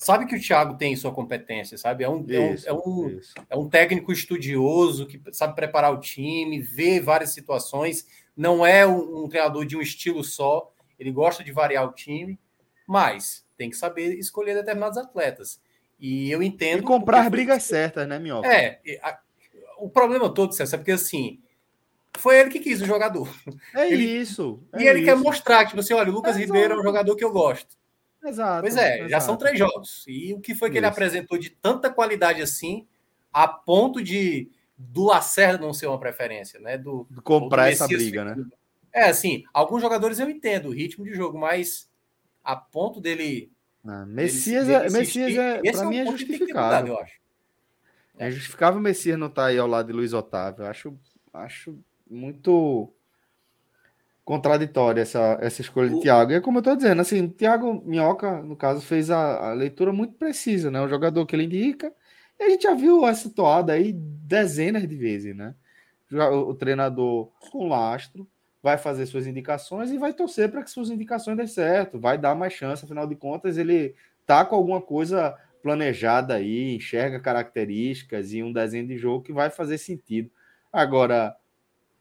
sabe 0.00 0.24
que 0.24 0.34
o 0.34 0.40
Thiago 0.40 0.76
tem 0.76 0.96
sua 0.96 1.12
competência, 1.12 1.76
sabe? 1.76 2.02
É 2.04 2.08
um, 2.08 2.24
isso, 2.26 2.66
é, 2.66 2.72
um, 2.72 2.76
é, 2.76 2.80
um 2.80 3.20
é 3.50 3.56
um 3.56 3.68
técnico 3.68 4.10
estudioso 4.10 5.06
que 5.06 5.20
sabe 5.30 5.54
preparar 5.54 5.92
o 5.92 6.00
time, 6.00 6.58
vê 6.58 6.98
várias 6.98 7.34
situações. 7.34 8.06
Não 8.34 8.64
é 8.64 8.86
um, 8.86 9.24
um, 9.24 9.28
treinador 9.28 9.66
de 9.66 9.76
um 9.76 9.82
estilo 9.82 10.24
só, 10.24 10.72
ele 10.98 11.12
gosta 11.12 11.44
de 11.44 11.52
variar 11.52 11.86
o 11.86 11.92
time, 11.92 12.40
mas 12.88 13.44
tem 13.58 13.68
que 13.68 13.76
saber 13.76 14.18
escolher 14.18 14.54
determinados 14.54 14.96
atletas. 14.96 15.60
E 15.98 16.30
eu 16.30 16.42
entendo. 16.42 16.80
E 16.80 16.82
comprar 16.82 17.20
as 17.20 17.28
brigas 17.28 17.62
certas, 17.62 18.08
né, 18.08 18.18
Minhoca? 18.18 18.48
É. 18.48 18.80
A, 19.02 19.20
o 19.80 19.88
problema 19.88 20.32
todo, 20.32 20.54
César, 20.54 20.76
é 20.76 20.78
porque 20.78 20.92
assim. 20.92 21.40
Foi 22.18 22.40
ele 22.40 22.50
que 22.50 22.58
quis 22.58 22.82
o 22.82 22.86
jogador. 22.86 23.28
É 23.72 23.90
ele, 23.92 24.04
isso. 24.04 24.60
É 24.72 24.82
e 24.82 24.88
ele 24.88 24.98
isso. 24.98 25.06
quer 25.06 25.16
mostrar, 25.16 25.64
tipo 25.66 25.78
assim, 25.78 25.94
olha, 25.94 26.10
o 26.10 26.14
Lucas 26.14 26.36
é 26.36 26.40
Ribeiro 26.40 26.74
é 26.74 26.78
um 26.78 26.82
jogador 26.82 27.14
que 27.14 27.24
eu 27.24 27.30
gosto. 27.30 27.78
Exato. 28.24 28.62
Pois 28.62 28.76
é, 28.76 28.96
exato. 28.96 29.10
já 29.10 29.20
são 29.20 29.36
três 29.36 29.58
jogos. 29.58 30.04
E 30.08 30.34
o 30.34 30.40
que 30.40 30.54
foi 30.54 30.68
que 30.68 30.74
Isso. 30.74 30.80
ele 30.80 30.86
apresentou 30.86 31.38
de 31.38 31.50
tanta 31.50 31.88
qualidade 31.88 32.42
assim, 32.42 32.86
a 33.32 33.46
ponto 33.46 34.02
de 34.02 34.50
do 34.76 35.04
Lacerda 35.04 35.64
não 35.64 35.74
ser 35.74 35.86
uma 35.86 36.00
preferência, 36.00 36.58
né? 36.58 36.78
Do, 36.78 37.06
do 37.10 37.22
comprar 37.22 37.64
do 37.64 37.70
essa 37.70 37.86
briga, 37.86 38.24
né? 38.24 38.44
É, 38.92 39.04
assim, 39.04 39.44
alguns 39.52 39.82
jogadores 39.82 40.18
eu 40.18 40.28
entendo 40.28 40.68
o 40.68 40.72
ritmo 40.72 41.04
de 41.04 41.14
jogo, 41.14 41.38
mas 41.38 41.88
a 42.42 42.56
ponto 42.56 43.00
dele. 43.00 43.52
Ah, 43.86 44.04
Messias, 44.06 44.66
dele, 44.66 44.78
dele 44.80 44.96
é, 44.96 44.98
Messias 44.98 45.36
é, 45.36 45.72
pra 45.72 45.82
é 45.82 45.86
mim 45.86 45.98
é 45.98 46.06
justificável. 46.06 46.94
Eu 46.94 47.00
acho. 47.00 47.19
É 48.20 48.30
justificável 48.30 48.78
o 48.78 48.82
Messias 48.82 49.18
não 49.18 49.28
estar 49.28 49.46
aí 49.46 49.58
ao 49.58 49.66
lado 49.66 49.86
de 49.86 49.94
Luiz 49.94 50.12
Otávio. 50.12 50.64
Eu 50.64 50.68
acho, 50.68 50.94
acho 51.32 51.78
muito 52.06 52.92
contraditória 54.22 55.00
essa, 55.00 55.38
essa 55.40 55.62
escolha 55.62 55.88
de 55.88 56.02
Thiago. 56.02 56.30
E 56.30 56.34
é 56.34 56.40
como 56.42 56.58
eu 56.58 56.60
estou 56.60 56.76
dizendo, 56.76 57.00
assim, 57.00 57.26
Thiago 57.28 57.82
Minhoca, 57.82 58.42
no 58.42 58.54
caso, 58.54 58.82
fez 58.82 59.10
a, 59.10 59.48
a, 59.48 59.54
leitura 59.54 59.90
muito 59.90 60.12
precisa, 60.16 60.70
né? 60.70 60.82
O 60.82 60.88
jogador 60.88 61.24
que 61.24 61.34
ele 61.34 61.44
indica. 61.44 61.90
E 62.38 62.42
a 62.42 62.50
gente 62.50 62.64
já 62.64 62.74
viu 62.74 63.06
essa 63.06 63.30
toada 63.30 63.72
aí 63.72 63.90
dezenas 63.90 64.86
de 64.86 64.96
vezes, 64.96 65.34
né? 65.34 65.54
O, 66.12 66.50
o 66.50 66.54
treinador 66.54 67.30
com 67.50 67.68
lastro 67.68 68.28
vai 68.62 68.76
fazer 68.76 69.06
suas 69.06 69.26
indicações 69.26 69.90
e 69.90 69.96
vai 69.96 70.12
torcer 70.12 70.50
para 70.50 70.62
que 70.62 70.70
suas 70.70 70.90
indicações 70.90 71.38
dê 71.38 71.46
certo, 71.46 71.98
vai 71.98 72.18
dar 72.18 72.34
mais 72.34 72.52
chance, 72.52 72.84
afinal 72.84 73.06
de 73.06 73.16
contas, 73.16 73.56
ele 73.56 73.94
tá 74.26 74.44
com 74.44 74.56
alguma 74.56 74.82
coisa 74.82 75.34
planejada 75.62 76.34
aí, 76.34 76.74
enxerga 76.74 77.20
características 77.20 78.32
e 78.32 78.42
um 78.42 78.52
desenho 78.52 78.86
de 78.86 78.96
jogo 78.96 79.24
que 79.24 79.32
vai 79.32 79.50
fazer 79.50 79.78
sentido. 79.78 80.30
Agora, 80.72 81.36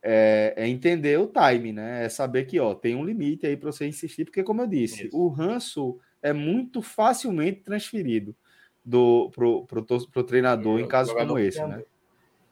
é, 0.02 0.53
é, 0.56 0.68
entender 0.68 1.19
o 1.19 1.27
time, 1.27 1.73
né? 1.73 2.06
É 2.06 2.10
saber 2.10 2.45
que 2.45 2.60
ó, 2.60 2.73
tem 2.73 2.95
um 2.95 3.03
limite 3.03 3.45
aí 3.45 3.57
para 3.57 3.72
você 3.72 3.88
insistir, 3.88 4.26
porque, 4.26 4.44
como 4.44 4.61
eu 4.61 4.68
disse, 4.68 5.07
Isso. 5.07 5.18
o 5.18 5.27
ranço 5.27 5.99
é 6.22 6.34
muito 6.34 6.81
facilmente 6.81 7.61
transferido 7.61 8.36
do 8.84 9.30
pro, 9.31 9.65
pro, 9.65 9.84
pro 9.84 10.23
treinador 10.23 10.80
em 10.80 10.88
casos 10.88 11.14
como 11.14 11.38
esse, 11.38 11.61
né? 11.65 11.84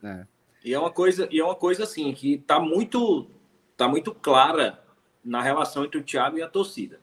É. 0.04 0.26
E 0.64 0.74
é 0.74 0.80
uma 0.80 0.92
coisa, 0.92 1.28
e 1.32 1.40
é 1.40 1.44
uma 1.44 1.56
coisa 1.56 1.84
assim 1.84 2.14
que 2.14 2.40
tá 2.40 2.60
muito, 2.60 3.30
tá 3.76 3.88
muito 3.88 4.14
clara 4.14 4.84
na 5.24 5.42
relação 5.42 5.86
entre 5.86 6.00
o 6.00 6.04
Thiago 6.04 6.38
e 6.38 6.42
a 6.42 6.48
torcida. 6.48 7.00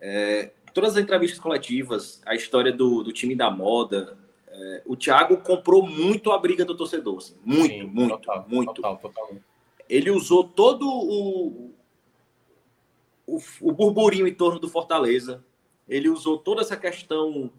É, 0.00 0.52
todas 0.72 0.96
as 0.96 1.02
entrevistas 1.02 1.38
coletivas, 1.38 2.20
a 2.26 2.34
história 2.34 2.72
do, 2.72 3.02
do 3.02 3.12
time 3.12 3.34
da 3.34 3.50
moda, 3.50 4.16
é, 4.48 4.82
o 4.84 4.96
Thiago 4.96 5.38
comprou 5.38 5.86
muito 5.86 6.30
a 6.30 6.38
briga 6.38 6.64
do 6.64 6.76
torcedor. 6.76 7.18
Assim, 7.18 7.34
muito, 7.44 7.74
Sim, 7.74 7.84
muito, 7.84 8.10
total, 8.18 8.46
muito. 8.48 8.74
Total, 8.74 8.96
total. 8.98 9.30
Ele 9.88 10.10
usou 10.10 10.44
todo 10.44 10.86
o, 10.86 11.74
o, 13.26 13.40
o 13.60 13.72
burburinho 13.72 14.26
em 14.26 14.34
torno 14.34 14.58
do 14.58 14.68
Fortaleza. 14.68 15.44
Ele 15.88 16.08
usou 16.08 16.38
toda 16.38 16.60
essa 16.60 16.76
questão. 16.76 17.50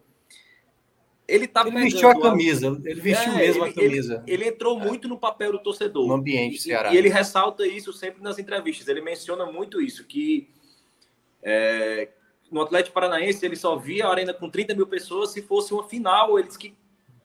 Ele, 1.27 1.47
tá 1.47 1.61
ele 1.65 1.71
vestiu 1.71 2.09
a 2.09 2.19
camisa, 2.19 2.67
ele 2.83 2.99
vestiu 2.99 3.31
é, 3.33 3.37
mesmo 3.37 3.63
ele, 3.63 3.71
a 3.71 3.73
camisa. 3.73 4.23
Ele, 4.27 4.43
ele 4.43 4.49
entrou 4.49 4.79
é. 4.79 4.85
muito 4.85 5.07
no 5.07 5.17
papel 5.17 5.53
do 5.53 5.59
torcedor. 5.59 6.07
No 6.07 6.15
ambiente, 6.15 6.61
Ceará. 6.61 6.93
E, 6.93 6.97
ele 6.97 7.09
ressalta 7.09 7.65
isso 7.65 7.93
sempre 7.93 8.21
nas 8.21 8.37
entrevistas. 8.37 8.87
Ele 8.87 9.01
menciona 9.01 9.45
muito 9.45 9.81
isso, 9.81 10.05
que 10.05 10.49
é, 11.41 12.09
no 12.53 12.61
Atlético 12.61 12.93
Paranaense 12.93 13.43
ele 13.43 13.55
só 13.55 13.75
via 13.75 14.05
a 14.05 14.11
arena 14.11 14.33
com 14.33 14.47
30 14.47 14.75
mil 14.75 14.85
pessoas 14.85 15.31
se 15.31 15.41
fosse 15.41 15.73
uma 15.73 15.83
final. 15.83 16.37
Ele 16.37 16.47
disse 16.47 16.59
que 16.59 16.75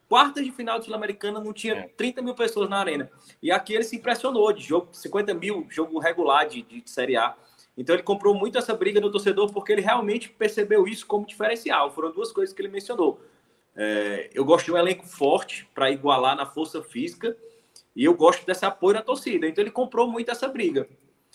quartas 0.09 0.43
de 0.43 0.51
final 0.51 0.79
de 0.79 0.87
Sul-Americana 0.87 1.39
não 1.39 1.53
tinha 1.53 1.89
30 1.97 2.21
é. 2.21 2.25
mil 2.25 2.35
pessoas 2.35 2.69
na 2.69 2.79
arena. 2.79 3.11
E 3.43 3.53
aqui 3.53 3.75
ele 3.75 3.85
se 3.85 3.97
impressionou 3.97 4.51
de 4.53 4.63
jogo, 4.65 4.89
50 4.91 5.35
mil, 5.35 5.67
jogo 5.69 5.99
regular 5.99 6.49
de, 6.49 6.63
de, 6.63 6.81
de 6.81 6.91
Série 6.91 7.17
A. 7.17 7.37
Então 7.77 7.95
ele 7.95 8.03
comprou 8.03 8.35
muito 8.35 8.57
essa 8.57 8.75
briga 8.75 9.01
do 9.01 9.13
torcedor 9.13 9.53
porque 9.53 9.71
ele 9.71 9.83
realmente 9.83 10.31
percebeu 10.31 10.89
isso 10.89 11.07
como 11.07 11.27
diferencial. 11.27 11.93
Foram 11.93 12.11
duas 12.11 12.33
coisas 12.33 12.55
que 12.55 12.63
ele 12.63 12.69
mencionou. 12.69 13.21
É, 13.77 14.31
eu 14.33 14.45
gosto 14.47 14.65
de 14.65 14.73
um 14.73 14.79
elenco 14.79 15.07
forte 15.07 15.69
para 15.75 15.91
igualar 15.91 16.35
na 16.35 16.45
força 16.45 16.83
física 16.83 17.37
E 17.95 18.05
eu 18.05 18.15
gosto 18.15 18.45
desse 18.45 18.65
apoio 18.65 18.95
da 18.95 19.03
torcida. 19.03 19.47
Então 19.47 19.63
ele 19.63 19.71
comprou 19.71 20.11
muito 20.11 20.31
essa 20.31 20.49
briga. 20.49 20.89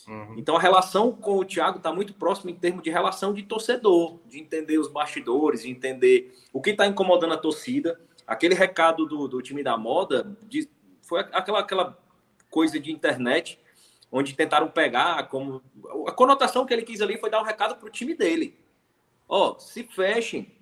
Uhum. 0.08 0.36
Então 0.38 0.56
a 0.56 0.60
relação 0.60 1.12
com 1.12 1.38
o 1.38 1.46
Thiago 1.46 1.78
está 1.78 1.92
muito 1.92 2.14
próxima 2.14 2.52
em 2.52 2.56
termos 2.56 2.84
de 2.84 2.90
relação 2.90 3.34
de 3.34 3.44
torcedor, 3.44 4.20
de 4.28 4.40
entender 4.40 4.78
os 4.78 4.88
bastidores, 4.88 5.64
de 5.64 5.70
entender 5.70 6.34
o 6.52 6.62
que 6.62 6.72
está 6.72 6.86
incomodando 6.86 7.34
a 7.34 7.38
torcida. 7.38 8.00
Aquele 8.28 8.56
recado 8.56 9.06
do, 9.06 9.28
do 9.28 9.42
time 9.42 9.64
da 9.64 9.78
moda 9.78 10.36
de, 10.44 10.70
foi 11.02 11.22
aquela, 11.22 11.60
aquela 11.60 11.98
coisa 12.50 12.80
de 12.80 12.92
internet 12.92 13.60
onde 14.12 14.36
tentaram 14.36 14.70
pegar 14.70 15.28
como 15.28 15.62
a 16.08 16.12
conotação 16.12 16.66
que 16.66 16.74
ele 16.74 16.84
quis 16.84 17.02
ali 17.02 17.18
foi 17.18 17.32
dar 17.32 17.42
um 17.42 17.46
recado 17.46 17.76
para 17.76 17.88
o 17.88 17.92
time 17.92 18.14
dele. 18.14 18.56
Ó, 19.28 19.52
oh, 19.56 19.60
se 19.60 19.84
fechem. 19.84 20.54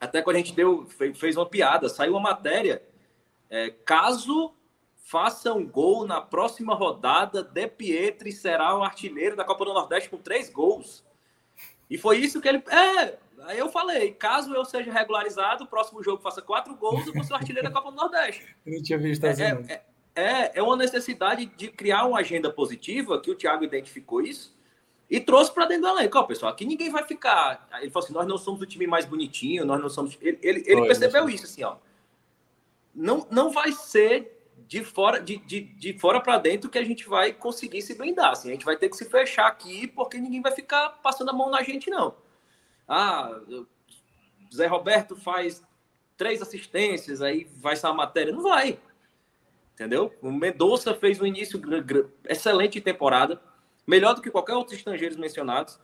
Até 0.00 0.22
quando 0.22 0.36
a 0.36 0.38
gente 0.38 0.54
deu 0.54 0.86
fez 0.86 1.36
uma 1.36 1.44
piada, 1.44 1.88
saiu 1.88 2.12
uma 2.12 2.20
matéria. 2.20 2.82
É, 3.50 3.70
caso 3.70 4.54
faça 5.08 5.54
um 5.54 5.66
gol 5.66 6.06
na 6.06 6.20
próxima 6.20 6.74
rodada, 6.74 7.42
De 7.42 7.66
Pietri 7.66 8.30
será 8.30 8.76
o 8.76 8.82
artilheiro 8.82 9.34
da 9.34 9.42
Copa 9.42 9.64
do 9.64 9.72
Nordeste 9.72 10.10
com 10.10 10.18
três 10.18 10.50
gols. 10.50 11.02
E 11.88 11.96
foi 11.96 12.18
isso 12.18 12.42
que 12.42 12.48
ele. 12.48 12.62
É, 12.68 13.16
aí 13.44 13.58
eu 13.58 13.70
falei: 13.70 14.12
caso 14.12 14.54
eu 14.54 14.66
seja 14.66 14.92
regularizado, 14.92 15.64
o 15.64 15.66
próximo 15.66 16.02
jogo 16.02 16.22
faça 16.22 16.42
quatro 16.42 16.74
gols, 16.76 17.06
eu 17.06 17.14
vou 17.14 17.24
ser 17.24 17.32
o 17.32 17.36
artilheiro 17.36 17.66
da 17.66 17.74
Copa 17.74 17.90
do 17.90 17.96
Nordeste. 17.96 18.54
Eu 18.66 18.74
não 18.74 18.82
tinha 18.82 18.98
visto 18.98 19.24
assim. 19.24 19.44
É, 19.44 19.72
é, 19.72 19.82
é, 20.14 20.52
é 20.58 20.62
uma 20.62 20.76
necessidade 20.76 21.46
de 21.46 21.68
criar 21.68 22.04
uma 22.04 22.18
agenda 22.18 22.52
positiva, 22.52 23.18
que 23.18 23.30
o 23.30 23.34
Thiago 23.34 23.64
identificou 23.64 24.20
isso, 24.20 24.54
e 25.08 25.18
trouxe 25.18 25.50
para 25.50 25.64
dentro 25.64 25.84
do 25.84 25.98
elenco. 25.98 26.18
Ó, 26.18 26.24
pessoal, 26.24 26.52
aqui 26.52 26.66
ninguém 26.66 26.90
vai 26.90 27.04
ficar. 27.04 27.66
Ele 27.80 27.90
falou 27.90 28.04
assim: 28.04 28.12
nós 28.12 28.26
não 28.26 28.36
somos 28.36 28.60
o 28.60 28.66
time 28.66 28.86
mais 28.86 29.06
bonitinho, 29.06 29.64
nós 29.64 29.80
não 29.80 29.88
somos. 29.88 30.18
Ele, 30.20 30.38
ele, 30.42 30.64
ele 30.66 30.82
percebeu 30.82 31.30
isso, 31.30 31.46
assim, 31.46 31.64
ó. 31.64 31.76
Não, 32.94 33.26
não 33.30 33.50
vai 33.50 33.72
ser 33.72 34.37
de 34.68 34.84
fora 34.84 35.18
de, 35.18 35.38
de, 35.38 35.60
de 35.62 35.98
fora 35.98 36.20
para 36.20 36.36
dentro 36.36 36.68
que 36.68 36.78
a 36.78 36.84
gente 36.84 37.08
vai 37.08 37.32
conseguir 37.32 37.80
se 37.80 37.94
blindar. 37.94 38.32
Assim. 38.32 38.50
A 38.50 38.52
gente 38.52 38.66
vai 38.66 38.76
ter 38.76 38.90
que 38.90 38.96
se 38.96 39.06
fechar 39.06 39.46
aqui 39.46 39.86
porque 39.86 40.18
ninguém 40.18 40.42
vai 40.42 40.52
ficar 40.52 40.90
passando 41.02 41.30
a 41.30 41.32
mão 41.32 41.50
na 41.50 41.62
gente, 41.62 41.88
não. 41.88 42.14
Ah, 42.86 43.40
Zé 44.54 44.66
Roberto 44.66 45.16
faz 45.16 45.64
três 46.18 46.42
assistências, 46.42 47.22
aí 47.22 47.48
vai 47.56 47.76
ser 47.76 47.86
a 47.86 47.94
matéria. 47.94 48.30
Não 48.30 48.42
vai. 48.42 48.78
Entendeu? 49.72 50.12
O 50.20 50.30
Mendonça 50.30 50.94
fez 50.94 51.18
um 51.18 51.26
início 51.26 51.58
excelente 52.28 52.78
temporada, 52.78 53.40
melhor 53.86 54.14
do 54.14 54.20
que 54.20 54.30
qualquer 54.30 54.54
outro 54.54 54.74
estrangeiro 54.74 55.18
mencionados. 55.18 55.80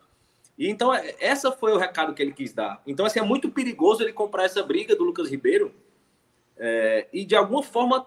E 0.57 0.69
então, 0.69 0.93
é, 0.93 1.15
essa 1.19 1.51
foi 1.51 1.73
o 1.73 1.77
recado 1.77 2.13
que 2.13 2.21
ele 2.21 2.33
quis 2.33 2.53
dar. 2.53 2.81
Então, 2.85 3.05
assim, 3.05 3.19
é 3.19 3.23
muito 3.23 3.49
perigoso 3.49 4.03
ele 4.03 4.13
comprar 4.13 4.43
essa 4.43 4.61
briga 4.61 4.95
do 4.95 5.03
Lucas 5.03 5.29
Ribeiro 5.29 5.73
é, 6.55 7.07
e, 7.11 7.25
de 7.25 7.35
alguma 7.35 7.63
forma, 7.63 8.05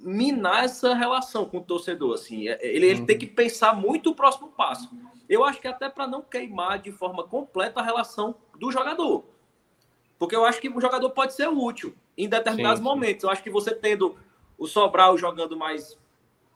minar 0.00 0.64
essa 0.64 0.94
relação 0.94 1.44
com 1.44 1.58
o 1.58 1.64
torcedor. 1.64 2.14
Assim, 2.14 2.48
é, 2.48 2.58
ele, 2.60 2.86
ele 2.86 3.00
uhum. 3.00 3.06
tem 3.06 3.18
que 3.18 3.26
pensar 3.26 3.74
muito 3.74 4.10
o 4.10 4.14
próximo 4.14 4.48
passo. 4.48 4.90
Eu 5.28 5.44
acho 5.44 5.60
que 5.60 5.68
até 5.68 5.88
para 5.88 6.06
não 6.06 6.22
queimar 6.22 6.78
de 6.78 6.90
forma 6.90 7.24
completa 7.24 7.80
a 7.80 7.82
relação 7.82 8.34
do 8.58 8.70
jogador. 8.70 9.24
Porque 10.18 10.34
eu 10.34 10.44
acho 10.44 10.60
que 10.60 10.68
o 10.68 10.80
jogador 10.80 11.10
pode 11.10 11.34
ser 11.34 11.48
útil 11.48 11.94
em 12.16 12.28
determinados 12.28 12.78
sim, 12.78 12.84
sim. 12.84 12.90
momentos. 12.90 13.24
Eu 13.24 13.30
acho 13.30 13.42
que 13.42 13.50
você 13.50 13.74
tendo 13.74 14.16
o 14.56 14.66
Sobral 14.66 15.16
jogando 15.16 15.56
mais, 15.56 15.96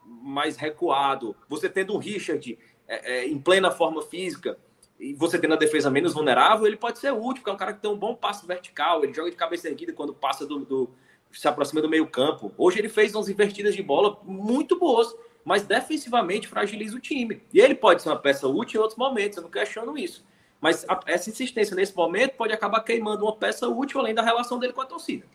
mais 0.05 0.57
recuado, 0.57 1.37
você 1.49 1.69
tendo 1.69 1.95
o 1.95 1.99
Richard 1.99 2.59
é, 2.89 3.19
é, 3.19 3.29
em 3.29 3.39
plena 3.39 3.71
forma 3.71 4.03
física, 4.03 4.59
e 4.99 5.15
você 5.15 5.39
tendo 5.39 5.55
a 5.55 5.57
defesa 5.57 5.91
menos 5.91 6.13
vulnerável, 6.13 6.67
ele 6.67 6.77
pode 6.77 6.99
ser 6.99 7.13
útil, 7.13 7.37
porque 7.37 7.51
é 7.51 7.53
um 7.53 7.57
cara 7.57 7.73
que 7.73 7.81
tem 7.81 7.91
um 7.91 7.97
bom 7.97 8.15
passo 8.15 8.47
vertical, 8.47 9.03
ele 9.03 9.13
joga 9.13 9.31
de 9.31 9.37
cabeça 9.37 9.69
erguida 9.69 9.93
quando 9.93 10.15
passa 10.15 10.47
do, 10.47 10.61
do 10.65 10.91
se 11.33 11.49
aproxima 11.49 11.81
do 11.81 11.89
meio 11.89 12.07
campo. 12.07 12.53
Hoje 12.57 12.79
ele 12.79 12.89
fez 12.89 13.15
umas 13.15 13.29
invertidas 13.29 13.75
de 13.75 13.83
bola 13.83 14.19
muito 14.25 14.79
boas, 14.79 15.15
mas 15.45 15.63
defensivamente 15.63 16.49
fragiliza 16.49 16.97
o 16.97 17.01
time. 17.01 17.43
E 17.53 17.61
ele 17.61 17.75
pode 17.75 18.03
ser 18.03 18.09
uma 18.09 18.19
peça 18.19 18.47
útil 18.47 18.79
em 18.79 18.83
outros 18.83 18.99
momentos, 18.99 19.37
eu 19.37 19.43
não 19.43 19.51
questiono 19.51 19.97
isso. 19.99 20.25
Mas 20.61 20.85
a, 20.89 21.01
essa 21.07 21.29
insistência 21.29 21.75
nesse 21.75 21.97
momento 21.97 22.37
pode 22.37 22.53
acabar 22.53 22.81
queimando 22.83 23.25
uma 23.25 23.37
peça 23.37 23.67
útil 23.69 23.99
além 23.99 24.15
da 24.15 24.23
relação 24.23 24.59
dele 24.59 24.73
com 24.73 24.81
a 24.81 24.87
torcida. 24.87 25.27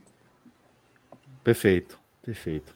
Perfeito, 1.44 2.00
perfeito. 2.22 2.76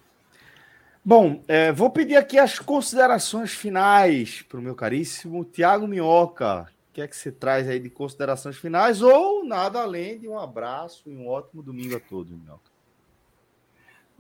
Bom, 1.04 1.44
é, 1.48 1.72
vou 1.72 1.90
pedir 1.90 2.16
aqui 2.16 2.38
as 2.38 2.60
considerações 2.60 3.52
finais 3.52 4.44
para 4.44 4.60
o 4.60 4.62
meu 4.62 4.76
caríssimo 4.76 5.44
Tiago 5.44 5.88
Minhoca. 5.88 6.70
O 6.90 6.94
que 6.94 7.02
é 7.02 7.08
que 7.08 7.16
você 7.16 7.32
traz 7.32 7.68
aí 7.68 7.80
de 7.80 7.90
considerações 7.90 8.58
finais? 8.58 9.02
Ou 9.02 9.46
nada 9.46 9.82
além 9.82 10.20
de 10.20 10.28
um 10.28 10.38
abraço 10.38 11.10
e 11.10 11.16
um 11.16 11.28
ótimo 11.28 11.64
domingo 11.64 11.96
a 11.96 12.00
todos, 12.00 12.32
Minhoca. 12.32 12.71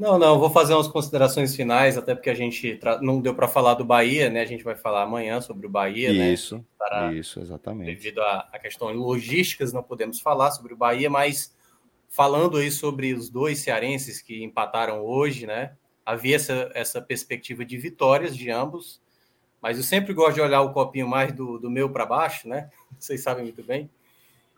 Não, 0.01 0.17
não, 0.17 0.39
vou 0.39 0.49
fazer 0.49 0.73
umas 0.73 0.88
considerações 0.88 1.55
finais, 1.55 1.95
até 1.95 2.15
porque 2.15 2.31
a 2.31 2.33
gente 2.33 2.80
não 3.01 3.21
deu 3.21 3.35
para 3.35 3.47
falar 3.47 3.75
do 3.75 3.85
Bahia, 3.85 4.31
né? 4.31 4.41
A 4.41 4.45
gente 4.45 4.63
vai 4.63 4.73
falar 4.73 5.03
amanhã 5.03 5.39
sobre 5.41 5.67
o 5.67 5.69
Bahia, 5.69 6.11
né? 6.11 6.33
Isso, 6.33 6.65
Para... 6.75 7.13
isso, 7.13 7.39
exatamente. 7.39 7.85
Devido 7.85 8.19
a, 8.19 8.49
a 8.51 8.57
questões 8.57 8.97
logísticas, 8.97 9.71
não 9.71 9.83
podemos 9.83 10.19
falar 10.19 10.49
sobre 10.49 10.73
o 10.73 10.75
Bahia, 10.75 11.07
mas 11.07 11.55
falando 12.09 12.57
aí 12.57 12.71
sobre 12.71 13.13
os 13.13 13.30
dois 13.30 13.59
cearenses 13.59 14.23
que 14.23 14.43
empataram 14.43 15.05
hoje, 15.05 15.45
né? 15.45 15.73
Havia 16.03 16.38
essa, 16.38 16.71
essa 16.73 16.99
perspectiva 16.99 17.63
de 17.63 17.77
vitórias 17.77 18.35
de 18.35 18.49
ambos, 18.49 18.99
mas 19.61 19.77
eu 19.77 19.83
sempre 19.83 20.15
gosto 20.15 20.33
de 20.33 20.41
olhar 20.41 20.61
o 20.61 20.73
copinho 20.73 21.07
mais 21.07 21.31
do, 21.31 21.59
do 21.59 21.69
meu 21.69 21.91
para 21.91 22.07
baixo, 22.07 22.49
né? 22.49 22.71
Vocês 22.97 23.21
sabem 23.21 23.43
muito 23.43 23.61
bem. 23.61 23.88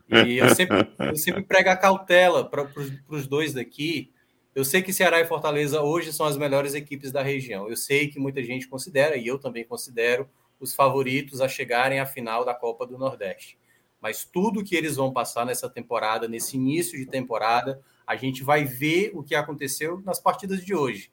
E 0.09 0.37
eu 0.37 0.55
sempre, 0.55 0.87
eu 0.99 1.17
sempre 1.17 1.43
prego 1.43 1.69
a 1.69 1.75
cautela 1.75 2.49
para 2.49 2.65
os 3.09 3.27
dois 3.27 3.53
daqui, 3.53 4.12
eu 4.55 4.63
sei 4.63 4.81
que 4.81 4.93
Ceará 4.93 5.19
e 5.19 5.25
Fortaleza 5.25 5.81
hoje 5.81 6.13
são 6.13 6.25
as 6.25 6.37
melhores 6.37 6.73
equipes 6.73 7.11
da 7.11 7.23
região. 7.23 7.67
Eu 7.67 7.75
sei 7.75 8.07
que 8.07 8.19
muita 8.19 8.43
gente 8.43 8.67
considera, 8.67 9.15
e 9.17 9.25
eu 9.25 9.39
também 9.39 9.65
considero, 9.65 10.29
os 10.59 10.75
favoritos 10.75 11.41
a 11.41 11.47
chegarem 11.47 11.99
à 11.99 12.05
final 12.05 12.45
da 12.45 12.53
Copa 12.53 12.85
do 12.85 12.97
Nordeste. 12.97 13.57
Mas 13.99 14.23
tudo 14.23 14.63
que 14.63 14.75
eles 14.75 14.95
vão 14.95 15.11
passar 15.11 15.45
nessa 15.45 15.69
temporada, 15.69 16.27
nesse 16.27 16.55
início 16.55 16.97
de 16.97 17.05
temporada, 17.05 17.81
a 18.05 18.15
gente 18.15 18.43
vai 18.43 18.63
ver 18.63 19.11
o 19.13 19.23
que 19.23 19.33
aconteceu 19.33 20.01
nas 20.05 20.19
partidas 20.19 20.63
de 20.63 20.75
hoje. 20.75 21.11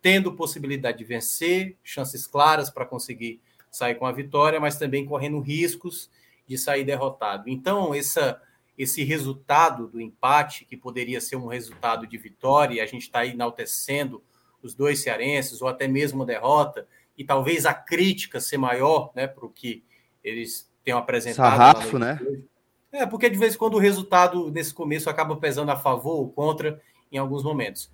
Tendo 0.00 0.34
possibilidade 0.34 0.98
de 0.98 1.04
vencer, 1.04 1.76
chances 1.82 2.26
claras 2.26 2.68
para 2.68 2.84
conseguir 2.84 3.40
sair 3.70 3.94
com 3.94 4.04
a 4.04 4.12
vitória, 4.12 4.60
mas 4.60 4.76
também 4.76 5.06
correndo 5.06 5.40
riscos 5.40 6.10
de 6.46 6.58
sair 6.58 6.84
derrotado. 6.84 7.48
Então, 7.48 7.94
essa 7.94 8.40
esse 8.82 9.04
resultado 9.04 9.86
do 9.86 10.00
empate, 10.00 10.64
que 10.64 10.76
poderia 10.76 11.20
ser 11.20 11.36
um 11.36 11.46
resultado 11.46 12.04
de 12.06 12.18
vitória, 12.18 12.74
e 12.74 12.80
a 12.80 12.86
gente 12.86 13.02
está 13.02 13.24
enaltecendo 13.24 14.22
os 14.60 14.74
dois 14.74 15.00
cearenses, 15.00 15.62
ou 15.62 15.68
até 15.68 15.86
mesmo 15.86 16.24
derrota, 16.24 16.86
e 17.16 17.24
talvez 17.24 17.64
a 17.64 17.72
crítica 17.72 18.40
ser 18.40 18.58
maior 18.58 19.12
né, 19.14 19.26
para 19.26 19.46
o 19.46 19.50
que 19.50 19.84
eles 20.22 20.68
tenham 20.82 20.98
apresentado. 20.98 21.50
Sarrafo, 21.50 21.98
né? 21.98 22.20
É, 22.90 23.06
porque 23.06 23.30
de 23.30 23.38
vez 23.38 23.54
em 23.54 23.58
quando 23.58 23.74
o 23.74 23.78
resultado 23.78 24.50
nesse 24.50 24.74
começo 24.74 25.08
acaba 25.08 25.36
pesando 25.36 25.70
a 25.70 25.76
favor 25.76 26.16
ou 26.16 26.28
contra 26.28 26.80
em 27.10 27.18
alguns 27.18 27.42
momentos. 27.42 27.90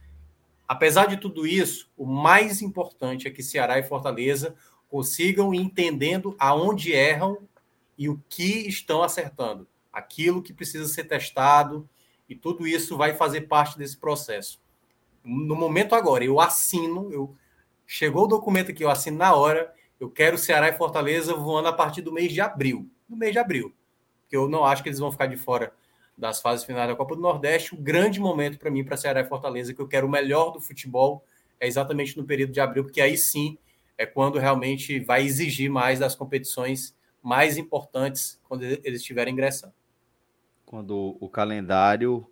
Apesar 0.67 1.07
de 1.07 1.17
tudo 1.17 1.47
isso, 1.47 1.91
o 1.97 2.05
mais 2.05 2.63
importante 2.63 3.29
é 3.29 3.31
que 3.31 3.43
Ceará 3.43 3.79
e 3.79 3.85
Fortaleza 3.85 4.55
consigam 4.89 5.55
ir 5.55 5.61
entendendo 5.61 6.35
aonde 6.39 6.93
erram 6.93 7.39
e 7.97 8.09
o 8.09 8.21
que 8.29 8.67
estão 8.69 9.03
acertando 9.03 9.69
aquilo 9.99 10.43
que 10.43 10.53
precisa 10.53 10.87
ser 10.87 11.05
testado, 11.05 11.89
e 12.29 12.35
tudo 12.35 12.67
isso 12.67 12.97
vai 12.97 13.15
fazer 13.15 13.43
parte 13.43 13.79
desse 13.79 13.97
processo. 13.97 14.61
No 15.25 15.57
momento 15.57 15.95
agora, 15.95 16.25
eu 16.25 16.41
assino, 16.41 17.11
eu 17.13 17.35
chegou 17.87 18.25
o 18.25 18.29
documento 18.29 18.71
aqui, 18.71 18.85
eu 18.85 18.91
assino 18.91 19.17
na 19.17 19.35
hora, 19.35 19.73
eu 19.99 20.11
quero 20.11 20.39
Ceará 20.39 20.69
e 20.69 20.77
Fortaleza 20.77 21.35
voando 21.35 21.69
a 21.69 21.73
partir 21.73 22.03
do 22.03 22.13
mês 22.13 22.33
de 22.33 22.41
abril. 22.41 22.89
No 23.09 23.17
mês 23.17 23.33
de 23.33 23.39
abril. 23.39 23.75
Porque 24.23 24.37
eu 24.37 24.49
não 24.49 24.65
acho 24.65 24.83
que 24.83 24.89
eles 24.89 24.99
vão 24.99 25.11
ficar 25.11 25.27
de 25.27 25.37
fora 25.37 25.73
das 26.17 26.41
fases 26.41 26.65
finais 26.65 26.89
da 26.89 26.97
Copa 26.97 27.17
do 27.17 27.23
Nordeste. 27.23 27.75
O 27.75 27.79
grande 27.79 28.21
momento 28.21 28.59
para 28.59 28.71
mim, 28.71 28.85
para 28.85 28.97
Ceará 28.97 29.21
e 29.21 29.25
Fortaleza, 29.25 29.73
que 29.73 29.81
eu 29.81 29.89
quero 29.89 30.07
o 30.07 30.11
melhor 30.11 30.51
do 30.51 30.61
futebol, 30.61 31.25
é 31.59 31.67
exatamente 31.67 32.17
no 32.17 32.25
período 32.25 32.53
de 32.53 32.61
abril, 32.61 32.85
porque 32.85 33.01
aí 33.01 33.17
sim 33.17 33.59
é 33.97 34.07
quando 34.07 34.39
realmente 34.39 35.01
vai 35.01 35.25
exigir 35.25 35.71
mais 35.71 35.99
das 35.99 36.15
competições 36.15 36.95
mais 37.23 37.57
importantes 37.57 38.41
quando 38.45 38.63
eles 38.63 39.01
estiverem 39.01 39.33
ingressando 39.33 39.73
quando 40.69 41.17
o 41.19 41.31
calendário 41.31 42.31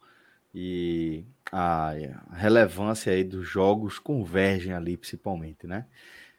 e 0.55 1.25
a 1.51 1.95
relevância 2.33 3.11
aí 3.11 3.25
dos 3.25 3.49
jogos 3.49 3.99
convergem 3.99 4.75
ali, 4.75 4.95
principalmente, 4.95 5.67
né? 5.67 5.87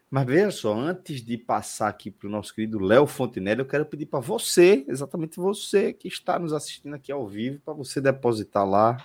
Mas 0.10 0.26
veja 0.28 0.52
só, 0.52 0.74
antes 0.74 1.26
de 1.26 1.38
passar 1.38 1.88
aqui 1.88 2.12
para 2.12 2.28
o 2.28 2.32
nosso 2.32 2.54
querido 2.54 2.80
Léo 2.80 3.08
Fontenelle, 3.08 3.62
eu 3.62 3.66
quero 3.66 3.86
pedir 3.86 4.06
para 4.06 4.20
você, 4.20 4.86
exatamente 4.88 5.38
você 5.38 5.92
que 5.92 6.08
está 6.08 6.38
nos 6.38 6.54
assistindo 6.54 6.94
aqui 6.94 7.12
ao 7.12 7.28
vivo, 7.28 7.60
para 7.60 7.74
você 7.74 8.00
depositar 8.00 8.66
lá 8.66 9.04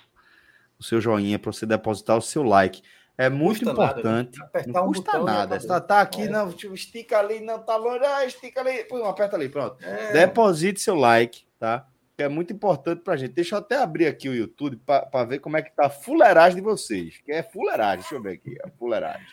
o 0.77 0.83
seu 0.83 1.01
joinha, 1.01 1.39
para 1.39 1.51
você 1.51 1.65
depositar 1.65 2.15
o 2.15 2.21
seu 2.21 2.43
like. 2.43 2.83
É 3.17 3.27
muito 3.27 3.67
importante. 3.67 4.37
Nada? 4.39 4.63
Não 4.67 4.85
custa 4.87 5.19
um 5.19 5.23
nada. 5.23 5.55
Está 5.57 5.81
tá 5.81 5.99
aqui, 5.99 6.21
é. 6.23 6.29
não, 6.29 6.49
estica 6.49 7.19
ali, 7.19 7.41
não 7.41 7.59
tá 7.59 7.75
longe, 7.75 8.05
ah, 8.05 8.23
estica 8.23 8.61
ali, 8.61 8.83
pô, 8.85 9.03
aperta 9.03 9.35
ali, 9.35 9.49
pronto. 9.49 9.83
É. 9.83 10.13
Deposite 10.13 10.79
seu 10.79 10.95
like, 10.95 11.45
tá? 11.59 11.87
Que 12.15 12.23
é 12.23 12.27
muito 12.29 12.53
importante 12.53 13.01
para 13.01 13.13
a 13.13 13.17
gente. 13.17 13.33
Deixa 13.33 13.55
eu 13.55 13.59
até 13.59 13.77
abrir 13.77 14.05
aqui 14.07 14.29
o 14.29 14.35
YouTube 14.35 14.79
para 14.85 15.23
ver 15.25 15.39
como 15.39 15.57
é 15.57 15.61
que 15.61 15.71
tá 15.75 15.87
a 15.87 15.89
fuleiragem 15.89 16.55
de 16.57 16.61
vocês. 16.61 17.17
Que 17.25 17.31
é 17.31 17.41
fuleiragem, 17.43 17.99
deixa 18.01 18.15
eu 18.15 18.21
ver 18.21 18.33
aqui, 18.33 18.55
a 18.63 18.69
fuleiragem. 18.69 19.25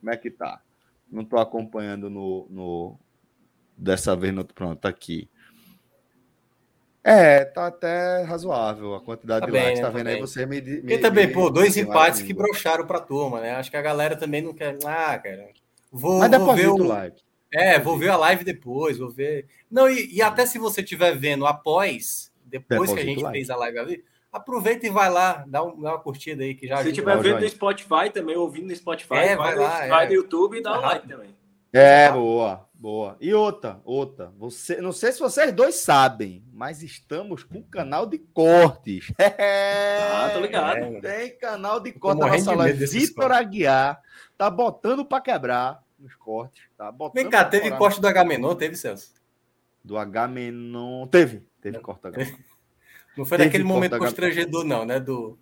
Como 0.00 0.12
é 0.12 0.16
que 0.16 0.30
tá? 0.30 0.60
Não 1.10 1.24
tô 1.24 1.36
acompanhando 1.38 2.08
no, 2.08 2.46
no 2.48 2.98
dessa 3.76 4.14
vez 4.16 4.32
no 4.32 4.44
pronto 4.44 4.80
tá 4.80 4.88
aqui. 4.88 5.28
É, 7.02 7.44
tá 7.46 7.66
até 7.66 8.22
razoável 8.24 8.94
a 8.94 9.00
quantidade 9.00 9.40
Tá 9.40 9.46
de 9.46 9.52
bem, 9.52 9.62
likes. 9.62 9.80
né? 9.80 9.86
Tá 9.86 9.90
Tá 9.90 9.96
vendo 9.98 10.06
aí? 10.08 10.12
bem. 10.14 10.20
Você 10.20 10.44
me. 10.46 10.60
me 10.60 10.92
E 10.94 10.98
também, 10.98 11.26
me- 11.26 11.32
pô, 11.32 11.48
dois 11.50 11.76
empates 11.76 12.20
que 12.22 12.34
broxaram 12.34 12.86
pra 12.86 13.00
turma, 13.00 13.40
né? 13.40 13.52
Acho 13.52 13.70
que 13.70 13.76
a 13.76 13.82
galera 13.82 14.16
também 14.16 14.42
não 14.42 14.52
quer. 14.52 14.76
Ah, 14.84 15.18
cara. 15.18 15.48
Vou, 15.90 16.18
Mas 16.18 16.30
vou 16.30 16.54
ver 16.54 16.68
o. 16.68 16.76
like. 16.82 17.22
É, 17.52 17.78
vou 17.78 17.96
ver 17.98 18.10
a 18.10 18.16
live 18.16 18.44
depois, 18.44 18.98
vou 18.98 19.10
ver. 19.10 19.46
Não, 19.70 19.88
e, 19.88 20.14
e 20.14 20.22
até 20.22 20.46
se 20.46 20.58
você 20.58 20.82
estiver 20.82 21.16
vendo 21.16 21.46
após, 21.46 22.32
depois 22.44 22.92
que 22.92 23.00
a 23.00 23.04
gente 23.04 23.22
like. 23.22 23.36
fez 23.38 23.50
a 23.50 23.56
live 23.56 23.78
ali, 23.78 24.04
aproveita 24.32 24.86
e 24.86 24.90
vai 24.90 25.10
lá, 25.10 25.44
dá, 25.46 25.62
um- 25.62 25.80
dá 25.80 25.90
uma 25.92 25.98
curtida 25.98 26.44
aí 26.44 26.54
que 26.54 26.66
já 26.68 26.76
Se 26.76 26.82
ajuda. 26.82 26.94
tiver 26.94 27.16
vendo 27.18 27.40
no 27.40 27.48
Spotify 27.48 28.10
também, 28.12 28.36
ouvindo 28.36 28.68
no 28.68 28.76
Spotify, 28.76 29.14
É, 29.14 29.36
vai, 29.36 29.54
lá, 29.56 29.86
vai 29.88 30.04
é. 30.06 30.08
no 30.08 30.14
YouTube 30.14 30.58
e 30.58 30.62
dá 30.62 30.72
Tá 30.74 30.78
like 30.78 31.08
também. 31.08 31.34
É, 31.72 32.10
boa, 32.10 32.68
boa. 32.74 33.16
E 33.20 33.32
outra, 33.32 33.80
outra. 33.84 34.32
Você, 34.38 34.80
não 34.80 34.90
sei 34.92 35.12
se 35.12 35.20
vocês 35.20 35.52
dois 35.52 35.76
sabem, 35.76 36.44
mas 36.52 36.82
estamos 36.82 37.44
com 37.44 37.62
canal 37.62 38.06
de 38.06 38.18
cortes. 38.18 39.12
Ah, 40.12 40.30
tô 40.32 40.40
ligado. 40.40 40.78
É, 40.78 41.00
Tem 41.00 41.38
canal 41.38 41.80
de 41.80 41.92
Tô 41.92 42.00
corte 42.00 42.18
na 42.20 42.26
nossa 42.26 42.54
live. 42.54 42.86
Vitor 42.86 43.14
cortes. 43.28 43.36
Aguiar 43.38 44.00
tá 44.36 44.50
botando 44.50 45.04
pra 45.04 45.20
quebrar 45.20 45.80
nos 46.00 46.14
cortes. 46.14 46.62
Tá 46.76 46.90
botando 46.90 47.14
Vem 47.14 47.30
cá, 47.30 47.44
teve 47.44 47.70
corte 47.72 48.00
do 48.00 48.08
H-Menor, 48.08 48.54
teve, 48.54 48.76
Celso? 48.76 49.12
do 49.84 49.96
H-Menon. 49.96 51.06
Teve, 51.06 51.42
teve 51.60 51.78
corte 51.78 52.02
do 52.02 52.08
H. 52.08 52.26
Não 53.16 53.24
foi 53.24 53.38
Teve 53.38 53.48
naquele 53.48 53.64
momento 53.64 53.90
do 53.90 53.96
H- 53.96 54.04
constrangedor, 54.04 54.64
não, 54.64 54.84
né? 54.84 55.00
Do, 55.00 55.36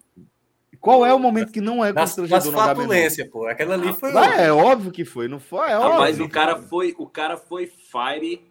Qual 0.80 1.04
é 1.04 1.12
o 1.12 1.18
momento 1.18 1.52
que 1.52 1.60
não 1.60 1.84
é 1.84 1.92
constrangedor 1.92 2.38
H-Menon? 2.40 2.66
fatulências, 2.66 3.28
pô. 3.28 3.46
Aquela 3.46 3.74
ali 3.74 3.92
foi. 3.92 4.10
Vai, 4.10 4.46
é 4.46 4.50
óbvio 4.50 4.90
que 4.90 5.04
foi, 5.04 5.28
não 5.28 5.38
foi? 5.38 5.70
É 5.70 5.78
óbvio. 5.78 6.24
o 6.24 6.30
cara 6.30 6.56
foi, 6.56 6.94
o 6.98 7.06
cara 7.06 7.36
foi 7.36 7.66
fire 7.66 8.47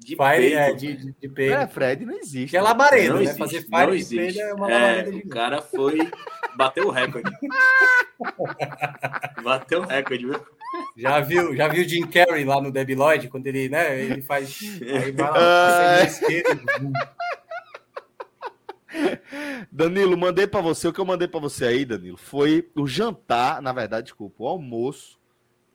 de 0.00 0.16
Fire, 0.16 0.36
peito. 0.38 0.56
é, 0.56 0.72
de, 0.72 0.96
de, 0.96 1.12
de 1.20 1.28
peido. 1.28 1.54
É, 1.54 1.66
Fred, 1.68 2.04
não 2.06 2.14
existe. 2.14 2.50
Que 2.50 2.56
é 2.56 2.62
labareda, 2.62 3.08
Não 3.10 3.16
né? 3.16 3.22
existe, 3.24 3.38
Fazer 3.38 3.66
não 3.68 3.78
fire 3.78 3.90
de 3.92 3.96
existe. 3.98 4.40
é 4.40 4.54
uma 4.54 4.72
É, 4.72 5.08
o 5.08 5.28
cara 5.28 5.60
foi. 5.62 5.98
Bateu 6.56 6.88
o 6.88 6.90
recorde. 6.90 7.30
bateu 9.44 9.82
o 9.82 9.86
recorde, 9.86 10.26
viu? 10.26 10.40
Já 10.96 11.20
viu, 11.20 11.54
já 11.54 11.68
viu 11.68 11.86
Jim 11.88 12.06
Carrey 12.06 12.44
lá 12.44 12.60
no 12.60 12.72
Debi 12.72 12.94
Lloyd, 12.94 13.28
quando 13.28 13.46
ele, 13.46 13.68
né, 13.68 14.00
ele 14.02 14.22
faz. 14.22 14.58
Aí 14.82 15.12
vai 15.12 15.30
lá, 15.30 16.02
esquerda, 16.04 16.60
Danilo, 19.70 20.16
mandei 20.16 20.46
pra 20.46 20.60
você. 20.60 20.88
O 20.88 20.92
que 20.92 21.00
eu 21.00 21.04
mandei 21.04 21.28
pra 21.28 21.40
você 21.40 21.66
aí, 21.66 21.84
Danilo, 21.84 22.16
foi 22.16 22.68
o 22.74 22.86
jantar, 22.86 23.62
na 23.62 23.72
verdade, 23.72 24.04
desculpa, 24.04 24.42
o 24.44 24.48
almoço 24.48 25.18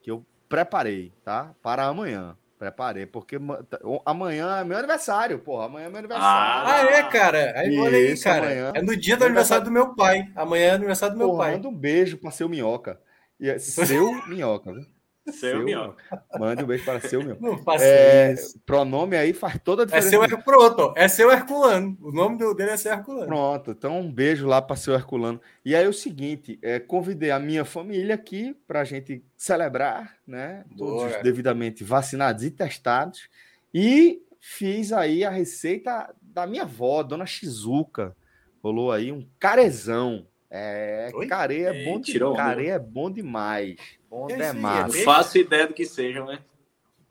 que 0.02 0.12
eu 0.12 0.26
preparei, 0.50 1.12
tá? 1.24 1.54
Para 1.62 1.86
amanhã. 1.86 2.38
Preparei, 2.58 3.06
porque 3.06 3.38
tá- 3.69 3.80
amanhã 4.06 4.59
é 4.59 4.64
meu 4.64 4.77
aniversário, 4.77 5.40
porra. 5.40 5.66
Amanhã 5.66 5.88
é 5.88 5.90
meu 5.90 6.00
aniversário. 6.00 6.67
Ah, 6.69 6.98
é, 6.98 7.03
cara. 7.03 7.53
Aí 7.59 7.77
olha 7.77 7.98
aí, 7.98 8.17
cara. 8.19 8.45
amanhã. 8.45 8.72
É 8.75 8.82
no 8.82 8.95
dia 8.95 9.17
do 9.17 9.25
aniversário 9.25 9.66
do 9.66 9.72
meu 9.72 9.93
pai. 9.93 10.32
Amanhã 10.35 10.67
é 10.67 10.72
aniversário 10.72 11.16
do 11.16 11.17
meu 11.19 11.27
Porra, 11.27 11.40
pai. 11.40 11.51
manda 11.56 11.67
um 11.67 11.75
beijo 11.75 12.17
para 12.17 12.32
seu 12.32 12.48
minhoca. 12.48 13.00
E 13.40 13.50
é 13.50 13.59
seu 13.59 14.09
minhoca, 14.27 14.72
viu? 14.74 14.85
Seu 15.32 15.64
minhoca. 15.64 16.24
Mande 16.40 16.64
um 16.64 16.68
beijo 16.68 16.86
para 16.86 17.00
seu 17.02 17.22
minhoca. 17.24 17.42
Não 17.42 17.58
faça 17.64 17.84
É, 17.84 18.34
isso. 18.34 18.60
pronome 18.66 19.18
aí 19.18 19.34
faz 19.34 19.60
toda 19.64 19.82
a 19.82 19.86
É 19.86 19.86
diferença. 19.86 20.10
seu 20.10 20.24
Her- 20.24 20.44
pronto, 20.44 20.94
é 20.95 21.08
seu 21.08 21.32
Herculano. 21.32 21.98
O 22.02 22.12
nome 22.12 22.38
dele 22.56 22.70
é 22.72 22.78
seu 22.78 22.92
Herculano. 22.92 23.26
Pronto, 23.28 23.72
então 23.72 24.00
um 24.00 24.12
beijo 24.12 24.45
lá 24.48 24.62
para 24.62 24.76
seu 24.76 24.94
Herculano. 24.94 25.42
E 25.64 25.76
aí 25.76 25.84
é 25.84 25.88
o 25.88 25.94
seguinte, 25.94 26.60
é, 26.62 26.80
convidei 26.80 27.32
a 27.32 27.40
minha 27.40 27.66
família 27.66 28.14
aqui 28.16 28.56
para 28.68 28.82
a 28.82 28.84
gente 28.84 29.24
celebrar, 29.36 30.16
né? 30.28 30.64
Boa. 30.76 31.10
Todos 31.10 31.24
devidamente 31.24 31.84
vacinados 31.84 32.44
e 32.44 32.52
testados. 32.52 33.28
E 33.74 34.22
fiz 34.40 34.94
aí 34.94 35.26
a 35.26 35.30
receita 35.32 36.14
da 36.22 36.45
minha 36.45 36.64
avó, 36.64 37.02
Dona 37.02 37.26
Shizuka. 37.26 38.16
Rolou 38.64 38.92
aí 38.92 39.12
um 39.12 39.28
carezão. 39.40 40.28
É, 40.58 41.10
Oi? 41.14 41.28
carê 41.28 41.64
é 41.64 41.76
Ei, 41.76 41.86
bom 41.86 42.00
de, 42.00 42.12
tirou 42.12 42.32
onda. 42.34 42.44
carê 42.44 42.68
é 42.68 42.80
bom 42.80 43.12
demais. 43.12 43.76
Bom 44.16 44.27
Que 44.27 44.34
é 44.34 44.53
demais. 44.53 44.95
Não 44.95 45.03
faço 45.03 45.38
ideia 45.38 45.68
do 45.68 45.74
que 45.74 45.85
sejam, 45.85 46.26
né? 46.27 46.40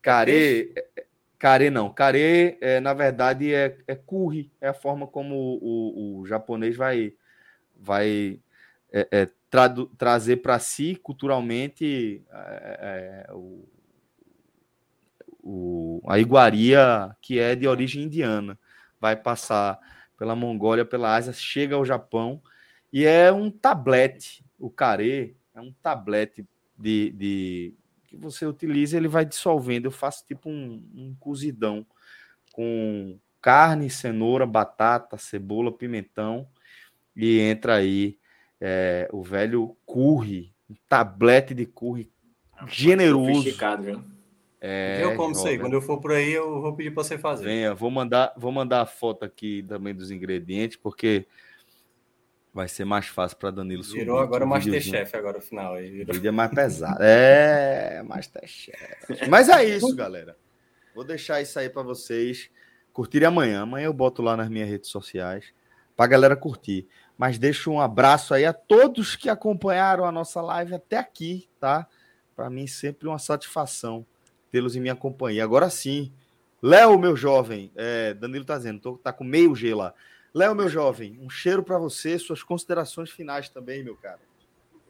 Carê, 0.01 0.73
é- 0.75 1.05
carê 1.37 1.69
não. 1.69 1.93
Carê, 1.93 2.57
é, 2.59 2.79
na 2.79 2.95
verdade, 2.95 3.53
é, 3.53 3.77
é 3.87 3.93
curry. 3.95 4.51
É 4.59 4.69
a 4.69 4.73
forma 4.73 5.05
como 5.05 5.35
o, 5.61 6.19
o 6.21 6.25
japonês 6.25 6.75
vai, 6.75 7.13
vai 7.75 8.41
é, 8.91 9.07
é, 9.11 9.29
tradu- 9.51 9.85
trazer 9.95 10.37
para 10.37 10.57
si 10.57 10.95
culturalmente 10.95 12.23
é, 12.31 13.25
é, 13.29 13.33
o, 13.33 13.69
o- 15.43 16.01
a 16.07 16.17
iguaria 16.17 17.15
que 17.21 17.37
é 17.37 17.55
de 17.55 17.67
origem 17.67 18.05
indiana. 18.05 18.57
Vai 18.99 19.15
passar 19.15 19.79
pela 20.17 20.35
Mongólia, 20.35 20.83
pela 20.83 21.13
Ásia, 21.15 21.33
chega 21.33 21.75
ao 21.75 21.85
Japão 21.85 22.41
e 22.91 23.05
é 23.05 23.31
um 23.31 23.51
tablete. 23.51 24.43
O 24.57 24.71
carê 24.71 25.35
é 25.53 25.61
um 25.61 25.71
tablete 25.83 26.43
de, 26.77 27.11
de 27.11 27.73
que 28.07 28.17
você 28.17 28.45
utiliza, 28.45 28.97
ele 28.97 29.07
vai 29.07 29.25
dissolvendo. 29.25 29.85
Eu 29.85 29.91
faço 29.91 30.25
tipo 30.25 30.49
um, 30.49 30.83
um 30.95 31.15
cozidão 31.19 31.85
com 32.51 33.17
carne, 33.41 33.89
cenoura, 33.89 34.45
batata, 34.45 35.17
cebola, 35.17 35.71
pimentão 35.71 36.47
e 37.15 37.39
entra 37.39 37.75
aí 37.75 38.17
é, 38.59 39.07
o 39.11 39.21
velho 39.21 39.77
curry, 39.85 40.53
um 40.69 40.75
tablete 40.89 41.53
de 41.53 41.65
curry 41.65 42.09
generoso. 42.67 43.35
Sofisticado, 43.35 43.83
viu? 43.83 44.01
É, 44.59 45.01
eu 45.03 45.15
como 45.15 45.31
isso 45.31 45.41
aí. 45.41 45.55
jovem. 45.55 45.59
Quando 45.59 45.73
eu 45.73 45.81
for 45.81 45.99
por 46.01 46.11
aí, 46.11 46.33
eu 46.33 46.59
vou 46.59 46.75
pedir 46.75 46.91
pra 46.91 47.03
você 47.03 47.17
fazer. 47.17 47.45
Venha, 47.45 47.75
vou 47.75 47.91
mandar, 47.91 48.33
vou 48.35 48.51
mandar 48.51 48.81
a 48.81 48.85
foto 48.85 49.23
aqui 49.23 49.63
também 49.67 49.93
dos 49.93 50.09
ingredientes, 50.09 50.77
porque 50.77 51.27
vai 52.55 52.69
ser 52.69 52.85
mais 52.85 53.07
fácil 53.07 53.35
para 53.37 53.51
Danilo 53.51 53.83
subir. 53.83 53.99
Virou 53.99 54.17
agora 54.17 54.45
o. 54.45 54.47
Masterchef 54.47 55.13
agora, 55.17 55.39
no 55.39 55.43
final. 55.43 55.73
Aí 55.73 55.89
O 55.89 55.91
virou. 55.91 56.13
vídeo 56.15 56.29
é 56.29 56.31
mais 56.31 56.49
pesado. 56.51 56.97
É, 57.03 58.01
Masterchef. 58.01 59.27
Mas 59.29 59.49
é 59.49 59.61
isso, 59.65 59.93
galera. 59.93 60.37
Vou 60.95 61.03
deixar 61.03 61.41
isso 61.41 61.59
aí 61.59 61.69
para 61.69 61.83
vocês 61.83 62.49
curtirem 62.93 63.27
amanhã. 63.27 63.63
Amanhã 63.63 63.87
eu 63.87 63.93
boto 63.93 64.21
lá 64.21 64.37
nas 64.37 64.47
minhas 64.47 64.69
redes 64.69 64.89
sociais 64.89 65.53
para 65.97 66.07
galera 66.07 66.35
curtir. 66.37 66.87
Mas 67.17 67.37
deixo 67.37 67.69
um 67.71 67.81
abraço 67.81 68.33
aí 68.33 68.45
a 68.45 68.53
todos 68.53 69.17
que 69.17 69.29
acompanharam 69.29 70.05
a 70.05 70.11
nossa 70.11 70.41
live 70.41 70.75
até 70.75 70.97
aqui, 70.97 71.49
tá? 71.59 71.85
Para 72.37 72.49
mim 72.49 72.67
sempre 72.67 73.05
uma 73.07 73.19
satisfação 73.19 74.05
tê-los 74.49 74.77
em 74.77 74.79
minha 74.79 74.95
companhia. 74.95 75.43
Agora 75.43 75.69
sim, 75.69 76.09
Léo, 76.61 76.97
meu 76.97 77.17
jovem, 77.17 77.69
é, 77.75 78.13
Danilo 78.13 78.45
tá 78.45 78.57
dizendo, 78.57 78.79
tô, 78.79 78.97
tá 78.97 79.11
com 79.11 79.25
meio 79.25 79.53
G 79.53 79.75
lá. 79.75 79.93
Léo, 80.35 80.53
meu 80.53 80.67
jovem, 80.67 81.17
um 81.21 81.29
cheiro 81.29 81.63
para 81.63 81.77
você, 81.77 82.19
suas 82.19 82.43
considerações 82.43 83.09
finais 83.09 83.47
também, 83.47 83.81
meu 83.81 83.95
cara. 83.95 84.19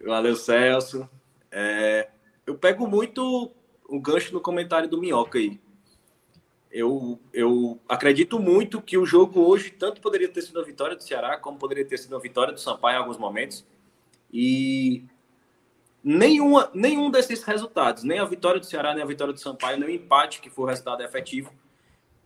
Valeu, 0.03 0.35
Celso. 0.35 1.07
É, 1.51 2.09
eu 2.48 2.57
pego 2.57 2.88
muito 2.88 3.51
o 3.88 3.99
gancho 3.99 4.33
no 4.33 4.41
comentário 4.41 4.90
do 4.90 4.99
Minhoca 4.99 5.38
aí. 5.38 5.61
Eu, 6.72 7.19
eu 7.32 7.80
acredito 7.88 8.40
muito 8.40 8.82
que 8.82 8.98
o 8.98 9.06
jogo 9.06 9.40
hoje 9.40 9.69
tanto 9.69 10.01
poderia 10.01 10.27
ter 10.27 10.41
sido 10.41 10.59
a 10.59 10.64
vitória 10.64 10.95
do 10.95 11.03
Ceará, 11.03 11.38
como 11.38 11.59
poderia 11.59 11.85
ter 11.85 11.99
sido 11.99 12.15
a 12.15 12.19
vitória 12.19 12.51
do 12.51 12.59
Sampaio 12.59 12.95
em 12.95 12.99
alguns 13.01 13.19
momentos. 13.19 13.64
E 14.33 15.06
nenhuma, 16.03 16.72
nenhum 16.74 17.11
desses 17.11 17.43
resultados, 17.43 18.01
nem 18.01 18.17
a 18.17 18.25
vitória 18.25 18.59
do 18.59 18.65
Ceará, 18.65 18.95
nem 18.95 19.03
a 19.03 19.07
vitória 19.07 19.32
do 19.32 19.40
Sampaio, 19.40 19.77
nem 19.77 19.90
o 19.90 19.91
empate, 19.91 20.41
que 20.41 20.49
foi 20.49 20.65
o 20.65 20.67
resultado 20.67 21.03
efetivo, 21.03 21.53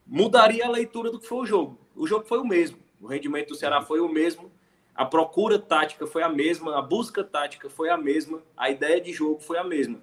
mudaria 0.07 0.65
a 0.65 0.69
leitura 0.69 1.11
do 1.11 1.19
que 1.19 1.27
foi 1.27 1.39
o 1.39 1.45
jogo. 1.45 1.77
O 1.93 2.07
jogo 2.07 2.25
foi 2.25 2.39
o 2.39 2.47
mesmo. 2.47 2.87
O 2.99 3.07
rendimento 3.07 3.49
do 3.49 3.55
Ceará 3.55 3.81
foi 3.81 3.99
o 3.99 4.09
mesmo. 4.09 4.51
A 4.93 5.05
procura 5.05 5.57
tática 5.57 6.05
foi 6.05 6.23
a 6.23 6.29
mesma, 6.29 6.77
a 6.77 6.81
busca 6.81 7.23
tática 7.23 7.69
foi 7.69 7.89
a 7.89 7.97
mesma, 7.97 8.41
a 8.57 8.69
ideia 8.69 8.99
de 8.99 9.13
jogo 9.13 9.39
foi 9.39 9.57
a 9.57 9.63
mesma. 9.63 10.01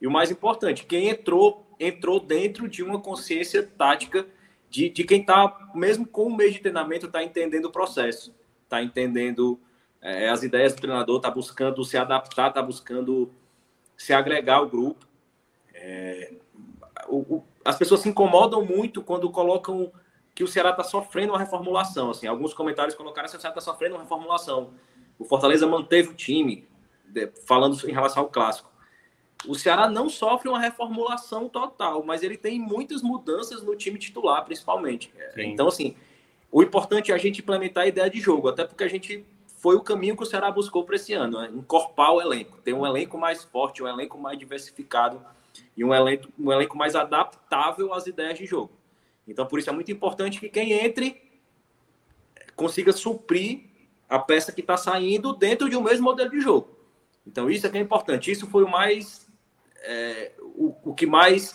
E 0.00 0.06
o 0.06 0.10
mais 0.10 0.30
importante, 0.30 0.84
quem 0.84 1.08
entrou, 1.08 1.64
entrou 1.78 2.18
dentro 2.18 2.68
de 2.68 2.82
uma 2.82 3.00
consciência 3.00 3.62
tática 3.62 4.26
de, 4.68 4.88
de 4.88 5.04
quem 5.04 5.20
está, 5.20 5.70
mesmo 5.74 6.06
com 6.06 6.26
um 6.26 6.34
mês 6.34 6.54
de 6.54 6.60
treinamento, 6.60 7.06
está 7.06 7.22
entendendo 7.22 7.66
o 7.66 7.70
processo, 7.70 8.34
está 8.64 8.82
entendendo 8.82 9.60
é, 10.00 10.28
as 10.28 10.42
ideias 10.42 10.74
do 10.74 10.80
treinador, 10.80 11.18
está 11.18 11.30
buscando 11.30 11.84
se 11.84 11.96
adaptar, 11.96 12.48
está 12.48 12.60
buscando 12.60 13.30
se 13.96 14.12
agregar 14.12 14.56
ao 14.56 14.68
grupo. 14.68 15.06
É, 15.72 16.32
o, 17.06 17.18
o, 17.36 17.44
as 17.64 17.76
pessoas 17.76 18.00
se 18.00 18.08
incomodam 18.08 18.64
muito 18.64 19.02
quando 19.02 19.30
colocam 19.30 19.92
que 20.34 20.42
o 20.42 20.48
Ceará 20.48 20.70
está 20.70 20.82
sofrendo 20.82 21.32
uma 21.32 21.38
reformulação. 21.38 22.10
Assim, 22.10 22.26
alguns 22.26 22.54
comentários 22.54 22.94
colocaram 22.94 23.28
que 23.28 23.36
o 23.36 23.40
Ceará 23.40 23.56
está 23.56 23.60
sofrendo 23.60 23.96
uma 23.96 24.02
reformulação. 24.02 24.72
O 25.18 25.24
Fortaleza 25.24 25.66
manteve 25.66 26.08
o 26.08 26.14
time, 26.14 26.68
falando 27.46 27.78
em 27.88 27.92
relação 27.92 28.22
ao 28.22 28.28
clássico. 28.28 28.70
O 29.46 29.54
Ceará 29.54 29.88
não 29.88 30.08
sofre 30.08 30.48
uma 30.48 30.60
reformulação 30.60 31.48
total, 31.48 32.04
mas 32.04 32.22
ele 32.22 32.36
tem 32.36 32.58
muitas 32.58 33.02
mudanças 33.02 33.62
no 33.62 33.74
time 33.74 33.98
titular, 33.98 34.44
principalmente. 34.44 35.12
Sim. 35.34 35.42
Então, 35.42 35.68
assim, 35.68 35.96
o 36.50 36.62
importante 36.62 37.10
é 37.10 37.14
a 37.14 37.18
gente 37.18 37.40
implementar 37.40 37.84
a 37.84 37.86
ideia 37.86 38.08
de 38.08 38.20
jogo, 38.20 38.48
até 38.48 38.64
porque 38.64 38.84
a 38.84 38.88
gente 38.88 39.26
foi 39.58 39.76
o 39.76 39.80
caminho 39.80 40.16
que 40.16 40.22
o 40.22 40.26
Ceará 40.26 40.50
buscou 40.50 40.84
para 40.84 40.96
esse 40.96 41.12
ano, 41.12 41.40
né? 41.40 41.50
encorpar 41.54 42.12
o 42.12 42.20
elenco, 42.20 42.58
ter 42.62 42.72
um 42.72 42.86
elenco 42.86 43.16
mais 43.16 43.44
forte, 43.44 43.82
um 43.82 43.88
elenco 43.88 44.18
mais 44.18 44.38
diversificado 44.38 45.24
e 45.76 45.84
um 45.84 45.94
elenco, 45.94 46.28
um 46.38 46.52
elenco 46.52 46.76
mais 46.76 46.96
adaptável 46.96 47.92
às 47.94 48.06
ideias 48.06 48.38
de 48.38 48.44
jogo. 48.44 48.72
Então, 49.26 49.46
por 49.46 49.58
isso 49.58 49.70
é 49.70 49.72
muito 49.72 49.90
importante 49.90 50.40
que 50.40 50.48
quem 50.48 50.72
entre 50.72 51.22
consiga 52.56 52.92
suprir 52.92 53.64
a 54.08 54.18
peça 54.18 54.52
que 54.52 54.60
está 54.60 54.76
saindo 54.76 55.32
dentro 55.32 55.68
de 55.68 55.76
um 55.76 55.82
mesmo 55.82 56.04
modelo 56.04 56.30
de 56.30 56.40
jogo. 56.40 56.78
Então, 57.26 57.48
isso 57.50 57.66
é 57.66 57.70
que 57.70 57.78
é 57.78 57.80
importante. 57.80 58.30
Isso 58.30 58.46
foi 58.46 58.64
o 58.64 58.68
mais. 58.68 59.26
É, 59.84 60.32
o, 60.38 60.74
o 60.90 60.94
que 60.94 61.06
mais 61.06 61.54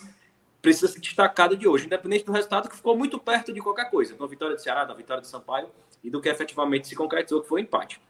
precisa 0.60 0.88
ser 0.88 1.00
destacado 1.00 1.56
de 1.56 1.68
hoje, 1.68 1.86
independente 1.86 2.24
do 2.24 2.32
resultado, 2.32 2.68
que 2.68 2.76
ficou 2.76 2.96
muito 2.96 3.18
perto 3.18 3.52
de 3.52 3.60
qualquer 3.60 3.90
coisa. 3.90 4.12
Então, 4.12 4.26
a 4.26 4.28
vitória 4.28 4.56
do 4.56 4.60
Ceará, 4.60 4.84
da 4.84 4.94
vitória 4.94 5.20
do 5.20 5.26
Sampaio 5.26 5.68
e 6.02 6.10
do 6.10 6.20
que 6.20 6.28
efetivamente 6.28 6.88
se 6.88 6.96
concretizou, 6.96 7.42
que 7.42 7.48
foi 7.48 7.60
o 7.60 7.64
empate. 7.64 8.00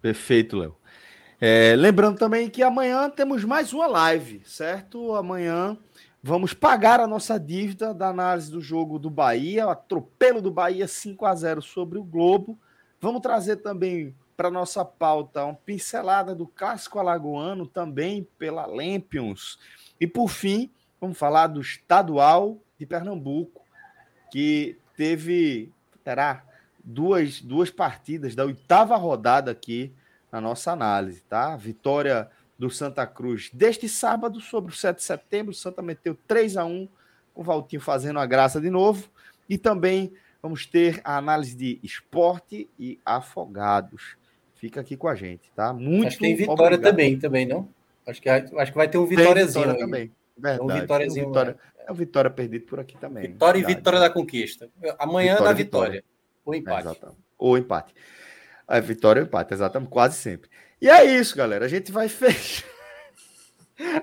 Perfeito, 0.00 0.56
Léo. 0.56 0.76
É, 1.40 1.74
lembrando 1.76 2.18
também 2.18 2.48
que 2.48 2.62
amanhã 2.62 3.10
temos 3.10 3.44
mais 3.44 3.72
uma 3.72 3.86
live, 3.86 4.40
certo? 4.46 5.14
Amanhã 5.14 5.76
vamos 6.26 6.52
pagar 6.52 6.98
a 6.98 7.06
nossa 7.06 7.38
dívida 7.38 7.94
da 7.94 8.08
análise 8.08 8.50
do 8.50 8.60
jogo 8.60 8.98
do 8.98 9.08
Bahia, 9.08 9.68
o 9.68 9.70
atropelo 9.70 10.42
do 10.42 10.50
Bahia 10.50 10.88
5 10.88 11.24
a 11.24 11.32
0 11.32 11.62
sobre 11.62 12.00
o 12.00 12.02
Globo. 12.02 12.58
Vamos 13.00 13.20
trazer 13.22 13.58
também 13.58 14.12
para 14.36 14.50
nossa 14.50 14.84
pauta 14.84 15.44
uma 15.44 15.54
pincelada 15.54 16.34
do 16.34 16.44
casco 16.44 16.98
alagoano 16.98 17.64
também 17.64 18.26
pela 18.36 18.66
Lampions. 18.66 19.56
E 20.00 20.06
por 20.06 20.26
fim, 20.26 20.68
vamos 21.00 21.16
falar 21.16 21.46
do 21.46 21.60
estadual 21.60 22.58
de 22.76 22.84
Pernambuco, 22.84 23.62
que 24.32 24.76
teve 24.96 25.72
terá 26.02 26.42
duas, 26.82 27.40
duas 27.40 27.70
partidas 27.70 28.34
da 28.34 28.44
oitava 28.44 28.96
rodada 28.96 29.52
aqui 29.52 29.94
na 30.32 30.40
nossa 30.40 30.72
análise, 30.72 31.22
tá? 31.22 31.54
Vitória 31.54 32.28
do 32.58 32.70
Santa 32.70 33.06
Cruz 33.06 33.50
deste 33.52 33.88
sábado 33.88 34.40
sobre 34.40 34.72
o 34.72 34.74
7 34.74 34.96
de 34.96 35.02
setembro. 35.02 35.52
O 35.52 35.54
Santa 35.54 35.82
meteu 35.82 36.16
3 36.26 36.56
a 36.56 36.64
1 36.64 36.88
com 37.34 37.40
o 37.42 37.44
Valtinho 37.44 37.82
fazendo 37.82 38.18
a 38.18 38.26
graça 38.26 38.60
de 38.60 38.70
novo. 38.70 39.08
E 39.48 39.58
também 39.58 40.12
vamos 40.42 40.66
ter 40.66 41.00
a 41.04 41.16
análise 41.16 41.54
de 41.54 41.78
esporte 41.82 42.68
e 42.78 42.98
afogados. 43.04 44.16
Fica 44.54 44.80
aqui 44.80 44.96
com 44.96 45.06
a 45.06 45.14
gente, 45.14 45.50
tá? 45.54 45.72
Muito 45.72 46.08
Acho 46.08 46.16
que 46.16 46.24
tem 46.24 46.34
vitória 46.34 46.76
obrigado. 46.76 46.90
também, 46.90 47.18
também, 47.18 47.46
não? 47.46 47.68
Acho 48.06 48.22
que, 48.22 48.28
acho 48.28 48.72
que 48.72 48.78
vai 48.78 48.88
ter 48.88 48.98
um 48.98 49.06
vitóriazinho 49.06 49.64
vitória 49.64 49.84
também. 49.84 50.12
Verdade. 50.36 50.62
Um 50.62 50.80
vitóriazinho. 50.80 51.24
Um 51.24 51.28
vitória, 51.28 51.58
é. 51.78 51.84
é 51.88 51.92
um 51.92 51.94
vitória 51.94 52.30
perdido 52.30 52.66
por 52.66 52.80
aqui 52.80 52.96
também. 52.96 53.22
Vitória 53.26 53.58
verdade. 53.58 53.72
e 53.72 53.76
vitória 53.76 54.00
da 54.00 54.10
conquista. 54.10 54.70
Amanhã 54.98 55.34
vitória, 55.34 55.52
da 55.52 55.52
vitória. 55.52 55.92
vitória. 55.92 56.04
Ou 56.44 56.54
empate. 56.54 56.88
É, 56.88 57.08
ou 57.38 57.58
empate. 57.58 57.94
A 58.66 58.80
vitória 58.80 59.20
ou 59.20 59.26
empate, 59.26 59.54
exatamente, 59.54 59.90
quase 59.90 60.16
sempre. 60.16 60.48
E 60.80 60.88
é 60.88 61.04
isso, 61.04 61.36
galera. 61.36 61.64
A 61.64 61.68
gente 61.68 61.90
vai 61.90 62.08
fechar. 62.10 62.66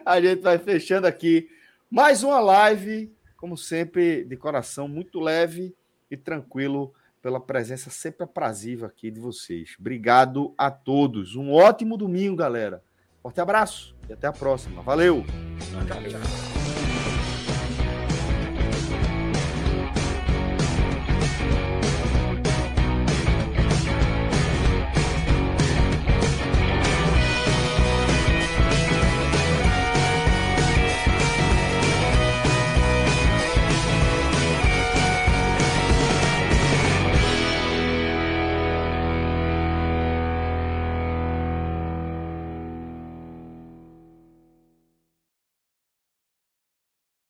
a 0.05 0.19
gente 0.19 0.41
vai 0.41 0.57
fechando 0.57 1.07
aqui 1.07 1.47
mais 1.89 2.23
uma 2.23 2.39
live, 2.39 3.13
como 3.37 3.57
sempre, 3.57 4.23
de 4.23 4.35
coração 4.35 4.87
muito 4.87 5.19
leve 5.19 5.75
e 6.09 6.17
tranquilo 6.17 6.93
pela 7.21 7.39
presença 7.39 7.89
sempre 7.89 8.23
aprazível 8.23 8.85
aqui 8.85 9.09
de 9.09 9.19
vocês. 9.19 9.75
Obrigado 9.79 10.53
a 10.57 10.69
todos. 10.69 11.35
Um 11.35 11.51
ótimo 11.51 11.95
domingo, 11.97 12.35
galera. 12.35 12.83
Forte 13.21 13.39
abraço 13.39 13.95
e 14.09 14.13
até 14.13 14.27
a 14.27 14.33
próxima. 14.33 14.81
Valeu. 14.81 15.23
Tchau. 15.87 16.62